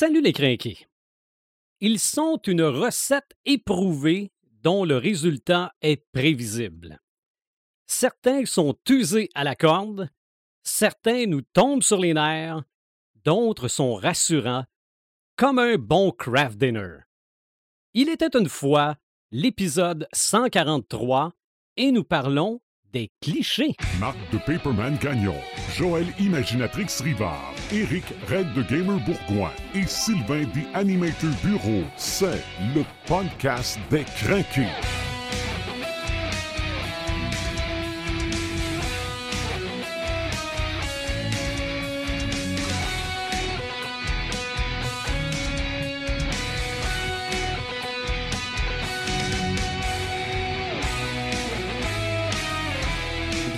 Salut 0.00 0.20
les 0.20 0.32
crinqués. 0.32 0.86
Ils 1.80 1.98
sont 1.98 2.40
une 2.46 2.62
recette 2.62 3.36
éprouvée 3.44 4.30
dont 4.62 4.84
le 4.84 4.96
résultat 4.96 5.74
est 5.82 6.08
prévisible. 6.12 7.00
Certains 7.88 8.44
sont 8.46 8.78
usés 8.88 9.28
à 9.34 9.42
la 9.42 9.56
corde, 9.56 10.08
certains 10.62 11.26
nous 11.26 11.42
tombent 11.42 11.82
sur 11.82 11.98
les 11.98 12.14
nerfs, 12.14 12.62
d'autres 13.24 13.66
sont 13.66 13.96
rassurants, 13.96 14.66
comme 15.34 15.58
un 15.58 15.78
bon 15.78 16.12
craft 16.12 16.58
dinner. 16.58 16.98
Il 17.92 18.08
était 18.08 18.38
une 18.38 18.48
fois 18.48 18.98
l'épisode 19.32 20.06
143 20.12 21.32
et 21.76 21.90
nous 21.90 22.04
parlons 22.04 22.60
des 22.92 23.10
clichés. 23.20 23.74
Marc 24.00 24.16
de 24.32 24.38
Paperman 24.38 24.96
Gagnon, 25.00 25.34
Joël 25.76 26.06
Imaginatrix 26.18 26.88
Rivard, 27.02 27.54
Eric 27.72 28.04
Red 28.28 28.52
de 28.54 28.62
Gamer 28.62 28.98
Bourgoin 29.00 29.50
et 29.74 29.86
Sylvain 29.86 30.44
des 30.54 30.66
Animator 30.74 31.30
Bureau. 31.44 31.84
C'est 31.96 32.42
le 32.74 32.84
podcast 33.06 33.78
des 33.90 34.04
craqués. 34.04 34.66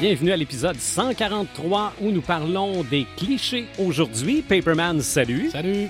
Bienvenue 0.00 0.32
à 0.32 0.36
l'épisode 0.36 0.76
143 0.76 1.92
où 2.00 2.10
nous 2.10 2.22
parlons 2.22 2.82
des 2.84 3.06
clichés 3.16 3.66
aujourd'hui. 3.78 4.42
Paperman, 4.42 5.00
salut. 5.02 5.50
Salut! 5.50 5.88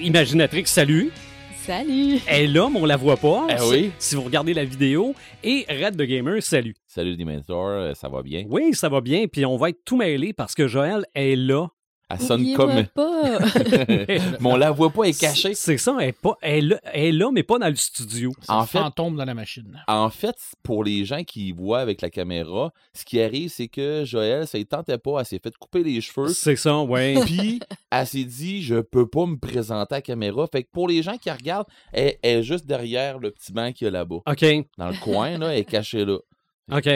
Imaginatrix, 0.00 0.66
salut. 0.66 1.10
Salut! 1.64 2.18
Elle 2.26 2.44
est 2.44 2.46
là, 2.48 2.68
mais 2.72 2.80
on 2.80 2.86
la 2.86 2.96
voit 2.96 3.16
pas. 3.16 3.46
Eh 3.50 3.58
si- 3.58 3.70
oui. 3.70 3.90
Si 3.98 4.14
vous 4.14 4.22
regardez 4.22 4.54
la 4.54 4.64
vidéo. 4.64 5.14
Et 5.42 5.66
Red 5.68 5.96
de 5.96 6.04
Gamer, 6.04 6.42
salut. 6.42 6.74
Salut 6.86 7.16
Dementor, 7.16 7.68
euh, 7.68 7.94
ça 7.94 8.08
va 8.08 8.22
bien? 8.22 8.44
Oui, 8.48 8.74
ça 8.74 8.88
va 8.88 9.00
bien, 9.00 9.26
puis 9.26 9.44
on 9.44 9.56
va 9.56 9.70
être 9.70 9.84
tout 9.84 9.96
mêlé 9.96 10.32
parce 10.32 10.54
que 10.54 10.66
Joël 10.68 11.04
est 11.14 11.36
là. 11.36 11.66
Elle 12.12 12.20
sonne 12.26 12.52
comme. 12.54 12.84
pas! 12.94 13.38
Mais 13.88 14.20
on 14.44 14.56
la 14.56 14.70
voit 14.70 14.90
pas, 14.90 15.04
elle 15.04 15.10
est 15.10 15.20
cachée. 15.20 15.54
C'est 15.54 15.78
ça, 15.78 15.96
elle 16.00 16.08
est, 16.08 16.12
pas, 16.12 16.36
elle, 16.42 16.80
elle 16.92 17.04
est 17.04 17.12
là, 17.12 17.30
mais 17.32 17.42
pas 17.42 17.58
dans 17.58 17.68
le 17.68 17.76
studio. 17.76 18.32
C'est 18.40 18.50
En 18.50 18.60
un 18.60 18.66
fait- 18.66 18.78
fantôme 18.78 19.16
dans 19.16 19.24
la 19.24 19.34
machine. 19.34 19.82
En 19.88 20.10
fait, 20.10 20.36
pour 20.62 20.84
les 20.84 21.04
gens 21.04 21.24
qui 21.24 21.52
voient 21.52 21.80
avec 21.80 22.02
la 22.02 22.10
caméra, 22.10 22.72
ce 22.92 23.04
qui 23.04 23.20
arrive, 23.20 23.50
c'est 23.50 23.68
que 23.68 24.04
Joël, 24.04 24.46
ça 24.46 24.58
ne 24.58 24.64
tentait 24.64 24.98
pas, 24.98 25.20
elle 25.20 25.26
s'est 25.26 25.40
fait 25.42 25.56
couper 25.56 25.82
les 25.82 26.00
cheveux. 26.00 26.28
C'est 26.28 26.56
ça, 26.56 26.80
oui. 26.80 27.14
Puis, 27.24 27.60
elle 27.90 28.06
s'est 28.06 28.24
dit, 28.24 28.62
je 28.62 28.76
peux 28.80 29.06
pas 29.06 29.26
me 29.26 29.36
présenter 29.36 29.94
à 29.94 29.98
la 29.98 30.02
caméra. 30.02 30.46
Fait 30.50 30.64
que 30.64 30.68
pour 30.72 30.88
les 30.88 31.02
gens 31.02 31.16
qui 31.16 31.30
regardent, 31.30 31.66
elle, 31.92 32.16
elle 32.22 32.38
est 32.40 32.42
juste 32.42 32.66
derrière 32.66 33.18
le 33.18 33.30
petit 33.30 33.52
banc 33.52 33.72
qu'il 33.72 33.86
y 33.86 33.88
a 33.88 33.90
là-bas. 33.90 34.16
OK, 34.26 34.44
Dans 34.78 34.88
le 34.88 34.98
coin, 35.00 35.38
là, 35.38 35.52
elle 35.52 35.60
est 35.60 35.64
cachée 35.64 36.04
là. 36.04 36.18
OK. 36.70 36.88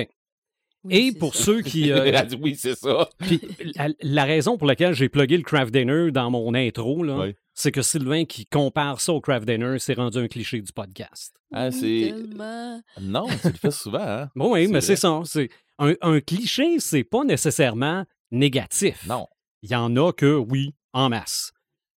Oui, 0.85 0.95
Et 1.09 1.13
pour 1.19 1.35
ça. 1.35 1.45
ceux 1.45 1.63
qui... 1.63 1.91
euh, 1.91 2.23
oui, 2.41 2.55
c'est 2.57 2.75
ça. 2.77 3.09
puis 3.19 3.41
la, 3.75 3.89
la 4.03 4.25
raison 4.25 4.57
pour 4.57 4.67
laquelle 4.69 4.95
j'ai 4.95 5.09
plugué 5.09 5.37
le 5.37 5.43
craft 5.43 5.73
dinner 5.73 6.11
dans 6.13 6.31
mon 6.31 6.55
intro, 6.55 7.03
là, 7.03 7.19
Oui. 7.19 7.35
c'est 7.55 7.73
que 7.73 7.83
Sylvain 7.83 8.25
qui 8.25 8.45
compare 8.47 9.01
ça 9.01 9.13
au 9.13 9.21
craft 9.21 9.47
dinner, 9.47 9.79
c'est 9.79 9.95
rendu 9.95 10.19
un 10.19 10.29
cliché 10.29 10.61
du 10.61 10.73
podcast. 10.73 11.35
Ah, 11.53 11.69
Oui, 11.73 11.73
c'est- 11.73 12.11
tellement. 12.13 12.81
Non, 13.01 13.27
tu 13.43 13.49
le 13.49 13.55
fais 13.55 13.71
souvent, 13.73 13.99
hein? 14.07 14.31
Bon, 14.37 14.53
oui, 14.55 14.63
C'est 14.63 14.67
mais 14.67 14.79
vrai. 14.79 14.81
c'est 14.83 14.97
ça. 14.97 15.21
C'est 15.25 15.49
un, 15.79 15.95
un 16.03 16.21
cliché, 16.21 16.79
c'est 16.79 17.05
pas 17.05 17.25
nécessairement 17.25 18.05
négatif. 18.31 19.07
Non. 19.09 19.27
Il 19.63 19.71
y 19.71 19.75
en 19.75 19.97
a 19.97 20.13
que, 20.13 20.37
oui, 20.37 20.75
en 20.93 21.09
masse. 21.09 21.53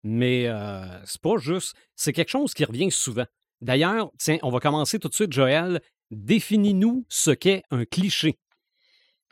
Mais 0.04 0.44
euh, 0.46 0.80
c'est 1.04 1.20
pas 1.20 1.36
juste. 1.38 1.74
C'est 1.96 2.12
quelque 2.12 2.30
chose 2.30 2.54
qui 2.54 2.64
revient 2.64 2.90
souvent. 2.90 3.26
D'ailleurs, 3.60 4.12
tiens, 4.18 4.38
on 4.42 4.50
va 4.50 4.60
commencer 4.60 4.98
tout 4.98 5.08
de 5.08 5.14
suite, 5.14 5.32
Joël. 5.32 5.80
Définis-nous 6.10 7.04
ce 7.08 7.30
qu'est 7.32 7.62
un 7.70 7.84
cliché. 7.84 8.38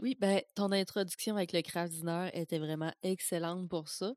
Oui, 0.02 0.16
ben, 0.20 0.42
ton 0.54 0.72
introduction 0.72 1.36
avec 1.36 1.52
le 1.52 1.62
craft 1.62 1.92
dinner 1.92 2.30
était 2.34 2.58
vraiment 2.58 2.92
excellente 3.02 3.68
pour 3.68 3.88
ça. 3.88 4.12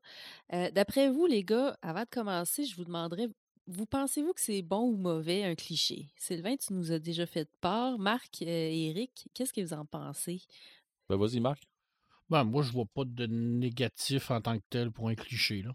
Euh, 0.52 0.70
D'après 0.70 1.10
vous, 1.10 1.26
les 1.26 1.42
gars, 1.42 1.78
avant 1.80 2.02
de 2.02 2.08
commencer, 2.10 2.64
je 2.64 2.76
vous 2.76 2.84
demanderais, 2.84 3.28
vous 3.66 3.86
pensez-vous 3.86 4.34
que 4.34 4.40
c'est 4.40 4.60
bon 4.62 4.82
ou 4.90 4.96
mauvais 4.96 5.44
un 5.44 5.54
cliché? 5.54 6.08
Sylvain, 6.16 6.56
tu 6.56 6.74
nous 6.74 6.92
as 6.92 6.98
déjà 6.98 7.24
fait 7.24 7.48
part. 7.60 7.98
Marc 7.98 8.42
et 8.42 8.88
Eric, 8.90 9.28
qu'est-ce 9.32 9.52
que 9.54 9.62
vous 9.62 9.72
en 9.72 9.86
pensez? 9.86 10.42
Ben, 11.08 11.16
vas-y, 11.16 11.40
Marc. 11.40 11.62
Ben, 12.28 12.44
moi, 12.44 12.62
je 12.62 12.72
vois 12.72 12.86
pas 12.86 13.04
de 13.04 13.26
négatif 13.26 14.30
en 14.30 14.40
tant 14.40 14.58
que 14.58 14.64
tel 14.70 14.92
pour 14.92 15.08
un 15.08 15.14
cliché. 15.14 15.62
Là. 15.62 15.72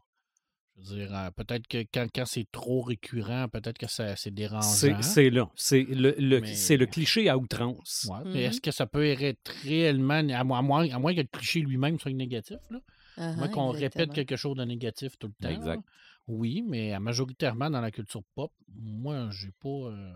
Je 0.78 0.90
veux 0.90 0.96
dire, 0.98 1.16
euh, 1.16 1.30
peut-être 1.32 1.68
que 1.68 1.78
quand, 1.94 2.08
quand 2.14 2.26
c'est 2.26 2.50
trop 2.52 2.82
récurrent, 2.82 3.48
peut-être 3.48 3.78
que 3.78 3.88
ça- 3.88 4.10
c'est 4.18 4.24
C'est 4.26 4.32
dérangeant. 4.32 5.02
c'est 5.02 5.30
là. 5.30 5.50
C'est 5.56 5.84
le, 5.84 6.14
le- 6.18 6.42
Mais- 6.42 6.54
c'est 6.54 6.76
le 6.78 6.86
cliché 6.86 7.30
à 7.30 7.38
outrance. 7.38 8.08
Ouais, 8.12 8.20
mais 8.26 8.44
est-ce 8.44 8.60
que 8.60 8.72
ça 8.72 8.86
peut 8.86 9.06
être 9.06 9.52
réellement, 9.64 10.16
à 10.16 10.44
moins, 10.44 10.90
à 10.90 11.00
moins, 11.00 11.14
que 11.16 11.22
le 11.22 11.28
cliché 11.28 11.62
lui-même 11.62 11.98
soit 12.00 12.12
négatif, 12.12 12.58
là? 12.70 12.80
À 13.18 13.34
moins 13.36 13.46
ah, 13.46 13.48
qu'on 13.48 13.70
répète 13.70 14.12
quelque 14.12 14.36
chose 14.36 14.58
de 14.58 14.66
négatif 14.66 15.18
tout 15.18 15.28
le 15.28 15.34
temps. 15.42 15.54
Exact. 15.56 15.82
Oui, 16.28 16.62
mais 16.68 16.94
euh, 16.94 17.00
majoritairement 17.00 17.70
dans 17.70 17.80
la 17.82 17.92
culture 17.92 18.24
pop, 18.36 18.52
moi, 18.68 19.30
j'ai 19.32 19.52
pas. 19.52 19.70
euh, 19.70 20.14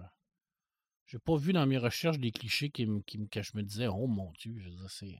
j'ai 1.06 1.20
pas 1.20 1.38
vu 1.38 1.54
dans 1.54 1.66
mes 1.66 1.78
recherches 1.78 2.20
des 2.20 2.32
clichés 2.32 2.70
qui, 2.70 2.86
me- 2.86 3.02
qui 3.02 3.18
me- 3.18 3.28
que 3.28 3.42
je 3.42 3.52
me 3.56 3.64
disais, 3.64 3.88
oh 3.88 4.08
mon 4.08 4.32
Dieu, 4.40 4.56
je 4.60 4.70
veux 4.70 4.76
dire, 4.76 5.20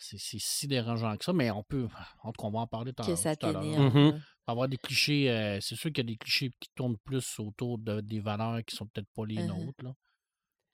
c'est, 0.00 0.38
si 0.38 0.66
dérangeant 0.66 1.16
que 1.16 1.24
ça, 1.24 1.32
mais 1.32 1.50
on 1.50 1.62
peut. 1.62 1.86
En 2.22 2.32
tout 2.32 2.40
cas, 2.42 2.48
on 2.48 2.50
va 2.50 2.60
en 2.60 2.66
parler 2.66 2.92
tout, 2.92 3.02
Que 3.04 3.10
y 4.48 4.52
avoir 4.52 4.68
des 4.68 4.76
clichés, 4.78 5.30
euh, 5.30 5.58
c'est 5.60 5.76
sûr 5.76 5.90
qu'il 5.92 5.98
y 6.04 6.06
a 6.08 6.12
des 6.12 6.16
clichés 6.16 6.50
qui 6.58 6.68
tournent 6.74 6.96
plus 6.98 7.38
autour 7.38 7.78
de, 7.78 8.00
des 8.00 8.20
valeurs 8.20 8.64
qui 8.64 8.74
sont 8.74 8.86
peut-être 8.86 9.08
pas 9.14 9.24
les 9.26 9.36
Uh-huh. 9.36 9.46
nôtres. 9.66 9.84
Là. 9.84 9.94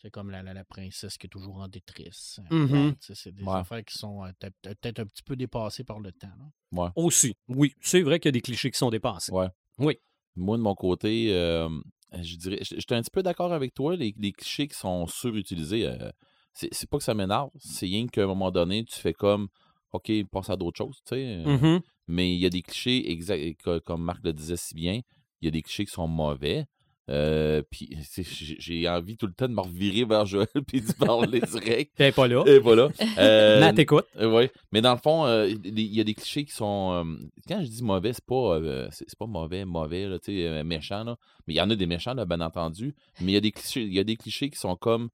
C'est 0.00 0.10
comme 0.10 0.30
la, 0.30 0.42
la, 0.42 0.54
la 0.54 0.64
princesse 0.64 1.16
qui 1.18 1.26
est 1.26 1.30
toujours 1.30 1.56
en 1.56 1.68
détresse. 1.68 2.38
Tu 2.48 2.94
sais, 3.00 3.14
C'est 3.14 3.32
des 3.32 3.42
Ouais. 3.42 3.54
affaires 3.56 3.84
qui 3.84 3.98
sont 3.98 4.24
euh, 4.24 4.30
peut- 4.38 4.50
peut-être 4.62 5.00
un 5.00 5.06
petit 5.06 5.22
peu 5.22 5.36
dépassées 5.36 5.84
par 5.84 5.98
le 6.00 6.12
temps. 6.12 6.28
là. 6.72 6.92
Aussi, 6.96 7.34
oui. 7.48 7.72
C'est 7.80 8.02
vrai 8.02 8.20
qu'il 8.20 8.28
y 8.28 8.30
a 8.30 8.32
des 8.32 8.40
clichés 8.42 8.70
qui 8.70 8.78
sont 8.78 8.90
dépassés. 8.90 9.32
Ouais. 9.32 9.48
Oui. 9.78 9.98
Moi, 10.36 10.56
de 10.58 10.62
mon 10.62 10.74
côté, 10.74 11.32
euh, 11.34 11.68
je 12.12 12.36
dirais, 12.36 12.58
je- 12.62 12.76
j'étais 12.78 12.94
un 12.94 13.00
petit 13.02 13.10
peu 13.10 13.22
d'accord 13.22 13.52
avec 13.52 13.74
toi. 13.74 13.96
Les, 13.96 14.14
les 14.18 14.32
clichés 14.32 14.68
qui 14.68 14.76
sont 14.78 15.06
surutilisés, 15.06 15.86
euh, 15.86 16.10
c'est 16.72 16.88
pas 16.88 16.98
que 16.98 17.04
ça 17.04 17.14
m'énerve, 17.14 17.50
c'est 17.58 17.86
rien 17.86 18.06
qu'à 18.06 18.24
un 18.24 18.26
moment 18.26 18.50
donné, 18.50 18.84
tu 18.84 18.98
fais 18.98 19.12
comme, 19.12 19.48
OK, 19.92 20.10
passe 20.30 20.50
à 20.50 20.56
d'autres 20.56 20.78
choses, 20.78 20.96
tu 21.06 21.14
sais. 21.14 21.42
euh, 21.46 21.56
Mhm. 21.58 21.80
Mais 22.08 22.32
il 22.34 22.38
y 22.38 22.46
a 22.46 22.50
des 22.50 22.62
clichés, 22.62 23.10
exact, 23.10 23.62
co- 23.62 23.80
comme 23.80 24.02
Marc 24.02 24.20
le 24.24 24.32
disait 24.32 24.56
si 24.56 24.74
bien, 24.74 25.00
il 25.40 25.44
y 25.46 25.48
a 25.48 25.50
des 25.50 25.62
clichés 25.62 25.84
qui 25.84 25.92
sont 25.92 26.06
mauvais. 26.08 26.64
Euh, 27.08 27.62
puis 27.70 27.96
c'est- 28.02 28.24
j'ai 28.24 28.88
envie 28.88 29.16
tout 29.16 29.28
le 29.28 29.32
temps 29.32 29.46
de 29.46 29.52
me 29.54 29.60
revirer 29.60 30.04
vers 30.04 30.26
Joël 30.26 30.48
puis 30.66 30.80
de 30.80 30.92
parler 30.92 31.40
direct. 31.40 31.92
T'es 31.96 32.10
pas 32.10 32.26
là. 32.26 32.42
Et 32.48 32.58
voilà. 32.58 32.88
Euh, 33.18 33.60
Nat, 33.60 33.74
t'écoutes. 33.74 34.06
euh, 34.18 34.32
ouais. 34.32 34.50
Mais 34.72 34.80
dans 34.80 34.92
le 34.92 34.98
fond, 34.98 35.24
euh, 35.24 35.48
il 35.48 35.78
y 35.94 36.00
a 36.00 36.04
des 36.04 36.14
clichés 36.14 36.44
qui 36.44 36.52
sont. 36.52 36.90
euh, 36.92 37.16
quand 37.46 37.60
je 37.62 37.68
dis 37.68 37.82
mauvais, 37.84 38.12
c'est 38.12 38.24
pas, 38.24 38.56
euh, 38.56 38.88
c'est 38.90 39.06
pas 39.16 39.26
mauvais, 39.26 39.64
mauvais, 39.64 40.08
là, 40.08 40.18
sais, 40.20 40.46
euh, 40.48 40.64
méchant, 40.64 41.04
là. 41.04 41.16
Mais 41.46 41.54
il 41.54 41.56
y 41.58 41.60
en 41.60 41.70
a 41.70 41.76
des 41.76 41.86
méchants, 41.86 42.14
là, 42.14 42.24
bien 42.24 42.40
entendu. 42.40 42.94
Mais 43.20 43.30
il 43.32 43.34
y 43.34 43.38
a 43.38 43.40
des 43.40 43.52
clichés, 43.52 43.82
il 43.82 43.94
y 43.94 44.00
a 44.00 44.04
des 44.04 44.16
clichés 44.16 44.50
qui 44.50 44.58
sont 44.58 44.74
comme 44.74 45.10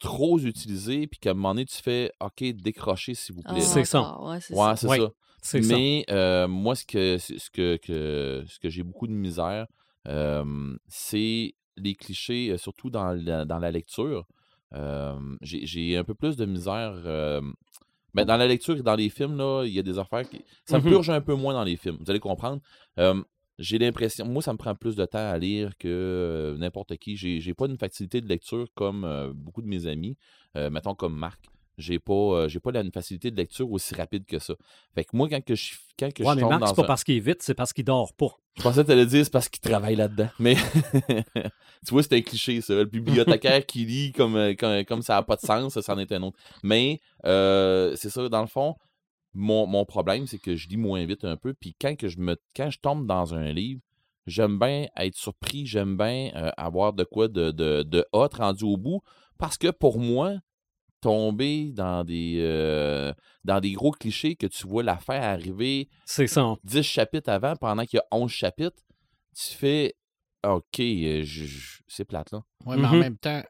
trop 0.00 0.38
utilisés, 0.38 1.06
puis 1.06 1.18
qu'à 1.18 1.30
un 1.30 1.34
moment 1.34 1.50
donné, 1.54 1.64
tu 1.66 1.80
fais 1.82 2.10
OK, 2.20 2.42
décrochez, 2.54 3.14
s'il 3.14 3.34
vous 3.34 3.42
Ah, 3.44 3.52
plaît. 3.52 3.60
C'est 3.62 3.84
ça. 3.84 4.00
encore, 4.02 4.28
Ouais, 4.28 4.40
c'est 4.40 4.54
ouais, 4.54 4.60
ça. 4.60 4.76
c'est 4.76 4.88
Ouais, 4.88 4.98
ça. 4.98 5.58
Mais 5.74 6.04
euh, 6.10 6.48
moi, 6.48 6.74
ce 6.74 6.84
que, 6.84 7.18
ce 7.18 7.50
que, 7.50 7.76
que, 7.76 8.44
ce 8.48 8.58
que 8.58 8.68
j'ai 8.70 8.82
beaucoup 8.82 9.06
de 9.06 9.12
misère, 9.12 9.66
euh, 10.08 10.76
c'est 10.88 11.54
les 11.76 11.94
clichés, 11.94 12.50
euh, 12.50 12.56
surtout 12.58 12.90
dans 12.90 13.12
la, 13.12 13.44
dans 13.44 13.58
la 13.58 13.70
lecture. 13.70 14.26
Euh, 14.74 15.18
j'ai 15.42 15.96
un 15.96 16.04
peu 16.04 16.14
plus 16.14 16.36
de 16.36 16.44
misère. 16.46 16.94
euh, 17.06 17.40
ben, 18.14 18.24
dans 18.24 18.36
la 18.36 18.46
lecture 18.46 18.76
et 18.76 18.82
dans 18.82 18.94
les 18.94 19.08
films, 19.08 19.36
là, 19.36 19.64
il 19.64 19.72
y 19.72 19.78
a 19.78 19.82
des 19.82 19.98
affaires 19.98 20.28
qui. 20.28 20.40
Ça 20.66 20.78
me 20.78 20.82
purge 20.84 21.10
un 21.10 21.20
peu 21.20 21.34
moins 21.34 21.52
dans 21.52 21.64
les 21.64 21.76
films. 21.76 21.96
Vous 22.00 22.10
allez 22.10 22.20
comprendre. 22.20 22.60
J'ai 23.58 23.78
l'impression. 23.78 24.26
Moi, 24.26 24.42
ça 24.42 24.52
me 24.52 24.58
prend 24.58 24.74
plus 24.74 24.96
de 24.96 25.04
temps 25.04 25.30
à 25.30 25.38
lire 25.38 25.76
que 25.78 25.86
euh, 25.88 26.56
n'importe 26.58 26.96
qui. 26.96 27.16
J'ai 27.16 27.40
j'ai 27.40 27.54
pas 27.54 27.66
une 27.66 27.78
facilité 27.78 28.20
de 28.20 28.26
lecture 28.28 28.66
comme 28.74 29.04
euh, 29.04 29.32
beaucoup 29.34 29.62
de 29.62 29.68
mes 29.68 29.86
amis. 29.86 30.16
Euh, 30.56 30.70
mettons 30.70 30.94
comme 30.94 31.16
Marc. 31.16 31.40
J'ai 31.76 31.98
pas, 31.98 32.46
j'ai 32.46 32.60
pas 32.60 32.70
la, 32.70 32.82
une 32.82 32.92
facilité 32.92 33.32
de 33.32 33.36
lecture 33.36 33.68
aussi 33.72 33.96
rapide 33.96 34.24
que 34.26 34.38
ça. 34.38 34.54
Fait 34.94 35.04
que 35.04 35.10
moi, 35.16 35.28
quand 35.28 35.44
que 35.44 35.56
je, 35.56 35.74
quand 35.98 36.12
que 36.12 36.22
Ouais, 36.22 36.30
je 36.30 36.34
mais 36.36 36.40
tombe 36.42 36.50
Marc, 36.50 36.60
dans 36.60 36.66
c'est 36.68 36.74
pas 36.76 36.82
un- 36.82 36.86
parce 36.86 37.02
qu'il 37.02 37.16
est 37.16 37.20
vite, 37.20 37.42
c'est 37.42 37.54
parce 37.54 37.72
qu'il 37.72 37.84
dort 37.84 38.12
pas. 38.14 38.28
Je 38.56 38.62
pensais 38.62 38.82
que 38.82 38.86
t'allais 38.86 39.06
dire 39.06 39.24
c'est 39.24 39.32
parce 39.32 39.48
qu'il 39.48 39.60
travaille 39.60 39.96
là-dedans. 39.96 40.28
Mais 40.38 40.54
tu 41.34 41.90
vois, 41.90 42.02
c'est 42.04 42.14
un 42.16 42.20
cliché, 42.22 42.60
ça. 42.60 42.74
Le 42.74 42.84
bibliothécaire 42.84 43.64
qui 43.66 43.84
lit 43.84 44.12
comme, 44.12 44.54
comme, 44.56 44.84
comme 44.84 45.02
ça 45.02 45.14
n'a 45.14 45.22
pas 45.22 45.36
de 45.36 45.40
sens, 45.40 45.74
ça, 45.74 45.82
c'en 45.82 45.98
est 45.98 46.10
un 46.12 46.22
autre. 46.22 46.38
Mais 46.62 47.00
euh, 47.24 47.94
c'est 47.96 48.10
ça, 48.10 48.28
dans 48.28 48.40
le 48.40 48.46
fond, 48.46 48.76
mon, 49.34 49.66
mon 49.66 49.84
problème, 49.84 50.26
c'est 50.26 50.38
que 50.38 50.54
je 50.56 50.68
lis 50.68 50.76
moins 50.76 51.04
vite 51.04 51.24
un 51.24 51.36
peu. 51.36 51.54
Puis 51.54 51.74
quand, 51.80 51.96
que 51.96 52.08
je, 52.08 52.18
me, 52.18 52.36
quand 52.56 52.70
je 52.70 52.78
tombe 52.78 53.06
dans 53.06 53.34
un 53.34 53.52
livre, 53.52 53.80
j'aime 54.26 54.58
bien 54.58 54.86
être 54.96 55.16
surpris, 55.16 55.66
j'aime 55.66 55.96
bien 55.96 56.30
euh, 56.34 56.50
avoir 56.56 56.92
de 56.92 57.04
quoi 57.04 57.28
de, 57.28 57.50
de, 57.50 57.82
de 57.82 58.04
hot 58.12 58.28
rendu 58.36 58.64
au 58.64 58.76
bout. 58.76 59.00
Parce 59.38 59.58
que 59.58 59.70
pour 59.70 59.98
moi, 59.98 60.34
tomber 61.00 61.70
dans 61.72 62.04
des, 62.04 62.38
euh, 62.40 63.12
dans 63.44 63.60
des 63.60 63.72
gros 63.72 63.90
clichés 63.90 64.36
que 64.36 64.46
tu 64.46 64.66
vois 64.66 64.82
l'affaire 64.82 65.22
arriver 65.22 65.88
C'est 66.06 66.26
ça. 66.26 66.54
10 66.64 66.82
chapitres 66.82 67.28
avant 67.30 67.56
pendant 67.56 67.84
qu'il 67.84 67.98
y 67.98 68.00
a 68.00 68.06
11 68.16 68.30
chapitres, 68.30 68.82
tu 69.36 69.54
fais 69.54 69.94
OK, 70.46 70.80
euh, 70.80 71.22
je- 71.24 71.44
je- 71.44 71.80
c'est 71.88 72.04
plate, 72.04 72.30
là. 72.32 72.42
Ouais, 72.66 72.76
mais 72.76 72.86
en 72.86 72.92
Mhm. 72.94 73.00
même 73.00 73.16
temps, 73.18 73.42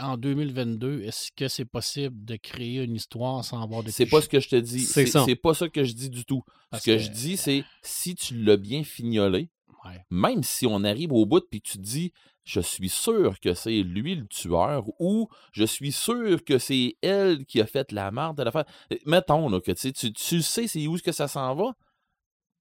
en 0.00 0.16
2022, 0.16 1.02
est-ce 1.02 1.30
que 1.32 1.48
c'est 1.48 1.64
possible 1.64 2.24
de 2.24 2.36
créer 2.36 2.82
une 2.84 2.94
histoire 2.96 3.44
sans 3.44 3.62
avoir 3.62 3.82
de 3.82 3.90
C'est 3.90 4.06
pas 4.06 4.20
ce 4.20 4.28
que 4.28 4.40
je 4.40 4.48
te 4.48 4.56
dis. 4.56 4.80
C'est 4.80 5.04
C'est 5.06 5.10
ça. 5.12 5.24
c'est 5.24 5.36
pas 5.36 5.54
ça 5.54 5.68
que 5.68 5.84
je 5.84 5.92
dis 5.92 6.10
du 6.10 6.24
tout. 6.24 6.42
Parce 6.70 6.84
ce 6.84 6.90
que, 6.90 6.96
que- 6.96 7.02
je 7.02 7.10
dis, 7.10 7.36
c'est 7.36 7.64
si 7.82 8.14
tu 8.14 8.36
l'as 8.42 8.56
bien 8.56 8.84
fignolé, 8.84 9.50
Ouais. 9.84 10.04
même 10.10 10.42
si 10.42 10.66
on 10.66 10.82
arrive 10.84 11.12
au 11.12 11.24
bout 11.24 11.40
puis 11.48 11.60
tu 11.62 11.78
te 11.78 11.82
dis 11.82 12.12
je 12.44 12.60
suis 12.60 12.88
sûr 12.88 13.38
que 13.40 13.54
c'est 13.54 13.82
lui 13.82 14.16
le 14.16 14.26
tueur 14.26 14.84
ou 15.00 15.28
je 15.52 15.64
suis 15.64 15.92
sûr 15.92 16.42
que 16.44 16.58
c'est 16.58 16.96
elle 17.00 17.44
qui 17.46 17.60
a 17.60 17.66
fait 17.66 17.92
la 17.92 18.10
merde 18.10 18.36
de 18.38 18.42
l'affaire. 18.42 18.64
Euh, 18.92 18.96
Mettons 19.06 19.48
là, 19.48 19.60
que 19.60 19.70
tu 19.72 19.92
sais, 19.92 19.92
tu, 20.12 20.42
sais 20.42 20.66
c'est 20.66 20.86
où 20.88 20.96
est-ce 20.96 21.02
que 21.02 21.12
ça 21.12 21.28
s'en 21.28 21.54
va, 21.54 21.76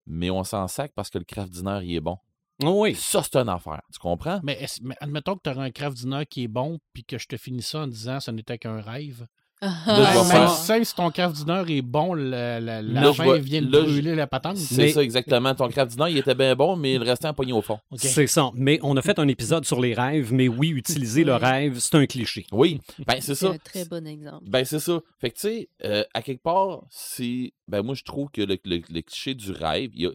mais 0.05 0.29
on 0.29 0.43
s'en 0.43 0.67
sac 0.67 0.91
parce 0.95 1.09
que 1.09 1.17
le 1.17 1.23
craft 1.25 1.51
dinner 1.51 1.79
il 1.83 1.95
est 1.95 1.99
bon. 2.01 2.17
Oh 2.63 2.81
oui. 2.83 2.95
Ça, 2.95 3.21
c'est 3.23 3.35
une 3.37 3.49
affaire. 3.49 3.81
Tu 3.93 3.99
comprends? 3.99 4.39
Mais, 4.43 4.65
admettons 4.99 5.35
que 5.35 5.41
tu 5.43 5.49
auras 5.49 5.63
un 5.63 5.71
craft 5.71 5.97
dinner 5.97 6.25
qui 6.25 6.43
est 6.43 6.47
bon, 6.47 6.79
puis 6.93 7.03
que 7.03 7.17
je 7.17 7.27
te 7.27 7.37
finis 7.37 7.61
ça 7.61 7.79
en 7.81 7.87
disant 7.87 8.19
ce 8.19 8.31
n'était 8.31 8.57
qu'un 8.57 8.81
rêve. 8.81 9.27
je 9.59 9.67
vais 9.67 10.13
Même 10.13 10.25
faire- 10.25 10.51
si- 10.51 10.71
même 10.71 10.83
si 10.85 10.93
ton 10.93 11.09
craft 11.09 11.35
dinner 11.35 11.63
est 11.67 11.81
bon, 11.81 12.13
la, 12.13 12.59
la, 12.59 12.81
la 12.83 13.01
Là, 13.01 13.13
fin 13.13 13.37
vient 13.39 13.61
de 13.61 13.71
là, 13.71 13.79
je- 13.79 13.85
brûler 13.91 14.13
la 14.15 14.27
patente. 14.27 14.57
C'est 14.57 14.77
Mais- 14.77 14.91
ça 14.91 15.01
exactement. 15.03 15.55
Ton 15.55 15.67
craft 15.69 15.91
dinner, 15.97 16.11
il 16.11 16.17
était 16.19 16.35
bien 16.35 16.55
bon, 16.55 16.75
mais 16.75 16.97
le 16.99 17.03
restant 17.03 17.29
a 17.29 17.33
pogné 17.33 17.53
au 17.53 17.63
fond. 17.63 17.79
C'est 17.95 18.27
ça. 18.27 18.51
Mais 18.53 18.79
on 18.83 18.95
a 18.97 19.01
fait 19.01 19.17
un 19.17 19.27
épisode 19.27 19.65
sur 19.65 19.81
les 19.81 19.95
rêves, 19.95 20.31
mais 20.31 20.47
oui, 20.47 20.69
utiliser 20.69 21.23
le 21.23 21.33
rêve, 21.35 21.79
c'est 21.79 21.95
un 21.95 22.05
cliché. 22.05 22.45
Oui, 22.51 22.79
ben 22.99 23.15
c'est 23.15 23.33
C'est 23.33 23.47
ça. 23.47 23.49
un 23.49 23.57
très 23.57 23.85
bon 23.85 24.05
exemple. 24.05 24.43
Ben, 24.47 24.63
c'est 24.63 24.79
ça. 24.79 24.99
Fait 25.19 25.31
que, 25.31 25.35
tu 25.35 25.41
sais, 25.41 25.69
euh, 25.85 26.03
à 26.13 26.21
quelque 26.21 26.43
part, 26.43 26.83
c'est. 26.91 27.51
Ben, 27.67 27.81
moi, 27.81 27.95
je 27.95 28.03
trouve 28.03 28.29
que 28.29 28.41
le, 28.41 28.57
le- 28.63 28.81
le 28.89 29.01
cliché 29.01 29.33
du 29.33 29.51
rêve, 29.51 29.89
il 29.95 30.01
y 30.01 30.05
a, 30.05 30.11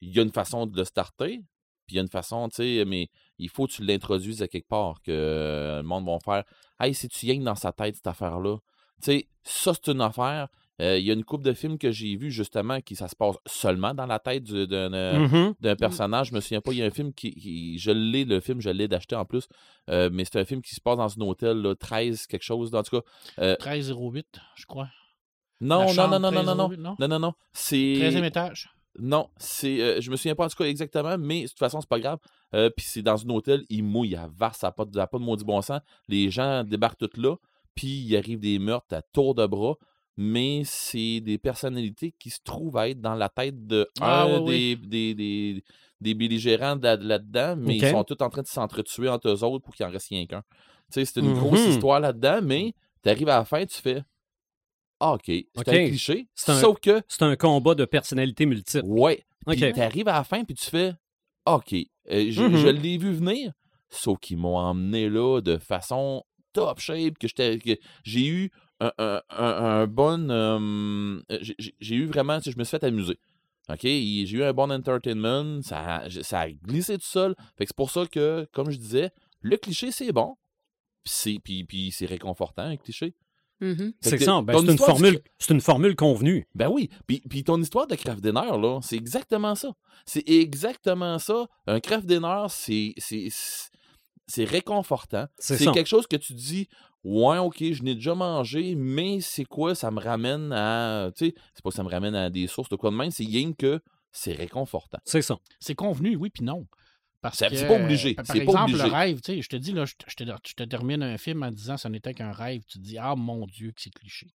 il 0.00 0.16
y 0.16 0.18
a 0.18 0.22
une 0.22 0.32
façon 0.32 0.66
de 0.66 0.76
le 0.76 0.84
starter, 0.84 1.42
puis 1.90 1.94
il 1.94 1.96
y 1.96 1.98
a 1.98 2.02
une 2.02 2.08
façon, 2.08 2.48
tu 2.48 2.56
sais, 2.56 2.84
mais 2.86 3.08
il 3.38 3.48
faut 3.48 3.66
que 3.66 3.72
tu 3.72 3.82
l'introduises 3.84 4.42
à 4.42 4.48
quelque 4.48 4.68
part, 4.68 5.02
que 5.02 5.10
euh, 5.10 5.78
le 5.78 5.82
monde 5.82 6.06
va 6.06 6.18
faire 6.24 6.44
Hey, 6.78 6.94
si 6.94 7.08
tu 7.08 7.26
yens 7.26 7.42
dans 7.44 7.56
sa 7.56 7.72
tête, 7.72 7.96
cette 7.96 8.06
affaire-là. 8.06 8.56
Tu 9.02 9.06
sais, 9.12 9.28
ça, 9.42 9.72
c'est 9.74 9.90
une 9.92 10.00
affaire. 10.00 10.48
Euh, 10.80 10.98
Il 10.98 11.04
y 11.04 11.10
a 11.10 11.14
une 11.14 11.24
couple 11.24 11.44
de 11.44 11.52
films 11.52 11.76
que 11.78 11.90
j'ai 11.90 12.16
vus, 12.16 12.30
justement, 12.30 12.80
qui 12.80 12.96
ça 12.96 13.06
se 13.08 13.14
passe 13.16 13.36
seulement 13.46 13.92
dans 13.92 14.06
la 14.06 14.18
tête 14.18 14.44
du- 14.44 14.66
d'un. 14.66 14.92
euh, 14.94 15.18
Mhm. 15.18 15.54
d'un 15.60 15.76
personnage. 15.76 16.28
Je 16.28 16.34
me 16.34 16.40
souviens 16.40 16.60
pas, 16.62 16.72
il 16.72 16.78
y 16.78 16.82
a 16.82 16.86
un 16.86 16.90
film 16.90 17.12
qui. 17.12 17.34
qui- 17.34 17.78
je 17.78 17.90
l'ai, 17.90 18.24
le 18.24 18.40
film, 18.40 18.60
je 18.62 18.70
l'ai 18.70 18.88
d'acheter 18.88 19.16
en 19.16 19.24
plus. 19.26 19.46
euh, 19.90 20.08
mais 20.12 20.24
c'est 20.24 20.38
un 20.38 20.44
film 20.44 20.62
qui 20.62 20.74
se 20.74 20.80
passe 20.80 20.96
dans 20.96 21.08
un 21.22 21.26
hôtel, 21.26 21.58
là, 21.58 21.74
13, 21.74 22.26
quelque 22.26 22.44
chose. 22.44 22.74
En 22.74 22.82
tout 22.82 23.00
cas. 23.00 23.06
1308, 23.58 24.26
je 24.56 24.64
crois. 24.66 24.88
Non, 25.60 25.80
non, 25.94 26.08
non, 26.08 26.18
non, 26.20 26.30
non, 26.32 26.42
non, 26.42 26.54
non. 26.54 26.68
1308, 26.68 26.80
non? 26.80 26.96
Non, 26.98 27.08
non, 27.08 27.18
non. 27.18 27.32
C'est. 27.52 27.94
13e 27.98 28.24
étage. 28.24 28.70
Non, 28.98 29.28
c'est. 29.36 29.80
euh, 29.80 30.00
je 30.00 30.10
me 30.10 30.16
souviens 30.16 30.34
pas 30.34 30.44
en 30.44 30.48
tout 30.48 30.56
cas 30.56 30.64
exactement, 30.64 31.16
mais 31.18 31.42
de 31.42 31.48
toute 31.48 31.58
façon, 31.58 31.80
c'est 31.80 31.88
pas 31.88 32.00
grave. 32.00 32.18
Euh, 32.54 32.70
Puis 32.76 32.86
c'est 32.88 33.02
dans 33.02 33.24
un 33.24 33.28
hôtel, 33.30 33.64
il 33.70 33.84
mouille 33.84 34.16
à 34.16 34.28
vasse, 34.36 34.58
ça 34.58 34.66
n'a 34.68 34.72
pas, 34.72 34.84
pas 34.84 35.18
de 35.18 35.22
maudit 35.24 35.44
bon 35.44 35.62
sens. 35.62 35.80
Les 36.08 36.30
gens 36.30 36.64
débarquent 36.64 36.98
tous 37.08 37.20
là, 37.20 37.36
puis 37.74 37.88
il 37.88 38.16
arrive 38.16 38.40
des 38.40 38.58
meurtres 38.58 38.92
à 38.94 39.02
tour 39.02 39.34
de 39.36 39.46
bras, 39.46 39.76
mais 40.16 40.62
c'est 40.64 41.20
des 41.20 41.38
personnalités 41.38 42.12
qui 42.18 42.30
se 42.30 42.40
trouvent 42.44 42.76
à 42.76 42.88
être 42.88 43.00
dans 43.00 43.14
la 43.14 43.28
tête 43.28 43.66
de 43.66 43.88
Ah, 44.00 44.24
un 44.24 44.40
oui, 44.40 44.76
des, 44.76 45.14
des, 45.14 45.14
des, 45.54 45.64
des 46.00 46.14
belligérants 46.14 46.74
de 46.76 46.82
là- 46.82 46.96
là-dedans, 46.96 47.54
mais 47.56 47.76
ils 47.76 47.90
sont 47.92 48.04
tous 48.04 48.22
en 48.22 48.28
train 48.28 48.42
de 48.42 48.46
s'entretuer 48.48 49.08
entre 49.08 49.28
eux 49.28 49.44
autres 49.44 49.64
pour 49.64 49.74
qu'il 49.74 49.86
en 49.86 49.90
reste 49.90 50.08
rien 50.08 50.26
qu'un. 50.26 50.42
Tu 50.92 50.94
sais, 50.94 51.04
c'est 51.04 51.20
une 51.20 51.32
grosse 51.38 51.60
histoire 51.70 52.00
là-dedans, 52.00 52.40
mais 52.42 52.74
tu 53.04 53.08
arrives 53.08 53.28
à 53.28 53.38
la 53.38 53.44
fin, 53.44 53.64
tu 53.64 53.80
fais. 53.80 54.02
Ah, 55.00 55.14
OK, 55.14 55.22
c'est 55.26 55.68
un 55.68 55.88
cliché. 55.88 56.28
C'est 56.34 56.52
un- 56.52 56.60
Sauf 56.60 56.78
que 56.80 57.00
C'est 57.08 57.22
un 57.22 57.34
combat 57.36 57.74
de 57.74 57.84
personnalité 57.86 58.44
multiple. 58.46 58.84
Ouais. 58.86 59.24
Puis 59.46 59.64
OK. 59.64 59.72
t'arrives 59.74 60.08
à 60.08 60.12
la 60.12 60.24
fin, 60.24 60.44
puis 60.44 60.54
tu 60.54 60.68
fais 60.68 60.92
OK. 61.46 61.72
euh, 61.72 62.26
je 62.30 62.42
Mhm. 62.42 62.56
je 62.58 62.66
l'ai 62.68 62.98
vu 62.98 63.12
venir, 63.14 63.52
sauf 63.88 64.18
qu'ils 64.20 64.36
m'ont 64.36 64.56
emmené 64.58 65.08
là 65.08 65.40
de 65.40 65.56
façon 65.58 66.22
top 66.52 66.80
shape, 66.80 67.16
que 67.18 67.26
j'ai 68.04 68.26
eu 68.26 68.50
un, 68.80 68.92
un- 68.98 69.22
un- 69.30 69.86
bon. 69.86 70.28
euh, 70.30 71.20
j'ai- 71.80 71.94
eu 71.94 72.04
vraiment. 72.06 72.38
tu 72.38 72.44
sais, 72.44 72.50
Je 72.52 72.58
me 72.58 72.64
suis 72.64 72.70
fait 72.78 72.84
amuser. 72.84 73.18
OK? 73.68 73.80
J'ai 73.82 74.26
eu 74.32 74.42
un 74.42 74.52
bon 74.52 74.70
entertainment. 74.70 75.62
Ça, 75.62 75.96
a- 75.98 76.10
ça 76.10 76.40
a 76.40 76.50
glissé 76.50 76.98
tout 76.98 77.04
seul. 77.04 77.34
Fait 77.56 77.64
que 77.64 77.68
c'est 77.70 77.76
pour 77.76 77.90
ça 77.90 78.04
que, 78.06 78.46
comme 78.52 78.70
je 78.70 78.76
disais, 78.78 79.10
le 79.42 79.56
cliché, 79.56 79.92
c'est 79.92 80.12
bon. 80.12 80.36
Puis 81.04 81.90
c'est 81.92 82.06
réconfortant, 82.06 82.62
un 82.64 82.76
cliché. 82.76 83.14
Mhm. 83.60 83.92
Fait 84.02 84.10
C'est 84.10 84.18
que 84.18 84.24
ça. 84.24 84.40
ben, 84.42 84.54
c'est 84.58 84.72
une 84.72 84.78
formule. 84.78 85.20
C'est 85.38 85.52
une 85.54 85.60
formule 85.60 85.94
convenue. 85.96 86.46
ben 86.54 86.68
oui. 86.68 86.88
Puis, 87.06 87.20
puis 87.28 87.44
ton 87.44 87.60
histoire 87.60 87.86
de 87.86 87.94
craft 87.94 88.20
dinner, 88.22 88.56
là, 88.58 88.80
c'est 88.82 88.96
exactement 88.96 89.54
ça. 89.54 89.72
C'est 90.06 90.28
exactement 90.28 91.18
ça. 91.18 91.46
Un 91.66 91.80
craft 91.80 92.06
dinner, 92.06 92.46
c'est, 92.48 92.94
c'est, 92.98 93.28
c'est 94.26 94.44
réconfortant. 94.44 95.26
C'est 95.38 95.56
C'est 95.58 95.64
ça. 95.64 95.72
quelque 95.72 95.88
chose 95.88 96.06
que 96.06 96.16
tu 96.16 96.32
dis, 96.34 96.68
ouais, 97.04 97.38
ok, 97.38 97.56
je 97.72 97.82
n'ai 97.82 97.94
déjà 97.94 98.14
mangé, 98.14 98.74
mais 98.76 99.20
c'est 99.20 99.44
quoi, 99.44 99.74
ça 99.74 99.90
me 99.90 100.00
ramène 100.00 100.52
à. 100.52 101.10
Tu 101.16 101.26
sais, 101.26 101.34
c'est 101.54 101.62
pas 101.62 101.70
que 101.70 101.76
ça 101.76 101.82
me 101.84 101.90
ramène 101.90 102.14
à 102.14 102.30
des 102.30 102.46
sources 102.46 102.68
de 102.70 102.76
quoi 102.76 102.90
de 102.90 102.96
même, 102.96 103.10
c'est 103.10 103.24
rien 103.24 103.52
que 103.52 103.80
c'est 104.12 104.32
réconfortant. 104.32 104.98
C'est 105.04 105.22
ça. 105.22 105.38
C'est 105.60 105.74
convenu, 105.74 106.16
oui, 106.16 106.30
puis 106.30 106.44
non. 106.44 106.66
Parce 107.22 107.36
C'est- 107.38 107.50
que, 107.50 107.56
c'est 107.56 107.66
pas 107.66 107.74
obligé, 107.82 108.14
Par 108.14 108.24
c'est 108.26 108.32
pas 108.32 108.38
exemple, 108.44 108.70
obligé. 108.72 108.84
le 108.88 108.92
rêve, 108.92 109.20
tu 109.20 109.32
sais, 109.34 109.42
je 109.42 109.48
te 109.48 109.56
dis, 109.56 109.72
là, 109.72 109.84
je 109.84 109.94
te, 109.94 110.04
je 110.08 110.16
te- 110.16 110.24
je 110.48 110.54
te 110.54 110.62
termine 110.64 111.02
un 111.02 111.18
film 111.18 111.42
en 111.42 111.50
disant 111.50 111.76
ce 111.76 111.86
n'était 111.88 112.14
qu'un 112.14 112.32
rêve. 112.32 112.62
Tu 112.66 112.78
te 112.78 112.82
dis, 112.84 112.96
ah 112.98 113.14
mon 113.14 113.46
Dieu, 113.46 113.72
que 113.72 113.80
c'est 113.82 113.90
cliché. 113.92 114.28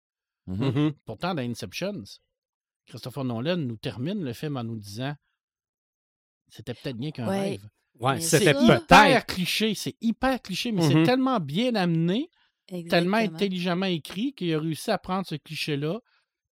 Mhm. 0.48 0.66
Mhm. 0.66 0.94
Pourtant, 1.06 1.34
dans 1.34 1.42
Inception, 1.42 2.04
Christopher 2.86 3.24
Nolan 3.24 3.56
nous 3.58 3.78
termine 3.78 4.22
le 4.24 4.34
film 4.34 4.58
en 4.58 4.64
nous 4.66 4.76
disant 4.78 5.16
c'était 6.50 6.74
peut-être 6.74 6.98
bien 6.98 7.12
qu'un 7.12 7.28
Ouais. 7.28 7.40
rêve. 7.52 7.70
Ouais, 8.00 8.16
Mais 8.16 8.22
c'était 8.22 8.54
ça- 8.54 8.64
Hyper 8.64 8.86
peut-être. 8.86 9.26
cliché, 9.28 9.76
c'est 9.76 9.96
hyper 10.02 10.42
cliché, 10.42 10.72
mais 10.72 10.82
c'est 10.88 11.04
tellement 11.04 11.40
bien 11.40 11.74
amené, 11.76 12.30
tellement 12.90 13.18
intelligemment 13.18 13.86
écrit 13.86 14.34
qu'il 14.34 14.54
a 14.54 14.60
réussi 14.60 14.92
à 14.92 14.98
prendre 14.98 15.26
ce 15.28 15.36
cliché-là 15.36 16.00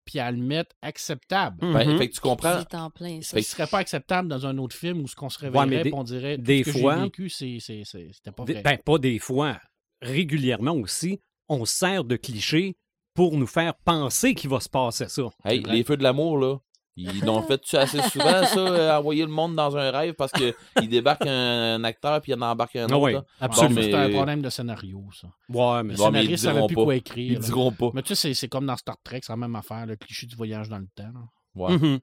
puis 0.04 0.18
à 0.18 0.30
le 0.30 0.38
mettre 0.38 0.74
acceptable. 0.82 1.58
Ben, 1.60 1.88
Mhm. 1.92 1.98
fait 1.98 2.08
que 2.08 2.14
tu 2.14 2.20
comprends. 2.20 2.58
C'est 2.60 2.76
en 2.76 2.90
plein 2.90 3.20
ça. 3.22 3.30
Ça 3.30 3.36
ne 3.38 3.42
serait 3.42 3.66
pas 3.66 3.78
acceptable 3.78 4.28
dans 4.28 4.46
un 4.46 4.58
autre 4.58 4.74
film 4.76 5.00
où 5.00 5.08
ce 5.08 5.14
qu'on 5.14 5.28
se 5.28 5.38
réveillerait 5.38 5.84
des- 5.84 5.92
on 5.92 6.04
dirait 6.04 6.36
tout 6.36 6.42
des 6.42 6.64
ce 6.64 6.72
que 6.72 6.78
fois- 6.80 6.96
j'ai 6.96 7.02
vécu, 7.02 7.30
c'était 7.30 8.32
pas 8.32 8.44
Des- 8.44 8.52
vrai. 8.54 8.62
Ben, 8.62 8.78
pas 8.78 8.98
des 8.98 9.18
fois. 9.18 9.58
Régulièrement 10.00 10.72
aussi, 10.72 11.20
on 11.48 11.64
sert 11.64 12.04
de 12.04 12.16
clichés 12.16 12.76
pour 13.14 13.36
nous 13.36 13.46
faire 13.46 13.74
penser 13.84 14.34
qu'il 14.34 14.50
va 14.50 14.58
se 14.60 14.68
passer 14.68 15.06
ça. 15.08 15.22
Hey, 15.44 15.62
les 15.62 15.84
feux 15.84 15.96
de 15.96 16.02
l'amour, 16.02 16.38
là. 16.38 16.56
Ils 16.96 17.24
l'ont 17.24 17.42
fait 17.42 17.74
assez 17.74 18.02
souvent, 18.02 18.44
ça, 18.44 18.58
euh, 18.58 18.98
envoyer 18.98 19.22
le 19.22 19.30
monde 19.30 19.56
dans 19.56 19.74
un 19.78 19.90
rêve 19.90 20.12
parce 20.14 20.30
qu'il 20.32 20.54
débarque 20.90 21.24
un, 21.26 21.76
un 21.76 21.84
acteur 21.84 22.20
puis 22.20 22.32
il 22.32 22.34
en 22.34 22.42
embarque 22.42 22.76
un 22.76 22.84
autre. 22.84 22.94
Ah 22.94 22.98
oui, 22.98 23.12
là? 23.14 23.24
absolument. 23.40 23.74
Bon, 23.74 23.80
mais- 23.80 23.90
C'est 23.90 23.94
un 23.96 24.10
problème 24.10 24.42
de 24.42 24.50
scénario, 24.50 25.04
ça. 25.18 25.28
Ouais, 25.48 25.82
mais 25.82 25.94
Le 25.94 25.94
ils 25.94 26.02
scénariste 26.04 26.30
ne 26.32 26.36
savait 26.36 26.54
diront 26.56 26.66
plus 26.66 26.74
pas. 26.76 26.84
quoi 26.84 26.96
écrire. 26.96 27.32
Ils 27.32 27.34
là. 27.34 27.40
diront 27.40 27.72
pas. 27.72 27.90
Mais 27.94 28.02
tu 28.02 28.14
sais, 28.14 28.34
c'est, 28.34 28.48
comme 28.48 28.66
dans 28.66 28.76
Star 28.76 28.96
Trek, 29.02 29.20
c'est 29.22 29.32
la 29.32 29.36
même 29.38 29.56
affaire, 29.56 29.86
le 29.86 29.96
cliché 29.96 30.26
du 30.26 30.36
voyage 30.36 30.68
dans 30.68 30.78
le 30.78 30.88
temps. 30.94 31.04
là. 31.14 31.20
Ouais. 31.54 31.76
Mhm. 31.78 31.98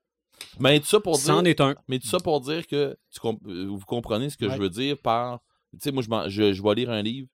Mais 0.60 0.80
tout 0.80 0.86
ça 0.88 1.00
pour 1.00 1.16
dire. 1.18 1.26
C'en 1.26 1.44
est 1.46 1.60
un. 1.62 1.76
Mais 1.88 2.00
tout 2.00 2.08
ça 2.08 2.18
pour 2.20 2.40
dire 2.42 2.66
que 2.66 2.98
tu 3.14 3.20
comp- 3.20 3.42
euh, 3.48 3.66
vous 3.70 3.86
comprenez 3.86 4.30
ce 4.30 4.38
que 4.38 4.46
Ouais. 4.46 4.56
je 4.56 4.60
veux 4.62 4.70
dire 4.70 4.98
par. 4.98 5.40
Tu 5.74 5.80
sais, 5.82 5.92
moi, 5.92 6.02
je, 6.02 6.10
m'en- 6.10 6.28
je, 6.30 6.52
je 6.54 6.64
vais 6.64 6.74
lire 6.76 6.90
un 6.90 7.02
livre. 7.04 7.28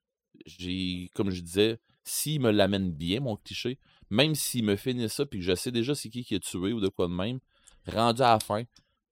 J'ai, 0.44 1.08
comme 1.14 1.30
je 1.30 1.40
disais, 1.40 1.78
s'il 2.04 2.40
me 2.40 2.50
l'amène 2.50 2.90
bien, 2.92 3.20
mon 3.20 3.36
cliché, 3.36 3.78
même 4.10 4.34
s'il 4.34 4.64
me 4.64 4.76
finit 4.76 5.08
ça, 5.08 5.26
puis 5.26 5.40
que 5.40 5.44
je 5.44 5.54
sais 5.54 5.70
déjà 5.70 5.94
c'est 5.94 6.08
qui 6.08 6.24
qui 6.24 6.34
a 6.34 6.38
tué 6.40 6.72
ou 6.72 6.80
de 6.80 6.88
quoi 6.88 7.06
de 7.08 7.12
même, 7.12 7.38
rendu 7.86 8.22
à 8.22 8.32
la 8.32 8.40
fin, 8.40 8.62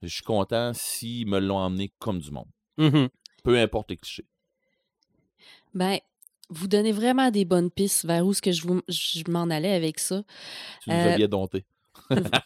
je 0.03 0.09
suis 0.09 0.23
content 0.23 0.73
s'ils 0.75 1.27
me 1.27 1.39
l'ont 1.39 1.59
emmené 1.59 1.93
comme 1.99 2.19
du 2.19 2.31
monde. 2.31 2.49
Mhm. 2.79 3.09
Peu 3.43 3.59
importe 3.59 3.91
le 3.91 3.97
cliché. 3.97 4.25
Ben, 5.75 5.99
vous 6.51 6.69
donnez 6.69 6.93
vraiment 6.93 7.31
des 7.31 7.45
bonnes 7.45 7.71
pistes 7.71 8.05
vers 8.05 8.25
où 8.27 8.33
ce 8.33 8.43
que 8.43 8.53
je, 8.53 8.63
vous- 8.67 8.83
je 8.89 9.23
m'en 9.31 9.45
allais 9.51 9.73
avec 9.73 9.99
ça. 9.99 10.23
Tu 10.83 10.91
nous 10.91 10.97
as 10.97 11.13
Euh, 11.13 11.17
bien 11.17 11.29
dompté. 11.29 11.65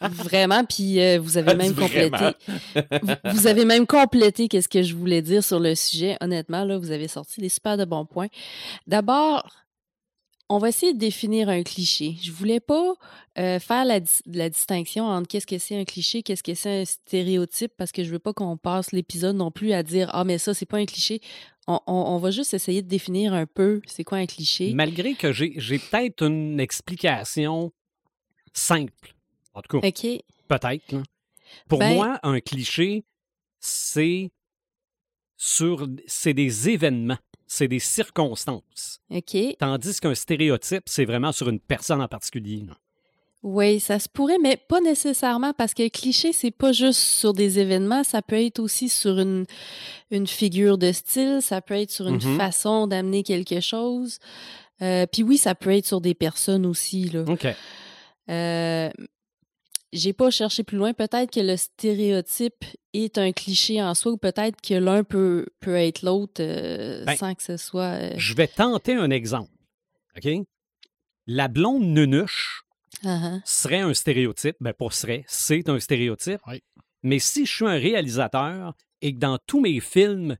Vraiment, 0.01 0.63
puis 0.63 0.99
euh, 1.01 1.19
vous 1.19 1.37
avez 1.37 1.53
même 1.55 1.73
Vraiment. 1.73 2.17
complété. 2.17 2.37
vous, 3.03 3.31
vous 3.33 3.47
avez 3.47 3.65
même 3.65 3.85
complété 3.85 4.47
qu'est-ce 4.47 4.69
que 4.69 4.81
je 4.83 4.95
voulais 4.95 5.21
dire 5.21 5.43
sur 5.43 5.59
le 5.59 5.75
sujet. 5.75 6.17
Honnêtement, 6.21 6.63
là, 6.63 6.77
vous 6.77 6.91
avez 6.91 7.07
sorti 7.07 7.41
des 7.41 7.49
super 7.49 7.75
de 7.77 7.85
bons 7.85 8.05
points. 8.05 8.27
D'abord, 8.87 9.49
on 10.49 10.57
va 10.57 10.69
essayer 10.69 10.93
de 10.93 10.97
définir 10.97 11.47
un 11.49 11.61
cliché. 11.63 12.15
Je 12.21 12.31
voulais 12.31 12.59
pas 12.59 12.95
euh, 13.37 13.59
faire 13.59 13.85
la, 13.85 13.99
dis- 13.99 14.21
la 14.25 14.49
distinction 14.49 15.05
entre 15.05 15.27
qu'est-ce 15.27 15.45
que 15.47 15.57
c'est 15.59 15.79
un 15.79 15.85
cliché, 15.85 16.23
qu'est-ce 16.23 16.41
que 16.43 16.55
c'est 16.55 16.81
un 16.81 16.85
stéréotype, 16.85 17.71
parce 17.77 17.91
que 17.91 18.03
je 18.03 18.09
veux 18.09 18.19
pas 18.19 18.33
qu'on 18.33 18.57
passe 18.57 18.91
l'épisode 18.91 19.35
non 19.35 19.51
plus 19.51 19.73
à 19.73 19.83
dire 19.83 20.09
ah 20.13 20.23
mais 20.23 20.37
ça 20.39 20.53
c'est 20.53 20.65
pas 20.65 20.77
un 20.77 20.85
cliché. 20.85 21.21
On, 21.67 21.79
on- 21.85 21.93
on 21.93 22.17
va 22.17 22.31
juste 22.31 22.53
essayer 22.55 22.81
de 22.81 22.87
définir 22.87 23.33
un 23.33 23.45
peu 23.45 23.81
c'est 23.85 24.03
quoi 24.03 24.17
un 24.17 24.25
cliché. 24.25 24.73
Malgré 24.73 25.13
que 25.13 25.31
j'ai 25.31 25.79
peut-être 25.79 26.23
une 26.25 26.59
explication 26.59 27.71
simple. 28.53 29.13
En 29.53 29.61
tout 29.61 29.79
cas, 29.79 29.87
Ok. 29.87 30.05
peut-être. 30.47 30.95
Pour 31.67 31.79
Ben- 31.79 31.93
moi, 31.95 32.19
un 32.23 32.39
cliché, 32.39 33.03
c'est 33.59 34.31
sur 35.37 35.87
c'est 36.07 36.33
des 36.33 36.69
événements, 36.69 37.17
c'est 37.51 37.67
des 37.67 37.79
circonstances. 37.79 39.01
Ok. 39.09 39.35
Tandis 39.59 39.99
qu'un 39.99 40.15
stéréotype, 40.15 40.83
c'est 40.85 41.03
vraiment 41.05 41.31
sur 41.33 41.49
une 41.49 41.59
personne 41.59 42.01
en 42.01 42.07
particulier. 42.07 42.63
là. 42.65 42.73
Oui, 43.41 43.79
ça 43.79 43.99
se 43.99 44.09
pourrait, 44.09 44.37
mais 44.41 44.57
pas 44.57 44.81
nécessairement 44.81 45.53
parce 45.53 45.73
que 45.73 45.87
cliché, 45.87 46.33
c'est 46.33 46.51
pas 46.51 46.73
juste 46.73 46.99
sur 46.99 47.31
des 47.33 47.57
événements, 47.57 48.03
ça 48.03 48.21
peut 48.21 48.35
être 48.41 48.59
aussi 48.59 48.89
sur 48.89 49.17
une, 49.17 49.45
une 50.11 50.27
figure 50.27 50.77
de 50.77 50.91
style, 50.91 51.39
ça 51.41 51.61
peut 51.61 51.75
être 51.75 51.89
sur 51.91 52.07
une 52.07 52.15
Mhm. 52.21 52.37
façon 52.37 52.85
d'amener 52.85 53.23
quelque 53.23 53.61
chose. 53.61 54.19
Euh, 54.81 55.05
Puis 55.11 55.23
oui, 55.23 55.37
ça 55.37 55.55
peut 55.55 55.71
être 55.75 55.85
sur 55.85 56.01
des 56.01 56.13
personnes 56.13 56.65
aussi. 56.65 57.05
Là. 57.09 57.23
OK. 57.27 57.47
Euh, 58.29 58.89
J'ai 59.91 60.13
pas 60.13 60.29
cherché 60.29 60.63
plus 60.63 60.77
loin. 60.77 60.93
Peut-être 60.93 61.31
que 61.31 61.39
le 61.39 61.57
stéréotype 61.57 62.63
est 62.93 63.17
un 63.17 63.31
cliché 63.31 63.81
en 63.81 63.95
soi, 63.95 64.11
ou 64.11 64.17
peut-être 64.17 64.61
que 64.61 64.75
l'un 64.75 65.03
peut, 65.03 65.47
peut 65.59 65.75
être 65.75 66.03
l'autre 66.03 66.41
euh, 66.43 67.03
Ben, 67.05 67.15
sans 67.15 67.33
que 67.33 67.41
ce 67.41 67.57
soit. 67.57 67.99
euh, 67.99 68.13
Je 68.17 68.33
vais 68.35 68.47
tenter 68.47 68.93
un 68.93 69.09
exemple. 69.09 69.51
OK? 70.15 70.29
La 71.25 71.47
blonde 71.47 71.83
nunuche 71.83 72.63
ah. 73.03 73.39
serait 73.45 73.79
un 73.79 73.93
stéréotype. 73.93 74.57
Ben, 74.59 74.73
pas 74.73 74.89
serait, 74.91 75.23
c'est 75.27 75.69
un 75.69 75.79
stéréotype. 75.79 76.41
Oui. 76.47 76.61
Mais 77.01 77.19
si 77.19 77.45
je 77.45 77.51
suis 77.55 77.65
un 77.65 77.79
réalisateur 77.79 78.75
et 79.01 79.13
que 79.13 79.19
dans 79.19 79.37
tous 79.47 79.61
mes 79.61 79.79
films, 79.79 80.35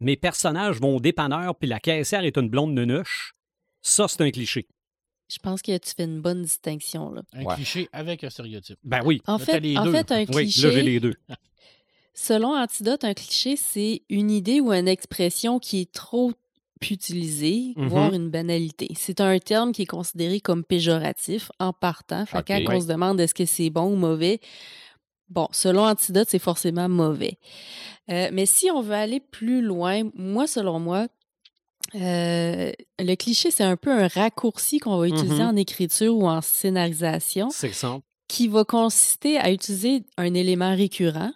mes 0.00 0.16
personnages 0.16 0.80
vont 0.80 0.96
au 0.96 1.00
dépanneur 1.00 1.54
puis 1.56 1.68
la 1.68 1.78
caissière 1.78 2.24
est 2.24 2.36
une 2.38 2.48
blonde 2.48 2.74
nunuche, 2.74 3.34
ça, 3.82 4.08
c'est 4.08 4.22
un 4.22 4.30
cliché. 4.30 4.66
Je 5.32 5.38
pense 5.38 5.62
que 5.62 5.76
tu 5.78 5.90
fais 5.96 6.04
une 6.04 6.20
bonne 6.20 6.42
distinction. 6.42 7.12
Là. 7.12 7.22
Un 7.32 7.44
Ouais. 7.44 7.54
cliché 7.54 7.88
avec 7.92 8.24
un 8.24 8.30
stéréotype. 8.30 8.78
Ben 8.84 9.00
oui. 9.04 9.22
En 9.26 9.38
Là, 9.38 9.44
fait, 9.44 9.60
les 9.60 9.76
en 9.76 9.84
deux. 9.84 9.92
fait, 9.92 10.10
un 10.12 10.18
Oui, 10.20 10.26
cliché. 10.44 10.62
là, 10.62 10.70
j'ai 10.72 10.82
les 10.82 11.00
deux. 11.00 11.14
Selon 12.14 12.54
Antidote, 12.56 13.04
un 13.04 13.14
cliché, 13.14 13.56
c'est 13.56 14.02
une 14.10 14.30
idée 14.30 14.60
ou 14.60 14.72
une 14.72 14.88
expression 14.88 15.58
qui 15.58 15.80
est 15.82 15.92
trop 15.92 16.32
utilisée, 16.90 17.72
Mhm. 17.76 17.88
voire 17.88 18.12
une 18.14 18.30
banalité. 18.30 18.88
C'est 18.96 19.20
un 19.20 19.38
terme 19.38 19.72
qui 19.72 19.82
est 19.82 19.86
considéré 19.86 20.40
comme 20.40 20.64
péjoratif 20.64 21.50
en 21.60 21.72
partant. 21.72 22.26
Fait 22.26 22.42
quand 22.46 22.60
on 22.74 22.80
se 22.80 22.86
demande 22.86 23.20
est-ce 23.20 23.34
que 23.34 23.44
c'est 23.44 23.70
bon 23.70 23.92
ou 23.92 23.96
mauvais, 23.96 24.40
bon, 25.28 25.46
selon 25.52 25.84
Antidote, 25.86 26.28
c'est 26.28 26.38
forcément 26.38 26.88
mauvais. 26.88 27.38
Euh, 28.10 28.30
mais 28.32 28.46
si 28.46 28.70
on 28.70 28.80
veut 28.82 28.94
aller 28.94 29.20
plus 29.20 29.62
loin, 29.62 30.02
moi, 30.14 30.46
selon 30.46 30.80
moi, 30.80 31.06
euh, 31.94 32.72
le 32.98 33.14
cliché, 33.16 33.50
c'est 33.50 33.64
un 33.64 33.76
peu 33.76 33.90
un 33.90 34.08
raccourci 34.08 34.78
qu'on 34.78 34.98
va 34.98 35.08
utiliser 35.08 35.42
Mhm. 35.42 35.48
en 35.48 35.56
écriture 35.56 36.16
ou 36.16 36.28
en 36.28 36.40
scénarisation 36.40 37.50
C'est 37.50 37.72
qui 38.28 38.48
va 38.48 38.64
consister 38.64 39.38
à 39.38 39.50
utiliser 39.50 40.02
un 40.16 40.32
élément 40.34 40.74
récurrent. 40.74 41.32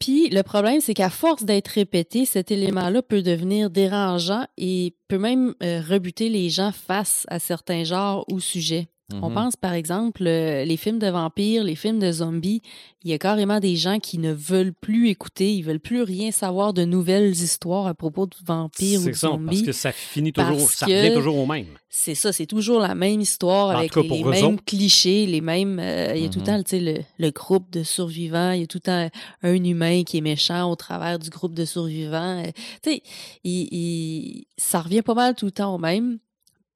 Puis 0.00 0.28
le 0.28 0.42
problème, 0.42 0.80
c'est 0.80 0.92
qu'à 0.94 1.08
force 1.10 1.44
d'être 1.44 1.68
répété, 1.68 2.26
cet 2.26 2.50
élément-là 2.50 3.00
peut 3.02 3.22
devenir 3.22 3.70
dérangeant 3.70 4.44
et 4.58 4.94
peut 5.08 5.18
même 5.18 5.54
euh, 5.62 5.80
rebuter 5.80 6.28
les 6.28 6.50
gens 6.50 6.72
face 6.72 7.24
à 7.28 7.38
certains 7.38 7.84
genres 7.84 8.24
ou 8.30 8.40
sujets. 8.40 8.88
On 9.12 9.28
Mhm. 9.28 9.34
pense 9.34 9.56
par 9.56 9.74
exemple 9.74 10.26
euh, 10.26 10.64
les 10.64 10.78
films 10.78 10.98
de 10.98 11.08
vampires, 11.08 11.62
les 11.62 11.74
films 11.76 11.98
de 11.98 12.10
zombies. 12.10 12.62
Il 13.04 13.10
y 13.10 13.12
a 13.12 13.18
carrément 13.18 13.60
des 13.60 13.76
gens 13.76 13.98
qui 14.00 14.16
ne 14.16 14.32
veulent 14.32 14.72
plus 14.72 15.10
écouter, 15.10 15.54
ils 15.54 15.62
veulent 15.62 15.78
plus 15.78 16.00
rien 16.02 16.30
savoir 16.30 16.72
de 16.72 16.86
nouvelles 16.86 17.30
histoires 17.32 17.86
à 17.86 17.92
propos 17.94 18.24
de 18.24 18.34
vampires 18.46 19.00
ou 19.00 19.04
C'est 19.04 19.10
de 19.10 19.14
ça, 19.16 19.28
parce 19.28 19.40
zombies. 19.42 19.62
que 19.62 19.72
ça 19.72 19.92
finit 19.92 20.32
toujours, 20.32 20.56
Parce 20.56 20.74
ça 20.76 20.86
revient 20.86 21.12
toujours 21.12 21.36
au 21.36 21.44
même. 21.44 21.66
C'est 21.90 22.14
ça, 22.14 22.32
c'est 22.32 22.46
toujours 22.46 22.80
la 22.80 22.94
même 22.94 23.20
histoire 23.20 23.68
En 23.76 23.78
avec 23.78 23.92
cas, 23.92 24.00
les, 24.00 24.24
mêmes 24.24 24.54
autres. 24.54 24.64
clichés, 24.64 25.26
les 25.26 25.42
mêmes. 25.42 25.78
euh, 25.78 26.14
il 26.16 26.22
y 26.22 26.26
a 26.26 26.28
tout 26.30 26.38
le 26.38 26.40
Mhm. 26.40 26.46
temps 26.46 26.62
tu 26.62 26.70
sais, 26.70 26.80
le, 26.80 27.00
le 27.18 27.30
groupe 27.30 27.70
de 27.70 27.82
survivants, 27.82 28.52
il 28.52 28.60
y 28.60 28.64
a 28.64 28.66
tout 28.66 28.78
le 28.78 28.80
temps 28.80 29.10
un 29.42 29.64
humain 29.64 30.02
qui 30.04 30.16
est 30.16 30.22
méchant 30.22 30.70
au 30.70 30.76
travers 30.76 31.18
du 31.18 31.28
groupe 31.28 31.54
de 31.54 31.66
survivants. 31.66 32.42
euh, 32.42 32.50
tu 32.82 33.02
sais, 33.44 34.46
ça 34.56 34.80
revient 34.80 35.02
pas 35.02 35.14
mal 35.14 35.34
tout 35.34 35.44
le 35.44 35.52
temps 35.52 35.74
au 35.74 35.78
même. 35.78 36.18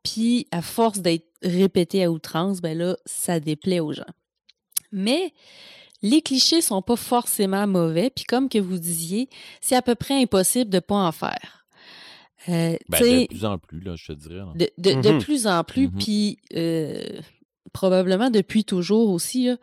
Puis, 0.02 0.46
à 0.50 0.62
force 0.62 1.00
d'être 1.00 1.26
répété 1.42 2.04
à 2.04 2.10
outrance, 2.10 2.60
ben 2.60 2.76
là, 2.76 2.96
ça 3.06 3.40
déplaît 3.40 3.80
aux 3.80 3.92
gens. 3.92 4.04
Mais 4.92 5.32
les 6.02 6.22
clichés 6.22 6.60
sont 6.60 6.82
pas 6.82 6.96
forcément 6.96 7.66
mauvais. 7.66 8.10
Puis, 8.10 8.24
comme 8.24 8.48
que 8.48 8.58
vous 8.58 8.78
disiez, 8.78 9.28
c'est 9.60 9.76
à 9.76 9.82
peu 9.82 9.94
près 9.94 10.14
impossible 10.22 10.70
de 10.70 10.78
pas 10.80 10.96
en 10.96 11.12
faire. 11.12 11.64
Euh, 12.48 12.76
Ben, 12.88 13.00
de 13.22 13.26
plus 13.26 13.44
en 13.44 13.58
plus, 13.58 13.80
là, 13.80 13.94
je 13.96 14.06
te 14.06 14.12
dirais. 14.12 14.42
de, 14.54 14.70
de- 14.78 15.02
de 15.02 15.10
Mhm. 15.12 15.18
plus 15.20 15.46
en 15.46 15.64
plus, 15.64 15.88
Mhm. 15.88 15.98
puis 15.98 16.38
euh, 16.54 17.20
probablement 17.72 18.30
depuis 18.30 18.64
toujours 18.64 19.10
aussi, 19.10 19.46
là. 19.46 19.56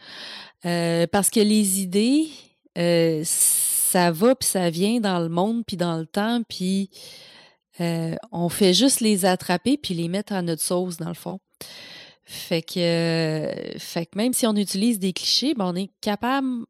Euh, 0.66 1.08
parce 1.08 1.30
que 1.30 1.40
les 1.40 1.82
idées, 1.82 2.28
euh, 2.78 3.22
ça 3.24 4.12
va 4.12 4.36
puis 4.36 4.48
ça 4.48 4.70
vient 4.70 5.00
dans 5.00 5.20
le 5.20 5.30
monde 5.30 5.64
puis 5.66 5.78
dans 5.78 5.98
le 5.98 6.06
temps, 6.06 6.42
puis 6.48 6.90
euh, 7.82 8.16
on 8.32 8.50
fait 8.50 8.74
juste 8.74 9.02
les 9.02 9.26
attraper 9.26 9.78
puis 9.78 9.94
les 9.94 10.08
mettre 10.08 10.34
à 10.34 10.42
notre 10.42 10.62
sauce 10.62 10.98
dans 10.98 11.10
le 11.10 11.14
fond. 11.14 11.40
Fait 12.24 12.62
que, 12.62 12.80
euh, 12.80 13.78
fait 13.78 14.08
que 14.08 14.18
même 14.18 14.34
si 14.34 14.48
on 14.48 14.56
utilise 14.56 14.98
des 14.98 15.14
clichés, 15.14 15.54
ben 15.54 15.66
on 15.66 15.76
est 15.76 15.92
capable, 16.02 16.66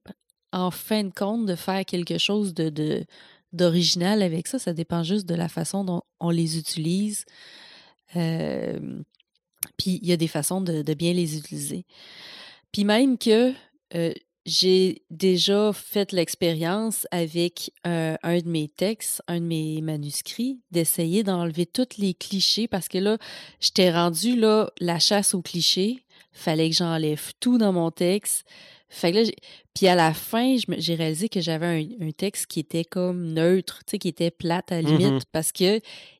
en 0.51 0.69
fin 0.69 1.03
de 1.03 1.13
compte, 1.13 1.45
de 1.45 1.55
faire 1.55 1.85
quelque 1.85 2.17
chose 2.17 2.53
de, 2.53 3.05
d'original 3.53 4.21
avec 4.21 4.47
ça. 4.47 4.59
Ça 4.59 4.73
dépend 4.73 5.03
juste 5.03 5.25
de 5.25 5.35
la 5.35 5.47
façon 5.47 5.83
dont 5.85 6.01
on 6.19 6.29
les 6.29 6.57
utilise. 6.57 7.25
Euh, 8.15 9.01
puis 9.77 9.99
il 10.01 10.07
y 10.07 10.11
a 10.11 10.17
des 10.17 10.27
façons 10.27 10.61
de, 10.61 10.81
de 10.81 10.93
bien 10.93 11.13
les 11.13 11.37
utiliser. 11.37 11.85
Puis 12.71 12.83
même 12.83 13.17
que 13.17 13.53
euh, 13.95 14.13
j'ai 14.45 15.01
déjà 15.09 15.71
fait 15.73 16.11
l'expérience 16.11 17.07
avec 17.11 17.71
euh, 17.87 18.15
un 18.21 18.37
de 18.39 18.47
mes 18.47 18.67
textes, 18.67 19.21
un 19.27 19.39
de 19.39 19.45
mes 19.45 19.81
manuscrits, 19.81 20.59
d'essayer 20.71 21.23
d'enlever 21.23 21.65
tous 21.65 21.97
les 21.97 22.13
clichés 22.13 22.67
parce 22.67 22.87
que 22.87 22.99
là, 22.99 23.17
j'étais 23.59 23.91
rendu 23.91 24.35
là 24.35 24.69
la 24.79 24.99
chasse 24.99 25.33
aux 25.33 25.41
clichés. 25.41 26.03
Fallait 26.31 26.69
que 26.69 26.75
j'enlève 26.75 27.31
tout 27.39 27.57
dans 27.57 27.73
mon 27.73 27.91
texte. 27.91 28.45
Fait 28.89 29.11
que 29.11 29.17
là, 29.17 29.31
puis 29.73 29.87
à 29.87 29.95
la 29.95 30.13
fin, 30.13 30.57
j'ai 30.77 30.95
réalisé 30.95 31.27
que 31.27 31.41
j'avais 31.41 31.65
un, 31.99 32.07
un 32.07 32.11
texte 32.11 32.45
qui 32.47 32.59
était 32.59 32.85
comme 32.85 33.33
neutre, 33.33 33.79
tu 33.79 33.91
sais, 33.91 33.97
qui 33.99 34.09
était 34.09 34.31
plate 34.31 34.71
à 34.71 34.81
la 34.81 34.89
limite 34.89 35.11
Mhm. 35.13 35.19
parce 35.31 35.51
que 35.51 35.79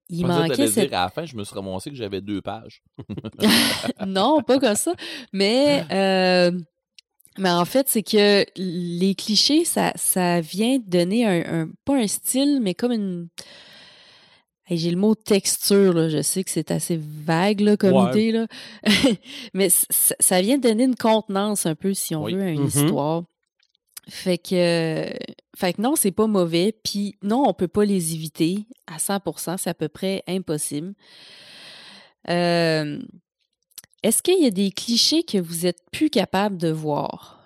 il 0.10 0.26
manquait 0.26 0.56
t'allais 0.56 0.68
cette 0.68 0.90
dire, 0.90 0.98
à 1.00 1.04
la 1.04 1.10
fin, 1.10 1.26
je 1.26 1.36
me 1.36 1.44
suis 1.44 1.54
ramassé 1.56 1.90
que 1.90 1.96
j'avais 1.96 2.22
deux 2.22 2.42
pages. 2.42 2.82
non, 4.06 4.42
pas 4.42 4.60
comme 4.60 4.76
ça. 4.76 4.94
Mais, 5.34 5.84
euh, 5.92 6.52
mais 7.38 7.50
en 7.50 7.66
fait, 7.66 7.88
c'est 7.90 8.04
que 8.04 8.46
les 8.58 9.16
clichés, 9.16 9.66
ça, 9.66 9.92
ça 9.96 10.42
vient 10.42 10.80
donner 10.86 11.26
un, 11.26 11.62
un- 11.64 11.70
pas 11.86 11.96
un 11.98 12.08
style, 12.08 12.60
mais 12.62 12.74
comme 12.74 12.92
une. 12.92 13.28
Hey, 14.68 14.78
J'ai 14.80 14.90
le 14.90 14.98
mot 14.98 15.14
texture, 15.14 15.94
là. 15.94 16.10
je 16.10 16.24
sais 16.24 16.44
que 16.44 16.50
c'est 16.50 16.72
assez 16.72 17.00
vague 17.00 17.60
là, 17.62 17.78
comme 17.78 17.94
Ouais. 17.94 18.10
idée, 18.10 18.32
là. 18.32 18.48
mais 19.54 19.70
ça, 19.70 20.16
ça 20.20 20.42
vient 20.42 20.58
donner 20.58 20.86
une 20.86 20.96
contenance 20.96 21.68
un 21.68 21.76
peu, 21.76 21.94
si 21.94 22.16
on 22.16 22.24
Oui. 22.24 22.34
veut, 22.34 22.42
à 22.42 22.50
une 22.50 22.62
Mhm. 22.62 22.68
histoire. 22.68 23.24
Fait 24.08 24.38
que, 24.40 25.06
fait 25.58 25.74
que 25.74 25.82
non, 25.82 25.96
c'est 25.96 26.12
pas 26.12 26.26
mauvais. 26.28 26.76
Puis 26.84 27.16
non, 27.22 27.44
on 27.48 27.54
peut 27.54 27.68
pas 27.68 27.86
les 27.86 28.14
éviter 28.16 28.66
à 28.88 28.98
100%, 28.98 29.58
c'est 29.58 29.70
à 29.70 29.74
peu 29.76 29.88
près 29.88 30.24
impossible. 30.28 30.94
Euh, 32.30 33.00
Est-ce 34.06 34.22
qu'il 34.22 34.40
y 34.44 34.46
a 34.46 34.52
des 34.52 34.70
clichés 34.70 35.24
que 35.24 35.40
vous 35.40 35.66
êtes 35.66 35.80
plus 35.92 36.12
capable 36.12 36.58
de 36.58 36.70
voir? 36.70 37.40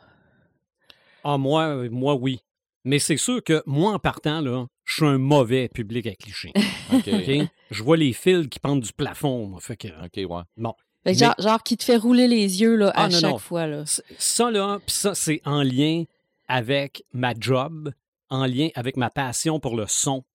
Ah, 1.24 1.38
moi, 1.38 1.68
euh, 1.68 1.89
moi, 1.89 2.16
oui. 2.16 2.42
Mais 2.84 3.00
c'est 3.00 3.16
sûr 3.16 3.42
que 3.42 3.63
moi, 3.66 3.94
en 3.94 4.00
partant, 4.00 4.42
là, 4.42 4.66
je 4.84 4.94
suis 4.96 5.06
un 5.06 5.18
mauvais 5.18 5.70
public 5.70 6.06
à 6.08 6.16
clichés. 6.16 6.51
OK. 6.94 7.08
OK? 7.08 7.48
Je 7.72 7.82
vois 7.84 7.96
les 7.96 8.12
fils 8.12 8.48
qui 8.50 8.60
pendent 8.60 8.82
du 8.82 8.92
plafond. 8.92 9.48
moi. 9.48 9.62
Fait 9.62 9.78
que, 9.78 9.88
OK, 9.88 10.30
ouais. 10.30 10.72
Mais- 11.06 11.13
genre, 11.13 11.34
genre 11.39 11.63
qui 11.63 11.78
te 11.78 11.84
fait 11.86 11.96
rouler 11.96 12.28
les 12.28 12.60
yeux 12.62 12.75
là, 12.75 12.92
Ah, 12.94 13.06
à 13.06 13.08
non, 13.08 13.20
chaque 13.20 13.32
non. 13.32 13.38
fois. 13.38 13.66
Là. 13.66 13.86
ça, 14.18 14.51
là, 14.51 14.80
pis 14.86 14.94
ça, 14.94 15.16
c'est 15.16 15.42
en 15.46 15.63
lien 15.63 16.04
avec 16.50 17.06
ma 17.13 17.34
job, 17.39 17.94
en 18.30 18.46
lien 18.46 18.68
avec 18.75 18.98
ma 18.98 19.10
passion 19.10 19.62
pour 19.62 19.78
le 19.78 19.86
son. 19.88 20.25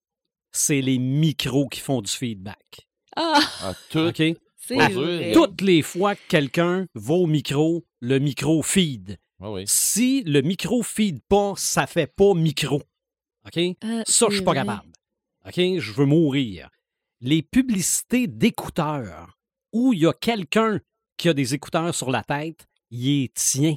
C'est 0.51 0.81
les 0.81 0.97
micros 0.97 1.67
qui 1.67 1.81
font 1.81 2.01
du 2.01 2.11
feedback. 2.11 2.87
Ah, 3.15 3.39
Ah, 3.61 3.73
tout. 3.91 3.99
OK? 3.99 4.23
C'est 4.67 4.89
vrai. 4.89 5.31
Toutes 5.33 5.61
les 5.61 5.81
fois 5.81 6.15
que 6.15 6.21
quelqu'un 6.27 6.87
va 6.95 7.13
au 7.13 7.27
micro, 7.27 7.83
le 7.99 8.19
micro 8.19 8.61
feed. 8.63 9.17
Oui. 9.39 9.63
Si 9.67 10.23
le 10.23 10.41
micro 10.41 10.81
feed 10.83 11.21
pas, 11.27 11.53
ça 11.57 11.87
fait 11.87 12.07
pas 12.07 12.33
micro. 12.33 12.81
OK? 13.45 13.59
Ah, 13.83 14.01
Ça, 14.07 14.27
je 14.29 14.35
suis 14.35 14.43
pas 14.43 14.51
vrai. 14.51 14.61
capable. 14.61 14.91
OK? 15.45 15.53
Je 15.55 15.91
veux 15.93 16.05
mourir. 16.05 16.69
Les 17.21 17.41
publicités 17.41 18.27
d'écouteurs 18.27 19.37
où 19.73 19.93
il 19.93 19.99
y 19.99 20.07
a 20.07 20.13
quelqu'un 20.13 20.79
qui 21.17 21.29
a 21.29 21.33
des 21.33 21.53
écouteurs 21.53 21.93
sur 21.93 22.11
la 22.11 22.23
tête, 22.23 22.65
il 22.91 23.05
les 23.21 23.31
tient. 23.33 23.75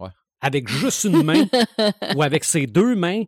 Ouais. 0.00 0.10
Avec 0.40 0.68
juste 0.68 1.04
une 1.04 1.22
main 1.22 1.46
ou 2.16 2.22
avec 2.22 2.44
ses 2.44 2.66
deux 2.66 2.94
mains, 2.94 3.24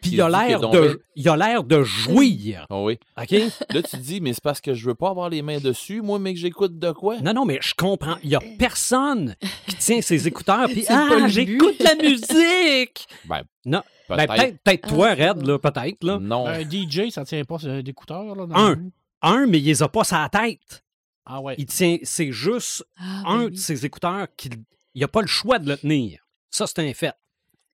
puis 0.00 0.10
Il 0.12 0.14
il 0.14 0.20
a 0.20 0.26
qu'il 0.28 0.48
l'air 0.48 0.60
de, 0.70 1.02
il 1.16 1.28
a 1.28 1.36
l'air 1.36 1.64
de 1.64 1.82
jouir. 1.82 2.66
Ah 2.70 2.80
oui. 2.82 2.98
OK? 3.20 3.30
Là, 3.70 3.82
tu 3.82 3.96
dis, 3.98 4.20
mais 4.20 4.32
c'est 4.32 4.42
parce 4.42 4.60
que 4.60 4.74
je 4.74 4.86
veux 4.86 4.94
pas 4.94 5.10
avoir 5.10 5.28
les 5.28 5.42
mains 5.42 5.58
dessus, 5.58 6.00
moi, 6.02 6.18
mais 6.18 6.34
que 6.34 6.40
j'écoute 6.40 6.78
de 6.78 6.90
quoi? 6.92 7.20
Non, 7.20 7.32
non, 7.32 7.44
mais 7.44 7.58
je 7.62 7.74
comprends. 7.74 8.16
Il 8.22 8.30
y 8.30 8.34
a 8.34 8.40
personne 8.58 9.34
qui 9.66 9.76
tient 9.76 10.00
ses 10.00 10.26
écouteurs 10.28 10.66
puis 10.66 10.84
Ah, 10.88 11.26
j'écoute 11.28 11.78
la 11.80 11.94
musique! 11.96 13.06
Ben, 13.24 13.42
Non. 13.64 13.82
Ben, 14.08 14.26
peut-être. 14.26 14.58
peut-être 14.62 14.82
peut 14.88 14.88
toi, 14.96 15.08
Ah, 15.18 15.32
Red, 15.32 15.46
là, 15.46 15.58
peut-être. 15.58 16.02
Là. 16.04 16.18
non. 16.18 16.46
Un 16.46 16.60
DJ, 16.62 17.10
ça 17.10 17.24
tient 17.24 17.44
pas 17.44 17.58
d'écouteurs. 17.82 18.34
là, 18.34 18.46
dans 18.46 18.54
Un. 18.56 18.74
le- 18.76 18.90
Un, 19.20 19.46
mais 19.46 19.58
il 19.58 19.64
les 19.64 19.82
a 19.82 19.88
pas 19.88 20.04
sa 20.04 20.28
tête. 20.30 20.82
Ah 21.26 21.40
ouais. 21.42 21.56
Il 21.58 21.66
tient, 21.66 21.98
c'est 22.04 22.32
juste 22.32 22.84
Ah, 22.98 23.22
un 23.26 23.38
ben 23.44 23.50
de 23.50 23.56
ses 23.56 23.84
écouteurs 23.84 24.26
qui 24.36 24.48
il 24.94 25.04
a 25.04 25.08
pas 25.08 25.20
le 25.20 25.26
choix 25.26 25.58
de 25.58 25.68
le 25.68 25.76
tenir. 25.76 26.20
Ça, 26.50 26.66
c'est 26.66 26.78
un 26.78 26.92
fait. 26.94 27.12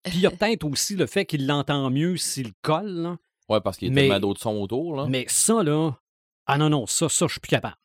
Puis 0.05 0.15
il 0.17 0.21
y 0.21 0.27
a 0.27 0.31
peut-être 0.31 0.65
aussi 0.65 0.97
le 0.97 1.07
fait 1.07 1.25
qu'il 1.27 1.47
l'entend 1.47 1.91
mieux 1.91 2.17
s'il 2.17 2.53
colle. 2.63 2.87
là. 3.03 3.17
Ouais, 3.49 3.61
parce 3.61 3.77
qu'il 3.77 3.89
y 3.89 3.91
a 3.91 3.95
Mais- 3.95 4.03
tellement 4.03 4.21
d'autres 4.21 4.41
sons 4.41 4.57
autour. 4.61 4.97
Là. 4.97 5.07
Mais 5.09 5.27
ça, 5.29 5.63
là, 5.63 5.93
ah 6.47 6.59
non, 6.59 6.71
non, 6.71 6.87
ça, 6.87 7.09
ça, 7.09 7.27
je 7.27 7.33
suis 7.33 7.41
plus 7.41 7.49
capable. 7.51 7.77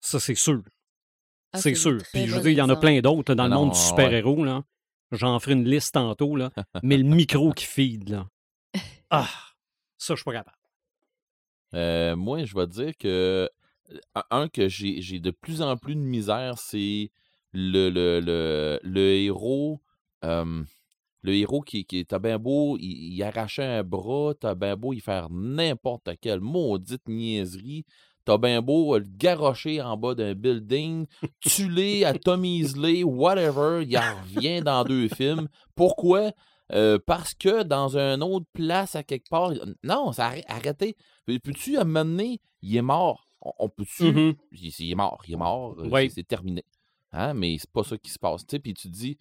Ça, 0.00 0.20
c'est 0.20 0.34
sûr. 0.34 0.62
Ah, 1.52 1.58
c'est 1.58 1.74
sûr. 1.74 1.98
Puis 2.12 2.26
je 2.26 2.34
veux 2.34 2.40
dire, 2.42 2.50
il 2.50 2.56
y 2.58 2.62
en 2.62 2.68
a 2.68 2.76
plein 2.76 3.00
d'autres 3.00 3.34
dans 3.34 3.44
Ah 3.44 3.48
le 3.48 3.54
non, 3.54 3.60
monde 3.66 3.72
du 3.74 3.78
ouais. 3.78 3.84
super-héros. 3.86 4.44
là. 4.44 4.62
J'en 5.12 5.38
ferai 5.38 5.52
une 5.52 5.68
liste 5.68 5.94
tantôt. 5.94 6.34
Là. 6.36 6.50
Mais 6.82 6.96
le 6.96 7.04
micro 7.04 7.52
qui 7.52 7.64
feed, 7.64 8.08
là. 8.10 8.26
Ah, 9.10 9.28
ça, 9.98 10.14
je 10.14 10.16
suis 10.16 10.24
pas 10.24 10.32
capable. 10.32 10.56
Euh, 11.74 12.16
moi, 12.16 12.44
je 12.44 12.54
vais 12.54 12.66
te 12.66 12.72
dire 12.72 12.92
que 12.98 13.48
un- 14.14 14.24
un 14.30 14.48
que 14.48 14.68
j'ai 14.68 15.00
j'ai 15.00 15.20
de 15.20 15.30
plus 15.30 15.62
en 15.62 15.76
plus 15.76 15.94
de 15.94 16.00
misère, 16.00 16.58
c'est 16.58 17.10
le, 17.52 17.88
le, 17.90 18.20
le, 18.20 18.80
le 18.82 19.00
héros. 19.14 19.80
euh, 20.24 20.62
le 21.26 21.34
héros 21.34 21.60
qui, 21.60 21.84
qui 21.84 22.06
t'as 22.06 22.18
bien 22.20 22.38
beau, 22.38 22.76
il, 22.78 23.14
il 23.14 23.22
arrachait 23.22 23.64
un 23.64 23.82
bras, 23.82 24.32
t'as 24.38 24.54
bien 24.54 24.76
beau 24.76 24.92
y 24.92 25.00
faire 25.00 25.28
n'importe 25.30 26.08
quelle 26.20 26.40
maudite 26.40 27.08
niaiserie, 27.08 27.84
t'as 28.24 28.38
bien 28.38 28.62
beau 28.62 28.96
le 28.96 29.04
garrocher 29.08 29.82
en 29.82 29.96
bas 29.96 30.14
d'un 30.14 30.34
building, 30.34 31.06
tuer, 31.40 32.04
atomiser, 32.04 33.02
whatever, 33.04 33.84
il 33.86 33.98
en 33.98 34.20
revient 34.22 34.62
dans 34.62 34.84
deux 34.84 35.08
films. 35.08 35.48
Pourquoi? 35.74 36.30
Euh, 36.72 36.98
parce 37.04 37.34
que 37.34 37.62
dans 37.62 37.96
une 37.96 38.22
autre 38.22 38.46
place 38.52 38.96
à 38.96 39.02
quelque 39.04 39.28
part. 39.28 39.52
Non, 39.84 40.10
ça 40.12 40.26
arrête- 40.26 40.44
arrêtez. 40.48 40.96
Peux- 41.24 41.38
Peux-tu 41.38 41.76
amener, 41.76 42.40
il 42.62 42.76
est 42.76 42.82
mort? 42.82 43.28
On, 43.40 43.52
on 43.60 43.68
peut-tu? 43.68 44.04
Mhm. 44.04 44.34
il, 44.52 44.72
il 44.78 44.90
est 44.90 44.94
mort, 44.96 45.22
il 45.28 45.34
est 45.34 45.36
mort. 45.36 45.76
euh, 45.78 45.88
Oui. 45.92 46.10
c'est- 46.10 46.26
terminé. 46.26 46.64
Hein? 47.12 47.34
Mais 47.34 47.56
c'est 47.58 47.70
pas 47.70 47.84
ça 47.84 47.96
qui 47.98 48.10
se 48.10 48.18
passe. 48.18 48.42
Puis 48.44 48.74
tu 48.74 48.88
te 48.90 48.92
dis, 48.96 49.16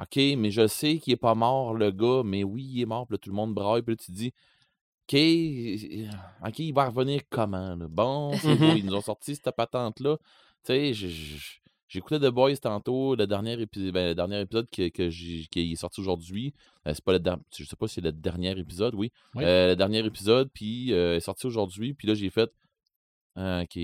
OK, 0.00 0.16
mais 0.38 0.50
je 0.50 0.66
sais 0.66 0.98
qu'il 0.98 1.12
est 1.12 1.16
pas 1.16 1.34
mort, 1.34 1.74
le 1.74 1.90
gars, 1.90 2.22
mais 2.24 2.42
oui, 2.44 2.64
il 2.64 2.80
est 2.82 2.86
mort, 2.86 3.06
puis 3.06 3.14
là, 3.14 3.18
tout 3.18 3.30
le 3.30 3.36
monde 3.36 3.52
braille, 3.54 3.82
puis 3.82 3.92
là, 3.92 3.96
tu 3.96 4.06
te 4.06 4.12
dis, 4.16 4.32
OK, 5.12 6.48
OK, 6.48 6.58
il 6.60 6.72
va 6.72 6.86
revenir 6.88 7.22
comment? 7.28 7.74
là? 7.76 7.86
Bon, 7.88 8.32
c'est 8.38 8.54
beau, 8.56 8.74
ils 8.76 8.84
nous 8.86 8.94
ont 8.94 9.00
sorti 9.00 9.34
cette 9.34 9.54
patente-là. 9.54 10.16
Tu 10.64 10.94
sais, 10.94 11.08
j'écoutais 11.88 12.18
The 12.18 12.30
Boys 12.30 12.56
tantôt, 12.58 13.14
le 13.16 13.26
dernier, 13.26 13.56
épi- 13.56 13.90
ben, 13.90 14.08
le 14.08 14.14
dernier 14.14 14.40
épisode 14.40 14.68
que, 14.70 14.88
que 14.88 15.10
j'ai- 15.10 15.46
qui 15.50 15.72
est 15.72 15.76
sorti 15.76 16.00
aujourd'hui. 16.00 16.54
Euh, 16.86 16.92
c'est 16.94 17.04
pas 17.04 17.12
le 17.12 17.20
je 17.56 17.64
sais 17.64 17.76
pas 17.76 17.88
si 17.88 17.94
c'est 17.94 18.00
le 18.00 18.12
dernier 18.12 18.56
épisode, 18.58 18.94
oui. 18.94 19.10
Oui. 19.34 19.44
Euh, 19.44 19.68
le 19.68 19.76
dernier 19.76 20.04
épisode, 20.04 20.48
puis 20.54 20.92
euh, 20.92 21.16
est 21.16 21.20
sorti 21.20 21.46
aujourd'hui, 21.46 21.94
puis 21.94 22.06
là, 22.08 22.14
j'ai 22.14 22.30
fait, 22.30 22.50
ah, 23.42 23.62
OK, 23.62 23.78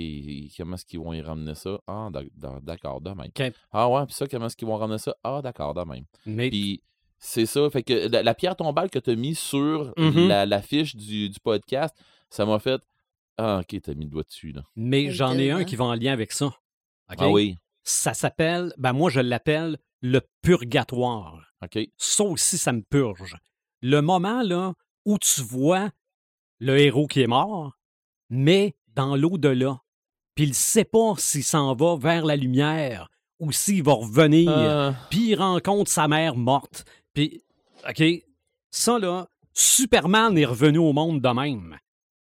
comment 0.56 0.74
est-ce 0.74 0.84
qu'ils 0.84 1.00
vont 1.00 1.12
y 1.12 1.20
ramener 1.22 1.54
ça? 1.54 1.78
Ah, 1.86 2.08
d'ac- 2.12 2.28
d'ac- 2.34 2.62
d'accord, 2.64 3.00
de 3.00 3.10
même. 3.10 3.30
Ah 3.72 3.88
ouais, 3.88 4.04
puis 4.06 4.14
ça, 4.14 4.26
comment 4.26 4.46
est-ce 4.46 4.56
qu'ils 4.56 4.68
vont 4.68 4.76
ramener 4.76 4.98
ça? 4.98 5.14
Ah, 5.24 5.40
d'accord, 5.42 5.72
de 5.74 5.82
même. 5.82 6.04
Mais 6.26 6.50
Puis 6.50 6.82
c'est 7.18 7.46
ça. 7.46 7.68
Fait 7.70 7.82
que 7.82 8.08
la, 8.08 8.22
la 8.22 8.34
pierre 8.34 8.56
tombale 8.56 8.90
que 8.90 8.98
tu 8.98 9.10
as 9.10 9.16
mis 9.16 9.34
sur 9.34 9.92
Mhm. 9.96 10.28
la, 10.28 10.44
la 10.46 10.60
fiche 10.62 10.94
du, 10.96 11.30
du 11.30 11.40
podcast, 11.40 11.96
ça 12.30 12.44
m'a 12.44 12.58
fait 12.58 12.80
Ah, 13.38 13.60
ok, 13.60 13.80
t'as 13.82 13.94
mis 13.94 14.04
le 14.04 14.10
doigt 14.10 14.22
dessus, 14.24 14.52
là. 14.52 14.62
Mais 14.76 15.10
j'en 15.10 15.32
ai 15.38 15.50
un 15.50 15.64
qui 15.64 15.76
va 15.76 15.84
en 15.86 15.94
lien 15.94 16.12
avec 16.12 16.32
ça. 16.32 16.50
Ah 17.08 17.28
oui. 17.30 17.56
Ça 17.82 18.14
s'appelle, 18.14 18.72
ben 18.78 18.92
moi 18.92 19.10
je 19.10 19.20
l'appelle 19.20 19.78
le 20.02 20.20
purgatoire. 20.42 21.52
OK. 21.62 21.78
Ça 21.96 22.24
aussi, 22.24 22.58
ça 22.58 22.72
me 22.72 22.82
purge. 22.82 23.36
Le 23.82 24.00
moment 24.02 24.42
là 24.42 24.72
où 25.04 25.18
tu 25.18 25.40
vois 25.42 25.90
le 26.58 26.78
héros 26.78 27.06
qui 27.06 27.20
est 27.20 27.26
mort, 27.26 27.76
mais 28.30 28.74
dans 28.96 29.14
l'au-delà, 29.14 29.80
puis 30.34 30.46
il 30.46 30.54
sait 30.54 30.84
pas 30.84 31.14
s'il 31.18 31.44
s'en 31.44 31.74
va 31.74 31.96
vers 31.96 32.24
la 32.24 32.34
lumière 32.34 33.08
ou 33.38 33.52
s'il 33.52 33.82
va 33.82 33.92
revenir, 33.92 34.50
Ah, 34.50 34.94
puis 35.10 35.30
il 35.30 35.34
rencontre 35.36 35.90
sa 35.90 36.08
mère 36.08 36.36
morte. 36.36 36.84
Puis, 37.12 37.42
OK, 37.88 38.02
ça 38.70 38.98
là, 38.98 39.28
Superman 39.52 40.36
est 40.36 40.44
revenu 40.44 40.78
au 40.78 40.92
monde 40.92 41.20
de 41.20 41.28
même. 41.28 41.78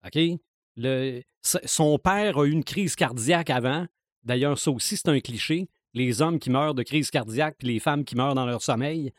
OK? 0.06 0.40
Le, 0.78 1.22
son 1.42 1.98
père 2.00 2.38
a 2.38 2.46
eu 2.46 2.52
une 2.52 2.64
crise 2.64 2.96
cardiaque 2.96 3.50
avant. 3.50 3.86
D'ailleurs, 4.24 4.58
ça 4.58 4.72
aussi, 4.72 4.98
c'est 4.98 5.10
un 5.10 5.20
cliché. 5.20 5.70
Les 5.94 6.22
hommes 6.22 6.40
qui 6.40 6.50
meurent 6.50 6.74
de 6.74 6.84
crise 6.84 7.12
cardiaque 7.12 7.56
puis 7.58 7.68
les 7.68 7.80
femmes 7.80 8.06
qui 8.06 8.16
meurent 8.16 8.36
dans 8.36 8.46
leur 8.46 8.62
sommeil. 8.62 9.12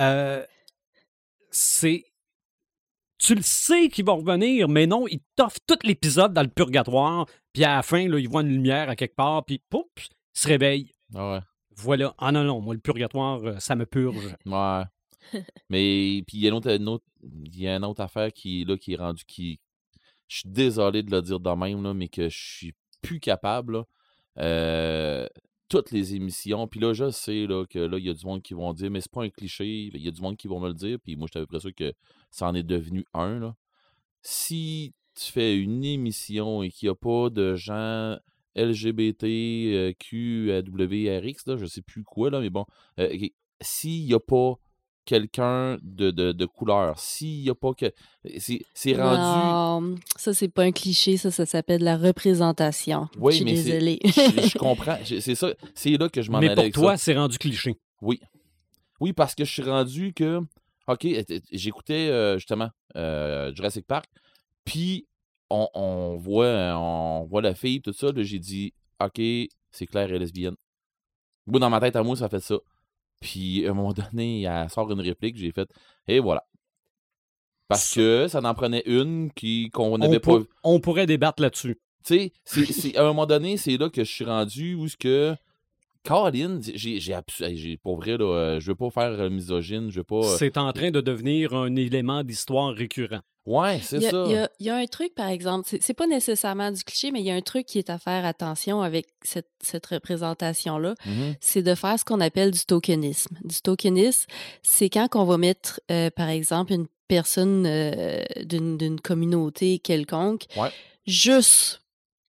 Euh, 0.00 0.44
c'est. 1.50 2.04
Tu 3.24 3.34
le 3.34 3.42
sais 3.42 3.88
qu'il 3.88 4.04
va 4.04 4.12
revenir, 4.12 4.68
mais 4.68 4.86
non, 4.86 5.06
il 5.08 5.20
t'offre 5.36 5.58
tout 5.66 5.78
l'épisode 5.82 6.34
dans 6.34 6.42
le 6.42 6.48
purgatoire, 6.48 7.26
puis 7.52 7.64
à 7.64 7.76
la 7.76 7.82
fin, 7.82 8.06
là, 8.08 8.18
il 8.18 8.28
voit 8.28 8.42
une 8.42 8.48
lumière 8.48 8.90
à 8.90 8.96
quelque 8.96 9.14
part, 9.16 9.44
puis 9.44 9.62
pouf, 9.70 9.84
il 9.96 10.08
se 10.34 10.46
réveille. 10.48 10.90
ah 11.14 11.32
ouais. 11.32 11.40
Voilà. 11.76 12.14
Ah 12.18 12.30
non, 12.32 12.44
non, 12.44 12.60
moi, 12.60 12.74
le 12.74 12.80
purgatoire, 12.80 13.40
euh, 13.44 13.58
ça 13.58 13.74
me 13.76 13.86
purge. 13.86 14.36
Ouais. 14.46 14.82
Mais 15.70 16.22
puis 16.26 16.36
il 16.36 16.40
y 16.42 16.46
a 16.46 16.48
une 16.50 16.54
autre, 16.56 16.70
une 16.70 16.88
autre- 16.88 17.04
il 17.22 17.58
y 17.58 17.66
a 17.66 17.76
une 17.76 17.84
autre 17.86 18.02
affaire 18.02 18.30
qui, 18.30 18.64
là, 18.66 18.76
qui 18.76 18.92
est 18.92 18.96
rendue 18.96 19.24
qui. 19.26 19.58
Je 20.28 20.40
suis 20.40 20.48
désolé 20.50 21.02
de 21.02 21.10
le 21.10 21.22
dire 21.22 21.40
de 21.40 21.50
même, 21.50 21.82
là, 21.82 21.94
mais 21.94 22.08
que 22.08 22.28
je 22.28 22.38
suis 22.38 22.74
plus 23.00 23.20
capable. 23.20 23.72
là. 23.78 23.84
Euh, 24.40 25.26
toutes 25.68 25.90
les 25.90 26.14
émissions. 26.14 26.66
Puis 26.68 26.80
là, 26.80 26.92
je 26.92 27.10
sais 27.10 27.46
là, 27.46 27.64
que 27.66 27.78
là, 27.78 27.98
il 27.98 28.04
y 28.04 28.10
a 28.10 28.14
du 28.14 28.24
monde 28.26 28.42
qui 28.42 28.54
vont 28.54 28.72
dire, 28.72 28.90
mais 28.90 29.00
c'est 29.00 29.10
pas 29.10 29.24
un 29.24 29.30
cliché. 29.30 29.90
Il 29.92 30.02
y 30.02 30.08
a 30.08 30.10
du 30.10 30.20
monde 30.20 30.36
qui 30.36 30.48
vont 30.48 30.60
me 30.60 30.68
le 30.68 30.74
dire. 30.74 30.98
Puis 31.02 31.16
moi, 31.16 31.26
j'étais 31.26 31.40
à 31.40 31.46
peu 31.46 31.70
que 31.72 31.92
ça 32.30 32.48
en 32.48 32.54
est 32.54 32.62
devenu 32.62 33.04
un. 33.14 33.38
Là. 33.40 33.56
Si 34.22 34.94
tu 35.14 35.32
fais 35.32 35.56
une 35.56 35.84
émission 35.84 36.62
et 36.62 36.70
qu'il 36.70 36.88
n'y 36.88 36.92
a 36.92 36.94
pas 36.94 37.30
de 37.30 37.54
gens 37.54 38.16
LGBT, 38.56 39.24
euh, 39.24 39.92
là, 41.46 41.56
je 41.56 41.66
sais 41.66 41.82
plus 41.82 42.04
quoi, 42.04 42.30
là, 42.30 42.40
mais 42.40 42.50
bon, 42.50 42.66
euh, 42.98 43.08
s'il 43.60 44.06
n'y 44.06 44.14
a 44.14 44.20
pas 44.20 44.54
quelqu'un 45.04 45.78
de, 45.82 46.10
de, 46.10 46.32
de 46.32 46.46
couleur, 46.46 46.98
s'il 46.98 47.42
n'y 47.42 47.50
a 47.50 47.54
pas 47.54 47.72
que. 47.74 47.92
C'est 48.38 48.60
c'est 48.74 48.94
rendu. 48.94 49.90
Non, 49.90 49.96
ça, 50.16 50.32
c'est 50.34 50.48
pas 50.48 50.62
un 50.62 50.72
cliché, 50.72 51.16
ça, 51.16 51.30
ça 51.30 51.46
s'appelle 51.46 51.82
la 51.82 51.96
représentation. 51.96 53.08
Oui, 53.18 53.32
je 53.32 53.36
suis 53.36 53.44
mais 53.44 53.52
désolée. 53.52 53.98
Je, 54.04 54.48
je 54.48 54.58
comprends. 54.58 54.98
C'est 55.04 55.34
ça. 55.34 55.52
C'est 55.74 55.96
là 55.96 56.08
que 56.08 56.22
je 56.22 56.30
m'en 56.30 56.40
Mais 56.40 56.46
allais 56.46 56.54
pour 56.54 56.62
avec 56.62 56.74
toi, 56.74 56.96
c'est 56.96 57.14
rendu 57.16 57.38
cliché. 57.38 57.76
Oui. 58.00 58.20
Oui, 59.00 59.12
parce 59.12 59.34
que 59.34 59.44
je 59.44 59.52
suis 59.52 59.62
rendu 59.62 60.12
que. 60.14 60.40
OK, 60.86 61.04
euh, 61.06 61.22
euh, 61.30 61.38
j'écoutais 61.50 62.08
euh, 62.10 62.36
justement 62.36 62.68
euh, 62.96 63.54
Jurassic 63.54 63.86
Park, 63.86 64.06
puis 64.64 65.06
on, 65.48 65.66
on 65.74 66.16
voit, 66.16 66.74
on 66.76 67.24
voit 67.24 67.40
la 67.40 67.54
fille, 67.54 67.80
tout 67.80 67.92
ça. 67.92 68.12
là, 68.12 68.22
J'ai 68.22 68.38
dit, 68.38 68.74
OK, 69.02 69.20
c'est 69.70 69.86
clair, 69.86 70.04
elle 70.08 70.16
est 70.16 70.18
lesbienne. 70.18 70.56
Dans 71.46 71.70
ma 71.70 71.80
tête 71.80 71.96
à 71.96 72.02
moi, 72.02 72.16
ça 72.16 72.28
fait 72.28 72.40
ça. 72.40 72.56
Puis 73.24 73.66
à 73.66 73.70
un 73.70 73.74
moment 73.74 73.94
donné, 73.94 74.42
elle 74.42 74.68
sort 74.68 74.92
une 74.92 75.00
réplique, 75.00 75.38
j'ai 75.38 75.50
fait, 75.50 75.66
et 76.06 76.20
voilà. 76.20 76.44
Parce 77.68 77.94
que 77.94 78.28
ça 78.28 78.42
n'en 78.42 78.52
prenait 78.52 78.82
une 78.84 79.32
qui 79.32 79.70
qu'on 79.70 79.94
On, 79.94 79.98
n'avait 79.98 80.20
pas 80.20 80.40
on 80.62 80.78
pourrait 80.78 81.06
débattre 81.06 81.40
là-dessus. 81.40 81.80
tu 82.04 82.30
sais, 82.44 82.96
à 82.98 83.00
un 83.00 83.06
moment 83.06 83.24
donné, 83.24 83.56
c'est 83.56 83.78
là 83.78 83.88
que 83.88 84.04
je 84.04 84.12
suis 84.12 84.26
rendu 84.26 84.74
où 84.74 84.86
ce 84.88 84.98
que. 84.98 85.34
Colin, 86.04 86.60
j'ai, 86.62 87.76
pour 87.82 87.96
vrai, 87.96 88.16
là, 88.18 88.24
euh, 88.24 88.60
je 88.60 88.66
veux 88.68 88.74
pas 88.74 88.90
faire 88.90 89.12
euh, 89.20 89.30
misogyne, 89.30 89.90
je 89.90 89.96
veux 90.00 90.04
pas. 90.04 90.16
euh, 90.16 90.36
C'est 90.38 90.56
en 90.58 90.72
train 90.72 90.90
de 90.90 91.00
devenir 91.00 91.54
un 91.54 91.74
élément 91.76 92.22
d'histoire 92.22 92.74
récurrent. 92.74 93.20
Ouais, 93.46 93.78
c'est 93.82 94.00
ça. 94.00 94.24
il 94.26 94.32
y 94.32 94.36
a- 94.36 94.50
il 94.58 94.66
y 94.66 94.70
a 94.70 94.76
un 94.76 94.86
truc, 94.86 95.14
par 95.14 95.28
exemple, 95.28 95.68
c'est 95.80 95.92
pas 95.92 96.06
nécessairement 96.06 96.70
du 96.70 96.82
cliché, 96.82 97.10
mais 97.10 97.20
il 97.20 97.26
y 97.26 97.30
a 97.30 97.34
un 97.34 97.42
truc 97.42 97.66
qui 97.66 97.78
est 97.78 97.90
à 97.90 97.98
faire 97.98 98.24
attention 98.24 98.80
avec 98.80 99.06
cette, 99.22 99.50
cette 99.60 99.84
représentation-là, 99.86 100.94
Mhm. 101.04 101.34
c'est 101.40 101.62
de 101.62 101.74
faire 101.74 101.98
ce 101.98 102.04
qu'on 102.06 102.20
appelle 102.22 102.52
du 102.52 102.64
tokenisme. 102.64 103.36
Du 103.44 103.60
tokenisme, 103.60 104.26
c'est 104.62 104.88
quand 104.88 105.08
on 105.14 105.24
va 105.24 105.36
mettre, 105.36 105.80
euh, 105.90 106.08
par 106.10 106.30
exemple, 106.30 106.72
une 106.72 106.86
personne 107.06 107.66
euh, 107.66 108.22
d'une 108.44 108.78
d'une 108.78 108.98
communauté 108.98 109.78
quelconque, 109.78 110.44
Ouais. 110.56 110.70
juste 111.06 111.82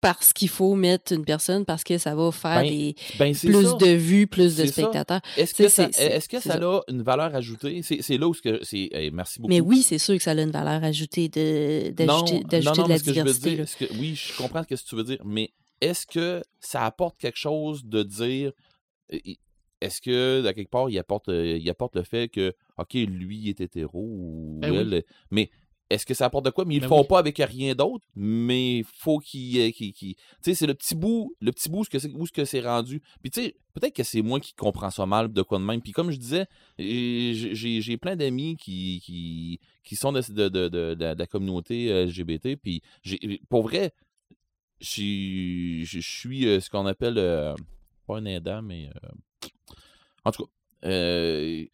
parce 0.01 0.33
qu'il 0.33 0.49
faut 0.49 0.75
mettre 0.75 1.13
une 1.13 1.25
personne, 1.25 1.65
parce 1.65 1.83
que 1.83 1.99
ça 1.99 2.15
va 2.15 2.31
faire 2.31 2.63
Ben, 2.63 2.69
des, 2.71 2.95
Ben, 3.19 3.35
plus 3.35 3.65
ça. 3.67 3.75
de 3.77 3.91
vues, 3.91 4.27
plus 4.27 4.57
de 4.57 4.67
spectateurs. 4.67 5.21
Est-ce 5.37 5.55
que 5.55 5.69
ça, 5.69 5.89
que 5.89 6.63
a 6.65 6.83
une 6.89 7.03
valeur 7.03 7.35
ajoutée? 7.35 7.83
C'est, 7.83 8.17
là 8.17 8.29
où 8.29 8.35
ce 8.35 8.43
que 8.43 8.61
c'est. 8.63 8.89
hey, 8.93 9.11
merci 9.11 9.41
beaucoup. 9.41 9.53
Mais 9.53 9.61
oui, 9.61 9.83
c'est 9.83 9.99
sûr 9.99 10.17
que 10.17 10.23
ça 10.23 10.31
a 10.33 10.41
une 10.41 10.51
valeur 10.51 10.83
ajoutée 10.85 11.29
de- 11.29 11.91
non, 12.05 12.23
d'ajouter 12.23 12.59
non, 12.61 12.73
non, 12.77 12.83
de 12.85 12.89
la 12.89 12.89
mais 12.89 12.99
ce 12.99 13.05
que 13.05 13.13
je 13.13 13.21
veux 13.21 13.25
diversité. 13.33 13.57
dire, 13.57 13.89
que- 13.89 13.95
oui, 13.99 14.15
je 14.15 14.37
comprends 14.37 14.63
ce 14.63 14.69
que 14.69 14.89
tu 14.89 14.95
veux 14.97 15.05
dire, 15.05 15.19
mais 15.25 15.51
est-ce 15.81 16.07
que 16.07 16.43
ça 16.61 16.85
apporte 16.85 17.19
quelque 17.19 17.39
chose 17.39 17.85
de 17.85 18.03
dire. 18.03 18.53
Est-ce 19.81 20.01
que, 20.01 20.45
à 20.45 20.53
quelque 20.55 20.71
part, 20.71 20.91
il 20.91 20.99
apporte, 20.99 21.29
euh, 21.29 21.57
il 21.57 21.71
apporte 21.71 21.95
le 21.95 22.03
fait 22.03 22.29
que, 22.29 22.53
OK, 22.79 22.95
lui 22.95 23.39
il 23.39 23.49
est 23.51 23.61
hétéro 23.61 24.01
ou 24.01 24.59
Ben 24.61 24.73
oui. 24.73 24.79
elle. 24.79 25.05
Mais 25.31 25.51
est-ce 25.91 26.05
que 26.05 26.13
ça 26.15 26.27
apporte 26.27 26.45
de 26.45 26.51
quoi? 26.51 26.65
Mais 26.67 26.75
ils 26.75 26.79
le 26.79 26.83
Ben 26.83 26.89
font 26.89 27.01
oui. 27.01 27.07
pas 27.09 27.19
avec 27.19 27.39
rien 27.39 27.75
d'autre, 27.75 28.05
mais 28.15 28.83
faut 28.95 29.19
qu'il. 29.19 29.59
euh, 29.59 29.71
qu'il- 29.71 29.93
qu'il- 29.93 30.15
Tu 30.15 30.23
sais, 30.43 30.55
c'est 30.55 30.67
le 30.67 30.75
petit 30.75 30.95
bout, 30.95 31.35
le 31.41 31.51
petit 31.53 31.69
bout, 31.71 31.85
où 32.15 32.27
ce 32.27 32.33
que 32.33 32.45
c'est 32.45 32.61
rendu? 32.61 33.01
Puis 33.23 33.31
tu 33.31 33.43
sais, 33.43 33.57
peut-être 33.75 33.95
que 33.97 34.03
c'est 34.03 34.21
moi 34.23 34.39
qui 34.41 34.53
comprends 34.55 34.91
ça 34.91 35.07
mal 35.07 35.33
de 35.33 35.43
quoi 35.43 35.59
de 35.59 35.65
même. 35.65 35.81
Puis 35.81 35.93
comme 35.93 36.11
je 36.11 36.19
disais, 36.19 36.47
euh, 36.81 37.33
j'ai 37.55 37.97
plein 37.97 38.17
d'amis 38.17 38.57
qui, 38.57 39.01
qui, 39.05 39.61
qui 39.85 39.97
sont 39.97 40.13
de, 40.13 40.21
de, 40.21 40.49
de, 40.49 40.95
de- 40.95 41.15
la 41.19 41.27
communauté 41.27 41.87
LGBT. 42.07 42.57
Puis 42.57 42.83
pour 43.49 43.63
vrai, 43.63 43.93
je 44.81 45.99
suis 46.01 46.47
euh, 46.47 46.61
ce 46.61 46.71
qu'on 46.71 46.87
appelle, 46.87 47.19
euh, 47.19 47.55
pas 48.07 48.19
un 48.19 48.25
aidant, 48.27 48.63
mais 48.63 48.89
euh, 48.89 49.09
en 50.25 50.33
tout 50.33 50.45
cas, 50.45 50.51
euh, 50.89 51.65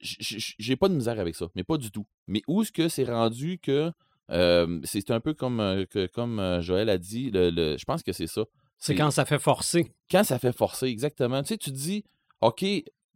j'ai 0.00 0.76
pas 0.76 0.88
de 0.88 0.94
misère 0.94 1.18
avec 1.20 1.34
ça, 1.34 1.48
mais 1.54 1.64
pas 1.64 1.76
du 1.76 1.90
tout. 1.90 2.06
Mais 2.26 2.42
où 2.48 2.62
est-ce 2.62 2.72
que 2.72 2.88
c'est 2.88 3.04
rendu 3.04 3.58
que 3.58 3.92
euh, 4.30 4.80
c'est 4.84 5.10
un 5.10 5.20
peu 5.20 5.34
comme, 5.34 5.84
que- 5.90 6.06
comme 6.06 6.60
Joël 6.60 6.88
a 6.88 6.98
dit, 6.98 7.30
le, 7.30 7.50
le- 7.50 7.76
je 7.78 7.84
pense 7.84 8.02
que 8.02 8.12
c'est 8.12 8.26
ça. 8.28 8.44
C'est 8.78 8.94
quand 8.94 9.10
ça 9.10 9.24
fait 9.24 9.38
forcer. 9.38 9.92
quand 10.10 10.24
ça 10.24 10.38
fait 10.38 10.56
forcer, 10.56 10.86
exactement. 10.86 11.42
Tu 11.42 11.48
sais, 11.48 11.58
tu 11.58 11.70
te 11.70 11.76
dis, 11.76 12.02
OK, 12.40 12.64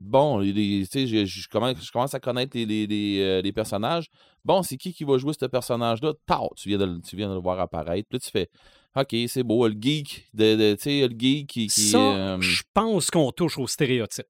bon, 0.00 0.38
les- 0.38 0.52
les- 0.52 0.86
tu 0.86 0.90
sais, 0.90 1.06
je, 1.06 1.24
je 1.24 1.48
commence, 1.48 1.82
je 1.82 1.90
commence 1.90 2.14
à 2.14 2.20
connaître 2.20 2.56
les, 2.56 2.66
les- 2.66 2.86
les, 2.86 3.20
euh, 3.20 3.40
les 3.42 3.52
personnages. 3.52 4.08
Bon, 4.44 4.62
c'est 4.62 4.76
qui 4.76 4.92
qui 4.92 5.04
va 5.04 5.16
jouer 5.16 5.32
ce 5.38 5.46
personnage-là? 5.46 6.12
Tao, 6.26 6.50
tu 6.56 6.68
viens, 6.68 6.78
de, 6.78 6.84
le- 6.84 7.00
tu 7.00 7.16
viens 7.16 7.28
de 7.30 7.34
le 7.34 7.40
voir 7.40 7.58
apparaître. 7.60 8.06
Puis 8.08 8.16
là, 8.16 8.20
tu 8.20 8.30
fais, 8.30 8.50
OK, 8.96 9.16
c'est 9.28 9.42
beau, 9.42 9.66
le 9.66 9.74
geek, 9.80 10.28
de, 10.34 10.54
de- 10.56 10.74
tu 10.74 10.82
sais, 10.82 11.08
le 11.08 11.14
geek 11.18 11.46
qui... 11.48 11.66
qui 11.68 11.80
Ça, 11.80 11.98
euh, 11.98 12.40
je 12.40 12.62
pense 12.74 13.10
qu'on 13.10 13.30
touche 13.32 13.56
au 13.58 13.66
stéréotype. 13.66 14.26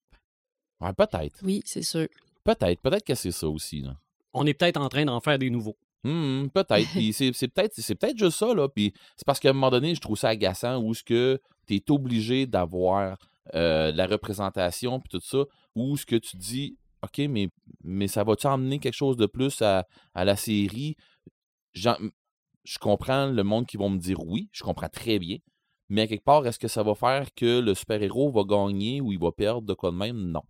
ouais, 0.81 0.93
peut-être, 0.93 1.40
Oui, 1.43 1.62
c'est 1.64 1.83
sûr. 1.83 2.07
Peut-être, 2.44 2.80
peut-être 2.80 3.04
que 3.04 3.14
c'est 3.14 3.33
ça 3.33 3.48
aussi, 3.48 3.80
là. 3.80 3.96
On 4.33 4.46
est 4.46 4.54
peut-être 4.54 4.80
en 4.80 4.88
train 4.88 5.04
d'en 5.04 5.20
faire 5.20 5.38
des 5.38 5.50
nouveaux. 5.50 5.76
Hmm, 6.02 6.48
peut-être. 6.48 6.88
Puis 6.92 7.12
c'est 7.12 7.33
c'est 7.33 7.48
peut-être 7.48 7.72
c'est 7.74 7.94
peut-être 7.94 8.18
juste 8.18 8.38
ça, 8.38 8.52
là. 8.54 8.68
Puis 8.68 8.92
c'est 9.16 9.24
parce 9.26 9.40
qu'à 9.40 9.50
un 9.50 9.52
moment 9.54 9.70
donné, 9.70 9.94
je 9.94 10.00
trouve 10.00 10.18
ça 10.18 10.28
agaçant 10.28 10.80
où 10.83 10.92
ce 10.94 11.02
que 11.02 11.40
tu 11.66 11.76
es 11.76 11.90
obligé 11.90 12.46
d'avoir 12.46 13.16
euh, 13.54 13.92
la 13.92 14.07
représentation 14.07 15.00
puis 15.00 15.09
tout 15.09 15.20
ça, 15.20 15.44
où 15.74 15.96
ce 15.96 16.04
que 16.04 16.16
tu 16.16 16.37
dis, 16.37 16.76
OK, 17.02 17.18
mais, 17.28 17.48
mais 17.83 18.09
ça 18.09 18.24
va-tu 18.24 18.46
emmener 18.46 18.78
quelque 18.78 18.94
chose 18.94 19.16
de 19.16 19.26
plus 19.26 19.62
à, 19.62 19.87
à 20.14 20.24
la 20.24 20.37
série? 20.37 20.96
J'en- 21.74 21.96
je 22.64 22.78
comprends 22.78 23.26
le 23.26 23.42
monde 23.44 23.66
qui 23.66 23.76
vont 23.76 23.90
me 23.90 23.98
dire 23.98 24.18
oui, 24.24 24.48
je 24.52 24.62
comprends 24.62 24.88
très 24.88 25.18
bien. 25.18 25.37
Mais 25.90 26.02
à 26.02 26.07
quelque 26.07 26.24
part, 26.24 26.46
est-ce 26.46 26.59
que 26.59 26.68
ça 26.68 26.83
va 26.83 26.94
faire 26.94 27.33
que 27.35 27.61
le 27.61 27.74
super-héros 27.74 28.30
va 28.33 28.42
gagner 28.44 29.00
ou 29.02 29.12
il 29.12 29.18
va 29.18 29.33
perdre 29.33 29.62
de 29.62 29.74
quoi 29.74 29.90
de 29.90 29.96
même? 29.96 30.16
Non. 30.16 30.42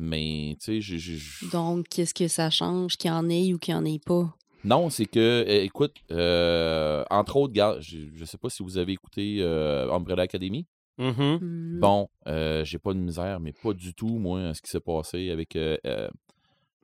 Mais, 0.00 0.56
tu 0.62 0.80
sais, 0.80 0.98
je- 0.98 1.50
Donc, 1.50 1.88
qu'est-ce 1.88 2.14
que 2.14 2.28
ça 2.28 2.50
change 2.50 2.96
qu'il 2.96 3.10
y 3.10 3.12
en 3.12 3.28
ait 3.28 3.52
ou 3.52 3.58
qu'il 3.58 3.74
n'y 3.74 3.80
en 3.80 3.84
ait 3.84 3.98
pas? 3.98 4.32
Non, 4.64 4.90
c'est 4.90 5.06
que, 5.06 5.18
euh, 5.18 5.62
écoute, 5.64 5.94
euh, 6.12 7.04
entre 7.10 7.36
autres, 7.36 7.52
gars, 7.52 7.76
je 7.80 7.98
ne 8.20 8.24
sais 8.24 8.38
pas 8.38 8.48
si 8.48 8.62
vous 8.62 8.78
avez 8.78 8.92
écouté 8.92 9.38
euh, 9.40 9.90
Umbrella 9.92 10.22
Academy. 10.22 10.66
Mhm. 10.98 11.38
Hmm. 11.40 11.80
Bon, 11.80 12.08
euh, 12.26 12.64
j'ai 12.64 12.78
pas 12.78 12.92
de 12.92 12.98
misère, 12.98 13.40
mais 13.40 13.52
pas 13.52 13.72
du 13.72 13.92
tout, 13.94 14.18
moi, 14.18 14.54
ce 14.54 14.62
qui 14.62 14.70
s'est 14.70 14.80
passé 14.80 15.30
avec 15.30 15.54
euh, 15.56 15.76
euh, 15.86 16.08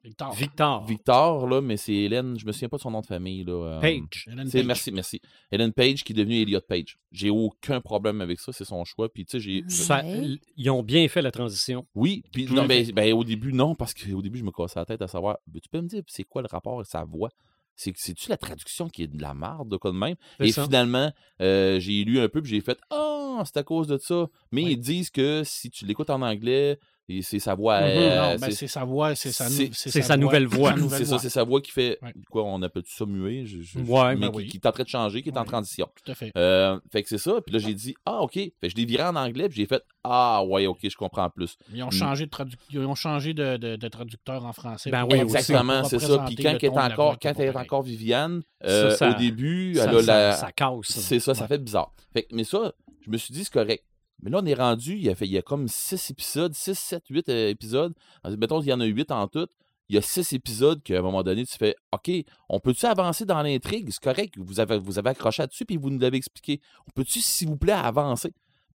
Victor. 0.05 0.33
Victor. 0.35 0.85
Victor, 0.85 1.47
là, 1.49 1.61
mais 1.63 1.77
c'est 1.79 1.95
Hélène, 1.95 2.39
je 2.39 2.45
me 2.47 2.53
souviens 2.53 2.69
pas 2.69 2.77
de 2.77 2.83
son 2.83 2.91
nom 2.91 3.01
de 3.01 3.07
famille. 3.07 3.43
Là, 3.43 3.53
euh, 3.53 3.81
Page. 3.81 4.29
C'est- 4.47 4.59
Page. 4.59 4.67
merci, 4.67 4.93
merci. 4.93 5.21
Hélène 5.51 5.73
Page 5.73 6.05
qui 6.05 6.13
est 6.13 6.17
devenue 6.17 6.43
Elliot 6.43 6.61
Page. 6.61 6.99
J'ai 7.11 7.31
aucun 7.31 7.81
problème 7.81 8.21
avec 8.21 8.39
ça, 8.39 8.53
c'est 8.53 8.65
son 8.67 8.85
choix. 8.85 9.09
Puis, 9.13 9.25
tu 9.25 9.41
sais, 9.41 9.41
j'ai. 9.41 9.65
Ouais. 9.93 10.39
Ils 10.57 10.71
ont 10.71 10.83
bien 10.83 11.09
fait 11.09 11.23
la 11.23 11.31
transition. 11.31 11.87
Oui, 11.95 12.23
puis 12.33 12.47
non, 12.47 12.63
à 12.65 12.67
ben, 12.67 12.91
ben, 12.93 13.13
au 13.15 13.25
début, 13.25 13.53
non, 13.53 13.75
parce 13.75 13.95
qu'au 13.95 14.21
début, 14.23 14.39
je 14.41 14.45
me 14.45 14.51
cassais 14.51 14.79
la 14.79 14.85
tête 14.85 15.01
à 15.03 15.09
savoir, 15.09 15.39
ben, 15.47 15.59
tu 15.61 15.69
peux 15.71 15.81
me 15.81 15.89
dire, 15.89 16.03
c'est 16.07 16.25
quoi 16.25 16.43
le 16.43 16.49
rapport 16.51 16.75
avec 16.75 16.87
sa 16.87 17.05
voix? 17.05 17.31
C'est 17.77 17.93
c'est-tu 17.97 18.29
la 18.31 18.37
traduction 18.37 18.89
qui 18.89 19.03
est 19.03 19.09
de 19.09 19.21
la 19.21 19.35
merde, 19.35 19.69
de 19.69 19.77
quoi 19.77 19.91
de 19.91 19.97
même? 19.97 20.15
Et 20.39 20.53
ça. 20.53 20.65
finalement, 20.65 21.11
euh, 21.41 21.81
j'ai 21.81 22.05
lu 22.05 22.21
un 22.21 22.29
peu, 22.29 22.41
puis 22.41 22.51
j'ai 22.53 22.61
fait, 22.61 22.79
ah, 22.91 23.43
c'est 23.45 23.57
à 23.57 23.65
cause 23.65 23.89
de 23.89 23.99
ça. 23.99 24.29
Mais 24.53 24.63
Oui. 24.63 24.73
ils 24.75 24.79
disent 24.81 25.11
que 25.11 25.43
si 25.45 25.71
tu 25.71 25.85
l'écoutes 25.85 26.11
en 26.11 26.23
anglais, 26.23 26.79
et 27.09 27.23
c'est 27.23 27.39
sa 27.39 27.55
voix. 27.55 27.75
Euh, 27.83 28.33
non, 28.35 28.37
ben, 28.41 28.51
c'est- 28.51 28.67
sa 28.67 28.85
voix, 28.85 29.15
c'est 29.15 29.31
sa, 29.33 29.49
nou- 29.51 29.69
c'est- 29.73 30.03
sa 30.03 30.17
nouvelle 30.17 30.47
voix. 30.47 30.75
c'est 30.89 31.05
ça, 31.05 31.11
voix. 31.11 31.19
c'est 31.19 31.29
sa 31.29 31.45
voix 31.45 31.61
qui 31.61 31.71
fait, 31.71 31.99
Ouais. 32.03 32.15
quoi, 32.31 32.45
on 32.45 32.63
appelle 32.63 32.83
ça 32.87 33.05
muet? 33.07 33.45
Je, 33.47 33.61
je- 33.63 33.79
Ouais, 33.81 34.15
mais 34.15 34.27
ben 34.27 34.31
qui, 34.31 34.37
oui. 34.37 34.47
qui 34.49 34.57
est 34.57 34.67
en 34.67 34.73
train 34.73 34.85
de 34.85 34.89
changer, 34.89 35.23
qui 35.23 35.29
est 35.29 35.37
en 35.39 35.45
transition. 35.45 35.89
Tout 36.03 36.11
à 36.11 36.15
fait. 36.15 36.33
Euh, 36.37 36.79
fait 36.91 37.03
que 37.03 37.09
c'est 37.09 37.19
ça, 37.19 37.41
puis 37.45 37.53
là, 37.53 37.59
j'ai 37.59 37.75
dit, 37.75 37.95
ah, 38.07 38.21
OK. 38.23 38.35
Fait 38.35 38.53
que 38.63 38.69
je 38.71 38.77
l'ai 38.77 38.85
viré 38.85 39.05
en 39.05 39.17
anglais, 39.17 39.49
puis 39.49 39.57
j'ai 39.59 39.67
fait, 39.67 39.83
ah, 40.03 40.43
ouais, 40.47 40.67
OK, 40.67 40.79
je 40.83 40.97
comprends 40.97 41.29
plus. 41.31 41.57
Ils 41.73 41.83
ont 41.83 41.89
Mm. 41.89 41.93
changé 41.93 42.25
de, 42.27 42.31
traduc- 42.31 42.59
ils 42.71 42.79
ont 42.81 42.95
changé 42.95 43.35
de, 43.35 43.57
de- 43.57 43.77
de 43.77 43.89
traducteur 43.89 44.45
en 44.45 44.53
français. 44.53 44.91
Ben 44.91 45.05
oui, 45.11 45.19
Exactement, 45.19 45.85
c'est 45.85 45.99
ça. 45.99 46.25
Puis 46.27 46.37
quand 46.37 46.53
le 46.53 46.59
elle 46.61 46.65
est 46.65 46.69
voix 46.69 46.85
encore, 46.85 47.19
quand 47.21 47.33
elle 47.39 47.49
est 47.55 47.83
Viviane, 47.85 48.43
euh, 48.65 48.91
Ça, 48.91 48.97
ça- 48.97 49.11
au 49.11 49.15
début, 49.19 49.75
Ça, 49.75 49.85
elle 49.91 49.97
a 49.97 50.03
ça- 50.03 50.07
la. 50.31 50.33
ça 50.37 50.53
casse. 50.53 50.71
C'est 50.87 51.21
ça, 51.21 51.35
ça 51.35 51.47
fait 51.47 51.59
bizarre. 51.59 51.93
Fait, 52.13 52.23
que- 52.23 52.35
mais 52.35 52.45
ça, 52.45 52.73
je 53.05 53.11
me 53.11 53.17
suis 53.17 53.33
dit, 53.35 53.45
c'est 53.45 53.53
correct. 53.53 53.85
Mais 54.25 54.31
là, 54.31 54.41
on 54.43 54.47
est 54.47 54.55
rendu, 54.55 54.95
il 54.95 55.03
y 55.05 55.11
a, 55.11 55.15
fait, 55.15 55.27
il 55.27 55.33
y 55.33 55.39
a 55.39 55.43
comme 55.43 55.69
6 55.69 56.11
épisodes, 56.11 56.55
6, 56.55 56.77
7, 56.77 57.05
8 57.11 57.29
euh, 57.29 57.51
épisodes. 57.51 57.93
Mettons 58.39 58.59
qu'il 58.61 58.71
y 58.71 58.73
en 58.73 58.81
a 58.81 58.85
8 58.87 59.11
en 59.13 59.29
tout. 59.29 59.47
Il 59.91 59.95
y 59.95 59.99
a 59.99 60.03
6 60.03 60.33
épisodes 60.33 60.83
qu'à 60.83 60.99
un 60.99 61.03
moment 61.03 61.23
donné, 61.23 61.45
tu 61.45 61.57
fais 61.59 61.77
OK, 61.93 62.11
on 62.49 62.59
peut-tu 62.59 62.87
avancer 62.87 63.27
dans 63.27 63.43
l'intrigue? 63.43 63.89
C'est 63.91 64.03
correct, 64.03 64.35
vous 64.39 64.59
avez, 64.59 64.79
vous 64.79 64.99
avez 64.99 65.11
accroché 65.11 65.43
là-dessus 65.43 65.67
puis 65.67 65.77
vous 65.77 65.91
nous 65.91 65.99
l'avez 65.99 66.17
expliqué. 66.17 66.61
On 66.89 66.91
peut-tu, 66.95 67.21
s'il 67.21 67.49
vous 67.49 67.59
plaît, 67.59 67.73
avancer? 67.73 68.33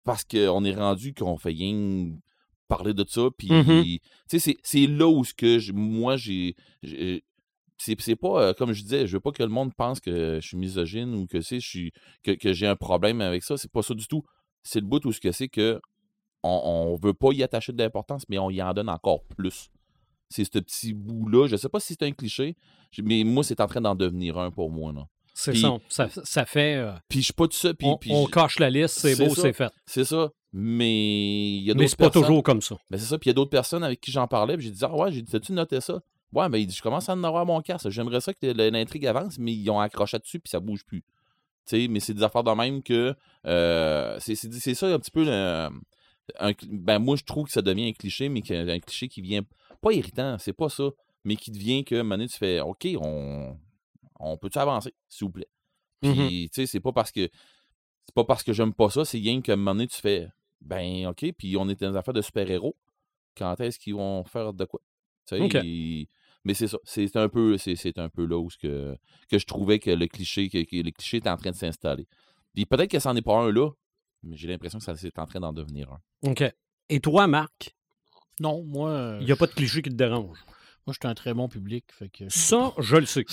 Parce 0.03 0.23
qu'on 0.23 0.65
est 0.65 0.73
rendu 0.73 1.13
qu'on 1.13 1.38
fait 1.38 1.49
rien 1.49 2.10
parler 2.67 2.95
de 2.95 3.05
ça. 3.08 3.27
Puis, 3.38 3.47
tu 4.27 4.39
sais, 4.39 4.55
c'est- 4.63 4.88
là 4.88 5.08
où 5.08 5.23
ce 5.23 5.34
que 5.36 5.60
je- 5.60 5.73
moi, 5.73 6.17
j'ai. 6.17 6.55
c'est 7.77 7.99
c'est 7.99 8.15
pas, 8.15 8.41
euh, 8.41 8.53
comme 8.53 8.71
je 8.73 8.81
disais, 8.81 9.05
je 9.05 9.13
veux 9.13 9.19
pas 9.19 9.31
que 9.31 9.43
le 9.43 9.49
monde 9.49 9.73
pense 9.75 9.99
que 9.99 10.39
je 10.41 10.47
suis 10.47 10.58
misogyne 10.58 11.13
ou 11.13 11.27
que, 11.27 11.41
c'est, 11.41 11.60
je 11.60 11.67
suis, 11.67 11.91
que, 12.23 12.31
que 12.31 12.53
j'ai 12.53 12.65
un 12.67 12.75
problème 12.75 13.21
avec 13.21 13.43
ça. 13.43 13.58
C'est 13.58 13.71
pas 13.71 13.81
ça 13.84 13.93
du 13.93 14.08
tout. 14.08 14.23
C'est 14.65 14.80
le 14.82 14.86
bout 14.86 15.06
où 15.06 15.13
ce 15.13 15.21
que 15.21 15.32
c'est 15.32 15.47
que 15.47 15.80
on, 16.43 16.49
on 16.49 16.95
veut 16.95 17.13
pas 17.13 17.32
y 17.32 17.43
attacher 17.43 17.71
de 17.71 17.82
l'importance, 17.82 18.23
mais 18.28 18.38
on 18.38 18.49
y 18.49 18.62
en 18.62 18.73
donne 18.73 18.89
encore 18.89 19.23
plus. 19.23 19.69
C'est 20.30 20.43
ce 20.43 20.60
petit 20.60 20.93
bout-là. 20.93 21.47
Je 21.47 21.56
sais 21.56 21.69
pas 21.69 21.80
si 21.80 21.93
c'est 21.93 22.04
un 22.04 22.12
cliché, 22.12 22.58
mais 23.01 23.23
moi, 23.23 23.43
c'est 23.43 23.62
en 23.62 23.67
train 23.67 23.82
d'en 23.82 23.95
devenir 23.95 24.38
un 24.38 24.51
pour 24.51 24.69
moi. 24.69 24.91
Là. 24.91 25.08
C'est 25.34 25.56
ça. 25.56 25.78
ça. 25.89 26.10
Ça 26.23 26.45
fait. 26.45 26.75
euh, 26.75 26.93
Puis 27.10 27.19
je 27.19 27.25
suis 27.25 27.34
pas 27.34 27.47
tout 27.47 27.58
ça. 27.58 27.73
Puis, 27.73 27.88
on, 28.10 28.25
cache 28.25 28.58
la 28.60 28.69
liste, 28.69 28.99
c'est 28.99 29.15
c'est 29.15 29.28
beau, 29.28 29.36
ça. 29.36 29.41
c'est 29.41 29.54
fait. 29.54 29.71
c'est 29.86 30.06
ça. 30.06 30.32
Mais 30.54 31.58
il 31.58 31.63
y 31.63 31.71
a 31.71 31.73
Mais 31.73 31.80
d'autres 31.80 31.89
c'est 31.89 31.99
pas 31.99 32.10
toujours 32.10 32.41
comme 32.41 32.62
ça. 32.62 32.78
Ben, 32.89 32.97
c'est 32.97 33.06
ça. 33.06 33.17
Puis 33.17 33.28
il 33.28 33.32
y 33.32 33.34
a 33.34 33.34
d'autres 33.34 33.49
personnes 33.51 33.84
avec 33.84 33.99
qui 33.99 34.12
j'en 34.12 34.28
parlais. 34.28 34.56
Puis 34.56 34.67
j'ai 34.67 34.71
dit 34.71 34.84
Ah 34.84 34.95
ouais, 34.95 35.12
j'ai 35.12 35.21
dit, 35.21 35.32
t'as-tu 35.32 35.51
noté 35.51 35.82
ça? 35.82 36.01
Ouais, 36.32 36.49
ben 36.49 36.58
il 36.58 36.67
dit, 36.67 36.75
je 36.75 36.82
commence 36.82 37.08
à 37.10 37.13
en 37.13 37.23
avoir 37.23 37.45
mon 37.45 37.62
casque. 37.62 37.89
J'aimerais 37.89 38.21
ça 38.21 38.34
que 38.34 38.45
l'intrigue 38.45 39.06
avance, 39.08 39.38
mais 39.38 39.54
ils 39.54 39.69
ont 39.69 39.80
accroché 39.80 40.17
dessus 40.19 40.39
puis 40.39 40.49
ça 40.49 40.60
bouge 40.60 40.86
plus. 40.86 41.04
Tu 41.67 41.82
sais, 41.82 41.88
mais 41.88 41.99
c'est 41.99 42.13
des 42.13 42.23
affaires 42.23 42.43
de 42.43 42.51
même 42.51 42.84
que 42.84 43.15
euh, 43.45 44.17
c'est, 44.19 44.36
ça 44.36 44.88
un 44.88 44.99
petit 44.99 45.12
peu 45.12 45.23
le- 45.25 45.69
un 46.39 46.51
cl- 46.51 46.67
ben 46.71 46.99
moi 46.99 47.15
je 47.15 47.23
trouve 47.23 47.45
que 47.47 47.51
ça 47.51 47.62
devient 47.62 47.88
un 47.89 47.93
cliché, 47.93 48.30
mais 48.30 48.41
qu'un- 48.41 48.67
un 48.67 48.80
cliché 48.80 49.08
qui 49.08 49.21
vient 49.21 49.41
pas 49.82 49.91
irritant, 49.91 50.38
c'est 50.39 50.54
pas 50.54 50.69
ça, 50.69 50.89
mais 51.23 51.36
qui 51.36 51.51
devient 51.51 51.84
que 51.84 52.01
maintenant 52.01 52.28
tu 52.28 52.38
fais 52.38 52.60
OK, 52.62 52.88
on, 52.99 53.58
on 54.19 54.38
peut-tu 54.38 54.58
avancer, 54.60 54.93
s'il 55.08 55.25
vous 55.25 55.32
plaît? 55.34 55.47
Puis 56.01 56.10
Mhm. 56.12 56.30
tu 56.30 56.49
sais, 56.54 56.65
c'est 56.67 56.80
pas 56.80 56.91
parce 56.91 57.12
que 57.12 57.30
c'est 58.06 58.13
pas 58.13 58.23
parce 58.25 58.43
que 58.43 58.54
j'aime 58.54 58.73
pas 58.73 58.89
ça, 58.89 59.04
c'est 59.06 59.17
rien 59.17 59.41
qu'à 59.41 59.54
un 59.54 59.56
moment 59.56 59.73
donné, 59.73 59.88
tu 59.88 59.99
fais 59.99 60.28
ben 60.62 61.08
OK, 61.08 61.25
puis 61.38 61.58
on 61.58 61.67
est 61.69 61.80
dans 61.82 61.91
des 61.91 61.97
affaires 61.97 62.13
de 62.13 62.21
super-héros. 62.21 62.75
Quand 63.38 63.60
est-ce 63.60 63.80
qu'ils 63.80 63.95
vont 63.95 64.23
faire 64.23 64.54
de 64.54 64.65
quoi? 64.65 64.82
Tu 65.28 65.36
sais. 65.36 65.41
Mais 66.45 66.53
c'est 66.53 66.67
ça. 66.67 66.77
C'est 66.84 67.15
un 67.17 67.27
peu, 67.27 67.58
c'est, 67.58 67.75
c'est 67.75 67.97
un 67.97 68.08
peu 68.10 68.25
là 68.25 68.38
où 68.38 68.49
ce 68.49 68.58
que, 68.58 68.95
que 69.29 69.38
je 69.38 69.45
trouvais 69.45 69.79
que 69.79 69.89
le 69.91 70.08
cliché, 70.08 70.47
que, 70.49 70.63
que 70.63 70.75
le 70.77 70.91
cliché 70.91 71.17
était 71.17 71.29
en 71.29 71.38
train 71.38 71.51
de 71.51 71.55
s'installer. 71.55 72.08
Puis 72.53 72.65
peut-être 72.65 72.89
que 72.91 72.99
c'en 72.99 73.15
est 73.15 73.21
pas 73.21 73.38
un 73.39 73.51
là, 73.51 73.71
mais 74.23 74.38
j'ai 74.38 74.47
l'impression 74.47 74.79
que 74.79 74.86
ça 74.86 74.95
c'est 74.95 75.17
en 75.19 75.25
train 75.25 75.39
d'en 75.41 75.51
devenir 75.53 75.91
un. 75.91 76.29
OK. 76.29 76.43
Et 76.89 76.99
toi, 76.99 77.27
Marc, 77.27 77.75
Non, 78.39 78.63
moi, 78.63 78.91
euh, 78.91 79.17
il 79.21 79.25
n'y 79.25 79.31
a 79.31 79.36
pas 79.36 79.47
de 79.47 79.53
cliché 79.53 79.81
qui 79.81 79.89
te 79.89 79.95
dérange? 79.95 80.38
moi, 80.88 80.93
je 80.93 80.99
suis 81.01 81.08
un 81.10 81.15
très 81.15 81.34
bon 81.34 81.49
public. 81.49 81.86
Fait 81.91 82.10
que, 82.10 82.29
Ça, 82.29 82.71
je 82.79 82.95
le 82.97 83.05
sais. 83.08 83.25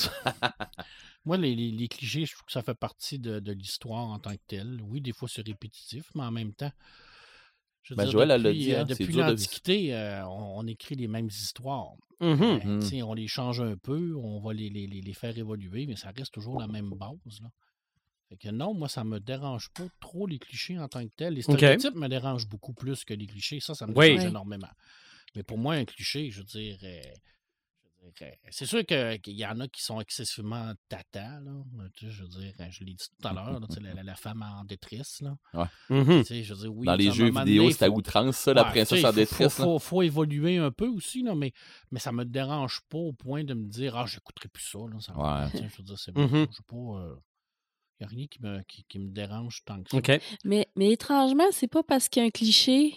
moi, 1.24 1.36
les, 1.36 1.54
les- 1.54 1.70
les 1.70 1.88
clichés, 1.88 2.24
je 2.24 2.32
trouve 2.32 2.46
que 2.46 2.52
ça 2.52 2.62
fait 2.62 2.74
partie 2.74 3.18
de, 3.18 3.38
de 3.40 3.52
l'histoire 3.52 4.06
en 4.06 4.18
tant 4.18 4.32
que 4.32 4.40
telle. 4.46 4.80
Oui, 4.88 5.00
des 5.02 5.12
fois, 5.12 5.28
c'est 5.28 5.46
répétitif, 5.46 6.04
mais 6.14 6.22
en 6.24 6.30
même 6.30 6.54
temps. 6.54 6.72
Je 7.82 7.94
veux 7.94 7.96
Ben, 7.98 8.04
dire, 8.04 8.12
Joël, 8.12 8.30
elle 8.30 8.42
l'a 8.42 8.48
depuis, 8.50 8.58
dit, 8.64 8.72
euh, 8.74 8.80
hein, 8.80 8.84
depuis 8.84 9.12
l'Antiquité, 9.12 9.94
euh, 9.94 10.26
on, 10.26 10.58
on 10.60 10.66
écrit 10.66 10.94
les 10.94 11.08
mêmes 11.08 11.26
histoires. 11.28 11.92
Euh, 12.22 12.80
sais, 12.80 13.02
On 13.02 13.14
les 13.14 13.26
change 13.26 13.60
un 13.60 13.76
peu, 13.76 14.14
on 14.16 14.40
va 14.40 14.52
les, 14.52 14.68
les- 14.70 14.86
les- 14.86 15.00
les 15.00 15.12
faire 15.14 15.36
évoluer, 15.36 15.86
mais 15.86 15.96
ça 15.96 16.12
reste 16.16 16.32
toujours 16.32 16.60
la 16.60 16.68
même 16.68 16.90
base. 16.90 17.40
Là. 17.42 17.48
Fait 18.28 18.36
que 18.36 18.48
non, 18.50 18.74
moi, 18.74 18.88
ça 18.88 19.02
me 19.02 19.18
dérange 19.18 19.68
pas 19.74 19.86
trop 20.00 20.26
les 20.28 20.38
clichés 20.38 20.78
en 20.78 20.86
tant 20.88 21.04
que 21.04 21.12
tels. 21.16 21.34
Les 21.34 21.42
stéréotypes 21.42 21.96
me 21.96 22.08
dérangent 22.08 22.48
beaucoup 22.48 22.72
plus 22.74 23.04
que 23.04 23.12
les 23.14 23.26
clichés. 23.26 23.58
Ça, 23.60 23.74
ça 23.74 23.86
me 23.88 23.92
Oui. 23.96 24.10
dérange 24.10 24.26
énormément. 24.28 24.70
Mais 25.34 25.42
pour 25.42 25.58
moi, 25.58 25.74
un 25.74 25.84
cliché, 25.84 26.30
je 26.30 26.38
veux 26.38 26.44
dire, 26.44 26.78
c'est 28.50 28.66
sûr 28.66 28.84
qu'il 28.84 29.20
y 29.38 29.46
en 29.46 29.60
a 29.60 29.68
qui 29.68 29.82
sont 29.82 30.00
excessivement 30.00 30.72
tata. 30.88 31.40
Là. 31.40 31.50
Euh, 31.80 31.88
tu 31.94 32.06
sais, 32.06 32.10
je 32.12 32.22
veux 32.22 32.28
dire, 32.28 32.52
euh, 32.60 32.66
je 32.70 32.84
l'ai 32.84 32.94
dit 32.94 33.04
tout 33.20 33.28
à 33.28 33.32
l'heure, 33.32 33.60
là, 33.60 33.66
tu 33.68 33.74
sais, 33.74 33.80
la, 33.80 34.14
femme 34.16 34.42
en 34.42 34.64
détresse. 34.64 35.20
Là. 35.22 35.36
Tu 35.88 36.24
sais, 36.24 36.42
je 36.42 36.54
veux 36.54 36.60
dire, 36.60 36.74
oui, 36.74 36.86
Dans 36.86 36.96
les 36.96 37.10
jeux 37.10 37.30
vidéo, 37.30 37.70
c'est 37.70 37.84
à 37.84 37.90
outrance, 37.90 38.36
ça, 38.36 38.54
la 38.54 38.62
Ouais, 38.64 38.70
princesse 38.70 38.88
tu 38.88 39.00
sais, 39.00 39.06
en 39.06 39.12
détresse. 39.12 39.54
Faut, 39.54 39.62
là. 39.62 39.68
faut- 39.68 39.78
faut 39.78 40.02
évoluer 40.02 40.56
un 40.58 40.70
peu 40.70 40.88
aussi, 40.88 41.22
là, 41.22 41.34
mais, 41.34 41.52
mais 41.90 42.00
ça 42.00 42.12
me 42.12 42.24
dérange 42.24 42.80
pas 42.88 42.98
au 42.98 43.12
point 43.12 43.44
de 43.44 43.54
me 43.54 43.66
dire 43.66 43.96
Ah, 43.96 44.06
j'écouterai 44.06 44.48
plus 44.48 44.64
ça. 44.64 44.78
Là, 44.78 45.00
ça 45.00 45.16
Ouais. 45.16 45.50
tu 45.50 45.58
sais, 45.58 45.68
je 45.70 45.76
veux 45.78 45.84
dire, 45.84 45.98
c'est 45.98 46.12
bon. 46.12 46.28
Pas. 46.28 47.16
Il 48.00 48.06
n'y 48.06 48.06
a 48.06 48.08
rien 48.08 48.26
qui 48.26 48.42
me, 48.42 48.62
qui, 48.62 48.84
qui 48.88 48.98
me 48.98 49.10
dérange 49.10 49.62
tant 49.64 49.80
que 49.82 49.90
ça. 49.90 50.18
Mais, 50.44 50.66
mais 50.74 50.90
étrangement, 50.90 51.44
c'est 51.52 51.68
pas 51.68 51.84
parce 51.84 52.08
qu'un 52.08 52.30
cliché 52.30 52.94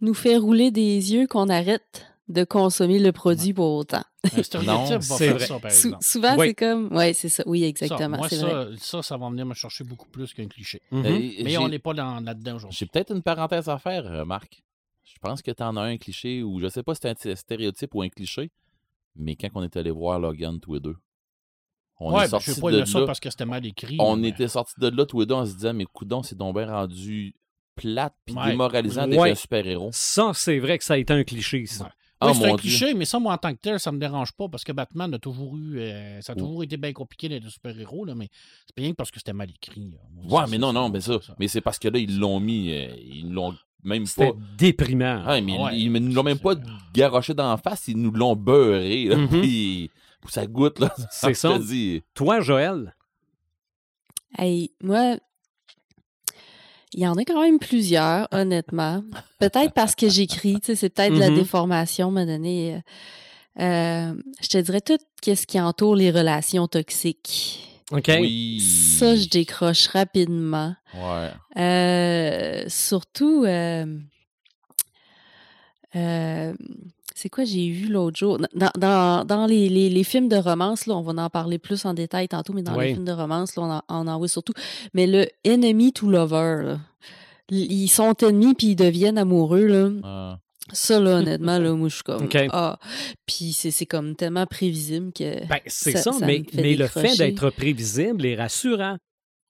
nous 0.00 0.14
fait 0.14 0.36
rouler 0.36 0.70
des 0.70 1.12
yeux 1.12 1.26
qu'on 1.26 1.48
arrête 1.48 2.06
de 2.28 2.42
consommer 2.44 2.98
le 2.98 3.12
produit 3.12 3.52
pour 3.52 3.74
autant. 3.74 4.02
Un 4.24 4.42
stéréotype 4.42 4.66
Non, 4.66 4.98
va 4.98 5.16
faire 5.18 5.34
vrai. 5.36 5.46
ça, 5.46 5.58
par 5.58 5.70
Sou- 5.70 5.88
exemple. 5.88 6.04
souvent, 6.04 6.36
Oui. 6.38 6.46
c'est 6.48 6.54
comme. 6.54 6.88
Oui, 6.96 7.12
c'est 7.14 7.28
ça. 7.28 7.42
Oui, 7.46 7.60
Ça, 7.60 7.66
exactement. 7.66 8.16
moi, 8.16 8.28
c'est 8.30 8.36
vrai. 8.38 8.50
ça, 8.78 8.78
ça, 8.78 9.02
ça 9.02 9.16
va 9.18 9.28
venir 9.28 9.44
me 9.44 9.52
chercher 9.54 9.84
beaucoup 9.84 10.08
plus 10.08 10.32
qu'un 10.32 10.48
cliché. 10.48 10.80
Mhm. 10.90 11.04
Euh, 11.04 11.30
Mais 11.44 11.58
on 11.58 11.68
n'est 11.68 11.78
pas 11.78 11.92
dans- 11.92 12.20
là-dedans 12.20 12.56
aujourd'hui. 12.56 12.76
J'ai 12.78 12.86
peut-être 12.86 13.14
une 13.14 13.22
parenthèse 13.22 13.68
à 13.68 13.78
faire, 13.78 14.06
euh, 14.10 14.24
Marc. 14.24 14.62
Je 15.04 15.18
pense 15.20 15.42
que 15.42 15.50
tu 15.50 15.62
en 15.62 15.76
as 15.76 15.82
un 15.82 15.98
cliché, 15.98 16.42
ou 16.42 16.58
je 16.60 16.68
sais 16.68 16.82
pas 16.82 16.94
si 16.94 17.02
c'est 17.02 17.30
un 17.30 17.34
stéréotype 17.36 17.94
ou 17.94 18.00
un 18.02 18.08
cliché, 18.08 18.50
mais 19.16 19.36
quand 19.36 19.48
on 19.54 19.62
est 19.62 19.76
allé 19.76 19.90
voir 19.90 20.18
Logan 20.18 20.58
tous 20.60 20.74
les 20.74 20.80
deux, 20.80 20.96
on 22.00 22.10
ouais, 22.12 22.20
est 22.20 22.22
ben, 22.24 22.28
sortis 22.30 22.50
je 22.50 22.54
vais 22.56 22.60
pas 22.62 22.70
de 22.72 22.84
ça 22.86 23.00
là. 23.00 23.06
parce 23.06 23.20
que 23.20 23.28
c'était 23.30 23.44
mal 23.44 23.64
écrit. 23.66 23.96
On 24.00 24.16
mais- 24.16 24.28
était 24.30 24.48
sortis 24.48 24.74
de 24.80 24.88
là 24.88 25.04
tous 25.06 25.20
les 25.20 25.26
deux 25.26 25.34
en 25.34 25.44
se 25.44 25.52
disant, 25.52 25.74
mais 25.74 25.84
coudon, 25.84 26.22
c'est 26.22 26.36
donc 26.36 26.56
bien 26.56 26.66
rendu 26.66 27.34
plate 27.76 28.14
puis 28.24 28.34
Ouais. 28.34 28.50
démoralisant 28.50 29.06
d'être 29.06 29.20
Ouais. 29.20 29.30
un 29.32 29.34
super-héros. 29.34 29.90
Ça, 29.92 30.30
c'est 30.34 30.58
vrai 30.58 30.78
que 30.78 30.84
ça 30.84 30.94
a 30.94 30.96
été 30.96 31.12
un 31.12 31.22
cliché, 31.24 31.66
ça. 31.66 31.92
Oh 32.24 32.30
Oui, 32.30 32.34
c'est 32.38 32.44
un 32.44 32.48
Dieu. 32.48 32.56
cliché, 32.56 32.94
mais 32.94 33.04
ça, 33.04 33.18
moi, 33.18 33.34
en 33.34 33.38
tant 33.38 33.52
que 33.52 33.58
tel, 33.60 33.78
ça 33.80 33.92
me 33.92 33.98
dérange 33.98 34.32
pas 34.32 34.48
parce 34.48 34.64
que 34.64 34.72
Batman 34.72 35.12
a 35.14 35.18
toujours 35.18 35.56
eu. 35.56 35.78
euh, 35.78 36.20
ça 36.20 36.32
a 36.32 36.36
toujours 36.36 36.62
été 36.62 36.76
bien 36.76 36.92
compliqué 36.92 37.28
d'être 37.28 37.44
un 37.46 37.50
super-héros, 37.50 38.04
là, 38.04 38.14
mais 38.14 38.28
c'est 38.66 38.76
bien 38.82 38.92
parce 38.94 39.10
que 39.10 39.18
c'était 39.18 39.32
mal 39.32 39.50
écrit. 39.50 39.90
là. 39.90 39.98
Moi, 40.12 40.24
Ouais, 40.24 40.46
ça, 40.46 40.50
mais 40.50 40.56
ça, 40.56 40.60
non, 40.60 40.66
ça, 40.68 40.72
non, 40.72 40.88
mais 40.90 41.00
ça. 41.00 41.20
ça. 41.20 41.34
Mais 41.38 41.48
c'est 41.48 41.60
parce 41.60 41.78
que 41.78 41.88
là, 41.88 41.98
ils 41.98 42.18
l'ont 42.18 42.40
mis, 42.40 42.72
euh, 42.72 42.94
ils 42.98 43.30
l'ont 43.30 43.54
même 43.82 44.04
pas. 44.04 44.08
C'était 44.08 44.32
déprimant. 44.56 45.22
Ah, 45.26 45.40
mais 45.40 45.58
Ouais. 45.58 45.76
ils, 45.78 45.84
ils 45.84 45.92
nous 45.92 46.12
l'ont 46.14 46.22
même 46.22 46.38
pas 46.38 46.54
garoché 46.94 47.34
d'en 47.34 47.56
face, 47.56 47.88
ils 47.88 47.96
nous 48.00 48.10
l'ont 48.12 48.36
beurré. 48.36 49.04
Là, 49.06 49.16
Mhm. 49.16 49.40
puis 49.42 49.90
ça 50.28 50.46
goûte, 50.46 50.78
là. 50.78 50.94
C'est 51.10 51.34
ça. 51.34 51.58
dis. 51.58 52.02
Toi, 52.14 52.40
Joël, 52.40 52.94
Hey, 54.36 54.72
moi, 54.82 55.16
il 56.94 57.00
y 57.00 57.06
en 57.06 57.16
a 57.16 57.24
quand 57.24 57.42
même 57.42 57.58
plusieurs, 57.58 58.28
honnêtement. 58.32 59.02
Peut-être 59.38 59.72
parce 59.74 59.94
que 59.94 60.08
j'écris, 60.08 60.54
tu 60.60 60.66
sais, 60.66 60.76
c'est 60.76 60.90
peut-être 60.90 61.14
de 61.14 61.18
la 61.20 61.30
Mhm. 61.30 61.36
déformation, 61.36 62.10
m'a 62.10 62.24
donné. 62.24 62.76
euh, 62.76 62.78
euh, 63.62 64.14
je 64.40 64.48
te 64.48 64.58
dirais 64.58 64.80
tout 64.80 64.96
ce 65.24 65.46
qui 65.46 65.60
entoure 65.60 65.94
les 65.96 66.10
relations 66.10 66.66
toxiques. 66.68 67.68
OK? 67.92 68.10
Oui. 68.20 68.60
Ça, 68.98 69.14
je 69.16 69.28
décroche 69.28 69.88
rapidement. 69.88 70.74
Ouais. 70.94 71.30
Euh, 71.62 72.64
surtout, 72.68 73.44
euh, 73.44 73.86
euh, 75.96 76.54
c'est 77.14 77.28
quoi 77.28 77.44
j'ai 77.44 77.70
vu 77.70 77.86
l'autre 77.88 78.18
jour? 78.18 78.38
Dans, 78.54 78.70
dans, 78.76 79.24
dans 79.24 79.46
les, 79.46 79.68
les, 79.68 79.88
les 79.88 80.04
films 80.04 80.28
de 80.28 80.36
romance, 80.36 80.86
là, 80.86 80.96
on 80.96 81.02
va 81.02 81.22
en 81.22 81.30
parler 81.30 81.58
plus 81.58 81.84
en 81.84 81.94
détail 81.94 82.28
tantôt, 82.28 82.52
mais 82.52 82.62
dans 82.62 82.76
Oui. 82.76 82.86
les 82.88 82.92
films 82.94 83.04
de 83.04 83.12
romance, 83.12 83.54
là, 83.56 83.62
on, 83.62 83.70
en, 83.70 83.82
on 83.88 84.06
en 84.08 84.18
voit 84.18 84.28
surtout. 84.28 84.52
Mais 84.94 85.06
le 85.06 85.26
enemy 85.46 85.92
to 85.92 86.08
lover, 86.10 86.62
là, 86.64 86.78
ils 87.50 87.88
sont 87.88 88.14
ennemis 88.22 88.54
puis 88.54 88.68
ils 88.68 88.76
deviennent 88.76 89.18
amoureux. 89.18 89.66
Là. 89.66 89.90
Ah. 90.02 90.38
Ça, 90.72 90.98
là, 90.98 91.18
honnêtement, 91.18 91.58
là, 91.58 91.72
moi, 91.76 91.88
je 91.88 91.94
suis 91.94 92.02
comme. 92.02 92.28
Ah. 92.50 92.78
Puis 93.26 93.52
c'est 93.52 93.70
c'est 93.70 93.86
comme 93.86 94.16
tellement 94.16 94.46
prévisible 94.46 95.12
que. 95.12 95.46
Ben, 95.46 95.60
c'est 95.66 95.92
Ça- 95.92 96.02
ça, 96.02 96.12
ça 96.18 96.26
mais, 96.26 96.42
fait 96.50 96.62
mais 96.62 96.74
le 96.74 96.86
fait 96.88 97.16
d'être 97.16 97.50
prévisible 97.50 98.26
est 98.26 98.34
rassurant. 98.36 98.96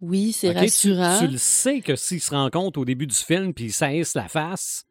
Oui, 0.01 0.33
c'est 0.33 0.51
rassurant. 0.51 1.21
Tu, 1.21 1.29
le 1.29 1.39
sais 1.39 1.81
que 1.81 1.97
s'ils 1.97 2.21
se 2.21 2.31
rencontrent 2.35 2.79
au 2.81 2.85
début 2.85 3.07
du 3.07 3.15
film 3.15 3.55
puis 3.55 3.67
ils 3.67 3.73
saillissent 3.73 4.15
la 4.17 4.29
face, 4.29 4.85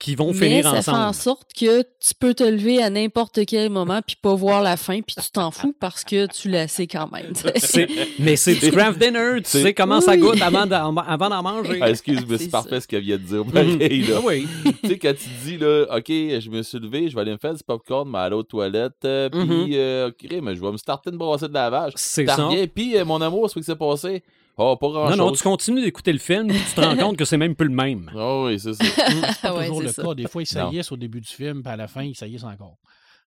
qu'ils 0.00 0.16
vont 0.16 0.32
Mais 0.32 0.48
finir 0.48 0.70
ça 0.70 0.82
fait 0.82 0.90
en 0.90 1.12
sorte 1.12 1.52
que 1.58 1.82
tu 1.82 2.14
peux 2.18 2.34
te 2.34 2.42
lever 2.42 2.82
à 2.82 2.90
n'importe 2.90 3.46
quel 3.46 3.70
moment 3.70 4.00
puis 4.06 4.16
pas 4.20 4.34
voir 4.34 4.60
la 4.60 4.76
fin 4.76 5.00
puis 5.00 5.14
tu 5.14 5.30
t'en 5.30 5.50
fous 5.50 5.74
parce 5.78 6.04
que 6.04 6.26
tu 6.26 6.50
la 6.50 6.68
sais 6.68 6.86
quand 6.86 7.10
même. 7.12 7.32
mais 8.18 8.36
c'est 8.36 8.54
du 8.56 8.70
craft 8.70 8.98
dinner, 8.98 9.40
tu 9.42 9.50
sais 9.62 9.72
comment 9.72 10.00
ça 10.00 10.16
goûte 10.16 10.42
avant 10.42 10.66
d'en 10.66 10.94
avant 10.96 11.30
d'en 11.30 11.42
manger. 11.42 11.78
Ah, 11.80 11.90
excuse, 11.90 12.24
mais 12.28 12.38
C'est 12.44 12.48
parfait 12.50 12.70
ça. 12.76 12.80
ce 12.82 12.88
qu'elle 12.88 13.02
vient 13.04 13.16
de 13.16 13.22
dire. 13.22 13.44
Pareil, 13.46 14.02
là. 14.02 14.20
Oui. 14.24 14.46
tu 14.82 14.88
sais, 14.90 14.98
quand 14.98 15.14
tu 15.14 15.28
dis, 15.44 15.58
là, 15.58 15.84
OK, 15.96 16.08
je 16.08 16.50
me 16.50 16.62
suis 16.62 16.78
levé, 16.78 17.08
je 17.08 17.14
vais 17.14 17.20
aller 17.22 17.32
me 17.32 17.38
faire 17.38 17.54
du 17.54 17.62
popcorn, 17.62 18.08
mais 18.10 18.18
aller 18.18 18.34
aux 18.36 18.42
toilettes, 18.42 18.92
euh, 19.04 19.28
puis, 19.30 19.40
Mhm. 19.40 19.68
euh, 19.74 20.08
OK, 20.08 20.26
mais 20.42 20.54
je 20.56 20.60
vais 20.60 20.72
me 20.72 20.76
starter 20.76 21.10
une 21.10 21.16
brassée 21.18 21.48
de 21.48 21.54
lavage. 21.54 21.92
C'est 21.96 22.26
ça. 22.26 22.48
puis 22.74 22.96
euh, 22.96 23.04
mon 23.04 23.20
amour, 23.20 23.48
ce 23.48 23.54
qui 23.58 23.64
s'est 23.64 23.76
passé. 23.76 24.22
Oh, 24.56 24.76
pas 24.76 24.86
Non, 24.86 24.92
grand-chose. 24.92 25.16
non, 25.18 25.32
tu 25.32 25.42
continues 25.42 25.82
d'écouter 25.82 26.12
le 26.12 26.18
film 26.20 26.46
puis 26.48 26.58
tu 26.68 26.74
te 26.74 26.80
rends 26.80 26.96
compte 26.96 27.16
que 27.16 27.24
c'est 27.24 27.36
même 27.36 27.56
plus 27.56 27.66
le 27.68 27.74
même. 27.74 28.10
Ah 28.16 28.42
oui, 28.44 28.60
c'est 28.60 28.74
ça. 28.74 28.84
C'est 28.84 29.40
pas 29.42 29.54
Ouais, 29.56 29.66
toujours 29.66 29.82
le 29.82 29.88
ça. 29.88 30.02
cas. 30.02 30.14
Des 30.14 30.28
fois, 30.28 30.42
ils 30.42 30.46
saillissent 30.46 30.92
au 30.92 30.96
début 30.96 31.20
du 31.20 31.28
film, 31.28 31.62
puis 31.62 31.72
à 31.72 31.76
la 31.76 31.88
fin, 31.88 32.02
ils 32.02 32.14
saillissent 32.14 32.44
encore. 32.44 32.76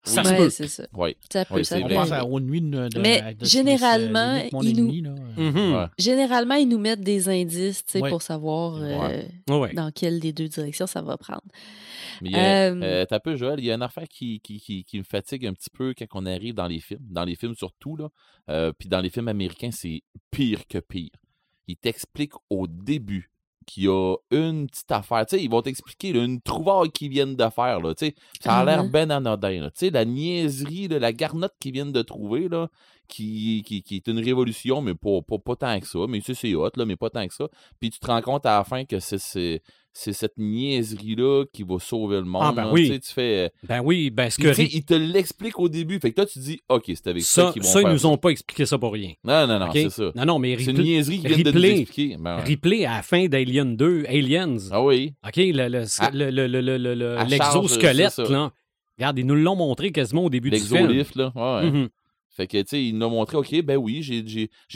Ça 0.08 0.24
se 0.24 0.28
Ouais, 0.30 0.36
peut. 0.36 0.50
c'est 0.50 0.68
ça. 0.68 0.86
Oui. 0.94 1.16
Ça 1.32 1.44
peut, 1.44 1.54
Oui, 1.56 1.64
ça 1.64 1.78
On 1.78 1.88
pense 1.88 2.10
à. 2.12 2.24
Aux 2.24 2.40
nuits 2.40 2.60
de, 2.60 2.88
de- 2.88 2.98
Mais 3.00 3.34
de- 3.34 3.38
de- 3.40 3.44
généralement, 3.44 4.36
ils 4.36 4.74
nous- 4.76 4.90
ennemi. 4.90 5.02
Mhm. 5.36 5.74
Ouais. 5.74 5.86
Généralement, 5.98 6.54
ils 6.54 6.68
nous 6.68 6.78
mettent 6.78 7.00
des 7.00 7.28
indices 7.28 7.84
tu 7.84 7.92
sais, 7.92 8.00
Ouais. 8.02 8.10
pour 8.10 8.22
savoir 8.22 8.76
euh, 8.82 9.22
Ouais. 9.50 9.72
dans 9.74 9.90
quelle 9.90 10.20
des 10.20 10.32
deux 10.32 10.48
directions 10.48 10.86
ça 10.86 11.02
va 11.02 11.16
prendre. 11.16 11.42
Mais 12.22 12.34
euh, 12.34 12.74
Euh, 12.74 12.82
euh, 12.82 13.04
t'as 13.08 13.20
peu, 13.20 13.36
Joël, 13.36 13.58
il 13.60 13.64
y 13.66 13.70
a 13.70 13.74
une 13.74 13.82
affaire 13.82 14.08
qui, 14.08 14.40
qui, 14.40 14.60
qui, 14.60 14.84
qui 14.84 14.98
me 14.98 15.04
fatigue 15.04 15.46
un 15.46 15.52
petit 15.52 15.70
peu 15.70 15.94
quand 15.96 16.06
on 16.14 16.26
arrive 16.26 16.54
dans 16.54 16.66
les 16.66 16.80
films. 16.80 17.00
Dans 17.08 17.24
les 17.24 17.36
films 17.36 17.54
surtout, 17.54 17.96
là. 17.96 18.08
Euh, 18.50 18.72
Puis 18.78 18.88
dans 18.88 19.00
les 19.00 19.10
films 19.10 19.28
américains, 19.28 19.70
c'est 19.70 20.02
pire 20.30 20.66
que 20.66 20.78
pire. 20.78 21.10
Ils 21.66 21.76
t'expliquent 21.76 22.32
au 22.50 22.66
début 22.66 23.30
qu'il 23.68 23.84
y 23.84 23.88
a 23.88 24.16
une 24.30 24.66
petite 24.66 24.90
affaire. 24.90 25.26
Tu 25.26 25.36
sais, 25.36 25.44
ils 25.44 25.50
vont 25.50 25.60
t'expliquer 25.62 26.12
là, 26.14 26.24
une 26.24 26.40
trouvaille 26.40 26.90
qu'ils 26.90 27.10
viennent 27.10 27.36
de 27.36 27.48
faire. 27.50 27.80
Là, 27.80 27.94
tu 27.94 28.06
sais. 28.06 28.14
ça 28.40 28.58
a 28.58 28.64
l'air 28.64 28.82
Mhm. 28.84 28.90
ben 28.90 29.10
anodin. 29.10 29.60
là. 29.60 29.70
Tu 29.70 29.86
sais, 29.86 29.90
la 29.90 30.04
niaiserie, 30.04 30.88
là, 30.88 30.98
la 30.98 31.12
garnotte 31.12 31.54
qu'ils 31.60 31.72
viennent 31.72 31.92
de 31.92 32.02
trouver, 32.02 32.48
là, 32.48 32.68
qui, 33.08 33.62
qui, 33.66 33.82
qui 33.82 33.96
est 33.96 34.06
une 34.08 34.18
révolution, 34.18 34.80
mais 34.80 34.94
pas, 34.94 35.20
pas, 35.26 35.38
pas 35.38 35.56
tant 35.56 35.78
que 35.80 35.86
ça. 35.86 35.98
Mais 36.08 36.18
tu 36.20 36.26
sais, 36.26 36.34
c'est 36.34 36.54
hot, 36.54 36.70
là, 36.76 36.84
mais 36.86 36.96
pas 36.96 37.10
tant 37.10 37.26
que 37.26 37.34
ça. 37.34 37.46
Puis 37.78 37.90
tu 37.90 37.98
te 38.00 38.06
rends 38.06 38.22
compte 38.22 38.46
à 38.46 38.58
la 38.58 38.64
fin 38.64 38.84
que 38.84 39.00
c'est, 39.00 39.18
c'est, 39.18 39.62
c'est 40.00 40.12
cette 40.12 40.38
niaiserie-là 40.38 41.44
qui 41.52 41.64
va 41.64 41.78
sauver 41.80 42.16
le 42.18 42.24
monde. 42.24 42.42
Ah, 42.44 42.52
ben 42.52 42.64
là. 42.66 42.72
oui. 42.72 42.86
Tu 42.86 42.92
sais, 42.94 43.00
tu 43.00 43.12
fais... 43.12 43.38
euh, 43.46 43.48
Ben 43.68 43.80
oui, 43.84 44.10
ben 44.10 44.30
ce 44.30 44.38
que 44.38 44.48
tu 44.48 44.54
sais, 44.54 44.62
Ri- 44.62 44.70
ils 44.74 44.84
te 44.84 44.94
l'expliquent 44.94 45.58
au 45.58 45.68
début. 45.68 45.98
Fait 45.98 46.10
que 46.10 46.16
toi, 46.16 46.26
tu 46.26 46.38
dis, 46.38 46.60
OK, 46.68 46.84
c'est 46.86 47.06
avec 47.08 47.22
ça, 47.22 47.46
ça, 47.46 47.52
qu'ils 47.52 47.62
vont 47.62 47.68
ça, 47.68 47.82
ils 47.82 47.88
nous 47.88 48.06
ont 48.06 48.16
pas 48.16 48.28
expliqué 48.30 48.64
ça 48.64 48.78
pour 48.78 48.92
rien. 48.92 49.12
Non, 49.24 49.46
non, 49.46 49.58
non, 49.58 49.70
c'est 49.72 49.90
ça. 49.90 50.12
Non, 50.14 50.24
non, 50.24 50.38
mais 50.38 50.56
C'est 50.58 50.70
une 50.70 50.76
Ripley, 50.76 50.84
niaiserie 50.84 51.18
qu'ils 51.18 51.28
viennent 51.28 51.42
de 51.42 51.50
nous 51.50 51.58
Ripley- 51.60 51.80
expliquer. 51.80 52.16
Ben 52.18 52.36
ouais. 52.36 52.42
Ripley, 52.44 52.84
à 52.86 52.96
la 52.96 53.02
fin 53.02 53.26
d'Alien 53.26 53.76
2, 53.76 54.04
Aliens, 54.08 54.56
Ah 54.70 54.84
oui. 54.84 55.14
OK, 55.26 55.36
le- 55.36 55.68
le- 55.68 56.30
le- 56.46 56.60
le- 56.94 57.24
l'exosquelette, 57.28 58.18
là. 58.18 58.52
Regarde, 58.98 59.18
ils 59.18 59.26
nous 59.26 59.34
l'ont 59.36 59.56
montré 59.56 59.92
quasiment 59.92 60.24
au 60.24 60.30
début 60.30 60.50
du 60.50 60.58
film. 60.58 60.74
L'exolift, 60.88 61.16
là. 61.16 61.32
Ouais. 61.34 61.70
Mhm. 61.70 61.88
Fait 62.30 62.46
que, 62.46 62.58
tu 62.58 62.64
sais, 62.68 62.84
il 62.84 62.96
nous 62.96 63.06
a 63.06 63.08
montré, 63.10 63.36
OK, 63.36 63.62
ben 63.62 63.76
oui, 63.76 64.00
j'ai, 64.02 64.22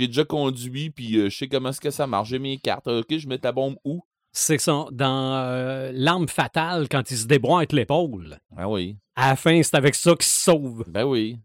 déjà 0.07 0.25
conduit, 0.25 0.91
puis 0.91 1.17
euh, 1.17 1.29
je 1.31 1.37
sais 1.37 1.47
comment 1.49 1.69
est-ce 1.69 1.81
que 1.81 1.91
ça 1.91 2.07
marche. 2.09 2.29
J'ai 2.31 2.41
mes 2.41 2.59
cartes. 2.59 2.89
OK, 2.89 3.17
je 3.17 3.29
mets 3.29 3.39
la 3.43 3.53
bombe 3.53 3.77
où? 3.85 4.01
C'est 4.33 4.59
ça. 4.59 4.87
Dans 4.93 5.35
euh, 5.37 5.91
L'arme 5.95 6.27
fatale, 6.29 6.89
quand 6.89 7.11
il 7.11 7.17
se 7.17 7.27
débroite 7.27 7.73
l'épaule, 7.73 8.39
Ah 8.57 8.69
oui. 8.69 8.97
à 9.15 9.31
la 9.31 9.37
fin, 9.37 9.63
c'est 9.63 9.77
avec 9.77 9.95
ça 9.95 10.13
qu'il 10.13 10.25
se 10.25 10.45
sauve. 10.45 10.85
Ben 10.89 11.05
oui. 11.05 11.39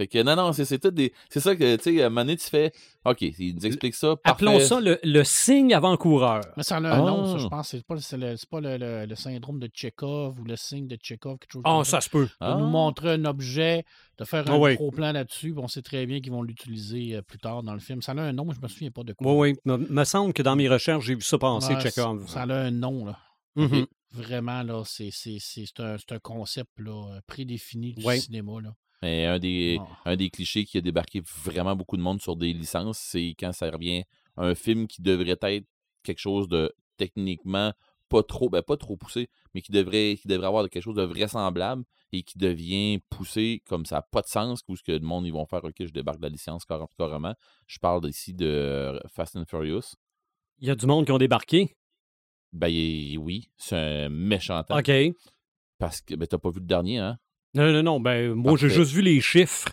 Fait 0.00 0.06
que, 0.06 0.22
non, 0.22 0.34
non, 0.34 0.54
c'est, 0.54 0.64
c'est 0.64 0.78
tout 0.78 0.90
des... 0.90 1.12
C'est 1.28 1.40
ça 1.40 1.54
que, 1.54 1.76
tu 1.76 1.82
sais, 1.96 2.02
à 2.02 2.06
un 2.06 2.08
moment 2.08 2.22
donné, 2.22 2.38
tu 2.38 2.48
fais, 2.48 2.72
OK, 3.04 3.20
il 3.20 3.54
nous 3.54 3.66
explique 3.66 3.94
ça, 3.94 4.16
parfait. 4.16 4.46
Appelons 4.46 4.58
ça 4.60 4.80
le, 4.80 4.98
le 5.04 5.24
signe 5.24 5.74
avant-coureur. 5.74 6.40
Mais 6.56 6.62
ça 6.62 6.76
a 6.76 6.78
un 6.78 6.96
nom, 6.96 7.26
ça, 7.26 7.34
Ah. 7.34 7.38
je 7.38 7.46
pense. 7.48 7.68
C'est 7.68 7.84
pas, 7.86 7.96
c'est 8.00 8.16
le, 8.16 8.34
c'est 8.38 8.48
pas 8.48 8.62
le, 8.62 8.78
le- 8.78 9.04
le 9.04 9.14
syndrome 9.14 9.58
de 9.60 9.66
Tchekhov 9.66 10.40
ou 10.40 10.44
le 10.44 10.56
signe 10.56 10.86
de 10.86 10.96
Tchekhov, 10.96 11.36
quelque 11.36 11.52
chose 11.52 11.62
Ah, 11.66 11.72
comme 11.74 11.84
ça 11.84 12.00
se 12.00 12.08
peut. 12.08 12.24
De 12.24 12.30
Ah. 12.40 12.56
nous 12.58 12.64
montrer 12.66 13.10
un 13.10 13.26
objet, 13.26 13.84
de 14.16 14.24
faire 14.24 14.44
Ah 14.46 14.52
un 14.52 14.58
oui. 14.58 14.74
gros 14.76 14.90
plan 14.90 15.12
là-dessus, 15.12 15.52
on 15.58 15.68
sait 15.68 15.82
très 15.82 16.06
bien 16.06 16.22
qu'ils 16.22 16.32
vont 16.32 16.42
l'utiliser 16.42 17.16
euh, 17.16 17.20
plus 17.20 17.38
tard 17.38 17.62
dans 17.62 17.74
le 17.74 17.80
film. 17.80 18.00
Ça 18.00 18.12
a 18.12 18.20
un 18.22 18.32
nom, 18.32 18.50
je 18.52 18.60
me 18.62 18.68
souviens 18.68 18.90
pas 18.90 19.02
de 19.02 19.12
quoi. 19.12 19.30
Oui, 19.34 19.50
oui. 19.50 19.58
Me, 19.66 19.76
me 19.76 20.04
semble 20.04 20.32
que 20.32 20.42
dans 20.42 20.56
mes 20.56 20.70
recherches, 20.70 21.04
j'ai 21.04 21.14
vu 21.14 21.20
ça 21.20 21.36
passer, 21.36 21.74
Ouais, 21.74 21.80
Chekhov. 21.82 22.26
Ça 22.26 22.44
a 22.44 22.54
un 22.54 22.70
nom, 22.70 23.04
là. 23.04 23.18
Mhm. 23.56 23.84
Vraiment, 24.12 24.62
là, 24.62 24.82
c'est, 24.86 25.10
c'est, 25.12 25.36
c'est, 25.40 25.64
c'est 25.66 25.82
un, 25.82 25.98
c'est 25.98 26.12
un 26.14 26.18
concept 26.20 26.70
là, 26.78 27.16
euh, 27.16 27.20
prédéfini 27.26 27.92
du 27.92 28.02
cinéma. 28.18 28.62
Là. 28.62 28.70
Mais 29.02 29.26
un 29.26 29.38
des, 29.38 29.78
Ah. 29.80 30.10
un 30.10 30.16
des 30.16 30.30
clichés 30.30 30.64
qui 30.64 30.78
a 30.78 30.80
débarqué 30.80 31.22
vraiment 31.44 31.74
beaucoup 31.74 31.96
de 31.96 32.02
monde 32.02 32.20
sur 32.20 32.36
des 32.36 32.52
licences, 32.52 32.98
c'est 32.98 33.34
quand 33.38 33.52
ça 33.52 33.70
revient 33.70 34.04
à 34.36 34.44
un 34.44 34.54
film 34.54 34.86
qui 34.86 35.00
devrait 35.02 35.38
être 35.40 35.66
quelque 36.02 36.18
chose 36.18 36.48
de 36.48 36.72
techniquement 36.96 37.72
pas 38.10 38.22
trop, 38.24 38.50
ben 38.50 38.60
pas 38.60 38.76
trop 38.76 38.96
poussé, 38.96 39.30
mais 39.54 39.62
qui 39.62 39.70
devrait, 39.70 40.18
qui 40.20 40.26
devrait 40.26 40.48
avoir 40.48 40.68
quelque 40.68 40.82
chose 40.82 40.96
de 40.96 41.04
vraisemblable 41.04 41.84
et 42.12 42.24
qui 42.24 42.38
devient 42.38 42.98
poussé 43.08 43.62
comme 43.66 43.86
ça 43.86 43.96
n'a 43.96 44.02
pas 44.02 44.20
de 44.20 44.26
sens, 44.26 44.62
où 44.68 44.76
ce 44.76 44.82
que 44.82 44.92
le 44.92 44.98
monde 44.98 45.26
ils 45.26 45.32
vont 45.32 45.46
faire, 45.46 45.62
ok, 45.64 45.74
je 45.78 45.92
débarque 45.92 46.18
de 46.18 46.24
la 46.24 46.28
licence 46.28 46.64
carrément. 46.64 46.88
carrément. 46.98 47.34
Je 47.68 47.78
parle 47.78 48.06
ici 48.08 48.34
de 48.34 48.46
euh, 48.46 49.00
Fast 49.06 49.36
and 49.36 49.44
Furious. 49.48 49.94
Il 50.58 50.66
y 50.66 50.70
a 50.70 50.74
du 50.74 50.86
monde 50.86 51.06
qui 51.06 51.12
ont 51.12 51.18
débarqué? 51.18 51.76
Ben 52.52 52.68
oui, 53.18 53.48
c'est 53.56 53.76
un 53.76 54.08
méchant 54.08 54.62
temps. 54.64 54.78
OK. 54.78 54.90
Parce 55.78 56.00
que 56.00 56.16
ben, 56.16 56.26
t'as 56.26 56.38
pas 56.38 56.50
vu 56.50 56.58
le 56.58 56.66
dernier, 56.66 56.98
hein? 56.98 57.16
Non, 57.54 57.72
non, 57.72 57.82
non. 57.82 58.00
Ben, 58.00 58.32
moi, 58.34 58.56
j'ai 58.56 58.68
juste 58.70 58.92
vu 58.92 59.02
les 59.02 59.20
chiffres. 59.20 59.68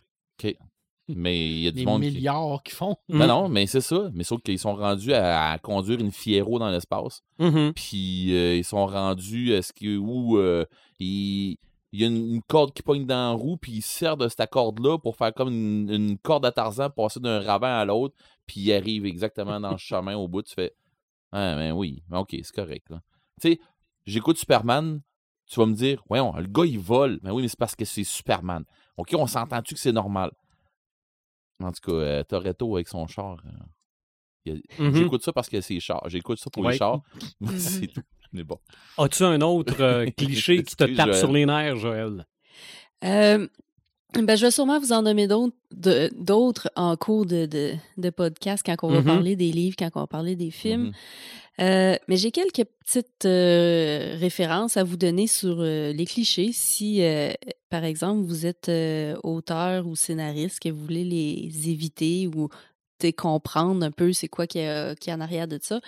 Mais 1.10 1.40
il 1.50 1.60
y 1.62 1.68
a 1.70 1.72
du 1.72 1.78
Les 1.80 1.86
monde 1.86 2.02
qui. 2.02 2.12
milliards 2.12 2.62
qu'ils 2.64 2.76
font. 2.76 2.98
Mm. 3.08 3.18
Non, 3.20 3.28
non, 3.28 3.50
mais 3.50 3.66
c'est 3.66 3.80
ça. 3.80 4.10
Mais 4.14 4.26
sauf 4.26 4.42
qu'ils 4.42 4.60
sont 4.60 4.76
rendus 4.76 5.14
à, 5.14 5.52
à 5.52 5.58
conduire 5.58 6.02
une 6.02 6.12
Fiero 6.12 6.60
dans 6.60 6.70
l'espace. 6.70 7.22
Mhm. 7.40 7.72
Puis 7.74 8.36
euh, 8.36 8.58
ils 8.58 8.66
sont 8.66 8.86
rendus 8.86 9.54
à 9.54 9.62
ce 9.62 9.72
que 9.72 9.96
où 9.98 10.38
euh, 10.38 10.66
il, 11.00 11.56
il 11.94 12.02
y 12.02 12.04
a 12.04 12.08
une, 12.08 12.34
une 12.36 12.42
corde 12.42 12.74
qui 12.74 12.84
pogne 12.84 13.06
dans 13.06 13.32
la 13.32 13.42
roue, 13.42 13.56
puis 13.56 13.72
il 13.76 13.82
sert 13.82 14.18
de 14.18 14.28
cette 14.28 14.50
corde-là 14.50 14.98
pour 14.98 15.16
faire 15.16 15.34
comme 15.34 15.48
une, 15.48 15.90
une 15.90 16.18
corde 16.18 16.46
à 16.46 16.52
Tarzan, 16.52 16.90
passer 16.90 17.22
d'un 17.22 17.40
ravin 17.40 17.74
à 17.80 17.86
l'autre, 17.86 18.14
puis 18.46 18.60
il 18.60 18.74
arrive 18.74 19.06
exactement 19.06 19.62
dans 19.62 19.72
le 19.72 19.78
chemin 19.78 20.18
au 20.18 20.28
bout. 20.28 20.42
Tu 20.42 20.56
fais 20.56 20.74
Ah, 21.32 21.56
ben 21.56 21.72
oui, 21.72 22.04
ok, 22.12 22.32
c'est 22.44 22.54
correct. 22.54 22.88
Tu 23.42 23.52
sais, 23.54 23.60
j'écoute 24.06 24.38
Superman, 24.38 25.00
tu 25.50 25.60
vas 25.60 25.66
me 25.66 25.74
dire, 25.74 26.04
voyons, 26.08 26.34
le 26.36 26.48
gars, 26.48 26.66
il 26.66 26.80
vole. 26.80 27.20
Mais 27.24 27.32
oui, 27.32 27.42
mais 27.44 27.48
c'est 27.48 27.60
parce 27.60 27.76
que 27.76 27.86
c'est 27.86 28.04
Superman. 28.04 28.64
OK, 28.98 29.14
on 29.18 29.28
s'entend-tu 29.28 29.74
que 29.76 29.80
c'est 29.80 29.92
normal? 29.92 30.32
En 31.64 31.72
tout 31.72 31.82
cas, 31.92 31.92
euh, 31.98 32.24
Toretto 32.24 32.76
avec 32.76 32.88
son 32.88 33.08
char. 33.08 33.38
euh, 33.46 33.50
Mhm. 34.80 34.96
J'écoute 34.96 35.24
ça 35.24 35.34
parce 35.34 35.50
que 35.50 35.60
c'est 35.60 35.78
char. 35.82 36.02
J'écoute 36.08 36.40
ça 36.40 36.50
pour 36.50 36.64
Ouais. 36.64 36.72
les 36.72 36.78
chars. 36.78 37.02
C'est 37.58 37.88
tout. 37.88 38.02
Mais 38.32 38.44
bon. 38.46 38.58
As-tu 38.98 39.24
un 39.24 39.42
autre 39.42 39.76
euh, 39.82 40.06
cliché 40.18 40.64
qui 40.64 40.76
te 40.76 40.86
tape 40.86 41.08
Joël. 41.08 41.16
sur 41.16 41.32
les 41.34 41.46
nerfs, 41.46 41.76
Joël? 41.78 42.26
Euh, 43.04 43.46
ben, 44.14 44.36
je 44.38 44.46
vais 44.46 44.52
sûrement 44.52 44.80
vous 44.80 44.94
en 44.94 45.02
nommer 45.02 45.28
d'autres, 45.28 46.70
en 46.78 46.96
cours 46.96 47.26
de, 47.26 47.46
de, 47.46 47.74
de 47.98 48.10
podcast 48.10 48.64
quand 48.66 48.76
on 48.84 48.90
va 48.90 49.00
Mhm. 49.00 49.06
parler 49.06 49.36
des 49.36 49.52
livres, 49.52 49.76
quand 49.78 49.90
on 49.96 50.00
va 50.00 50.08
parler 50.08 50.36
des 50.38 50.52
films. 50.52 50.84
Mhm. 50.88 50.92
Euh, 51.60 51.96
mais 52.08 52.18
j'ai 52.18 52.32
quelques 52.32 52.66
petites 52.66 53.26
euh, 53.26 54.16
références 54.20 54.78
à 54.78 54.84
vous 54.84 54.98
donner 54.98 55.28
sur 55.28 55.58
euh, 55.60 55.92
les 55.92 56.06
clichés. 56.06 56.52
Si, 56.54 57.02
par 57.70 57.84
exemple, 57.84 58.22
vous 58.22 58.46
êtes 58.46 58.72
auteur 59.24 59.88
ou 59.88 59.96
scénariste, 59.96 60.60
que 60.60 60.70
vous 60.70 60.84
voulez 60.84 61.04
les 61.04 61.70
éviter 61.70 62.28
ou 62.28 62.50
comprendre 63.16 63.86
un 63.86 63.92
peu 63.92 64.12
c'est 64.12 64.28
quoi 64.28 64.48
qui 64.48 64.60
est 64.60 65.12
en 65.12 65.22
arrière 65.22 65.48
de 65.48 65.60
ça. 65.62 65.80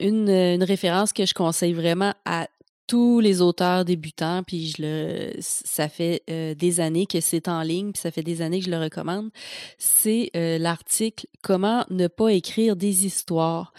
Une, 0.00 0.28
une 0.28 0.62
référence 0.62 1.12
que 1.12 1.26
je 1.26 1.34
conseille 1.34 1.72
vraiment 1.72 2.14
à 2.24 2.48
tous 2.88 3.20
les 3.20 3.40
auteurs 3.42 3.84
débutants, 3.84 4.42
puis 4.42 4.68
je 4.68 4.82
le, 4.82 5.32
ça 5.40 5.88
fait 5.88 6.22
euh, 6.30 6.54
des 6.54 6.80
années 6.80 7.06
que 7.06 7.20
c'est 7.20 7.46
en 7.46 7.60
ligne, 7.62 7.92
puis 7.92 8.00
ça 8.00 8.10
fait 8.10 8.22
des 8.22 8.42
années 8.42 8.58
que 8.60 8.64
je 8.64 8.70
le 8.70 8.78
recommande, 8.78 9.28
c'est 9.78 10.30
euh, 10.34 10.58
l'article 10.58 11.26
Comment 11.42 11.84
ne 11.90 12.08
pas 12.08 12.32
écrire 12.32 12.74
des 12.76 13.06
histoires 13.06 13.72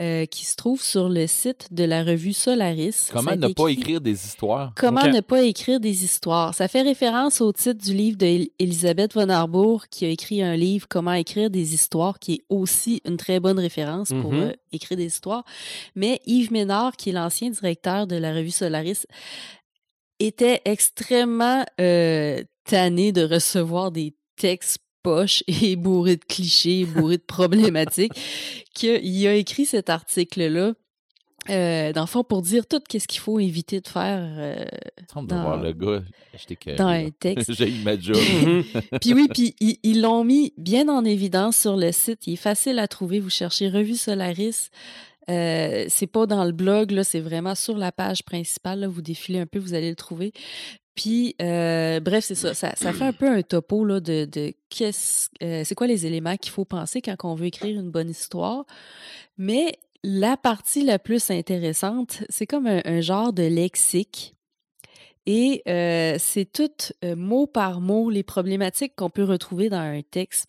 euh, 0.00 0.26
qui 0.26 0.44
se 0.44 0.56
trouve 0.56 0.82
sur 0.82 1.08
le 1.08 1.26
site 1.26 1.68
de 1.70 1.84
la 1.84 2.02
revue 2.04 2.32
Solaris. 2.34 3.08
Comment 3.12 3.36
ne 3.36 3.48
pas 3.48 3.68
écrire 3.68 4.00
des 4.00 4.12
histoires? 4.26 4.72
Comment 4.76 5.06
ne 5.06 5.20
pas 5.20 5.42
écrire 5.44 5.80
des 5.80 6.04
histoires? 6.04 6.54
Ça 6.54 6.68
fait 6.68 6.82
référence 6.82 7.40
au 7.40 7.52
titre 7.52 7.82
du 7.82 7.94
livre 7.94 8.18
d'Elisabeth 8.18 9.14
von 9.14 9.28
Arbour 9.28 9.86
qui 9.88 10.04
a 10.04 10.08
écrit 10.08 10.42
un 10.42 10.56
livre 10.56 10.86
Comment 10.88 11.12
écrire 11.14 11.48
des 11.50 11.72
histoires 11.72 12.18
qui 12.18 12.34
est 12.34 12.42
aussi 12.50 13.00
une 13.06 13.16
très 13.16 13.40
bonne 13.40 13.58
référence 13.58 14.08
pour 14.20 14.32
Mhm. 14.32 14.40
euh, 14.40 14.52
écrire 14.76 14.96
des 14.96 15.06
histoires. 15.06 15.44
Mais 15.94 16.20
Yves 16.26 16.52
Ménard, 16.52 16.96
qui 16.96 17.10
est 17.10 17.12
l'ancien 17.12 17.50
directeur 17.50 18.06
de 18.06 18.16
la 18.16 18.32
revue 18.32 18.50
Solaris, 18.50 19.06
était 20.18 20.62
extrêmement 20.64 21.64
euh, 21.80 22.42
tanné 22.64 23.12
de 23.12 23.22
recevoir 23.22 23.90
des 23.90 24.14
textes 24.36 24.78
poches 25.02 25.44
et 25.48 25.76
bourrés 25.76 26.16
de 26.16 26.24
clichés, 26.24 26.84
bourrés 26.84 27.18
de 27.18 27.22
problématiques, 27.26 28.12
qu'il 28.74 29.26
a 29.26 29.34
écrit 29.34 29.66
cet 29.66 29.90
article-là. 29.90 30.74
Euh, 31.50 31.92
dans 31.92 32.02
le 32.02 32.06
fond, 32.06 32.24
pour 32.24 32.42
dire 32.42 32.66
tout 32.66 32.80
ce 32.90 33.06
qu'il 33.06 33.20
faut 33.20 33.38
éviter 33.38 33.80
de 33.80 33.88
faire 33.88 34.20
euh, 34.38 34.64
dans- 35.14 35.22
de 35.22 35.34
voir 35.34 35.62
le 35.62 35.72
gars. 35.72 36.02
Que. 36.60 36.76
dans 36.76 36.88
un 36.88 37.08
texte. 37.10 37.52
J'ai 37.54 37.68
eu 37.70 37.82
ma 37.82 37.98
job. 37.98 38.16
Mhm. 38.16 38.64
Puis 39.00 39.14
oui, 39.14 39.28
puis 39.32 39.54
ils 39.82 40.00
l'ont 40.00 40.22
mis 40.24 40.52
bien 40.58 40.88
en 40.88 41.04
évidence 41.04 41.56
sur 41.56 41.76
le 41.76 41.92
site. 41.92 42.26
Il 42.26 42.34
est 42.34 42.36
facile 42.36 42.78
à 42.78 42.88
trouver. 42.88 43.20
Vous 43.20 43.30
cherchez 43.30 43.68
Revue 43.68 43.94
Solaris. 43.96 44.68
Euh, 45.28 45.86
c'est 45.88 46.06
pas 46.06 46.26
dans 46.26 46.44
le 46.44 46.52
blog, 46.52 46.92
là, 46.92 47.02
c'est 47.02 47.20
vraiment 47.20 47.54
sur 47.56 47.76
la 47.76 47.90
page 47.90 48.22
principale. 48.22 48.80
là. 48.80 48.88
vous 48.88 49.02
défilez 49.02 49.40
un 49.40 49.46
peu, 49.46 49.58
vous 49.58 49.74
allez 49.74 49.90
le 49.90 49.96
trouver. 49.96 50.32
Puis, 50.94 51.34
euh, 51.42 52.00
bref, 52.00 52.24
c'est 52.24 52.34
ça. 52.34 52.54
ça. 52.54 52.72
ça 52.76 52.92
fait 52.92 53.04
un 53.04 53.12
peu 53.12 53.28
un 53.28 53.42
topo 53.42 53.84
là, 53.84 54.00
de, 54.00 54.24
de 54.24 54.54
qu'est-ce, 54.70 55.28
euh, 55.42 55.62
c'est 55.64 55.74
quoi 55.74 55.86
les 55.86 56.06
éléments 56.06 56.36
qu'il 56.36 56.52
faut 56.52 56.64
penser 56.64 57.02
quand 57.02 57.16
on 57.24 57.34
veut 57.34 57.46
écrire 57.46 57.78
une 57.78 57.90
bonne 57.90 58.08
histoire. 58.08 58.64
Mais 59.36 59.78
la 60.08 60.36
partie 60.36 60.84
la 60.84 61.00
plus 61.00 61.32
intéressante, 61.32 62.22
c'est 62.28 62.46
comme 62.46 62.68
un, 62.68 63.00
genre 63.00 63.32
de 63.32 63.42
lexique. 63.42 64.36
Et 65.26 65.62
euh, 65.66 66.14
c'est 66.20 66.44
tout 66.44 66.70
euh, 67.04 67.16
mot 67.16 67.48
par 67.48 67.80
mot 67.80 68.08
les 68.08 68.22
problématiques 68.22 68.94
qu'on 68.94 69.10
peut 69.10 69.24
retrouver 69.24 69.68
dans 69.68 69.80
un 69.80 70.02
texte. 70.02 70.46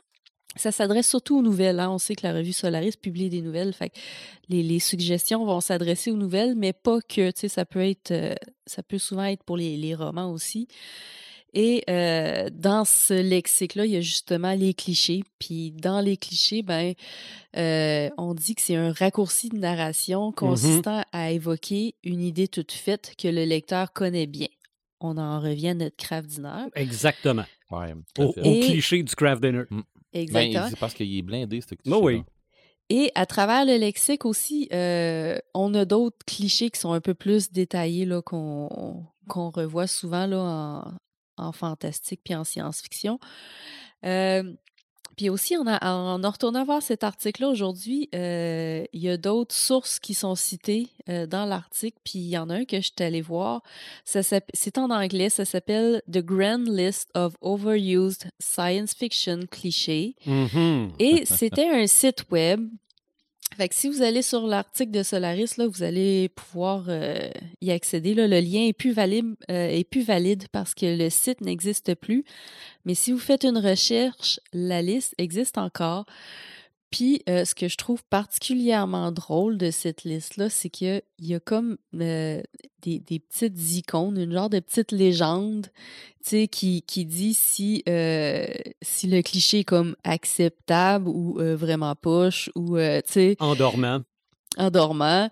Ça 0.56 0.72
s'adresse 0.72 1.10
surtout 1.10 1.40
aux 1.40 1.42
nouvelles. 1.42 1.80
hein. 1.80 1.90
On 1.90 1.98
sait 1.98 2.14
que 2.14 2.28
la 2.28 2.34
revue 2.34 2.54
Solaris 2.54 2.98
publie 3.02 3.32
des 3.32 3.42
nouvelles. 3.42 3.74
Les, 4.48 4.80
suggestions 4.80 5.44
vont 5.44 5.60
s'adresser 5.60 6.12
aux 6.12 6.18
nouvelles, 6.18 6.54
mais 6.56 6.72
pas 6.72 7.00
que. 7.02 7.32
Ça 7.36 7.66
peut 7.66 7.84
être, 7.84 8.12
euh, 8.12 8.36
ça 8.68 8.84
peut 8.84 9.00
souvent 9.00 9.26
être 9.26 9.44
pour 9.44 9.58
les 9.58 9.96
romans 9.96 10.32
aussi. 10.32 10.68
Et 11.60 11.84
euh, 11.90 12.52
dans 12.54 12.86
ce 12.86 13.16
lexique-là, 13.16 13.88
il 13.88 13.92
y 13.94 13.96
a 13.98 14.02
justement 14.02 14.54
les 14.54 14.76
clichés. 14.76 15.24
Puis 15.40 15.72
dans 15.72 16.02
les 16.02 16.16
clichés, 16.16 16.62
ben, 16.62 16.94
euh, 17.58 18.10
on 18.20 18.36
dit 18.36 18.54
que 18.54 18.62
c'est 18.62 18.76
un 18.76 18.92
raccourci 18.92 19.50
de 19.50 19.58
narration 19.58 20.32
consistant 20.32 21.04
à 21.12 21.32
évoquer 21.32 21.96
une 22.04 22.22
idée 22.22 22.48
toute 22.48 22.72
faite 22.72 23.16
que 23.18 23.28
le 23.28 23.44
lecteur 23.44 23.92
connaît 23.92 24.28
bien. 24.28 24.50
On 25.00 25.18
en 25.18 25.40
revient 25.42 25.70
à 25.70 25.74
notre 25.74 25.96
craft 25.96 26.28
dinner. 26.30 26.66
Exactement. 26.76 27.46
Ouais, 27.72 27.96
Au, 28.20 28.32
fait. 28.34 28.42
au 28.42 28.44
Et- 28.54 28.60
cliché 28.60 29.02
du 29.02 29.16
craft 29.16 29.42
dinner. 29.42 29.64
Exactement. 30.14 30.62
Ben, 30.62 30.70
c'est 30.70 30.80
parce 30.80 30.94
qu'il 30.94 31.18
est 31.18 31.24
blindé, 31.24 31.60
ce 31.62 31.74
Ben 31.90 31.98
oui. 32.00 32.22
Et 32.90 33.12
à 33.16 33.26
travers 33.26 33.66
le 33.66 33.78
lexique 33.78 34.26
aussi, 34.26 34.70
euh, 34.72 35.40
on 35.56 35.74
a 35.74 35.86
d'autres 35.86 36.24
clichés 36.28 36.70
qui 36.70 36.80
sont 36.80 36.94
un 36.94 37.02
peu 37.02 37.16
plus 37.16 37.52
détaillés 37.52 38.06
là, 38.06 38.22
qu'on 38.22 39.04
qu'on 39.28 39.50
revoit 39.50 39.88
souvent 39.88 40.26
là, 40.28 40.38
en, 40.40 40.94
en 41.38 41.52
fantastique 41.52 42.22
puis 42.24 42.36
en 42.36 42.44
science-fiction. 42.44 43.20
Euh, 44.06 44.44
puis 45.16 45.30
aussi, 45.32 45.58
en, 45.58 45.66
a- 45.66 45.84
en 45.92 46.24
en 46.24 46.30
retournant 46.30 46.64
voir 46.64 46.84
cet 46.84 47.04
article-là 47.04 47.50
aujourd'hui, 47.50 48.08
euh, 48.14 48.84
il 48.94 49.02
y 49.02 49.10
a 49.10 49.18
d'autres 49.18 49.56
sources 49.56 49.98
qui 50.00 50.14
sont 50.14 50.36
citées 50.36 50.90
euh, 51.10 51.26
dans 51.26 51.46
l'article. 51.46 51.98
Puis 52.04 52.20
il 52.20 52.28
y 52.30 52.38
en 52.38 52.52
a 52.52 52.56
un 52.58 52.66
que 52.66 52.78
je 52.78 52.92
suis 52.96 53.04
allée 53.04 53.22
voir. 53.24 53.64
C'est 54.06 54.78
en 54.78 54.92
anglais. 54.92 55.30
Ça 55.30 55.44
s'appelle 55.44 56.04
The 56.12 56.20
Grand 56.20 56.70
List 56.70 57.10
of 57.16 57.34
Overused 57.42 58.30
Science 58.40 58.94
Fiction 58.94 59.40
Clichés. 59.50 60.16
Mhm. 60.28 60.92
Et 61.00 61.26
c'était 61.26 61.68
un 61.70 61.88
site 61.88 62.26
web. 62.30 62.70
Fait 63.56 63.70
que 63.70 63.76
si 63.76 63.90
vous 63.90 64.02
allez 64.02 64.22
sur 64.22 64.46
l'article 64.46 64.92
de 64.92 65.04
Solaris, 65.04 65.58
là, 65.58 65.68
vous 65.68 65.82
allez 65.82 66.30
pouvoir 66.30 66.86
euh, 66.90 67.30
y 67.62 67.72
accéder. 67.72 68.14
Le 68.14 68.28
lien 68.28 68.68
est 68.68 68.74
plus, 68.74 68.92
valide, 68.92 69.36
euh, 69.50 69.70
est 69.70 69.84
plus 69.84 70.04
valide 70.04 70.48
parce 70.52 70.76
que 70.76 70.86
le 70.86 71.10
site 71.10 71.42
n'existe 71.42 71.96
plus. 71.96 72.24
Mais 72.86 72.94
si 72.94 73.12
vous 73.12 73.20
faites 73.20 73.46
une 73.46 73.58
recherche, 73.58 74.40
la 74.54 74.82
liste 74.82 75.16
existe 75.18 75.58
encore. 75.58 76.06
Puis, 76.90 77.22
euh, 77.28 77.44
ce 77.44 77.54
que 77.54 77.68
je 77.68 77.76
trouve 77.76 78.02
particulièrement 78.06 79.12
drôle 79.12 79.58
de 79.58 79.72
cette 79.72 80.06
liste-là, 80.06 80.50
c'est 80.50 80.70
qu'il 80.70 81.02
y 81.20 81.34
a 81.34 81.40
comme 81.40 81.78
euh, 81.96 82.42
des, 82.82 83.00
des 83.00 83.20
petites 83.20 83.72
icônes, 83.76 84.18
une 84.18 84.32
genre 84.32 84.50
de 84.50 84.60
petite 84.60 84.94
légende, 84.94 85.68
tu 86.24 86.30
sais, 86.30 86.48
qui, 86.48 86.84
qui 86.84 87.06
dit 87.06 87.34
si, 87.34 87.84
euh, 87.90 88.48
si 88.82 89.08
le 89.08 89.22
cliché 89.22 89.60
est 89.60 89.64
comme 89.66 89.96
acceptable 90.06 91.10
ou 91.10 91.38
vraiment 91.40 91.94
poche 91.96 92.50
ou, 92.56 92.78
tu 92.78 93.02
sais, 93.06 93.36
En 93.40 93.56
dormant. 93.56 94.02
en 94.58 94.72
dormant. 94.72 95.30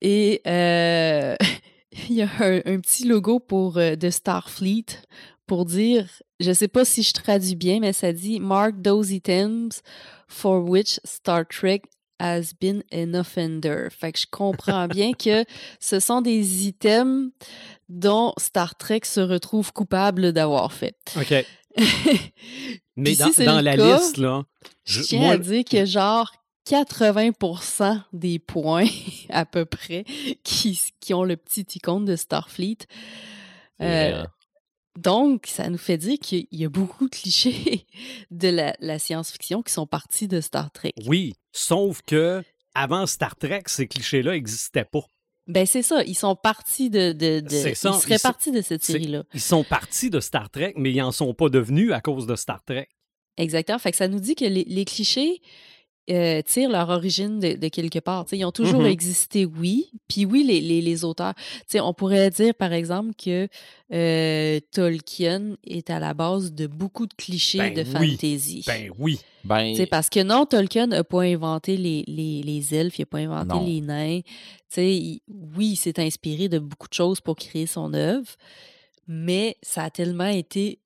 Et 0.00 0.40
il 0.46 2.14
y 2.14 2.22
a 2.22 2.30
un, 2.40 2.56
un 2.64 2.80
petit 2.80 3.04
logo 3.04 3.40
pour 3.40 3.74
de 3.74 4.10
Starfleet 4.10 4.86
pour 5.46 5.66
dire, 5.66 6.08
je 6.40 6.52
sais 6.52 6.68
pas 6.68 6.84
si 6.84 7.02
je 7.02 7.12
traduis 7.12 7.56
bien, 7.56 7.80
mais 7.80 7.92
ça 7.92 8.12
dit 8.12 8.40
Mark 8.40 8.82
those 8.82 9.10
items 9.10 9.82
for 10.28 10.60
which 10.60 10.98
Star 11.04 11.44
Trek 11.46 11.82
has 12.20 12.52
been 12.58 12.82
an 12.92 13.14
offender. 13.14 13.88
Fait 13.90 14.12
que 14.12 14.18
je 14.20 14.26
comprends 14.30 14.86
bien 14.88 15.12
que 15.12 15.44
ce 15.80 16.00
sont 16.00 16.20
des 16.22 16.66
items 16.66 17.30
dont 17.88 18.32
Star 18.38 18.76
Trek 18.76 19.00
se 19.04 19.20
retrouve 19.20 19.72
coupable 19.72 20.32
d'avoir 20.32 20.72
fait. 20.72 20.96
OK. 21.16 21.34
Mais 22.96 23.16
dans, 23.16 23.32
si 23.32 23.44
dans 23.44 23.60
la 23.60 23.76
cas, 23.76 23.98
liste, 23.98 24.16
là, 24.18 24.44
Je 24.84 25.00
je- 25.02 25.06
tiens 25.08 25.20
moi, 25.20 25.32
à 25.32 25.38
dire 25.38 25.64
que 25.64 25.84
genre 25.84 26.32
80% 26.70 28.00
des 28.12 28.38
points 28.38 28.86
à 29.30 29.44
peu 29.44 29.64
près 29.64 30.04
qui, 30.44 30.80
qui 31.00 31.12
ont 31.14 31.24
le 31.24 31.36
petit 31.36 31.66
icône 31.74 32.04
de 32.04 32.16
Starfleet. 32.16 32.78
Euh. 33.80 34.24
Donc, 34.98 35.46
ça 35.46 35.68
nous 35.70 35.78
fait 35.78 35.98
dire 35.98 36.18
qu'il 36.20 36.46
y 36.52 36.64
a 36.64 36.68
beaucoup 36.68 37.06
de 37.08 37.14
clichés 37.14 37.86
de 38.30 38.48
la, 38.48 38.74
la 38.80 38.98
science-fiction 38.98 39.62
qui 39.62 39.72
sont 39.72 39.86
partis 39.86 40.28
de 40.28 40.40
Star 40.40 40.70
Trek. 40.72 40.92
oui, 41.06 41.34
sauf 41.52 42.00
que 42.02 42.42
avant 42.74 43.06
Star 43.06 43.36
Trek, 43.36 43.62
ces 43.66 43.86
clichés-là 43.86 44.32
n'existaient 44.32 44.84
pas. 44.84 45.04
Ben 45.46 45.66
c'est 45.66 45.82
ça, 45.82 46.02
ils 46.04 46.14
sont 46.14 46.34
partis 46.36 46.88
de... 46.90 47.12
de, 47.12 47.40
de- 47.40 47.48
C'est 47.50 47.74
ça, 47.74 47.90
ils 47.94 48.00
seraient 48.00 48.14
ils 48.14 48.18
sont- 48.18 48.28
partis 48.28 48.50
de 48.50 48.62
cette 48.62 48.82
série-là. 48.82 49.24
Ils 49.34 49.40
sont 49.40 49.62
partis 49.62 50.08
de 50.10 50.18
Star 50.20 50.48
Trek, 50.50 50.72
mais 50.76 50.90
ils 50.90 50.96
n'en 50.98 51.12
sont 51.12 51.34
pas 51.34 51.50
devenus 51.50 51.92
à 51.92 52.00
cause 52.00 52.26
de 52.26 52.34
Star 52.34 52.64
Trek. 52.64 52.88
Exactement. 53.36 53.78
Fait 53.78 53.90
que 53.90 53.96
ça 53.96 54.08
nous 54.08 54.20
dit 54.20 54.36
que 54.36 54.44
les, 54.46 54.64
les 54.64 54.84
clichés, 54.84 55.42
euh, 56.10 56.42
tirent 56.42 56.70
leur 56.70 56.90
origine 56.90 57.40
de, 57.40 57.54
de 57.54 57.68
quelque 57.68 57.98
part. 57.98 58.24
T'sais, 58.26 58.36
ils 58.38 58.44
ont 58.44 58.52
toujours 58.52 58.80
Mhm. 58.82 58.86
existé, 58.88 59.46
oui. 59.46 59.90
Puis 60.08 60.24
oui, 60.26 60.44
les, 60.44 60.60
les, 60.60 60.80
les 60.82 61.04
auteurs. 61.04 61.32
T'sais, 61.66 61.80
on 61.80 61.94
pourrait 61.94 62.30
dire, 62.30 62.54
par 62.54 62.72
exemple, 62.72 63.12
que 63.14 63.48
euh, 63.92 64.60
Tolkien 64.72 65.56
est 65.64 65.88
à 65.90 65.98
la 66.00 66.12
base 66.14 66.52
de 66.52 66.66
beaucoup 66.66 67.06
de 67.06 67.14
clichés 67.14 67.58
Ben 67.58 67.74
de 67.74 67.82
oui. 67.98 68.10
fantasy. 68.16 68.64
Ben 68.66 68.90
oui. 68.98 69.18
Ben, 69.44 69.72
T'sais, 69.74 69.86
parce 69.86 70.08
que 70.10 70.20
non, 70.22 70.46
Tolkien 70.46 70.86
n'a 70.88 71.04
pas 71.04 71.22
inventé 71.22 71.76
les, 71.76 72.04
les, 72.06 72.42
les 72.42 72.74
elfes, 72.74 72.98
il 72.98 73.02
n'a 73.02 73.06
pas 73.06 73.18
inventé 73.18 73.54
Non. 73.54 73.64
les 73.66 73.80
nains. 73.80 74.20
Il- 74.76 75.20
oui, 75.56 75.68
il 75.72 75.76
s'est 75.76 76.00
inspiré 76.00 76.48
de 76.48 76.58
beaucoup 76.58 76.88
de 76.88 76.94
choses 76.94 77.20
pour 77.20 77.36
créer 77.36 77.66
son 77.66 77.94
œuvre, 77.94 78.28
mais 79.06 79.56
ça 79.62 79.84
a 79.84 79.90
tellement 79.90 80.26
été 80.26 80.80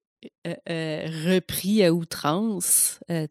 euh, 0.46 0.54
euh, 0.68 1.06
repris 1.36 1.82
à 1.84 1.92
outrance, 1.92 2.98
euh, 3.10 3.26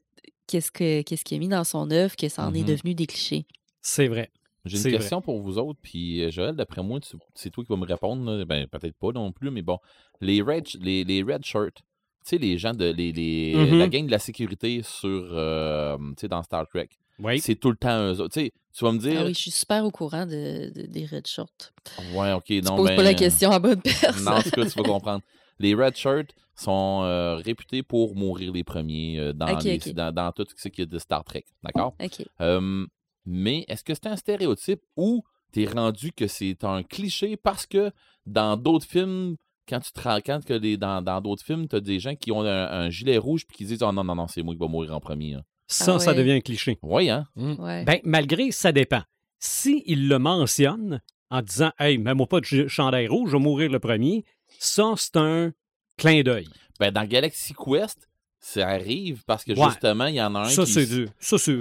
qu'est-ce 0.48 0.72
que- 0.72 1.02
qu'est-ce 1.02 1.24
qu'il 1.24 1.38
a 1.38 1.40
mis 1.40 1.48
dans 1.48 1.64
son 1.64 1.92
œuvre, 1.92 2.16
que 2.16 2.30
ça 2.30 2.46
en 2.48 2.54
est 2.54 2.62
Mhm. 2.62 2.66
devenu 2.68 2.96
des 2.96 3.06
clichés. 3.08 3.46
C'est 3.82 4.08
vrai. 4.08 4.32
J'ai 4.66 4.78
une 4.78 4.84
vrai. 4.84 4.92
question 4.94 5.22
pour 5.22 5.42
vous 5.42 5.58
autres, 5.58 5.80
puis 5.82 6.22
euh, 6.24 6.32
Joël, 6.32 6.56
d'après 6.56 6.84
moi, 6.84 7.00
c'est 7.36 7.50
toi 7.50 7.64
qui 7.64 7.70
vas 7.70 7.78
me 7.78 7.86
répondre. 7.86 8.44
Ben, 8.44 8.68
peut-être 8.68 8.98
pas 8.98 9.12
non 9.14 9.32
plus, 9.32 9.50
mais 9.50 9.62
bon. 9.62 9.78
Les 10.20 10.42
red, 10.42 10.66
les, 10.82 11.06
les 11.06 11.24
red 11.24 11.46
shirts, 11.46 11.76
tu 11.78 11.82
sais, 12.24 12.38
les 12.38 12.58
gens 12.58 12.74
de. 12.74 12.86
Les, 12.92 13.14
les-. 13.14 13.78
La 13.78 13.88
gang 13.88 14.06
de 14.06 14.12
la 14.12 14.20
sécurité 14.20 14.82
sur. 14.84 15.08
euh, 15.32 15.98
tu 16.18 16.22
sais, 16.22 16.28
dans 16.28 16.44
Star 16.44 16.68
Trek. 16.68 16.90
Oui. 17.20 17.40
C'est 17.40 17.56
tout 17.56 17.70
le 17.72 17.78
temps 17.78 17.98
eux 18.14 18.20
autres. 18.20 18.34
Tu 18.34 18.42
sais, 18.48 18.52
tu 18.78 18.84
vas 18.84 18.92
me 18.92 19.00
dire. 19.00 19.22
Ah 19.22 19.26
oui, 19.26 19.34
je 19.34 19.40
suis 19.40 19.52
super 19.52 19.86
au 19.86 19.90
courant 19.92 20.26
de, 20.26 20.70
de- 20.76 20.86
des 20.86 21.06
red 21.06 21.26
shorts. 21.26 21.72
Ouais, 22.14 22.34
ok, 22.34 22.44
Tu 22.46 22.62
non, 22.62 22.76
poses 22.76 22.90
ben, 22.90 22.96
pas 22.98 23.04
la 23.04 23.14
question 23.14 23.52
à 23.52 23.60
bonne 23.60 23.82
personne. 23.82 24.24
Non, 24.26 24.34
en 24.34 24.42
tout 24.44 24.50
cas, 24.52 24.66
tu 24.66 24.78
vas 24.78 24.84
comprendre. 24.84 25.22
Les 25.60 25.74
red 25.74 25.96
shirts 25.96 26.36
sont 26.58 27.02
euh, 27.04 27.36
réputés 27.36 27.84
pour 27.84 28.16
mourir 28.16 28.52
les 28.52 28.64
premiers 28.64 29.20
euh, 29.20 29.34
dans, 29.34 29.54
Ok, 29.58 29.64
les- 29.64 29.76
ok. 29.78 29.94
dans, 29.94 30.12
dans 30.14 30.32
tout 30.32 30.46
ce 30.56 30.68
qui 30.70 30.82
est 30.82 30.86
de 30.86 30.98
Star 31.00 31.24
Trek. 31.24 31.46
D'accord? 31.64 31.96
OK. 32.04 32.26
Euh, 32.42 32.86
mais 33.26 33.66
est-ce 33.68 33.84
que 33.84 33.94
c'est 33.94 34.08
un 34.08 34.16
stéréotype 34.16 34.82
ou 34.96 35.24
t'es 35.52 35.66
rendu 35.66 36.12
que 36.12 36.28
c'est 36.28 36.64
un 36.64 36.84
cliché 36.84 37.38
parce 37.38 37.66
que 37.66 37.92
dans 38.26 38.58
d'autres 38.58 38.86
films, 38.88 39.36
quand 39.70 39.80
tu 39.82 39.92
te 39.92 40.02
rends 40.02 40.22
compte 40.22 40.46
que 40.46 40.54
les- 40.54 40.78
dans 40.78 41.02
dans 41.02 41.20
d'autres 41.22 41.44
films, 41.44 41.68
t'as 41.68 41.80
des 41.82 42.00
gens 42.00 42.16
qui 42.16 42.32
ont 42.32 42.42
un, 42.42 42.68
un 42.72 42.90
gilet 42.90 43.18
rouge 43.18 43.46
puis 43.46 43.58
qui 43.58 43.66
disent 43.66 43.84
Oh 43.84 43.92
non, 43.92 44.04
non, 44.04 44.16
non, 44.16 44.28
c'est 44.28 44.42
moi 44.44 44.54
qui 44.54 44.60
va 44.60 44.68
mourir 44.68 44.94
en 44.96 45.00
premier. 45.00 45.36
hein. 45.36 45.44
Ça, 45.68 45.96
Ah 45.96 46.00
ça 46.00 46.12
ouais. 46.12 46.18
devient 46.18 46.32
un 46.32 46.40
cliché. 46.42 46.80
Oui, 46.82 47.10
hein? 47.10 47.28
Ouais. 47.36 47.84
Ben, 47.84 48.00
malgré, 48.06 48.52
ça 48.52 48.72
dépend. 48.72 49.02
Si 49.40 49.84
il 49.86 50.08
le 50.08 50.18
mentionne 50.18 51.02
en 51.30 51.42
disant 51.42 51.72
Hey, 51.78 51.98
mets-moi 51.98 52.26
pas 52.28 52.40
de 52.40 52.46
ch- 52.46 52.68
chandail 52.68 53.08
rouge, 53.08 53.32
je 53.32 53.36
vais 53.38 53.44
mourir 53.44 53.70
le 53.70 53.80
premier, 53.80 54.24
ça, 54.60 54.94
c'est 54.96 55.18
un 55.18 55.52
clin 55.98 56.22
d'œil. 56.24 56.48
Ben, 56.80 56.92
dans 56.92 57.06
Galaxy 57.06 57.54
Quest, 57.54 58.08
ça 58.40 58.68
arrive 58.68 59.24
parce 59.26 59.44
que 59.44 59.52
Ouais. 59.54 59.70
justement, 59.70 60.06
il 60.06 60.16
y 60.16 60.22
en 60.22 60.34
a 60.36 60.42
un 60.42 60.50
Ça, 60.50 60.64
qui. 60.64 60.72
c'est 60.74 60.86
du. 60.86 61.08
Ça, 61.20 61.38
c'est. 61.38 61.54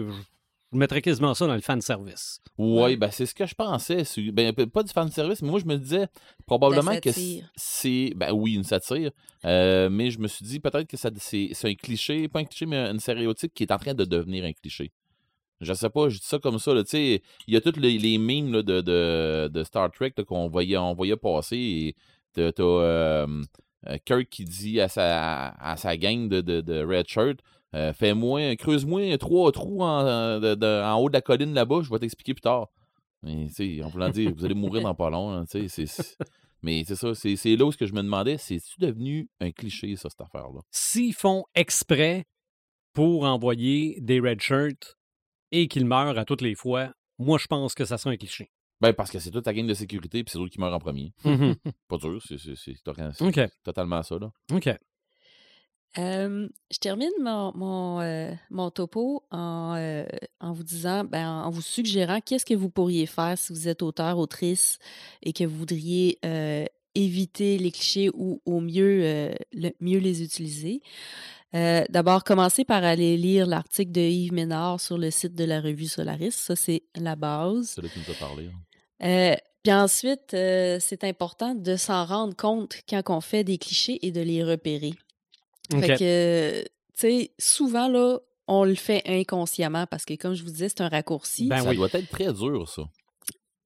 Je 0.72 0.78
mettrais 0.78 1.00
quasiment 1.00 1.32
ça 1.32 1.46
dans 1.46 1.54
le 1.54 1.60
fan 1.60 1.80
service. 1.80 2.40
Oui, 2.58 2.82
Ouais. 2.82 2.96
ben 2.96 3.10
c'est 3.10 3.24
ce 3.24 3.34
que 3.34 3.46
je 3.46 3.54
pensais. 3.54 4.02
Ben, 4.32 4.52
pas 4.52 4.82
du 4.82 4.92
fan 4.92 5.08
service, 5.10 5.40
mais 5.40 5.48
moi 5.50 5.60
je 5.60 5.64
me 5.64 5.76
disais 5.76 6.08
probablement 6.44 6.98
que 7.00 7.10
c'est. 7.56 8.12
Ben 8.16 8.32
oui, 8.32 8.54
une 8.54 8.64
satire. 8.64 9.10
euh, 9.44 9.88
mais 9.88 10.10
je 10.10 10.18
me 10.18 10.26
suis 10.26 10.44
dit 10.44 10.58
peut-être 10.58 10.88
que 10.88 10.96
ça- 10.96 11.10
c'est 11.18 11.50
c'est 11.52 11.68
un 11.68 11.74
cliché, 11.74 12.26
pas 12.28 12.40
un 12.40 12.44
cliché, 12.44 12.66
mais 12.66 12.76
un 12.76 12.98
stéréotype 12.98 13.54
qui 13.54 13.62
est 13.62 13.70
en 13.72 13.78
train 13.78 13.94
de 13.94 14.04
devenir 14.04 14.44
un 14.44 14.52
cliché. 14.52 14.90
Je 15.60 15.72
sais 15.72 15.88
pas, 15.88 16.08
je 16.08 16.18
dis 16.18 16.26
ça 16.26 16.38
comme 16.40 16.58
ça. 16.58 16.74
là, 16.74 16.82
Tu 16.82 16.90
sais, 16.90 17.22
il 17.46 17.54
y 17.54 17.56
a 17.56 17.60
tous 17.60 17.78
les, 17.78 17.96
les 17.98 18.18
memes 18.18 18.52
là, 18.52 18.62
de, 18.62 18.80
de, 18.80 19.48
de 19.52 19.64
Star 19.64 19.90
Trek 19.92 20.12
qu'on 20.26 20.48
voyait, 20.48 20.76
on 20.76 20.94
voyait 20.94 21.16
passer. 21.16 21.56
Et 21.56 21.96
t'as 22.34 22.50
euh, 22.62 23.26
Kirk 24.04 24.28
qui 24.28 24.44
dit 24.44 24.80
à 24.80 24.88
sa, 24.88 25.48
à 25.48 25.76
sa 25.76 25.96
gang 25.96 26.28
de, 26.28 26.40
de, 26.40 26.84
Red 26.84 27.08
Shirt 27.08 27.38
euh, 27.74 27.92
Fais-moi, 27.92 28.56
creuse-moi 28.56 29.16
trois 29.18 29.52
trous 29.52 29.82
en, 29.82 30.38
de- 30.40 30.82
en 30.82 30.98
haut 30.98 31.08
de 31.08 31.14
la 31.14 31.20
colline 31.20 31.54
là-bas, 31.54 31.80
je 31.82 31.90
vais 31.90 31.98
t'expliquer 31.98 32.34
plus 32.34 32.40
tard. 32.42 32.68
Mais, 33.22 33.46
tu 33.48 33.78
sais, 33.78 33.82
en 33.82 33.88
voulant 33.88 34.10
dire, 34.10 34.32
vous 34.34 34.44
allez 34.44 34.54
mourir 34.54 34.82
dans 34.82 34.94
pas 34.94 35.10
long. 35.10 35.30
hein, 35.32 35.44
mais 36.62 36.84
c'est 36.84 36.96
ça, 36.96 37.14
c'est 37.14 37.56
là 37.56 37.64
où 37.64 37.72
ce 37.72 37.76
que 37.76 37.86
je 37.86 37.94
me 37.94 38.02
demandais, 38.02 38.38
c'est-tu 38.38 38.78
devenu 38.78 39.28
un 39.40 39.50
cliché, 39.50 39.96
ça, 39.96 40.08
cette 40.10 40.20
affaire-là? 40.20 40.60
S'ils 40.70 41.14
font 41.14 41.44
exprès 41.54 42.24
pour 42.92 43.24
envoyer 43.24 43.98
des 44.00 44.20
red 44.20 44.40
shirts 44.40 44.96
et 45.52 45.68
qu'ils 45.68 45.86
meurent 45.86 46.18
à 46.18 46.24
toutes 46.24 46.42
les 46.42 46.54
fois, 46.54 46.92
moi, 47.18 47.38
je 47.38 47.46
pense 47.46 47.74
que 47.74 47.84
ça 47.84 47.98
serait 47.98 48.14
un 48.14 48.16
cliché. 48.16 48.50
Ben, 48.80 48.92
parce 48.92 49.10
que 49.10 49.18
c'est 49.18 49.30
toute 49.30 49.44
ta 49.44 49.54
gang 49.54 49.66
de 49.66 49.74
sécurité, 49.74 50.22
puis 50.22 50.30
c'est 50.30 50.38
l'autre 50.38 50.52
qui 50.52 50.60
meurt 50.60 50.74
en 50.74 50.78
premier. 50.78 51.12
Mhm. 51.24 51.54
Pas 51.88 51.96
dur, 51.98 52.20
c'est 52.26 52.38
c'est- 52.38 52.54
c'est- 52.56 52.74
c'est 53.14 53.22
OK. 53.24 53.40
totalement 53.64 54.02
ça, 54.02 54.18
là. 54.18 54.30
OK. 54.52 54.68
Euh, 55.98 56.46
je 56.70 56.78
termine 56.78 57.08
mon, 57.22 57.52
mon, 57.56 58.00
euh, 58.02 58.30
mon 58.50 58.70
topo 58.70 59.24
en, 59.30 59.74
euh, 59.78 60.04
en 60.40 60.52
vous 60.52 60.62
disant, 60.62 61.04
ben, 61.04 61.26
en 61.26 61.48
vous 61.50 61.62
suggérant 61.62 62.20
qu'est-ce 62.20 62.44
que 62.44 62.52
vous 62.52 62.68
pourriez 62.68 63.06
faire 63.06 63.38
si 63.38 63.50
vous 63.54 63.66
êtes 63.66 63.82
auteur, 63.82 64.18
autrice 64.18 64.78
et 65.22 65.32
que 65.32 65.44
vous 65.44 65.56
voudriez 65.56 66.18
euh, 66.26 66.66
éviter 66.94 67.56
les 67.56 67.70
clichés 67.70 68.10
ou 68.12 68.42
au 68.44 68.60
mieux, 68.60 69.00
euh, 69.04 69.34
le, 69.54 69.70
mieux 69.80 69.98
les 69.98 70.22
utiliser. 70.22 70.82
Euh, 71.54 71.84
D'abord, 71.88 72.24
commencez 72.24 72.66
par 72.66 72.84
aller 72.84 73.16
lire 73.16 73.46
l'article 73.46 73.92
de 73.92 74.00
Yves 74.02 74.34
Ménard 74.34 74.80
sur 74.82 74.98
le 74.98 75.10
site 75.10 75.34
de 75.34 75.44
la 75.44 75.62
revue 75.62 75.86
Solaris. 75.86 76.32
Ça, 76.32 76.56
c'est 76.56 76.82
la 76.94 77.16
base. 77.16 77.70
C'est 77.74 77.80
là 77.82 77.88
tu 77.88 78.00
nous 78.00 78.10
as 78.14 78.18
parlé. 78.18 78.48
hein. 78.48 78.58
Euh, 79.02 79.34
puis 79.62 79.72
ensuite, 79.72 80.32
euh, 80.34 80.78
c'est 80.80 81.04
important 81.04 81.54
de 81.54 81.76
s'en 81.76 82.04
rendre 82.04 82.36
compte 82.36 82.76
quand 82.88 83.02
on 83.08 83.20
fait 83.20 83.44
des 83.44 83.58
clichés 83.58 83.98
et 84.06 84.10
de 84.12 84.20
les 84.20 84.44
repérer. 84.44 84.94
Fait 85.70 85.96
que, 85.96 86.62
tu 86.62 86.68
sais, 86.94 87.32
souvent, 87.38 87.88
là, 87.88 88.18
on 88.46 88.64
le 88.64 88.76
fait 88.76 89.02
inconsciemment 89.06 89.86
parce 89.86 90.04
que, 90.04 90.14
comme 90.14 90.34
je 90.34 90.44
vous 90.44 90.50
disais, 90.50 90.68
c'est 90.68 90.82
un 90.82 90.88
raccourci. 90.88 91.48
Ben 91.48 91.62
ça 91.62 91.70
oui. 91.70 91.76
doit 91.76 91.88
être 91.92 92.08
très 92.08 92.32
dur, 92.32 92.68
ça. 92.68 92.82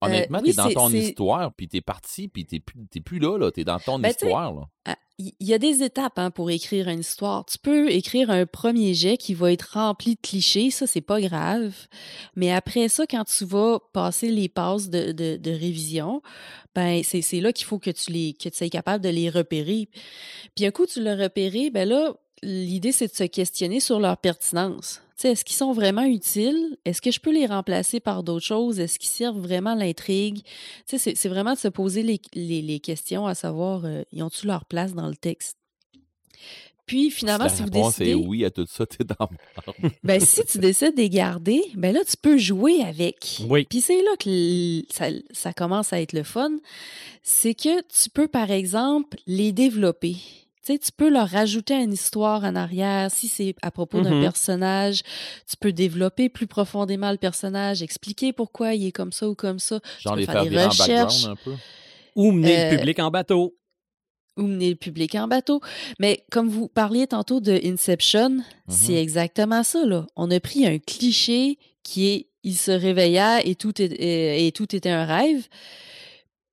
Honnêtement, 0.00 0.38
Euh, 0.38 0.42
oui, 0.42 0.50
t'es 0.50 0.56
dans 0.56 0.70
ton 0.70 0.88
histoire, 0.90 1.52
puis 1.52 1.68
t'es 1.68 1.82
parti, 1.82 2.28
puis 2.28 2.46
t'es 2.46 2.60
plus, 2.60 2.86
t'es 2.90 3.00
plus 3.00 3.18
là, 3.18 3.36
là. 3.36 3.50
T'es 3.50 3.64
dans 3.64 3.78
ton 3.78 3.98
Ben, 3.98 4.08
histoire, 4.08 4.54
là. 4.54 4.96
Il 5.20 5.46
y 5.46 5.52
a 5.52 5.58
des 5.58 5.82
étapes 5.82 6.18
hein, 6.18 6.30
pour 6.30 6.50
écrire 6.50 6.88
une 6.88 7.00
histoire. 7.00 7.44
Tu 7.44 7.58
peux 7.58 7.90
écrire 7.90 8.30
un 8.30 8.46
premier 8.46 8.94
jet 8.94 9.18
qui 9.18 9.34
va 9.34 9.52
être 9.52 9.72
rempli 9.74 10.14
de 10.14 10.20
clichés, 10.20 10.70
ça, 10.70 10.86
c'est 10.86 11.02
pas 11.02 11.20
grave. 11.20 11.74
Mais 12.36 12.50
après 12.50 12.88
ça, 12.88 13.06
quand 13.06 13.24
tu 13.24 13.44
vas 13.44 13.80
passer 13.92 14.30
les 14.30 14.48
passes 14.48 14.88
de, 14.88 15.12
de- 15.12 15.50
révision, 15.50 16.22
ben 16.74 17.02
c'est 17.04 17.20
c'est 17.22 17.40
là 17.40 17.52
qu'il 17.52 17.66
faut 17.66 17.78
que 17.78 17.90
tu 17.90 18.12
les 18.12 18.32
que 18.32 18.48
tu 18.48 18.56
sois 18.56 18.68
capable 18.70 19.04
de 19.04 19.10
les 19.10 19.28
repérer. 19.28 19.88
Puis 20.54 20.64
un 20.64 20.70
coup, 20.70 20.86
tu 20.86 21.02
l'as 21.02 21.16
repéré, 21.16 21.70
ben 21.70 21.88
là, 21.88 22.14
l'idée, 22.42 22.92
c'est 22.92 23.08
de 23.08 23.14
se 23.16 23.24
questionner 23.24 23.80
sur 23.80 24.00
leur 24.00 24.16
pertinence. 24.16 25.02
Est-ce 25.28 25.44
qu'ils 25.44 25.56
sont 25.56 25.72
vraiment 25.72 26.04
utiles? 26.04 26.76
Est-ce 26.84 27.00
que 27.02 27.10
je 27.10 27.20
peux 27.20 27.32
les 27.32 27.46
remplacer 27.46 28.00
par 28.00 28.22
d'autres 28.22 28.44
choses? 28.46 28.80
Est-ce 28.80 28.98
qu'ils 28.98 29.10
servent 29.10 29.38
vraiment 29.40 29.74
l'intrigue? 29.74 30.42
Tu 30.88 30.98
sais, 30.98 31.14
C'est 31.14 31.28
vraiment 31.28 31.54
de 31.54 31.58
se 31.58 31.68
poser 31.68 32.02
les, 32.02 32.20
les- 32.34 32.62
les 32.62 32.80
questions 32.80 33.26
à 33.26 33.34
savoir, 33.34 33.84
euh, 33.84 34.02
ils 34.12 34.22
ont-tu 34.22 34.46
leur 34.46 34.64
place 34.64 34.94
dans 34.94 35.08
le 35.08 35.16
texte? 35.16 35.56
Puis 36.86 37.10
finalement, 37.12 37.44
la 37.44 37.50
si 37.50 37.58
vous 37.62 37.64
réponse 37.66 38.00
est 38.00 38.04
décidez, 38.04 38.26
oui 38.26 38.44
à 38.44 38.50
tout 38.50 38.66
ça, 38.68 38.84
t'es 38.86 39.04
dans 39.04 39.28
ben, 40.02 40.20
si 40.20 40.44
tu 40.44 40.58
décides 40.58 40.96
de 40.96 41.02
les 41.02 41.08
garder, 41.08 41.62
ben 41.74 41.94
là, 41.94 42.00
tu 42.04 42.16
peux 42.16 42.36
jouer 42.36 42.82
avec. 42.82 43.42
Oui. 43.48 43.64
Puis 43.70 43.80
c'est 43.80 44.02
là 44.02 44.16
que 44.18 44.82
ça 45.32 45.52
commence 45.52 45.92
à 45.92 46.00
être 46.00 46.12
le 46.14 46.24
fun. 46.24 46.50
C'est 47.22 47.54
que 47.54 47.80
tu 47.82 48.10
peux, 48.10 48.26
par 48.26 48.50
exemple, 48.50 49.18
les 49.28 49.52
développer. 49.52 50.16
Tu 50.70 50.76
sais, 50.76 50.78
tu 50.78 50.92
peux 50.96 51.10
leur 51.10 51.28
rajouter 51.28 51.74
une 51.74 51.92
histoire 51.92 52.44
en 52.44 52.54
arrière. 52.54 53.10
Si 53.10 53.26
c'est 53.28 53.54
à 53.62 53.70
propos 53.70 54.00
d'un 54.02 54.14
Mhm. 54.16 54.22
personnage, 54.22 55.02
tu 55.48 55.56
peux 55.58 55.72
développer 55.72 56.28
plus 56.28 56.46
profondément 56.46 57.10
le 57.10 57.16
personnage, 57.18 57.82
expliquer 57.82 58.32
pourquoi 58.32 58.74
il 58.74 58.86
est 58.86 58.92
comme 58.92 59.10
ça 59.12 59.28
ou 59.28 59.34
comme 59.34 59.58
ça. 59.58 59.80
Genre 59.98 60.14
peux 60.14 60.20
les 60.20 60.26
faire 60.26 60.34
faire 60.42 60.44
des 60.50 60.58
en 60.58 60.68
recherches. 60.68 61.26
background 61.26 61.38
un 61.38 61.44
peu. 61.44 61.54
Ou 62.16 62.32
mener 62.32 62.56
Euh, 62.58 62.70
le 62.70 62.76
public 62.76 62.98
en 63.00 63.10
bateau. 63.10 63.56
ou 64.36 64.42
mener 64.42 64.70
le 64.70 64.76
public 64.76 65.14
en 65.16 65.26
bateau. 65.28 65.60
Mais 65.98 66.24
comme 66.30 66.48
vous 66.48 66.68
parliez 66.68 67.06
tantôt 67.06 67.40
de 67.40 67.60
Inception, 67.64 68.38
c'est 68.68 68.94
exactement 68.94 69.62
ça. 69.64 69.84
Là. 69.84 70.06
On 70.16 70.30
a 70.30 70.40
pris 70.40 70.64
un 70.66 70.78
cliché 70.78 71.58
qui 71.82 72.06
est 72.08 72.26
il 72.42 72.56
se 72.56 72.70
réveilla 72.70 73.44
et 73.44 73.54
tout, 73.54 73.82
est- 73.82 73.92
et, 73.92 74.46
et 74.46 74.52
tout 74.52 74.74
était 74.74 74.88
un 74.88 75.04
rêve. 75.04 75.46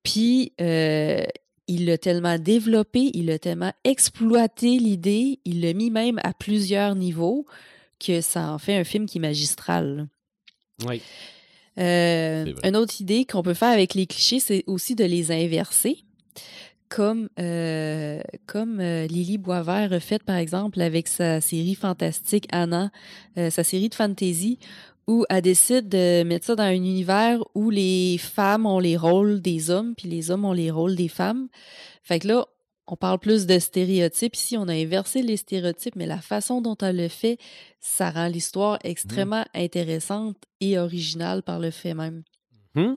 Puis 0.02 0.52
euh, 0.60 1.24
il 1.68 1.86
l'a 1.86 1.98
tellement 1.98 2.38
développé, 2.38 3.10
il 3.14 3.30
a 3.30 3.38
tellement 3.38 3.72
exploité 3.84 4.78
l'idée, 4.78 5.38
il 5.44 5.60
l'a 5.60 5.74
mis 5.74 5.90
même 5.90 6.18
à 6.24 6.32
plusieurs 6.32 6.94
niveaux 6.94 7.46
que 8.00 8.20
ça 8.20 8.52
en 8.52 8.58
fait 8.58 8.76
un 8.76 8.84
film 8.84 9.06
qui 9.06 9.18
est 9.18 9.20
magistral. 9.20 10.08
Oui. 10.86 11.02
Euh, 11.78 12.52
une 12.64 12.76
autre 12.76 13.00
idée 13.00 13.24
qu'on 13.24 13.42
peut 13.42 13.54
faire 13.54 13.70
avec 13.70 13.94
les 13.94 14.06
clichés, 14.06 14.40
c'est 14.40 14.64
aussi 14.66 14.94
de 14.94 15.04
les 15.04 15.30
inverser. 15.30 15.98
Comme, 16.88 17.28
euh, 17.38 18.20
comme 18.46 18.80
euh, 18.80 19.06
Lily 19.06 19.36
Boisvert 19.36 19.92
a 19.92 20.00
fait, 20.00 20.22
par 20.22 20.36
exemple, 20.36 20.80
avec 20.80 21.06
sa 21.06 21.42
série 21.42 21.74
fantastique 21.74 22.46
Anna, 22.50 22.90
sa 23.36 23.62
série 23.62 23.90
de 23.90 23.94
fantasy, 23.94 24.58
où 25.08 25.24
elle 25.30 25.42
décide 25.42 25.88
de 25.88 26.22
mettre 26.22 26.46
ça 26.46 26.54
dans 26.54 26.64
un 26.64 26.72
univers 26.72 27.42
où 27.54 27.70
les 27.70 28.18
femmes 28.18 28.66
ont 28.66 28.78
les 28.78 28.96
rôles 28.96 29.40
des 29.40 29.70
hommes, 29.70 29.94
puis 29.96 30.06
les 30.06 30.30
hommes 30.30 30.44
ont 30.44 30.52
les 30.52 30.70
rôles 30.70 30.94
des 30.94 31.08
femmes. 31.08 31.48
Fait 32.02 32.20
que 32.20 32.28
là, 32.28 32.46
on 32.86 32.94
parle 32.94 33.18
plus 33.18 33.46
de 33.46 33.58
stéréotypes. 33.58 34.36
Ici, 34.36 34.56
on 34.58 34.68
a 34.68 34.74
inversé 34.74 35.22
les 35.22 35.38
stéréotypes, 35.38 35.96
mais 35.96 36.06
la 36.06 36.20
façon 36.20 36.60
dont 36.60 36.76
elle 36.80 36.96
le 36.96 37.08
fait, 37.08 37.38
ça 37.80 38.10
rend 38.10 38.28
l'histoire 38.28 38.78
extrêmement 38.84 39.44
intéressante 39.54 40.36
et 40.60 40.78
originale 40.78 41.42
par 41.42 41.58
le 41.58 41.70
fait 41.70 41.94
même. 41.94 42.22
Mhm. 42.74 42.96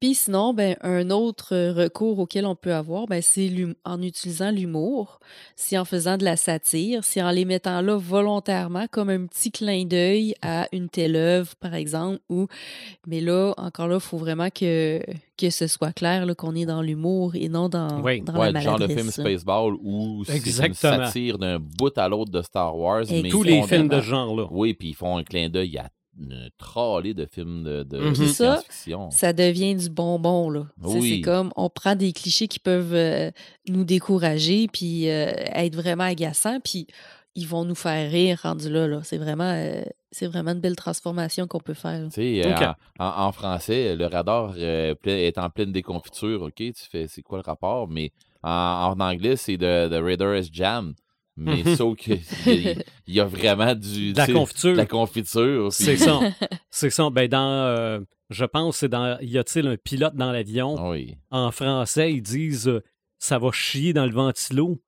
Puis 0.00 0.14
sinon, 0.14 0.54
ben, 0.54 0.76
un 0.82 1.10
autre 1.10 1.54
euh, 1.54 1.72
recours 1.72 2.20
auquel 2.20 2.46
on 2.46 2.54
peut 2.54 2.72
avoir, 2.72 3.06
ben, 3.06 3.20
c'est 3.20 3.50
en 3.84 4.00
utilisant 4.00 4.50
l'humour, 4.52 5.18
c'est 5.56 5.76
en 5.76 5.84
faisant 5.84 6.16
de 6.16 6.24
la 6.24 6.36
satire, 6.36 7.02
c'est 7.02 7.20
en 7.20 7.30
les 7.30 7.44
mettant 7.44 7.80
là 7.80 7.96
volontairement 7.96 8.86
comme 8.90 9.10
un 9.10 9.26
petit 9.26 9.50
clin 9.50 9.84
d'œil 9.84 10.34
à 10.40 10.68
une 10.72 10.88
telle 10.88 11.16
œuvre, 11.16 11.56
par 11.56 11.74
exemple, 11.74 12.20
ou 12.28 12.46
mais 13.08 13.20
là, 13.20 13.54
encore 13.56 13.88
là, 13.88 13.96
il 13.96 14.00
faut 14.00 14.18
vraiment 14.18 14.50
que, 14.50 15.00
que 15.36 15.50
ce 15.50 15.66
soit 15.66 15.92
clair 15.92 16.26
là, 16.26 16.34
qu'on 16.36 16.54
est 16.54 16.66
dans 16.66 16.82
l'humour 16.82 17.34
et 17.34 17.48
non 17.48 17.68
dans, 17.68 18.00
Oui. 18.02 18.20
dans 18.20 18.34
Ouais, 18.38 18.52
la 18.52 18.60
le 18.60 18.64
genre 18.64 18.78
de 18.78 18.86
film. 18.86 19.10
Spaceball 19.10 19.74
où 19.82 20.22
c'est 20.24 20.66
une 20.66 20.74
satire 20.74 21.38
d'un 21.38 21.58
bout 21.58 21.96
à 21.98 22.08
l'autre 22.08 22.30
de 22.30 22.42
Star 22.42 22.76
Wars. 22.76 23.04
mais 23.10 23.28
Tous 23.30 23.42
les 23.42 23.62
films 23.62 23.88
de 23.88 24.00
ce 24.00 24.06
genre-là. 24.06 24.46
Oui, 24.50 24.74
puis 24.74 24.90
ils 24.90 24.94
font 24.94 25.16
un 25.16 25.24
clin 25.24 25.48
d'œil 25.48 25.78
à 25.78 25.88
une 26.18 26.50
trollée 26.58 27.14
de 27.14 27.26
films 27.26 27.62
de, 27.64 27.82
de 27.82 27.98
Mhm. 27.98 28.08
de 28.10 28.14
Puis 28.14 28.28
ça, 28.28 28.56
science-fiction. 28.56 29.10
ça 29.10 29.32
devient 29.32 29.74
du 29.74 29.88
bonbon, 29.90 30.50
là. 30.50 30.66
Sais, 30.84 30.90
C'est 30.92 30.98
Oui. 30.98 31.20
comme, 31.20 31.52
on 31.56 31.70
prend 31.70 31.94
des 31.94 32.12
clichés 32.12 32.48
qui 32.48 32.58
peuvent 32.58 32.94
euh, 32.94 33.30
nous 33.68 33.84
décourager, 33.84 34.66
puis 34.72 35.08
euh, 35.08 35.30
être 35.54 35.74
vraiment 35.76 36.04
agaçants, 36.04 36.60
puis 36.60 36.86
ils 37.34 37.46
vont 37.46 37.64
nous 37.64 37.74
faire 37.76 38.10
rire 38.10 38.40
rendu 38.42 38.68
là, 38.68 38.86
là. 38.88 39.00
C'est 39.04 39.18
vraiment, 39.18 39.44
euh, 39.54 39.82
c'est 40.10 40.26
vraiment 40.26 40.50
une 40.52 40.60
belle 40.60 40.74
transformation 40.76 41.46
qu'on 41.46 41.60
peut 41.60 41.74
faire. 41.74 42.02
Tu 42.08 42.14
sais, 42.14 42.46
euh, 42.46 42.72
en, 42.98 43.04
en- 43.04 43.26
en 43.28 43.32
français, 43.32 43.94
le 43.94 44.06
radar 44.06 44.54
euh, 44.56 44.94
est 45.04 45.38
en 45.38 45.48
pleine 45.50 45.70
déconfiture, 45.70 46.42
OK? 46.42 46.54
Tu 46.56 46.72
fais, 46.90 47.06
c'est 47.06 47.22
quoi 47.22 47.38
le 47.38 47.44
rapport? 47.44 47.86
Mais 47.86 48.10
en, 48.42 48.94
en 48.96 49.00
anglais, 49.00 49.36
c'est 49.36 49.56
de, 49.56 49.88
de 49.88 49.96
Raider 49.96 50.40
is 50.42 50.48
Jam. 50.52 50.94
Mais 51.40 51.62
Mhm. 51.62 51.76
sauf 51.76 51.96
qu'il 51.96 52.20
y, 52.46 52.76
y 53.06 53.20
a 53.20 53.24
vraiment 53.24 53.74
du, 53.74 54.12
De 54.12 54.18
la 54.18 54.26
confiture. 54.26 54.72
de 54.72 54.76
la 54.76 54.86
confiture. 54.86 55.68
puis- 55.68 55.84
C'est 55.84 55.96
ça. 55.96 56.20
C'est 56.70 56.90
ça. 56.90 57.10
Ben, 57.10 57.28
dans. 57.28 57.66
euh, 57.66 58.00
je 58.30 58.44
pense, 58.44 58.78
c'est 58.78 58.88
dans. 58.88 59.18
Y 59.20 59.38
a-t-il 59.38 59.66
un 59.68 59.76
pilote 59.76 60.16
dans 60.16 60.32
l'avion? 60.32 60.74
Ah 60.78 60.90
Oui. 60.90 61.14
En 61.30 61.50
français, 61.52 62.12
ils 62.12 62.22
disent 62.22 62.68
euh, 62.68 62.82
ça 63.18 63.38
va 63.38 63.52
chier 63.52 63.92
dans 63.92 64.04
le 64.04 64.12
ventilo 64.12 64.80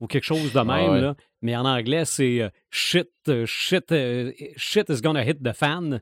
ou 0.00 0.06
quelque 0.06 0.24
chose 0.24 0.52
de 0.52 0.58
même. 0.60 0.70
Ah 0.70 0.90
ouais. 0.92 1.00
là. 1.00 1.16
Mais 1.42 1.56
en 1.56 1.64
anglais, 1.64 2.04
c'est 2.04 2.42
euh, 2.42 2.48
shit, 2.70 3.08
shit, 3.46 3.90
euh, 3.92 4.32
shit 4.56 4.88
is 4.88 5.00
gonna 5.02 5.24
hit 5.28 5.42
the 5.42 5.52
fan. 5.52 6.00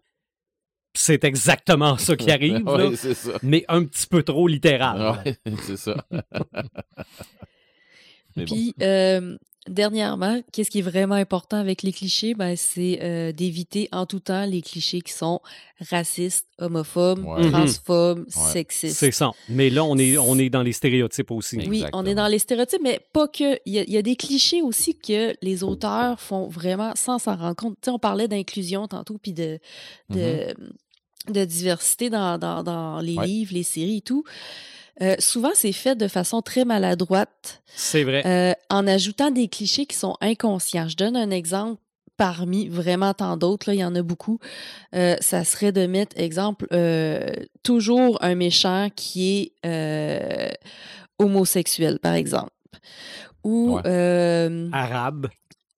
C'est 0.94 1.24
exactement 1.24 1.97
ça 1.99 2.16
qui 2.16 2.30
arrive, 2.30 2.64
là, 2.64 2.88
Oui, 2.88 2.97
c'est 2.97 3.12
ça. 3.14 3.32
mais 3.42 3.64
un 3.68 3.84
petit 3.84 4.07
peu 4.07 4.22
trop 4.22 4.47
littéral. 4.49 5.18
Ouais, 5.24 5.36
c'est 5.62 5.76
ça. 5.76 6.07
Bon. 6.11 8.44
Puis, 8.44 8.74
euh, 8.82 9.36
dernièrement, 9.69 10.41
qu'est-ce 10.53 10.71
qui 10.71 10.79
est 10.79 10.83
vraiment 10.83 11.14
important 11.14 11.57
avec 11.59 11.83
les 11.83 11.93
clichés? 11.93 12.35
Ben, 12.35 12.57
c'est 12.57 13.01
euh, 13.03 13.33
d'éviter 13.33 13.89
en 13.93 14.07
tout 14.07 14.21
temps 14.21 14.45
les 14.47 14.62
clichés 14.62 15.01
qui 15.01 15.12
sont 15.12 15.41
racistes, 15.91 16.47
homophobes, 16.59 17.25
Ouais. 17.25 17.51
transphobes, 17.51 18.21
Ouais. 18.21 18.53
sexistes. 18.53 18.97
C'est 18.97 19.11
ça. 19.11 19.33
Mais 19.49 19.69
là, 19.71 19.85
on 19.85 19.97
est, 19.99 20.17
on 20.19 20.39
est 20.39 20.49
dans 20.51 20.62
les 20.62 20.73
stéréotypes 20.73 21.31
aussi. 21.31 21.57
Oui, 21.69 21.85
on 21.93 22.07
est 22.07 22.14
dans 22.14 22.29
les 22.29 22.39
stéréotypes, 22.39 22.81
mais 22.83 23.01
pas 23.12 23.29
que. 23.29 23.59
Il 23.67 23.73
y, 23.75 23.79
a, 23.79 23.83
il 23.83 23.91
y 23.93 23.97
a 23.97 24.03
des 24.03 24.17
clichés 24.17 24.62
aussi 24.62 24.97
que 24.97 25.35
les 25.43 25.62
auteurs 25.62 26.21
font 26.21 26.49
vraiment 26.49 26.93
sans 26.95 27.19
s'en 27.19 27.37
rendre 27.37 27.57
compte. 27.57 27.75
Tu 27.83 27.87
sais, 27.87 27.91
on 27.91 27.99
parlait 27.99 28.29
d'inclusion 28.29 28.87
tantôt, 28.89 29.19
puis 29.19 29.33
de, 29.33 29.59
de, 30.11 30.55
de 31.29 31.45
diversité 31.45 32.09
dans, 32.11 32.39
dans, 32.39 32.62
dans 32.62 33.01
les 33.01 33.17
Ouais. 33.17 33.27
livres, 33.27 33.53
les 33.55 33.62
séries 33.62 33.99
et 33.99 34.01
tout. 34.03 34.25
Euh, 35.03 35.14
souvent, 35.18 35.51
c'est 35.55 35.72
fait 35.72 35.94
de 35.97 36.09
façon 36.09 36.40
très 36.42 36.64
maladroite, 36.64 37.62
C'est 37.74 38.03
vrai. 38.05 38.22
euh, 38.26 38.53
en 38.70 38.86
ajoutant 38.86 39.30
des 39.30 39.49
clichés 39.49 39.86
qui 39.86 39.97
sont 39.97 40.16
inconscients. 40.20 40.88
Je 40.88 40.97
donne 40.97 41.16
un 41.16 41.30
exemple 41.30 41.80
parmi 42.16 42.68
vraiment 42.68 43.12
tant 43.12 43.36
d'autres, 43.36 43.68
là, 43.68 43.74
il 43.74 43.80
y 43.80 43.84
en 43.84 43.94
a 43.94 44.01
beaucoup. 44.03 44.38
Euh, 44.94 45.16
ça 45.20 45.44
serait 45.44 45.70
de 45.72 45.86
mettre, 45.86 46.18
exemple, 46.18 46.66
toujours 47.62 48.16
un 48.22 48.34
méchant 48.34 48.88
qui 48.97 49.53
est 49.62 50.57
homosexuel, 51.18 51.99
par 51.99 52.14
exemple. 52.14 52.51
Ou, 53.44 53.78
Ouais. 53.84 54.68
Arabe. 54.72 55.28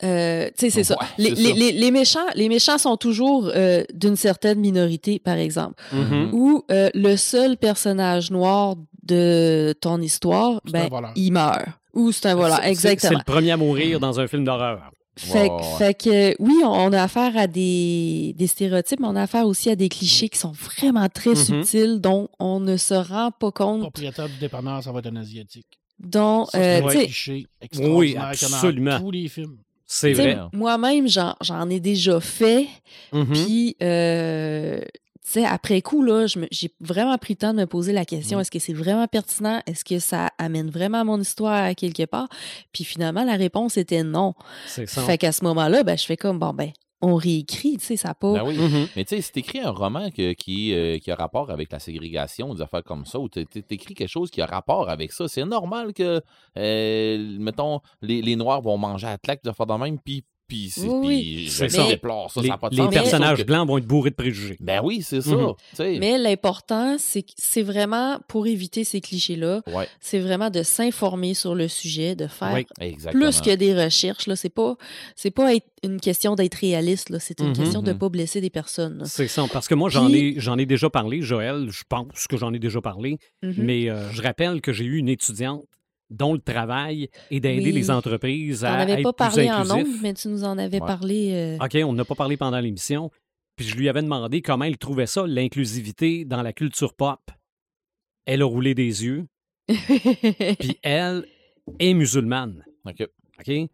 euh, 0.04 0.46
tu 0.56 0.66
sais, 0.66 0.70
c'est 0.70 0.84
ça. 0.84 0.96
Les, 1.18 1.30
c'est 1.30 1.34
les- 1.42 1.48
ça. 1.48 1.54
les- 1.56 1.72
les 1.72 1.90
méchants, 1.90 2.26
les 2.36 2.48
méchants 2.48 2.78
sont 2.78 2.96
toujours 2.96 3.50
euh, 3.54 3.82
d'une 3.92 4.16
certaine 4.16 4.60
minorité, 4.60 5.18
par 5.18 5.36
exemple. 5.36 5.74
Mhm. 5.92 6.30
Ou 6.32 6.64
euh, 6.70 6.88
le 6.94 7.16
seul 7.16 7.56
personnage 7.56 8.30
noir 8.30 8.76
de 9.08 9.74
ton 9.80 10.00
histoire, 10.00 10.60
ben, 10.70 10.88
il 11.16 11.32
meurt. 11.32 11.66
Ou 11.94 12.12
c'est 12.12 12.26
un 12.26 12.34
voleur, 12.36 12.62
exactement. 12.64 13.10
C'est 13.10 13.18
le 13.18 13.24
premier 13.24 13.50
à 13.52 13.56
mourir 13.56 13.98
dans 13.98 14.20
un 14.20 14.26
film 14.28 14.44
d'horreur. 14.44 14.90
Fait, 15.16 15.94
que 15.94 16.36
oui, 16.40 16.54
on, 16.64 16.92
a 16.92 17.02
affaire 17.02 17.36
à 17.36 17.48
des, 17.48 18.34
des 18.36 18.46
stéréotypes, 18.46 19.00
mais 19.00 19.08
on 19.08 19.16
a 19.16 19.22
affaire 19.22 19.46
aussi 19.46 19.68
à 19.68 19.74
des 19.74 19.88
clichés 19.88 20.28
qui 20.28 20.38
sont 20.38 20.52
vraiment 20.52 21.08
très 21.08 21.30
Mhm. 21.30 21.36
subtils, 21.36 22.00
dont 22.00 22.28
on 22.38 22.60
ne 22.60 22.76
se 22.76 22.94
rend 22.94 23.32
pas 23.32 23.46
Le 23.48 23.50
compte, 23.50 23.80
propriétaire 23.80 24.28
du 24.28 24.36
dépanneur, 24.38 24.80
ça 24.80 24.92
va 24.92 25.00
être 25.00 25.08
un 25.08 25.16
Asiatique. 25.16 25.66
euh, 26.54 26.78
tu 26.80 26.86
un 26.86 26.88
sais, 26.90 27.04
cliché 27.06 27.46
a 28.16 28.28
absolument. 28.28 28.90
dans 28.92 29.00
tous 29.00 29.10
les 29.10 29.26
films. 29.28 29.56
C'est 29.90 30.12
vrai. 30.12 30.38
moi-même, 30.52 31.08
j'en 31.08 31.68
ai 31.70 31.80
déjà 31.80 32.20
fait, 32.20 32.68
Mhm. 33.12 33.26
puis, 33.32 33.76
euh, 33.82 34.80
sais, 35.30 35.44
après 35.44 35.82
coup, 35.82 36.02
là, 36.02 36.26
j'ai 36.50 36.70
vraiment 36.80 37.16
pris 37.18 37.34
le 37.34 37.38
temps 37.38 37.52
de 37.54 37.58
me 37.60 37.66
poser 37.66 37.92
la 37.92 38.04
question, 38.04 38.40
est-ce 38.40 38.50
que 38.50 38.58
c'est 38.58 38.72
vraiment 38.72 39.06
pertinent? 39.06 39.60
Est-ce 39.66 39.84
que 39.84 39.98
ça 39.98 40.30
amène 40.38 40.70
vraiment 40.70 41.04
mon 41.04 41.20
histoire 41.20 41.64
à 41.64 41.74
quelque 41.74 42.04
part? 42.06 42.28
Puis 42.72 42.84
finalement, 42.84 43.24
la 43.24 43.36
réponse 43.36 43.76
était 43.76 44.02
non. 44.02 44.34
C'est 44.66 44.86
ça. 44.88 45.02
Fait 45.02 45.18
qu'à 45.18 45.32
ce 45.32 45.44
moment-là, 45.44 45.82
ben, 45.82 45.96
je 45.98 46.04
fais 46.04 46.16
comme, 46.16 46.38
bon, 46.38 46.52
ben, 46.52 46.70
on 47.00 47.14
réécrit, 47.14 47.76
tu 47.78 47.84
sais, 47.86 47.96
ça 47.96 48.12
pas... 48.12 48.32
Ben 48.32 48.42
oui. 48.44 48.56
Mhm. 48.58 48.88
Mais 48.96 49.04
tu 49.04 49.14
sais, 49.14 49.22
si 49.22 49.30
t'écris 49.30 49.60
un 49.60 49.70
roman 49.70 50.10
que- 50.10 50.32
qui, 50.32 50.74
euh, 50.74 50.98
qui 50.98 51.12
a 51.12 51.14
rapport 51.14 51.48
avec 51.50 51.70
la 51.70 51.78
ségrégation, 51.78 52.52
des 52.54 52.60
affaires 52.60 52.82
comme 52.82 53.04
ça, 53.06 53.20
ou 53.20 53.28
t'é- 53.28 53.44
t'é- 53.46 53.62
t'écris 53.62 53.94
quelque 53.94 54.08
chose 54.10 54.30
qui 54.32 54.40
a 54.42 54.46
rapport 54.46 54.88
avec 54.90 55.12
ça, 55.12 55.28
c'est 55.28 55.44
normal 55.44 55.92
que, 55.92 56.20
euh, 56.56 57.36
mettons, 57.38 57.80
les, 58.02 58.20
les 58.22 58.34
Noirs 58.36 58.60
vont 58.62 58.76
manger 58.78 59.06
à 59.06 59.10
la 59.10 59.18
claque, 59.18 59.42
des 59.44 59.50
affaires 59.50 59.66
de 59.66 59.74
même, 59.74 59.98
puis, 60.00 60.24
puis, 60.48 60.70
c'est- 60.70 60.86
Oui, 60.88 61.46
je 61.50 61.68
ça. 61.68 61.86
déplore 61.86 62.30
ça, 62.32 62.40
les 62.40 62.48
ça 62.48 62.54
n'a 62.54 62.58
pas 62.58 62.70
de 62.70 62.76
les 62.76 62.82
sens. 62.82 62.92
personnages 62.94 63.38
que- 63.38 63.42
blancs 63.44 63.68
vont 63.68 63.78
être 63.78 63.86
bourrés 63.86 64.10
de 64.10 64.14
préjugés. 64.14 64.56
Ben 64.60 64.80
oui, 64.82 65.02
c'est 65.02 65.20
ça. 65.20 65.36
Mhm. 65.36 65.98
Mais 65.98 66.16
l'important, 66.18 66.96
c'est 66.98 67.22
que 67.22 67.32
c'est 67.36 67.62
vraiment, 67.62 68.18
pour 68.28 68.46
éviter 68.46 68.82
ces 68.84 69.00
clichés-là, 69.00 69.62
Ouais, 69.66 69.86
c'est 70.00 70.18
vraiment 70.18 70.50
de 70.50 70.62
s'informer 70.62 71.34
sur 71.34 71.54
le 71.54 71.68
sujet, 71.68 72.16
de 72.16 72.26
faire 72.26 72.54
Oui. 72.80 72.96
plus 73.10 73.40
que 73.40 73.54
des 73.54 73.74
recherches. 73.74 74.26
Là, 74.26 74.36
c'est 74.36 74.48
pas, 74.48 74.76
c'est 75.16 75.30
pas 75.30 75.54
être 75.54 75.66
une 75.84 76.00
question 76.00 76.34
d'être 76.34 76.54
réaliste. 76.54 77.10
Là, 77.10 77.20
c'est 77.20 77.38
une 77.40 77.48
Mhm. 77.48 77.56
question 77.56 77.82
de 77.82 77.92
Mhm. 77.92 77.98
pas 77.98 78.08
blesser 78.08 78.40
des 78.40 78.50
personnes. 78.50 78.98
là. 78.98 79.04
C'est 79.04 79.28
ça. 79.28 79.44
Parce 79.52 79.68
que 79.68 79.74
moi, 79.74 79.90
j'en 79.90 80.06
Puis- 80.08 80.36
ai, 80.36 80.40
j'en 80.40 80.56
ai 80.58 80.66
déjà 80.66 80.88
parlé, 80.90 81.20
Joël. 81.22 81.68
Je 81.70 81.82
pense 81.88 82.26
que 82.26 82.36
j'en 82.36 82.52
ai 82.54 82.58
déjà 82.58 82.80
parlé. 82.80 83.18
Mais 83.42 83.90
euh, 83.90 84.10
je 84.12 84.22
rappelle 84.22 84.60
que 84.60 84.72
j'ai 84.72 84.84
eu 84.84 84.96
une 84.96 85.08
étudiante 85.08 85.64
dont 86.10 86.32
le 86.32 86.40
travail 86.40 87.08
est 87.30 87.40
d'aider 87.40 87.66
Oui. 87.66 87.72
les 87.72 87.90
entreprises 87.90 88.64
à 88.64 88.74
avais 88.74 88.92
être 88.94 89.02
pas 89.02 89.12
parlé 89.12 89.50
en 89.50 89.64
nombre, 89.64 89.88
mais 90.02 90.14
tu 90.14 90.28
nous 90.28 90.44
en 90.44 90.56
avais 90.58 90.80
Ouais. 90.80 90.86
parlé. 90.86 91.32
euh, 91.32 91.64
OK, 91.64 91.76
on 91.84 91.92
n'a 91.92 92.04
pas 92.04 92.14
parlé 92.14 92.36
pendant 92.36 92.58
l'émission. 92.60 93.10
Puis 93.56 93.66
je 93.66 93.76
lui 93.76 93.88
avais 93.88 94.02
demandé 94.02 94.40
comment 94.40 94.64
elle 94.64 94.78
trouvait 94.78 95.06
ça, 95.06 95.26
l'inclusivité 95.26 96.24
dans 96.24 96.42
la 96.42 96.52
culture 96.52 96.94
pop. 96.94 97.20
Elle 98.24 98.42
a 98.42 98.46
roulé 98.46 98.74
des 98.74 99.04
yeux. 99.04 99.26
Puis 99.68 100.78
elle 100.82 101.26
est 101.78 101.94
musulmane. 101.94 102.64
OK. 102.86 103.02
OK? 103.38 103.44
Puis 103.44 103.68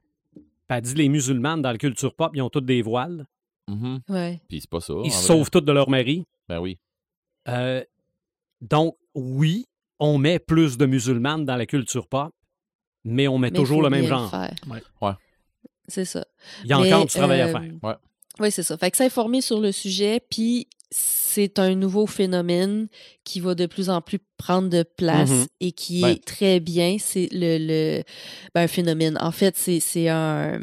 elle 0.68 0.80
dit 0.80 0.94
les 0.94 1.08
musulmanes 1.08 1.62
dans 1.62 1.70
la 1.72 1.78
culture 1.78 2.14
pop, 2.14 2.32
ils 2.34 2.42
ont 2.42 2.50
toutes 2.50 2.66
des 2.66 2.82
voiles. 2.82 3.26
Mhm. 3.68 4.00
ouais. 4.08 4.40
Puis 4.48 4.60
c'est 4.60 4.70
pas 4.70 4.80
ça. 4.80 4.94
Ils 5.04 5.12
se 5.12 5.24
sauvent 5.26 5.50
toutes 5.50 5.64
de 5.64 5.72
leur 5.72 5.88
mari. 5.88 6.24
Ben 6.48 6.58
oui. 6.60 6.78
Euh, 7.48 7.82
donc, 8.60 8.96
oui, 9.14 9.66
on 10.00 10.18
met 10.18 10.38
plus 10.38 10.76
de 10.76 10.86
musulmanes 10.86 11.44
dans 11.44 11.56
la 11.56 11.66
culture 11.66 12.06
pop, 12.08 12.32
mais 13.04 13.28
on 13.28 13.38
met 13.38 13.50
Mais 13.50 13.56
toujours 13.58 13.82
le 13.82 13.90
même 13.90 14.06
genre. 14.06 14.32
Ouais. 14.68 14.82
Ouais. 15.00 15.12
C'est 15.88 16.04
ça. 16.04 16.24
Il 16.64 16.70
y 16.70 16.72
a 16.72 16.78
Mais, 16.80 16.92
encore 16.92 17.06
du 17.06 17.12
travail 17.14 17.40
à 17.42 17.46
euh, 17.46 17.52
faire. 17.52 17.62
Ouais. 17.82 17.94
Oui, 18.40 18.50
c'est 18.50 18.62
ça. 18.62 18.76
Fait 18.76 18.90
que 18.90 18.96
s'informer 18.96 19.40
sur 19.40 19.60
le 19.60 19.70
sujet, 19.70 20.20
puis 20.30 20.66
c'est 20.90 21.58
un 21.58 21.74
nouveau 21.74 22.06
phénomène 22.06 22.88
qui 23.24 23.40
va 23.40 23.54
de 23.54 23.66
plus 23.66 23.90
en 23.90 24.00
plus 24.00 24.18
prendre 24.36 24.68
de 24.68 24.82
place 24.82 25.30
Mhm. 25.30 25.46
et 25.60 25.72
qui 25.72 26.00
Ben. 26.02 26.08
est 26.08 26.24
très 26.24 26.60
bien. 26.60 26.96
C'est 26.98 27.28
le, 27.32 27.58
le 27.60 28.02
ben, 28.54 28.62
un 28.62 28.68
phénomène. 28.68 29.18
En 29.20 29.30
fait, 29.32 29.56
c'est 29.56 29.80
c'est 29.80 30.08
un 30.08 30.60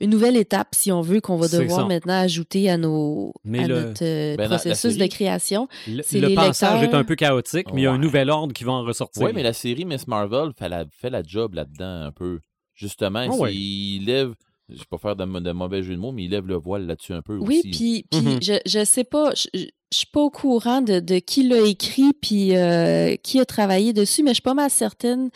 une 0.00 0.10
nouvelle 0.10 0.36
étape, 0.36 0.68
si 0.74 0.90
on 0.92 1.00
veut, 1.02 1.20
qu'on 1.20 1.36
va 1.36 1.48
devoir 1.48 1.86
maintenant 1.88 2.18
ajouter 2.20 2.70
à, 2.70 2.76
nos, 2.76 3.32
Mais 3.44 3.64
à 3.64 3.66
le- 3.68 3.80
notre 3.82 4.04
euh, 4.04 4.36
Ben, 4.36 4.48
processus 4.48 4.96
de 4.96 5.06
création. 5.06 5.68
Le, 5.86 6.02
c'est 6.02 6.20
le 6.20 6.28
les 6.28 6.34
passage 6.34 6.82
est 6.82 6.94
un 6.94 7.04
peu 7.04 7.14
chaotique, 7.16 7.66
mais 7.74 7.82
il 7.82 7.84
y 7.84 7.86
a 7.86 7.92
un 7.92 7.98
nouvel 7.98 8.30
ordre 8.30 8.52
qui 8.54 8.64
va 8.64 8.72
en 8.72 8.82
ressortir. 8.84 9.22
Oui, 9.22 9.32
mais 9.34 9.42
la 9.42 9.52
série 9.52 9.84
Miss 9.84 10.06
Marvel 10.08 10.52
fait 10.58 10.68
la, 10.68 10.84
fait 10.90 11.10
la 11.10 11.22
job 11.22 11.54
là-dedans 11.54 12.04
un 12.06 12.12
peu. 12.12 12.40
Justement, 12.74 13.26
Ah 13.30 13.34
ouais. 13.36 13.54
il 13.54 14.04
lève 14.06 14.32
Je 14.72 14.78
vais 14.78 14.84
pas 14.90 14.98
faire 14.98 15.16
de, 15.16 15.24
de 15.24 15.52
mauvais 15.52 15.82
jeu 15.82 15.94
de 15.94 16.00
mots, 16.00 16.12
mais 16.12 16.24
il 16.24 16.30
lève 16.30 16.46
le 16.46 16.56
voile 16.56 16.86
là-dessus 16.86 17.12
un 17.12 17.22
peu 17.22 17.36
Oui, 17.38 17.58
aussi. 17.58 17.70
puis, 17.70 18.06
puis 18.10 18.20
Mhm. 18.20 18.42
je, 18.42 18.52
je 18.66 18.84
sais 18.84 19.04
pas, 19.04 19.32
je, 19.34 19.48
je 19.54 19.64
je 19.92 19.98
suis 19.98 20.06
pas 20.06 20.20
au 20.20 20.30
courant 20.30 20.82
de, 20.82 21.00
de 21.00 21.18
qui 21.18 21.42
l'a 21.48 21.66
écrit 21.66 22.12
puis 22.22 22.54
euh, 22.56 23.16
qui 23.24 23.40
a 23.40 23.44
travaillé 23.44 23.92
dessus, 23.92 24.22
mais 24.22 24.30
je 24.30 24.34
suis 24.34 24.42
pas 24.42 24.54
mal 24.54 24.70
certaine 24.70 25.30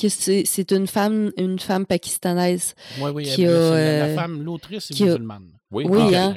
que 0.00 0.08
c'est 0.08 0.72
une 0.72 0.86
femme, 0.86 1.30
une 1.36 1.58
femme 1.58 1.84
pakistanaise. 1.84 2.74
Oui, 3.02 3.10
oui, 3.14 3.24
Qui 3.24 3.42
elle- 3.42 3.50
a, 3.50 3.70
c'est 3.70 3.98
la, 3.98 3.98
la 3.98 4.04
euh, 4.06 4.14
femme, 4.14 4.42
l'autrice 4.42 4.90
est 4.90 5.02
a- 5.02 5.04
musulmane. 5.04 5.50
Oui, 5.70 5.84
Oui, 5.86 6.14
ah, 6.14 6.24
hein. 6.28 6.36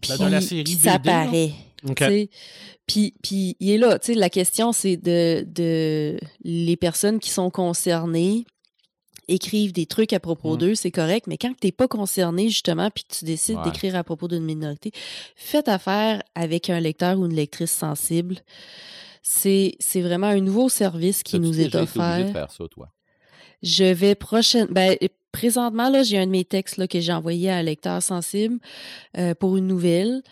Puis, 0.00 0.12
dans 0.18 0.28
la 0.30 0.40
série 0.40 0.64
puis 0.64 0.76
BD, 0.76 0.88
ça 0.88 0.98
paraît. 0.98 1.50
OK. 1.86 1.96
tu 1.96 2.04
sais. 2.04 2.30
Puis, 2.86 3.14
puis 3.22 3.56
il 3.60 3.70
est 3.72 3.78
là. 3.78 3.98
tu 3.98 4.14
sais, 4.14 4.18
La 4.18 4.30
question, 4.30 4.72
c'est 4.72 4.96
de, 4.96 5.44
de 5.46 6.16
les 6.44 6.76
personnes 6.78 7.18
qui 7.20 7.28
sont 7.28 7.50
concernées 7.50 8.46
écrivent 9.32 9.72
des 9.72 9.86
trucs 9.86 10.12
à 10.12 10.20
propos 10.20 10.54
Mm. 10.54 10.58
d'eux, 10.58 10.74
c'est 10.74 10.90
correct, 10.90 11.26
mais 11.26 11.36
quand 11.38 11.52
tu 11.60 11.66
n'es 11.66 11.72
pas 11.72 11.88
concerné, 11.88 12.48
justement, 12.48 12.90
puis 12.90 13.04
tu 13.08 13.24
décides 13.24 13.56
Ouais. 13.56 13.64
d'écrire 13.64 13.96
à 13.96 14.04
propos 14.04 14.28
d'une 14.28 14.44
minorité, 14.44 14.92
faites 15.36 15.68
affaire 15.68 16.22
avec 16.34 16.70
un 16.70 16.80
lecteur 16.80 17.18
ou 17.18 17.26
une 17.26 17.34
lectrice 17.34 17.72
sensible. 17.72 18.36
C'est 19.22 19.76
vraiment 19.96 20.26
un 20.28 20.40
nouveau 20.40 20.68
service 20.68 21.22
qui 21.22 21.38
nous 21.38 21.52
est 21.60 21.64
déjà 21.64 21.82
été 21.82 21.98
de 21.98 22.00
offert. 22.00 22.32
faire 22.32 22.50
ça, 22.50 22.64
toi? 22.70 22.88
Je 23.62 23.84
vais 23.84 24.14
prochaine. 24.16 24.66
Ben, 24.70 24.96
présentement, 25.30 25.88
là, 25.88 26.02
j'ai 26.02 26.18
un 26.18 26.26
de 26.26 26.32
mes 26.32 26.44
textes 26.44 26.76
là, 26.76 26.88
que 26.88 27.00
j'ai 27.00 27.12
envoyé 27.12 27.48
à 27.50 27.56
un 27.56 27.62
lecteur 27.62 28.02
sensible 28.02 28.58
euh, 29.16 29.34
pour 29.34 29.56
une 29.56 29.66
nouvelle. 29.68 30.22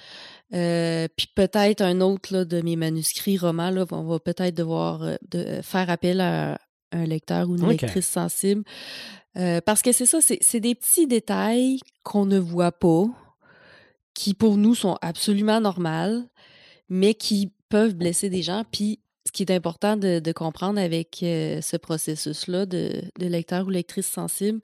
Euh, 0.53 1.07
puis 1.17 1.29
peut-être 1.33 1.81
un 1.81 2.01
autre 2.01 2.33
là, 2.35 2.45
de 2.45 2.61
mes 2.61 2.75
manuscrits 2.75 3.39
romans. 3.39 3.71
Là, 3.71 3.87
on 3.93 4.03
va 4.03 4.19
peut-être 4.19 4.57
devoir 4.57 5.03
euh, 5.05 5.15
de, 5.31 5.61
faire 5.63 5.89
appel 5.91 6.21
à 6.21 6.59
un 6.93 7.05
lecteur 7.05 7.49
ou 7.49 7.57
une 7.57 7.68
lectrice 7.68 8.09
sensible. 8.09 8.62
Euh, 9.36 9.61
parce 9.64 9.82
que 9.82 9.93
c'est 9.93 10.07
ça, 10.07 10.20
c'est 10.20 10.38
c'est 10.41 10.61
des 10.61 10.74
petits 10.74 11.07
détails 11.07 11.80
qu'on 12.03 12.26
ne 12.26 12.38
voit 12.38 12.72
pas, 12.72 13.05
qui 14.14 14.34
pour 14.34 14.57
nous 14.57 14.74
sont 14.74 14.99
absolument 15.03 15.61
normales, 15.61 16.28
mais 16.88 17.14
qui 17.14 17.53
peuvent 17.68 17.95
blesser 17.95 18.28
des 18.28 18.43
gens. 18.43 18.64
Puis 18.70 19.00
ce 19.27 19.33
qui 19.33 19.43
est 19.43 19.53
important 19.53 19.97
de, 19.97 20.18
de 20.18 20.33
comprendre 20.33 20.81
avec 20.81 21.23
euh, 21.23 21.61
ce 21.61 21.77
processus-là 21.77 22.66
de, 22.66 23.03
de 23.18 23.27
lecteur 23.27 23.66
ou 23.66 23.71
lectrice 23.71 24.07
sensible, 24.07 24.61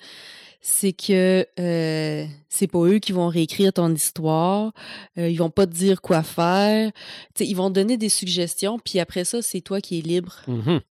c'est 0.62 0.92
que 0.92 1.46
euh, 1.60 2.26
c'est 2.48 2.66
pas 2.66 2.78
eux 2.80 2.98
qui 2.98 3.12
vont 3.12 3.28
réécrire 3.28 3.72
ton 3.72 3.94
histoire, 3.94 4.72
euh, 5.18 5.28
ils 5.28 5.36
vont 5.36 5.50
pas 5.50 5.66
te 5.66 5.72
dire 5.74 6.00
quoi 6.00 6.22
faire, 6.22 6.90
ils 7.38 7.54
vont 7.54 7.68
te 7.68 7.74
donner 7.74 7.96
des 7.98 8.08
suggestions, 8.08 8.78
puis 8.78 8.98
après 8.98 9.24
ça, 9.24 9.42
c'est 9.42 9.60
toi 9.60 9.80
qui 9.80 9.98
es 9.98 10.02
libre 10.02 10.42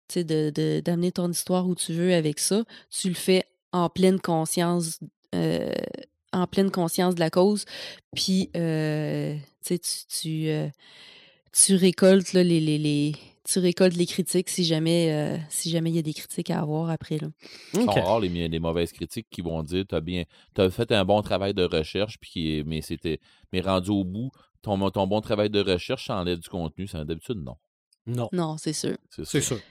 tu 0.07 0.13
sais, 0.13 0.23
de, 0.23 0.51
de- 0.53 0.79
d'amener 0.85 1.11
ton 1.11 1.29
histoire 1.31 1.67
où 1.67 1.75
tu 1.75 1.91
veux 1.93 2.13
avec 2.13 2.39
ça. 2.39 2.63
Tu 2.89 3.09
le 3.09 3.15
fais 3.15 3.43
en 3.73 3.89
pleine 3.89 4.19
conscience, 4.21 4.99
euh, 5.33 5.73
en 6.31 6.45
pleine 6.47 6.71
conscience 6.71 7.15
de 7.15 7.19
la 7.19 7.29
cause. 7.31 7.65
Puis, 8.15 8.49
euh, 8.55 9.35
tu 9.65 9.79
tu, 9.79 9.89
tu, 10.07 10.47
euh, 10.49 10.67
tu 11.51 11.75
récoltes 11.75 12.31
là, 12.33 12.43
les, 12.43 12.61
les, 12.61 12.77
les- 12.77 13.15
tu 13.47 13.59
récoltes 13.59 13.95
les 13.95 14.05
critiques 14.05 14.49
si 14.49 14.63
jamais 14.63 15.13
euh, 15.13 15.37
si 15.49 15.69
jamais 15.69 15.91
il 15.91 15.95
y 15.95 15.99
a 15.99 16.01
des 16.01 16.13
critiques 16.13 16.49
à 16.49 16.59
avoir 16.59 16.89
après. 16.89 17.17
Là. 17.17 17.27
Sont 17.73 18.19
les, 18.19 18.59
mauvaises 18.59 18.91
critiques 18.91 19.27
qui 19.29 19.41
vont 19.41 19.61
dire 19.63 19.85
t'as 19.87 20.01
bien 20.01 20.23
t'as 20.53 20.69
fait 20.69 20.91
un 20.91 21.05
bon 21.05 21.21
travail 21.21 21.53
de 21.53 21.63
recherche 21.63 22.17
puis 22.19 22.63
mais 22.65 22.81
c'était 22.81 23.19
mais 23.53 23.61
rendu 23.61 23.91
au 23.91 24.03
bout 24.03 24.31
ton, 24.61 24.89
ton 24.89 25.07
bon 25.07 25.21
travail 25.21 25.49
de 25.49 25.61
recherche 25.61 26.07
ça 26.07 26.17
enlève 26.17 26.39
du 26.39 26.49
contenu 26.49 26.87
ça 26.87 27.05
d'habitude 27.05 27.37
non 27.37 27.55
Non, 28.07 28.29
Non, 28.33 28.57
c'est 28.57 28.73
sûr. 28.73 28.97
c'est 29.09 29.25
c'est 29.25 29.41
sûr. 29.41 29.57
sûr. 29.57 29.65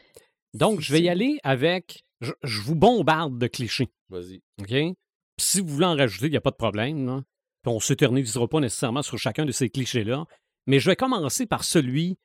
Donc, 0.55 0.77
C'est 0.81 0.87
je 0.87 0.93
vais 0.93 1.03
y 1.03 1.09
aller 1.09 1.39
avec. 1.43 2.05
Je, 2.21 2.31
je 2.45 2.61
vous 2.61 2.77
bombarde 2.77 3.39
de 3.39 3.47
clichés. 3.49 3.89
vas-y 4.09 4.41
OK? 4.61 4.69
Puis 4.69 4.95
si 5.39 5.61
vous 5.61 5.67
voulez 5.67 5.87
en 5.87 5.97
rajouter, 5.97 6.27
il 6.27 6.31
n'y 6.31 6.37
a 6.37 6.41
pas 6.41 6.53
de 6.53 6.57
problème. 6.57 7.05
là. 7.07 7.23
Puis 7.63 7.73
on 7.73 7.77
ne 7.77 7.81
s'éternisera 7.81 8.47
pas 8.47 8.61
nécessairement 8.61 9.03
sur 9.03 9.19
chacun 9.19 9.45
de 9.47 9.51
ces 9.53 9.69
clichés-là. 9.69 10.27
Mais 10.67 10.79
je 10.79 10.89
vais 10.89 10.97
commencer 10.97 11.47
par 11.47 11.65
celui 11.65 12.17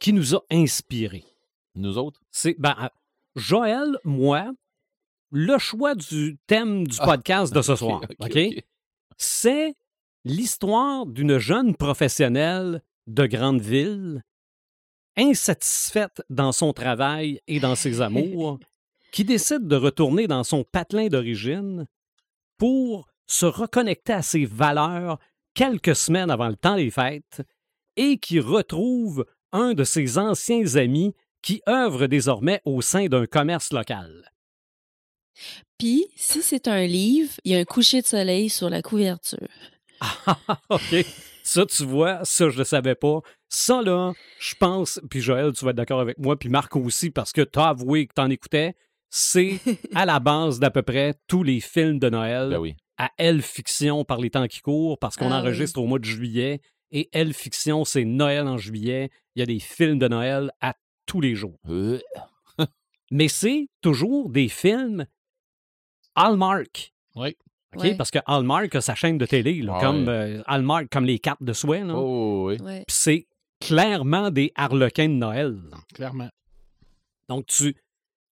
qui 0.00 0.12
nous 0.12 0.34
a 0.34 0.42
inspirés. 0.50 1.24
nous 1.74 1.98
autres? 1.98 2.20
C'est 2.30 2.56
ben, 2.58 2.74
euh, 2.80 2.88
Joël, 3.34 3.98
moi, 4.04 4.52
le 5.30 5.58
choix 5.58 5.94
du 5.94 6.38
thème 6.46 6.86
du 6.86 6.96
Ah, 7.00 7.04
podcast 7.04 7.52
de 7.54 7.60
ce 7.62 7.76
soir. 7.76 8.00
ok, 8.02 8.10
OK? 8.20 8.36
ok. 8.36 8.64
C'est 9.18 9.74
l'histoire 10.24 11.06
d'une 11.06 11.38
jeune 11.38 11.74
professionnelle 11.76 12.82
de 13.06 13.26
grande 13.26 13.60
ville, 13.60 14.22
insatisfaite 15.16 16.22
dans 16.30 16.52
son 16.52 16.72
travail 16.72 17.40
et 17.46 17.60
dans 17.60 17.74
ses 17.74 18.00
amours, 18.00 18.58
qui 19.12 19.24
décide 19.24 19.66
de 19.66 19.76
retourner 19.76 20.26
dans 20.26 20.44
son 20.44 20.64
patelin 20.64 21.08
d'origine 21.08 21.86
pour 22.58 23.06
se 23.26 23.46
reconnecter 23.46 24.12
à 24.12 24.22
ses 24.22 24.44
valeurs 24.44 25.18
quelques 25.54 25.96
semaines 25.96 26.30
avant 26.30 26.48
le 26.48 26.56
temps 26.56 26.76
des 26.76 26.90
fêtes 26.90 27.42
et 27.96 28.18
qui 28.18 28.40
retrouve 28.40 29.24
un 29.52 29.74
de 29.74 29.84
ses 29.84 30.18
anciens 30.18 30.76
amis 30.76 31.14
qui 31.42 31.62
œuvre 31.68 32.06
désormais 32.06 32.60
au 32.64 32.80
sein 32.80 33.06
d'un 33.06 33.26
commerce 33.26 33.72
local. 33.72 34.30
Puis, 35.78 36.06
si 36.16 36.42
c'est 36.42 36.68
un 36.68 36.86
livre, 36.86 37.32
il 37.44 37.52
y 37.52 37.56
a 37.56 37.58
un 37.58 37.64
coucher 37.64 38.00
de 38.00 38.06
soleil 38.06 38.48
sur 38.48 38.70
la 38.70 38.82
couverture. 38.82 39.48
OK. 40.70 41.04
Ça, 41.42 41.64
tu 41.66 41.84
vois, 41.84 42.24
ça, 42.24 42.48
je 42.48 42.54
ne 42.54 42.58
le 42.58 42.64
savais 42.64 42.94
pas. 42.94 43.20
Ça, 43.48 43.80
là, 43.82 44.12
je 44.40 44.54
pense, 44.56 45.00
puis 45.08 45.20
Joël, 45.20 45.52
tu 45.52 45.64
vas 45.64 45.70
être 45.70 45.76
d'accord 45.76 46.00
avec 46.00 46.18
moi, 46.18 46.36
puis 46.36 46.48
Marc 46.48 46.74
aussi, 46.74 47.10
parce 47.10 47.32
que 47.32 47.42
tu 47.42 47.58
as 47.58 47.68
avoué 47.68 48.06
que 48.06 48.14
tu 48.14 48.20
en 48.20 48.30
écoutais, 48.30 48.74
c'est 49.10 49.60
à 49.94 50.06
la 50.06 50.18
base 50.18 50.58
d'à 50.58 50.70
peu 50.70 50.82
près 50.82 51.14
tous 51.28 51.42
les 51.44 51.60
films 51.60 51.98
de 51.98 52.10
Noël 52.10 52.48
ben 52.50 52.58
oui 52.58 52.74
à 52.98 53.10
Elle 53.18 53.42
Fiction 53.42 54.04
par 54.04 54.18
les 54.18 54.30
temps 54.30 54.46
qui 54.48 54.60
courent, 54.60 54.98
parce 54.98 55.16
qu'on 55.16 55.30
Ah 55.30 55.36
oui. 55.36 55.48
enregistre 55.48 55.80
au 55.80 55.86
mois 55.86 55.98
de 55.98 56.04
juillet, 56.04 56.60
et 56.90 57.08
Elle 57.12 57.34
Fiction, 57.34 57.84
c'est 57.84 58.04
Noël 58.04 58.46
en 58.48 58.56
juillet. 58.56 59.10
Il 59.36 59.40
y 59.40 59.42
a 59.42 59.46
des 59.46 59.60
films 59.60 59.98
de 59.98 60.08
Noël 60.08 60.50
à 60.60 60.74
tous 61.04 61.20
les 61.20 61.34
jours. 61.34 61.58
Euh, 61.68 62.00
Mais 63.10 63.28
c'est 63.28 63.68
toujours 63.82 64.30
des 64.30 64.48
films 64.48 65.06
Hallmark. 66.14 66.92
Oui. 67.14 67.36
Ouais. 67.76 67.94
Parce 67.94 68.10
que 68.10 68.18
Hallmark 68.26 68.74
a 68.74 68.80
sa 68.80 68.94
chaîne 68.94 69.18
de 69.18 69.26
télé, 69.26 69.60
là, 69.60 69.74
Ouais. 69.74 69.80
comme 69.80 70.08
euh, 70.08 70.42
Hallmark, 70.46 70.86
comme 70.90 71.04
les 71.04 71.18
cartes 71.18 71.42
de 71.42 71.52
soie. 71.52 71.80
là. 71.80 71.94
oh 71.94 72.46
oui 72.48 72.58
Ouais. 72.62 72.84
C'est 72.88 73.26
clairement 73.60 74.30
des 74.30 74.50
harlequins 74.54 75.08
de 75.08 75.14
Noël. 75.14 75.54
là. 75.70 75.76
Clairement. 75.94 76.30
Donc, 77.28 77.46
tu, 77.46 77.76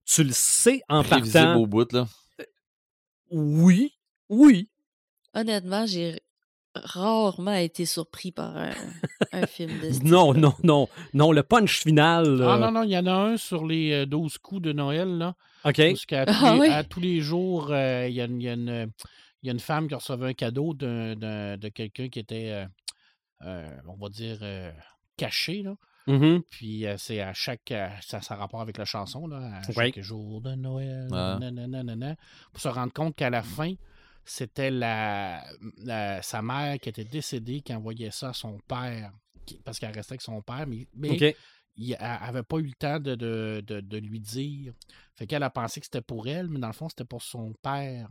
tu 0.06 0.24
le 0.24 0.32
sais 0.32 0.80
en 0.88 1.02
prévisible 1.02 1.32
partant. 1.44 1.60
au 1.60 1.66
bout 1.66 1.92
là 1.92 2.06
Oui, 3.30 3.92
oui. 4.30 4.70
Honnêtement, 5.34 5.84
j'ai 5.86 6.20
rarement 6.74 7.54
été 7.54 7.84
surpris 7.86 8.32
par 8.32 8.56
un, 8.56 8.70
un 9.32 9.46
film 9.46 9.70
de 9.80 9.92
ce 9.92 10.02
Non, 10.02 10.34
non, 10.34 10.54
non. 10.62 10.88
Non, 11.12 11.32
le 11.32 11.42
punch 11.42 11.80
final. 11.82 12.40
Ah 12.42 12.54
euh, 12.54 12.58
non, 12.58 12.70
non, 12.72 12.82
il 12.82 12.90
y 12.90 12.98
en 12.98 13.06
a 13.06 13.12
un 13.12 13.36
sur 13.36 13.66
les 13.66 13.92
euh, 13.92 14.06
12 14.06 14.38
coups 14.38 14.62
de 14.62 14.72
Noël, 14.72 15.18
là. 15.18 15.34
OK. 15.64 15.76
Parce 15.76 16.06
qu'à 16.06 16.26
tous, 16.26 16.34
Ah 16.42 16.56
oui? 16.58 16.68
tous 16.90 17.00
les 17.00 17.20
jours, 17.20 17.68
euh, 17.70 18.06
il 18.08 18.14
y, 18.14 18.20
a 18.20 18.24
une- 18.24 18.40
il 18.40 18.44
y 18.44 18.48
a 18.48 18.54
une- 18.54 18.90
il 19.42 19.46
y 19.46 19.50
a 19.50 19.52
une 19.52 19.60
femme 19.60 19.88
qui 19.88 19.94
recevait 19.94 20.28
un 20.28 20.32
cadeau 20.34 20.74
d'un- 20.74 21.14
d'un- 21.16 21.56
de 21.56 21.68
quelqu'un 21.68 22.08
qui 22.08 22.18
était, 22.18 22.50
euh, 22.50 22.66
euh, 23.46 23.68
on 23.88 23.94
va 23.96 24.08
dire, 24.08 24.38
euh, 24.42 24.70
caché, 25.16 25.62
là. 25.62 25.74
Mhm. 26.06 26.42
Puis 26.50 26.86
euh, 26.86 26.96
c'est 26.98 27.20
à 27.20 27.32
chaque. 27.32 27.70
euh, 27.72 27.88
ça, 28.02 28.20
ça 28.20 28.34
a 28.34 28.36
rapport 28.36 28.60
avec 28.60 28.76
la 28.76 28.84
chanson, 28.84 29.26
là. 29.26 29.60
À 29.66 29.72
chaque 29.72 30.00
jour 30.00 30.42
de 30.42 30.54
Noël. 30.54 31.08
Ah. 31.12 31.38
nanana, 31.40 31.66
nanana, 31.82 32.16
pour 32.52 32.60
se 32.60 32.68
rendre 32.68 32.92
compte 32.92 33.14
qu'à 33.16 33.30
la 33.30 33.42
fin, 33.42 33.72
c'était 34.24 34.70
la, 34.70 35.44
la- 35.78 36.22
sa 36.22 36.42
mère 36.42 36.78
qui 36.80 36.88
était 36.88 37.04
décédée 37.04 37.60
qui 37.60 37.74
envoyait 37.74 38.10
ça 38.10 38.30
à 38.30 38.32
son 38.32 38.58
père. 38.68 39.12
qui- 39.46 39.60
parce 39.62 39.78
qu'elle 39.78 39.92
restait 39.94 40.14
avec 40.14 40.22
son 40.22 40.40
père, 40.40 40.66
mais, 40.66 40.86
mais 40.94 41.10
il 41.76 41.90
n'avait 42.00 42.42
pas 42.42 42.56
eu 42.58 42.62
le 42.62 42.72
temps 42.72 42.98
de, 42.98 43.14
de- 43.14 43.62
de- 43.66 43.80
de 43.80 43.98
lui 43.98 44.18
dire. 44.20 44.72
Fait 45.14 45.26
qu'elle 45.26 45.42
a 45.42 45.50
pensé 45.50 45.80
que 45.80 45.86
c'était 45.86 46.00
pour 46.00 46.26
elle, 46.28 46.48
mais 46.48 46.58
dans 46.58 46.68
le 46.68 46.72
fond, 46.72 46.88
c'était 46.88 47.04
pour 47.04 47.20
son 47.22 47.52
père. 47.62 48.08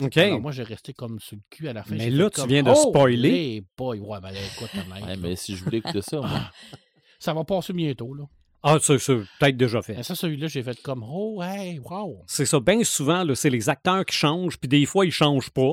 OK. 0.00 0.16
Alors 0.18 0.40
moi, 0.40 0.52
j'ai 0.52 0.62
resté 0.62 0.92
comme 0.92 1.18
sur 1.20 1.36
le 1.36 1.42
cul 1.48 1.68
à 1.68 1.72
la 1.72 1.82
fin. 1.82 1.94
Mais 1.94 2.10
là, 2.10 2.28
tu 2.28 2.36
comme, 2.40 2.48
viens 2.48 2.62
de 2.62 2.70
Oh, 2.70 2.88
spoiler. 2.90 3.62
boy. 3.76 4.00
Ouais, 4.00 4.20
ben 4.20 4.34
écoute, 4.34 4.70
Ouais, 4.74 5.16
mais 5.16 5.36
si 5.36 5.56
je 5.56 5.64
voulais 5.64 5.78
écouter 5.78 6.02
ça 6.02 6.18
moi. 6.20 6.50
Ça 7.18 7.32
va 7.34 7.44
passer 7.44 7.72
bientôt, 7.74 8.12
là. 8.14 8.24
Ah, 8.62 8.78
c'est 8.80 8.98
c'est 8.98 9.16
peut-être 9.38 9.56
déjà 9.56 9.80
fait. 9.82 9.94
Mais 9.96 10.02
ça, 10.02 10.14
celui-là, 10.14 10.48
j'ai 10.48 10.62
fait 10.62 10.80
comme 10.82 11.02
Oh, 11.08 11.42
hey, 11.42 11.78
wow. 11.78 12.22
C'est 12.26 12.44
ça. 12.46 12.60
Bien 12.60 12.84
souvent, 12.84 13.24
là, 13.24 13.34
c'est 13.34 13.50
les 13.50 13.68
acteurs 13.68 14.04
qui 14.04 14.14
changent, 14.16 14.58
puis 14.58 14.68
des 14.68 14.84
fois, 14.86 15.06
ils 15.06 15.12
changent 15.12 15.50
pas. 15.50 15.72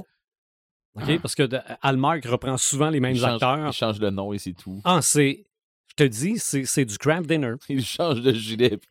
OK? 0.96 1.20
Parce 1.22 1.36
que 1.36 1.44
de- 1.44 1.60
Hallmark 1.82 2.26
reprend 2.26 2.58
souvent 2.58 2.90
les 2.90 3.00
mêmes 3.00 3.16
il 3.16 3.20
change, 3.22 3.34
acteurs. 3.44 3.68
il 3.68 3.74
change 3.74 4.00
le 4.00 4.10
nom 4.10 4.34
et 4.34 4.40
c'est 4.40 4.54
tout 4.54 4.82
Ah, 4.84 5.02
c'est. 5.02 5.44
Je 5.90 5.94
te 5.96 6.04
dis, 6.10 6.38
c'est 6.38 6.66
c'est 6.66 6.86
du 6.86 6.98
craft 6.98 7.28
dinner. 7.28 7.54
il 7.70 7.84
change 7.86 8.22
de 8.22 8.32
gilet 8.34 8.78
puis. 8.78 8.90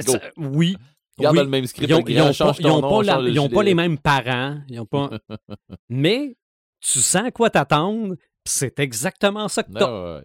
Ça- 0.00 0.20
oui. 0.36 0.76
Garde 1.18 1.36
oui. 1.36 1.42
le 1.44 1.48
même 1.48 1.66
script 1.66 1.88
Ils 1.88 1.94
ont, 1.94 2.02
le 2.04 2.10
ils 2.10 2.16
grand, 2.16 2.28
ont 2.28 2.32
change 2.34 2.56
pas, 2.58 2.62
ton 2.62 2.68
ils 2.68 2.72
ont 2.72 2.80
nom, 2.82 2.90
pas 2.98 3.02
la- 3.04 3.12
change 3.14 3.24
le 3.24 3.30
ils 3.30 3.40
ont 3.40 3.48
pas 3.48 3.54
gilet. 3.54 3.64
les 3.64 3.74
mêmes 3.74 3.98
parents. 3.98 4.58
Ils 4.68 4.80
ont 4.80 4.84
pas... 4.86 5.10
Mais 5.88 6.36
tu 6.80 6.98
sens 6.98 7.24
à 7.24 7.30
quoi 7.30 7.48
t'attendre, 7.48 8.16
puis 8.16 8.52
c'est 8.54 8.78
exactement 8.80 9.48
ça 9.48 9.62
que 9.62 9.72
t'as. 9.72 10.18
Ouais. 10.18 10.24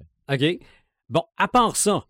OK? 0.57 0.65
Bon, 1.07 1.24
à 1.38 1.47
part 1.47 1.78
ça, 1.78 2.03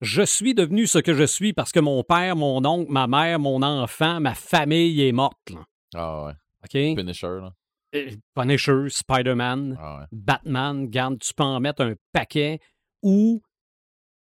je 0.00 0.22
suis 0.22 0.54
devenu 0.54 0.86
ce 0.86 0.98
que 0.98 1.14
je 1.14 1.24
suis 1.24 1.52
parce 1.52 1.72
que 1.72 1.80
mon 1.80 2.02
père, 2.02 2.36
mon 2.36 2.64
oncle, 2.64 2.90
ma 2.92 3.06
mère, 3.06 3.38
mon 3.38 3.62
enfant, 3.62 4.20
ma 4.20 4.34
famille 4.34 5.02
est 5.02 5.12
morte. 5.12 5.50
là. 5.50 5.64
Ah 5.94 6.24
ouais. 6.26 6.32
OK? 6.64 6.98
Finisher 6.98 7.40
là. 7.40 7.52
euh, 7.94 8.10
Punisher, 8.34 8.88
Spider-Man, 8.88 9.76
Ah 9.80 10.00
ouais. 10.00 10.06
Batman, 10.12 10.88
garde, 10.88 11.18
tu 11.20 11.32
peux 11.34 11.44
en 11.44 11.60
mettre 11.60 11.82
un 11.82 11.94
paquet 12.12 12.58
où 13.02 13.42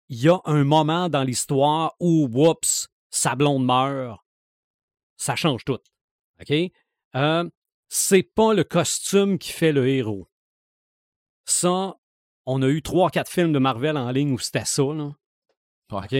il 0.08 0.22
y 0.22 0.28
a 0.28 0.40
un 0.44 0.64
moment 0.64 1.08
dans 1.08 1.22
l'histoire 1.22 1.94
où, 2.00 2.26
whoops, 2.32 2.88
sa 3.10 3.34
blonde 3.36 3.64
meurt. 3.64 4.20
Ça 5.16 5.36
change 5.36 5.64
tout. 5.64 5.78
OK? 6.40 6.52
Euh, 7.16 7.48
c'est 7.88 8.22
pas 8.22 8.54
le 8.54 8.64
costume 8.64 9.38
qui 9.38 9.52
fait 9.52 9.72
le 9.72 9.88
héros. 9.88 10.28
Ça, 11.44 11.96
on 12.46 12.62
a 12.62 12.68
eu 12.68 12.82
trois, 12.82 13.10
quatre 13.10 13.30
films 13.30 13.52
de 13.52 13.58
Marvel 13.58 13.96
en 13.96 14.10
ligne 14.10 14.32
où 14.32 14.38
c'était 14.38 14.64
ça, 14.64 14.82
là. 14.82 15.10
OK? 15.98 16.16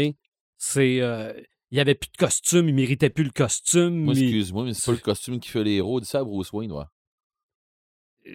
C'est. 0.59 1.01
euh, 1.01 1.33
il 1.73 1.77
n'y 1.77 1.81
avait 1.81 1.95
plus 1.95 2.11
de 2.11 2.17
costume, 2.17 2.69
il 2.69 2.75
méritait 2.75 3.11
plus 3.11 3.23
le 3.25 3.31
costume. 3.31 3.95
Moi, 4.05 4.15
mais- 4.15 4.21
excuse-moi, 4.23 4.65
mais 4.65 4.75
c'est 4.75 4.87
pas 4.87 4.93
le 4.93 4.99
costume 4.99 5.39
qui 5.39 5.49
fait 5.51 5.63
les 5.63 5.75
héros. 5.75 6.01
Dis 6.01 6.09
ça 6.09 6.19
à 6.21 6.25
Bruce 6.25 6.53
Wayne, 6.53 6.73
ouais. 6.73 6.85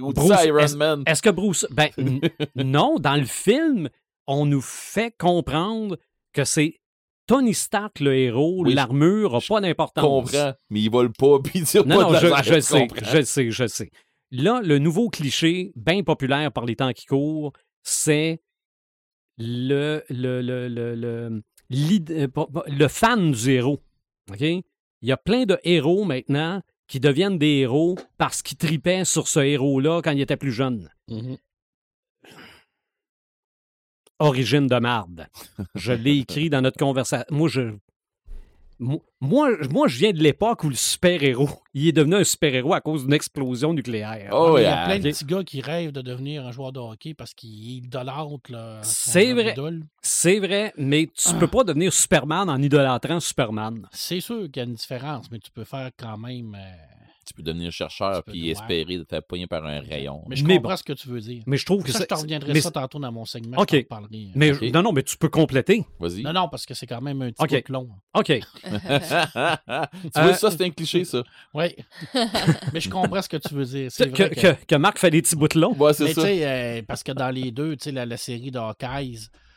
Ou 0.00 0.12
dis 0.12 0.14
Bruce, 0.14 0.28
ça 0.28 0.38
à 0.38 0.46
Iron 0.46 0.58
est-ce- 0.58 0.76
Man. 0.76 1.02
Est-ce 1.06 1.22
que 1.22 1.30
Bruce. 1.30 1.66
Ben, 1.70 1.88
non, 2.54 2.98
dans 2.98 3.16
le 3.16 3.24
film, 3.24 3.88
on 4.26 4.46
nous 4.46 4.60
fait 4.60 5.14
comprendre 5.18 5.98
que 6.32 6.44
c'est 6.44 6.76
Tony 7.26 7.54
Stark, 7.54 8.00
le 8.00 8.14
héros, 8.16 8.62
Oui, 8.64 8.70
je- 8.72 8.76
l'armure 8.76 9.32
n'a 9.32 9.38
je 9.40 9.48
pas 9.48 9.56
Je 9.56 9.62
d'importance. 9.62 10.04
comprends, 10.04 10.52
mais 10.68 10.80
il 10.80 10.90
vole 10.90 11.12
pas, 11.12 11.38
puis 11.44 11.60
il 11.60 11.64
tire 11.64 11.86
Non, 11.86 11.96
pas 11.96 12.02
non, 12.02 12.10
de 12.12 12.16
je, 12.18 12.26
laser, 12.26 12.44
je 12.44 12.54
le 12.54 12.60
sais, 12.60 12.88
je 13.02 13.22
sais, 13.22 13.50
je 13.50 13.62
le 13.64 13.68
sais. 13.68 13.90
Là, 14.32 14.60
le 14.62 14.78
nouveau 14.78 15.08
cliché, 15.10 15.72
bien 15.76 16.02
populaire 16.02 16.52
par 16.52 16.64
les 16.66 16.76
temps 16.76 16.92
qui 16.92 17.06
courent, 17.06 17.52
c'est 17.82 18.40
le, 19.40 20.04
le, 20.10 20.42
le, 20.42 20.68
le, 20.68 20.94
le, 20.94 21.42
euh, 21.72 22.88
fan 22.88 23.32
du 23.32 23.50
héros. 23.50 23.80
OK? 24.30 24.40
Il 24.40 25.08
y 25.08 25.12
a 25.12 25.16
plein 25.16 25.46
de 25.46 25.58
héros 25.64 26.04
maintenant 26.04 26.62
qui 26.86 27.00
deviennent 27.00 27.38
des 27.38 27.60
héros 27.60 27.96
parce 28.18 28.42
qu'ils 28.42 28.58
tripaient 28.58 29.04
sur 29.04 29.28
ce 29.28 29.40
héros-là 29.40 30.02
quand 30.02 30.10
il 30.10 30.20
était 30.20 30.36
plus 30.36 30.52
jeune. 30.52 30.90
Mhm. 31.08 31.38
Origine 34.18 34.66
de 34.66 34.78
marde. 34.78 35.26
Je 35.74 35.92
l'ai 35.92 36.18
écrit 36.18 36.50
dans 36.50 36.60
notre 36.60 36.76
conversation. 36.76 37.24
Moi, 37.30 37.48
je. 37.48 37.74
Mo- 38.82 39.02
Moi, 39.20 39.50
moi, 39.70 39.88
je 39.88 39.98
viens 39.98 40.12
de 40.12 40.22
l'époque 40.22 40.64
où 40.64 40.70
le 40.70 40.74
super-héros, 40.74 41.50
il 41.74 41.86
est 41.88 41.92
devenu 41.92 42.14
un 42.16 42.24
super-héros 42.24 42.72
à 42.72 42.80
cause 42.80 43.04
d'une 43.04 43.12
explosion 43.12 43.74
nucléaire. 43.74 44.30
Oh, 44.32 44.54
il 44.56 44.62
y 44.62 44.64
a 44.64 44.86
plein 44.86 44.98
de 44.98 45.02
petits 45.02 45.26
gars 45.26 45.44
qui 45.44 45.60
rêvent 45.60 45.92
de 45.92 46.00
devenir 46.00 46.46
un 46.46 46.50
joueur 46.50 46.72
de 46.72 46.80
hockey 46.80 47.12
parce 47.12 47.34
qu'ils 47.34 47.84
idolâtrent 47.84 48.40
C'est 48.82 49.32
vrai. 49.34 49.52
idole. 49.52 49.82
C'est 50.00 50.38
vrai, 50.38 50.72
mais 50.78 51.10
tu 51.14 51.28
Ah. 51.28 51.36
peux 51.38 51.46
pas 51.46 51.62
devenir 51.64 51.92
Superman 51.92 52.48
en 52.48 52.60
idolâtrant 52.62 53.20
Superman. 53.20 53.86
C'est 53.92 54.20
sûr 54.20 54.44
qu'il 54.44 54.56
y 54.56 54.60
a 54.60 54.64
une 54.64 54.72
différence, 54.74 55.30
mais 55.30 55.38
tu 55.38 55.50
peux 55.50 55.64
faire 55.64 55.90
quand 55.98 56.16
même. 56.16 56.54
euh, 56.58 56.74
Tu 57.30 57.34
peux 57.34 57.42
devenir 57.44 57.70
chercheur 57.70 58.24
puis 58.24 58.42
ouais. 58.42 58.48
espérer 58.48 58.98
de 58.98 59.04
te 59.04 59.20
pogner 59.20 59.46
par 59.46 59.64
un 59.64 59.78
rayon. 59.80 60.24
Mais 60.28 60.34
je 60.34 60.44
Mais 60.44 60.56
comprends 60.56 60.70
bon. 60.70 60.76
ce 60.78 60.82
que 60.82 60.92
tu 60.94 61.06
veux 61.08 61.20
dire. 61.20 61.44
Mais 61.46 61.56
je 61.58 61.64
trouve 61.64 61.84
que 61.84 61.92
Ça, 61.92 62.00
je 62.00 62.04
te 62.06 62.14
reviendrai 62.14 62.52
mais, 62.54 62.60
ça 62.60 62.72
tantôt 62.72 62.98
dans 62.98 63.12
mon 63.12 63.24
segment. 63.24 63.56
Ok. 63.56 63.70
je 63.72 63.86
mais 64.34 64.50
non, 64.72 64.82
non, 64.82 64.92
mais 64.92 65.04
tu 65.04 65.16
peux 65.16 65.28
compléter. 65.28 65.84
Vas-y. 66.00 66.22
Non, 66.24 66.32
non, 66.32 66.48
parce 66.48 66.66
que 66.66 66.74
c'est 66.74 66.86
quand 66.88 67.00
même 67.00 67.22
un 67.22 67.30
petit 67.30 67.40
Ok. 67.56 67.62
peu 67.64 67.72
long. 67.72 67.88
OK. 68.14 68.26
tu 68.64 68.68
vois, 68.68 69.60
Euh, 70.16 70.32
ça, 70.34 70.50
c'est 70.50 70.64
un 70.64 70.70
cliché, 70.70 71.04
ça. 71.04 71.22
Oui. 71.54 71.66
mais 72.72 72.80
je 72.80 72.90
comprends 72.90 73.22
ce 73.22 73.28
que 73.28 73.36
tu 73.36 73.54
veux 73.54 73.64
dire. 73.64 73.92
C'est 73.92 74.10
Que, 74.10 74.24
vrai 74.24 74.30
que... 74.34 74.40
que- 74.40 74.64
que 74.66 74.74
Marc 74.74 74.98
fait 74.98 75.10
des 75.10 75.22
petits 75.22 75.36
bouts 75.36 75.46
de 75.46 75.60
long. 75.60 75.72
Ouais, 75.76 75.92
c'est 75.92 76.04
Mais 76.04 76.14
tu 76.14 76.20
ça. 76.20 76.26
sais, 76.26 76.44
euh, 76.46 76.82
parce 76.86 77.04
que 77.04 77.12
dans 77.12 77.30
les 77.30 77.52
deux, 77.52 77.76
tu 77.76 77.84
sais, 77.84 77.92
la, 77.92 78.06
la 78.06 78.16
série 78.16 78.50
de 78.50 78.58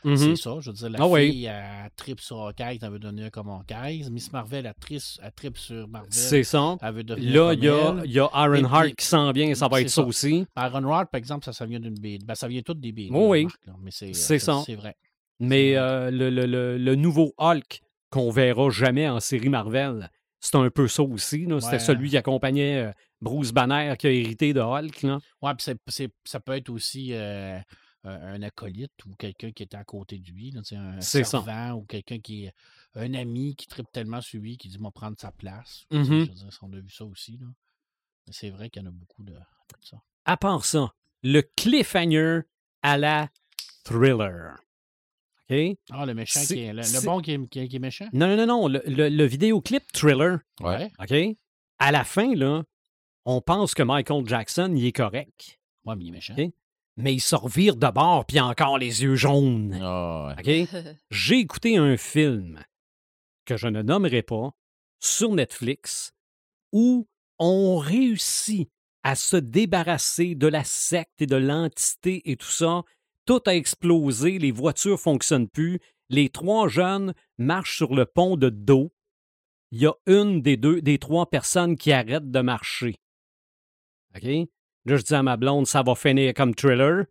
Mhm. 0.04 0.16
c'est 0.16 0.36
ça. 0.36 0.56
Je 0.60 0.70
veux 0.70 0.74
dire, 0.76 0.90
la 0.90 1.06
oui. 1.06 1.30
fille, 1.30 1.44
elle, 1.46 1.90
tripe 1.96 2.20
sur 2.20 2.40
Hawkeyes, 2.46 2.78
elle 2.82 2.90
veut 2.90 2.98
devenir 2.98 3.30
comme 3.30 3.48
Hawkeyes. 3.48 4.10
Miss 4.10 4.32
Marvel, 4.32 4.66
elle, 4.66 4.74
trice- 4.80 5.18
elle 5.22 5.32
tripe 5.32 5.56
sur 5.58 5.88
Marvel. 5.88 6.08
C'est 6.12 6.42
ça. 6.44 6.76
Elle 6.82 6.94
veut 6.94 7.04
devenir 7.04 7.44
Là, 7.46 7.52
il 7.54 7.64
y 7.64 7.68
a, 7.68 7.96
elle. 8.04 8.10
y 8.10 8.18
a 8.20 8.28
Iron 8.34 8.54
Et 8.54 8.62
puis- 8.62 8.72
Heart 8.72 8.94
qui 8.96 9.06
s'en 9.06 9.32
vient, 9.32 9.54
ça 9.54 9.68
va 9.68 9.80
être 9.80 9.88
ça, 9.88 10.02
ça. 10.02 10.06
aussi. 10.06 10.46
Iron 10.56 10.88
Heart, 10.90 11.10
par 11.10 11.18
exemple, 11.18 11.44
ça, 11.44 11.52
ça 11.52 11.66
vient 11.66 11.80
d'une 11.80 11.98
BD. 11.98 12.24
Ben, 12.24 12.34
ça 12.34 12.48
vient 12.48 12.62
toutes 12.62 12.80
des 12.80 12.92
BD. 12.92 13.10
Oui, 13.12 13.46
oui. 13.46 13.48
c'est 13.90 14.12
C'est 14.14 14.38
ça. 14.38 14.62
C'est 14.66 14.74
vrai. 14.76 14.94
Mais 15.40 15.76
euh, 15.76 16.10
le, 16.10 16.30
le- 16.30 16.46
le- 16.46 16.78
le 16.78 16.94
nouveau 16.94 17.32
Hulk 17.38 17.80
qu'on 18.10 18.30
verra 18.30 18.70
jamais 18.70 19.08
en 19.08 19.18
série 19.20 19.48
Marvel, 19.48 20.08
c'est 20.40 20.54
un 20.56 20.70
peu 20.70 20.86
ça 20.86 21.02
aussi. 21.02 21.40
C'était 21.40 21.54
Ouais. 21.54 21.78
celui 21.80 22.10
qui 22.10 22.16
accompagnait 22.16 22.84
euh, 22.86 22.92
Bruce 23.20 23.50
Banner 23.52 23.94
qui 23.98 24.06
a 24.06 24.10
hérité 24.10 24.52
de 24.52 24.60
Hulk. 24.60 25.04
Ouais, 25.42 25.52
puis 25.56 25.74
ça 26.24 26.40
peut 26.40 26.52
être 26.52 26.68
aussi 26.70 27.08
euh, 27.12 27.58
un 28.04 28.42
acolyte 28.42 28.92
ou 29.06 29.14
quelqu'un 29.14 29.50
qui 29.52 29.62
était 29.62 29.76
à 29.76 29.84
côté 29.84 30.18
de 30.18 30.30
lui, 30.30 30.50
là, 30.50 30.60
un 30.76 31.00
ça. 31.00 31.24
servant 31.24 31.72
ou 31.72 31.84
quelqu'un 31.84 32.18
qui 32.20 32.44
est 32.44 32.52
un 32.94 33.14
ami 33.14 33.56
qui 33.56 33.66
tripe 33.66 33.90
tellement 33.92 34.20
sur 34.20 34.40
lui 34.40 34.56
qui 34.58 34.68
dit 34.68 34.78
moi 34.78 34.90
prendre 34.90 35.18
sa 35.18 35.32
place. 35.32 35.86
Mhm. 35.90 36.04
Je 36.04 36.10
veux 36.14 36.26
dire, 36.26 36.58
on 36.62 36.72
a 36.72 36.76
vu 36.80 36.90
ça 36.90 37.04
aussi. 37.04 37.38
Là. 37.38 37.46
Mais 38.26 38.32
c'est 38.32 38.50
vrai 38.50 38.70
qu'il 38.70 38.82
y 38.82 38.84
en 38.84 38.88
a 38.88 38.92
beaucoup 38.92 39.22
de, 39.24 39.32
de 39.32 39.38
ça. 39.82 39.96
À 40.26 40.36
part 40.36 40.64
ça, 40.64 40.94
le 41.22 41.42
cliffhanger 41.42 42.40
à 42.82 42.98
la 42.98 43.28
thriller. 43.84 44.56
OK? 45.50 45.76
Ah, 45.90 46.06
le 46.06 46.14
méchant 46.14 46.40
qui 46.46 46.60
est. 46.60 46.72
Le, 46.72 47.04
bon 47.04 47.20
qui 47.20 47.32
est, 47.32 47.48
qui 47.48 47.58
est- 47.60 47.68
qui 47.68 47.76
est 47.76 47.80
méchant? 47.80 48.08
Non, 48.12 48.28
non, 48.28 48.36
non, 48.36 48.46
non. 48.46 48.68
Le, 48.68 48.82
le- 48.86 49.08
le 49.10 49.24
vidéoclip 49.24 49.90
thriller, 49.92 50.38
Ouais. 50.60 50.90
OK? 50.98 51.36
À 51.78 51.92
la 51.92 52.04
fin, 52.04 52.34
là, 52.34 52.62
on 53.26 53.40
pense 53.42 53.74
que 53.74 53.82
Michael 53.82 54.26
Jackson, 54.26 54.72
il 54.76 54.86
est 54.86 54.92
correct. 54.92 55.58
Ouais, 55.84 55.96
mais 55.96 56.04
il 56.04 56.08
est 56.08 56.12
méchant. 56.12 56.34
Mais 56.96 57.14
il 57.14 57.20
se 57.20 57.34
revire 57.34 57.76
de 57.76 57.90
bord, 57.90 58.24
puis 58.24 58.40
encore 58.40 58.78
les 58.78 59.02
yeux 59.02 59.16
jaunes. 59.16 59.78
Ah, 59.82 60.36
ouais. 60.44 60.66
J'ai 61.10 61.38
écouté 61.38 61.76
un 61.76 61.96
film 61.96 62.62
que 63.44 63.56
je 63.56 63.68
ne 63.68 63.82
nommerai 63.82 64.22
pas 64.22 64.52
sur 65.00 65.34
Netflix 65.34 66.12
où 66.72 67.06
on 67.38 67.76
réussit 67.78 68.70
à 69.02 69.14
se 69.14 69.36
débarrasser 69.36 70.34
de 70.34 70.46
la 70.46 70.64
secte 70.64 71.20
et 71.20 71.26
de 71.26 71.36
l'entité 71.36 72.22
et 72.30 72.36
tout 72.36 72.46
ça. 72.46 72.82
Tout 73.26 73.40
a 73.46 73.54
explosé, 73.54 74.38
les 74.38 74.50
voitures 74.50 75.00
fonctionnent 75.00 75.48
plus. 75.48 75.80
Les 76.08 76.28
trois 76.30 76.68
jeunes 76.68 77.14
marchent 77.38 77.76
sur 77.76 77.94
le 77.94 78.06
pont 78.06 78.36
de 78.36 78.48
dos. 78.50 78.92
Il 79.72 79.80
y 79.80 79.86
a 79.86 79.94
une 80.06 80.42
des 80.42 80.56
deux, 80.56 80.80
des 80.80 80.98
trois 80.98 81.28
personnes 81.28 81.76
qui 81.76 81.92
arrête 81.92 82.30
de 82.30 82.40
marcher. 82.40 82.96
OK? 84.14 84.48
Là, 84.86 84.96
je 84.96 85.02
dis 85.02 85.14
à 85.14 85.22
ma 85.22 85.36
blonde, 85.36 85.66
ça 85.66 85.82
va 85.82 85.94
finir 85.94 86.34
comme 86.34 86.54
thriller. 86.54 87.04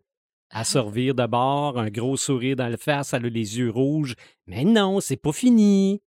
À 0.50 0.62
se 0.62 0.78
revire 0.78 1.14
de 1.14 1.26
bord, 1.26 1.78
un 1.78 1.90
gros 1.90 2.16
sourire 2.16 2.54
dans 2.56 2.68
le 2.68 2.76
face, 2.76 3.12
elle 3.12 3.26
a 3.26 3.28
les 3.28 3.58
yeux 3.58 3.70
rouges. 3.70 4.14
Mais 4.46 4.64
non, 4.64 5.00
c'est 5.00 5.16
pas 5.16 5.32
fini. 5.32 6.00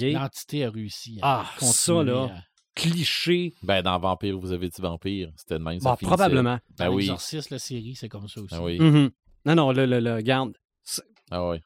L'entité 0.00 0.64
a 0.64 0.70
réussi 0.70 1.18
à 1.22 1.44
Ah, 1.44 1.60
ça, 1.60 2.02
là. 2.02 2.24
à- 2.34 2.42
Cliché. 2.74 3.52
Ben, 3.62 3.82
dans 3.82 3.98
Vampire, 3.98 4.38
vous 4.38 4.50
avez 4.52 4.70
dit 4.70 4.80
Vampire. 4.80 5.30
C'était 5.36 5.58
de 5.58 5.62
même. 5.62 5.78
Bon, 5.78 5.94
finissait. 5.94 6.06
probablement. 6.06 6.58
Ben 6.78 6.86
Dans 6.86 6.94
oui. 6.94 7.02
L'Exorciste, 7.02 7.50
la 7.50 7.58
série, 7.58 7.94
c'est 7.94 8.08
comme 8.08 8.26
ça 8.28 8.40
aussi. 8.40 8.54
Ben 8.54 8.62
oui. 8.62 8.78
Mhm. 8.80 9.10
Non, 9.44 9.54
non, 9.54 9.72
le, 9.72 9.84
le, 9.84 10.00
le, 10.00 10.14
regarde. 10.14 10.56
Ah 11.30 11.46
ouais. 11.48 11.60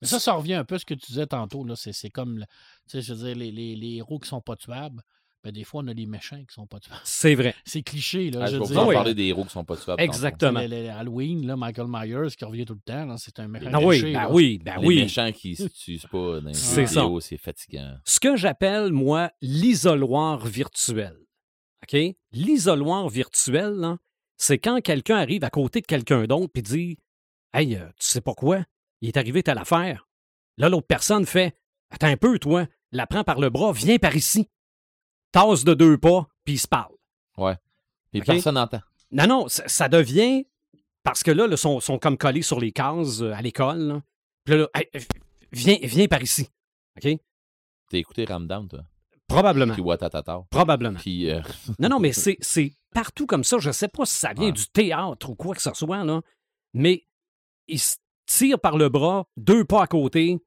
Mais 0.00 0.06
ça, 0.06 0.20
ça 0.20 0.34
revient 0.34 0.54
un 0.54 0.64
peu 0.64 0.76
à 0.76 0.78
ce 0.78 0.84
que 0.86 0.94
tu 0.94 1.06
disais 1.06 1.26
tantôt. 1.26 1.64
Là. 1.64 1.74
C'est, 1.74 1.92
c'est 1.92 2.10
comme, 2.10 2.38
tu 2.38 2.46
sais, 2.86 3.02
je 3.02 3.12
veux 3.12 3.26
dire, 3.26 3.36
les, 3.36 3.50
les, 3.50 3.74
les 3.74 3.96
héros 3.96 4.20
qui 4.20 4.28
sont 4.28 4.40
pas 4.40 4.54
tuables, 4.54 5.02
ben, 5.44 5.50
des 5.52 5.64
fois, 5.64 5.82
on 5.84 5.88
a 5.88 5.92
les 5.92 6.06
méchants 6.06 6.38
qui 6.38 6.54
sont 6.54 6.66
pas 6.66 6.78
tuables. 6.78 7.00
C'est 7.04 7.34
vrai. 7.34 7.54
C'est 7.64 7.82
cliché, 7.82 8.30
là. 8.30 8.40
Ah, 8.42 8.46
je 8.46 8.52
vais 8.52 8.58
vous 8.58 8.66
dire. 8.66 8.80
en 8.80 8.86
oui. 8.88 8.94
parler 8.94 9.14
des 9.14 9.24
héros 9.24 9.44
qui 9.44 9.50
sont 9.50 9.64
pas 9.64 9.76
tuables. 9.76 10.00
Exactement. 10.00 10.60
Le- 10.60 10.66
le- 10.68 10.82
le 10.84 10.90
Halloween, 10.90 11.46
là, 11.46 11.56
Michael 11.56 11.86
Myers 11.88 12.34
qui 12.38 12.44
revient 12.44 12.64
tout 12.64 12.74
le 12.74 12.80
temps, 12.80 13.04
là, 13.06 13.16
c'est 13.18 13.38
un 13.40 13.48
méchant. 13.48 13.70
Ah 13.72 13.80
oui, 13.80 13.98
cliché, 13.98 14.12
ben 14.12 14.20
là. 14.22 14.30
oui, 14.32 14.60
ben. 14.64 14.76
Les 14.80 14.86
oui. 14.86 14.96
méchants 15.02 15.32
qui 15.32 15.56
se 15.56 15.64
tuent 15.64 15.98
pas 16.10 16.40
dans 16.40 16.48
les 16.48 16.54
C'est 16.54 16.82
jeux 16.86 17.00
vidéo, 17.00 17.20
c'est 17.20 17.36
fatigant. 17.38 17.94
Ce 18.04 18.20
que 18.20 18.36
j'appelle, 18.36 18.92
moi, 18.92 19.30
l'isoloir 19.40 20.46
virtuel. 20.46 21.16
OK? 21.82 21.98
L'isoloir 22.32 23.08
virtuel, 23.08 23.96
c'est 24.36 24.58
quand 24.58 24.80
quelqu'un 24.80 25.16
arrive 25.16 25.44
à 25.44 25.50
côté 25.50 25.80
de 25.80 25.86
quelqu'un 25.86 26.24
d'autre 26.26 26.52
et 26.54 26.62
dit 26.62 26.98
Hey, 27.52 27.76
euh, 27.76 27.86
tu 27.98 28.06
sais 28.06 28.20
pas 28.20 28.34
quoi? 28.34 28.64
Il 29.00 29.08
est 29.08 29.16
arrivé 29.16 29.42
telle 29.42 29.58
affaire. 29.58 30.08
Là, 30.58 30.68
l'autre 30.68 30.86
personne 30.86 31.26
fait 31.26 31.56
Attends 31.90 32.06
un 32.06 32.16
peu, 32.16 32.38
toi, 32.38 32.66
la 32.92 33.06
prends 33.06 33.24
par 33.24 33.38
le 33.40 33.50
bras, 33.50 33.72
viens 33.72 33.98
par 33.98 34.16
ici. 34.16 34.48
Tasse 35.32 35.64
de 35.64 35.74
deux 35.74 35.98
pas, 35.98 36.28
puis 36.44 36.54
il 36.54 36.58
se 36.58 36.68
parle. 36.68 36.92
Et 38.14 38.20
Ok? 38.20 38.26
personne 38.26 38.54
n'entend. 38.56 38.80
Non, 39.10 39.26
non, 39.26 39.48
ça, 39.48 39.66
ça 39.66 39.88
devient. 39.88 40.46
Parce 41.02 41.22
que 41.22 41.30
là, 41.30 41.46
ils 41.50 41.56
sont, 41.58 41.80
sont 41.80 41.98
comme 41.98 42.16
collés 42.18 42.42
sur 42.42 42.60
les 42.60 42.70
cases 42.72 43.22
euh, 43.22 43.32
à 43.32 43.42
l'école. 43.42 43.78
là. 43.78 44.02
Puis 44.44 44.54
là, 44.54 44.60
là, 44.60 44.68
Hey, 44.74 44.88
v- 44.94 45.06
viens, 45.50 45.76
viens 45.82 46.06
par 46.06 46.22
ici. 46.22 46.46
OK? 47.02 47.18
T'as 47.90 47.98
écouté 47.98 48.24
Ramdown, 48.24 48.68
toi? 48.68 48.80
Probablement. 49.26 49.72
Puis 49.72 49.82
Watatata. 49.82 50.42
Probablement. 50.50 50.98
Puis. 50.98 51.30
euh, 51.30 51.40
Non, 51.78 51.88
non, 51.88 51.98
mais 51.98 52.12
c'est, 52.12 52.36
c'est 52.40 52.72
partout 52.94 53.26
comme 53.26 53.42
ça. 53.44 53.58
Je 53.58 53.68
ne 53.68 53.72
sais 53.72 53.88
pas 53.88 54.04
si 54.06 54.14
ça 54.16 54.32
vient 54.34 54.46
Ouais. 54.46 54.52
du 54.52 54.66
théâtre 54.68 55.30
ou 55.30 55.34
quoi 55.34 55.54
que 55.54 55.62
ce 55.62 55.72
soit, 55.74 56.04
là. 56.04 56.20
Mais 56.74 57.06
ils 57.66 57.80
se 57.80 57.96
tirent 58.26 58.60
par 58.60 58.76
le 58.76 58.88
bras, 58.90 59.26
deux 59.36 59.64
pas 59.64 59.82
à 59.82 59.86
côté, 59.86 60.38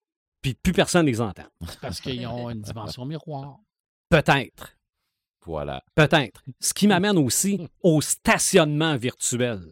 puis 0.42 0.54
plus 0.54 0.74
personne 0.74 1.06
les 1.08 1.20
entend. 1.20 1.46
Parce 1.82 2.00
qu'ils 2.00 2.26
ont 2.28 2.50
une 2.50 2.62
dimension 2.62 3.06
miroir. 3.06 3.58
Peut-être. 4.10 4.75
Voilà. 5.46 5.84
Peut-être. 5.96 6.44
Ce 6.60 6.74
qui 6.74 6.88
m'amène 6.88 7.18
aussi 7.18 7.68
au 7.84 8.02
stationnement 8.02 8.98
virtuel. 8.98 9.72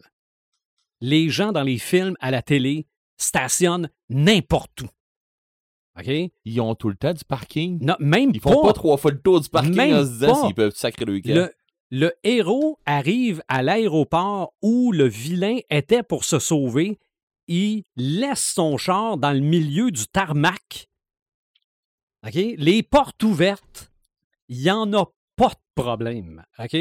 Les 1.00 1.28
gens 1.28 1.52
dans 1.52 1.62
les 1.62 1.78
films 1.78 2.16
à 2.20 2.30
la 2.30 2.42
télé 2.42 2.86
stationnent 3.16 3.90
n'importe 4.08 4.82
où. 4.82 4.88
OK? 5.98 6.10
Ils 6.44 6.60
ont 6.60 6.74
tout 6.74 6.88
le 6.88 6.96
temps 6.96 7.12
du 7.12 7.24
parking. 7.24 7.78
Non, 7.84 7.94
même 8.00 8.30
Ils 8.34 8.40
font 8.40 8.62
pas. 8.62 8.68
pas 8.68 8.72
trois 8.72 8.96
fois 8.96 9.10
le 9.12 9.20
tour 9.20 9.40
du 9.40 9.48
parking 9.48 9.74
Même 9.74 9.94
en 9.96 10.04
se 10.04 10.10
disant 10.10 10.46
s'ils 10.46 10.54
peuvent 10.54 10.74
sacrer 10.74 11.04
le 11.04 11.12
week-end. 11.12 11.34
le, 11.34 11.54
le 11.90 12.12
héros 12.24 12.78
arrive 12.86 13.42
à 13.48 13.62
l'aéroport 13.62 14.54
où 14.62 14.90
le 14.92 15.06
vilain 15.06 15.58
était 15.70 16.02
pour 16.02 16.24
se 16.24 16.38
sauver. 16.38 16.98
Il 17.46 17.84
laisse 17.96 18.42
son 18.54 18.76
char 18.78 19.18
dans 19.18 19.32
le 19.32 19.40
milieu 19.40 19.90
du 19.90 20.06
tarmac. 20.08 20.88
OK? 22.26 22.34
Les 22.34 22.82
portes 22.82 23.22
ouvertes. 23.22 23.92
Il 24.48 24.58
n'y 24.62 24.70
en 24.70 24.92
a 24.94 25.04
pas 25.36 25.48
de 25.50 25.82
problème. 25.82 26.44
OK? 26.58 26.76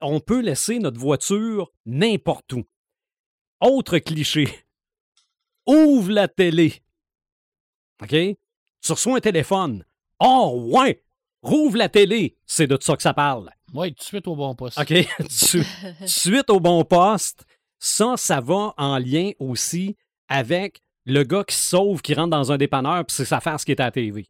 On 0.00 0.20
peut 0.20 0.40
laisser 0.40 0.78
notre 0.78 0.98
voiture 1.00 1.72
n'importe 1.86 2.52
où. 2.52 2.64
Autre 3.60 3.98
cliché. 3.98 4.48
Ouvre 5.66 6.10
la 6.12 6.28
télé. 6.28 6.82
OK? 8.02 8.08
Tu 8.10 8.92
reçois 8.92 9.16
un 9.16 9.20
téléphone. 9.20 9.84
Oh, 10.18 10.70
ouais! 10.74 11.02
Rouvre 11.42 11.76
la 11.78 11.88
télé. 11.88 12.36
C'est 12.46 12.66
de 12.66 12.78
ça 12.80 12.96
que 12.96 13.02
ça 13.02 13.14
parle. 13.14 13.50
Oui, 13.72 13.90
tout 13.94 14.00
de 14.00 14.04
suite 14.04 14.28
au 14.28 14.36
bon 14.36 14.54
poste. 14.54 14.78
OK? 14.78 14.92
Tu- 15.28 15.64
suite 16.06 16.50
au 16.50 16.60
bon 16.60 16.84
poste, 16.84 17.44
ça, 17.78 18.14
ça 18.16 18.40
va 18.40 18.74
en 18.76 18.98
lien 18.98 19.30
aussi 19.38 19.96
avec 20.28 20.80
le 21.06 21.24
gars 21.24 21.44
qui 21.44 21.56
sauve, 21.56 22.02
qui 22.02 22.14
rentre 22.14 22.30
dans 22.30 22.52
un 22.52 22.58
dépanneur, 22.58 23.04
puis 23.06 23.14
c'est 23.16 23.24
sa 23.24 23.40
face 23.40 23.64
qui 23.64 23.72
est 23.72 23.80
à 23.80 23.84
la 23.84 23.90
TV. 23.90 24.26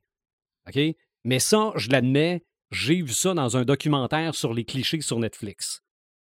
OK? 0.68 0.78
Mais 1.24 1.38
ça, 1.38 1.72
je 1.76 1.88
l'admets, 1.90 2.44
j'ai 2.70 3.02
vu 3.02 3.12
ça 3.12 3.34
dans 3.34 3.56
un 3.56 3.64
documentaire 3.64 4.34
sur 4.34 4.54
les 4.54 4.64
clichés 4.64 5.00
sur 5.00 5.18
Netflix. 5.18 5.82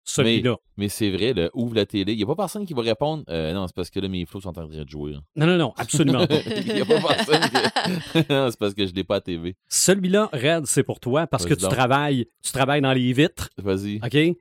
Celui-là. 0.08 0.58
Mais 0.78 0.88
c'est 0.88 1.10
vrai, 1.10 1.34
le 1.34 1.50
ouvre 1.56 1.74
la 1.76 1.88
télé. 1.88 2.14
Il 2.14 2.18
n'y 2.18 2.24
a 2.24 2.28
pas 2.28 2.36
personne 2.36 2.64
qui 2.68 2.76
va 2.76 2.84
répondre 2.84 3.24
Euh, 3.28 3.54
Non, 3.54 3.66
c'est 3.66 3.76
parce 3.76 3.90
que 3.90 4.00
là, 4.00 4.08
mes 4.08 4.28
flots 4.28 4.42
sont 4.42 4.50
en 4.50 4.54
train 4.54 4.68
de 4.68 4.88
jouer. 4.88 5.14
là. 5.14 5.20
Non, 5.36 5.48
non, 5.48 5.58
non, 5.58 5.74
absolument 5.78 6.28
pas. 6.28 6.36
Il 6.46 6.74
n'y 6.76 6.82
a 6.82 6.86
pas 6.86 7.02
personne 7.16 7.42
qui. 7.42 8.18
non, 8.30 8.52
c'est 8.52 8.60
parce 8.60 8.74
que 8.76 8.86
je 8.86 8.94
l'ai 8.94 9.04
pas 9.04 9.16
à 9.16 9.22
TV. 9.22 9.56
Celui-là, 9.68 10.30
Red, 10.32 10.68
c'est 10.68 10.84
pour 10.84 11.00
toi 11.00 11.26
parce 11.26 11.46
que 11.46 11.50
Vas-y 11.50 11.58
tu 11.58 11.64
donc. 11.64 11.72
travailles, 11.74 12.28
tu 12.44 12.52
travailles 12.52 12.82
dans 12.82 12.94
les 12.94 13.14
vitres. 13.14 13.50
Vas-y. 13.58 14.00
OK? 14.04 14.38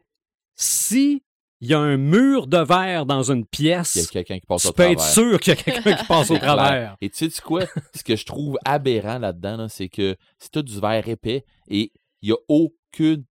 Si 0.55 1.23
il 1.65 1.71
y 1.71 1.75
a 1.75 1.79
un 1.81 1.97
mur 1.97 2.47
de 2.47 2.59
verre 2.59 3.07
dans 3.07 3.31
une 3.31 3.45
Il 3.59 3.65
y 3.65 3.73
a 3.73 3.83
pièce, 3.83 4.07
quelqu'un 4.09 4.39
qui 4.39 4.47
passe 4.47 4.63
tu 4.63 4.69
au 4.69 4.73
peux 4.73 4.83
travers. 4.85 4.93
être 5.03 5.13
sûr 5.13 5.41
qu'il 5.41 5.55
y 5.55 5.59
a 5.59 5.63
quelqu'un 5.63 5.95
qui 5.97 6.05
passe 6.05 6.31
au 6.31 6.37
travers. 6.39 6.97
Et 7.01 7.09
tu 7.11 7.31
sais 7.31 7.43
quoi? 7.43 7.63
Ce 7.95 8.03
que 8.05 8.17
je 8.17 8.27
trouve 8.27 8.59
aberrant 8.65 9.19
là-dedans, 9.19 9.57
là, 9.57 9.69
c'est 9.71 9.89
que 9.89 10.17
c'est 10.39 10.51
tout 10.53 10.63
du 10.63 10.79
verre 10.79 11.09
épais 11.09 11.45
et 11.69 11.91
il 12.23 12.29
n'y 12.29 12.33
a 12.33 12.37
aucune 12.49 13.25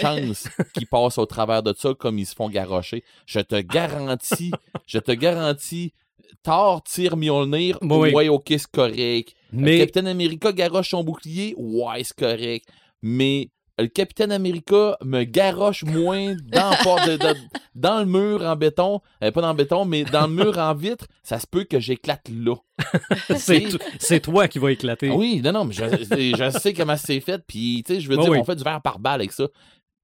chance 0.00 0.46
qu'ils 0.74 0.86
passent 0.86 1.18
au 1.18 1.26
travers 1.26 1.62
de 1.62 1.74
ça 1.76 1.94
comme 1.94 2.18
ils 2.18 2.26
se 2.26 2.34
font 2.34 2.48
garrocher. 2.50 3.02
Je 3.26 3.40
te 3.40 3.58
garantis, 3.60 4.50
je 4.86 4.98
te 4.98 5.12
garantis, 5.12 5.92
Thor 6.42 6.82
tire 6.82 7.16
Mjolnir, 7.16 7.78
Oui. 7.82 8.12
ouais, 8.12 8.28
ok, 8.28 8.44
c'est 8.48 8.70
correct. 8.70 9.34
Mais 9.52 9.78
Capitaine 9.78 10.06
America 10.08 10.52
garoche 10.52 10.90
son 10.90 11.02
bouclier, 11.02 11.54
ouais, 11.56 12.04
c'est 12.04 12.16
correct. 12.16 12.66
Mais 13.02 13.48
le 13.78 13.86
Capitaine 13.88 14.30
America 14.32 14.96
me 15.02 15.24
garoche 15.24 15.82
moins 15.84 16.34
dans, 16.46 16.70
de- 17.06 17.16
de- 17.16 17.36
dans 17.74 17.98
le 18.00 18.06
mur 18.06 18.42
en 18.42 18.54
béton, 18.56 19.00
euh, 19.22 19.30
pas 19.32 19.40
dans 19.40 19.50
le 19.50 19.56
béton, 19.56 19.84
mais 19.84 20.04
dans 20.04 20.26
le 20.28 20.32
mur 20.32 20.56
en 20.58 20.74
vitre, 20.74 21.06
ça 21.22 21.38
se 21.40 21.46
peut 21.46 21.64
que 21.64 21.80
j'éclate 21.80 22.28
là. 22.28 22.54
c'est 23.36 23.62
to- 23.68 23.78
c'est 23.98 24.20
toi 24.20 24.46
qui 24.48 24.58
vas 24.58 24.70
éclater. 24.72 25.10
Oui, 25.10 25.40
non, 25.42 25.52
non, 25.52 25.64
mais 25.64 25.74
je, 25.74 25.82
je 25.84 26.58
sais 26.58 26.72
comment 26.72 26.96
c'est 26.96 27.20
fait, 27.20 27.42
puis 27.46 27.82
tu 27.86 27.94
sais, 27.94 28.00
je 28.00 28.08
veux 28.08 28.16
dire, 28.16 28.30
oui. 28.30 28.38
on 28.40 28.44
fait 28.44 28.56
du 28.56 28.62
verre 28.64 28.80
par 28.82 28.98
balle 28.98 29.20
avec 29.20 29.32
ça. 29.32 29.48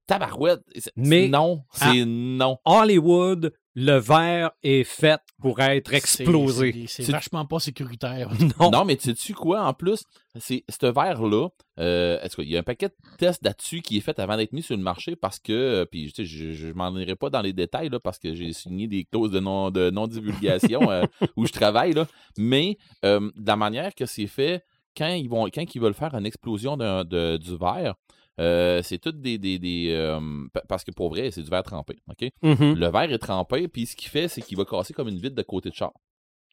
Tabarouette, 0.07 0.61
Mais- 0.97 1.29
non, 1.29 1.63
c'est 1.71 2.03
non. 2.05 2.57
Hollywood, 2.65 3.53
le 3.73 3.97
verre 3.97 4.51
est 4.63 4.83
fait 4.83 5.21
pour 5.39 5.59
être 5.61 5.93
explosé. 5.93 6.85
c'est- 6.87 7.09
vachement 7.11 7.45
pas 7.45 7.59
sécuritaire. 7.59 8.29
Non. 8.59 8.69
Non, 8.71 8.85
mais 8.85 8.97
tu 8.97 9.15
sais 9.15 9.33
quoi, 9.33 9.63
en 9.63 9.73
plus, 9.73 10.03
c'est 10.39 10.63
ce 10.69 10.85
verre-là, 10.87 11.47
euh, 11.79 12.19
est-ce 12.21 12.35
qu'il 12.35 12.49
y 12.49 12.57
a 12.57 12.59
un 12.59 12.63
paquet 12.63 12.89
de 12.89 12.93
tests 13.17 13.43
là-dessus 13.43 13.81
qui 13.81 13.97
est 13.97 14.01
fait 14.01 14.19
avant 14.19 14.35
d'être 14.37 14.51
mis 14.53 14.61
sur 14.61 14.75
le 14.75 14.83
marché 14.83 15.15
parce 15.15 15.39
que, 15.39 15.53
euh, 15.53 15.85
puis 15.85 16.11
tu 16.11 16.23
sais, 16.23 16.25
je, 16.25 16.51
je 16.51 16.67
m'en 16.73 16.95
irai 16.97 17.15
pas 17.15 17.29
dans 17.29 17.41
les 17.41 17.53
détails 17.53 17.89
là, 17.89 17.99
parce 17.99 18.19
que 18.19 18.33
j'ai 18.35 18.51
signé 18.53 18.87
des 18.87 19.05
clauses 19.05 19.31
de 19.31 19.39
non 19.39 19.71
de 19.71 19.89
non-divulgation 19.89 20.91
euh, 20.91 21.03
où 21.37 21.45
je 21.45 21.51
travaille, 21.53 21.93
là, 21.93 22.07
mais 22.37 22.77
euh, 23.05 23.19
de 23.35 23.47
la 23.47 23.55
manière 23.55 23.95
que 23.95 24.05
c'est 24.05 24.27
fait, 24.27 24.63
quand 24.97 25.07
ils 25.13 25.29
vont 25.29 25.45
quand 25.45 25.63
ils 25.73 25.79
veulent 25.81 25.93
faire 25.93 26.13
une 26.15 26.25
explosion 26.25 26.75
de- 26.75 27.37
du 27.37 27.57
verre, 27.57 27.95
euh, 28.39 28.81
c'est 28.81 28.97
tout 28.97 29.11
des. 29.11 29.37
des, 29.37 29.59
des, 29.59 29.89
euh, 29.91 30.19
pa- 30.53 30.63
parce 30.67 30.83
que 30.83 30.91
pour 30.91 31.09
vrai, 31.09 31.31
c'est 31.31 31.43
du 31.43 31.49
verre 31.49 31.63
trempé. 31.63 31.97
OK? 32.09 32.29
Mhm. 32.41 32.75
Le 32.75 32.87
verre 32.87 33.11
est 33.11 33.17
trempé, 33.17 33.67
puis 33.67 33.85
ce 33.85 33.95
qu'il 33.95 34.09
fait, 34.09 34.27
c'est 34.27 34.41
qu'il 34.41 34.57
va 34.57 34.65
casser 34.65 34.93
comme 34.93 35.07
une 35.09 35.19
vitre 35.19 35.35
de 35.35 35.41
côté 35.43 35.69
de 35.69 35.75
char. 35.75 35.91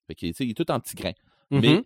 Fait 0.07 0.14
que, 0.14 0.26
il 0.26 0.51
est 0.51 0.55
tout 0.55 0.70
en 0.70 0.81
petits 0.81 0.97
grains. 0.97 1.12
Mais 1.51 1.76
Mhm. 1.76 1.83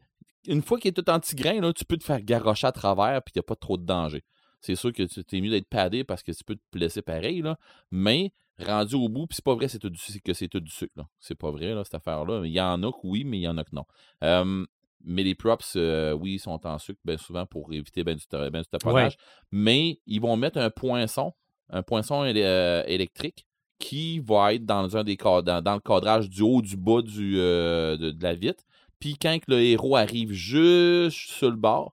une 0.48 0.62
fois 0.62 0.78
qu'il 0.78 0.88
est 0.88 0.92
tout 0.92 1.08
en 1.10 1.20
petits 1.20 1.36
grains, 1.36 1.60
là, 1.60 1.72
tu 1.72 1.84
peux 1.84 1.96
te 1.96 2.04
faire 2.04 2.20
garrocher 2.22 2.66
à 2.66 2.72
travers, 2.72 3.22
puis 3.22 3.32
il 3.34 3.38
n'y 3.38 3.40
a 3.40 3.44
pas 3.44 3.56
trop 3.56 3.76
de 3.76 3.84
danger. 3.84 4.22
C'est 4.60 4.76
sûr 4.76 4.92
que 4.92 5.02
tu 5.02 5.24
t'es 5.24 5.40
mieux 5.40 5.50
d'être 5.50 5.68
padé 5.68 6.04
parce 6.04 6.22
que 6.22 6.30
tu 6.32 6.44
peux 6.44 6.54
te 6.56 6.62
blesser 6.72 7.02
pareil, 7.02 7.42
là. 7.42 7.58
Mais 7.90 8.32
rendu 8.60 8.94
au 8.94 9.08
bout, 9.08 9.26
puis 9.26 9.36
c'est 9.36 9.44
pas 9.44 9.54
vrai 9.56 9.66
c'est 9.66 9.78
tout 9.80 9.90
du, 9.90 9.98
c'est 9.98 10.20
que 10.20 10.32
c'est 10.34 10.46
tout 10.48 10.60
du 10.60 10.70
sucre. 10.70 10.92
C'est 11.18 11.34
pas 11.34 11.50
vrai, 11.50 11.74
là, 11.74 11.82
cette 11.84 11.94
affaire-là. 11.94 12.42
Il 12.44 12.52
y 12.52 12.60
en 12.60 12.80
a 12.84 12.92
que 12.92 12.98
oui, 13.04 13.24
mais 13.24 13.38
il 13.38 13.42
y 13.42 13.48
en 13.48 13.58
a 13.58 13.64
que 13.64 13.74
non. 13.74 13.84
Euh, 14.22 14.64
mais 15.04 15.22
les 15.22 15.34
props, 15.34 15.74
euh, 15.76 16.12
oui, 16.12 16.34
ils 16.34 16.38
sont 16.38 16.66
en 16.66 16.78
sucre 16.78 17.00
bien 17.04 17.16
souvent 17.16 17.46
pour 17.46 17.72
éviter 17.72 18.04
ben 18.04 18.14
du, 18.16 18.24
ben 18.30 18.50
du 18.62 18.68
taponnage. 18.68 19.16
Mais 19.50 20.00
ils 20.06 20.20
vont 20.20 20.36
mettre 20.36 20.58
un 20.58 20.70
poinçon, 20.70 21.32
un 21.70 21.82
poinçon 21.82 22.22
euh, 22.24 22.82
électrique 22.86 23.46
qui 23.78 24.20
va 24.20 24.54
être 24.54 24.64
dans, 24.64 24.96
un 24.96 25.02
des 25.04 25.16
dans, 25.16 25.42
dans 25.62 25.74
le 25.74 25.80
cadrage 25.80 26.28
du 26.30 26.42
haut, 26.42 26.62
du 26.62 26.76
bas 26.76 27.02
du, 27.02 27.34
euh, 27.38 27.96
de, 27.96 28.10
de 28.10 28.22
la 28.22 28.34
vitre. 28.34 28.62
Puis 29.00 29.16
quand 29.20 29.36
que 29.40 29.50
le 29.50 29.60
héros 29.60 29.96
arrive 29.96 30.32
juste 30.32 31.16
sur 31.30 31.50
le 31.50 31.56
bord, 31.56 31.92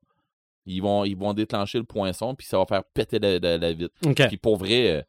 ils 0.68 0.82
vont, 0.82 1.04
ils 1.04 1.18
vont 1.18 1.34
déclencher 1.34 1.80
le 1.80 1.86
poinçon, 1.86 2.36
puis 2.36 2.46
ça 2.46 2.60
va 2.60 2.66
faire 2.68 2.84
péter 2.94 3.18
la, 3.18 3.40
la- 3.40 3.58
la 3.58 3.74
vitre. 3.74 3.96
Puis 4.28 4.38
pour 4.38 4.58
vrai, 4.58 5.08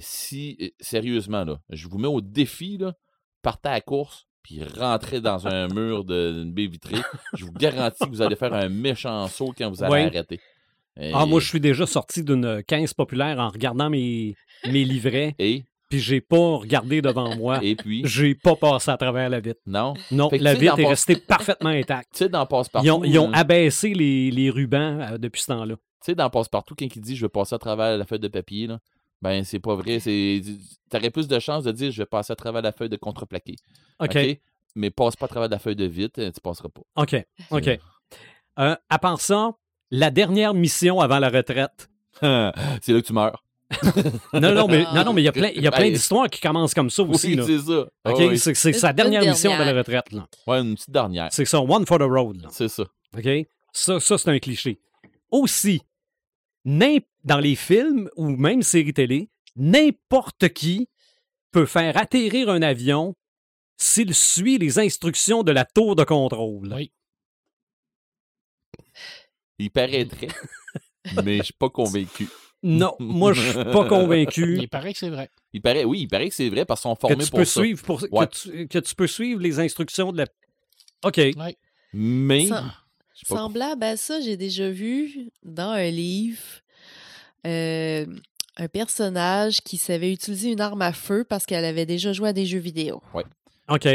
si, 0.00 0.72
sérieusement, 0.80 1.44
là, 1.44 1.60
je 1.68 1.86
vous 1.88 1.98
mets 1.98 2.08
au 2.08 2.22
défi, 2.22 2.78
là, 2.78 2.94
partez 3.42 3.68
à 3.68 3.72
la 3.72 3.80
course, 3.82 4.26
puis 4.46 4.60
rentrez 4.78 5.20
dans 5.20 5.46
un 5.46 5.66
mur 5.74 6.04
d'une 6.04 6.52
baie 6.52 6.66
vitrée. 6.66 6.96
Je 7.34 7.44
vous 7.44 7.52
garantis 7.52 8.04
que 8.04 8.10
vous 8.10 8.22
allez 8.22 8.36
faire 8.36 8.54
un 8.54 8.68
méchant 8.68 9.26
saut 9.28 9.52
quand 9.56 9.68
vous 9.70 9.82
allez 9.82 9.92
Ouais. 9.92 10.04
arrêter. 10.06 10.40
Euh, 10.98 11.10
Ah, 11.14 11.26
moi, 11.26 11.40
je 11.40 11.48
suis 11.48 11.60
déjà 11.60 11.84
sorti 11.86 12.22
d'une 12.22 12.62
15 12.66 12.94
populaire 12.94 13.38
en 13.38 13.48
regardant 13.50 13.90
mes, 13.90 14.34
mes 14.66 14.84
livrets, 14.84 15.34
Et, 15.38 15.64
puis 15.90 15.98
j'ai 16.00 16.20
pas 16.20 16.56
regardé 16.56 17.02
devant 17.02 17.36
moi. 17.36 17.58
et 17.62 17.74
puis, 17.76 18.02
J'ai 18.06 18.34
pas 18.34 18.56
passé 18.56 18.90
à 18.90 18.96
travers 18.96 19.28
la 19.28 19.40
vitre. 19.40 19.60
non. 19.66 19.94
Non, 20.10 20.30
la 20.32 20.54
vitre 20.54 20.78
est 20.78 20.86
restée 20.86 21.16
parfaitement 21.16 21.68
intacte. 21.70 22.08
Tu 22.12 22.18
sais, 22.18 22.28
dans 22.28 22.46
Passe-Partout, 22.46 22.86
Ils 22.86 22.90
ont, 22.92 23.04
ils 23.04 23.18
ont 23.18 23.30
là, 23.30 23.38
abaissé 23.38 23.92
les, 23.94 24.30
les 24.30 24.48
rubans 24.50 25.00
euh, 25.00 25.18
depuis 25.18 25.42
ce 25.42 25.48
temps-là. 25.48 25.74
tu 25.76 25.82
sais, 26.00 26.14
dans 26.14 26.30
Passe-Partout, 26.30 26.74
quand 26.78 26.86
il 26.94 27.00
dit 27.02 27.14
je 27.16 27.24
vais 27.26 27.28
passer 27.30 27.54
à 27.54 27.58
travers 27.58 27.96
la 27.98 28.04
feuille 28.06 28.20
de 28.20 28.28
papier, 28.28 28.66
là, 28.66 28.78
ben, 29.22 29.44
c'est 29.44 29.60
pas 29.60 29.74
vrai. 29.74 30.00
C'est, 30.00 30.42
t'aurais 30.90 31.10
plus 31.10 31.28
de 31.28 31.38
chances 31.38 31.64
de 31.64 31.72
dire 31.72 31.90
je 31.90 31.98
vais 31.98 32.06
passer 32.06 32.32
à 32.32 32.36
travers 32.36 32.62
la 32.62 32.72
feuille 32.72 32.88
de 32.88 32.96
contreplaqué. 32.96 33.56
OK. 34.00 34.18
Mais 34.74 34.90
passe 34.90 35.16
pas 35.16 35.26
à 35.26 35.28
travers 35.28 35.48
la 35.48 35.58
feuille 35.58 35.76
de 35.76 35.86
vitre, 35.86 36.20
euh, 36.20 36.30
tu 36.30 36.40
passeras 36.40 36.68
pas. 36.68 36.82
OK. 37.02 37.16
OK. 37.50 37.80
Euh, 38.58 38.76
à 38.88 38.98
part 38.98 39.20
ça, 39.20 39.52
la 39.90 40.10
dernière 40.10 40.54
mission 40.54 41.00
avant 41.00 41.18
la 41.18 41.30
retraite. 41.30 41.88
c'est 42.20 42.24
là 42.92 43.00
que 43.00 43.06
tu 43.06 43.12
meurs. 43.12 43.42
Non, 44.32 44.52
non, 44.54 44.68
mais 44.68 44.84
non, 44.94 45.04
non, 45.04 45.12
mais 45.12 45.22
il 45.22 45.24
y 45.24 45.28
a 45.28 45.32
plein, 45.32 45.48
il 45.48 45.62
y 45.62 45.66
a 45.66 45.72
plein 45.72 45.86
Ben, 45.86 45.92
d'histoires 45.92 46.28
qui 46.28 46.40
commencent 46.40 46.74
comme 46.74 46.90
ça 46.90 47.02
aussi. 47.02 47.28
oui, 47.28 47.34
là. 47.34 47.44
c'est 47.44 47.58
ça. 47.58 47.86
Ah 48.04 48.12
oui. 48.14 48.38
C'est, 48.38 48.72
sa 48.72 48.92
dernière 48.92 49.22
mission 49.22 49.52
avant 49.52 49.64
la 49.64 49.72
retraite. 49.72 50.12
Là. 50.12 50.26
Ouais, 50.46 50.60
une 50.60 50.74
petite 50.74 50.90
dernière. 50.90 51.28
C'est 51.32 51.44
ça, 51.44 51.60
one 51.60 51.84
for 51.84 51.98
the 51.98 52.02
road. 52.02 52.42
là. 52.42 52.48
C'est 52.52 52.68
ça. 52.68 52.84
OK? 53.16 53.28
Ça, 53.72 53.98
ça 53.98 54.18
c'est 54.18 54.30
un 54.30 54.38
cliché. 54.38 54.78
Aussi, 55.30 55.82
dans 56.66 57.38
les 57.38 57.54
films 57.56 58.10
ou 58.16 58.28
même 58.28 58.62
séries 58.62 58.92
télé, 58.92 59.30
n'importe 59.56 60.48
qui 60.50 60.88
peut 61.52 61.66
faire 61.66 61.96
atterrir 61.96 62.50
un 62.50 62.62
avion 62.62 63.14
s'il 63.78 64.14
suit 64.14 64.58
les 64.58 64.78
instructions 64.78 65.42
de 65.42 65.52
la 65.52 65.64
tour 65.64 65.96
de 65.96 66.04
contrôle. 66.04 66.72
Oui. 66.74 66.92
Il 69.58 69.70
paraîtrait, 69.70 70.28
mais 71.24 71.38
je 71.38 71.44
suis 71.44 71.54
pas 71.54 71.70
convaincu. 71.70 72.28
Non, 72.62 72.94
moi, 72.98 73.32
je 73.32 73.42
suis 73.42 73.64
pas 73.64 73.88
convaincu 73.88 74.58
Il 74.58 74.68
paraît 74.68 74.92
que 74.92 74.98
c'est 74.98 75.08
vrai. 75.10 75.30
Il 75.52 75.62
paraît, 75.62 75.84
oui, 75.84 76.00
il 76.00 76.08
paraît 76.08 76.28
que 76.28 76.34
c'est 76.34 76.48
vrai 76.48 76.64
parce 76.64 76.82
qu'ils 76.82 76.90
sont 76.90 77.08
que 77.08 77.14
tu, 77.14 77.30
pour 77.30 77.38
peux 77.38 77.44
ça. 77.44 77.60
suivre 77.60 77.82
pour, 77.84 78.02
Ouais. 78.10 78.26
que, 78.26 78.34
tu, 78.34 78.68
que 78.68 78.78
tu 78.78 78.94
peux 78.94 79.06
suivre 79.06 79.40
les 79.40 79.60
instructions 79.60 80.12
de 80.12 80.18
la... 80.18 80.26
OK. 81.04 81.16
Ouais. 81.16 81.56
Mais, 81.92 82.48
Semblable 83.24 83.82
à 83.82 83.96
ça, 83.96 84.20
j'ai 84.20 84.36
déjà 84.36 84.70
vu 84.70 85.30
dans 85.42 85.70
un 85.70 85.90
livre 85.90 86.40
euh, 87.46 88.06
un 88.56 88.68
personnage 88.68 89.60
qui 89.60 89.76
savait 89.76 90.12
utiliser 90.12 90.50
une 90.50 90.60
arme 90.60 90.82
à 90.82 90.92
feu 90.92 91.24
parce 91.28 91.46
qu'elle 91.46 91.64
avait 91.64 91.86
déjà 91.86 92.12
joué 92.12 92.30
à 92.30 92.32
des 92.32 92.46
jeux 92.46 92.58
vidéo. 92.58 93.02
OK. 93.68 93.88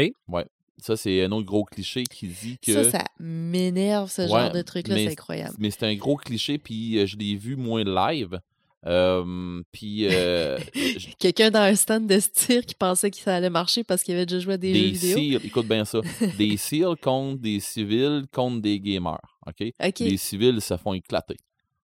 ça, 0.78 0.96
c'est 0.96 1.24
un 1.24 1.32
autre 1.32 1.46
gros 1.46 1.64
cliché 1.64 2.04
qui 2.04 2.26
dit 2.28 2.58
que. 2.58 2.84
Ça, 2.84 2.90
ça 2.90 3.04
m'énerve, 3.18 4.10
ce 4.10 4.22
Ouais, 4.22 4.28
genre 4.28 4.52
de 4.52 4.62
truc-là, 4.62 4.96
c'est 4.96 5.12
incroyable. 5.12 5.54
Mais 5.58 5.70
c'est 5.70 5.84
un 5.84 5.94
gros 5.94 6.16
cliché, 6.16 6.58
puis 6.58 6.98
euh, 6.98 7.06
je 7.06 7.16
l'ai 7.16 7.36
vu 7.36 7.56
moins 7.56 7.84
live. 7.84 8.38
Euh, 8.86 9.62
puis 9.70 10.06
euh, 10.10 10.58
Quelqu'un 11.18 11.50
dans 11.50 11.60
un 11.60 11.74
stand 11.74 12.06
de 12.08 12.18
tir 12.18 12.66
qui 12.66 12.74
pensait 12.74 13.10
que 13.10 13.16
ça 13.16 13.36
allait 13.36 13.50
marcher 13.50 13.84
parce 13.84 14.02
qu'il 14.02 14.14
avait 14.14 14.26
déjà 14.26 14.40
joué 14.40 14.54
à 14.54 14.56
des, 14.56 14.74
jeux 14.74 14.80
des 14.80 14.90
vidéo. 14.90 15.16
SEAL, 15.38 15.46
écoute 15.46 15.66
bien 15.68 15.84
ça, 15.84 16.00
des 16.36 16.56
SEAL 16.56 16.96
contre 17.00 17.40
des 17.40 17.60
civils 17.60 18.24
contre 18.32 18.60
des 18.60 18.80
gamers. 18.80 19.20
OK? 19.46 19.72
OK. 19.84 19.98
Les 20.00 20.16
civils 20.16 20.60
se 20.60 20.76
font 20.76 20.94
éclater. 20.94 21.36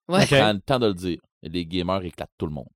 Ouais. 0.09 0.23
OK. 0.23 0.29
Prends 0.29 0.53
le 0.53 0.59
temps 0.59 0.79
de 0.79 0.87
le 0.87 0.93
dire. 0.93 1.19
Les 1.41 1.65
gamers 1.65 2.03
éclatent 2.03 2.31
tout 2.37 2.47
le 2.47 2.51
monde. 2.53 2.67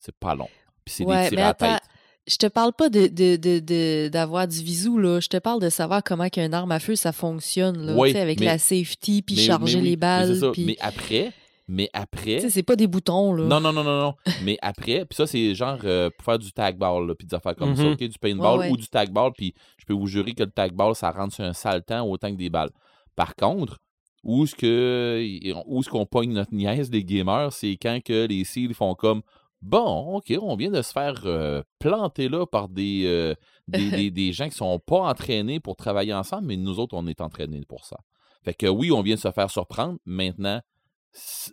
C'est 0.00 0.16
pas 0.16 0.34
long. 0.34 0.48
Puis 0.84 0.94
c'est 0.96 1.04
Ouais, 1.04 1.30
des 1.30 1.36
mais 1.36 1.36
tirs 1.36 1.44
à 1.44 1.48
la 1.48 1.54
tête. 1.78 1.82
Je 2.26 2.36
te 2.36 2.46
parle 2.46 2.72
pas 2.72 2.88
de, 2.90 3.06
de, 3.06 3.36
de, 3.36 3.58
de- 3.60 4.08
d'avoir 4.08 4.46
du 4.46 4.62
visou, 4.62 4.98
là. 4.98 5.20
Je 5.20 5.28
te 5.28 5.36
parle 5.38 5.60
de 5.60 5.68
savoir 5.68 6.02
comment 6.04 6.28
qu'une 6.28 6.54
arme 6.54 6.70
à 6.72 6.78
feu, 6.80 6.94
ça 6.96 7.12
fonctionne, 7.12 7.78
là. 7.86 7.94
Oui, 7.96 8.08
Tu 8.10 8.14
sais, 8.14 8.20
avec 8.20 8.40
mais- 8.40 8.46
la 8.46 8.58
safety, 8.58 9.22
puis 9.22 9.36
charger 9.36 9.76
mais 9.76 9.82
oui, 9.82 9.88
les 9.90 9.96
balles. 9.96 10.34
c'est 10.34 10.40
ça. 10.40 10.52
Mais 10.58 10.76
après, 10.80 11.32
mais 11.72 11.88
après, 11.92 12.36
Tu 12.36 12.40
sais, 12.40 12.50
c'est 12.50 12.62
pas 12.64 12.74
des 12.76 12.86
boutons, 12.88 13.32
là. 13.32 13.44
Non, 13.44 13.60
non, 13.60 13.72
non, 13.72 13.84
non, 13.84 14.00
non. 14.00 14.14
Mais 14.44 14.58
après, 14.60 15.04
puis 15.06 15.14
ça, 15.16 15.26
c'est 15.26 15.54
genre 15.54 15.78
euh, 15.84 16.10
pour 16.10 16.24
faire 16.24 16.38
du 16.38 16.52
tag 16.52 16.76
ball, 16.76 17.06
là, 17.06 17.14
puis 17.14 17.26
des 17.28 17.34
affaires 17.36 17.54
comme 17.54 17.76
ça, 17.76 17.84
Mhm. 17.84 17.92
OK? 17.92 17.98
Du 17.98 18.18
paintball 18.18 18.58
Ouais, 18.58 18.66
ouais. 18.66 18.70
ou 18.72 18.76
du 18.76 18.88
tag 18.88 19.10
ball, 19.10 19.30
puis 19.36 19.54
je 19.78 19.84
peux 19.84 19.92
vous 19.94 20.06
jurer 20.08 20.32
que 20.34 20.42
le 20.42 20.50
tag 20.50 20.72
ball, 20.72 20.94
ça 20.96 21.10
rentre 21.12 21.34
sur 21.34 21.44
un 21.44 21.52
sale 21.52 21.84
temps 21.84 22.04
autant 22.06 22.30
que 22.32 22.36
des 22.36 22.50
balles. 22.50 22.70
Par 23.14 23.36
contre, 23.36 23.78
où 24.24 24.44
est-ce 24.44 24.54
que 24.54 25.62
où 25.66 25.80
est-ce 25.80 25.88
qu'on 25.88 26.06
pogne 26.06 26.32
notre 26.32 26.52
nièce 26.52 26.90
des 26.90 27.04
gamers, 27.04 27.52
c'est 27.52 27.76
quand 27.80 28.00
que 28.04 28.26
les 28.26 28.44
seals 28.44 28.74
font 28.74 28.94
comme 28.94 29.22
Bon, 29.62 30.16
OK, 30.16 30.32
on 30.40 30.56
vient 30.56 30.70
de 30.70 30.80
se 30.80 30.90
faire 30.92 31.20
euh, 31.26 31.62
planter 31.78 32.30
là 32.30 32.46
par 32.46 32.68
des, 32.70 33.02
euh, 33.04 33.34
des, 33.68 33.90
des- 33.90 34.10
des 34.10 34.32
gens 34.32 34.48
qui 34.48 34.56
sont 34.56 34.78
pas 34.78 35.00
entraînés 35.02 35.60
pour 35.60 35.76
travailler 35.76 36.14
ensemble, 36.14 36.46
mais 36.46 36.56
nous 36.56 36.78
autres, 36.78 36.96
on 36.96 37.06
est 37.06 37.20
entraînés 37.20 37.62
pour 37.68 37.84
ça. 37.84 37.98
Fait 38.42 38.54
que 38.54 38.66
oui, 38.66 38.90
on 38.90 39.02
vient 39.02 39.16
de 39.16 39.20
se 39.20 39.30
faire 39.30 39.50
surprendre. 39.50 39.98
Maintenant, 40.06 40.60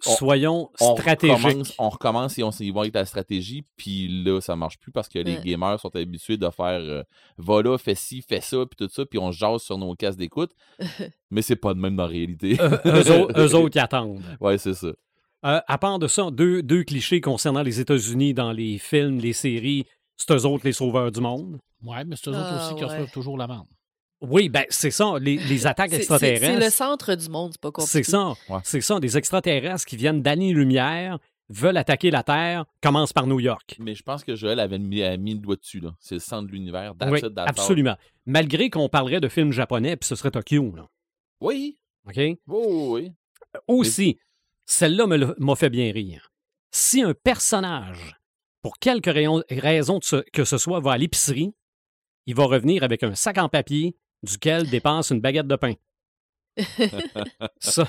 on- 0.05 0.15
Soyons 0.15 0.69
on 0.79 0.95
stratégiques. 0.95 1.37
recommence, 1.43 1.73
on 1.79 1.89
recommence 1.89 2.37
et 2.37 2.43
on 2.43 2.51
s'y 2.51 2.69
va 2.71 2.81
avec 2.81 2.93
la 2.93 3.05
stratégie, 3.05 3.65
puis 3.75 4.07
là, 4.23 4.39
ça 4.41 4.55
marche 4.55 4.77
plus 4.77 4.91
parce 4.91 5.09
que 5.09 5.19
les 5.19 5.37
gamers 5.43 5.79
sont 5.79 5.95
habitués 5.95 6.37
de 6.37 6.49
faire 6.49 6.79
euh, 6.81 7.03
va 7.37 7.61
là, 7.61 7.77
fais 7.77 7.95
ci, 7.95 8.21
fais 8.21 8.41
ça, 8.41 8.57
puis 8.65 8.75
tout 8.87 8.91
ça, 8.93 9.05
puis 9.05 9.17
on 9.19 9.31
jase 9.31 9.61
sur 9.61 9.77
nos 9.77 9.95
casques 9.95 10.19
d'écoute. 10.19 10.51
mais 11.31 11.41
c'est 11.41 11.55
pas 11.55 11.73
de 11.73 11.79
même 11.79 11.95
dans 11.95 12.03
la 12.03 12.09
réalité. 12.09 12.57
Euh, 12.61 12.77
eux, 12.85 13.11
autres, 13.21 13.33
eux 13.39 13.55
autres, 13.55 13.75
ils 13.75 13.79
attendent. 13.79 14.21
ouais, 14.39 14.57
c'est 14.57 14.73
ça. 14.75 14.87
Euh, 15.45 15.61
à 15.67 15.77
part 15.77 15.99
de 15.99 16.07
ça, 16.07 16.29
deux, 16.31 16.61
deux 16.63 16.83
clichés 16.83 17.21
concernant 17.21 17.61
les 17.63 17.79
États-Unis 17.79 18.33
dans 18.33 18.51
les 18.51 18.77
films, 18.79 19.19
les 19.19 19.33
séries, 19.33 19.85
c'est 20.17 20.31
eux 20.33 20.45
autres 20.45 20.65
les 20.65 20.73
sauveurs 20.73 21.11
du 21.11 21.21
monde. 21.21 21.59
Ouais, 21.83 22.03
mais 22.05 22.15
c'est 22.15 22.29
eux 22.29 22.33
Ah, 22.35 22.41
autres 22.55 22.65
aussi 22.65 22.75
qui 22.75 22.83
ouais. 22.83 22.89
reçoivent 22.89 23.11
toujours 23.11 23.37
l'amende. 23.37 23.67
Oui, 24.21 24.49
ben 24.49 24.65
c'est 24.69 24.91
ça, 24.91 25.17
les, 25.19 25.37
les 25.37 25.67
attaques 25.67 25.91
C'est- 25.91 26.03
c'est, 26.03 26.09
le 26.19 26.27
extraterrestres. 26.33 26.75
centre 26.75 27.15
du 27.15 27.29
monde, 27.29 27.51
c'est 27.53 27.61
pas 27.61 27.71
compliqué. 27.71 28.03
C'est 28.03 28.09
ça, 28.11 28.33
Ouais. 28.49 28.59
c'est 28.63 28.81
ça, 28.81 28.99
des 28.99 29.17
extraterrestres 29.17 29.85
qui 29.85 29.95
viennent 29.95 30.21
d'années-lumière, 30.21 31.19
veulent 31.49 31.77
attaquer 31.77 32.11
la 32.11 32.23
Terre, 32.23 32.65
commencent 32.81 33.13
par 33.13 33.25
New 33.25 33.39
York. 33.39 33.77
Mais 33.79 33.95
je 33.95 34.03
pense 34.03 34.23
que 34.25 34.35
Joël 34.35 34.59
avait 34.59 34.79
mis, 34.79 35.01
mis 35.17 35.33
le 35.33 35.39
doigt 35.39 35.55
dessus, 35.55 35.79
là. 35.79 35.95
C'est 36.01 36.15
le 36.15 36.19
centre 36.19 36.47
de 36.47 36.51
l'univers. 36.51 36.93
Oui, 37.09 37.21
absolument. 37.37 37.95
Malgré 38.25 38.69
qu'on 38.69 38.89
parlerait 38.89 39.21
de 39.21 39.29
films 39.29 39.53
japonais, 39.53 39.95
puis 39.95 40.07
ce 40.07 40.15
serait 40.15 40.31
Tokyo, 40.31 40.73
là. 40.75 40.87
Oui, 41.39 41.77
OK? 42.05 42.15
oui, 42.17 42.37
oui, 42.47 42.87
oui. 42.89 43.11
Aussi, 43.67 44.17
celle-là 44.65 45.07
m'a 45.37 45.55
fait 45.55 45.69
bien 45.69 45.91
rire. 45.93 46.31
Si 46.71 47.01
un 47.01 47.13
personnage, 47.13 48.17
pour 48.61 48.77
quelque 48.79 49.09
raison 49.09 49.99
que 50.33 50.43
ce 50.43 50.57
soit, 50.57 50.79
va 50.81 50.91
à 50.93 50.97
l'épicerie, 50.97 51.53
il 52.25 52.35
va 52.35 52.43
revenir 52.43 52.83
avec 52.83 53.03
un 53.03 53.15
sac 53.15 53.37
en 53.37 53.47
papier 53.47 53.95
duquel 54.23 54.69
dépense 54.69 55.11
une 55.11 55.21
baguette 55.21 55.47
de 55.47 55.55
pain. 55.55 55.73
ça, 57.59 57.87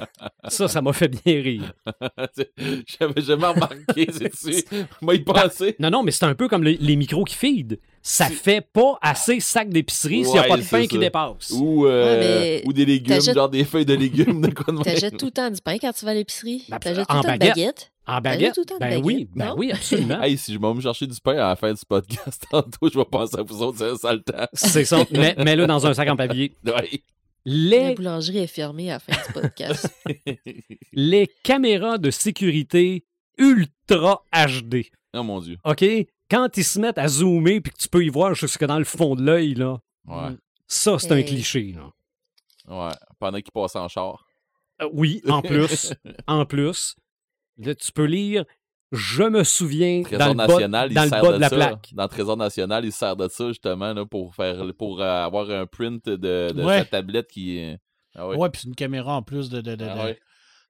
ça, 0.49 0.69
ça 0.69 0.83
m'a 0.83 0.93
fait 0.93 1.09
bien 1.09 1.43
rire. 1.43 1.73
J'avais 2.99 3.23
jamais 3.23 3.47
remarqué, 3.47 4.09
c'est-tu? 4.13 4.85
Moi, 5.01 5.15
y 5.15 5.21
penser. 5.21 5.75
Non, 5.79 5.91
non, 5.91 6.03
mais 6.03 6.11
c'est 6.11 6.27
un 6.27 6.35
peu 6.35 6.49
comme 6.49 6.65
les 6.65 6.97
micros 6.97 7.25
qui 7.25 7.35
feed. 7.35 7.81
Ça 8.03 8.27
fait 8.31 8.61
pas 8.61 8.99
assez 9.03 9.41
sac 9.41 9.69
d'épicerie 9.69 10.25
s'il 10.25 10.33
n'y 10.33 10.39
a 10.39 10.43
Ouais, 10.43 10.49
pas 10.49 10.57
de 10.57 10.63
c'est 10.63 10.71
pain 10.71 10.83
ça. 10.83 10.87
qui 10.89 10.99
dépasse. 10.99 11.51
Ou, 11.51 11.87
euh, 11.87 12.05
Ouais, 12.05 12.19
mais 12.21 12.63
ou 12.67 12.73
des 12.73 12.85
légumes, 12.87 13.17
t'achètes- 13.17 13.35
genre 13.35 13.49
des 13.49 13.65
feuilles 13.65 13.85
de 13.87 13.95
légumes, 13.95 14.41
de 14.41 14.55
quoi 14.55 14.67
de 14.69 14.73
même. 14.73 14.83
T'achètes 14.85 15.17
tout 15.19 15.27
le 15.27 15.31
temps 15.33 15.51
du 15.51 15.61
pain 15.61 15.77
quand 15.79 15.93
tu 15.93 16.05
vas 16.05 16.13
à 16.13 16.15
l'épicerie? 16.15 16.65
Ben, 16.69 16.79
T'achètes 16.79 17.07
tout 17.07 17.13
en 17.15 17.19
le 17.19 17.23
temps 17.25 17.33
de 17.35 17.39
baguette. 17.39 17.91
En 18.07 18.21
baguette? 18.23 18.55
tout 18.55 18.61
le 18.61 18.67
temps 18.67 18.75
de 18.77 18.81
Ben 18.81 19.03
oui, 19.05 19.15
baguette, 19.15 19.29
ben 19.37 19.47
non? 19.49 19.55
oui, 19.59 19.73
absolument. 19.73 20.19
Hey, 20.23 20.39
si 20.39 20.55
je 20.55 20.59
vais 20.59 20.75
me 20.75 20.81
chercher 20.81 21.07
du 21.07 21.21
pain 21.21 21.33
à 21.35 21.49
la 21.49 21.57
fin 21.57 21.73
du 21.73 21.81
podcast, 21.87 22.45
tantôt, 22.51 22.89
je 22.91 22.99
vais 22.99 23.05
penser 23.05 23.37
à 23.39 23.43
vous 23.43 23.63
autres, 23.63 23.79
c'est 23.79 23.91
un 23.91 23.97
sale 23.97 24.23
temps. 24.23 24.47
C'est 24.55 24.85
ça. 24.85 25.05
Mets- 25.11 25.35
Mets-le 25.37 25.67
dans 25.67 25.87
un 25.87 25.93
sac 25.95 26.09
en 26.09 26.17
papier. 26.17 26.55
Ouais. 26.65 27.03
La 27.45 27.89
Les, 27.89 27.95
boulangerie 27.95 28.39
est 28.39 28.47
fermée 28.47 28.91
à 28.91 28.95
la 28.95 28.99
fin 28.99 29.13
du 29.27 29.33
podcast. 29.33 29.89
les 30.93 31.31
caméras 31.43 31.97
de 31.99 32.11
sécurité 32.11 33.05
ultra 33.39 34.23
HD. 34.33 34.87
oh 35.17 35.23
mon 35.23 35.41
Dieu. 35.41 35.57
OK? 35.65 35.85
Quand 36.31 36.57
ils 36.57 36.65
se 36.65 36.79
mettent 36.79 36.99
à 36.99 37.09
zoomer 37.09 37.61
puis 37.61 37.73
que 37.73 37.79
tu 37.79 37.89
peux 37.89 38.05
y 38.05 38.09
voir 38.09 38.35
jusque 38.35 38.65
dans 38.65 38.79
le 38.79 38.85
fond 38.85 39.15
de 39.15 39.23
l'œil, 39.23 39.55
là, 39.55 39.79
Ouais. 40.07 40.37
ça, 40.67 40.99
c'est 40.99 41.13
un 41.13 41.23
cliché. 41.23 41.75
Là. 41.75 41.91
Ouais. 42.89 42.95
Pendant 43.19 43.41
qu'il 43.41 43.53
passe 43.53 43.77
en 43.77 43.89
char. 43.89 44.27
Euh, 44.83 44.89
oui, 44.93 45.23
en 45.29 45.43
plus. 45.43 45.93
en 46.27 46.45
plus. 46.47 46.97
Là, 47.57 47.75
tu 47.75 47.91
peux 47.93 48.05
lire 48.05 48.45
Je 48.93 49.23
me 49.25 49.43
souviens 49.45 50.01
dans 50.03 50.09
Trésor 50.09 50.29
le 50.29 50.35
bas, 50.35 50.47
national, 50.47 50.95
dans 50.95 51.01
il 51.03 51.05
le 51.05 51.11
sert 51.11 51.23
bas 51.23 51.29
de, 51.29 51.35
de 51.37 51.41
la 51.41 51.49
ça. 51.49 51.57
plaque. 51.57 51.89
Dans 51.93 52.03
le 52.05 52.09
Trésor 52.09 52.37
national, 52.39 52.85
il 52.87 52.93
se 52.93 52.99
sert 52.99 53.17
de 53.17 53.29
ça 53.29 53.49
justement 53.49 53.93
là, 53.93 54.07
pour 54.07 54.35
faire 54.35 54.65
pour 54.79 55.01
euh, 55.03 55.25
avoir 55.25 55.51
un 55.51 55.67
print 55.67 56.07
de, 56.09 56.17
de 56.53 56.63
Ouais. 56.65 56.79
sa 56.81 56.85
tablette 56.87 57.29
qui 57.29 57.59
est. 57.59 57.79
Ah 58.15 58.27
ouais. 58.29 58.37
Ouais, 58.37 58.49
puis 58.51 58.63
c'est 58.63 58.69
une 58.69 58.75
caméra 58.75 59.15
en 59.17 59.23
plus 59.23 59.51
de, 59.51 59.61
de, 59.61 59.75
de, 59.77 59.85
Ah 59.85 59.95
de- 59.95 60.01
ouais. 60.01 60.21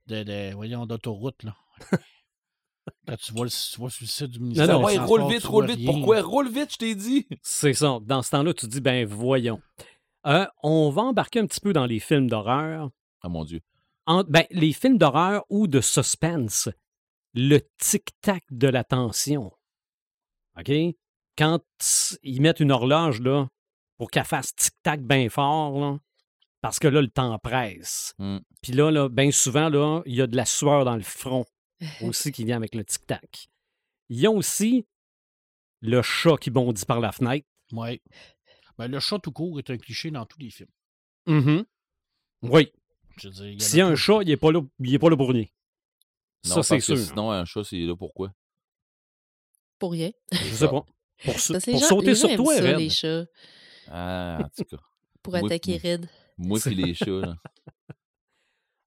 de- 0.08 0.22
de- 0.24 0.54
voyons, 0.54 0.84
d'autoroute, 0.86 1.42
là. 1.44 1.54
Tu 3.20 3.32
vois, 3.32 3.44
le, 3.44 3.50
tu 3.50 3.78
vois 3.78 3.90
sur 3.90 4.02
le 4.02 4.08
site 4.08 4.30
du 4.30 4.40
ministère. 4.40 4.66
non, 4.66 4.78
des 4.80 4.84
ouais, 4.84 4.98
roule 4.98 5.28
vite, 5.28 5.44
roule 5.44 5.66
vite. 5.66 5.76
rien. 5.78 5.92
Pourquoi? 5.92 6.20
Roule 6.22 6.48
vite, 6.48 6.72
je 6.72 6.78
t'ai 6.78 6.94
dit? 6.94 7.26
C'est 7.42 7.74
ça. 7.74 7.98
Dans 8.02 8.22
ce 8.22 8.30
temps-là, 8.30 8.54
tu 8.54 8.66
te 8.66 8.70
dis, 8.70 8.80
ben 8.80 9.06
voyons. 9.06 9.60
Euh, 10.26 10.46
on 10.62 10.90
va 10.90 11.02
embarquer 11.02 11.40
un 11.40 11.46
petit 11.46 11.60
peu 11.60 11.72
dans 11.72 11.86
les 11.86 12.00
films 12.00 12.28
d'horreur. 12.28 12.90
Ah 13.22 13.28
mon 13.28 13.44
Dieu. 13.44 13.60
En- 14.06 14.24
ben, 14.24 14.44
les 14.50 14.72
films 14.72 14.98
d'horreur 14.98 15.44
ou 15.48 15.66
de 15.66 15.80
suspense. 15.80 16.68
Le 17.34 17.60
tic-tac 17.78 18.44
de 18.50 18.68
la 18.68 18.84
tension. 18.84 19.52
OK? 20.58 20.72
Quand 21.36 21.60
ils 22.22 22.40
mettent 22.40 22.60
une 22.60 22.72
horloge, 22.72 23.20
là, 23.20 23.48
pour 23.96 24.10
qu'elle 24.10 24.24
fasse 24.24 24.54
tic-tac 24.54 25.02
bien 25.02 25.28
fort, 25.28 25.78
là, 25.78 25.98
parce 26.60 26.78
que 26.78 26.88
là, 26.88 27.00
le 27.00 27.08
temps 27.08 27.38
presse. 27.38 28.14
Hmm. 28.18 28.38
Puis 28.62 28.72
là, 28.72 28.90
là 28.90 29.08
bien 29.08 29.30
souvent, 29.30 29.68
là, 29.68 30.02
il 30.06 30.16
y 30.16 30.22
a 30.22 30.26
de 30.26 30.36
la 30.36 30.44
sueur 30.44 30.84
dans 30.84 30.96
le 30.96 31.02
front 31.02 31.44
aussi 32.02 32.32
qui 32.32 32.44
vient 32.44 32.56
avec 32.56 32.74
le 32.74 32.84
tic-tac. 32.84 33.48
Il 34.08 34.18
y 34.20 34.26
a 34.26 34.30
aussi 34.30 34.86
le 35.80 36.02
chat 36.02 36.36
qui 36.38 36.50
bondit 36.50 36.84
par 36.84 37.00
la 37.00 37.12
fenêtre. 37.12 37.46
Ouais. 37.72 38.00
Ben, 38.78 38.88
le 38.88 39.00
chat 39.00 39.18
tout 39.18 39.32
court 39.32 39.58
est 39.58 39.70
un 39.70 39.76
cliché 39.76 40.10
dans 40.10 40.24
tous 40.26 40.38
les 40.38 40.50
films. 40.50 40.70
Mhm. 41.26 41.64
Oui. 42.42 42.72
Je 43.20 43.28
veux 43.28 43.34
dire, 43.34 43.46
il 43.46 43.52
y 43.52 43.56
en 43.56 43.58
S'il 43.60 43.78
y 43.78 43.82
a 43.82 43.86
un 43.86 43.96
chat, 43.96 44.18
il 44.22 44.28
n'est 44.28 44.36
pas 44.36 44.52
là, 44.52 44.60
il 44.78 44.94
est 44.94 44.98
pas 44.98 45.10
là 45.10 45.16
pour 45.16 45.28
rien. 45.30 45.44
Non, 46.46 46.54
Ça, 46.54 46.62
c'est 46.62 46.80
sûr. 46.80 46.96
Sinon, 46.96 47.30
un 47.32 47.44
chat, 47.44 47.64
c'est 47.64 47.80
là 47.80 47.96
pourquoi? 47.96 48.32
Pour 49.78 49.92
rien. 49.92 50.10
Je 50.32 50.36
sais 50.38 50.66
pas. 50.68 50.70
Pour, 50.82 50.86
les 51.26 51.32
pour 51.32 51.80
gens, 51.80 51.88
sauter 51.88 52.14
sur 52.14 52.34
toi, 52.36 52.54
ça, 52.56 52.62
Red. 52.62 52.78
les 52.78 52.90
chats, 52.90 53.26
Ah, 53.88 54.38
en 54.44 54.48
tout 54.56 54.64
cas. 54.64 54.82
pour 55.22 55.32
Moi, 55.36 55.46
attaquer. 55.46 55.78
Red. 55.78 56.08
Moi 56.36 56.58
puis 56.60 56.74
les 56.76 56.94
chats, 56.94 57.06
là. 57.10 57.36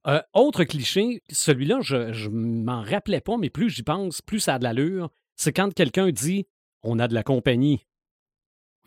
Euh, 0.08 0.22
autre 0.34 0.64
cliché, 0.64 1.22
celui-là, 1.30 1.80
je, 1.82 2.12
je 2.14 2.30
m'en 2.30 2.82
rappelais 2.82 3.22
pas, 3.22 3.38
mais 3.38 3.50
plus 3.50 3.70
j'y 3.70 3.84
pense, 3.84 4.22
plus 4.22 4.40
ça 4.40 4.56
a 4.56 4.60
de 4.60 4.64
l'allure. 4.64 5.10
C'est 5.36 5.54
quand 5.54 5.74
quelqu'un 5.74 6.10
dit 6.12 6.48
on 6.84 6.98
a 7.00 7.08
de 7.08 7.14
la 7.14 7.24
compagnie. 7.24 7.86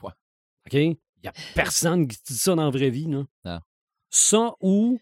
Ouais. 0.02 0.10
OK? 0.66 0.72
Il 0.74 0.96
n'y 1.22 1.28
a 1.28 1.32
personne 1.54 2.08
qui 2.08 2.18
dit 2.26 2.34
ça 2.36 2.54
dans 2.54 2.64
la 2.64 2.70
vraie 2.70 2.90
vie. 2.90 3.06
Là. 3.06 3.24
Non. 3.44 3.60
Ça 4.10 4.54
ou. 4.60 5.00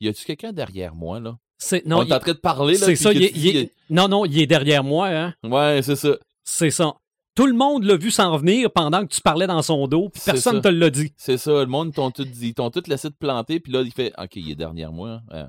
Y 0.00 0.08
a-tu 0.08 0.24
quelqu'un 0.24 0.52
derrière 0.52 0.94
moi, 0.94 1.18
là? 1.20 1.36
C'est, 1.58 1.82
On 1.86 1.88
non, 1.88 2.02
est 2.02 2.06
il- 2.06 2.14
en 2.14 2.20
train 2.20 2.32
de 2.34 2.38
parler, 2.38 2.74
là. 2.78 2.86
c'est 2.86 2.94
ça. 2.96 3.12
il 3.12 3.24
est- 3.24 3.32
il 3.34 3.56
est- 3.56 3.74
non, 3.90 4.06
non, 4.06 4.24
il 4.24 4.38
est 4.40 4.46
derrière 4.46 4.84
moi. 4.84 5.08
Hein? 5.08 5.34
Ouais, 5.42 5.80
c'est 5.82 5.96
ça. 5.96 6.16
C'est 6.44 6.70
ça. 6.70 6.94
Tout 7.38 7.46
le 7.46 7.52
monde 7.54 7.84
l'a 7.84 7.94
vu 7.94 8.10
s'en 8.10 8.36
venir 8.36 8.68
pendant 8.72 9.06
que 9.06 9.14
tu 9.14 9.20
parlais 9.20 9.46
dans 9.46 9.62
son 9.62 9.86
dos, 9.86 10.08
puis 10.08 10.20
personne 10.24 10.56
ne 10.56 10.60
ça. 10.60 10.70
te 10.70 10.74
l'a 10.74 10.90
dit. 10.90 11.12
C'est 11.16 11.38
ça. 11.38 11.52
Le 11.52 11.66
monde, 11.66 11.94
t'ont 11.94 12.10
tout 12.10 12.24
dit. 12.24 12.48
Ils 12.48 12.54
t'ont 12.54 12.72
tout 12.72 12.82
laissé 12.88 13.10
te 13.12 13.16
planter, 13.16 13.60
puis 13.60 13.70
là, 13.70 13.82
il 13.82 13.92
fait 13.92 14.12
OK, 14.18 14.34
il 14.34 14.50
est 14.50 14.56
derrière 14.56 14.90
moi. 14.90 15.20
Euh, 15.30 15.46